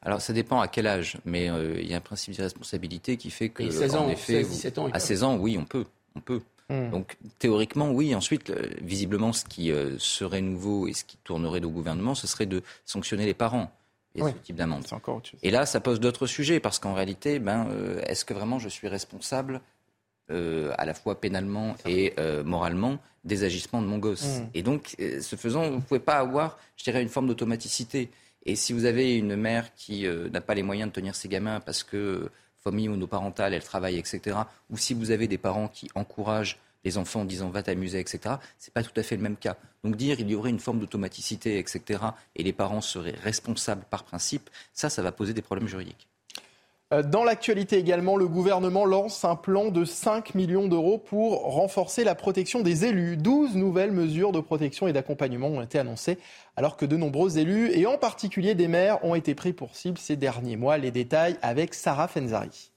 Alors 0.02 0.20
ça 0.20 0.32
dépend 0.32 0.60
à 0.60 0.68
quel 0.68 0.86
âge, 0.86 1.18
mais 1.24 1.48
euh, 1.48 1.80
il 1.80 1.88
y 1.88 1.94
a 1.94 1.98
un 1.98 2.00
principe 2.00 2.36
de 2.36 2.42
responsabilité 2.42 3.16
qui 3.16 3.30
fait 3.30 3.48
que, 3.48 3.70
16 3.70 3.94
ans, 3.94 4.06
en 4.06 4.10
effet, 4.10 4.42
17 4.42 4.78
ans, 4.78 4.88
à 4.92 4.98
16 4.98 5.22
ans, 5.22 5.36
oui, 5.36 5.56
on 5.58 5.64
peut, 5.64 5.84
on 6.14 6.20
peut. 6.20 6.40
Hmm. 6.68 6.90
Donc 6.90 7.16
théoriquement, 7.38 7.90
oui. 7.90 8.14
Ensuite, 8.14 8.50
euh, 8.50 8.68
visiblement, 8.82 9.32
ce 9.32 9.44
qui 9.44 9.72
euh, 9.72 9.98
serait 9.98 10.42
nouveau 10.42 10.86
et 10.86 10.92
ce 10.92 11.04
qui 11.04 11.16
tournerait 11.24 11.64
au 11.64 11.70
gouvernement, 11.70 12.14
ce 12.14 12.26
serait 12.26 12.46
de 12.46 12.62
sanctionner 12.84 13.24
les 13.24 13.34
parents 13.34 13.72
ce 14.16 14.30
type 14.42 14.56
d'amende. 14.56 14.84
Et 15.42 15.50
là, 15.50 15.66
ça 15.66 15.80
pose 15.80 16.00
d'autres 16.00 16.26
sujets 16.26 16.60
parce 16.60 16.78
qu'en 16.78 16.94
réalité, 16.94 17.38
ben, 17.38 17.68
euh, 17.70 18.00
est-ce 18.06 18.24
que 18.24 18.34
vraiment 18.34 18.58
je 18.58 18.68
suis 18.68 18.88
responsable 18.88 19.60
euh, 20.30 20.72
à 20.76 20.84
la 20.84 20.94
fois 20.94 21.20
pénalement 21.20 21.76
et 21.86 22.14
euh, 22.18 22.44
moralement 22.44 22.98
des 23.24 23.44
agissements 23.44 23.82
de 23.82 23.86
mon 23.86 23.98
gosse? 23.98 24.40
Mmh. 24.40 24.50
Et 24.54 24.62
donc, 24.62 24.96
ce 24.98 25.36
faisant, 25.36 25.68
vous 25.68 25.76
ne 25.76 25.80
pouvez 25.80 26.00
pas 26.00 26.18
avoir, 26.18 26.58
je 26.76 26.84
dirais, 26.84 27.02
une 27.02 27.08
forme 27.08 27.26
d'automaticité. 27.26 28.10
Et 28.44 28.56
si 28.56 28.72
vous 28.72 28.84
avez 28.84 29.16
une 29.16 29.36
mère 29.36 29.74
qui 29.74 30.06
n'a 30.06 30.40
pas 30.40 30.54
les 30.54 30.62
moyens 30.62 30.90
de 30.90 30.94
tenir 30.94 31.14
ses 31.14 31.28
gamins 31.28 31.60
parce 31.60 31.82
que 31.82 32.30
famille 32.58 32.88
monoparentale, 32.88 33.54
elle 33.54 33.62
travaille, 33.62 33.98
etc., 33.98 34.36
ou 34.70 34.76
si 34.76 34.94
vous 34.94 35.10
avez 35.10 35.28
des 35.28 35.38
parents 35.38 35.68
qui 35.68 35.88
encouragent 35.94 36.58
les 36.84 36.98
enfants 36.98 37.20
en 37.20 37.24
disant 37.24 37.50
va 37.50 37.62
t'amuser, 37.62 38.00
etc. 38.00 38.36
C'est 38.58 38.72
pas 38.72 38.82
tout 38.82 38.98
à 38.98 39.02
fait 39.02 39.16
le 39.16 39.22
même 39.22 39.36
cas. 39.36 39.56
Donc 39.84 39.96
dire 39.96 40.20
il 40.20 40.30
y 40.30 40.34
aurait 40.34 40.50
une 40.50 40.60
forme 40.60 40.78
d'automaticité, 40.78 41.58
etc. 41.58 42.00
et 42.36 42.42
les 42.42 42.52
parents 42.52 42.80
seraient 42.80 43.16
responsables 43.22 43.84
par 43.90 44.04
principe, 44.04 44.50
ça, 44.72 44.90
ça 44.90 45.02
va 45.02 45.12
poser 45.12 45.32
des 45.34 45.42
problèmes 45.42 45.68
juridiques. 45.68 46.08
Euh, 46.94 47.02
dans 47.02 47.22
l'actualité 47.22 47.76
également, 47.76 48.16
le 48.16 48.26
gouvernement 48.26 48.86
lance 48.86 49.22
un 49.24 49.36
plan 49.36 49.70
de 49.70 49.84
5 49.84 50.34
millions 50.34 50.68
d'euros 50.68 50.96
pour 50.96 51.42
renforcer 51.42 52.02
la 52.02 52.14
protection 52.14 52.60
des 52.60 52.86
élus. 52.86 53.18
12 53.18 53.56
nouvelles 53.56 53.92
mesures 53.92 54.32
de 54.32 54.40
protection 54.40 54.88
et 54.88 54.94
d'accompagnement 54.94 55.48
ont 55.48 55.60
été 55.60 55.78
annoncées 55.78 56.18
alors 56.56 56.78
que 56.78 56.86
de 56.86 56.96
nombreux 56.96 57.38
élus, 57.38 57.70
et 57.72 57.86
en 57.86 57.98
particulier 57.98 58.54
des 58.54 58.68
maires, 58.68 59.04
ont 59.04 59.14
été 59.14 59.34
pris 59.34 59.52
pour 59.52 59.76
cible 59.76 59.98
ces 59.98 60.16
derniers 60.16 60.56
mois. 60.56 60.78
Les 60.78 60.90
détails 60.90 61.36
avec 61.42 61.74
Sarah 61.74 62.08
Fenzari. 62.08 62.72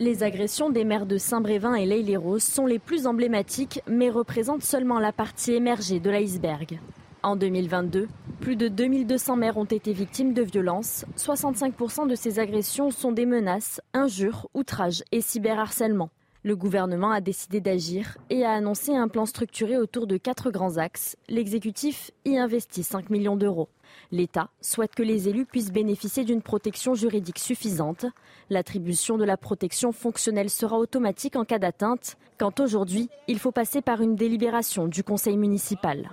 Les 0.00 0.22
agressions 0.22 0.70
des 0.70 0.84
maires 0.84 1.06
de 1.06 1.18
Saint-Brévin 1.18 1.74
et 1.74 1.84
l'Aille-les-Roses 1.84 2.44
sont 2.44 2.66
les 2.66 2.78
plus 2.78 3.08
emblématiques, 3.08 3.82
mais 3.88 4.10
représentent 4.10 4.62
seulement 4.62 5.00
la 5.00 5.10
partie 5.10 5.54
émergée 5.54 5.98
de 5.98 6.08
l'iceberg. 6.08 6.78
En 7.24 7.34
2022, 7.34 8.06
plus 8.40 8.54
de 8.54 8.68
2200 8.68 9.34
maires 9.34 9.56
ont 9.56 9.64
été 9.64 9.92
victimes 9.92 10.34
de 10.34 10.42
violences. 10.42 11.04
65% 11.16 12.06
de 12.06 12.14
ces 12.14 12.38
agressions 12.38 12.92
sont 12.92 13.10
des 13.10 13.26
menaces, 13.26 13.80
injures, 13.92 14.48
outrages 14.54 15.02
et 15.10 15.20
cyberharcèlement. 15.20 16.10
Le 16.44 16.54
gouvernement 16.54 17.10
a 17.10 17.20
décidé 17.20 17.60
d'agir 17.60 18.16
et 18.30 18.44
a 18.44 18.52
annoncé 18.52 18.94
un 18.94 19.08
plan 19.08 19.26
structuré 19.26 19.76
autour 19.76 20.06
de 20.06 20.16
quatre 20.16 20.52
grands 20.52 20.76
axes. 20.76 21.16
L'exécutif 21.28 22.12
y 22.24 22.38
investit 22.38 22.84
5 22.84 23.10
millions 23.10 23.34
d'euros. 23.34 23.68
L'État 24.12 24.48
souhaite 24.60 24.94
que 24.94 25.02
les 25.02 25.28
élus 25.28 25.46
puissent 25.46 25.72
bénéficier 25.72 26.24
d'une 26.24 26.40
protection 26.40 26.94
juridique 26.94 27.40
suffisante. 27.40 28.06
L'attribution 28.50 29.18
de 29.18 29.24
la 29.24 29.36
protection 29.36 29.90
fonctionnelle 29.90 30.48
sera 30.48 30.78
automatique 30.78 31.34
en 31.34 31.44
cas 31.44 31.58
d'atteinte, 31.58 32.16
quand 32.38 32.60
aujourd'hui, 32.60 33.08
il 33.26 33.40
faut 33.40 33.52
passer 33.52 33.82
par 33.82 34.00
une 34.00 34.14
délibération 34.14 34.86
du 34.86 35.02
conseil 35.02 35.36
municipal. 35.36 36.08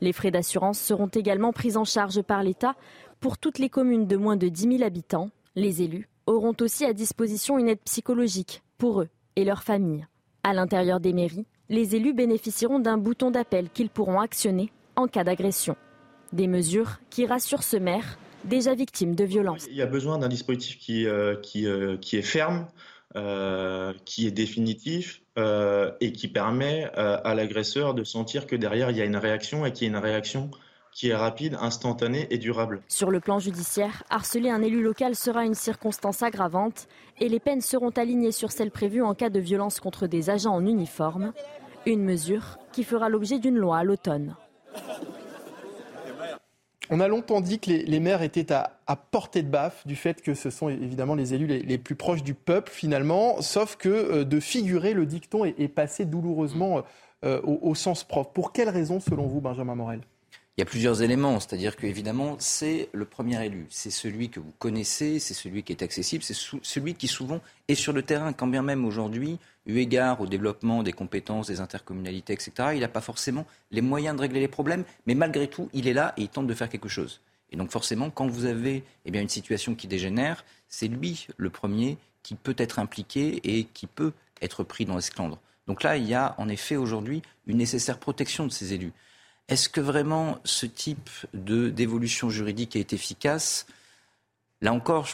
Les 0.00 0.14
frais 0.14 0.30
d'assurance 0.30 0.80
seront 0.80 1.08
également 1.08 1.52
pris 1.52 1.76
en 1.76 1.84
charge 1.84 2.22
par 2.22 2.42
l'État 2.42 2.74
pour 3.20 3.36
toutes 3.36 3.58
les 3.58 3.68
communes 3.68 4.06
de 4.06 4.16
moins 4.16 4.36
de 4.36 4.48
10 4.48 4.78
000 4.78 4.82
habitants. 4.82 5.28
Les 5.56 5.82
élus 5.82 6.08
auront 6.26 6.56
aussi 6.60 6.86
à 6.86 6.94
disposition 6.94 7.58
une 7.58 7.68
aide 7.68 7.80
psychologique 7.80 8.62
pour 8.78 9.02
eux 9.02 9.08
et 9.36 9.44
leurs 9.44 9.62
familles. 9.62 10.06
À 10.42 10.54
l'intérieur 10.54 11.00
des 11.00 11.12
mairies, 11.12 11.46
les 11.68 11.94
élus 11.94 12.14
bénéficieront 12.14 12.78
d'un 12.78 12.98
bouton 12.98 13.30
d'appel 13.30 13.68
qu'ils 13.70 13.90
pourront 13.90 14.20
actionner 14.20 14.72
en 14.96 15.06
cas 15.06 15.24
d'agression. 15.24 15.76
Des 16.32 16.46
mesures 16.46 16.98
qui 17.10 17.26
rassurent 17.26 17.62
ce 17.62 17.76
maire 17.76 18.18
déjà 18.44 18.74
victime 18.74 19.14
de 19.14 19.24
violences. 19.24 19.66
Il 19.70 19.76
y 19.76 19.82
a 19.82 19.86
besoin 19.86 20.18
d'un 20.18 20.28
dispositif 20.28 20.78
qui, 20.78 21.06
euh, 21.06 21.36
euh, 21.56 21.98
est 22.12 22.22
ferme, 22.22 22.66
euh, 23.16 23.92
qui 24.04 24.26
est 24.26 24.32
définitif 24.32 25.22
et 26.00 26.12
qui 26.12 26.28
permet 26.28 26.84
à 26.94 27.34
l'agresseur 27.34 27.92
de 27.92 28.04
sentir 28.04 28.46
que 28.46 28.56
derrière 28.56 28.90
il 28.90 28.96
y 28.96 29.02
a 29.02 29.04
une 29.04 29.18
réaction 29.18 29.66
et 29.66 29.72
qu'il 29.72 29.86
y 29.86 29.90
a 29.90 29.98
une 29.98 30.02
réaction 30.02 30.50
qui 30.96 31.10
est 31.10 31.14
rapide, 31.14 31.58
instantanée 31.60 32.26
et 32.30 32.38
durable. 32.38 32.80
Sur 32.88 33.10
le 33.10 33.20
plan 33.20 33.38
judiciaire, 33.38 34.02
harceler 34.08 34.48
un 34.48 34.62
élu 34.62 34.82
local 34.82 35.14
sera 35.14 35.44
une 35.44 35.54
circonstance 35.54 36.22
aggravante 36.22 36.88
et 37.20 37.28
les 37.28 37.38
peines 37.38 37.60
seront 37.60 37.90
alignées 37.90 38.32
sur 38.32 38.50
celles 38.50 38.70
prévues 38.70 39.02
en 39.02 39.14
cas 39.14 39.28
de 39.28 39.38
violence 39.38 39.78
contre 39.78 40.06
des 40.06 40.30
agents 40.30 40.54
en 40.54 40.64
uniforme. 40.64 41.34
Une 41.84 42.02
mesure 42.02 42.58
qui 42.72 42.82
fera 42.82 43.10
l'objet 43.10 43.38
d'une 43.38 43.58
loi 43.58 43.76
à 43.76 43.84
l'automne. 43.84 44.36
On 46.88 47.00
a 47.00 47.08
longtemps 47.08 47.42
dit 47.42 47.58
que 47.58 47.70
les, 47.70 48.00
maires 48.00 48.22
étaient 48.22 48.50
à, 48.50 48.96
portée 49.10 49.42
de 49.42 49.48
baffe 49.48 49.86
du 49.86 49.96
fait 49.96 50.22
que 50.22 50.32
ce 50.32 50.48
sont 50.48 50.70
évidemment 50.70 51.14
les 51.14 51.34
élus 51.34 51.46
les, 51.46 51.78
plus 51.78 51.96
proches 51.96 52.22
du 52.22 52.32
peuple 52.32 52.72
finalement, 52.72 53.42
sauf 53.42 53.76
que 53.76 53.88
euh, 53.90 54.24
de 54.24 54.40
figurer 54.40 54.94
le 54.94 55.04
dicton 55.04 55.44
est, 55.44 55.68
passé 55.68 56.06
douloureusement 56.06 56.84
euh, 57.24 57.42
au, 57.42 57.58
au, 57.60 57.74
sens 57.74 58.02
propre. 58.02 58.32
Pour 58.32 58.52
quelles 58.52 58.70
raisons 58.70 59.00
selon 59.00 59.26
vous, 59.26 59.42
Benjamin 59.42 59.74
Morel? 59.74 60.00
Il 60.56 60.60
y 60.60 60.62
a 60.62 60.66
plusieurs 60.66 61.02
éléments, 61.02 61.38
c'est-à-dire 61.38 61.76
qu'évidemment, 61.76 62.36
c'est 62.38 62.88
le 62.94 63.04
premier 63.04 63.44
élu, 63.44 63.66
c'est 63.68 63.90
celui 63.90 64.30
que 64.30 64.40
vous 64.40 64.54
connaissez, 64.58 65.18
c'est 65.18 65.34
celui 65.34 65.62
qui 65.62 65.72
est 65.72 65.82
accessible, 65.82 66.24
c'est 66.24 66.36
celui 66.62 66.94
qui 66.94 67.08
souvent 67.08 67.42
est 67.68 67.74
sur 67.74 67.92
le 67.92 68.02
terrain, 68.02 68.32
quand 68.32 68.46
bien 68.46 68.62
même 68.62 68.86
aujourd'hui, 68.86 69.38
eu 69.66 69.76
égard 69.78 70.18
au 70.22 70.26
développement 70.26 70.82
des 70.82 70.92
compétences, 70.92 71.48
des 71.48 71.60
intercommunalités, 71.60 72.32
etc., 72.32 72.70
il 72.72 72.80
n'a 72.80 72.88
pas 72.88 73.02
forcément 73.02 73.44
les 73.70 73.82
moyens 73.82 74.16
de 74.16 74.22
régler 74.22 74.40
les 74.40 74.48
problèmes, 74.48 74.84
mais 75.06 75.14
malgré 75.14 75.46
tout, 75.46 75.68
il 75.74 75.88
est 75.88 75.92
là 75.92 76.14
et 76.16 76.22
il 76.22 76.28
tente 76.30 76.46
de 76.46 76.54
faire 76.54 76.70
quelque 76.70 76.88
chose. 76.88 77.20
Et 77.50 77.56
donc 77.58 77.70
forcément, 77.70 78.08
quand 78.08 78.26
vous 78.26 78.46
avez 78.46 78.82
eh 79.04 79.10
bien, 79.10 79.20
une 79.20 79.28
situation 79.28 79.74
qui 79.74 79.88
dégénère, 79.88 80.42
c'est 80.68 80.88
lui 80.88 81.26
le 81.36 81.50
premier 81.50 81.98
qui 82.22 82.34
peut 82.34 82.56
être 82.56 82.78
impliqué 82.78 83.40
et 83.44 83.64
qui 83.64 83.86
peut 83.86 84.12
être 84.40 84.64
pris 84.64 84.86
dans 84.86 84.96
l'esclandre. 84.96 85.38
Donc 85.66 85.82
là, 85.82 85.98
il 85.98 86.08
y 86.08 86.14
a 86.14 86.34
en 86.38 86.48
effet 86.48 86.76
aujourd'hui 86.76 87.20
une 87.46 87.58
nécessaire 87.58 87.98
protection 87.98 88.46
de 88.46 88.52
ces 88.52 88.72
élus. 88.72 88.92
Est-ce 89.48 89.68
que 89.68 89.80
vraiment 89.80 90.38
ce 90.44 90.66
type 90.66 91.08
d'évolution 91.32 92.30
juridique 92.30 92.74
est 92.74 92.92
efficace? 92.92 93.66
Là 94.60 94.72
encore, 94.72 95.06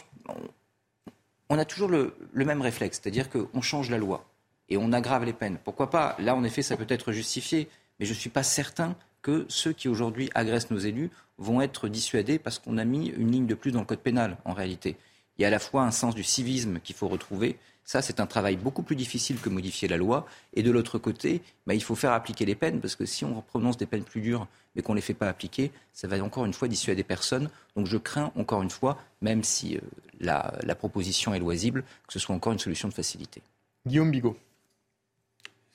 on 1.49 1.57
a 1.59 1.65
toujours 1.65 1.89
le, 1.89 2.15
même 2.33 2.61
réflexe, 2.61 2.99
c'est-à-dire 3.01 3.29
qu'on 3.29 3.61
change 3.61 3.91
la 3.91 3.97
loi 3.97 4.25
et 4.69 4.77
on 4.77 4.91
aggrave 4.91 5.23
les 5.25 5.33
peines. 5.33 5.59
Pourquoi 5.63 5.89
pas? 5.89 6.15
Là, 6.19 6.35
en 6.35 6.43
effet, 6.43 6.63
ça 6.63 6.77
peut 6.77 6.87
être 6.89 7.11
justifié, 7.11 7.69
mais 7.99 8.05
je 8.05 8.13
ne 8.13 8.17
suis 8.17 8.29
pas 8.29 8.43
certain 8.43 8.95
que 9.21 9.45
ceux 9.49 9.71
qui 9.71 9.87
aujourd'hui 9.87 10.31
agressent 10.33 10.71
nos 10.71 10.79
élus 10.79 11.11
vont 11.37 11.61
être 11.61 11.87
dissuadés 11.87 12.39
parce 12.39 12.57
qu'on 12.59 12.77
a 12.77 12.85
mis 12.85 13.09
une 13.09 13.31
ligne 13.31 13.45
de 13.45 13.55
plus 13.55 13.71
dans 13.71 13.81
le 13.81 13.85
code 13.85 13.99
pénal, 13.99 14.37
en 14.45 14.53
réalité. 14.53 14.97
Il 15.37 15.41
y 15.41 15.45
a 15.45 15.49
à 15.49 15.51
la 15.51 15.59
fois 15.59 15.83
un 15.83 15.91
sens 15.91 16.15
du 16.15 16.23
civisme 16.23 16.79
qu'il 16.79 16.95
faut 16.95 17.07
retrouver. 17.07 17.57
Ça, 17.85 18.01
c'est 18.01 18.19
un 18.19 18.25
travail 18.25 18.55
beaucoup 18.55 18.83
plus 18.83 18.95
difficile 18.95 19.39
que 19.39 19.49
modifier 19.49 19.87
la 19.87 19.97
loi. 19.97 20.25
Et 20.53 20.63
de 20.63 20.71
l'autre 20.71 20.97
côté, 20.97 21.41
bah, 21.67 21.73
il 21.73 21.83
faut 21.83 21.95
faire 21.95 22.13
appliquer 22.13 22.45
les 22.45 22.55
peines, 22.55 22.79
parce 22.79 22.95
que 22.95 23.05
si 23.05 23.25
on 23.25 23.41
prononce 23.41 23.77
des 23.77 23.85
peines 23.85 24.03
plus 24.03 24.21
dures, 24.21 24.47
mais 24.75 24.81
qu'on 24.81 24.93
ne 24.93 24.97
les 24.97 25.01
fait 25.01 25.13
pas 25.13 25.27
appliquer, 25.27 25.71
ça 25.91 26.07
va 26.07 26.21
encore 26.23 26.45
une 26.45 26.53
fois 26.53 26.67
dissuader 26.67 27.03
personnes. 27.03 27.49
Donc 27.75 27.87
je 27.87 27.97
crains 27.97 28.31
encore 28.35 28.61
une 28.61 28.69
fois, 28.69 28.97
même 29.21 29.43
si 29.43 29.75
euh, 29.75 29.81
la, 30.19 30.75
proposition 30.75 31.33
est 31.33 31.39
loisible, 31.39 31.83
que 32.07 32.13
ce 32.13 32.19
soit 32.19 32.35
encore 32.35 32.53
une 32.53 32.59
solution 32.59 32.87
de 32.87 32.93
facilité. 32.93 33.41
Guillaume 33.85 34.11
Bigot. 34.11 34.37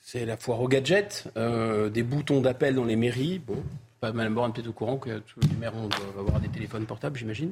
C'est 0.01 0.25
la 0.25 0.37
foire 0.37 0.59
aux 0.61 0.67
gadgets, 0.67 1.25
euh, 1.37 1.89
des 1.89 2.03
boutons 2.03 2.41
d'appel 2.41 2.73
dans 2.73 2.85
les 2.85 2.95
mairies. 2.95 3.39
Bon, 3.39 3.61
pas 3.99 4.11
Mme 4.11 4.33
Borne 4.33 4.53
peut-être 4.53 4.67
au 4.67 4.73
courant 4.73 4.97
que 4.97 5.19
tous 5.19 5.39
les 5.41 5.55
maires 5.55 5.73
vont 5.73 5.89
avoir 6.17 6.39
des 6.39 6.49
téléphones 6.49 6.85
portables, 6.85 7.17
j'imagine, 7.17 7.51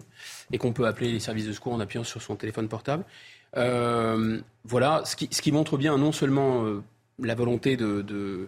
et 0.51 0.57
qu'on 0.57 0.73
peut 0.73 0.87
appeler 0.87 1.11
les 1.11 1.19
services 1.19 1.45
de 1.45 1.53
secours 1.53 1.73
en 1.73 1.79
appuyant 1.79 2.03
sur 2.03 2.21
son 2.21 2.35
téléphone 2.35 2.67
portable. 2.67 3.03
Euh, 3.55 4.39
voilà, 4.63 5.03
ce 5.05 5.15
qui, 5.15 5.51
montre 5.51 5.77
bien 5.77 5.97
non 5.97 6.11
seulement 6.11 6.63
euh, 6.65 6.83
la 7.19 7.35
volonté 7.35 7.77
de, 7.77 8.01
de, 8.01 8.45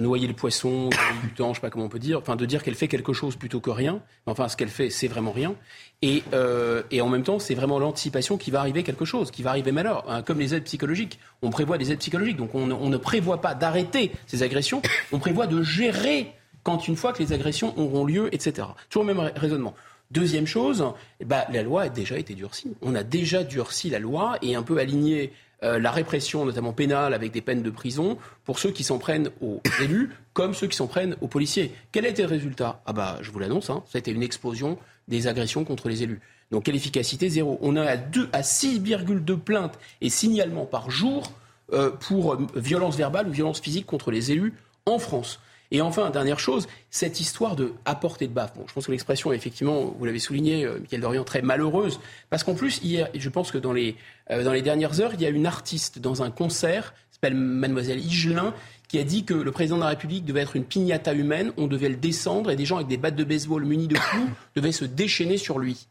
noyer 0.00 0.26
le 0.26 0.34
poisson, 0.34 0.90
du 1.22 1.30
temps, 1.34 1.50
je 1.50 1.54
sais 1.54 1.60
pas 1.60 1.70
comment 1.70 1.86
on 1.86 1.88
peut 1.88 1.98
dire, 1.98 2.18
enfin 2.18 2.36
de 2.36 2.44
dire 2.44 2.62
qu'elle 2.62 2.74
fait 2.74 2.88
quelque 2.88 3.12
chose 3.12 3.36
plutôt 3.36 3.60
que 3.60 3.70
rien. 3.70 4.00
Enfin, 4.26 4.48
ce 4.48 4.56
qu'elle 4.56 4.68
fait, 4.68 4.90
c'est 4.90 5.08
vraiment 5.08 5.32
rien. 5.32 5.54
Et, 6.02 6.22
euh, 6.34 6.82
et, 6.90 7.00
en 7.00 7.08
même 7.08 7.22
temps, 7.22 7.38
c'est 7.38 7.54
vraiment 7.54 7.78
l'anticipation 7.78 8.36
qui 8.36 8.50
va 8.50 8.60
arriver 8.60 8.82
quelque 8.82 9.04
chose, 9.04 9.30
qui 9.30 9.42
va 9.42 9.50
arriver 9.50 9.72
malheur, 9.72 10.04
hein, 10.08 10.22
comme 10.22 10.38
les 10.38 10.54
aides 10.54 10.64
psychologiques. 10.64 11.18
On 11.42 11.50
prévoit 11.50 11.78
des 11.78 11.92
aides 11.92 12.00
psychologiques, 12.00 12.36
donc 12.36 12.54
on, 12.54 12.70
on 12.70 12.88
ne 12.88 12.96
prévoit 12.98 13.40
pas 13.40 13.54
d'arrêter 13.54 14.12
ces 14.26 14.42
agressions, 14.42 14.82
on 15.12 15.18
prévoit 15.18 15.46
de 15.46 15.62
gérer 15.62 16.32
quand 16.62 16.88
une 16.88 16.96
fois 16.96 17.12
que 17.12 17.22
les 17.22 17.32
agressions 17.32 17.78
auront 17.78 18.04
lieu, 18.04 18.28
etc. 18.34 18.68
Toujours 18.90 19.06
le 19.06 19.14
même 19.14 19.30
raisonnement. 19.36 19.74
Deuxième 20.10 20.46
chose, 20.46 20.84
bah, 21.24 21.46
la 21.52 21.62
loi 21.62 21.82
a 21.82 21.88
déjà 21.88 22.16
été 22.18 22.34
durcie. 22.34 22.76
On 22.82 22.94
a 22.94 23.02
déjà 23.02 23.42
durci 23.42 23.90
la 23.90 23.98
loi 23.98 24.36
et 24.40 24.54
un 24.54 24.62
peu 24.62 24.78
aligné 24.78 25.32
euh, 25.62 25.78
la 25.78 25.90
répression, 25.90 26.44
notamment 26.44 26.72
pénale, 26.72 27.14
avec 27.14 27.32
des 27.32 27.40
peines 27.40 27.62
de 27.62 27.70
prison, 27.70 28.18
pour 28.44 28.58
ceux 28.58 28.70
qui 28.70 28.84
s'en 28.84 28.98
prennent 28.98 29.30
aux 29.40 29.60
élus, 29.82 30.10
comme 30.32 30.54
ceux 30.54 30.66
qui 30.66 30.76
s'en 30.76 30.86
prennent 30.86 31.16
aux 31.20 31.28
policiers. 31.28 31.72
Quel 31.92 32.04
a 32.04 32.08
été 32.08 32.22
le 32.22 32.28
résultat? 32.28 32.82
Ah 32.86 32.92
bah, 32.92 33.18
je 33.22 33.30
vous 33.30 33.38
l'annonce, 33.38 33.70
hein, 33.70 33.82
ça 33.86 33.96
a 33.96 34.00
été 34.00 34.10
une 34.10 34.22
explosion 34.22 34.78
des 35.08 35.28
agressions 35.28 35.64
contre 35.64 35.88
les 35.88 36.02
élus. 36.02 36.20
Donc, 36.50 36.64
quelle 36.64 36.76
efficacité? 36.76 37.28
Zéro. 37.28 37.58
On 37.62 37.76
a 37.76 37.82
à, 37.82 37.94
à 37.94 38.40
6,2 38.42 39.38
plaintes 39.38 39.78
et 40.00 40.10
signalements 40.10 40.66
par 40.66 40.90
jour 40.90 41.32
euh, 41.72 41.90
pour 41.90 42.34
euh, 42.34 42.46
violence 42.54 42.96
verbale 42.96 43.26
ou 43.28 43.32
violence 43.32 43.60
physique 43.60 43.86
contre 43.86 44.10
les 44.10 44.30
élus 44.30 44.54
en 44.84 44.98
France. 44.98 45.40
Et 45.70 45.80
enfin, 45.80 46.10
dernière 46.10 46.38
chose, 46.38 46.68
cette 46.90 47.20
histoire 47.20 47.56
de 47.56 47.74
apporter 47.84 48.28
de 48.28 48.32
baffe. 48.32 48.54
Bon, 48.54 48.64
je 48.66 48.72
pense 48.72 48.86
que 48.86 48.92
l'expression 48.92 49.32
est 49.32 49.36
effectivement, 49.36 49.94
vous 49.98 50.04
l'avez 50.04 50.18
souligné, 50.18 50.64
euh, 50.64 50.78
Michael 50.78 51.00
Dorian, 51.00 51.24
très 51.24 51.42
malheureuse. 51.42 52.00
Parce 52.30 52.44
qu'en 52.44 52.54
plus, 52.54 52.80
hier, 52.82 53.08
je 53.14 53.28
pense 53.28 53.50
que 53.50 53.58
dans 53.58 53.72
les, 53.72 53.96
euh, 54.30 54.44
dans 54.44 54.52
les 54.52 54.62
dernières 54.62 55.00
heures, 55.00 55.12
il 55.14 55.20
y 55.20 55.26
a 55.26 55.28
une 55.28 55.46
artiste 55.46 55.98
dans 55.98 56.22
un 56.22 56.30
concert, 56.30 56.94
s'appelle 57.10 57.34
Mademoiselle 57.34 57.98
Higelin, 57.98 58.54
qui 58.88 58.98
a 58.98 59.04
dit 59.04 59.24
que 59.24 59.34
le 59.34 59.50
président 59.50 59.76
de 59.76 59.82
la 59.82 59.88
République 59.88 60.24
devait 60.24 60.42
être 60.42 60.54
une 60.54 60.64
pignata 60.64 61.12
humaine, 61.12 61.52
on 61.56 61.66
devait 61.66 61.88
le 61.88 61.96
descendre 61.96 62.50
et 62.50 62.56
des 62.56 62.64
gens 62.64 62.76
avec 62.76 62.88
des 62.88 62.98
battes 62.98 63.16
de 63.16 63.24
baseball 63.24 63.64
munis 63.64 63.88
de 63.88 63.96
clous 63.96 64.30
devaient 64.54 64.70
se 64.70 64.84
déchaîner 64.84 65.38
sur 65.38 65.58
lui. 65.58 65.88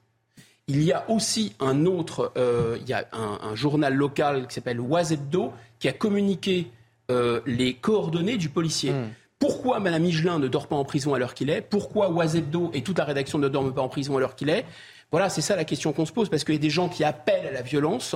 Il 0.67 0.81
y 0.81 0.93
a 0.93 1.09
aussi 1.09 1.53
un 1.59 1.85
autre, 1.85 2.31
euh, 2.37 2.77
il 2.81 2.87
y 2.87 2.93
a 2.93 3.05
un, 3.11 3.53
journal 3.55 3.93
local 3.93 4.47
qui 4.47 4.55
s'appelle 4.55 4.79
Oisebdo 4.79 5.51
qui 5.79 5.87
a 5.87 5.93
communiqué 5.93 6.67
les 7.45 7.75
coordonnées 7.75 8.37
du 8.37 8.49
policier. 8.49 8.91
Hmm. 8.91 9.09
Pourquoi 9.47 9.79
Mme 9.79 10.01
Michelin 10.01 10.39
ne 10.39 10.47
dort 10.47 10.65
pas 10.65 10.75
en 10.75 10.83
prison 10.83 11.13
à 11.13 11.19
l'heure 11.19 11.35
qu'il 11.35 11.51
est? 11.51 11.61
Pourquoi 11.61 12.09
Oisebdo 12.09 12.71
et 12.73 12.81
toute 12.81 12.97
la 12.97 13.03
rédaction 13.03 13.37
ne 13.37 13.47
dorment 13.47 13.75
pas 13.75 13.83
en 13.83 13.89
prison 13.89 14.17
à 14.17 14.19
l'heure 14.19 14.35
qu'il 14.35 14.49
est? 14.49 14.65
Voilà, 15.11 15.29
c'est 15.29 15.41
ça 15.41 15.55
la 15.55 15.65
question 15.65 15.93
qu'on 15.93 16.07
se 16.07 16.11
pose, 16.11 16.29
parce 16.29 16.43
qu'il 16.43 16.55
y 16.55 16.57
a 16.57 16.61
des 16.61 16.71
gens 16.71 16.89
qui 16.89 17.03
appellent 17.03 17.45
à 17.45 17.51
la 17.51 17.61
violence, 17.61 18.15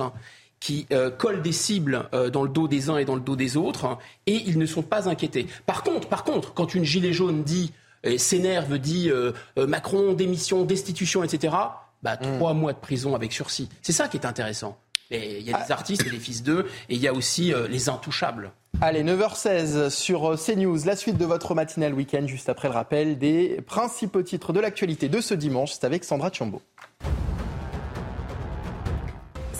qui 0.58 0.88
euh, 0.92 1.08
collent 1.08 1.40
des 1.40 1.52
cibles 1.52 2.08
euh, 2.14 2.30
dans 2.30 2.42
le 2.42 2.48
dos 2.48 2.66
des 2.66 2.90
uns 2.90 2.96
et 2.96 3.04
dans 3.04 3.14
le 3.14 3.20
dos 3.20 3.36
des 3.36 3.56
autres, 3.56 3.96
et 4.26 4.42
ils 4.44 4.58
ne 4.58 4.66
sont 4.66 4.82
pas 4.82 5.08
inquiétés. 5.08 5.46
Par 5.66 5.84
contre, 5.84 6.08
par 6.08 6.24
contre, 6.24 6.52
quand 6.52 6.74
une 6.74 6.84
gilet 6.84 7.12
jaune 7.12 7.44
dit, 7.44 7.72
s'énerve, 8.16 8.78
dit 8.78 9.08
euh, 9.08 9.30
Macron, 9.56 10.14
démission, 10.14 10.64
destitution, 10.64 11.22
etc., 11.22 11.54
bah, 12.02 12.16
hmm. 12.16 12.38
trois 12.38 12.54
mois 12.54 12.72
de 12.72 12.78
prison 12.78 13.14
avec 13.14 13.32
sursis. 13.32 13.68
C'est 13.82 13.92
ça 13.92 14.08
qui 14.08 14.16
est 14.16 14.26
intéressant. 14.26 14.78
Il 15.12 15.42
y 15.42 15.54
a 15.54 15.58
des 15.58 15.64
ah. 15.68 15.74
artistes 15.74 16.04
et 16.04 16.10
des 16.10 16.18
fils 16.18 16.42
d'eux, 16.42 16.66
et 16.88 16.96
il 16.96 17.00
y 17.00 17.06
a 17.06 17.14
aussi 17.14 17.52
les 17.68 17.88
intouchables. 17.88 18.50
Allez, 18.82 19.04
9h16 19.04 19.90
sur 19.90 20.36
CNews, 20.38 20.78
la 20.86 20.96
suite 20.96 21.18
de 21.18 21.26
votre 21.26 21.54
matinale 21.54 21.92
week-end, 21.92 22.26
juste 22.26 22.48
après 22.48 22.68
le 22.68 22.72
rappel 22.72 23.18
des 23.18 23.60
principaux 23.66 24.22
titres 24.22 24.54
de 24.54 24.60
l'actualité 24.60 25.10
de 25.10 25.20
ce 25.20 25.34
dimanche. 25.34 25.72
C'est 25.72 25.84
avec 25.84 26.02
Sandra 26.02 26.32
Chambaud. 26.32 26.62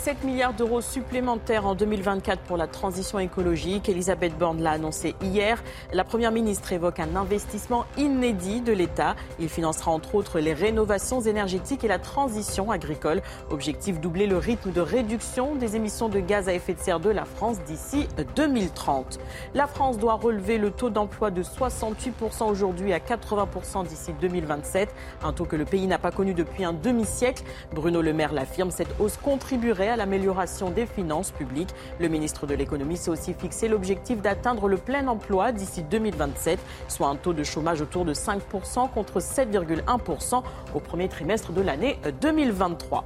7 0.03 0.25
milliards 0.25 0.55
d'euros 0.55 0.81
supplémentaires 0.81 1.67
en 1.67 1.75
2024 1.75 2.41
pour 2.45 2.57
la 2.57 2.67
transition 2.67 3.19
écologique. 3.19 3.87
Elisabeth 3.91 4.33
Borne 4.39 4.63
l'a 4.63 4.71
annoncé 4.71 5.15
hier. 5.21 5.63
La 5.93 6.05
Première 6.05 6.33
ministre 6.33 6.73
évoque 6.73 7.01
un 7.01 7.17
investissement 7.17 7.85
inédit 7.99 8.63
de 8.63 8.73
l'État. 8.73 9.15
Il 9.39 9.51
financera 9.51 9.91
entre 9.91 10.15
autres 10.15 10.41
les 10.41 10.55
rénovations 10.55 11.21
énergétiques 11.21 11.85
et 11.85 11.89
la 11.89 11.99
transition 11.99 12.71
agricole. 12.71 13.21
Objectif 13.51 14.01
doubler 14.01 14.27
le 14.27 14.39
rythme 14.39 14.73
de 14.73 14.81
réduction 14.81 15.55
des 15.55 15.77
émissions 15.77 16.09
de 16.09 16.21
gaz 16.21 16.49
à 16.49 16.55
effet 16.55 16.73
de 16.73 16.81
serre 16.81 17.01
de 17.01 17.11
la 17.11 17.27
France 17.27 17.59
d'ici 17.67 18.09
2030. 18.37 19.21
La 19.53 19.67
France 19.67 19.99
doit 19.99 20.15
relever 20.15 20.57
le 20.57 20.71
taux 20.71 20.89
d'emploi 20.89 21.31
de 21.31 21.43
68% 21.43 22.49
aujourd'hui 22.49 22.95
à 22.95 23.01
80% 23.01 23.87
d'ici 23.87 24.15
2027. 24.19 24.95
Un 25.23 25.35
taux 25.35 25.45
que 25.45 25.57
le 25.57 25.67
pays 25.67 25.87
n'a 25.87 25.99
pas 25.99 26.11
connu 26.11 26.33
depuis 26.33 26.65
un 26.65 26.73
demi-siècle. 26.73 27.43
Bruno 27.75 28.01
Le 28.01 28.15
Maire 28.15 28.33
l'affirme, 28.33 28.71
cette 28.71 28.99
hausse 28.99 29.19
contribuerait 29.19 29.90
à 29.91 29.97
l'amélioration 29.97 30.71
des 30.71 30.87
finances 30.87 31.31
publiques. 31.31 31.75
Le 31.99 32.09
ministre 32.09 32.47
de 32.47 32.55
l'économie 32.55 32.97
s'est 32.97 33.11
aussi 33.11 33.35
fixé 33.35 33.69
l'objectif 33.69 34.23
d'atteindre 34.23 34.69
le 34.69 34.77
plein 34.77 35.07
emploi 35.09 35.53
d'ici 35.53 35.83
2027, 35.83 36.59
soit 36.89 37.09
un 37.09 37.17
taux 37.17 37.33
de 37.33 37.45
chômage 37.45 37.81
autour 37.81 38.05
de 38.05 38.15
5% 38.15 38.91
contre 38.91 39.21
7,1% 39.21 40.43
au 40.75 40.81
premier 40.81 41.09
trimestre 41.09 41.53
de 41.53 41.61
l'année 41.61 41.99
2023. 42.21 43.05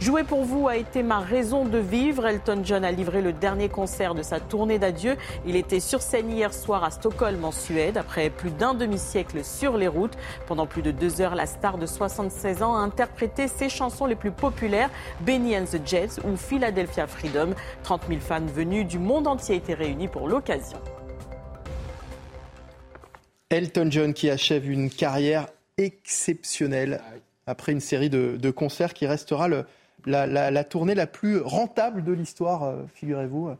Jouer 0.00 0.24
pour 0.24 0.44
vous 0.44 0.68
a 0.68 0.76
été 0.76 1.02
ma 1.02 1.20
raison 1.20 1.64
de 1.64 1.78
vivre. 1.78 2.26
Elton 2.26 2.60
John 2.62 2.84
a 2.84 2.90
livré 2.90 3.22
le 3.22 3.32
dernier 3.32 3.68
concert 3.68 4.14
de 4.14 4.22
sa 4.22 4.40
tournée 4.40 4.78
d'adieu. 4.78 5.16
Il 5.46 5.56
était 5.56 5.80
sur 5.80 6.02
scène 6.02 6.30
hier 6.30 6.52
soir 6.52 6.84
à 6.84 6.90
Stockholm 6.90 7.42
en 7.44 7.52
Suède, 7.52 7.96
après 7.96 8.28
plus 8.28 8.50
d'un 8.50 8.74
demi-siècle 8.74 9.44
sur 9.44 9.78
les 9.78 9.88
routes. 9.88 10.16
Pendant 10.46 10.66
plus 10.66 10.82
de 10.82 10.90
deux 10.90 11.20
heures, 11.20 11.34
la 11.34 11.46
star 11.46 11.78
de 11.78 11.86
76 11.86 12.62
ans 12.62 12.74
a 12.74 12.80
interprété 12.80 13.48
ses 13.48 13.68
chansons 13.68 14.04
les 14.04 14.16
plus 14.16 14.32
populaires, 14.32 14.90
Benny 15.20 15.56
and 15.56 15.64
the 15.64 15.80
Jets 15.86 16.20
ou 16.24 16.36
Philadelphia 16.36 17.06
Freedom. 17.06 17.54
30 17.84 18.02
000 18.08 18.20
fans 18.20 18.44
venus 18.44 18.86
du 18.86 18.98
monde 18.98 19.26
entier 19.26 19.56
étaient 19.56 19.74
réunis 19.74 20.08
pour 20.08 20.28
l'occasion. 20.28 20.78
Elton 23.48 23.88
John 23.90 24.12
qui 24.12 24.28
achève 24.28 24.68
une 24.68 24.90
carrière 24.90 25.46
exceptionnelle 25.78 27.00
après 27.46 27.72
une 27.72 27.80
série 27.80 28.10
de, 28.10 28.36
de 28.36 28.50
concerts 28.50 28.94
qui 28.94 29.06
restera 29.06 29.48
le, 29.48 29.64
la, 30.06 30.64
tournée 30.64 30.94
la 30.94 31.06
plus 31.06 31.38
rentable 31.38 32.04
de 32.04 32.12
l'histoire, 32.12 32.64
euh, 32.64 32.76
figurez-vous, 32.94 33.50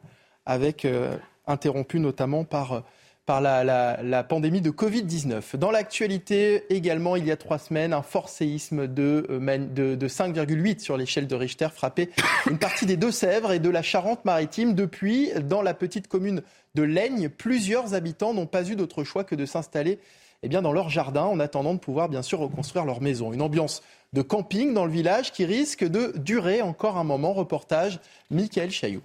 avec 0.46 0.84
euh, 0.84 1.16
interrompue 1.46 2.00
notamment 2.00 2.44
par, 2.44 2.84
la, 3.28 4.24
pandémie 4.28 4.60
de 4.60 4.70
Covid-19. 4.70 5.56
Dans 5.56 5.70
l'actualité 5.70 6.64
également, 6.70 7.16
il 7.16 7.26
y 7.26 7.30
a 7.30 7.36
trois 7.36 7.58
semaines, 7.58 7.92
un 7.92 8.02
fort 8.02 8.28
séisme 8.28 8.86
de, 8.86 9.26
euh, 9.30 9.96
de 9.96 10.08
5,8 10.08 10.80
sur 10.80 10.96
l'échelle 10.96 11.26
de 11.26 11.34
Richter 11.34 11.68
frappait 11.72 12.10
une 12.50 12.58
partie 12.58 12.86
des 12.86 12.96
Deux-Sèvres 12.96 13.52
et 13.52 13.58
de 13.58 13.70
la 13.70 13.82
Charente-Maritime. 13.82 14.74
Depuis, 14.74 15.30
dans 15.42 15.62
la 15.62 15.74
petite 15.74 16.08
commune 16.08 16.42
de 16.74 16.82
Laigne, 16.82 17.28
plusieurs 17.28 17.94
habitants 17.94 18.34
n'ont 18.34 18.46
pas 18.46 18.68
eu 18.68 18.76
d'autre 18.76 19.04
choix 19.04 19.24
que 19.24 19.34
de 19.34 19.46
s'installer 19.46 19.98
eh 20.44 20.48
bien, 20.48 20.60
dans 20.60 20.74
leur 20.74 20.90
jardin 20.90 21.24
en 21.24 21.40
attendant 21.40 21.72
de 21.72 21.78
pouvoir 21.78 22.10
bien 22.10 22.20
sûr 22.20 22.38
reconstruire 22.38 22.84
leur 22.84 23.00
maison. 23.00 23.32
Une 23.32 23.40
ambiance 23.40 23.82
de 24.14 24.22
camping 24.22 24.72
dans 24.72 24.86
le 24.86 24.92
village 24.92 25.32
qui 25.32 25.44
risque 25.44 25.84
de 25.84 26.12
durer 26.16 26.62
encore 26.62 26.96
un 26.96 27.04
moment. 27.04 27.34
Reportage 27.34 27.98
Michael 28.30 28.70
Chailloux. 28.70 29.02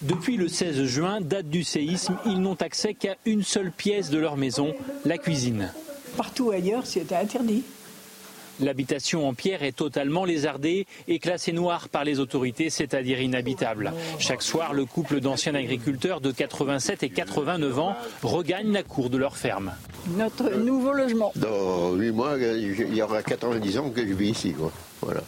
Depuis 0.00 0.36
le 0.36 0.48
16 0.48 0.84
juin, 0.84 1.20
date 1.20 1.48
du 1.48 1.62
séisme, 1.62 2.16
ils 2.24 2.40
n'ont 2.40 2.54
accès 2.54 2.94
qu'à 2.94 3.16
une 3.26 3.42
seule 3.42 3.70
pièce 3.70 4.10
de 4.10 4.18
leur 4.18 4.36
maison, 4.36 4.74
la 5.04 5.18
cuisine. 5.18 5.72
Partout 6.16 6.50
ailleurs, 6.50 6.86
c'était 6.86 7.14
interdit. 7.14 7.62
L'habitation 8.60 9.28
en 9.28 9.34
pierre 9.34 9.62
est 9.62 9.76
totalement 9.76 10.24
lézardée 10.24 10.86
et 11.08 11.18
classée 11.18 11.52
noire 11.52 11.88
par 11.88 12.04
les 12.04 12.20
autorités, 12.20 12.70
c'est-à-dire 12.70 13.20
inhabitable. 13.20 13.92
Chaque 14.18 14.42
soir, 14.42 14.72
le 14.72 14.84
couple 14.84 15.20
d'anciens 15.20 15.54
agriculteurs 15.54 16.20
de 16.20 16.32
87 16.32 17.02
et 17.02 17.10
89 17.10 17.78
ans 17.78 17.96
regagne 18.22 18.72
la 18.72 18.82
cour 18.82 19.10
de 19.10 19.18
leur 19.18 19.36
ferme. 19.36 19.72
Notre 20.16 20.50
nouveau 20.56 20.92
logement. 20.92 21.32
Dans 21.36 21.92
8 21.92 22.10
mois, 22.12 22.36
il 22.38 22.94
y 22.94 23.02
aura 23.02 23.22
90 23.22 23.78
ans 23.78 23.90
que 23.90 24.06
je 24.06 24.14
vis 24.14 24.30
ici. 24.30 24.54
Voilà. 25.02 25.22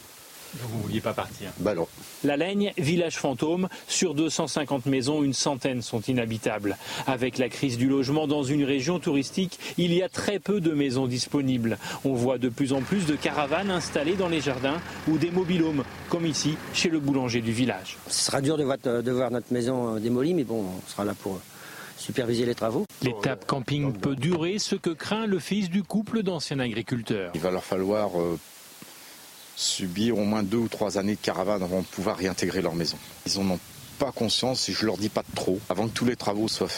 Vous 0.63 0.79
ne 0.79 0.83
vouliez 0.83 1.01
pas 1.01 1.13
partir 1.13 1.51
Bah 1.61 1.75
non. 1.75 1.87
La 2.25 2.37
Laigne, 2.37 2.73
village 2.79 3.17
fantôme, 3.17 3.69
sur 3.87 4.15
250 4.15 4.87
maisons, 4.87 5.23
une 5.23 5.35
centaine 5.35 5.83
sont 5.83 6.01
inhabitables. 6.01 6.77
Avec 7.07 7.39
la 7.39 7.49
crise 7.49 7.79
du 7.79 7.89
logement 7.89 8.27
dans 8.27 8.43
une 8.43 8.65
région 8.65 8.99
touristique, 8.99 9.59
il 9.79 9.93
y 9.95 10.03
a 10.03 10.09
très 10.09 10.39
peu 10.39 10.61
de 10.61 10.73
maisons 10.73 11.07
disponibles. 11.07 11.79
On 12.05 12.15
voit 12.15 12.39
de 12.39 12.49
plus 12.49 12.73
en 12.73 12.81
plus 12.81 13.07
de 13.07 13.17
caravanes 13.17 13.71
installées 13.71 14.15
dans 14.17 14.29
les 14.29 14.41
jardins 14.41 14.81
ou 15.09 15.19
des 15.19 15.31
mobilhomes, 15.31 15.85
comme 16.09 16.27
ici, 16.27 16.57
chez 16.73 16.89
le 16.89 17.01
boulanger 17.01 17.41
du 17.41 17.53
village. 17.53 17.97
Ce 18.09 18.27
sera 18.27 18.41
dur 18.41 18.57
de 18.57 18.65
voir, 18.65 18.79
de 18.79 19.11
voir 19.13 19.31
notre 19.31 19.53
maison 19.53 19.97
démolie, 19.99 20.35
mais 20.35 20.45
bon, 20.45 20.65
on 20.65 20.91
sera 20.91 21.05
là 21.05 21.15
pour 21.15 21.41
superviser 21.97 22.47
les 22.47 22.55
travaux. 22.55 22.85
L'étape 23.03 23.47
camping 23.47 23.93
peut 23.93 24.17
durer, 24.17 24.59
ce 24.59 24.77
que 24.77 24.91
craint 24.91 25.27
le 25.27 25.39
fils 25.39 25.69
du 25.71 25.83
couple 25.83 26.23
d'anciens 26.23 26.59
agriculteurs. 26.61 27.33
Il 27.35 27.41
va 27.41 27.51
leur 27.51 27.65
falloir 27.65 28.11
subir 29.59 30.17
au 30.17 30.25
moins 30.25 30.43
deux 30.43 30.59
ou 30.59 30.69
trois 30.69 30.99
années 30.99 31.17
de 31.17 31.21
caravane 31.21 31.63
avant 31.63 31.81
de 31.81 31.87
pouvoir 31.87 32.17
réintégrer 32.17 32.63
leur 32.63 32.75
maison. 32.75 32.97
Ils 33.27 33.41
n'en 33.41 33.55
ont 33.55 33.61
pas 33.99 34.13
conscience 34.13 34.69
et 34.69 34.73
je 34.73 34.87
leur 34.87 34.97
dis 34.97 35.09
pas 35.09 35.23
de 35.29 35.35
trop. 35.35 35.59
Avant 35.69 35.89
que 35.89 35.93
tous 35.93 36.05
les 36.05 36.15
travaux 36.15 36.47
soient, 36.47 36.69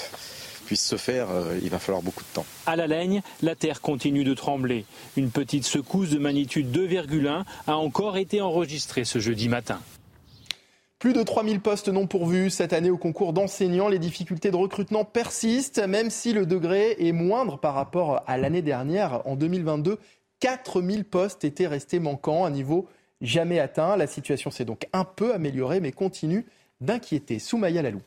puissent 0.65 0.87
se 0.87 0.97
faire, 0.97 1.29
il 1.63 1.69
va 1.69 1.79
falloir 1.79 2.03
beaucoup 2.03 2.23
de 2.23 2.29
temps. 2.33 2.47
À 2.65 2.77
la 2.77 2.87
Laigne, 2.87 3.21
la 3.43 3.55
terre 3.55 3.83
continue 3.83 4.25
de 4.25 4.33
trembler. 4.33 4.87
Une 5.19 5.31
petite 5.31 5.65
secousse 5.67 6.09
de 6.11 6.19
magnitude 6.19 6.75
2,1 6.75 7.45
a 7.67 7.77
encore 7.77 8.17
été 8.17 8.41
enregistrée 8.41 9.05
ce 9.05 9.19
jeudi 9.19 9.49
matin. 9.49 9.81
Plus 10.99 11.13
de 11.13 11.23
3000 11.23 11.61
postes 11.61 11.89
non 11.89 12.07
pourvus 12.07 12.51
cette 12.51 12.75
année 12.75 12.91
au 12.91 12.99
concours 12.99 13.33
d'enseignants. 13.33 13.89
Les 13.89 13.99
difficultés 13.99 14.51
de 14.51 14.57
recrutement 14.57 15.05
persistent, 15.05 15.79
même 15.87 16.11
si 16.11 16.35
le 16.35 16.45
degré 16.47 16.95
est 16.99 17.13
moindre 17.13 17.59
par 17.59 17.75
rapport 17.75 18.23
à 18.27 18.37
l'année 18.37 18.63
dernière. 18.63 19.27
En 19.27 19.35
2022, 19.35 19.99
4000 20.41 21.05
postes 21.05 21.45
étaient 21.45 21.67
restés 21.67 22.01
manquants, 22.01 22.45
un 22.45 22.51
niveau 22.51 22.89
jamais 23.21 23.61
atteint. 23.61 23.97
La 23.97 24.07
situation 24.07 24.51
s'est 24.51 24.65
donc 24.65 24.87
un 24.93 25.05
peu 25.05 25.35
améliorée, 25.35 25.81
mais 25.81 25.93
continue 25.93 26.47
d'inquiéter. 26.81 27.39
Soumaya 27.39 27.83
Lalou. 27.83 28.01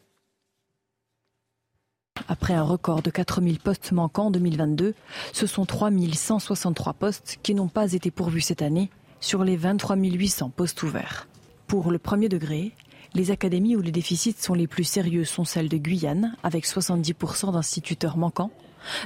Après 2.28 2.54
un 2.54 2.64
record 2.64 3.02
de 3.02 3.10
4000 3.10 3.60
postes 3.60 3.92
manquants 3.92 4.28
en 4.28 4.32
2022, 4.32 4.94
ce 5.34 5.48
sont 5.48 5.66
3163 5.66 6.94
postes 6.94 7.40
qui 7.44 7.54
n'ont 7.54 7.68
pas 7.68 7.94
été 7.94 8.12
pourvus 8.12 8.42
cette 8.42 8.62
année 8.62 8.90
sur 9.20 9.44
les 9.44 9.58
23 9.58 9.96
800 9.96 10.50
postes 10.50 10.84
ouverts. 10.84 11.28
Pour 11.68 11.92
le 11.92 12.00
premier 12.00 12.30
degré, 12.30 12.72
les 13.14 13.32
académies 13.32 13.76
où 13.76 13.82
les 13.82 13.92
déficits 13.92 14.36
sont 14.38 14.54
les 14.54 14.68
plus 14.68 14.84
sérieux 14.84 15.26
sont 15.26 15.46
celles 15.46 15.70
de 15.70 15.78
Guyane, 15.78 16.36
avec 16.44 16.66
70% 16.66 17.54
d'instituteurs 17.54 18.18
manquants, 18.18 18.52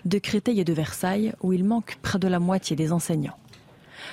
de 0.05 0.19
Créteil 0.19 0.59
et 0.59 0.65
de 0.65 0.73
Versailles, 0.73 1.33
où 1.41 1.53
il 1.53 1.63
manque 1.63 1.97
près 2.01 2.19
de 2.19 2.27
la 2.27 2.39
moitié 2.39 2.75
des 2.75 2.91
enseignants. 2.91 3.37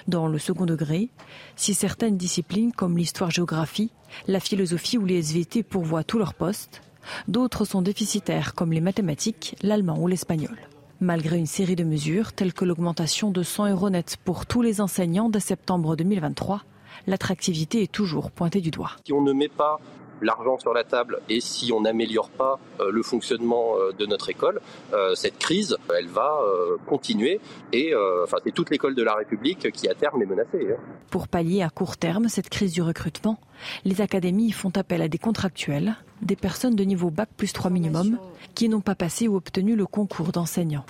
Dans 0.09 0.27
le 0.27 0.39
second 0.39 0.66
degré, 0.66 1.09
si 1.57 1.74
certaines 1.74 2.16
disciplines 2.16 2.73
comme 2.73 2.99
l'histoire-géographie, 2.99 3.91
la 4.28 4.41
philosophie 4.41 4.99
ou 4.99 5.07
les 5.07 5.19
SVT 5.19 5.62
pourvoient 5.62 6.05
tous 6.05 6.19
leurs 6.19 6.35
postes, 6.35 6.82
d'autres 7.28 7.65
sont 7.65 7.82
déficitaires 7.82 8.55
comme 8.55 8.73
les 8.73 8.81
mathématiques, 8.81 9.57
l'allemand 9.62 9.99
ou 9.99 10.07
l'espagnol. 10.07 10.57
Malgré 11.01 11.39
une 11.39 11.47
série 11.47 11.77
de 11.77 11.85
mesures 11.85 12.32
telles 12.32 12.53
que 12.53 12.65
l'augmentation 12.65 13.31
de 13.31 13.43
100 13.43 13.70
euros 13.70 13.91
net 13.91 14.16
pour 14.24 14.47
tous 14.47 14.62
les 14.62 14.81
enseignants 14.81 15.28
dès 15.28 15.41
septembre 15.41 15.97
2023, 15.97 16.62
l'attractivité 17.07 17.82
est 17.82 17.93
toujours 17.93 18.31
pointée 18.31 18.61
du 18.61 18.70
doigt. 18.70 18.93
Si 19.05 19.12
on 19.12 19.23
ne 19.23 19.32
met 19.32 19.49
pas 19.49 19.81
l'argent 20.23 20.59
sur 20.59 20.73
la 20.73 20.85
table 20.85 21.20
et 21.28 21.41
si 21.41 21.73
on 21.73 21.82
n'améliore 21.82 22.31
pas 22.31 22.59
euh, 22.81 22.91
le 22.91 23.03
fonctionnement 23.03 23.74
euh, 23.77 23.93
de 23.93 24.07
notre 24.07 24.31
école, 24.31 24.61
euh, 24.93 25.15
cette 25.15 25.39
crise, 25.39 25.77
elle 25.97 26.09
va 26.09 26.41
continuer 26.86 27.41
et 27.73 27.95
enfin, 28.23 28.39
c'est 28.45 28.53
toute 28.53 28.70
l'école 28.70 28.95
de 28.95 29.03
la 29.03 29.15
République 29.15 29.70
qui 29.73 29.89
à 29.89 29.95
terme 29.95 30.23
est 30.23 30.27
menacée. 30.27 30.69
Hein. 30.73 30.81
Pour 31.11 31.28
pallier 31.28 31.62
à 31.62 31.70
court 31.70 31.97
terme 31.97 32.28
cette 32.28 32.49
crise 32.49 32.73
du 32.73 32.82
recrutement, 32.82 33.39
les 33.85 34.01
académies 34.01 34.53
font 34.53 34.73
appel 34.77 35.03
à 35.03 35.09
des 35.09 35.19
contractuels, 35.19 35.97
des 36.23 36.36
personnes 36.36 36.74
de 36.74 36.85
niveau 36.85 37.11
bac 37.11 37.28
plus 37.36 37.53
3 37.53 37.70
minimum, 37.70 38.19
qui 38.55 38.69
n'ont 38.69 38.81
pas 38.81 38.95
passé 38.95 39.28
ou 39.28 39.36
obtenu 39.36 39.77
le 39.77 39.86
concours 39.86 40.32
d'enseignant 40.32 40.85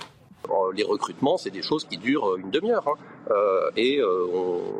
les 0.73 0.83
recrutements, 0.83 1.37
c'est 1.37 1.51
des 1.51 1.61
choses 1.61 1.85
qui 1.85 1.97
durent 1.97 2.35
une 2.37 2.51
demi-heure. 2.51 2.87
Hein. 2.87 2.95
Euh, 3.31 3.71
et 3.75 3.99
euh, 3.99 4.27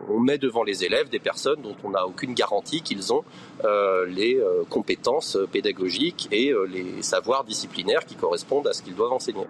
on, 0.09 0.19
met 0.19 0.37
devant 0.37 0.63
les 0.63 0.83
élèves 0.83 1.09
des 1.09 1.19
personnes 1.19 1.61
dont 1.61 1.75
on 1.83 1.91
n'a 1.91 2.05
aucune 2.05 2.33
garantie 2.33 2.81
qu'ils 2.81 3.13
ont 3.13 3.23
euh, 3.63 4.05
les 4.07 4.41
compétences 4.69 5.37
pédagogiques 5.51 6.27
et 6.31 6.53
les 6.67 7.01
savoirs 7.03 7.43
disciplinaires 7.43 8.05
qui 8.05 8.15
correspondent 8.15 8.67
à 8.67 8.73
ce 8.73 8.81
qu'ils 8.81 8.95
doivent 8.95 9.13
enseigner. 9.13 9.45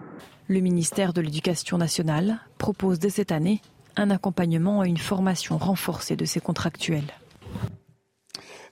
Le 0.48 0.60
ministère 0.60 1.12
de 1.12 1.20
l'Éducation 1.20 1.78
nationale 1.78 2.40
propose 2.58 2.98
dès 2.98 3.10
cette 3.10 3.32
année 3.32 3.62
un 3.96 4.10
accompagnement 4.10 4.84
et 4.84 4.88
une 4.88 4.98
formation 4.98 5.56
renforcée 5.56 6.16
de 6.16 6.24
ses 6.24 6.40
contractuels. 6.40 7.14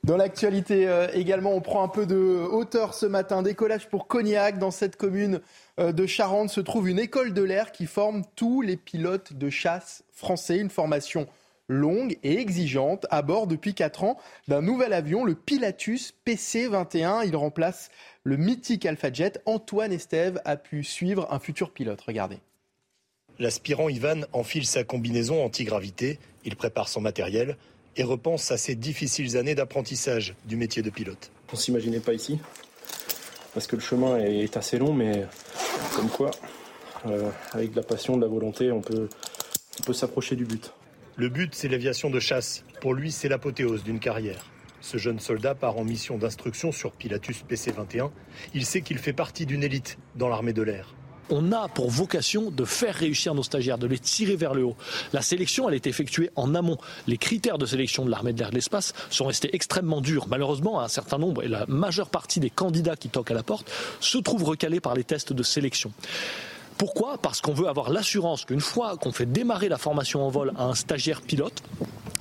Dans 0.05 0.17
l'actualité 0.17 0.87
également, 1.13 1.53
on 1.55 1.61
prend 1.61 1.83
un 1.83 1.87
peu 1.87 2.05
de 2.05 2.15
hauteur 2.15 2.93
ce 2.93 3.07
matin. 3.07 3.41
Décollage 3.41 3.89
pour 3.89 4.05
Cognac 4.05 4.59
dans 4.59 4.69
cette 4.69 4.97
commune 4.97 5.41
euh, 5.79 5.93
de 5.93 6.05
Charente 6.05 6.51
se 6.51 6.61
trouve 6.61 6.87
une 6.87 6.99
école 6.99 7.33
de 7.33 7.41
l'air 7.41 7.71
qui 7.71 7.87
forme 7.87 8.21
tous 8.35 8.61
les 8.61 8.77
pilotes 8.77 9.33
de 9.33 9.49
chasse 9.49 10.03
français. 10.11 10.59
Une 10.59 10.69
formation 10.69 11.25
longue 11.69 12.19
et 12.21 12.37
exigeante 12.37 13.07
à 13.09 13.23
bord 13.23 13.47
depuis 13.47 13.73
4 13.73 14.03
ans 14.03 14.19
d'un 14.47 14.61
nouvel 14.61 14.93
avion, 14.93 15.25
le 15.25 15.33
Pilatus 15.33 16.13
PC-21. 16.23 17.25
Il 17.25 17.35
remplace 17.35 17.89
le 18.23 18.37
mythique 18.37 18.85
Alpha 18.85 19.11
Jet. 19.11 19.41
Antoine 19.47 19.91
Estève 19.91 20.39
a 20.45 20.55
pu 20.55 20.83
suivre 20.83 21.27
un 21.31 21.39
futur 21.39 21.71
pilote. 21.71 22.01
Regardez. 22.01 22.37
L'aspirant 23.39 23.89
Ivan 23.89 24.27
enfile 24.33 24.67
sa 24.67 24.83
combinaison 24.83 25.43
antigravité, 25.43 26.19
il 26.45 26.55
prépare 26.55 26.89
son 26.89 27.01
matériel 27.01 27.57
et 27.97 28.03
repense 28.03 28.51
à 28.51 28.57
ses 28.57 28.75
difficiles 28.75 29.37
années 29.37 29.55
d'apprentissage 29.55 30.35
du 30.45 30.55
métier 30.55 30.81
de 30.81 30.89
pilote. 30.89 31.31
On 31.53 31.55
s'imaginait 31.55 31.99
pas 31.99 32.13
ici, 32.13 32.39
parce 33.53 33.67
que 33.67 33.75
le 33.75 33.81
chemin 33.81 34.17
est 34.17 34.57
assez 34.57 34.77
long, 34.77 34.93
mais 34.93 35.25
comme 35.95 36.09
quoi, 36.09 36.31
euh, 37.07 37.29
avec 37.53 37.71
de 37.71 37.75
la 37.77 37.83
passion, 37.83 38.17
de 38.17 38.21
la 38.21 38.27
volonté, 38.27 38.71
on 38.71 38.81
peut, 38.81 39.07
on 39.79 39.83
peut 39.83 39.93
s'approcher 39.93 40.35
du 40.35 40.45
but. 40.45 40.73
Le 41.15 41.29
but, 41.29 41.55
c'est 41.55 41.69
l'aviation 41.69 42.09
de 42.09 42.19
chasse. 42.19 42.65
Pour 42.81 42.93
lui, 42.93 43.11
c'est 43.11 43.29
l'apothéose 43.29 43.83
d'une 43.83 43.99
carrière. 43.99 44.45
Ce 44.81 44.97
jeune 44.97 45.19
soldat 45.19 45.55
part 45.55 45.77
en 45.77 45.85
mission 45.85 46.17
d'instruction 46.17 46.71
sur 46.71 46.91
Pilatus 46.91 47.43
PC-21. 47.43 48.11
Il 48.53 48.65
sait 48.65 48.81
qu'il 48.81 48.97
fait 48.97 49.13
partie 49.13 49.45
d'une 49.45 49.63
élite 49.63 49.97
dans 50.15 50.27
l'armée 50.27 50.53
de 50.53 50.61
l'air 50.61 50.93
on 51.29 51.51
a 51.51 51.67
pour 51.67 51.89
vocation 51.89 52.51
de 52.51 52.65
faire 52.65 52.95
réussir 52.95 53.33
nos 53.33 53.43
stagiaires, 53.43 53.77
de 53.77 53.87
les 53.87 53.99
tirer 53.99 54.35
vers 54.35 54.53
le 54.53 54.63
haut. 54.63 54.75
La 55.13 55.21
sélection, 55.21 55.67
elle 55.67 55.75
est 55.75 55.87
effectuée 55.87 56.29
en 56.35 56.55
amont. 56.55 56.77
Les 57.07 57.17
critères 57.17 57.57
de 57.57 57.65
sélection 57.65 58.05
de 58.05 58.11
l'armée 58.11 58.33
de 58.33 58.39
l'air 58.39 58.49
de 58.49 58.55
l'espace 58.55 58.93
sont 59.09 59.25
restés 59.25 59.55
extrêmement 59.55 60.01
durs. 60.01 60.27
Malheureusement, 60.27 60.81
un 60.81 60.87
certain 60.87 61.17
nombre 61.17 61.43
et 61.43 61.47
la 61.47 61.65
majeure 61.67 62.09
partie 62.09 62.39
des 62.39 62.49
candidats 62.49 62.95
qui 62.95 63.09
toquent 63.09 63.31
à 63.31 63.35
la 63.35 63.43
porte 63.43 63.71
se 63.99 64.17
trouvent 64.17 64.43
recalés 64.43 64.79
par 64.79 64.95
les 64.95 65.03
tests 65.03 65.33
de 65.33 65.43
sélection. 65.43 65.91
Pourquoi? 66.77 67.17
Parce 67.17 67.39
qu'on 67.39 67.53
veut 67.53 67.67
avoir 67.67 67.89
l'assurance 67.89 68.43
qu'une 68.43 68.59
fois 68.59 68.97
qu'on 68.97 69.13
fait 69.13 69.25
démarrer 69.25 69.69
la 69.69 69.77
formation 69.77 70.25
en 70.25 70.29
vol 70.29 70.51
à 70.57 70.65
un 70.65 70.75
stagiaire 70.75 71.21
pilote, 71.21 71.63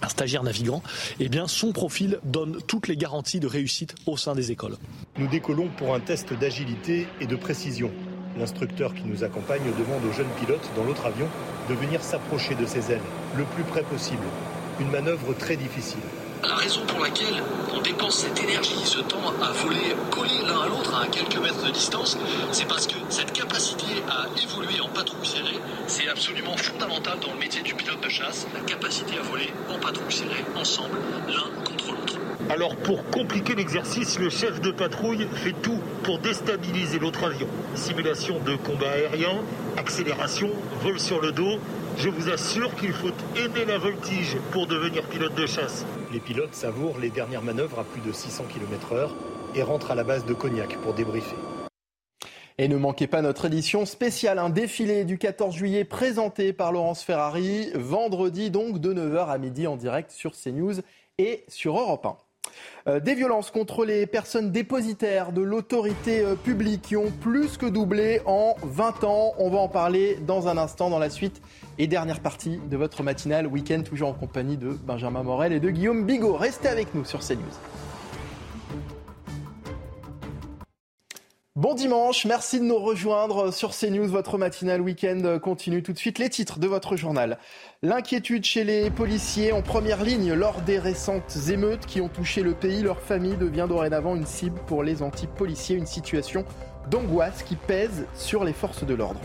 un 0.01 0.09
stagiaire 0.09 0.44
navigant, 0.44 0.82
eh 1.18 1.28
son 1.48 1.72
profil 1.72 2.20
donne 2.22 2.59
toutes 2.66 2.86
les 2.86 2.97
garanties 2.97 3.40
de 3.40 3.48
réussite 3.48 3.97
au 4.06 4.16
sein 4.16 4.35
des 4.35 4.52
écoles. 4.52 4.76
Nous 5.18 5.26
décollons 5.26 5.70
pour 5.76 5.94
un 5.94 6.01
test 6.01 6.32
d'agilité 6.35 7.09
et 7.20 7.26
de 7.26 7.36
précision. 7.36 7.90
L'instructeur 8.39 8.94
qui 8.94 9.05
nous 9.06 9.23
accompagne 9.23 9.62
demande 9.78 10.05
aux 10.09 10.12
jeunes 10.12 10.32
pilotes 10.40 10.69
dans 10.77 10.85
l'autre 10.85 11.06
avion 11.06 11.28
de 11.69 11.74
venir 11.74 12.02
s'approcher 12.02 12.55
de 12.56 12.66
ses 12.66 12.90
ailes 12.90 13.01
le 13.36 13.44
plus 13.44 13.62
près 13.62 13.82
possible. 13.82 14.24
Une 14.81 14.90
manœuvre 14.90 15.35
très 15.35 15.56
difficile. 15.56 16.01
La 16.47 16.57
raison 16.57 16.83
pour 16.87 17.01
laquelle 17.01 17.43
on 17.75 17.81
dépense 17.81 18.19
cette 18.19 18.43
énergie, 18.43 18.77
ce 18.85 18.99
temps 19.01 19.33
à 19.43 19.51
voler 19.53 19.95
collés 20.11 20.43
l'un 20.47 20.61
à 20.61 20.69
l'autre 20.69 20.95
à 20.95 21.07
quelques 21.07 21.39
mètres 21.39 21.65
de 21.65 21.71
distance, 21.71 22.19
c'est 22.53 22.69
parce 22.69 22.87
que 22.87 22.95
cette 23.09 23.33
capacité 23.33 23.87
à 24.09 24.27
évoluer 24.43 24.81
en 24.81 24.89
patrouille 24.89 25.27
serrée, 25.27 25.59
c'est 25.87 26.07
absolument 26.09 26.57
fondamental 26.57 27.19
dans 27.21 27.33
le 27.33 27.39
métier 27.39 27.62
du 27.62 27.75
pilote 27.75 28.01
de 28.03 28.09
chasse, 28.11 28.47
la 28.55 28.61
capacité 28.61 29.19
à 29.19 29.23
voler 29.23 29.53
en 29.71 29.79
patrouille 29.79 30.12
serrée, 30.12 30.45
ensemble, 30.55 30.99
l'un 31.29 31.65
contre 31.65 31.93
l'autre. 31.93 32.19
Alors 32.51 32.77
pour 32.77 33.05
compliquer 33.11 33.55
l'exercice, 33.55 34.19
le 34.19 34.29
chef 34.29 34.61
de 34.61 34.71
patrouille 34.71 35.27
fait 35.35 35.55
tout 35.62 35.81
pour 36.03 36.19
déstabiliser 36.19 36.99
l'autre 36.99 37.25
avion. 37.25 37.49
Simulation 37.75 38.39
de 38.41 38.57
combat 38.57 38.91
aérien, 38.91 39.41
accélération, 39.79 40.51
vol 40.83 41.01
sur 41.01 41.23
le 41.23 41.33
dos. 41.33 41.59
Je 41.97 42.09
vous 42.09 42.29
assure 42.29 42.75
qu'il 42.75 42.93
faut 42.93 43.12
aimer 43.37 43.65
la 43.66 43.79
voltige 43.79 44.37
pour 44.53 44.66
devenir 44.66 45.05
pilote 45.05 45.35
de 45.35 45.47
chasse. 45.47 45.87
Les 46.15 46.20
pilotes 46.20 46.55
savourent 46.55 47.01
les 47.01 47.11
dernières 47.11 47.43
manœuvres 47.43 47.81
à 47.81 47.82
plus 47.82 48.01
de 48.01 48.12
600 48.12 48.45
km/h 48.45 49.11
et 49.57 49.65
rentrent 49.65 49.91
à 49.91 49.97
la 49.97 50.05
base 50.05 50.24
de 50.24 50.32
Cognac 50.32 50.77
pour 50.77 50.95
débriefer. 50.95 51.35
Et 52.57 52.69
ne 52.69 52.77
manquez 52.77 53.09
pas 53.09 53.20
notre 53.20 53.47
édition 53.47 53.85
spéciale, 53.85 54.39
un 54.39 54.49
défilé 54.49 55.05
du 55.05 55.19
14 55.19 55.53
juillet 55.53 55.82
présenté 55.82 56.53
par 56.53 56.70
Laurence 56.70 57.03
Ferrari, 57.03 57.73
vendredi 57.74 58.53
donc 58.53 58.78
de 58.78 58.95
9h 58.95 59.27
à 59.27 59.39
midi 59.39 59.66
en 59.66 59.74
direct 59.74 60.12
sur 60.12 60.35
CNews 60.41 60.74
et 61.19 61.43
sur 61.49 61.81
Europe 61.81 62.07
1. 62.07 62.16
Euh, 62.86 63.01
des 63.01 63.14
violences 63.14 63.51
contre 63.51 63.85
les 63.85 64.06
personnes 64.06 64.52
dépositaires 64.52 65.32
de 65.32 65.40
l'autorité 65.40 66.20
euh, 66.20 66.35
publique 66.35 66.82
qui 66.82 66.97
ont 66.97 67.10
plus 67.10 67.56
que 67.56 67.66
doublé 67.66 68.20
en 68.26 68.56
20 68.62 69.05
ans. 69.05 69.32
On 69.39 69.48
va 69.51 69.59
en 69.59 69.68
parler 69.68 70.18
dans 70.26 70.48
un 70.48 70.59
instant 70.59 70.90
dans 70.90 70.98
la 70.98 71.10
suite 71.10 71.40
et 71.78 71.86
dernière 71.86 72.20
partie 72.20 72.60
de 72.70 72.76
votre 72.76 73.02
matinale 73.02 73.47
week-end, 73.47 73.82
toujours 73.82 74.10
en 74.10 74.14
compagnie 74.14 74.56
de 74.56 74.70
Benjamin 74.70 75.22
Morel 75.22 75.52
et 75.52 75.60
de 75.60 75.70
Guillaume 75.70 76.05
Bigot. 76.05 76.36
Restez 76.36 76.68
avec 76.68 76.94
nous 76.94 77.05
sur 77.05 77.20
CNews. 77.20 77.40
Bon 81.56 81.74
dimanche, 81.74 82.24
merci 82.24 82.59
de 82.59 82.64
nous 82.64 82.81
rejoindre 82.81 83.52
sur 83.52 83.70
CNews. 83.70 84.09
Votre 84.09 84.39
matinale 84.39 84.81
week-end 84.81 85.39
continue 85.40 85.85
tout 85.85 85.93
de 85.93 85.98
suite. 85.98 86.18
Les 86.18 86.28
titres 86.28 86.59
de 86.59 86.66
votre 86.66 86.97
journal. 86.97 87.39
L'inquiétude 87.81 88.44
chez 88.44 88.64
les 88.64 88.90
policiers 88.90 89.52
en 89.52 89.62
première 89.62 90.02
ligne 90.02 90.32
lors 90.32 90.62
des 90.62 90.81
récentes 90.81 91.36
émeutes 91.51 91.86
qui 91.86 92.01
ont 92.01 92.09
touché 92.09 92.43
le 92.43 92.55
pays. 92.55 92.82
Leur 92.82 93.01
famille 93.01 93.36
devient 93.36 93.66
dorénavant 93.68 94.16
une 94.16 94.26
cible 94.26 94.59
pour 94.66 94.82
les 94.82 95.01
anti-policiers. 95.01 95.76
Une 95.76 95.86
situation 95.86 96.44
d'angoisse 96.90 97.44
qui 97.44 97.55
pèse 97.55 98.09
sur 98.16 98.43
les 98.43 98.52
forces 98.52 98.82
de 98.82 98.94
l'ordre. 98.94 99.20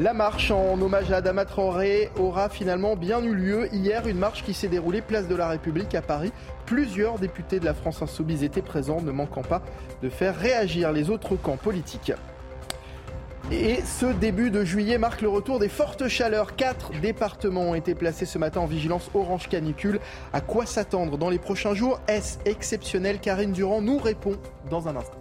La 0.00 0.14
marche 0.14 0.50
en 0.50 0.80
hommage 0.80 1.12
à 1.12 1.16
Adama 1.16 1.44
Traoré 1.44 2.08
aura 2.18 2.48
finalement 2.48 2.96
bien 2.96 3.22
eu 3.22 3.34
lieu 3.34 3.68
hier, 3.70 4.06
une 4.06 4.16
marche 4.16 4.42
qui 4.42 4.54
s'est 4.54 4.66
déroulée 4.66 5.02
place 5.02 5.28
de 5.28 5.34
la 5.34 5.46
République 5.46 5.94
à 5.94 6.00
Paris. 6.00 6.32
Plusieurs 6.64 7.18
députés 7.18 7.60
de 7.60 7.66
la 7.66 7.74
France 7.74 8.00
insoumise 8.00 8.42
étaient 8.42 8.62
présents, 8.62 9.02
ne 9.02 9.10
manquant 9.10 9.42
pas 9.42 9.60
de 10.02 10.08
faire 10.08 10.34
réagir 10.34 10.90
les 10.90 11.10
autres 11.10 11.36
camps 11.36 11.58
politiques. 11.58 12.14
Et 13.52 13.82
ce 13.82 14.06
début 14.06 14.50
de 14.50 14.64
juillet 14.64 14.96
marque 14.96 15.20
le 15.20 15.28
retour 15.28 15.58
des 15.58 15.68
fortes 15.68 16.08
chaleurs. 16.08 16.56
Quatre 16.56 16.92
départements 17.02 17.68
ont 17.68 17.74
été 17.74 17.94
placés 17.94 18.24
ce 18.24 18.38
matin 18.38 18.60
en 18.60 18.66
vigilance 18.66 19.10
orange 19.12 19.50
canicule. 19.50 20.00
À 20.32 20.40
quoi 20.40 20.64
s'attendre 20.64 21.18
dans 21.18 21.28
les 21.28 21.38
prochains 21.38 21.74
jours? 21.74 22.00
Est-ce 22.08 22.38
exceptionnel? 22.46 23.18
Karine 23.18 23.52
Durand 23.52 23.82
nous 23.82 23.98
répond 23.98 24.38
dans 24.70 24.88
un 24.88 24.96
instant. 24.96 25.18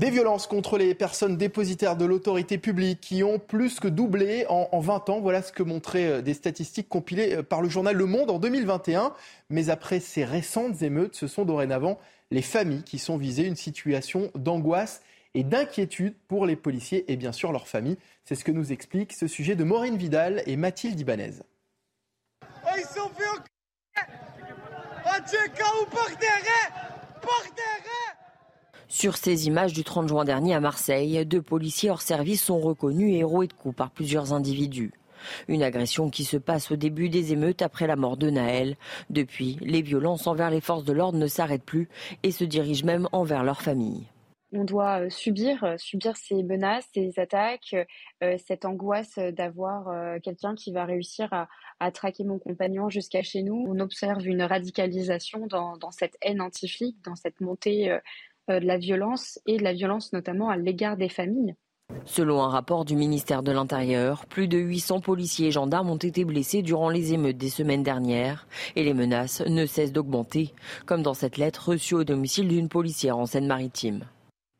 Des 0.00 0.08
violences 0.08 0.46
contre 0.46 0.78
les 0.78 0.94
personnes 0.94 1.36
dépositaires 1.36 1.94
de 1.94 2.06
l'autorité 2.06 2.56
publique 2.56 3.02
qui 3.02 3.22
ont 3.22 3.38
plus 3.38 3.80
que 3.80 3.86
doublé 3.86 4.46
en, 4.48 4.80
20 4.80 5.10
ans. 5.10 5.20
Voilà 5.20 5.42
ce 5.42 5.52
que 5.52 5.62
montraient 5.62 6.06
euh, 6.06 6.22
des 6.22 6.32
statistiques 6.32 6.88
compilées 6.88 7.34
euh, 7.34 7.42
par 7.42 7.60
le 7.60 7.68
journal 7.68 7.94
Le 7.94 8.06
Monde 8.06 8.30
en 8.30 8.38
2021. 8.38 9.12
Mais 9.50 9.68
après 9.68 10.00
ces 10.00 10.24
récentes 10.24 10.80
émeutes, 10.80 11.16
ce 11.16 11.26
sont 11.26 11.44
dorénavant 11.44 11.98
les 12.30 12.40
familles 12.40 12.82
qui 12.82 12.98
sont 12.98 13.18
visées. 13.18 13.44
Une 13.44 13.56
situation 13.56 14.30
d'angoisse 14.34 15.02
et 15.34 15.44
d'inquiétude 15.44 16.14
pour 16.28 16.46
les 16.46 16.56
policiers 16.56 17.04
et 17.12 17.16
bien 17.16 17.32
sûr 17.32 17.52
leurs 17.52 17.68
familles. 17.68 17.98
C'est 18.24 18.36
ce 18.36 18.44
que 18.44 18.52
nous 18.52 18.72
explique 18.72 19.12
ce 19.12 19.26
sujet 19.26 19.54
de 19.54 19.64
Maureen 19.64 19.98
Vidal 19.98 20.42
et 20.46 20.56
Mathilde 20.56 20.98
Ibanez. 20.98 21.42
Oh, 22.42 22.70
ils 22.74 22.84
sont 22.84 23.10
fait 23.18 23.30
sur 28.90 29.16
ces 29.16 29.46
images 29.46 29.72
du 29.72 29.84
30 29.84 30.08
juin 30.08 30.24
dernier 30.24 30.52
à 30.52 30.60
Marseille, 30.60 31.24
deux 31.24 31.40
policiers 31.40 31.90
hors 31.90 32.02
service 32.02 32.42
sont 32.42 32.58
reconnus 32.58 33.14
héros 33.14 33.44
et 33.44 33.46
de 33.46 33.52
coups 33.52 33.76
par 33.76 33.92
plusieurs 33.92 34.32
individus. 34.32 34.92
Une 35.46 35.62
agression 35.62 36.10
qui 36.10 36.24
se 36.24 36.36
passe 36.36 36.72
au 36.72 36.76
début 36.76 37.08
des 37.08 37.32
émeutes 37.32 37.62
après 37.62 37.86
la 37.86 37.94
mort 37.94 38.16
de 38.16 38.30
Naël. 38.30 38.76
Depuis, 39.08 39.58
les 39.60 39.80
violences 39.80 40.26
envers 40.26 40.50
les 40.50 40.60
forces 40.60 40.84
de 40.84 40.92
l'ordre 40.92 41.18
ne 41.18 41.28
s'arrêtent 41.28 41.64
plus 41.64 41.88
et 42.24 42.32
se 42.32 42.42
dirigent 42.42 42.84
même 42.84 43.08
envers 43.12 43.44
leur 43.44 43.62
famille. 43.62 44.08
On 44.52 44.64
doit 44.64 45.02
euh, 45.02 45.10
subir, 45.10 45.62
euh, 45.62 45.76
subir 45.76 46.16
ces 46.16 46.42
menaces, 46.42 46.88
ces 46.92 47.20
attaques, 47.20 47.76
euh, 48.24 48.36
cette 48.44 48.64
angoisse 48.64 49.18
d'avoir 49.18 50.20
quelqu'un 50.20 50.56
qui 50.56 50.72
va 50.72 50.84
réussir 50.84 51.32
à, 51.32 51.90
traquer 51.92 52.24
mon 52.24 52.38
compagnon 52.38 52.88
jusqu'à 52.88 53.22
chez 53.22 53.42
nous. 53.42 53.64
On 53.68 53.78
observe 53.78 54.26
une 54.26 54.42
radicalisation 54.42 55.46
dans, 55.46 55.90
cette 55.92 56.18
haine 56.20 56.40
anti 56.40 56.96
dans 57.04 57.14
cette 57.14 57.40
montée 57.40 57.96
de 58.48 58.66
la 58.66 58.78
violence 58.78 59.38
et 59.46 59.56
de 59.56 59.62
la 59.62 59.72
violence 59.72 60.12
notamment 60.12 60.48
à 60.48 60.56
l'égard 60.56 60.96
des 60.96 61.08
familles. 61.08 61.54
Selon 62.04 62.42
un 62.42 62.48
rapport 62.48 62.84
du 62.84 62.96
ministère 62.96 63.42
de 63.42 63.52
l'Intérieur, 63.52 64.26
plus 64.26 64.48
de 64.48 64.58
800 64.58 65.00
policiers 65.00 65.48
et 65.48 65.52
gendarmes 65.52 65.90
ont 65.90 65.96
été 65.96 66.24
blessés 66.24 66.62
durant 66.62 66.88
les 66.88 67.12
émeutes 67.12 67.36
des 67.36 67.50
semaines 67.50 67.82
dernières 67.82 68.46
et 68.76 68.84
les 68.84 68.94
menaces 68.94 69.42
ne 69.42 69.66
cessent 69.66 69.92
d'augmenter, 69.92 70.54
comme 70.86 71.02
dans 71.02 71.14
cette 71.14 71.36
lettre 71.36 71.70
reçue 71.70 71.94
au 71.94 72.04
domicile 72.04 72.48
d'une 72.48 72.68
policière 72.68 73.18
en 73.18 73.26
Seine-Maritime. 73.26 74.04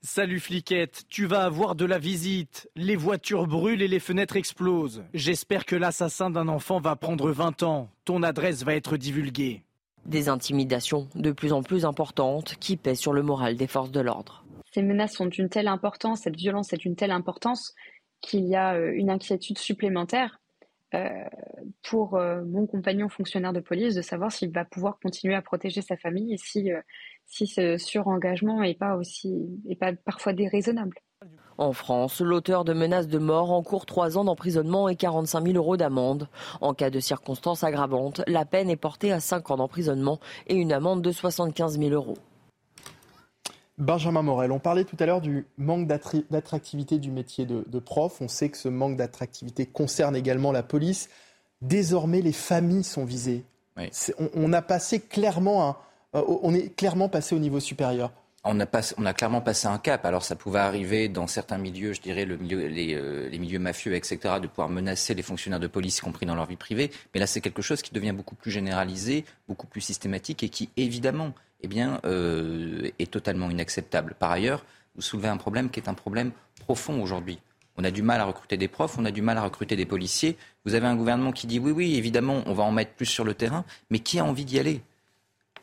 Salut 0.02 0.40
fliquette, 0.40 1.02
tu 1.10 1.26
vas 1.26 1.44
avoir 1.44 1.74
de 1.74 1.84
la 1.84 1.98
visite. 1.98 2.70
Les 2.74 2.96
voitures 2.96 3.46
brûlent 3.46 3.82
et 3.82 3.88
les 3.88 4.00
fenêtres 4.00 4.36
explosent. 4.36 5.04
J'espère 5.12 5.66
que 5.66 5.76
l'assassin 5.76 6.30
d'un 6.30 6.48
enfant 6.48 6.80
va 6.80 6.96
prendre 6.96 7.30
20 7.30 7.62
ans. 7.64 7.90
Ton 8.06 8.22
adresse 8.22 8.64
va 8.64 8.74
être 8.74 8.96
divulguée. 8.96 9.62
Des 10.10 10.28
intimidations 10.28 11.08
de 11.14 11.30
plus 11.30 11.52
en 11.52 11.62
plus 11.62 11.84
importantes 11.84 12.56
qui 12.60 12.76
pèsent 12.76 12.98
sur 12.98 13.12
le 13.12 13.22
moral 13.22 13.56
des 13.56 13.66
forces 13.66 13.92
de 13.92 14.00
l'ordre. 14.00 14.44
Ces 14.72 14.82
menaces 14.82 15.14
sont 15.14 15.26
d'une 15.26 15.48
telle 15.48 15.68
importance, 15.68 16.22
cette 16.22 16.36
violence 16.36 16.72
est 16.72 16.76
d'une 16.76 16.96
telle 16.96 17.10
importance 17.10 17.74
qu'il 18.20 18.44
y 18.44 18.54
a 18.54 18.74
euh, 18.74 18.92
une 18.92 19.10
inquiétude 19.10 19.58
supplémentaire 19.58 20.40
euh, 20.94 21.08
pour 21.82 22.16
euh, 22.16 22.42
mon 22.44 22.66
compagnon 22.66 23.08
fonctionnaire 23.08 23.52
de 23.52 23.60
police 23.60 23.94
de 23.94 24.02
savoir 24.02 24.32
s'il 24.32 24.50
va 24.50 24.64
pouvoir 24.64 24.98
continuer 25.00 25.34
à 25.34 25.42
protéger 25.42 25.80
sa 25.80 25.96
famille 25.96 26.34
et 26.34 26.36
si, 26.36 26.70
si 27.26 27.46
ce 27.46 27.76
surengagement 27.78 28.60
n'est 28.60 28.74
pas 28.74 28.98
pas 29.78 29.92
parfois 29.92 30.32
déraisonnable. 30.32 30.98
En 31.60 31.74
France, 31.74 32.22
l'auteur 32.22 32.64
de 32.64 32.72
menaces 32.72 33.06
de 33.06 33.18
mort 33.18 33.52
encourt 33.52 33.84
3 33.84 34.16
ans 34.16 34.24
d'emprisonnement 34.24 34.88
et 34.88 34.96
45 34.96 35.44
000 35.44 35.56
euros 35.58 35.76
d'amende. 35.76 36.26
En 36.62 36.72
cas 36.72 36.88
de 36.88 37.00
circonstances 37.00 37.64
aggravantes, 37.64 38.22
la 38.26 38.46
peine 38.46 38.70
est 38.70 38.76
portée 38.76 39.12
à 39.12 39.20
5 39.20 39.50
ans 39.50 39.58
d'emprisonnement 39.58 40.20
et 40.46 40.54
une 40.54 40.72
amende 40.72 41.02
de 41.02 41.12
75 41.12 41.78
000 41.78 41.90
euros. 41.90 42.16
Benjamin 43.76 44.22
Morel, 44.22 44.52
on 44.52 44.58
parlait 44.58 44.84
tout 44.84 44.96
à 45.00 45.04
l'heure 45.04 45.20
du 45.20 45.46
manque 45.58 45.86
d'attractivité 45.86 46.98
du 46.98 47.10
métier 47.10 47.44
de, 47.44 47.78
prof. 47.78 48.22
On 48.22 48.28
sait 48.28 48.48
que 48.48 48.56
ce 48.56 48.70
manque 48.70 48.96
d'attractivité 48.96 49.66
concerne 49.66 50.16
également 50.16 50.52
la 50.52 50.62
police. 50.62 51.10
Désormais, 51.60 52.22
les 52.22 52.32
familles 52.32 52.84
sont 52.84 53.04
visées. 53.04 53.44
On, 54.34 54.54
a 54.54 54.62
passé 54.62 54.98
clairement 54.98 55.76
euh, 56.14 56.22
on 56.26 56.54
est 56.54 56.74
clairement 56.74 57.10
passé 57.10 57.34
au 57.34 57.38
niveau 57.38 57.60
supérieur 57.60 58.10
on 58.44 58.58
a, 58.60 59.12
clairement 59.12 59.40
passé 59.40 59.66
un 59.66 59.78
cap. 59.78 60.04
Alors 60.04 60.24
ça 60.24 60.36
pouvait 60.36 60.60
arriver 60.60 61.08
dans 61.08 61.26
certains 61.26 61.58
milieux, 61.58 61.92
je 61.92 62.00
dirais 62.00 62.26
euh, 62.28 63.28
les, 63.28 63.38
milieux 63.38 63.58
mafieux, 63.58 63.94
etc., 63.94 64.36
de 64.40 64.46
pouvoir 64.46 64.68
menacer 64.68 65.14
les 65.14 65.22
fonctionnaires 65.22 65.60
de 65.60 65.66
police, 65.66 65.98
y 65.98 66.00
compris 66.00 66.26
dans 66.26 66.34
leur 66.34 66.46
vie 66.46 66.56
privée. 66.56 66.90
Mais 67.14 67.20
là, 67.20 67.26
c'est 67.26 67.40
quelque 67.40 67.62
chose 67.62 67.82
qui 67.82 67.92
devient 67.92 68.12
beaucoup 68.12 68.34
plus 68.34 68.50
généralisé, 68.50 69.24
beaucoup 69.48 69.66
plus 69.66 69.80
systématique 69.80 70.42
et 70.42 70.48
qui, 70.48 70.70
évidemment, 70.76 71.34
eh 71.62 71.68
euh, 72.04 72.90
est 72.98 73.10
totalement 73.10 73.50
inacceptable. 73.50 74.14
Par 74.18 74.30
ailleurs, 74.30 74.64
vous 74.94 75.02
soulevez 75.02 75.28
un 75.28 75.36
problème 75.36 75.70
qui 75.70 75.78
est 75.78 75.88
un 75.88 75.94
problème 75.94 76.32
profond 76.60 77.02
aujourd'hui. 77.02 77.38
On 77.76 77.84
a 77.84 77.90
du 77.90 78.02
mal 78.02 78.20
à 78.20 78.24
recruter 78.24 78.56
des 78.56 78.68
profs, 78.68 78.98
on 78.98 79.04
a 79.04 79.10
du 79.10 79.22
mal 79.22 79.38
à 79.38 79.42
recruter 79.42 79.76
des 79.76 79.86
policiers. 79.86 80.36
Vous 80.64 80.74
avez 80.74 80.86
un 80.86 80.96
gouvernement 80.96 81.32
qui 81.32 81.46
dit 81.46 81.58
oui, 81.58 81.72
oui, 81.72 81.96
évidemment, 81.96 82.42
on 82.46 82.54
va 82.54 82.62
en 82.62 82.72
mettre 82.72 82.92
plus 82.92 83.06
sur 83.06 83.24
le 83.24 83.34
terrain, 83.34 83.64
mais 83.90 84.00
qui 84.00 84.18
a 84.18 84.24
envie 84.24 84.44
d'y 84.44 84.58
aller? 84.58 84.82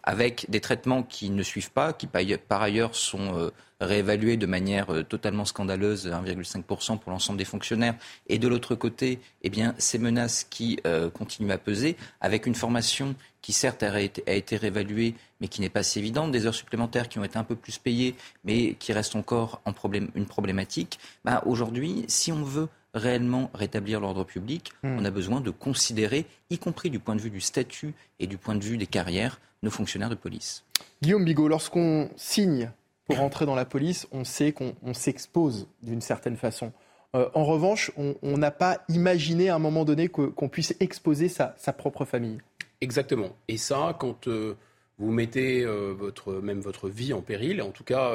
Avec 0.07 0.45
des 0.47 0.61
traitements 0.61 1.03
qui 1.03 1.29
ne 1.29 1.43
suivent 1.43 1.71
pas, 1.71 1.91
qui 1.91 2.07
par 2.07 2.61
ailleurs 2.61 2.95
sont 2.95 3.37
euh, 3.37 3.51
réévalués 3.81 4.37
de 4.37 4.45
manière 4.45 4.89
euh, 4.89 5.03
totalement 5.03 5.43
scandaleuse, 5.43 6.07
1,5% 6.07 6.97
pour 6.97 7.11
l'ensemble 7.11 7.37
des 7.37 7.43
fonctionnaires, 7.43 7.93
et 8.27 8.39
de 8.39 8.47
l'autre 8.47 8.73
côté, 8.73 9.19
eh 9.41 9.49
bien, 9.49 9.75
ces 9.77 9.99
menaces 9.99 10.45
qui 10.49 10.79
euh, 10.87 11.09
continuent 11.09 11.51
à 11.51 11.57
peser, 11.57 11.97
avec 12.21 12.45
une 12.45 12.55
formation 12.55 13.15
qui 13.41 13.51
certes 13.51 13.83
a 13.83 13.99
été, 13.99 14.23
a 14.27 14.33
été 14.33 14.55
réévaluée, 14.55 15.13
mais 15.41 15.49
qui 15.49 15.59
n'est 15.59 15.69
pas 15.69 15.83
si 15.83 15.99
évidente, 15.99 16.31
des 16.31 16.45
heures 16.45 16.55
supplémentaires 16.55 17.09
qui 17.09 17.19
ont 17.19 17.25
été 17.25 17.37
un 17.37 17.43
peu 17.43 17.57
plus 17.57 17.77
payées, 17.77 18.15
mais 18.45 18.75
qui 18.75 18.93
restent 18.93 19.17
encore 19.17 19.59
en 19.65 19.73
problème, 19.73 20.07
une 20.15 20.25
problématique. 20.25 20.99
Ben, 21.25 21.41
Aujourd'hui, 21.45 22.05
si 22.07 22.31
on 22.31 22.45
veut 22.45 22.69
réellement 22.93 23.51
rétablir 23.53 23.99
l'ordre 23.99 24.23
public, 24.23 24.71
hmm. 24.83 24.99
on 24.99 25.03
a 25.03 25.11
besoin 25.11 25.41
de 25.41 25.51
considérer, 25.51 26.25
y 26.49 26.57
compris 26.57 26.89
du 26.89 26.99
point 26.99 27.17
de 27.17 27.21
vue 27.21 27.29
du 27.29 27.41
statut 27.41 27.93
et 28.19 28.27
du 28.27 28.37
point 28.37 28.55
de 28.55 28.63
vue 28.63 28.77
des 28.77 28.87
carrières, 28.87 29.41
nos 29.63 29.71
fonctionnaires 29.71 30.09
de 30.09 30.15
police. 30.15 30.63
Guillaume 31.01 31.25
Bigot, 31.25 31.47
lorsqu'on 31.47 32.09
signe 32.15 32.71
pour 33.05 33.21
entrer 33.21 33.45
dans 33.45 33.55
la 33.55 33.65
police, 33.65 34.07
on 34.11 34.23
sait 34.23 34.51
qu'on 34.51 34.93
s'expose 34.93 35.67
d'une 35.81 36.01
certaine 36.01 36.35
façon. 36.35 36.73
Euh, 37.15 37.29
en 37.33 37.45
revanche, 37.45 37.91
on 37.97 38.37
n'a 38.37 38.51
pas 38.51 38.83
imaginé 38.89 39.49
à 39.49 39.55
un 39.55 39.59
moment 39.59 39.85
donné 39.85 40.09
qu'on 40.09 40.49
puisse 40.49 40.75
exposer 40.79 41.29
sa, 41.29 41.55
propre 41.73 42.05
famille. 42.05 42.39
Exactement. 42.81 43.35
Et 43.47 43.57
ça, 43.57 43.95
quand 43.97 44.27
euh, 44.27 44.55
vous 44.99 45.11
mettez 45.11 45.63
euh, 45.63 45.93
votre, 45.97 46.33
même 46.33 46.59
votre 46.59 46.89
vie 46.89 47.13
en 47.13 47.21
péril, 47.21 47.61
en 47.61 47.71
tout 47.71 47.85
cas, 47.85 48.13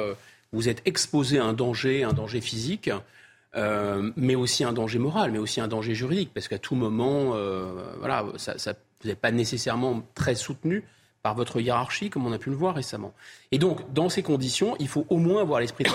vous 0.51 0.69
êtes 0.69 0.81
exposé 0.85 1.39
à 1.39 1.45
un 1.45 1.53
danger, 1.53 2.03
un 2.03 2.13
danger 2.13 2.39
physique, 2.39 2.89
mais 3.55 4.35
aussi 4.35 4.63
un 4.63 4.73
danger 4.73 4.99
moral, 4.99 5.31
mais 5.31 5.39
aussi 5.39 5.59
un 5.59 5.67
danger 5.67 5.95
juridique, 5.95 6.31
parce 6.33 6.47
qu'à 6.47 6.59
tout 6.59 6.75
moment, 6.75 7.35
voilà, 7.99 8.25
ça, 8.37 8.73
vous 9.01 9.09
n'êtes 9.09 9.19
pas 9.19 9.31
nécessairement 9.31 10.03
très 10.13 10.35
soutenu 10.35 10.83
par 11.23 11.33
votre 11.33 11.59
hiérarchie, 11.59 12.09
comme 12.09 12.27
on 12.27 12.33
a 12.33 12.37
pu 12.37 12.49
le 12.49 12.55
voir 12.55 12.75
récemment. 12.75 13.13
Et 13.51 13.57
donc, 13.57 13.91
dans 13.93 14.09
ces 14.09 14.21
conditions, 14.21 14.75
il 14.79 14.89
faut 14.89 15.05
au 15.09 15.17
moins 15.17 15.41
avoir 15.41 15.59
l'esprit 15.61 15.85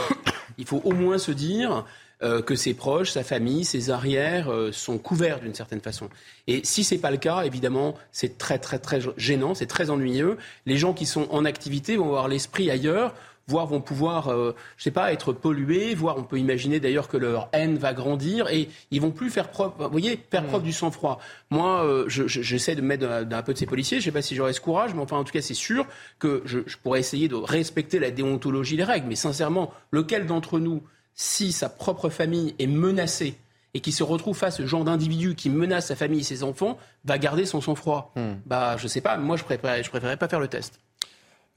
Il 0.59 0.67
faut 0.67 0.81
au 0.85 0.93
moins 0.93 1.19
se 1.19 1.31
dire 1.31 1.85
euh, 2.23 2.43
que 2.43 2.57
ses 2.57 2.75
proches, 2.75 3.13
sa 3.13 3.23
famille, 3.23 3.65
ses 3.65 3.91
arrières 3.91 4.51
euh, 4.51 4.73
sont 4.73 4.99
couverts 4.99 5.39
d'une 5.39 5.55
certaine 5.55 5.81
façon. 5.81 6.09
Et 6.49 6.63
si 6.65 6.83
c'est 6.83 6.99
pas 6.99 7.13
le 7.13 7.17
cas, 7.17 7.43
évidemment, 7.43 7.95
c'est 8.11 8.39
très 8.39 8.59
très 8.59 8.79
très 8.81 9.01
gênant, 9.17 9.55
c'est 9.55 9.67
très 9.67 9.91
ennuyeux. 9.91 10.37
Les 10.67 10.77
gens 10.77 10.95
qui 10.95 11.07
sont 11.07 11.29
en 11.31 11.45
activité 11.45 11.97
vont 11.97 12.07
avoir 12.07 12.27
l'esprit 12.27 12.71
ailleurs 12.71 13.15
voire 13.49 13.66
vont 13.66 13.81
pouvoir, 13.81 14.29
euh, 14.29 14.55
je 14.77 14.85
sais 14.85 14.91
pas, 14.91 15.12
être 15.12 15.33
pollués, 15.33 15.95
voire 15.95 16.16
on 16.19 16.23
peut 16.23 16.39
imaginer 16.39 16.79
d'ailleurs 16.79 17.09
que 17.09 17.16
leur 17.16 17.49
haine 17.53 17.77
va 17.79 17.95
grandir 17.95 18.49
et 18.49 18.69
ils 18.91 19.01
vont 19.01 19.11
plus 19.11 19.31
faire 19.31 19.51
preuve, 19.51 19.73
vous 19.79 19.91
voyez, 19.91 20.20
faire 20.31 20.47
preuve 20.47 20.62
du 20.62 20.73
sang-froid. 20.73 21.19
Moi, 21.51 21.85
euh, 21.85 22.05
j'essaie 22.09 22.77
de 22.77 22.83
mettre 22.83 23.07
un, 23.07 23.43
peu 23.43 23.55
de 23.55 23.59
ces 23.59 23.66
policiers, 23.66 23.99
je 23.99 24.05
sais 24.05 24.12
pas 24.12 24.23
si 24.23 24.37
j'aurai 24.37 24.53
ce 24.53 24.61
courage, 24.61 24.95
mais 24.95 25.01
enfin 25.01 25.16
en 25.16 25.25
tout 25.25 25.33
cas 25.33 25.41
c'est 25.41 25.55
sûr 25.55 25.87
que 26.19 26.43
je, 26.45 26.61
je 26.66 26.77
pourrais 26.77 27.01
essayer 27.01 27.29
de 27.29 27.35
respecter 27.35 27.99
la 27.99 28.11
déontologie, 28.11 28.77
les 28.77 28.85
règles, 28.85 29.09
mais 29.09 29.16
sincèrement, 29.16 29.73
lequel 29.91 30.27
d'entre 30.27 30.61
nous, 30.61 30.83
si 31.15 31.51
sa 31.51 31.69
propre 31.69 32.11
famille 32.11 32.55
est 32.59 32.66
menacée, 32.66 33.39
et 33.75 33.81
qui 33.81 33.93
se 33.93 34.03
retrouve 34.03 34.37
face 34.37 34.57
ce 34.57 34.66
genre 34.66 34.85
d'individu 34.85 35.35
qui 35.35 35.51
menace 35.51 35.87
sa 35.87 35.97
famille 35.97 36.20
et 36.20 36.25
ses 36.25 36.43
enfants, 36.43 36.79
va 37.05 37.19
garder 37.19 37.45
son 37.45 37.61
sang-froid? 37.61 38.12
Hmm. 38.16 38.35
Bah, 38.47 38.77
je 38.77 38.89
sais 38.89 39.01
pas, 39.01 39.16
moi 39.16 39.37
je 39.37 39.45
préférerais, 39.45 39.83
je 39.83 39.91
préférerais 39.91 40.16
pas 40.16 40.29
faire 40.29 40.41
le 40.41 40.49
test. 40.49 40.81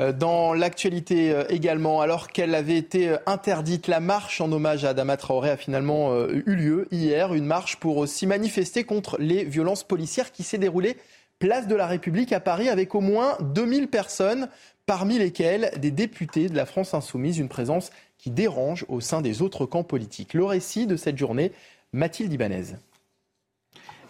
Euh, 0.01 0.11
dans 0.11 0.53
l'actualité 0.53 1.31
euh, 1.31 1.43
également, 1.49 2.01
alors 2.01 2.29
qu'elle 2.29 2.55
avait 2.55 2.77
été 2.77 3.09
euh, 3.09 3.17
interdite, 3.27 3.87
la 3.87 3.99
marche 3.99 4.41
en 4.41 4.51
hommage 4.51 4.83
à 4.83 4.89
Adama 4.89 5.15
Traoré 5.15 5.51
a 5.51 5.57
finalement 5.57 6.17
eu 6.27 6.55
lieu 6.55 6.87
hier. 6.91 7.33
Une 7.33 7.45
marche 7.45 7.77
pour 7.77 7.97
aussi 7.97 8.25
manifester 8.25 8.83
contre 8.83 9.17
les 9.19 9.43
violences 9.43 9.83
policières 9.83 10.31
qui 10.31 10.43
s'est 10.43 10.57
déroulée 10.57 10.97
place 11.39 11.67
de 11.67 11.75
la 11.75 11.87
République 11.87 12.33
à 12.33 12.39
Paris 12.39 12.69
avec 12.69 12.93
au 12.93 13.01
moins 13.01 13.35
2000 13.41 13.87
personnes, 13.87 14.47
parmi 14.85 15.17
lesquelles 15.17 15.71
des 15.77 15.91
députés 15.91 16.49
de 16.49 16.55
la 16.55 16.65
France 16.65 16.93
insoumise, 16.93 17.39
une 17.39 17.49
présence 17.49 17.91
qui 18.17 18.29
dérange 18.29 18.85
au 18.89 19.01
sein 19.01 19.21
des 19.21 19.41
autres 19.41 19.65
camps 19.65 19.83
politiques. 19.83 20.35
Le 20.35 20.45
récit 20.45 20.85
de 20.85 20.95
cette 20.95 21.17
journée, 21.17 21.51
Mathilde 21.93 22.31
Ibanez. 22.31 22.75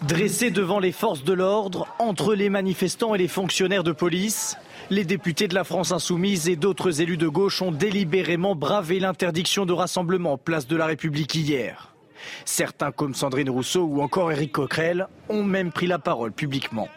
Dressés 0.01 0.51
devant 0.51 0.79
les 0.79 0.91
forces 0.91 1.23
de 1.23 1.31
l'ordre, 1.31 1.87
entre 1.99 2.33
les 2.33 2.49
manifestants 2.49 3.15
et 3.15 3.19
les 3.19 3.27
fonctionnaires 3.27 3.83
de 3.83 3.91
police, 3.91 4.57
les 4.91 5.05
députés 5.05 5.47
de 5.47 5.55
la 5.55 5.63
France 5.63 5.93
insoumise 5.93 6.49
et 6.49 6.57
d'autres 6.57 6.99
élus 6.99 7.15
de 7.15 7.29
gauche 7.29 7.61
ont 7.61 7.71
délibérément 7.71 8.55
bravé 8.55 8.99
l'interdiction 8.99 9.65
de 9.65 9.71
rassemblement 9.71 10.37
place 10.37 10.67
de 10.67 10.75
la 10.75 10.85
République 10.85 11.33
hier. 11.33 11.95
Certains, 12.43 12.91
comme 12.91 13.15
Sandrine 13.15 13.49
Rousseau 13.49 13.83
ou 13.83 14.01
encore 14.01 14.33
Éric 14.33 14.51
Coquerel, 14.51 15.07
ont 15.29 15.43
même 15.43 15.71
pris 15.71 15.87
la 15.87 15.97
parole 15.97 16.33
publiquement. 16.33 16.89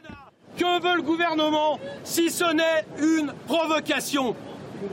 Que 0.58 0.82
veut 0.82 0.96
le 0.96 1.02
gouvernement 1.02 1.78
si 2.02 2.30
ce 2.30 2.52
n'est 2.52 2.84
une 3.00 3.32
provocation? 3.46 4.34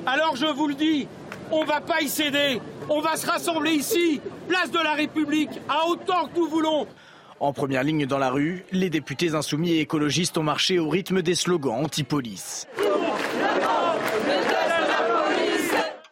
Alors 0.06 0.36
je 0.36 0.45
vous 0.45 0.68
le 0.68 0.76
dis, 0.76 1.07
on 1.52 1.64
ne 1.64 1.68
va 1.68 1.82
pas 1.82 2.02
y 2.02 2.07
céder. 2.07 2.61
On 2.88 3.02
va 3.02 3.18
se 3.18 3.26
rassembler 3.26 3.72
ici, 3.72 4.22
place 4.48 4.69
de 4.69 4.80
la 4.80 4.94
République, 4.94 5.60
à 5.68 5.88
autant 5.88 6.28
que 6.28 6.38
nous 6.38 6.48
voulons. 6.48 6.86
En 7.40 7.53
première 7.53 7.84
ligne 7.84 8.06
dans 8.06 8.19
la 8.19 8.30
rue, 8.30 8.64
les 8.72 8.91
députés 8.91 9.34
insoumis 9.34 9.72
et 9.72 9.80
écologistes 9.80 10.38
ont 10.38 10.44
marché 10.44 10.78
au 10.78 10.88
rythme 10.88 11.23
des 11.23 11.34
slogans 11.34 11.84
anti-police. 11.84 12.68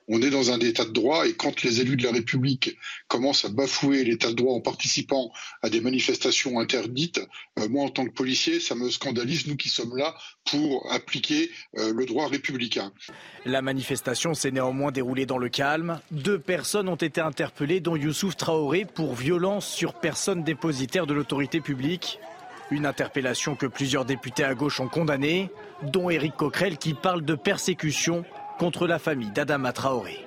On 0.10 0.22
est 0.22 0.31
dans 0.31 0.52
un 0.52 0.60
état 0.60 0.86
de 0.86 0.91
droit 0.91 1.27
et 1.27 1.34
quand 1.34 1.61
les 1.61 1.81
élus 1.81 1.95
de 1.95 2.03
la 2.03 2.11
République 2.11 2.77
commencent 3.07 3.45
à 3.45 3.49
bafouer 3.49 4.03
l'état 4.03 4.30
de 4.30 4.34
droit 4.34 4.56
en 4.56 4.60
participant 4.60 5.31
à 5.61 5.69
des 5.69 5.81
manifestations 5.81 6.60
interdites, 6.60 7.22
euh, 7.60 7.69
moi 7.69 7.86
en 7.86 7.90
tant 7.90 8.06
que 8.06 8.11
policier, 8.11 8.60
ça 8.60 8.73
me 8.73 8.90
scandalise, 8.90 9.48
nous 9.48 9.56
qui 9.56 9.69
sommes 9.69 9.95
là 9.95 10.15
pour 10.49 10.91
appliquer 10.91 11.52
euh, 11.77 11.94
le 11.94 12.06
droit 12.07 12.27
républicain. 12.27 12.91
La 13.45 13.61
manifestation 13.61 14.34
s'est 14.34 14.52
néanmoins 14.52 14.91
déroulée 14.91 15.27
dans 15.27 15.38
le 15.38 15.49
calme. 15.49 15.99
Deux 16.10 16.40
personnes 16.40 16.90
ont 16.90 16.95
été 16.95 17.22
interpellées, 17.22 17.80
dont 17.80 17.95
Youssouf 17.95 18.36
Traoré, 18.36 18.86
pour 18.86 19.14
violence 19.14 19.68
sur 19.68 19.94
personne 19.94 20.44
dépositaire 20.44 21.06
de 21.06 21.14
l'autorité 21.14 21.61
publique. 21.61 22.19
Une 22.72 22.86
interpellation 22.86 23.56
que 23.56 23.68
plusieurs 23.68 24.06
députés 24.06 24.44
à 24.44 24.56
gauche 24.56 24.80
ont 24.80 24.88
condamnée, 24.88 25.49
dont 25.84 26.10
Éric 26.10 26.36
Coquerel 26.36 26.77
qui 26.77 26.94
parle 26.94 27.23
de 27.23 27.36
persécution 27.36 28.26
contre 28.60 28.88
la 28.88 28.99
famille 28.99 29.31
d'Adama 29.31 29.72
Traoré. 29.72 30.19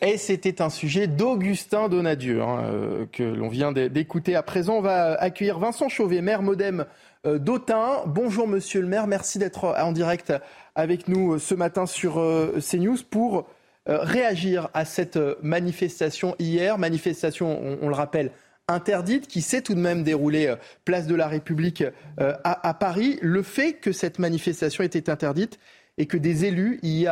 Et 0.00 0.16
c'était 0.16 0.60
un 0.62 0.70
sujet 0.70 1.06
d'Augustin 1.06 1.88
Donadieu 1.88 2.42
hein, 2.42 2.64
euh, 2.64 3.06
que 3.12 3.22
l'on 3.22 3.48
vient 3.48 3.70
d'écouter. 3.70 4.34
À 4.34 4.42
présent, 4.42 4.78
on 4.78 4.80
va 4.80 5.14
accueillir 5.14 5.60
Vincent 5.60 5.88
Chauvet, 5.88 6.22
maire 6.22 6.42
modem 6.42 6.86
euh, 7.24 7.38
d'Autun. 7.38 8.02
Bonjour 8.06 8.48
Monsieur 8.48 8.80
le 8.80 8.88
maire, 8.88 9.06
merci 9.06 9.38
d'être 9.38 9.64
en 9.78 9.92
direct 9.92 10.32
avec 10.74 11.06
nous 11.06 11.34
euh, 11.34 11.38
ce 11.38 11.54
matin 11.54 11.86
sur 11.86 12.14
CNews 12.58 12.98
pour 13.08 13.46
réagir 13.86 14.70
à 14.74 14.84
cette 14.84 15.18
manifestation 15.42 16.34
hier. 16.38 16.78
Manifestation, 16.78 17.78
on, 17.82 17.88
le 17.88 17.94
rappelle, 17.94 18.30
interdite 18.68 19.26
qui 19.26 19.42
s'est 19.42 19.60
tout 19.60 19.74
de 19.74 19.80
même 19.80 20.04
déroulée 20.04 20.54
place 20.84 21.08
de 21.08 21.16
la 21.16 21.26
République 21.26 21.82
à, 22.16 22.74
Paris. 22.74 23.18
Le 23.22 23.42
fait 23.42 23.72
que 23.72 23.90
cette 23.90 24.20
manifestation 24.20 24.84
était 24.84 25.10
interdite, 25.10 25.58
et 25.98 26.06
que 26.06 26.16
des 26.16 26.44
élus 26.44 26.78
y, 26.82 27.08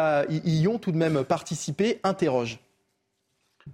ont 0.66 0.78
tout 0.78 0.93
de 0.93 0.97
même 0.97 1.24
participé 1.24 2.01
interroge. 2.02 2.59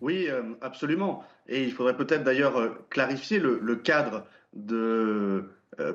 Oui, 0.00 0.26
euh, 0.28 0.42
absolument. 0.60 1.24
Et 1.48 1.62
il 1.62 1.72
faudrait 1.72 1.96
peut-être 1.96 2.24
d'ailleurs 2.24 2.56
euh, 2.58 2.70
clarifier 2.90 3.38
le, 3.38 3.76
cadre 3.76 4.24
euh, 4.70 5.42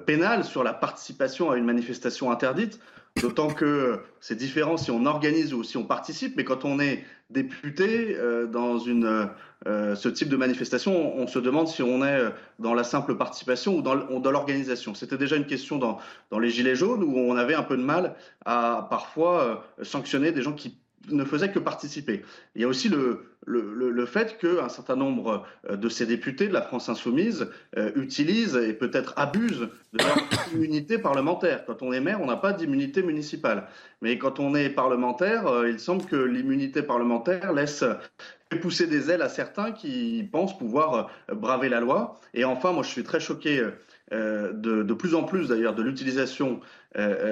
pénal 0.06 0.44
sur 0.44 0.64
la 0.64 0.74
participation 0.74 1.52
à 1.52 1.58
une 1.58 1.66
manifestation 1.66 2.32
interdite. 2.32 2.80
D'autant 3.22 3.50
que 3.50 4.00
c'est 4.22 4.38
différent 4.38 4.78
si 4.78 4.90
on 4.90 5.06
organise 5.06 5.54
ou 5.54 5.64
si 5.64 5.76
on 5.76 5.84
participe, 5.84 6.38
mais 6.38 6.46
quand 6.46 6.64
on 6.64 6.80
est 6.80 7.04
député 7.30 8.16
dans 8.50 8.80
une, 8.80 9.28
euh, 9.68 9.96
ce 9.96 10.10
type 10.10 10.30
de 10.30 10.38
manifestation, 10.38 11.18
on, 11.18 11.28
se 11.28 11.40
demande 11.40 11.68
si 11.68 11.84
on 11.84 12.04
est 12.04 12.22
dans 12.60 12.74
la 12.74 12.84
simple 12.84 13.16
participation 13.16 13.76
ou 13.76 13.82
dans, 13.82 14.32
l'organisation. 14.32 14.96
C'était 14.96 15.18
déjà 15.18 15.36
une 15.36 15.46
question 15.46 15.78
dans, 15.78 16.00
les 16.40 16.50
Gilets 16.50 16.76
jaunes 16.76 17.04
où 17.04 17.18
on 17.18 17.36
avait 17.36 17.56
un 17.56 17.64
peu 17.64 17.78
de 17.78 17.84
mal 17.84 18.16
à 18.46 18.88
parfois 18.90 19.64
sanctionner 19.84 20.32
des 20.32 20.42
gens 20.42 20.54
qui 20.54 20.78
ne 21.10 21.24
faisait 21.24 21.52
que 21.52 21.60
participer. 21.60 22.24
Il 22.56 22.62
y 22.62 22.66
a 22.66 22.68
aussi 22.68 22.90
le, 22.90 23.26
le, 23.46 23.90
le 23.90 24.06
fait 24.06 24.38
qu'un 24.38 24.70
certain 24.70 24.96
nombre 24.96 25.46
euh, 25.70 25.76
de 25.76 25.90
ces 25.90 26.06
députés 26.06 26.48
de 26.48 26.54
la 26.54 26.62
France 26.62 26.90
insoumise 26.90 27.50
euh, 27.78 27.92
utilisent 27.96 28.56
et 28.56 28.74
peut-être 28.74 29.14
abusent 29.18 29.70
de 29.94 29.98
leur 29.98 30.18
immunité 30.54 30.98
parlementaire. 30.98 31.66
Quand 31.66 31.82
on 31.82 31.92
est 31.92 32.02
maire, 32.02 32.22
on 32.22 32.28
n'a 32.28 32.38
pas 32.38 32.54
d'immunité 32.54 33.02
municipale. 33.02 33.68
Mais 34.02 34.18
quand 34.18 34.40
on 34.40 34.56
est 34.56 34.70
parlementaire, 34.70 35.48
euh, 35.48 35.70
il 35.70 35.80
semble 35.80 36.06
que 36.06 36.16
l'immunité 36.16 36.84
parlementaire 36.84 37.54
laisse 37.54 37.84
pousser 38.58 38.88
des 38.88 39.10
ailes 39.10 39.22
à 39.22 39.30
certains 39.30 39.72
qui 39.72 40.28
pensent 40.32 40.58
pouvoir 40.58 41.10
braver 41.32 41.70
la 41.70 41.80
loi. 41.80 42.20
Et 42.34 42.44
enfin, 42.44 42.72
moi 42.72 42.84
je 42.84 42.90
suis 42.90 43.04
très 43.04 43.20
choqué 43.20 43.66
de, 44.12 44.54
de 44.54 44.94
plus 44.94 45.16
en 45.16 45.24
plus 45.24 45.48
d'ailleurs 45.50 45.76
de 45.76 45.84
l'utilisation 45.84 46.60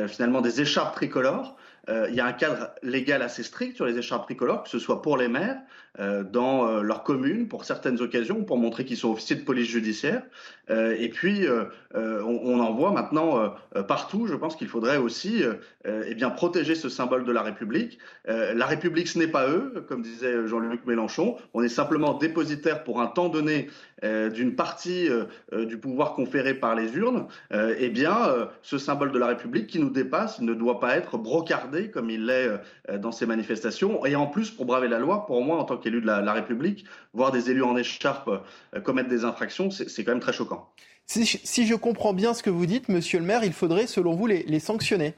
finalement 0.07 0.41
des 0.41 0.61
écharpes 0.61 0.95
tricolores. 0.95 1.57
Euh, 1.89 2.07
il 2.09 2.15
y 2.15 2.19
a 2.19 2.25
un 2.25 2.33
cadre 2.33 2.69
légal 2.83 3.21
assez 3.21 3.43
strict 3.43 3.75
sur 3.75 3.85
les 3.85 3.97
écharpes 3.97 4.25
tricolores, 4.25 4.63
que 4.63 4.69
ce 4.69 4.79
soit 4.79 5.01
pour 5.01 5.17
les 5.17 5.27
maires, 5.27 5.57
euh, 5.57 5.88
dans 5.97 6.67
euh, 6.67 6.81
leur 6.81 7.03
commune, 7.03 7.47
pour 7.47 7.65
certaines 7.65 8.01
occasions, 8.01 8.43
pour 8.43 8.57
montrer 8.57 8.85
qu'ils 8.85 8.97
sont 8.97 9.11
officiers 9.11 9.35
de 9.35 9.43
police 9.43 9.67
judiciaire. 9.67 10.23
et 10.69 11.09
puis, 11.09 11.47
on, 11.95 12.59
en 12.59 12.73
voit 12.73 12.91
maintenant 12.91 13.55
partout. 13.87 14.27
Je 14.27 14.35
pense 14.35 14.55
qu'il 14.55 14.67
faudrait 14.67 14.97
aussi 14.97 15.41
eh 15.85 16.13
bien, 16.13 16.29
protéger 16.29 16.75
ce 16.75 16.89
symbole 16.89 17.25
de 17.25 17.31
la 17.31 17.41
République. 17.41 17.97
la 18.27 18.65
République, 18.67 19.07
ce 19.07 19.17
n'est 19.17 19.27
pas 19.27 19.49
eux, 19.49 19.83
comme 19.87 20.03
disait 20.03 20.47
Jean-Luc 20.47 20.85
Mélenchon. 20.85 21.37
On 21.55 21.63
est 21.63 21.69
simplement 21.69 22.13
dépositaire 22.13 22.83
pour 22.83 23.01
un 23.01 23.07
temps 23.07 23.29
donné 23.29 23.69
d'une 24.03 24.55
partie 24.55 25.09
du 25.51 25.77
pouvoir 25.79 26.13
conféré 26.13 26.53
par 26.53 26.75
les 26.75 26.95
urnes. 26.95 27.25
eh 27.51 27.89
bien, 27.89 28.47
ce 28.61 28.77
symbole 28.77 29.11
de 29.11 29.17
la 29.17 29.25
République 29.27 29.65
qui 29.65 29.79
nous 29.79 29.89
dépasse, 29.89 30.39
ne 30.41 30.53
doit 30.53 30.79
pas 30.79 30.97
être 30.97 31.17
brocardé 31.17 31.89
comme 31.89 32.09
il 32.09 32.25
l'est 32.25 32.49
euh, 32.89 32.97
dans 32.97 33.11
ces 33.11 33.25
manifestations. 33.25 34.05
Et 34.05 34.15
en 34.15 34.27
plus, 34.27 34.51
pour 34.51 34.65
braver 34.65 34.87
la 34.87 34.99
loi, 34.99 35.25
pour 35.25 35.43
moi, 35.43 35.57
en 35.57 35.63
tant 35.63 35.77
qu'élu 35.79 36.01
de 36.01 36.07
la, 36.07 36.33
République, 36.33 36.85
voir 37.13 37.31
des 37.31 37.49
élus 37.51 37.63
en 37.63 37.75
écharpe 37.77 38.29
euh, 38.75 38.81
commettre 38.81 39.09
des 39.09 39.25
infractions, 39.25 39.71
c'est 39.71 40.03
quand 40.03 40.11
même 40.11 40.19
très 40.19 40.33
choquant. 40.33 40.71
Si, 41.05 41.65
je 41.65 41.75
comprends 41.75 42.13
bien 42.13 42.35
ce 42.35 42.43
que 42.43 42.51
vous 42.51 42.67
dites, 42.67 42.87
monsieur 42.87 43.19
le 43.19 43.25
maire, 43.25 43.43
il 43.43 43.53
faudrait, 43.53 43.87
selon 43.87 44.13
vous, 44.13 44.27
les, 44.27 44.59
sanctionner. 44.59 45.15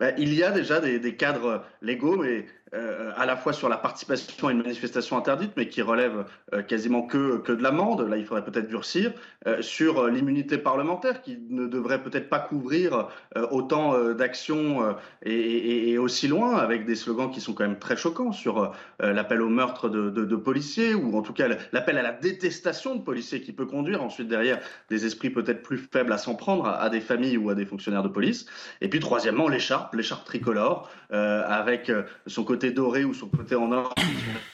Ben, 0.00 0.14
il 0.16 0.32
y 0.32 0.42
a 0.42 0.50
déjà 0.50 0.80
des, 0.80 1.16
cadres 1.16 1.64
légaux, 1.82 2.16
mais 2.16 2.46
euh, 2.74 3.12
à 3.16 3.26
la 3.26 3.36
fois 3.36 3.52
sur 3.52 3.68
la 3.68 3.76
participation 3.76 4.48
à 4.48 4.52
une 4.52 4.62
manifestation 4.62 5.18
interdite, 5.18 5.52
mais 5.58 5.68
qui 5.68 5.82
relève 5.82 6.24
euh, 6.54 6.62
quasiment 6.62 7.02
que, 7.02 7.36
que 7.36 7.52
de 7.52 7.62
l'amende, 7.62 8.08
là 8.08 8.16
il 8.16 8.24
faudrait 8.24 8.44
peut-être 8.44 8.66
durcir, 8.66 9.12
euh, 9.46 9.60
sur 9.60 10.08
l'immunité 10.08 10.56
parlementaire, 10.56 11.20
qui 11.20 11.38
ne 11.50 11.66
devrait 11.66 12.02
peut-être 12.02 12.30
pas 12.30 12.38
couvrir 12.38 13.08
autant 13.50 14.12
d'actions 14.14 14.94
et, 15.24 15.98
aussi 15.98 16.28
loin, 16.28 16.56
avec 16.56 16.86
des 16.86 16.94
slogans 16.94 17.30
qui 17.30 17.40
sont 17.40 17.52
quand 17.52 17.64
même 17.64 17.78
très 17.78 17.96
choquants 17.96 18.32
sur 18.32 18.72
l'appel 19.00 19.42
au 19.42 19.48
meurtre 19.48 19.88
de, 19.88 20.10
de, 20.10 20.36
policiers, 20.36 20.94
ou 20.94 21.16
en 21.16 21.22
tout 21.22 21.32
cas 21.32 21.48
l'appel 21.72 21.98
à 21.98 22.02
la 22.02 22.12
détestation 22.12 22.94
de 22.94 23.02
policiers, 23.02 23.40
qui 23.42 23.52
peut 23.52 23.66
conduire 23.66 24.02
ensuite 24.02 24.28
derrière 24.28 24.60
des 24.90 25.06
esprits 25.06 25.30
peut-être 25.30 25.62
plus 25.62 25.78
faibles 25.78 26.12
à 26.12 26.18
s'en 26.18 26.34
prendre 26.34 26.66
à, 26.66 26.88
des 26.90 27.00
familles 27.00 27.36
ou 27.36 27.50
à 27.50 27.54
des 27.54 27.66
fonctionnaires 27.66 28.02
de 28.02 28.08
police. 28.08 28.46
Et 28.80 28.88
puis 28.88 29.00
troisièmement, 29.00 29.48
l'écharpe, 29.48 29.94
l'écharpe 29.94 30.24
tricolore, 30.24 30.90
avec 31.10 31.90
son 32.26 32.44
côté 32.44 32.61
doré 32.70 33.04
ou 33.04 33.14
son 33.14 33.28
côté 33.28 33.54
en 33.54 33.72
or, 33.72 33.94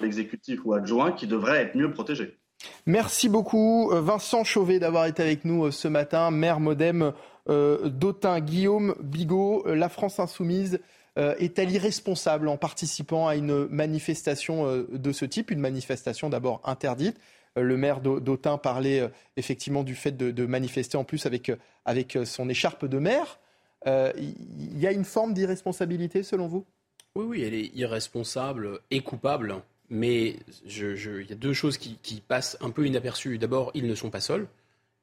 l'exécutif 0.01 0.61
ou 0.65 0.75
adjoint, 0.75 1.13
qui 1.13 1.27
devrait 1.27 1.63
être 1.63 1.75
mieux 1.75 1.91
protégé. 1.93 2.39
Merci 2.87 3.29
beaucoup 3.29 3.91
euh, 3.93 4.01
Vincent 4.01 4.45
Chauvet 4.45 4.79
d'avoir 4.79 5.07
été 5.07 5.23
avec 5.23 5.45
nous 5.45 5.67
euh, 5.67 5.71
ce 5.71 5.89
matin, 5.89 6.31
maire 6.31 6.61
modem 6.61 7.13
euh, 7.49 7.89
d'Autun. 7.89 8.41
Guillaume 8.41 8.95
Bigot, 9.01 9.65
la 9.67 9.89
France 9.89 10.19
insoumise 10.19 10.81
est-elle 11.41 11.73
irresponsable 11.73 12.47
en 12.47 12.57
participant 12.57 13.27
à 13.27 13.35
une 13.35 13.67
manifestation 13.71 14.87
de 14.89 15.11
ce 15.11 15.25
type, 15.25 15.51
une 15.51 15.59
manifestation 15.59 16.29
d'abord 16.29 16.61
interdite? 16.63 17.19
Le 17.57 17.77
maire 17.77 18.01
d'Autun 18.01 18.57
parlait 18.57 19.11
effectivement 19.37 19.83
du 19.83 19.97
fait 19.97 20.17
de, 20.17 20.47
manifester 20.47 20.97
en 20.97 21.03
plus 21.03 21.27
avec 21.85 22.19
son 22.25 22.49
écharpe 22.49 22.85
de 22.85 22.99
maire. 23.01 23.41
Il 23.85 24.79
y 24.79 24.87
a 24.87 24.93
une 24.93 25.05
forme 25.05 25.35
d'irresponsabilité 25.35 26.23
selon 26.23 26.47
vous? 26.47 26.65
Oui, 27.19 27.25
oui, 27.27 27.43
elle 27.43 27.55
est 27.55 27.75
irresponsable 27.75 28.81
et 28.93 29.01
coupable. 29.01 29.57
Mais 29.91 30.37
il 30.65 31.27
y 31.29 31.33
a 31.33 31.35
deux 31.35 31.53
choses 31.53 31.77
qui, 31.77 32.23
passent 32.27 32.57
un 32.61 32.71
peu 32.71 32.87
inaperçues. 32.87 33.39
D'abord, 33.39 33.73
ils 33.75 33.87
ne 33.87 33.95
sont 33.95 34.11
pas 34.11 34.21
seuls. 34.21 34.47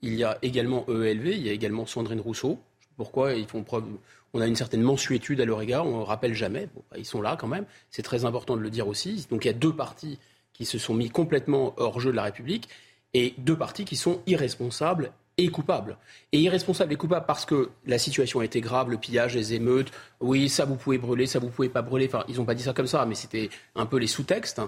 Il 0.01 0.13
y 0.13 0.23
a 0.23 0.37
également 0.41 0.85
EELV, 0.87 1.27
il 1.27 1.45
y 1.45 1.49
a 1.49 1.51
également 1.51 1.85
Sandrine 1.85 2.21
Rousseau. 2.21 2.59
Pourquoi 2.95 3.33
ils 3.33 3.47
font 3.47 3.63
preuve 3.63 3.85
On 4.33 4.39
a 4.39 4.47
une 4.47 4.55
certaine 4.55 4.81
mensuétude 4.81 5.41
à 5.41 5.45
leur 5.45 5.61
égard, 5.61 5.85
on 5.85 5.99
ne 5.99 6.05
rappelle 6.05 6.33
jamais. 6.33 6.69
Bah, 6.75 6.97
ils 6.97 7.05
sont 7.05 7.21
là 7.21 7.35
quand 7.37 7.47
même. 7.47 7.65
C'est 7.89 8.03
très 8.03 8.23
important 8.23 8.55
de 8.55 8.61
le 8.61 8.69
dire 8.69 8.87
aussi. 8.87 9.27
Donc 9.29 9.43
il 9.43 9.47
y 9.47 9.51
a 9.51 9.53
deux 9.53 9.73
partis 9.73 10.17
qui 10.53 10.63
se 10.63 10.77
sont 10.77 10.93
mis 10.93 11.09
complètement 11.09 11.73
hors 11.77 11.99
jeu 11.99 12.11
de 12.11 12.15
la 12.15 12.23
République 12.23 12.69
et 13.13 13.33
deux 13.39 13.57
partis 13.57 13.83
qui 13.83 13.97
sont 13.97 14.21
irresponsables 14.27 15.11
et 15.37 15.49
coupable. 15.49 15.97
Et 16.31 16.39
irresponsable 16.39 16.93
et 16.93 16.95
coupable 16.95 17.25
parce 17.25 17.45
que 17.45 17.69
la 17.85 17.97
situation 17.97 18.39
a 18.39 18.45
été 18.45 18.61
grave, 18.61 18.89
le 18.89 18.97
pillage, 18.97 19.35
les 19.35 19.53
émeutes, 19.53 19.91
oui, 20.19 20.49
ça 20.49 20.65
vous 20.65 20.75
pouvez 20.75 20.97
brûler, 20.97 21.27
ça 21.27 21.39
vous 21.39 21.49
pouvez 21.49 21.69
pas 21.69 21.81
brûler. 21.81 22.07
Enfin, 22.07 22.23
ils 22.27 22.37
n'ont 22.37 22.45
pas 22.45 22.55
dit 22.55 22.63
ça 22.63 22.73
comme 22.73 22.87
ça, 22.87 23.05
mais 23.05 23.15
c'était 23.15 23.49
un 23.75 23.85
peu 23.85 23.97
les 23.97 24.07
sous-textes. 24.07 24.61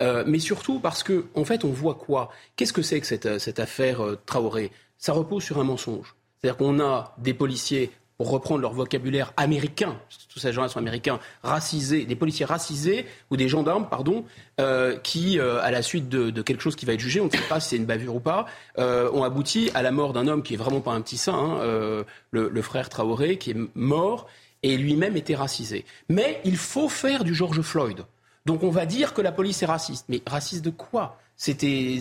Euh, 0.00 0.24
mais 0.26 0.38
surtout 0.38 0.80
parce 0.80 1.02
que, 1.02 1.26
en 1.34 1.44
fait, 1.44 1.64
on 1.64 1.70
voit 1.70 1.94
quoi? 1.94 2.30
Qu'est-ce 2.56 2.72
que 2.72 2.82
c'est 2.82 3.00
que 3.00 3.06
cette, 3.06 3.38
cette 3.38 3.58
affaire 3.58 4.00
euh, 4.00 4.18
Traoré? 4.26 4.70
Ça 4.96 5.12
repose 5.12 5.42
sur 5.42 5.58
un 5.58 5.64
mensonge. 5.64 6.14
C'est-à-dire 6.36 6.56
qu'on 6.56 6.80
a 6.80 7.14
des 7.18 7.34
policiers 7.34 7.90
pour 8.18 8.30
reprendre 8.30 8.60
leur 8.60 8.72
vocabulaire 8.72 9.32
américain, 9.36 9.96
tous 10.28 10.40
ces 10.40 10.52
gens-là 10.52 10.68
sont 10.68 10.80
américains, 10.80 11.20
racisés, 11.44 12.04
des 12.04 12.16
policiers 12.16 12.44
racisés 12.44 13.06
ou 13.30 13.36
des 13.36 13.48
gendarmes, 13.48 13.88
pardon, 13.88 14.24
euh, 14.60 14.98
qui, 14.98 15.38
euh, 15.38 15.62
à 15.62 15.70
la 15.70 15.82
suite 15.82 16.08
de, 16.08 16.42
quelque 16.42 16.60
chose 16.60 16.74
qui 16.74 16.84
va 16.84 16.94
être 16.94 17.00
jugé, 17.00 17.20
on 17.20 17.26
ne 17.26 17.30
sait 17.30 17.38
pas 17.48 17.60
si 17.60 17.70
c'est 17.70 17.76
une 17.76 17.86
bavure 17.86 18.16
ou 18.16 18.20
pas, 18.20 18.46
euh, 18.78 19.08
ont 19.12 19.22
abouti 19.22 19.70
à 19.74 19.82
la 19.82 19.92
mort 19.92 20.12
d'un 20.12 20.26
homme 20.26 20.42
qui 20.42 20.54
est 20.54 20.56
vraiment 20.56 20.80
pas 20.80 20.92
un 20.92 21.00
petit 21.00 21.16
saint, 21.16 21.32
hein, 21.32 22.04
le, 22.32 22.48
le, 22.48 22.62
frère 22.62 22.88
Traoré, 22.88 23.38
qui 23.38 23.52
est 23.52 23.56
mort 23.76 24.26
et 24.64 24.76
lui-même 24.76 25.16
était 25.16 25.36
racisé. 25.36 25.84
Mais 26.08 26.40
il 26.44 26.56
faut 26.56 26.88
faire 26.88 27.22
du 27.22 27.36
George 27.36 27.60
Floyd. 27.62 28.04
Donc 28.48 28.62
on 28.62 28.70
va 28.70 28.86
dire 28.86 29.12
que 29.12 29.20
la 29.20 29.30
police 29.30 29.62
est 29.62 29.66
raciste. 29.66 30.06
Mais 30.08 30.22
raciste 30.26 30.64
de 30.64 30.70
quoi? 30.70 31.18
C'était 31.36 31.98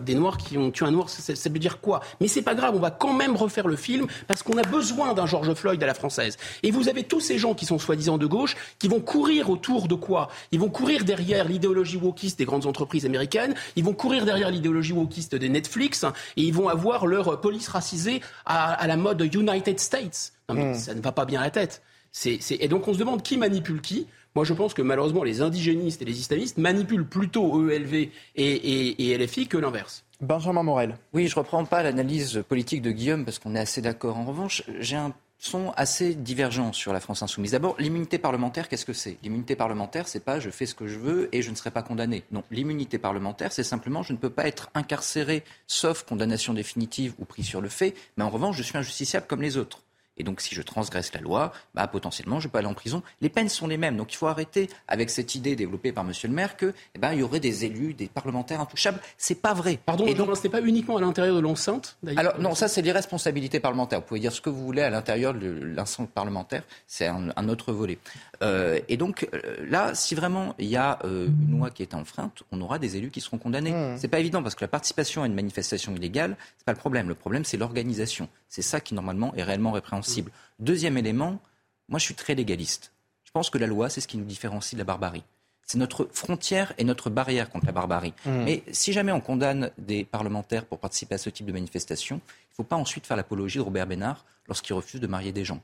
des 0.00 0.14
Noirs 0.16 0.36
qui 0.36 0.58
ont 0.58 0.72
tué 0.72 0.84
un 0.84 0.90
Noir, 0.90 1.08
ça, 1.08 1.48
veut 1.48 1.60
dire 1.60 1.80
quoi? 1.80 2.00
Mais 2.20 2.26
c'est 2.26 2.42
pas 2.42 2.56
grave, 2.56 2.74
on 2.74 2.80
va 2.80 2.90
quand 2.90 3.14
même 3.14 3.36
refaire 3.36 3.68
le 3.68 3.76
film 3.76 4.08
parce 4.26 4.42
qu'on 4.42 4.58
a 4.58 4.64
besoin 4.64 5.14
d'un 5.14 5.26
George 5.26 5.54
Floyd 5.54 5.80
à 5.80 5.86
la 5.86 5.94
française. 5.94 6.38
Et 6.64 6.72
vous 6.72 6.88
avez 6.88 7.04
tous 7.04 7.20
ces 7.20 7.38
gens 7.38 7.54
qui 7.54 7.66
sont 7.66 7.78
soi-disant 7.78 8.18
de 8.18 8.26
gauche 8.26 8.56
qui 8.80 8.88
vont 8.88 8.98
courir 8.98 9.48
autour 9.48 9.86
de 9.86 9.94
quoi? 9.94 10.28
Ils 10.50 10.58
vont 10.58 10.70
courir 10.70 11.04
derrière 11.04 11.46
l'idéologie 11.46 11.98
wokiste 11.98 12.36
des 12.40 12.46
grandes 12.46 12.66
entreprises 12.66 13.06
américaines, 13.06 13.54
ils 13.76 13.84
vont 13.84 13.94
courir 13.94 14.24
derrière 14.24 14.50
l'idéologie 14.50 14.92
wokiste 14.92 15.36
des 15.36 15.48
Netflix 15.48 16.04
et 16.36 16.42
ils 16.42 16.52
vont 16.52 16.68
avoir 16.68 17.06
leur 17.06 17.40
police 17.40 17.68
racisée 17.68 18.20
à, 18.44 18.84
la 18.88 18.96
mode 18.96 19.22
United 19.22 19.78
States. 19.78 20.32
Non 20.48 20.56
mais 20.56 20.72
hmm. 20.72 20.74
ça 20.74 20.94
ne 20.94 21.00
va 21.00 21.12
pas 21.12 21.26
bien 21.26 21.40
à 21.40 21.44
la 21.44 21.50
tête. 21.50 21.80
Et 22.24 22.68
donc 22.68 22.88
on 22.88 22.94
se 22.94 22.98
demande 22.98 23.22
qui 23.22 23.36
manipule 23.36 23.80
qui. 23.80 24.08
Moi, 24.36 24.44
je 24.44 24.52
pense 24.52 24.74
que 24.74 24.82
malheureusement, 24.82 25.24
les 25.24 25.40
indigénistes 25.40 26.02
et 26.02 26.04
les 26.04 26.20
islamistes 26.20 26.58
manipulent 26.58 27.08
plutôt 27.08 27.70
ELV 27.70 28.10
et, 28.34 29.18
LFI 29.18 29.46
que 29.46 29.56
l'inverse. 29.56 30.04
Benjamin 30.20 30.62
Morel. 30.62 30.98
Oui, 31.14 31.26
je 31.26 31.34
ne 31.34 31.38
reprends 31.38 31.64
pas 31.64 31.82
l'analyse 31.82 32.44
politique 32.46 32.82
de 32.82 32.90
Guillaume 32.90 33.24
parce 33.24 33.38
qu'on 33.38 33.54
est 33.54 33.58
assez 33.58 33.80
d'accord. 33.80 34.18
En 34.18 34.26
revanche, 34.26 34.62
j'ai 34.78 34.96
un 34.96 35.14
son 35.38 35.72
assez 35.74 36.14
divergents 36.14 36.74
sur 36.74 36.92
la 36.92 37.00
France 37.00 37.22
insoumise. 37.22 37.52
D'abord, 37.52 37.76
l'immunité 37.78 38.18
parlementaire, 38.18 38.68
qu'est-ce 38.68 38.84
que 38.84 38.92
c'est? 38.92 39.16
L'immunité 39.22 39.56
parlementaire, 39.56 40.06
c'est 40.06 40.20
pas 40.20 40.38
je 40.38 40.50
fais 40.50 40.66
ce 40.66 40.74
que 40.74 40.86
je 40.86 40.98
veux 40.98 41.34
et 41.34 41.40
je 41.40 41.50
ne 41.50 41.54
serai 41.54 41.70
pas 41.70 41.82
condamné. 41.82 42.22
Non, 42.30 42.42
l'immunité 42.50 42.98
parlementaire, 42.98 43.52
c'est 43.52 43.64
simplement 43.64 44.02
je 44.02 44.12
ne 44.12 44.18
peux 44.18 44.28
pas 44.28 44.46
être 44.46 44.68
incarcéré 44.74 45.44
sauf 45.66 46.02
condamnation 46.02 46.52
définitive 46.52 47.14
ou 47.18 47.24
pris 47.24 47.42
sur 47.42 47.62
le 47.62 47.70
fait, 47.70 47.94
mais 48.18 48.24
en 48.24 48.30
revanche, 48.30 48.58
je 48.58 48.62
suis 48.62 48.76
injusticiable 48.76 49.26
comme 49.26 49.40
les 49.40 49.56
autres. 49.56 49.82
Et 50.18 50.24
donc, 50.24 50.40
si 50.40 50.54
je 50.54 50.62
transgresse 50.62 51.12
la 51.12 51.20
loi, 51.20 51.52
bah, 51.74 51.86
potentiellement, 51.86 52.40
je 52.40 52.48
peux 52.48 52.58
aller 52.58 52.66
en 52.66 52.74
prison. 52.74 53.02
Les 53.20 53.28
peines 53.28 53.48
sont 53.48 53.66
les 53.66 53.76
mêmes. 53.76 53.96
Donc, 53.96 54.12
il 54.12 54.16
faut 54.16 54.26
arrêter 54.26 54.68
avec 54.88 55.10
cette 55.10 55.34
idée 55.34 55.56
développée 55.56 55.92
par 55.92 56.04
Monsieur 56.04 56.28
le 56.28 56.34
maire 56.34 56.56
que, 56.56 56.72
eh 56.94 56.98
ben, 56.98 57.12
il 57.12 57.20
y 57.20 57.22
aurait 57.22 57.40
des 57.40 57.64
élus, 57.64 57.94
des 57.94 58.06
parlementaires 58.06 58.60
intouchables. 58.60 59.00
C'est 59.18 59.40
pas 59.40 59.54
vrai. 59.54 59.78
Pardon, 59.84 60.06
et 60.06 60.14
donc, 60.14 60.36
ce 60.36 60.42
n'est 60.42 60.50
pas 60.50 60.62
uniquement 60.62 60.96
à 60.96 61.00
l'intérieur 61.00 61.36
de 61.36 61.40
l'enceinte. 61.40 61.96
Alors, 62.16 62.38
non, 62.38 62.54
ça, 62.54 62.68
c'est 62.68 62.82
l'irresponsabilité 62.82 63.60
parlementaire. 63.60 64.00
Vous 64.00 64.06
pouvez 64.06 64.20
dire 64.20 64.32
ce 64.32 64.40
que 64.40 64.50
vous 64.50 64.64
voulez 64.64 64.82
à 64.82 64.90
l'intérieur 64.90 65.34
de 65.34 65.48
l'enceinte 65.48 66.10
parlementaire. 66.10 66.62
C'est 66.86 67.06
un, 67.06 67.48
autre 67.48 67.72
volet. 67.72 67.98
Euh, 68.42 68.80
et 68.88 68.96
donc, 68.96 69.28
euh, 69.32 69.66
là, 69.68 69.94
si 69.94 70.14
vraiment 70.14 70.54
il 70.58 70.66
y 70.66 70.76
a 70.76 70.98
euh, 71.04 71.26
une 71.26 71.58
loi 71.58 71.70
qui 71.70 71.82
est 71.82 71.94
enfreinte, 71.94 72.42
on 72.52 72.60
aura 72.60 72.78
des 72.78 72.96
élus 72.96 73.10
qui 73.10 73.20
seront 73.20 73.38
condamnés. 73.38 73.72
Mmh. 73.72 73.98
C'est 73.98 74.08
pas 74.08 74.18
évident 74.18 74.42
parce 74.42 74.54
que 74.54 74.64
la 74.64 74.68
participation 74.68 75.22
à 75.22 75.26
une 75.26 75.34
manifestation 75.34 75.94
illégale, 75.94 76.36
c'est 76.56 76.64
pas 76.64 76.72
le 76.72 76.78
problème. 76.78 77.08
Le 77.08 77.14
problème, 77.14 77.44
c'est 77.44 77.56
l'organisation. 77.56 78.28
C'est 78.48 78.62
ça 78.62 78.80
qui, 78.80 78.94
normalement, 78.94 79.34
est 79.34 79.42
réellement 79.42 79.72
répréhensible. 79.72 80.30
Deuxième 80.58 80.96
élément, 80.98 81.40
moi, 81.88 81.98
je 81.98 82.04
suis 82.04 82.14
très 82.14 82.34
légaliste. 82.34 82.92
Je 83.24 83.30
pense 83.30 83.50
que 83.50 83.58
la 83.58 83.66
loi, 83.66 83.88
c'est 83.88 84.00
ce 84.00 84.08
qui 84.08 84.18
nous 84.18 84.24
différencie 84.24 84.74
de 84.74 84.78
la 84.78 84.84
barbarie. 84.84 85.24
C'est 85.64 85.78
notre 85.78 86.08
frontière 86.12 86.72
et 86.78 86.84
notre 86.84 87.10
barrière 87.10 87.50
contre 87.50 87.66
la 87.66 87.72
barbarie. 87.72 88.14
Mmh. 88.24 88.30
Mais 88.44 88.62
si 88.70 88.92
jamais 88.92 89.12
on 89.12 89.20
condamne 89.20 89.70
des 89.78 90.04
parlementaires 90.04 90.64
pour 90.64 90.78
participer 90.78 91.16
à 91.16 91.18
ce 91.18 91.28
type 91.28 91.46
de 91.46 91.52
manifestation, 91.52 92.16
il 92.16 92.52
ne 92.52 92.56
faut 92.56 92.64
pas 92.64 92.76
ensuite 92.76 93.06
faire 93.06 93.16
l'apologie 93.16 93.58
de 93.58 93.64
Robert 93.64 93.86
Bénard 93.86 94.24
lorsqu'il 94.46 94.74
refuse 94.74 95.00
de 95.00 95.06
marier 95.06 95.32
des 95.32 95.44
gens. 95.44 95.60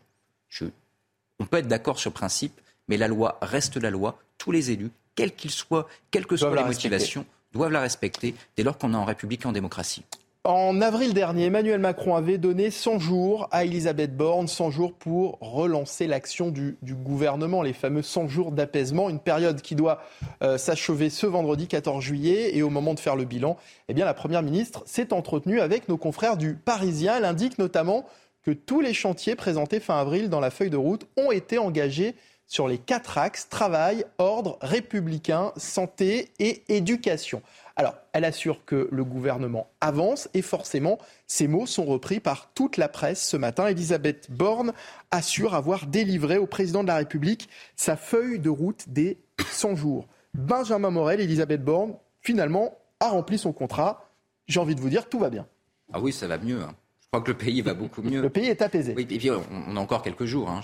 On 1.38 1.46
peut 1.46 1.58
être 1.58 1.68
d'accord 1.68 1.98
sur 1.98 2.10
le 2.10 2.14
principe, 2.14 2.60
mais 2.88 2.96
la 2.96 3.08
loi 3.08 3.38
reste 3.42 3.76
la 3.76 3.90
loi. 3.90 4.18
Tous 4.38 4.52
les 4.52 4.70
élus, 4.70 4.90
quels 5.14 5.34
qu'ils 5.34 5.50
soient, 5.50 5.88
quelles 6.10 6.26
que 6.26 6.36
soient 6.36 6.54
les 6.54 6.64
motivations, 6.64 7.24
doivent 7.52 7.72
la 7.72 7.80
respecter 7.80 8.34
dès 8.56 8.62
lors 8.62 8.78
qu'on 8.78 8.94
est 8.94 8.96
en 8.96 9.04
République 9.04 9.44
et 9.44 9.46
en 9.46 9.52
démocratie. 9.52 10.04
En 10.44 10.80
avril 10.80 11.14
dernier, 11.14 11.44
Emmanuel 11.44 11.78
Macron 11.78 12.16
avait 12.16 12.36
donné 12.36 12.72
100 12.72 12.98
jours 12.98 13.46
à 13.52 13.64
Elisabeth 13.64 14.16
Borne, 14.16 14.48
100 14.48 14.72
jours 14.72 14.92
pour 14.92 15.38
relancer 15.40 16.08
l'action 16.08 16.50
du, 16.50 16.76
gouvernement, 16.82 17.62
les 17.62 17.72
fameux 17.72 18.02
100 18.02 18.26
jours 18.26 18.50
d'apaisement, 18.50 19.08
une 19.08 19.20
période 19.20 19.62
qui 19.62 19.76
doit 19.76 20.02
euh, 20.42 20.58
s'achever 20.58 21.10
ce 21.10 21.26
vendredi 21.26 21.68
14 21.68 22.02
juillet. 22.02 22.56
Et 22.56 22.62
au 22.64 22.70
moment 22.70 22.92
de 22.94 22.98
faire 22.98 23.14
le 23.14 23.24
bilan, 23.24 23.56
eh 23.88 23.94
bien, 23.94 24.04
la 24.04 24.14
Première 24.14 24.42
ministre 24.42 24.82
s'est 24.84 25.12
entretenue 25.12 25.60
avec 25.60 25.88
nos 25.88 25.96
confrères 25.96 26.36
du 26.36 26.54
Parisien. 26.54 27.18
Elle 27.18 27.24
indique 27.24 27.58
notamment 27.58 28.04
que 28.42 28.50
tous 28.50 28.80
les 28.80 28.94
chantiers 28.94 29.36
présentés 29.36 29.80
fin 29.80 29.98
avril 29.98 30.28
dans 30.28 30.40
la 30.40 30.50
feuille 30.50 30.70
de 30.70 30.76
route 30.76 31.06
ont 31.16 31.30
été 31.30 31.58
engagés 31.58 32.14
sur 32.46 32.68
les 32.68 32.78
quatre 32.78 33.16
axes 33.16 33.48
travail, 33.48 34.04
ordre, 34.18 34.58
républicain, 34.60 35.52
santé 35.56 36.32
et 36.38 36.62
éducation. 36.68 37.40
Alors, 37.76 37.94
elle 38.12 38.26
assure 38.26 38.64
que 38.66 38.88
le 38.92 39.04
gouvernement 39.04 39.70
avance 39.80 40.28
et 40.34 40.42
forcément, 40.42 40.98
ces 41.26 41.48
mots 41.48 41.64
sont 41.64 41.86
repris 41.86 42.20
par 42.20 42.52
toute 42.52 42.76
la 42.76 42.88
presse 42.88 43.26
ce 43.26 43.38
matin. 43.38 43.68
Elisabeth 43.68 44.30
Borne 44.30 44.74
assure 45.10 45.54
avoir 45.54 45.86
délivré 45.86 46.36
au 46.36 46.46
président 46.46 46.82
de 46.82 46.88
la 46.88 46.96
République 46.96 47.48
sa 47.76 47.96
feuille 47.96 48.38
de 48.38 48.50
route 48.50 48.88
des 48.88 49.16
100 49.50 49.76
jours. 49.76 50.06
Benjamin 50.34 50.90
Morel, 50.90 51.20
Elisabeth 51.20 51.64
Borne, 51.64 51.94
finalement, 52.20 52.76
a 53.00 53.08
rempli 53.08 53.38
son 53.38 53.52
contrat. 53.52 54.10
J'ai 54.46 54.60
envie 54.60 54.74
de 54.74 54.80
vous 54.80 54.90
dire, 54.90 55.08
tout 55.08 55.18
va 55.18 55.30
bien. 55.30 55.46
Ah 55.92 56.00
oui, 56.00 56.12
ça 56.12 56.26
va 56.26 56.36
mieux. 56.36 56.60
Hein. 56.60 56.74
Je 57.14 57.18
crois 57.18 57.26
que 57.26 57.32
le 57.32 57.36
pays 57.36 57.60
va 57.60 57.74
beaucoup 57.74 58.00
mieux. 58.00 58.22
Le 58.22 58.30
pays 58.30 58.46
est 58.46 58.62
apaisé. 58.62 58.94
Oui, 58.96 59.06
et 59.10 59.18
puis 59.18 59.28
on 59.30 59.76
a 59.76 59.78
encore 59.78 60.00
quelques 60.00 60.24
jours. 60.24 60.48
Hein. 60.48 60.62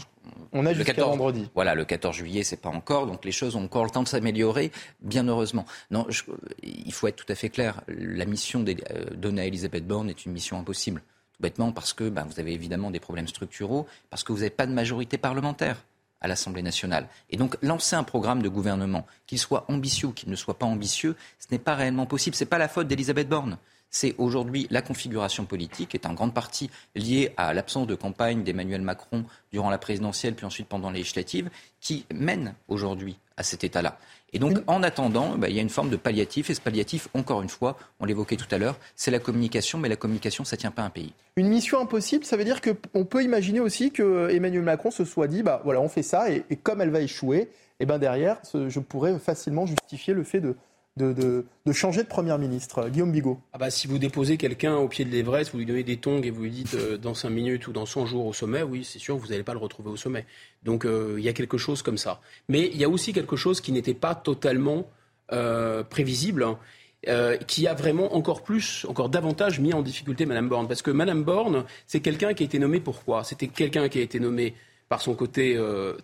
On 0.53 0.65
a 0.65 0.73
jusqu'à 0.73 0.95
vendredi. 0.95 1.51
Voilà, 1.55 1.75
le 1.75 1.85
14 1.85 2.17
juillet, 2.17 2.43
c'est 2.43 2.57
pas 2.57 2.71
encore, 2.71 3.07
donc 3.07 3.27
les 3.27 3.33
choses 3.33 3.55
ont 3.55 3.65
encore 3.65 3.85
le 3.85 3.91
temps 3.91 4.03
de 4.03 4.09
s'améliorer, 4.09 4.73
bien 5.03 5.29
heureusement. 5.29 5.67
Non, 5.91 6.07
il 6.63 6.93
faut 6.95 7.07
être 7.07 7.17
tout 7.17 7.31
à 7.31 7.35
fait 7.35 7.51
clair. 7.51 7.83
La 7.87 8.25
mission 8.25 8.65
euh, 8.67 9.15
donnée 9.15 9.43
à 9.43 9.45
Elisabeth 9.45 9.87
Borne 9.87 10.09
est 10.09 10.25
une 10.25 10.33
mission 10.33 10.59
impossible. 10.59 11.03
Tout 11.35 11.43
bêtement 11.43 11.71
parce 11.71 11.93
que 11.93 12.09
ben, 12.09 12.25
vous 12.25 12.41
avez 12.41 12.55
évidemment 12.55 12.91
des 12.91 12.99
problèmes 12.99 13.29
structuraux, 13.29 13.87
parce 14.09 14.25
que 14.25 14.33
vous 14.33 14.39
n'avez 14.39 14.49
pas 14.49 14.67
de 14.67 14.73
majorité 14.73 15.19
parlementaire. 15.19 15.85
à 16.23 16.29
l'Assemblée 16.29 16.63
nationale. 16.63 17.09
Et 17.29 17.37
donc 17.37 17.59
lancer 17.61 17.95
un 17.95 18.05
programme 18.05 18.41
de 18.41 18.49
gouvernement, 18.49 19.07
qu'il 19.27 19.39
soit 19.39 19.67
ambitieux 19.69 20.09
ou 20.09 20.13
qu'il 20.13 20.31
ne 20.31 20.35
soit 20.35 20.59
pas 20.59 20.67
ambitieux, 20.67 21.15
ce 21.39 21.47
n'est 21.53 21.61
pas 21.61 21.75
réellement 21.75 22.07
possible. 22.07 22.35
Ce 22.35 22.43
n'est 22.43 22.49
pas 22.49 22.59
la 22.59 22.69
faute 22.69 22.89
d'Elisabeth 22.89 23.29
Borne. 23.29 23.59
C'est 23.91 24.15
aujourd'hui 24.19 24.67
la 24.71 24.83
configuration 24.83 25.45
politique, 25.45 25.95
est 25.95 26.07
en 26.07 26.15
grande 26.15 26.35
partie 26.35 26.71
liée 26.95 27.33
à 27.37 27.55
l'absence 27.55 27.87
de 27.87 27.95
campagne 27.95 28.43
d'Emmanuel 28.43 28.83
Macron 28.83 29.25
durant 29.53 29.71
la 29.71 29.79
présidentielle, 29.79 30.35
puis 30.35 30.47
ensuite 30.47 30.69
pendant 30.69 30.91
les 30.91 30.99
législatives, 30.99 31.51
qui 31.81 32.05
mène 32.13 32.55
aujourd'hui 32.69 33.19
à 33.37 33.43
cet 33.43 33.65
état-là. 33.65 33.99
Et 34.33 34.39
donc, 34.39 34.59
en 34.67 34.83
attendant, 34.83 35.37
bah, 35.39 35.49
il 35.49 35.57
y 35.57 35.59
a 35.59 35.63
une 35.63 35.71
forme 35.71 35.89
de 35.89 35.97
palliatif. 35.97 36.51
Et 36.51 36.55
ce 36.55 36.61
palliatif, 36.61 37.09
encore 37.15 37.41
une 37.41 37.49
fois, 37.49 37.79
on 37.99 38.05
l'évoquait 38.05 38.37
tout 38.37 38.49
à 38.51 38.59
l'heure, 38.59 38.79
c'est 38.95 39.11
la 39.11 39.21
communication. 39.21 39.79
Mais 39.79 39.89
la 39.89 39.97
communication, 39.97 40.45
ça 40.45 40.57
ne 40.57 40.61
tient 40.61 40.71
pas 40.71 40.83
un 40.83 40.91
pays. 40.91 41.15
Une 41.37 41.49
mission 41.49 41.81
impossible, 41.81 42.25
ça 42.25 42.37
veut 42.37 42.45
dire 42.45 42.61
qu'on 42.61 43.05
peut 43.05 43.23
imaginer 43.23 43.61
aussi 43.61 43.91
que 43.91 44.29
Emmanuel 44.31 44.65
Macron 44.65 44.91
se 44.91 45.05
soit 45.05 45.29
dit, 45.29 45.43
bah 45.43 45.63
voilà, 45.65 45.81
on 45.81 45.89
fait 45.89 46.03
ça, 46.03 46.31
et, 46.31 46.45
comme 46.63 46.83
elle 46.83 46.91
va 46.91 47.01
échouer, 47.01 47.39
et 47.81 47.85
eh 47.85 47.87
ben 47.87 47.99
derrière, 47.99 48.39
je 48.53 48.81
pourrais 48.81 49.17
facilement 49.21 49.65
justifier 49.65 50.13
le 50.13 50.25
fait 50.25 50.41
de, 50.41 50.57
de, 50.99 51.45
changer 51.73 52.03
de 52.03 52.09
Premier 52.09 52.37
ministre 52.39 52.89
Guillaume 52.89 53.13
Bigot 53.13 53.41
ah 53.53 53.59
bah, 53.59 53.71
Si 53.71 53.87
vous 53.87 53.99
déposez 53.99 54.37
quelqu'un 54.37 54.77
au 54.77 54.89
pied 54.89 55.05
de 55.05 55.11
l'Everest, 55.11 55.53
vous 55.53 55.59
lui 55.59 55.67
donnez 55.67 55.83
des 55.85 55.97
tongs 55.97 56.23
et 56.23 56.31
vous 56.31 56.43
lui 56.43 56.51
dites 56.51 56.75
euh, 56.75 56.97
dans 56.99 57.15
5 57.15 57.31
minutes 57.31 57.67
ou 57.69 57.73
dans 57.73 57.87
100 57.87 58.07
jours 58.07 58.27
au 58.27 58.33
sommet, 58.33 58.63
oui, 58.63 58.85
c'est 58.85 58.99
sûr, 58.99 59.17
vous 59.17 59.29
n'allez 59.29 59.43
pas 59.43 59.53
le 59.53 59.59
retrouver 59.59 59.91
au 59.91 59.97
sommet. 59.97 60.27
Donc 60.65 60.85
euh, 60.85 61.17
il 61.19 61.25
y 61.25 61.29
a 61.29 61.33
quelque 61.33 61.59
chose 61.59 61.83
comme 61.83 61.99
ça. 61.99 62.21
Mais 62.49 62.69
il 62.73 62.77
y 62.77 62.85
a 62.85 62.89
aussi 62.89 63.13
quelque 63.13 63.37
chose 63.37 63.61
qui 63.61 63.73
n'était 63.73 63.95
pas 63.95 64.15
totalement 64.15 64.91
euh, 65.33 65.83
prévisible. 65.83 66.43
Hein, 66.43 66.59
qui 67.47 67.69
a 67.69 67.75
vraiment 67.75 68.17
encore 68.17 68.43
plus, 68.43 68.85
encore 68.89 69.09
davantage 69.09 69.61
mis 69.61 69.73
en 69.73 69.83
difficulté 69.83 70.27
Madame 70.27 70.49
Borne. 70.49 70.67
Parce 70.67 70.83
que 70.83 70.91
Madame 70.91 71.23
Borne, 71.23 71.65
c'est 71.87 72.01
quelqu'un 72.01 72.35
qui 72.35 72.43
a 72.43 72.47
été 72.47 72.59
nommé 72.59 72.81
pourquoi 72.81 73.23
C'était 73.23 73.47
quelqu'un 73.47 73.89
qui 73.89 74.01
a 74.01 74.03
été 74.03 74.19
nommé 74.19 74.55
par 74.89 75.01
son 75.01 75.15
côté 75.15 75.57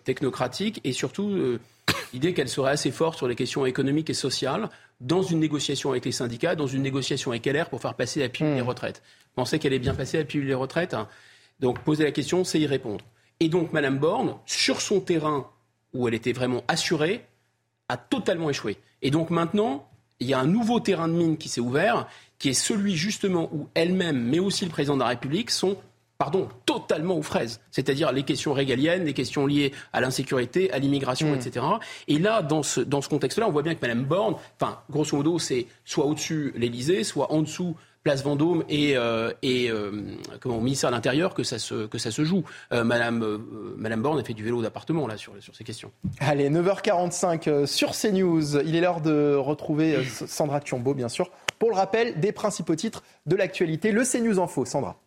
technocratique 0.05 0.79
et 0.85 0.93
surtout 0.93 1.59
l'idée 2.13 2.33
qu'elle 2.33 2.49
serait 2.49 2.71
assez 2.71 2.91
forte 2.91 3.17
sur 3.17 3.27
les 3.27 3.35
questions 3.35 3.65
économiques 3.65 4.09
et 4.09 4.13
sociales 4.15 4.69
dans 5.01 5.21
une 5.21 5.39
négociation 5.39 5.91
avec 5.91 6.05
les 6.05 6.11
syndicats, 6.11 6.55
dans 6.55 6.67
une 6.67 6.81
négociation 6.81 7.31
avec 7.31 7.45
LR 7.45 7.69
pour 7.69 7.81
faire 7.81 7.95
passer 7.95 8.19
la 8.19 8.29
pilule 8.29 8.55
des 8.55 8.61
hmm. 8.61 8.67
retraites. 8.67 9.01
Vous 9.25 9.41
pensez 9.41 9.59
qu'elle 9.59 9.73
est 9.73 9.79
bien 9.79 9.95
passée 9.95 10.17
la 10.17 10.25
pilule 10.25 10.47
des 10.47 10.53
retraites 10.53 10.93
hein? 10.93 11.07
Donc 11.59 11.79
poser 11.79 12.03
la 12.03 12.11
question, 12.11 12.43
c'est 12.43 12.59
y 12.59 12.67
répondre. 12.67 13.05
Et 13.39 13.49
donc 13.49 13.73
Mme 13.73 13.97
Borne, 13.97 14.35
sur 14.45 14.81
son 14.81 14.99
terrain 14.99 15.49
où 15.93 16.07
elle 16.07 16.13
était 16.13 16.33
vraiment 16.33 16.63
assurée, 16.67 17.25
a 17.87 17.97
totalement 17.97 18.49
échoué. 18.49 18.77
Et 19.01 19.11
donc 19.11 19.29
maintenant, 19.29 19.89
il 20.19 20.27
y 20.27 20.33
a 20.33 20.39
un 20.39 20.47
nouveau 20.47 20.79
terrain 20.79 21.07
de 21.07 21.13
mine 21.13 21.37
qui 21.37 21.49
s'est 21.49 21.61
ouvert, 21.61 22.07
qui 22.39 22.49
est 22.49 22.53
celui 22.53 22.95
justement 22.95 23.49
où 23.53 23.69
elle-même, 23.73 24.21
mais 24.21 24.39
aussi 24.39 24.65
le 24.65 24.71
président 24.71 24.95
de 24.95 25.01
la 25.01 25.07
République, 25.07 25.51
sont 25.51 25.77
pardon, 26.17 26.47
totalement 26.65 27.17
aux 27.17 27.21
fraises. 27.21 27.61
C'est-à-dire 27.71 28.11
les 28.11 28.23
questions 28.23 28.53
régaliennes, 28.53 29.05
les 29.05 29.13
questions 29.13 29.45
liées 29.45 29.73
à 29.93 30.01
l'insécurité, 30.01 30.71
à 30.71 30.79
l'immigration, 30.79 31.31
hmm. 31.31 31.35
etc. 31.35 31.65
Et 32.07 32.19
là, 32.19 32.41
dans 32.41 32.63
ce, 32.63 32.81
dans 32.81 33.01
ce 33.01 33.09
contexte-là, 33.09 33.47
on 33.47 33.51
voit 33.51 33.63
bien 33.63 33.75
que 33.75 33.81
Mme 33.81 34.05
Borne, 34.05 34.35
enfin, 34.59 34.79
grosso 34.89 35.15
modo, 35.15 35.39
c'est 35.39 35.67
soit 35.83 36.05
au-dessus 36.05 36.53
l'Élysée, 36.55 37.03
soit 37.03 37.31
en 37.31 37.41
dessous 37.41 37.75
Place 38.05 38.23
Vendôme 38.23 38.63
et, 38.69 38.95
euh, 38.95 39.33
et 39.41 39.71
euh, 39.71 39.91
comment, 40.39 40.57
au 40.57 40.61
ministère 40.61 40.91
de 40.91 40.95
l'Intérieur 40.95 41.33
que 41.33 41.41
ça 41.41 41.57
se, 41.57 41.87
que 41.87 41.97
ça 41.97 42.11
se 42.11 42.23
joue. 42.23 42.43
Euh, 42.71 42.83
Madame, 42.83 43.41
Madame 43.77 44.03
Borne 44.03 44.19
a 44.19 44.23
fait 44.23 44.35
du 44.35 44.43
vélo 44.43 44.61
d'appartement 44.61 45.07
là 45.07 45.17
sur, 45.17 45.33
sur 45.39 45.55
ces 45.55 45.63
questions. 45.63 45.91
Allez, 46.19 46.51
9h45 46.51 47.65
sur 47.65 47.93
CNews. 47.93 48.57
Il 48.57 48.75
est 48.75 48.81
l'heure 48.81 49.01
de 49.01 49.33
retrouver 49.33 50.05
Sandra 50.05 50.59
Thiombo, 50.59 50.93
bien 50.93 51.09
sûr, 51.09 51.31
pour 51.57 51.71
le 51.71 51.75
rappel 51.75 52.19
des 52.19 52.31
principaux 52.31 52.75
titres 52.75 53.01
de 53.25 53.35
l'actualité. 53.35 53.91
Le 53.91 54.03
CNews 54.03 54.39
Info, 54.39 54.65
Sandra. 54.65 54.99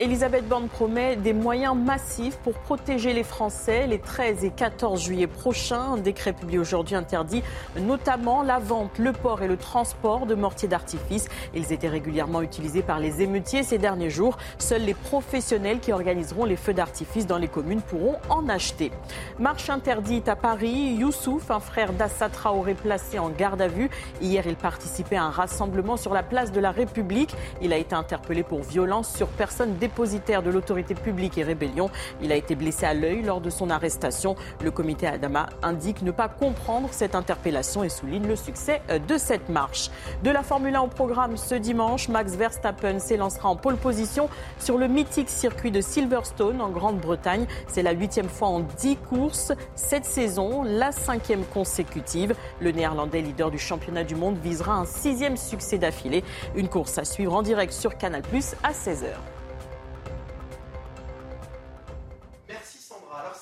Elisabeth 0.00 0.46
Borne 0.46 0.68
promet 0.68 1.16
des 1.16 1.32
moyens 1.32 1.76
massifs 1.76 2.36
pour 2.44 2.54
protéger 2.54 3.12
les 3.12 3.24
Français 3.24 3.88
les 3.88 3.98
13 3.98 4.44
et 4.44 4.50
14 4.50 5.02
juillet 5.02 5.26
prochains. 5.26 5.94
Un 5.94 5.96
décret 5.96 6.32
publié 6.32 6.60
aujourd'hui 6.60 6.94
interdit 6.94 7.42
notamment 7.80 8.44
la 8.44 8.60
vente, 8.60 8.96
le 8.98 9.12
port 9.12 9.42
et 9.42 9.48
le 9.48 9.56
transport 9.56 10.26
de 10.26 10.36
mortiers 10.36 10.68
d'artifice. 10.68 11.26
Ils 11.52 11.72
étaient 11.72 11.88
régulièrement 11.88 12.42
utilisés 12.42 12.82
par 12.82 13.00
les 13.00 13.22
émeutiers 13.22 13.64
ces 13.64 13.78
derniers 13.78 14.08
jours. 14.08 14.38
Seuls 14.58 14.82
les 14.82 14.94
professionnels 14.94 15.80
qui 15.80 15.90
organiseront 15.90 16.44
les 16.44 16.54
feux 16.54 16.74
d'artifice 16.74 17.26
dans 17.26 17.38
les 17.38 17.48
communes 17.48 17.82
pourront 17.82 18.18
en 18.28 18.48
acheter. 18.48 18.92
Marche 19.40 19.68
interdite 19.68 20.28
à 20.28 20.36
Paris. 20.36 20.94
Youssouf, 20.96 21.50
un 21.50 21.58
frère 21.58 21.92
d'Assa 21.92 22.28
Traoré 22.28 22.74
placé 22.74 23.18
en 23.18 23.30
garde 23.30 23.60
à 23.60 23.66
vue. 23.66 23.90
Hier, 24.20 24.46
il 24.46 24.54
participait 24.54 25.16
à 25.16 25.24
un 25.24 25.30
rassemblement 25.30 25.96
sur 25.96 26.14
la 26.14 26.22
place 26.22 26.52
de 26.52 26.60
la 26.60 26.70
République. 26.70 27.34
Il 27.60 27.72
a 27.72 27.78
été 27.78 27.96
interpellé 27.96 28.44
pour 28.44 28.62
violence 28.62 29.12
sur 29.12 29.26
personne 29.26 29.74
de 29.88 30.50
l'autorité 30.50 30.94
publique 30.94 31.38
et 31.38 31.42
rébellion. 31.42 31.90
Il 32.22 32.30
a 32.32 32.36
été 32.36 32.54
blessé 32.54 32.86
à 32.86 32.94
l'œil 32.94 33.22
lors 33.22 33.40
de 33.40 33.50
son 33.50 33.70
arrestation. 33.70 34.36
Le 34.62 34.70
comité 34.70 35.06
Adama 35.06 35.48
indique 35.62 36.02
ne 36.02 36.10
pas 36.10 36.28
comprendre 36.28 36.88
cette 36.92 37.14
interpellation 37.14 37.84
et 37.84 37.88
souligne 37.88 38.26
le 38.26 38.36
succès 38.36 38.82
euh, 38.90 38.98
de 38.98 39.18
cette 39.18 39.48
marche. 39.48 39.90
De 40.22 40.30
la 40.30 40.42
Formule 40.42 40.74
1 40.74 40.80
au 40.82 40.86
programme 40.86 41.36
ce 41.36 41.54
dimanche, 41.54 42.08
Max 42.08 42.34
Verstappen 42.34 42.98
s'élancera 42.98 43.48
en 43.48 43.56
pole 43.56 43.76
position 43.76 44.28
sur 44.58 44.78
le 44.78 44.88
mythique 44.88 45.30
circuit 45.30 45.70
de 45.70 45.80
Silverstone 45.80 46.60
en 46.60 46.68
Grande-Bretagne. 46.68 47.46
C'est 47.66 47.82
la 47.82 47.92
huitième 47.92 48.28
fois 48.28 48.48
en 48.48 48.60
dix 48.60 48.96
courses 48.96 49.52
cette 49.74 50.04
saison, 50.04 50.62
la 50.62 50.92
cinquième 50.92 51.44
consécutive. 51.44 52.34
Le 52.60 52.70
néerlandais 52.72 53.20
leader 53.20 53.50
du 53.50 53.58
championnat 53.58 54.04
du 54.04 54.14
monde 54.14 54.36
visera 54.38 54.74
un 54.74 54.84
sixième 54.84 55.36
succès 55.36 55.78
d'affilée. 55.78 56.24
Une 56.54 56.68
course 56.68 56.98
à 56.98 57.04
suivre 57.04 57.34
en 57.34 57.42
direct 57.42 57.72
sur 57.72 57.96
Canal 57.96 58.22
Plus 58.22 58.54
à 58.62 58.72
16h. 58.72 59.37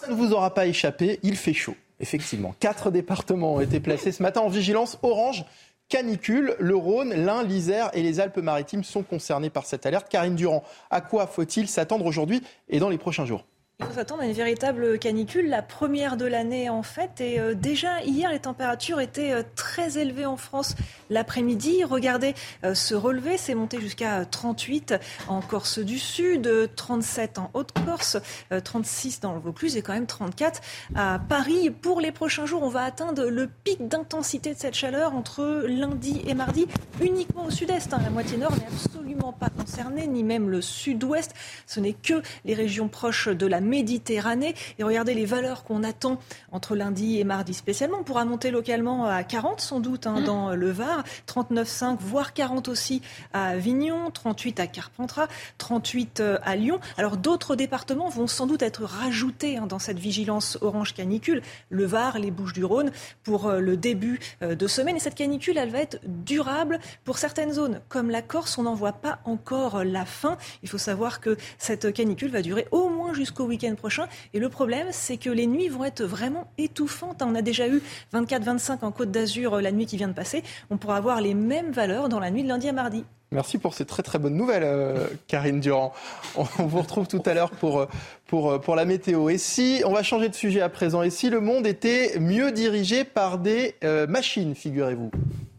Ça 0.06 0.12
ne 0.12 0.16
vous 0.16 0.32
aura 0.32 0.54
pas 0.54 0.66
échappé, 0.66 1.18
il 1.24 1.36
fait 1.36 1.52
chaud. 1.52 1.74
Effectivement, 1.98 2.54
quatre 2.60 2.92
départements 2.92 3.54
ont 3.54 3.60
été 3.60 3.80
placés 3.80 4.12
ce 4.12 4.22
matin 4.22 4.40
en 4.40 4.48
vigilance 4.48 4.98
orange 5.02 5.44
canicule. 5.88 6.54
Le 6.60 6.76
Rhône, 6.76 7.12
l'Ain, 7.12 7.42
l'Isère 7.42 7.90
et 7.92 8.02
les 8.02 8.20
Alpes-Maritimes 8.20 8.84
sont 8.84 9.02
concernés 9.02 9.50
par 9.50 9.66
cette 9.66 9.84
alerte. 9.84 10.08
Karine 10.08 10.36
Durand, 10.36 10.62
à 10.90 11.00
quoi 11.00 11.26
faut-il 11.26 11.66
s'attendre 11.66 12.06
aujourd'hui 12.06 12.40
et 12.68 12.78
dans 12.78 12.88
les 12.88 12.98
prochains 12.98 13.26
jours? 13.26 13.44
Il 13.78 13.84
faut 13.84 13.92
s'attendre 13.92 14.22
à 14.22 14.26
une 14.26 14.32
véritable 14.32 14.98
canicule, 14.98 15.50
la 15.50 15.60
première 15.60 16.16
de 16.16 16.24
l'année 16.24 16.70
en 16.70 16.82
fait. 16.82 17.20
Et 17.20 17.38
euh, 17.38 17.54
déjà 17.54 18.00
hier, 18.02 18.30
les 18.30 18.38
températures 18.38 19.00
étaient 19.00 19.32
euh, 19.32 19.42
très 19.54 19.98
élevées 19.98 20.24
en 20.24 20.38
France 20.38 20.76
l'après-midi. 21.10 21.84
Regardez 21.84 22.34
euh, 22.64 22.74
se 22.74 22.94
relever, 22.94 23.36
c'est 23.36 23.54
monté 23.54 23.80
jusqu'à 23.80 24.24
38 24.24 24.94
en 25.28 25.40
Corse 25.40 25.78
du 25.78 25.98
Sud, 25.98 26.70
37 26.74 27.38
en 27.38 27.50
Haute-Corse, 27.54 28.18
36 28.64 29.20
dans 29.20 29.34
le 29.34 29.40
Vaucluse 29.40 29.76
et 29.76 29.82
quand 29.82 29.92
même 29.92 30.06
34 30.06 30.60
à 30.94 31.18
Paris. 31.18 31.70
Pour 31.70 32.00
les 32.00 32.12
prochains 32.12 32.46
jours, 32.46 32.62
on 32.62 32.68
va 32.68 32.82
atteindre 32.84 33.24
le 33.24 33.48
pic 33.48 33.88
d'intensité 33.88 34.54
de 34.54 34.58
cette 34.58 34.74
chaleur 34.74 35.14
entre 35.14 35.64
lundi 35.66 36.22
et 36.26 36.34
mardi, 36.34 36.66
uniquement 37.00 37.46
au 37.46 37.50
sud-est. 37.50 37.92
Hein. 37.92 38.00
La 38.02 38.10
moitié 38.10 38.36
nord 38.36 38.52
n'est 38.56 38.66
absolument 38.66 39.32
pas 39.32 39.48
concernée, 39.48 40.06
ni 40.06 40.22
même 40.22 40.50
le 40.50 40.60
sud-ouest. 40.60 41.34
Ce 41.66 41.80
n'est 41.80 41.92
que 41.92 42.22
les 42.44 42.54
régions 42.54 42.88
proches 42.88 43.28
de 43.28 43.46
la 43.46 43.60
Méditerranée. 43.60 44.54
Et 44.78 44.84
regardez 44.84 45.14
les 45.14 45.24
valeurs 45.24 45.64
qu'on 45.64 45.82
attend 45.82 46.18
entre 46.52 46.76
lundi 46.76 47.18
et 47.18 47.24
mardi 47.24 47.54
spécialement. 47.54 47.98
On 48.00 48.04
pourra 48.04 48.24
monter 48.24 48.50
localement 48.50 49.06
à 49.06 49.24
40 49.24 49.60
sans 49.60 49.80
doute 49.80 50.06
hein, 50.06 50.20
dans 50.20 50.54
le 50.54 50.70
Var, 50.70 50.95
39,5 51.26 51.98
voire 51.98 52.32
40 52.32 52.68
aussi 52.68 53.02
à 53.32 53.48
Avignon, 53.48 54.10
38 54.10 54.60
à 54.60 54.66
Carpentras, 54.66 55.28
38 55.58 56.20
euh, 56.20 56.38
à 56.42 56.56
Lyon. 56.56 56.78
Alors 56.96 57.16
d'autres 57.16 57.56
départements 57.56 58.08
vont 58.08 58.26
sans 58.26 58.46
doute 58.46 58.62
être 58.62 58.84
rajoutés 58.84 59.56
hein, 59.56 59.66
dans 59.66 59.78
cette 59.78 59.98
vigilance 59.98 60.58
orange 60.60 60.94
canicule. 60.94 61.42
Le 61.70 61.84
Var, 61.84 62.18
les 62.18 62.30
Bouches-du-Rhône 62.30 62.92
pour 63.24 63.48
euh, 63.48 63.60
le 63.60 63.76
début 63.76 64.20
euh, 64.42 64.54
de 64.54 64.66
semaine. 64.66 64.96
Et 64.96 65.00
cette 65.00 65.14
canicule, 65.14 65.58
elle 65.58 65.70
va 65.70 65.80
être 65.80 65.98
durable 66.04 66.78
pour 67.04 67.18
certaines 67.18 67.52
zones. 67.52 67.80
Comme 67.88 68.10
la 68.10 68.22
Corse, 68.22 68.58
on 68.58 68.62
n'en 68.62 68.74
voit 68.74 68.92
pas 68.92 69.18
encore 69.24 69.82
la 69.84 70.04
fin. 70.04 70.36
Il 70.62 70.68
faut 70.68 70.78
savoir 70.78 71.20
que 71.20 71.36
cette 71.58 71.92
canicule 71.92 72.30
va 72.30 72.42
durer 72.42 72.68
au 72.70 72.88
moins 72.88 73.12
jusqu'au 73.12 73.44
week 73.44 73.56
week-end 73.56 73.74
prochain. 73.74 74.06
Et 74.34 74.38
le 74.38 74.48
problème, 74.48 74.88
c'est 74.90 75.16
que 75.16 75.30
les 75.30 75.46
nuits 75.46 75.68
vont 75.68 75.84
être 75.84 76.04
vraiment 76.04 76.50
étouffantes. 76.58 77.22
On 77.22 77.34
a 77.34 77.42
déjà 77.42 77.68
eu 77.68 77.82
24-25 78.12 78.84
en 78.84 78.92
Côte 78.92 79.10
d'Azur 79.10 79.60
la 79.60 79.72
nuit 79.72 79.86
qui 79.86 79.96
vient 79.96 80.08
de 80.08 80.12
passer. 80.12 80.42
Pourra 80.86 80.98
avoir 80.98 81.20
les 81.20 81.34
mêmes 81.34 81.72
valeurs 81.72 82.08
dans 82.08 82.20
la 82.20 82.30
nuit 82.30 82.44
de 82.44 82.48
lundi 82.48 82.68
à 82.68 82.72
mardi. 82.72 83.04
Merci 83.32 83.58
pour 83.58 83.74
ces 83.74 83.84
très 83.84 84.04
très 84.04 84.20
bonnes 84.20 84.36
nouvelles, 84.36 84.62
euh, 84.64 85.08
Karine 85.26 85.58
Durand. 85.58 85.92
On, 86.36 86.44
vous 86.44 86.80
retrouve 86.80 87.08
tout 87.08 87.22
à 87.26 87.34
l'heure 87.34 87.50
pour, 87.50 87.80
euh, 87.80 87.88
pour, 88.28 88.60
pour 88.60 88.76
la 88.76 88.84
météo. 88.84 89.28
Et 89.28 89.36
si, 89.36 89.82
on 89.84 89.92
va 89.92 90.04
changer 90.04 90.28
de 90.28 90.34
sujet 90.36 90.60
à 90.60 90.68
présent, 90.68 91.02
et 91.02 91.10
si 91.10 91.28
le 91.28 91.40
monde 91.40 91.66
était 91.66 92.20
mieux 92.20 92.52
dirigé 92.52 93.02
par 93.02 93.38
des 93.38 93.74
machines, 94.08 94.54
figurez-vous? 94.54 95.10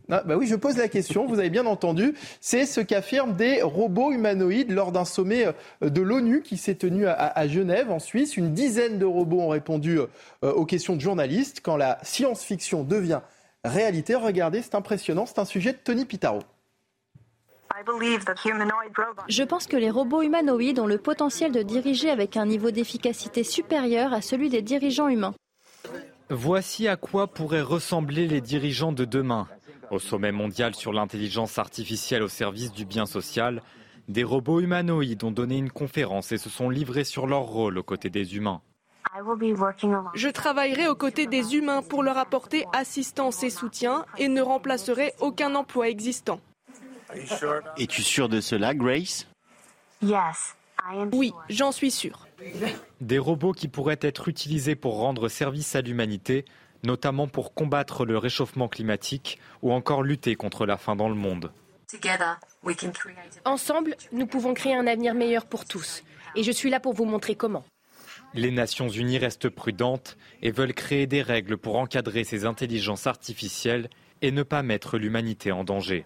Ah, 0.10 0.24
bah 0.26 0.38
oui, 0.38 0.48
je 0.48 0.56
pose 0.56 0.78
la 0.78 0.88
question, 0.88 1.26
vous 1.26 1.40
avez 1.40 1.50
bien 1.50 1.66
entendu. 1.66 2.14
C'est 2.40 2.66
ce 2.66 2.80
qu'affirment 2.80 3.34
des 3.34 3.62
robots 3.62 4.14
humanoïdes 4.14 4.72
lors 4.72 4.94
d'un 4.94 5.04
sommet 5.04 5.48
euh, 5.84 5.90
de 5.90 6.02
l'ONU 6.02 6.42
qui 6.42 6.56
s'est 6.56 6.76
tenu 6.76 7.08
à, 7.08 7.48
Genève, 7.48 7.92
en 7.92 8.00
Suisse. 8.00 8.38
Une 8.38 8.54
dizaine 8.54 9.00
de 9.00 9.06
robots 9.06 9.42
ont 9.42 9.50
répondu 9.50 10.00
euh, 10.00 10.06
aux 10.54 10.66
questions 10.66 10.96
de 10.96 11.02
journalistes. 11.02 11.60
Quand 11.62 11.76
la 11.76 11.98
science-fiction 12.04 12.84
devient 12.84 13.20
réalité, 13.68 14.16
regardez, 14.16 14.62
c'est 14.62 14.76
impressionnant. 14.76 15.26
C'est 15.26 15.40
un 15.40 15.46
sujet 15.46 15.74
de 15.74 15.78
Tony 15.78 16.06
Pitaro. 16.06 16.40
Je 19.30 19.44
pense 19.44 19.68
que 19.68 19.78
les 19.78 19.90
robots 19.90 20.22
humanoïdes 20.22 20.80
ont 20.80 20.88
le 20.88 20.98
potentiel 20.98 21.52
de 21.52 21.62
diriger 21.62 22.10
avec 22.10 22.38
un 22.38 22.46
niveau 22.46 22.72
d'efficacité 22.72 23.44
supérieur 23.44 24.14
à 24.14 24.22
celui 24.22 24.50
des 24.50 24.62
dirigeants 24.62 25.10
humains. 25.10 25.36
Voici 26.30 26.88
à 26.88 26.98
quoi 26.98 27.28
pourraient 27.28 27.62
ressembler 27.62 28.28
les 28.28 28.42
dirigeants 28.42 28.92
de 28.92 29.06
demain. 29.06 29.48
Au 29.92 30.00
sommet 30.00 30.32
mondial 30.34 30.76
sur 30.76 30.92
l'intelligence 30.92 31.58
artificielle 31.58 32.24
au 32.24 32.28
service 32.28 32.74
du 32.74 32.86
bien 32.86 33.06
social, 33.06 33.62
des 34.10 34.24
robots 34.24 34.60
humanoïdes 34.60 35.24
ont 35.24 35.32
donné 35.32 35.58
une 35.58 35.72
conférence 35.72 36.32
et 36.32 36.38
se 36.38 36.50
sont 36.50 36.70
livrés 36.70 37.06
sur 37.06 37.28
leur 37.28 37.44
rôle 37.44 37.78
aux 37.78 37.84
côtés 37.84 38.10
des 38.10 38.36
humains. 38.36 38.62
Je 40.14 40.30
travaillerai 40.30 40.88
aux 40.88 40.95
côtés 40.95 41.27
des 41.27 41.56
humains 41.56 41.82
pour 41.82 42.03
leur 42.03 42.18
apporter 42.18 42.66
assistance 42.74 43.44
et 43.44 43.50
soutien 43.50 44.06
et 44.18 44.27
ne 44.27 44.42
remplacerai 44.42 45.14
aucun 45.19 45.56
emploi 45.56 45.90
existant. 45.90 46.40
Es-tu 47.77 48.03
sûr 48.03 48.30
de 48.30 48.42
cela, 48.42 48.74
Grace? 48.74 49.27
Oui, 51.14 51.34
j'en 51.50 51.72
suis 51.72 51.92
sûr. 51.92 52.27
Des 53.02 53.18
robots 53.18 53.53
qui 53.53 53.68
pourraient 53.68 54.00
être 54.02 54.27
utilisés 54.27 54.76
pour 54.76 54.98
rendre 54.98 55.27
service 55.27 55.76
à 55.76 55.82
l'humanité, 55.82 56.45
notamment 56.84 57.27
pour 57.27 57.53
combattre 57.53 58.06
le 58.06 58.18
réchauffement 58.18 58.68
climatique 58.68 59.40
ou 59.61 59.72
encore 59.72 60.03
lutter 60.03 60.36
contre 60.36 60.66
la 60.66 60.77
faim 60.77 60.95
dans 60.95 61.10
le 61.10 61.16
monde. 61.16 61.52
Ensemble, 63.45 63.95
nous 64.11 64.27
pouvons 64.27 64.53
créer 64.53 64.76
un 64.76 64.88
avenir 64.88 65.14
meilleur 65.14 65.45
pour 65.45 65.66
tous. 65.66 66.03
Et 66.36 66.44
je 66.44 66.52
suis 66.52 66.69
là 66.69 66.80
pour 66.80 66.94
vous 66.94 67.06
montrer 67.06 67.36
comment. 67.36 67.64
Les 68.34 68.52
Nations 68.52 68.90
Unies 68.90 69.18
restent 69.18 69.50
prudentes 69.50 70.18
et 70.42 70.52
veulent 70.52 70.74
créer 70.74 71.08
des 71.08 71.22
règles 71.22 71.58
pour 71.58 71.78
encadrer 71.78 72.24
ces 72.24 72.46
intelligences 72.46 73.08
artificielles 73.08 73.90
et 74.22 74.32
ne 74.32 74.44
pas 74.44 74.64
mettre 74.64 74.98
l'humanité 74.98 75.52
en 75.52 75.64
danger. 75.64 76.06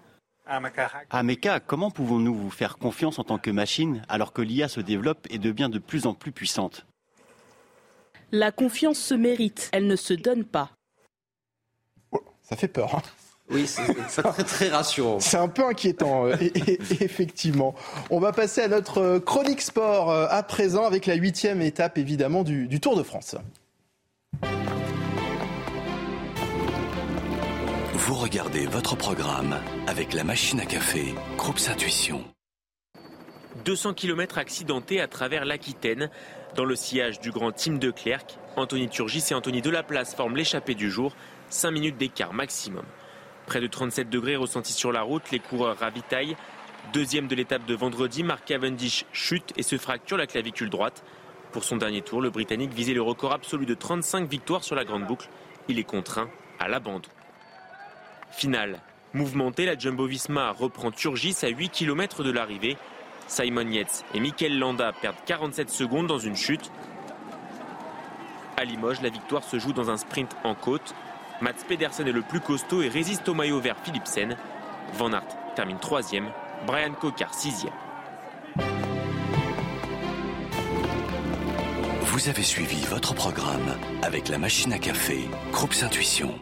Ameka, 1.09 1.59
comment 1.59 1.91
pouvons-nous 1.91 2.33
vous 2.35 2.49
faire 2.49 2.77
confiance 2.77 3.19
en 3.19 3.23
tant 3.23 3.37
que 3.37 3.51
machine 3.51 4.03
alors 4.09 4.33
que 4.33 4.41
l'IA 4.41 4.67
se 4.67 4.81
développe 4.81 5.27
et 5.29 5.39
devient 5.39 5.69
de 5.71 5.79
plus 5.79 6.05
en 6.05 6.13
plus 6.13 6.31
puissante? 6.31 6.85
La 8.31 8.51
confiance 8.51 8.99
se 8.99 9.13
mérite, 9.13 9.69
elle 9.71 9.87
ne 9.87 9.95
se 9.95 10.13
donne 10.13 10.45
pas. 10.45 10.71
Ça 12.43 12.55
fait 12.55 12.67
peur. 12.67 12.95
Hein 12.95 13.01
oui, 13.51 13.67
c'est 13.67 14.21
très, 14.23 14.43
très 14.43 14.69
rassurant. 14.69 15.19
C'est 15.19 15.37
un 15.37 15.47
peu 15.47 15.65
inquiétant, 15.65 16.25
euh, 16.25 16.35
effectivement. 17.01 17.75
On 18.09 18.19
va 18.19 18.31
passer 18.31 18.61
à 18.61 18.67
notre 18.67 18.99
euh, 18.99 19.19
chronique 19.19 19.61
sport 19.61 20.09
euh, 20.11 20.27
à 20.29 20.43
présent 20.43 20.85
avec 20.85 21.05
la 21.05 21.15
huitième 21.15 21.61
étape 21.61 21.97
évidemment 21.97 22.43
du, 22.43 22.67
du 22.67 22.79
Tour 22.79 22.95
de 22.95 23.03
France. 23.03 23.35
Vous 27.93 28.15
regardez 28.15 28.65
votre 28.65 28.95
programme 28.95 29.55
avec 29.87 30.13
la 30.13 30.23
machine 30.23 30.59
à 30.59 30.65
café, 30.65 31.13
Groupe 31.37 31.59
Intuition. 31.69 32.23
200 33.65 33.93
km 33.93 34.37
accidentés 34.37 35.01
à 35.01 35.07
travers 35.07 35.45
l'Aquitaine. 35.45 36.09
Dans 36.55 36.65
le 36.65 36.75
sillage 36.75 37.19
du 37.19 37.31
grand 37.31 37.51
team 37.51 37.79
de 37.79 37.91
Clerc, 37.91 38.25
Anthony 38.57 38.89
Turgis 38.89 39.23
et 39.31 39.33
Anthony 39.33 39.61
Delaplace 39.61 40.15
forment 40.15 40.35
l'échappée 40.35 40.75
du 40.75 40.89
jour. 40.89 41.15
5 41.49 41.71
minutes 41.71 41.97
d'écart 41.97 42.33
maximum. 42.33 42.83
Près 43.51 43.59
de 43.59 43.67
37 43.67 44.09
degrés 44.09 44.37
ressentis 44.37 44.71
sur 44.71 44.93
la 44.93 45.01
route, 45.01 45.29
les 45.29 45.39
coureurs 45.39 45.77
ravitaillent. 45.77 46.37
Deuxième 46.93 47.27
de 47.27 47.35
l'étape 47.35 47.65
de 47.65 47.75
vendredi, 47.75 48.23
Mark 48.23 48.45
Cavendish 48.45 49.03
chute 49.11 49.51
et 49.57 49.61
se 49.61 49.77
fracture 49.77 50.15
la 50.15 50.25
clavicule 50.25 50.69
droite. 50.69 51.03
Pour 51.51 51.65
son 51.65 51.75
dernier 51.75 52.01
tour, 52.01 52.21
le 52.21 52.29
Britannique 52.29 52.71
visait 52.73 52.93
le 52.93 53.01
record 53.01 53.33
absolu 53.33 53.65
de 53.65 53.73
35 53.73 54.29
victoires 54.29 54.63
sur 54.63 54.77
la 54.77 54.85
grande 54.85 55.05
boucle. 55.05 55.27
Il 55.67 55.79
est 55.79 55.83
contraint 55.83 56.29
à 56.61 56.69
l'abandon. 56.69 57.09
Finale. 58.31 58.79
Mouvementée, 59.13 59.65
la 59.65 59.77
Jumbo-Visma 59.77 60.51
reprend 60.51 60.91
Turgis 60.91 61.35
à 61.41 61.49
8 61.49 61.71
km 61.71 62.23
de 62.23 62.31
l'arrivée. 62.31 62.77
Simon 63.27 63.69
Yates 63.69 64.05
et 64.13 64.21
Mikel 64.21 64.57
Landa 64.59 64.93
perdent 64.93 65.25
47 65.25 65.69
secondes 65.69 66.07
dans 66.07 66.19
une 66.19 66.37
chute. 66.37 66.71
À 68.55 68.63
Limoges, 68.63 69.01
la 69.01 69.09
victoire 69.09 69.43
se 69.43 69.59
joue 69.59 69.73
dans 69.73 69.89
un 69.89 69.97
sprint 69.97 70.37
en 70.45 70.55
côte. 70.55 70.95
Mats 71.41 71.65
Pedersen 71.67 72.07
est 72.07 72.11
le 72.11 72.21
plus 72.21 72.39
costaud 72.39 72.83
et 72.83 72.87
résiste 72.87 73.27
au 73.27 73.33
maillot 73.33 73.59
vert 73.59 73.77
Philipsen. 73.83 74.37
Van 74.93 75.11
Aert 75.11 75.25
termine 75.55 75.79
troisième, 75.79 76.29
Brian 76.67 76.93
Cocard 76.93 77.33
sixième. 77.33 77.73
Vous 82.03 82.29
avez 82.29 82.43
suivi 82.43 82.85
votre 82.85 83.15
programme 83.15 83.75
avec 84.03 84.27
la 84.29 84.37
machine 84.37 84.71
à 84.73 84.77
café, 84.77 85.27
Groupe 85.51 85.73
Intuition. 85.81 86.39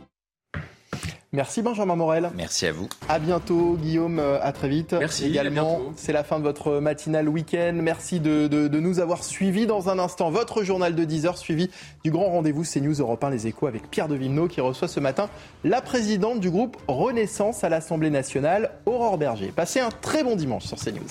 Merci 1.31 1.61
Benjamin 1.61 1.95
Morel. 1.95 2.31
Merci 2.35 2.65
à 2.65 2.71
vous. 2.71 2.89
À 3.07 3.19
bientôt 3.19 3.77
Guillaume, 3.79 4.17
euh, 4.17 4.39
à 4.41 4.51
très 4.51 4.67
vite. 4.67 4.93
Merci 4.93 5.25
également. 5.25 5.79
C'est 5.95 6.11
la 6.11 6.23
fin 6.23 6.39
de 6.39 6.43
votre 6.43 6.79
matinale 6.79 7.29
week-end. 7.29 7.73
Merci 7.75 8.19
de, 8.19 8.67
nous 8.79 8.99
avoir 8.99 9.23
suivis 9.23 9.67
dans 9.67 9.89
un 9.89 9.99
instant. 9.99 10.31
Votre 10.31 10.63
journal 10.63 10.95
de 10.95 11.05
10h 11.05 11.37
suivi 11.37 11.69
du 12.03 12.09
grand 12.09 12.29
rendez-vous 12.29 12.63
CNews 12.63 12.95
Europe 12.99 13.23
1 13.23 13.29
Les 13.29 13.45
Échos 13.45 13.67
avec 13.67 13.91
Pierre 13.91 14.07
de 14.07 14.15
Villeneuve 14.15 14.47
qui 14.47 14.59
reçoit 14.59 14.87
ce 14.87 14.99
matin 14.99 15.29
la 15.63 15.81
présidente 15.81 16.39
du 16.39 16.49
groupe 16.49 16.77
Renaissance 16.87 17.63
à 17.63 17.69
l'Assemblée 17.69 18.09
nationale, 18.09 18.71
Aurore 18.87 19.19
Berger. 19.19 19.51
Passez 19.55 19.79
un 19.79 19.91
très 19.91 20.23
bon 20.23 20.35
dimanche 20.35 20.65
sur 20.65 20.79
CNews. 20.79 21.01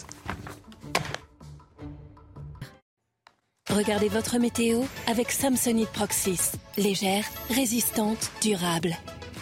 Regardez 3.71 4.09
votre 4.09 4.39
météo 4.39 4.81
avec 5.07 5.31
Samsonite 5.31 5.91
Proxys. 5.91 6.53
Légère, 6.77 7.25
résistante, 7.51 8.33
durable 8.43 8.97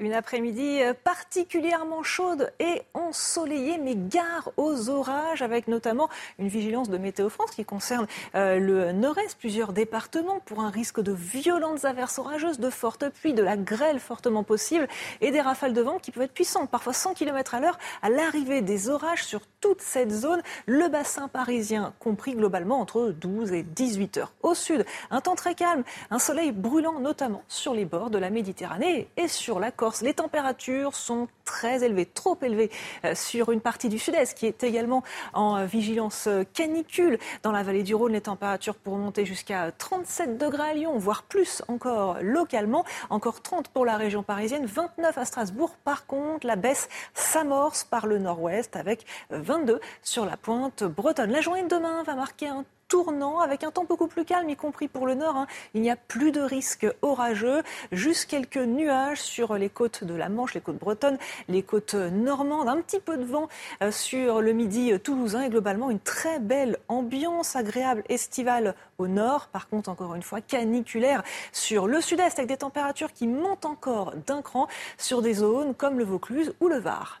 Une 0.00 0.14
après-midi 0.14 0.82
euh, 0.82 0.94
particulièrement 0.94 2.02
chaude 2.02 2.50
et 2.58 2.80
ensoleillée, 2.94 3.76
mais 3.76 3.94
gare 3.94 4.50
aux 4.56 4.88
orages, 4.88 5.42
avec 5.42 5.68
notamment 5.68 6.08
une 6.38 6.48
vigilance 6.48 6.88
de 6.88 6.96
Météo 6.96 7.28
France 7.28 7.50
qui 7.50 7.66
concerne 7.66 8.06
euh, 8.34 8.58
le 8.58 8.92
nord-est, 8.92 9.36
plusieurs 9.38 9.74
départements, 9.74 10.40
pour 10.46 10.60
un 10.60 10.70
risque 10.70 11.02
de 11.02 11.12
violentes 11.12 11.84
averses 11.84 12.18
orageuses, 12.18 12.58
de 12.58 12.70
fortes 12.70 13.10
pluies, 13.10 13.34
de 13.34 13.42
la 13.42 13.58
grêle 13.58 14.00
fortement 14.00 14.42
possible 14.42 14.88
et 15.20 15.32
des 15.32 15.42
rafales 15.42 15.74
de 15.74 15.82
vent 15.82 15.98
qui 15.98 16.12
peuvent 16.12 16.22
être 16.22 16.32
puissantes, 16.32 16.70
parfois 16.70 16.94
100 16.94 17.12
km 17.12 17.54
à 17.56 17.60
l'heure, 17.60 17.78
à 18.00 18.08
l'arrivée 18.08 18.62
des 18.62 18.88
orages 18.88 19.24
sur 19.24 19.42
toute 19.60 19.82
cette 19.82 20.12
zone, 20.12 20.40
le 20.64 20.88
bassin 20.88 21.28
parisien 21.28 21.92
compris 21.98 22.34
globalement 22.34 22.80
entre 22.80 23.10
12 23.10 23.52
et 23.52 23.62
18 23.62 24.16
heures. 24.16 24.32
Au 24.42 24.54
sud, 24.54 24.86
un 25.10 25.20
temps 25.20 25.34
très 25.34 25.54
calme, 25.54 25.82
un 26.10 26.18
soleil 26.18 26.52
brûlant 26.52 27.00
notamment 27.00 27.42
sur 27.48 27.74
les 27.74 27.84
bords 27.84 28.08
de 28.08 28.16
la 28.16 28.30
Méditerranée 28.30 29.06
et 29.18 29.28
sur 29.28 29.60
la 29.60 29.70
Corse. 29.70 29.89
Les 30.02 30.14
températures 30.14 30.94
sont 30.94 31.28
très 31.44 31.84
élevées, 31.84 32.06
trop 32.06 32.38
élevées 32.42 32.70
euh, 33.04 33.14
sur 33.14 33.50
une 33.50 33.60
partie 33.60 33.88
du 33.88 33.98
sud-est 33.98 34.36
qui 34.36 34.46
est 34.46 34.62
également 34.62 35.02
en 35.34 35.64
vigilance 35.64 36.28
canicule. 36.52 37.18
Dans 37.42 37.52
la 37.52 37.62
vallée 37.62 37.82
du 37.82 37.94
Rhône, 37.94 38.12
les 38.12 38.20
températures 38.20 38.76
pourront 38.76 38.98
monter 38.98 39.26
jusqu'à 39.26 39.72
37 39.72 40.38
degrés 40.38 40.70
à 40.70 40.74
Lyon, 40.74 40.98
voire 40.98 41.22
plus 41.24 41.62
encore 41.68 42.18
localement. 42.22 42.84
Encore 43.10 43.42
30 43.42 43.68
pour 43.68 43.84
la 43.84 43.96
région 43.96 44.22
parisienne, 44.22 44.66
29 44.66 45.18
à 45.18 45.24
Strasbourg. 45.24 45.74
Par 45.84 46.06
contre, 46.06 46.46
la 46.46 46.56
baisse 46.56 46.88
s'amorce 47.14 47.84
par 47.84 48.06
le 48.06 48.18
nord-ouest 48.18 48.76
avec 48.76 49.04
22 49.30 49.80
sur 50.02 50.24
la 50.24 50.36
pointe 50.36 50.84
bretonne. 50.84 51.30
La 51.30 51.40
journée 51.40 51.62
de 51.62 51.68
demain 51.68 52.02
va 52.02 52.14
marquer 52.14 52.48
un 52.48 52.64
tournant 52.90 53.38
avec 53.38 53.64
un 53.64 53.70
temps 53.70 53.84
beaucoup 53.84 54.08
plus 54.08 54.26
calme, 54.26 54.50
y 54.50 54.56
compris 54.56 54.88
pour 54.88 55.06
le 55.06 55.14
nord. 55.14 55.36
Hein. 55.36 55.46
Il 55.72 55.80
n'y 55.80 55.90
a 55.90 55.96
plus 55.96 56.32
de 56.32 56.40
risques 56.40 56.86
orageux, 57.00 57.62
juste 57.92 58.28
quelques 58.28 58.58
nuages 58.58 59.20
sur 59.22 59.54
les 59.54 59.70
côtes 59.70 60.04
de 60.04 60.12
la 60.12 60.28
Manche, 60.28 60.54
les 60.54 60.60
côtes 60.60 60.78
bretonnes, 60.78 61.16
les 61.48 61.62
côtes 61.62 61.94
normandes, 61.94 62.68
un 62.68 62.82
petit 62.82 63.00
peu 63.00 63.16
de 63.16 63.24
vent 63.24 63.48
euh, 63.82 63.92
sur 63.92 64.42
le 64.42 64.52
midi 64.52 64.92
toulousain 65.02 65.42
et 65.42 65.48
globalement 65.48 65.90
une 65.90 66.00
très 66.00 66.40
belle 66.40 66.78
ambiance 66.88 67.56
agréable 67.56 68.02
estivale 68.08 68.74
au 68.98 69.06
nord. 69.06 69.48
Par 69.52 69.68
contre, 69.68 69.88
encore 69.88 70.16
une 70.16 70.22
fois, 70.22 70.40
caniculaire 70.40 71.22
sur 71.52 71.86
le 71.86 72.00
sud-est 72.00 72.38
avec 72.38 72.48
des 72.48 72.56
températures 72.56 73.12
qui 73.12 73.28
montent 73.28 73.66
encore 73.66 74.14
d'un 74.26 74.42
cran 74.42 74.66
sur 74.98 75.22
des 75.22 75.34
zones 75.34 75.74
comme 75.74 75.96
le 75.98 76.04
Vaucluse 76.04 76.54
ou 76.60 76.66
le 76.66 76.78
Var. 76.78 77.20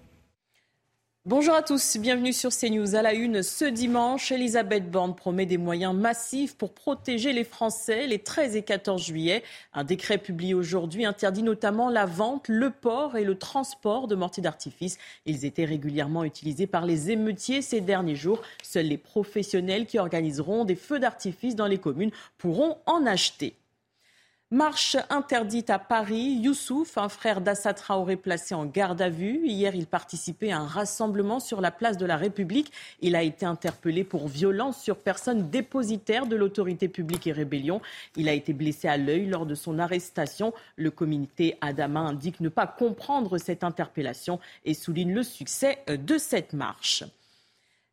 Bonjour 1.27 1.53
à 1.53 1.61
tous, 1.61 1.97
bienvenue 1.97 2.33
sur 2.33 2.49
CNews. 2.49 2.95
À 2.95 3.03
la 3.03 3.13
une, 3.13 3.43
ce 3.43 3.65
dimanche, 3.65 4.31
Elisabeth 4.31 4.89
Borne 4.89 5.13
promet 5.13 5.45
des 5.45 5.59
moyens 5.59 5.93
massifs 5.93 6.57
pour 6.57 6.73
protéger 6.73 7.31
les 7.31 7.43
Français 7.43 8.07
les 8.07 8.17
13 8.17 8.55
et 8.55 8.63
14 8.63 9.05
juillet. 9.05 9.43
Un 9.75 9.83
décret 9.83 10.17
publié 10.17 10.55
aujourd'hui 10.55 11.05
interdit 11.05 11.43
notamment 11.43 11.91
la 11.91 12.07
vente, 12.07 12.47
le 12.47 12.71
port 12.71 13.17
et 13.17 13.23
le 13.23 13.37
transport 13.37 14.07
de 14.07 14.15
mortiers 14.15 14.41
d'artifice. 14.41 14.97
Ils 15.27 15.45
étaient 15.45 15.63
régulièrement 15.63 16.23
utilisés 16.23 16.65
par 16.65 16.87
les 16.87 17.11
émeutiers 17.11 17.61
ces 17.61 17.81
derniers 17.81 18.15
jours. 18.15 18.41
Seuls 18.63 18.87
les 18.87 18.97
professionnels 18.97 19.85
qui 19.85 19.99
organiseront 19.99 20.65
des 20.65 20.75
feux 20.75 20.97
d'artifice 20.97 21.55
dans 21.55 21.67
les 21.67 21.77
communes 21.77 22.11
pourront 22.39 22.79
en 22.87 23.05
acheter. 23.05 23.60
Marche 24.53 24.97
interdite 25.09 25.69
à 25.69 25.79
Paris. 25.79 26.37
Youssouf, 26.41 26.97
un 26.97 27.07
frère 27.07 27.39
d'Assa 27.39 27.73
Traoré 27.73 28.17
placé 28.17 28.53
en 28.53 28.65
garde 28.65 29.01
à 29.01 29.07
vue. 29.07 29.47
Hier, 29.47 29.73
il 29.73 29.87
participait 29.87 30.51
à 30.51 30.59
un 30.59 30.67
rassemblement 30.67 31.39
sur 31.39 31.61
la 31.61 31.71
place 31.71 31.95
de 31.95 32.05
la 32.05 32.17
République. 32.17 32.69
Il 32.99 33.15
a 33.15 33.23
été 33.23 33.45
interpellé 33.45 34.03
pour 34.03 34.27
violence 34.27 34.83
sur 34.83 34.97
personne 34.97 35.49
dépositaire 35.49 36.25
de 36.25 36.35
l'autorité 36.35 36.89
publique 36.89 37.27
et 37.27 37.31
rébellion. 37.31 37.79
Il 38.17 38.27
a 38.27 38.33
été 38.33 38.51
blessé 38.51 38.89
à 38.89 38.97
l'œil 38.97 39.27
lors 39.27 39.45
de 39.45 39.55
son 39.55 39.79
arrestation. 39.79 40.53
Le 40.75 40.91
comité 40.91 41.57
Adama 41.61 42.01
indique 42.01 42.41
ne 42.41 42.49
pas 42.49 42.67
comprendre 42.67 43.37
cette 43.37 43.63
interpellation 43.63 44.41
et 44.65 44.73
souligne 44.73 45.13
le 45.13 45.23
succès 45.23 45.81
de 45.87 46.17
cette 46.17 46.51
marche. 46.51 47.05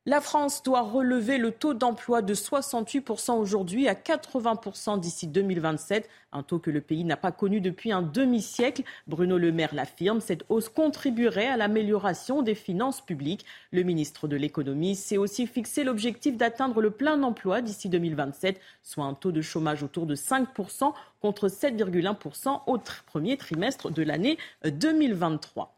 La 0.08 0.22
France 0.22 0.62
doit 0.62 0.80
relever 0.80 1.36
le 1.36 1.50
taux 1.50 1.74
d'emploi 1.74 2.22
de 2.22 2.34
68% 2.34 3.32
aujourd'hui 3.32 3.88
à 3.88 3.92
80% 3.92 4.98
d'ici 4.98 5.26
2027, 5.26 6.08
un 6.32 6.42
taux 6.42 6.58
que 6.58 6.70
le 6.70 6.80
pays 6.80 7.04
n'a 7.04 7.18
pas 7.18 7.30
connu 7.30 7.60
depuis 7.60 7.92
un 7.92 8.00
demi-siècle. 8.00 8.84
Bruno 9.06 9.36
Le 9.36 9.52
Maire 9.52 9.74
l'affirme, 9.74 10.22
cette 10.22 10.46
hausse 10.48 10.70
contribuerait 10.70 11.48
à 11.48 11.58
l'amélioration 11.58 12.40
des 12.40 12.54
finances 12.54 13.02
publiques. 13.02 13.44
Le 13.70 13.82
ministre 13.82 14.28
de 14.28 14.36
l'économie 14.36 14.96
s'est 14.96 15.18
aussi 15.18 15.46
fixé 15.46 15.84
l'objectif 15.84 16.38
d'atteindre 16.38 16.80
le 16.80 16.90
plein 16.90 17.22
emploi 17.22 17.60
d'ici 17.60 17.90
2027, 17.90 18.58
soit 18.82 19.04
un 19.04 19.12
taux 19.12 19.30
de 19.30 19.42
chômage 19.42 19.82
autour 19.82 20.06
de 20.06 20.16
5% 20.16 20.94
contre 21.20 21.48
7,1% 21.48 22.62
au 22.66 22.78
premier 23.04 23.36
trimestre 23.36 23.90
de 23.90 24.02
l'année 24.02 24.38
2023. 24.64 25.77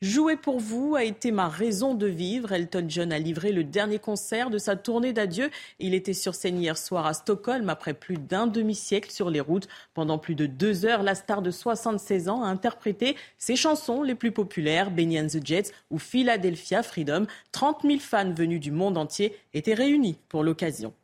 Jouer 0.00 0.36
pour 0.36 0.60
vous 0.60 0.94
a 0.94 1.02
été 1.02 1.32
ma 1.32 1.48
raison 1.48 1.92
de 1.92 2.06
vivre. 2.06 2.52
Elton 2.52 2.84
John 2.86 3.12
a 3.12 3.18
livré 3.18 3.50
le 3.50 3.64
dernier 3.64 3.98
concert 3.98 4.48
de 4.48 4.56
sa 4.56 4.76
tournée 4.76 5.12
d'adieu. 5.12 5.50
Il 5.80 5.92
était 5.92 6.12
sur 6.12 6.36
scène 6.36 6.60
hier 6.60 6.78
soir 6.78 7.04
à 7.04 7.14
Stockholm 7.14 7.68
après 7.68 7.94
plus 7.94 8.16
d'un 8.16 8.46
demi-siècle 8.46 9.10
sur 9.10 9.28
les 9.28 9.40
routes. 9.40 9.66
Pendant 9.94 10.16
plus 10.16 10.36
de 10.36 10.46
deux 10.46 10.86
heures, 10.86 11.02
la 11.02 11.16
star 11.16 11.42
de 11.42 11.50
76 11.50 12.28
ans 12.28 12.44
a 12.44 12.46
interprété 12.46 13.16
ses 13.38 13.56
chansons 13.56 14.04
les 14.04 14.14
plus 14.14 14.30
populaires, 14.30 14.92
Benny 14.92 15.18
and 15.18 15.26
the 15.26 15.44
Jets 15.44 15.72
ou 15.90 15.98
Philadelphia 15.98 16.84
Freedom. 16.84 17.26
30 17.50 17.82
000 17.82 17.98
fans 17.98 18.32
venus 18.32 18.60
du 18.60 18.70
monde 18.70 18.98
entier 18.98 19.34
étaient 19.52 19.74
réunis 19.74 20.20
pour 20.28 20.44
l'occasion. 20.44 20.94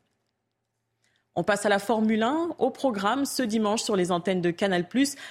On 1.37 1.43
passe 1.43 1.67
à 1.67 1.69
la 1.69 1.81
Formule 1.81 2.23
1. 2.23 2.51
Au 2.61 2.71
programme 2.71 3.25
ce 3.25 3.43
dimanche 3.43 3.83
sur 3.83 3.97
les 3.97 4.13
antennes 4.13 4.41
de 4.41 4.53
Canal+, 4.53 4.87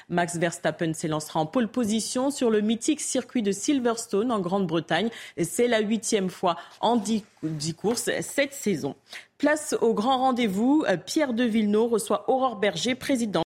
Max 0.10 0.36
Verstappen 0.36 0.94
s'élancera 0.94 1.40
en 1.40 1.46
pole 1.46 1.70
position 1.70 2.30
sur 2.30 2.50
le 2.50 2.60
mythique 2.60 3.00
circuit 3.00 3.42
de 3.42 3.54
Silverstone 3.54 4.30
en 4.30 4.42
Grande-Bretagne. 4.42 5.10
C'est 5.42 5.70
la 5.70 5.80
huitième 5.80 6.30
fois 6.30 6.58
en 6.82 6.98
dix, 6.98 7.24
courses 7.78 8.10
cette 8.22 8.54
saison. 8.54 8.96
Place 9.38 9.76
au 9.80 9.94
grand 9.94 10.18
rendez-vous. 10.18 10.84
Pierre 11.06 11.34
de 11.34 11.46
Villeneuve 11.46 11.94
reçoit 11.94 12.30
Aurore 12.30 12.58
Berger, 12.58 12.96
présidente 12.96 13.43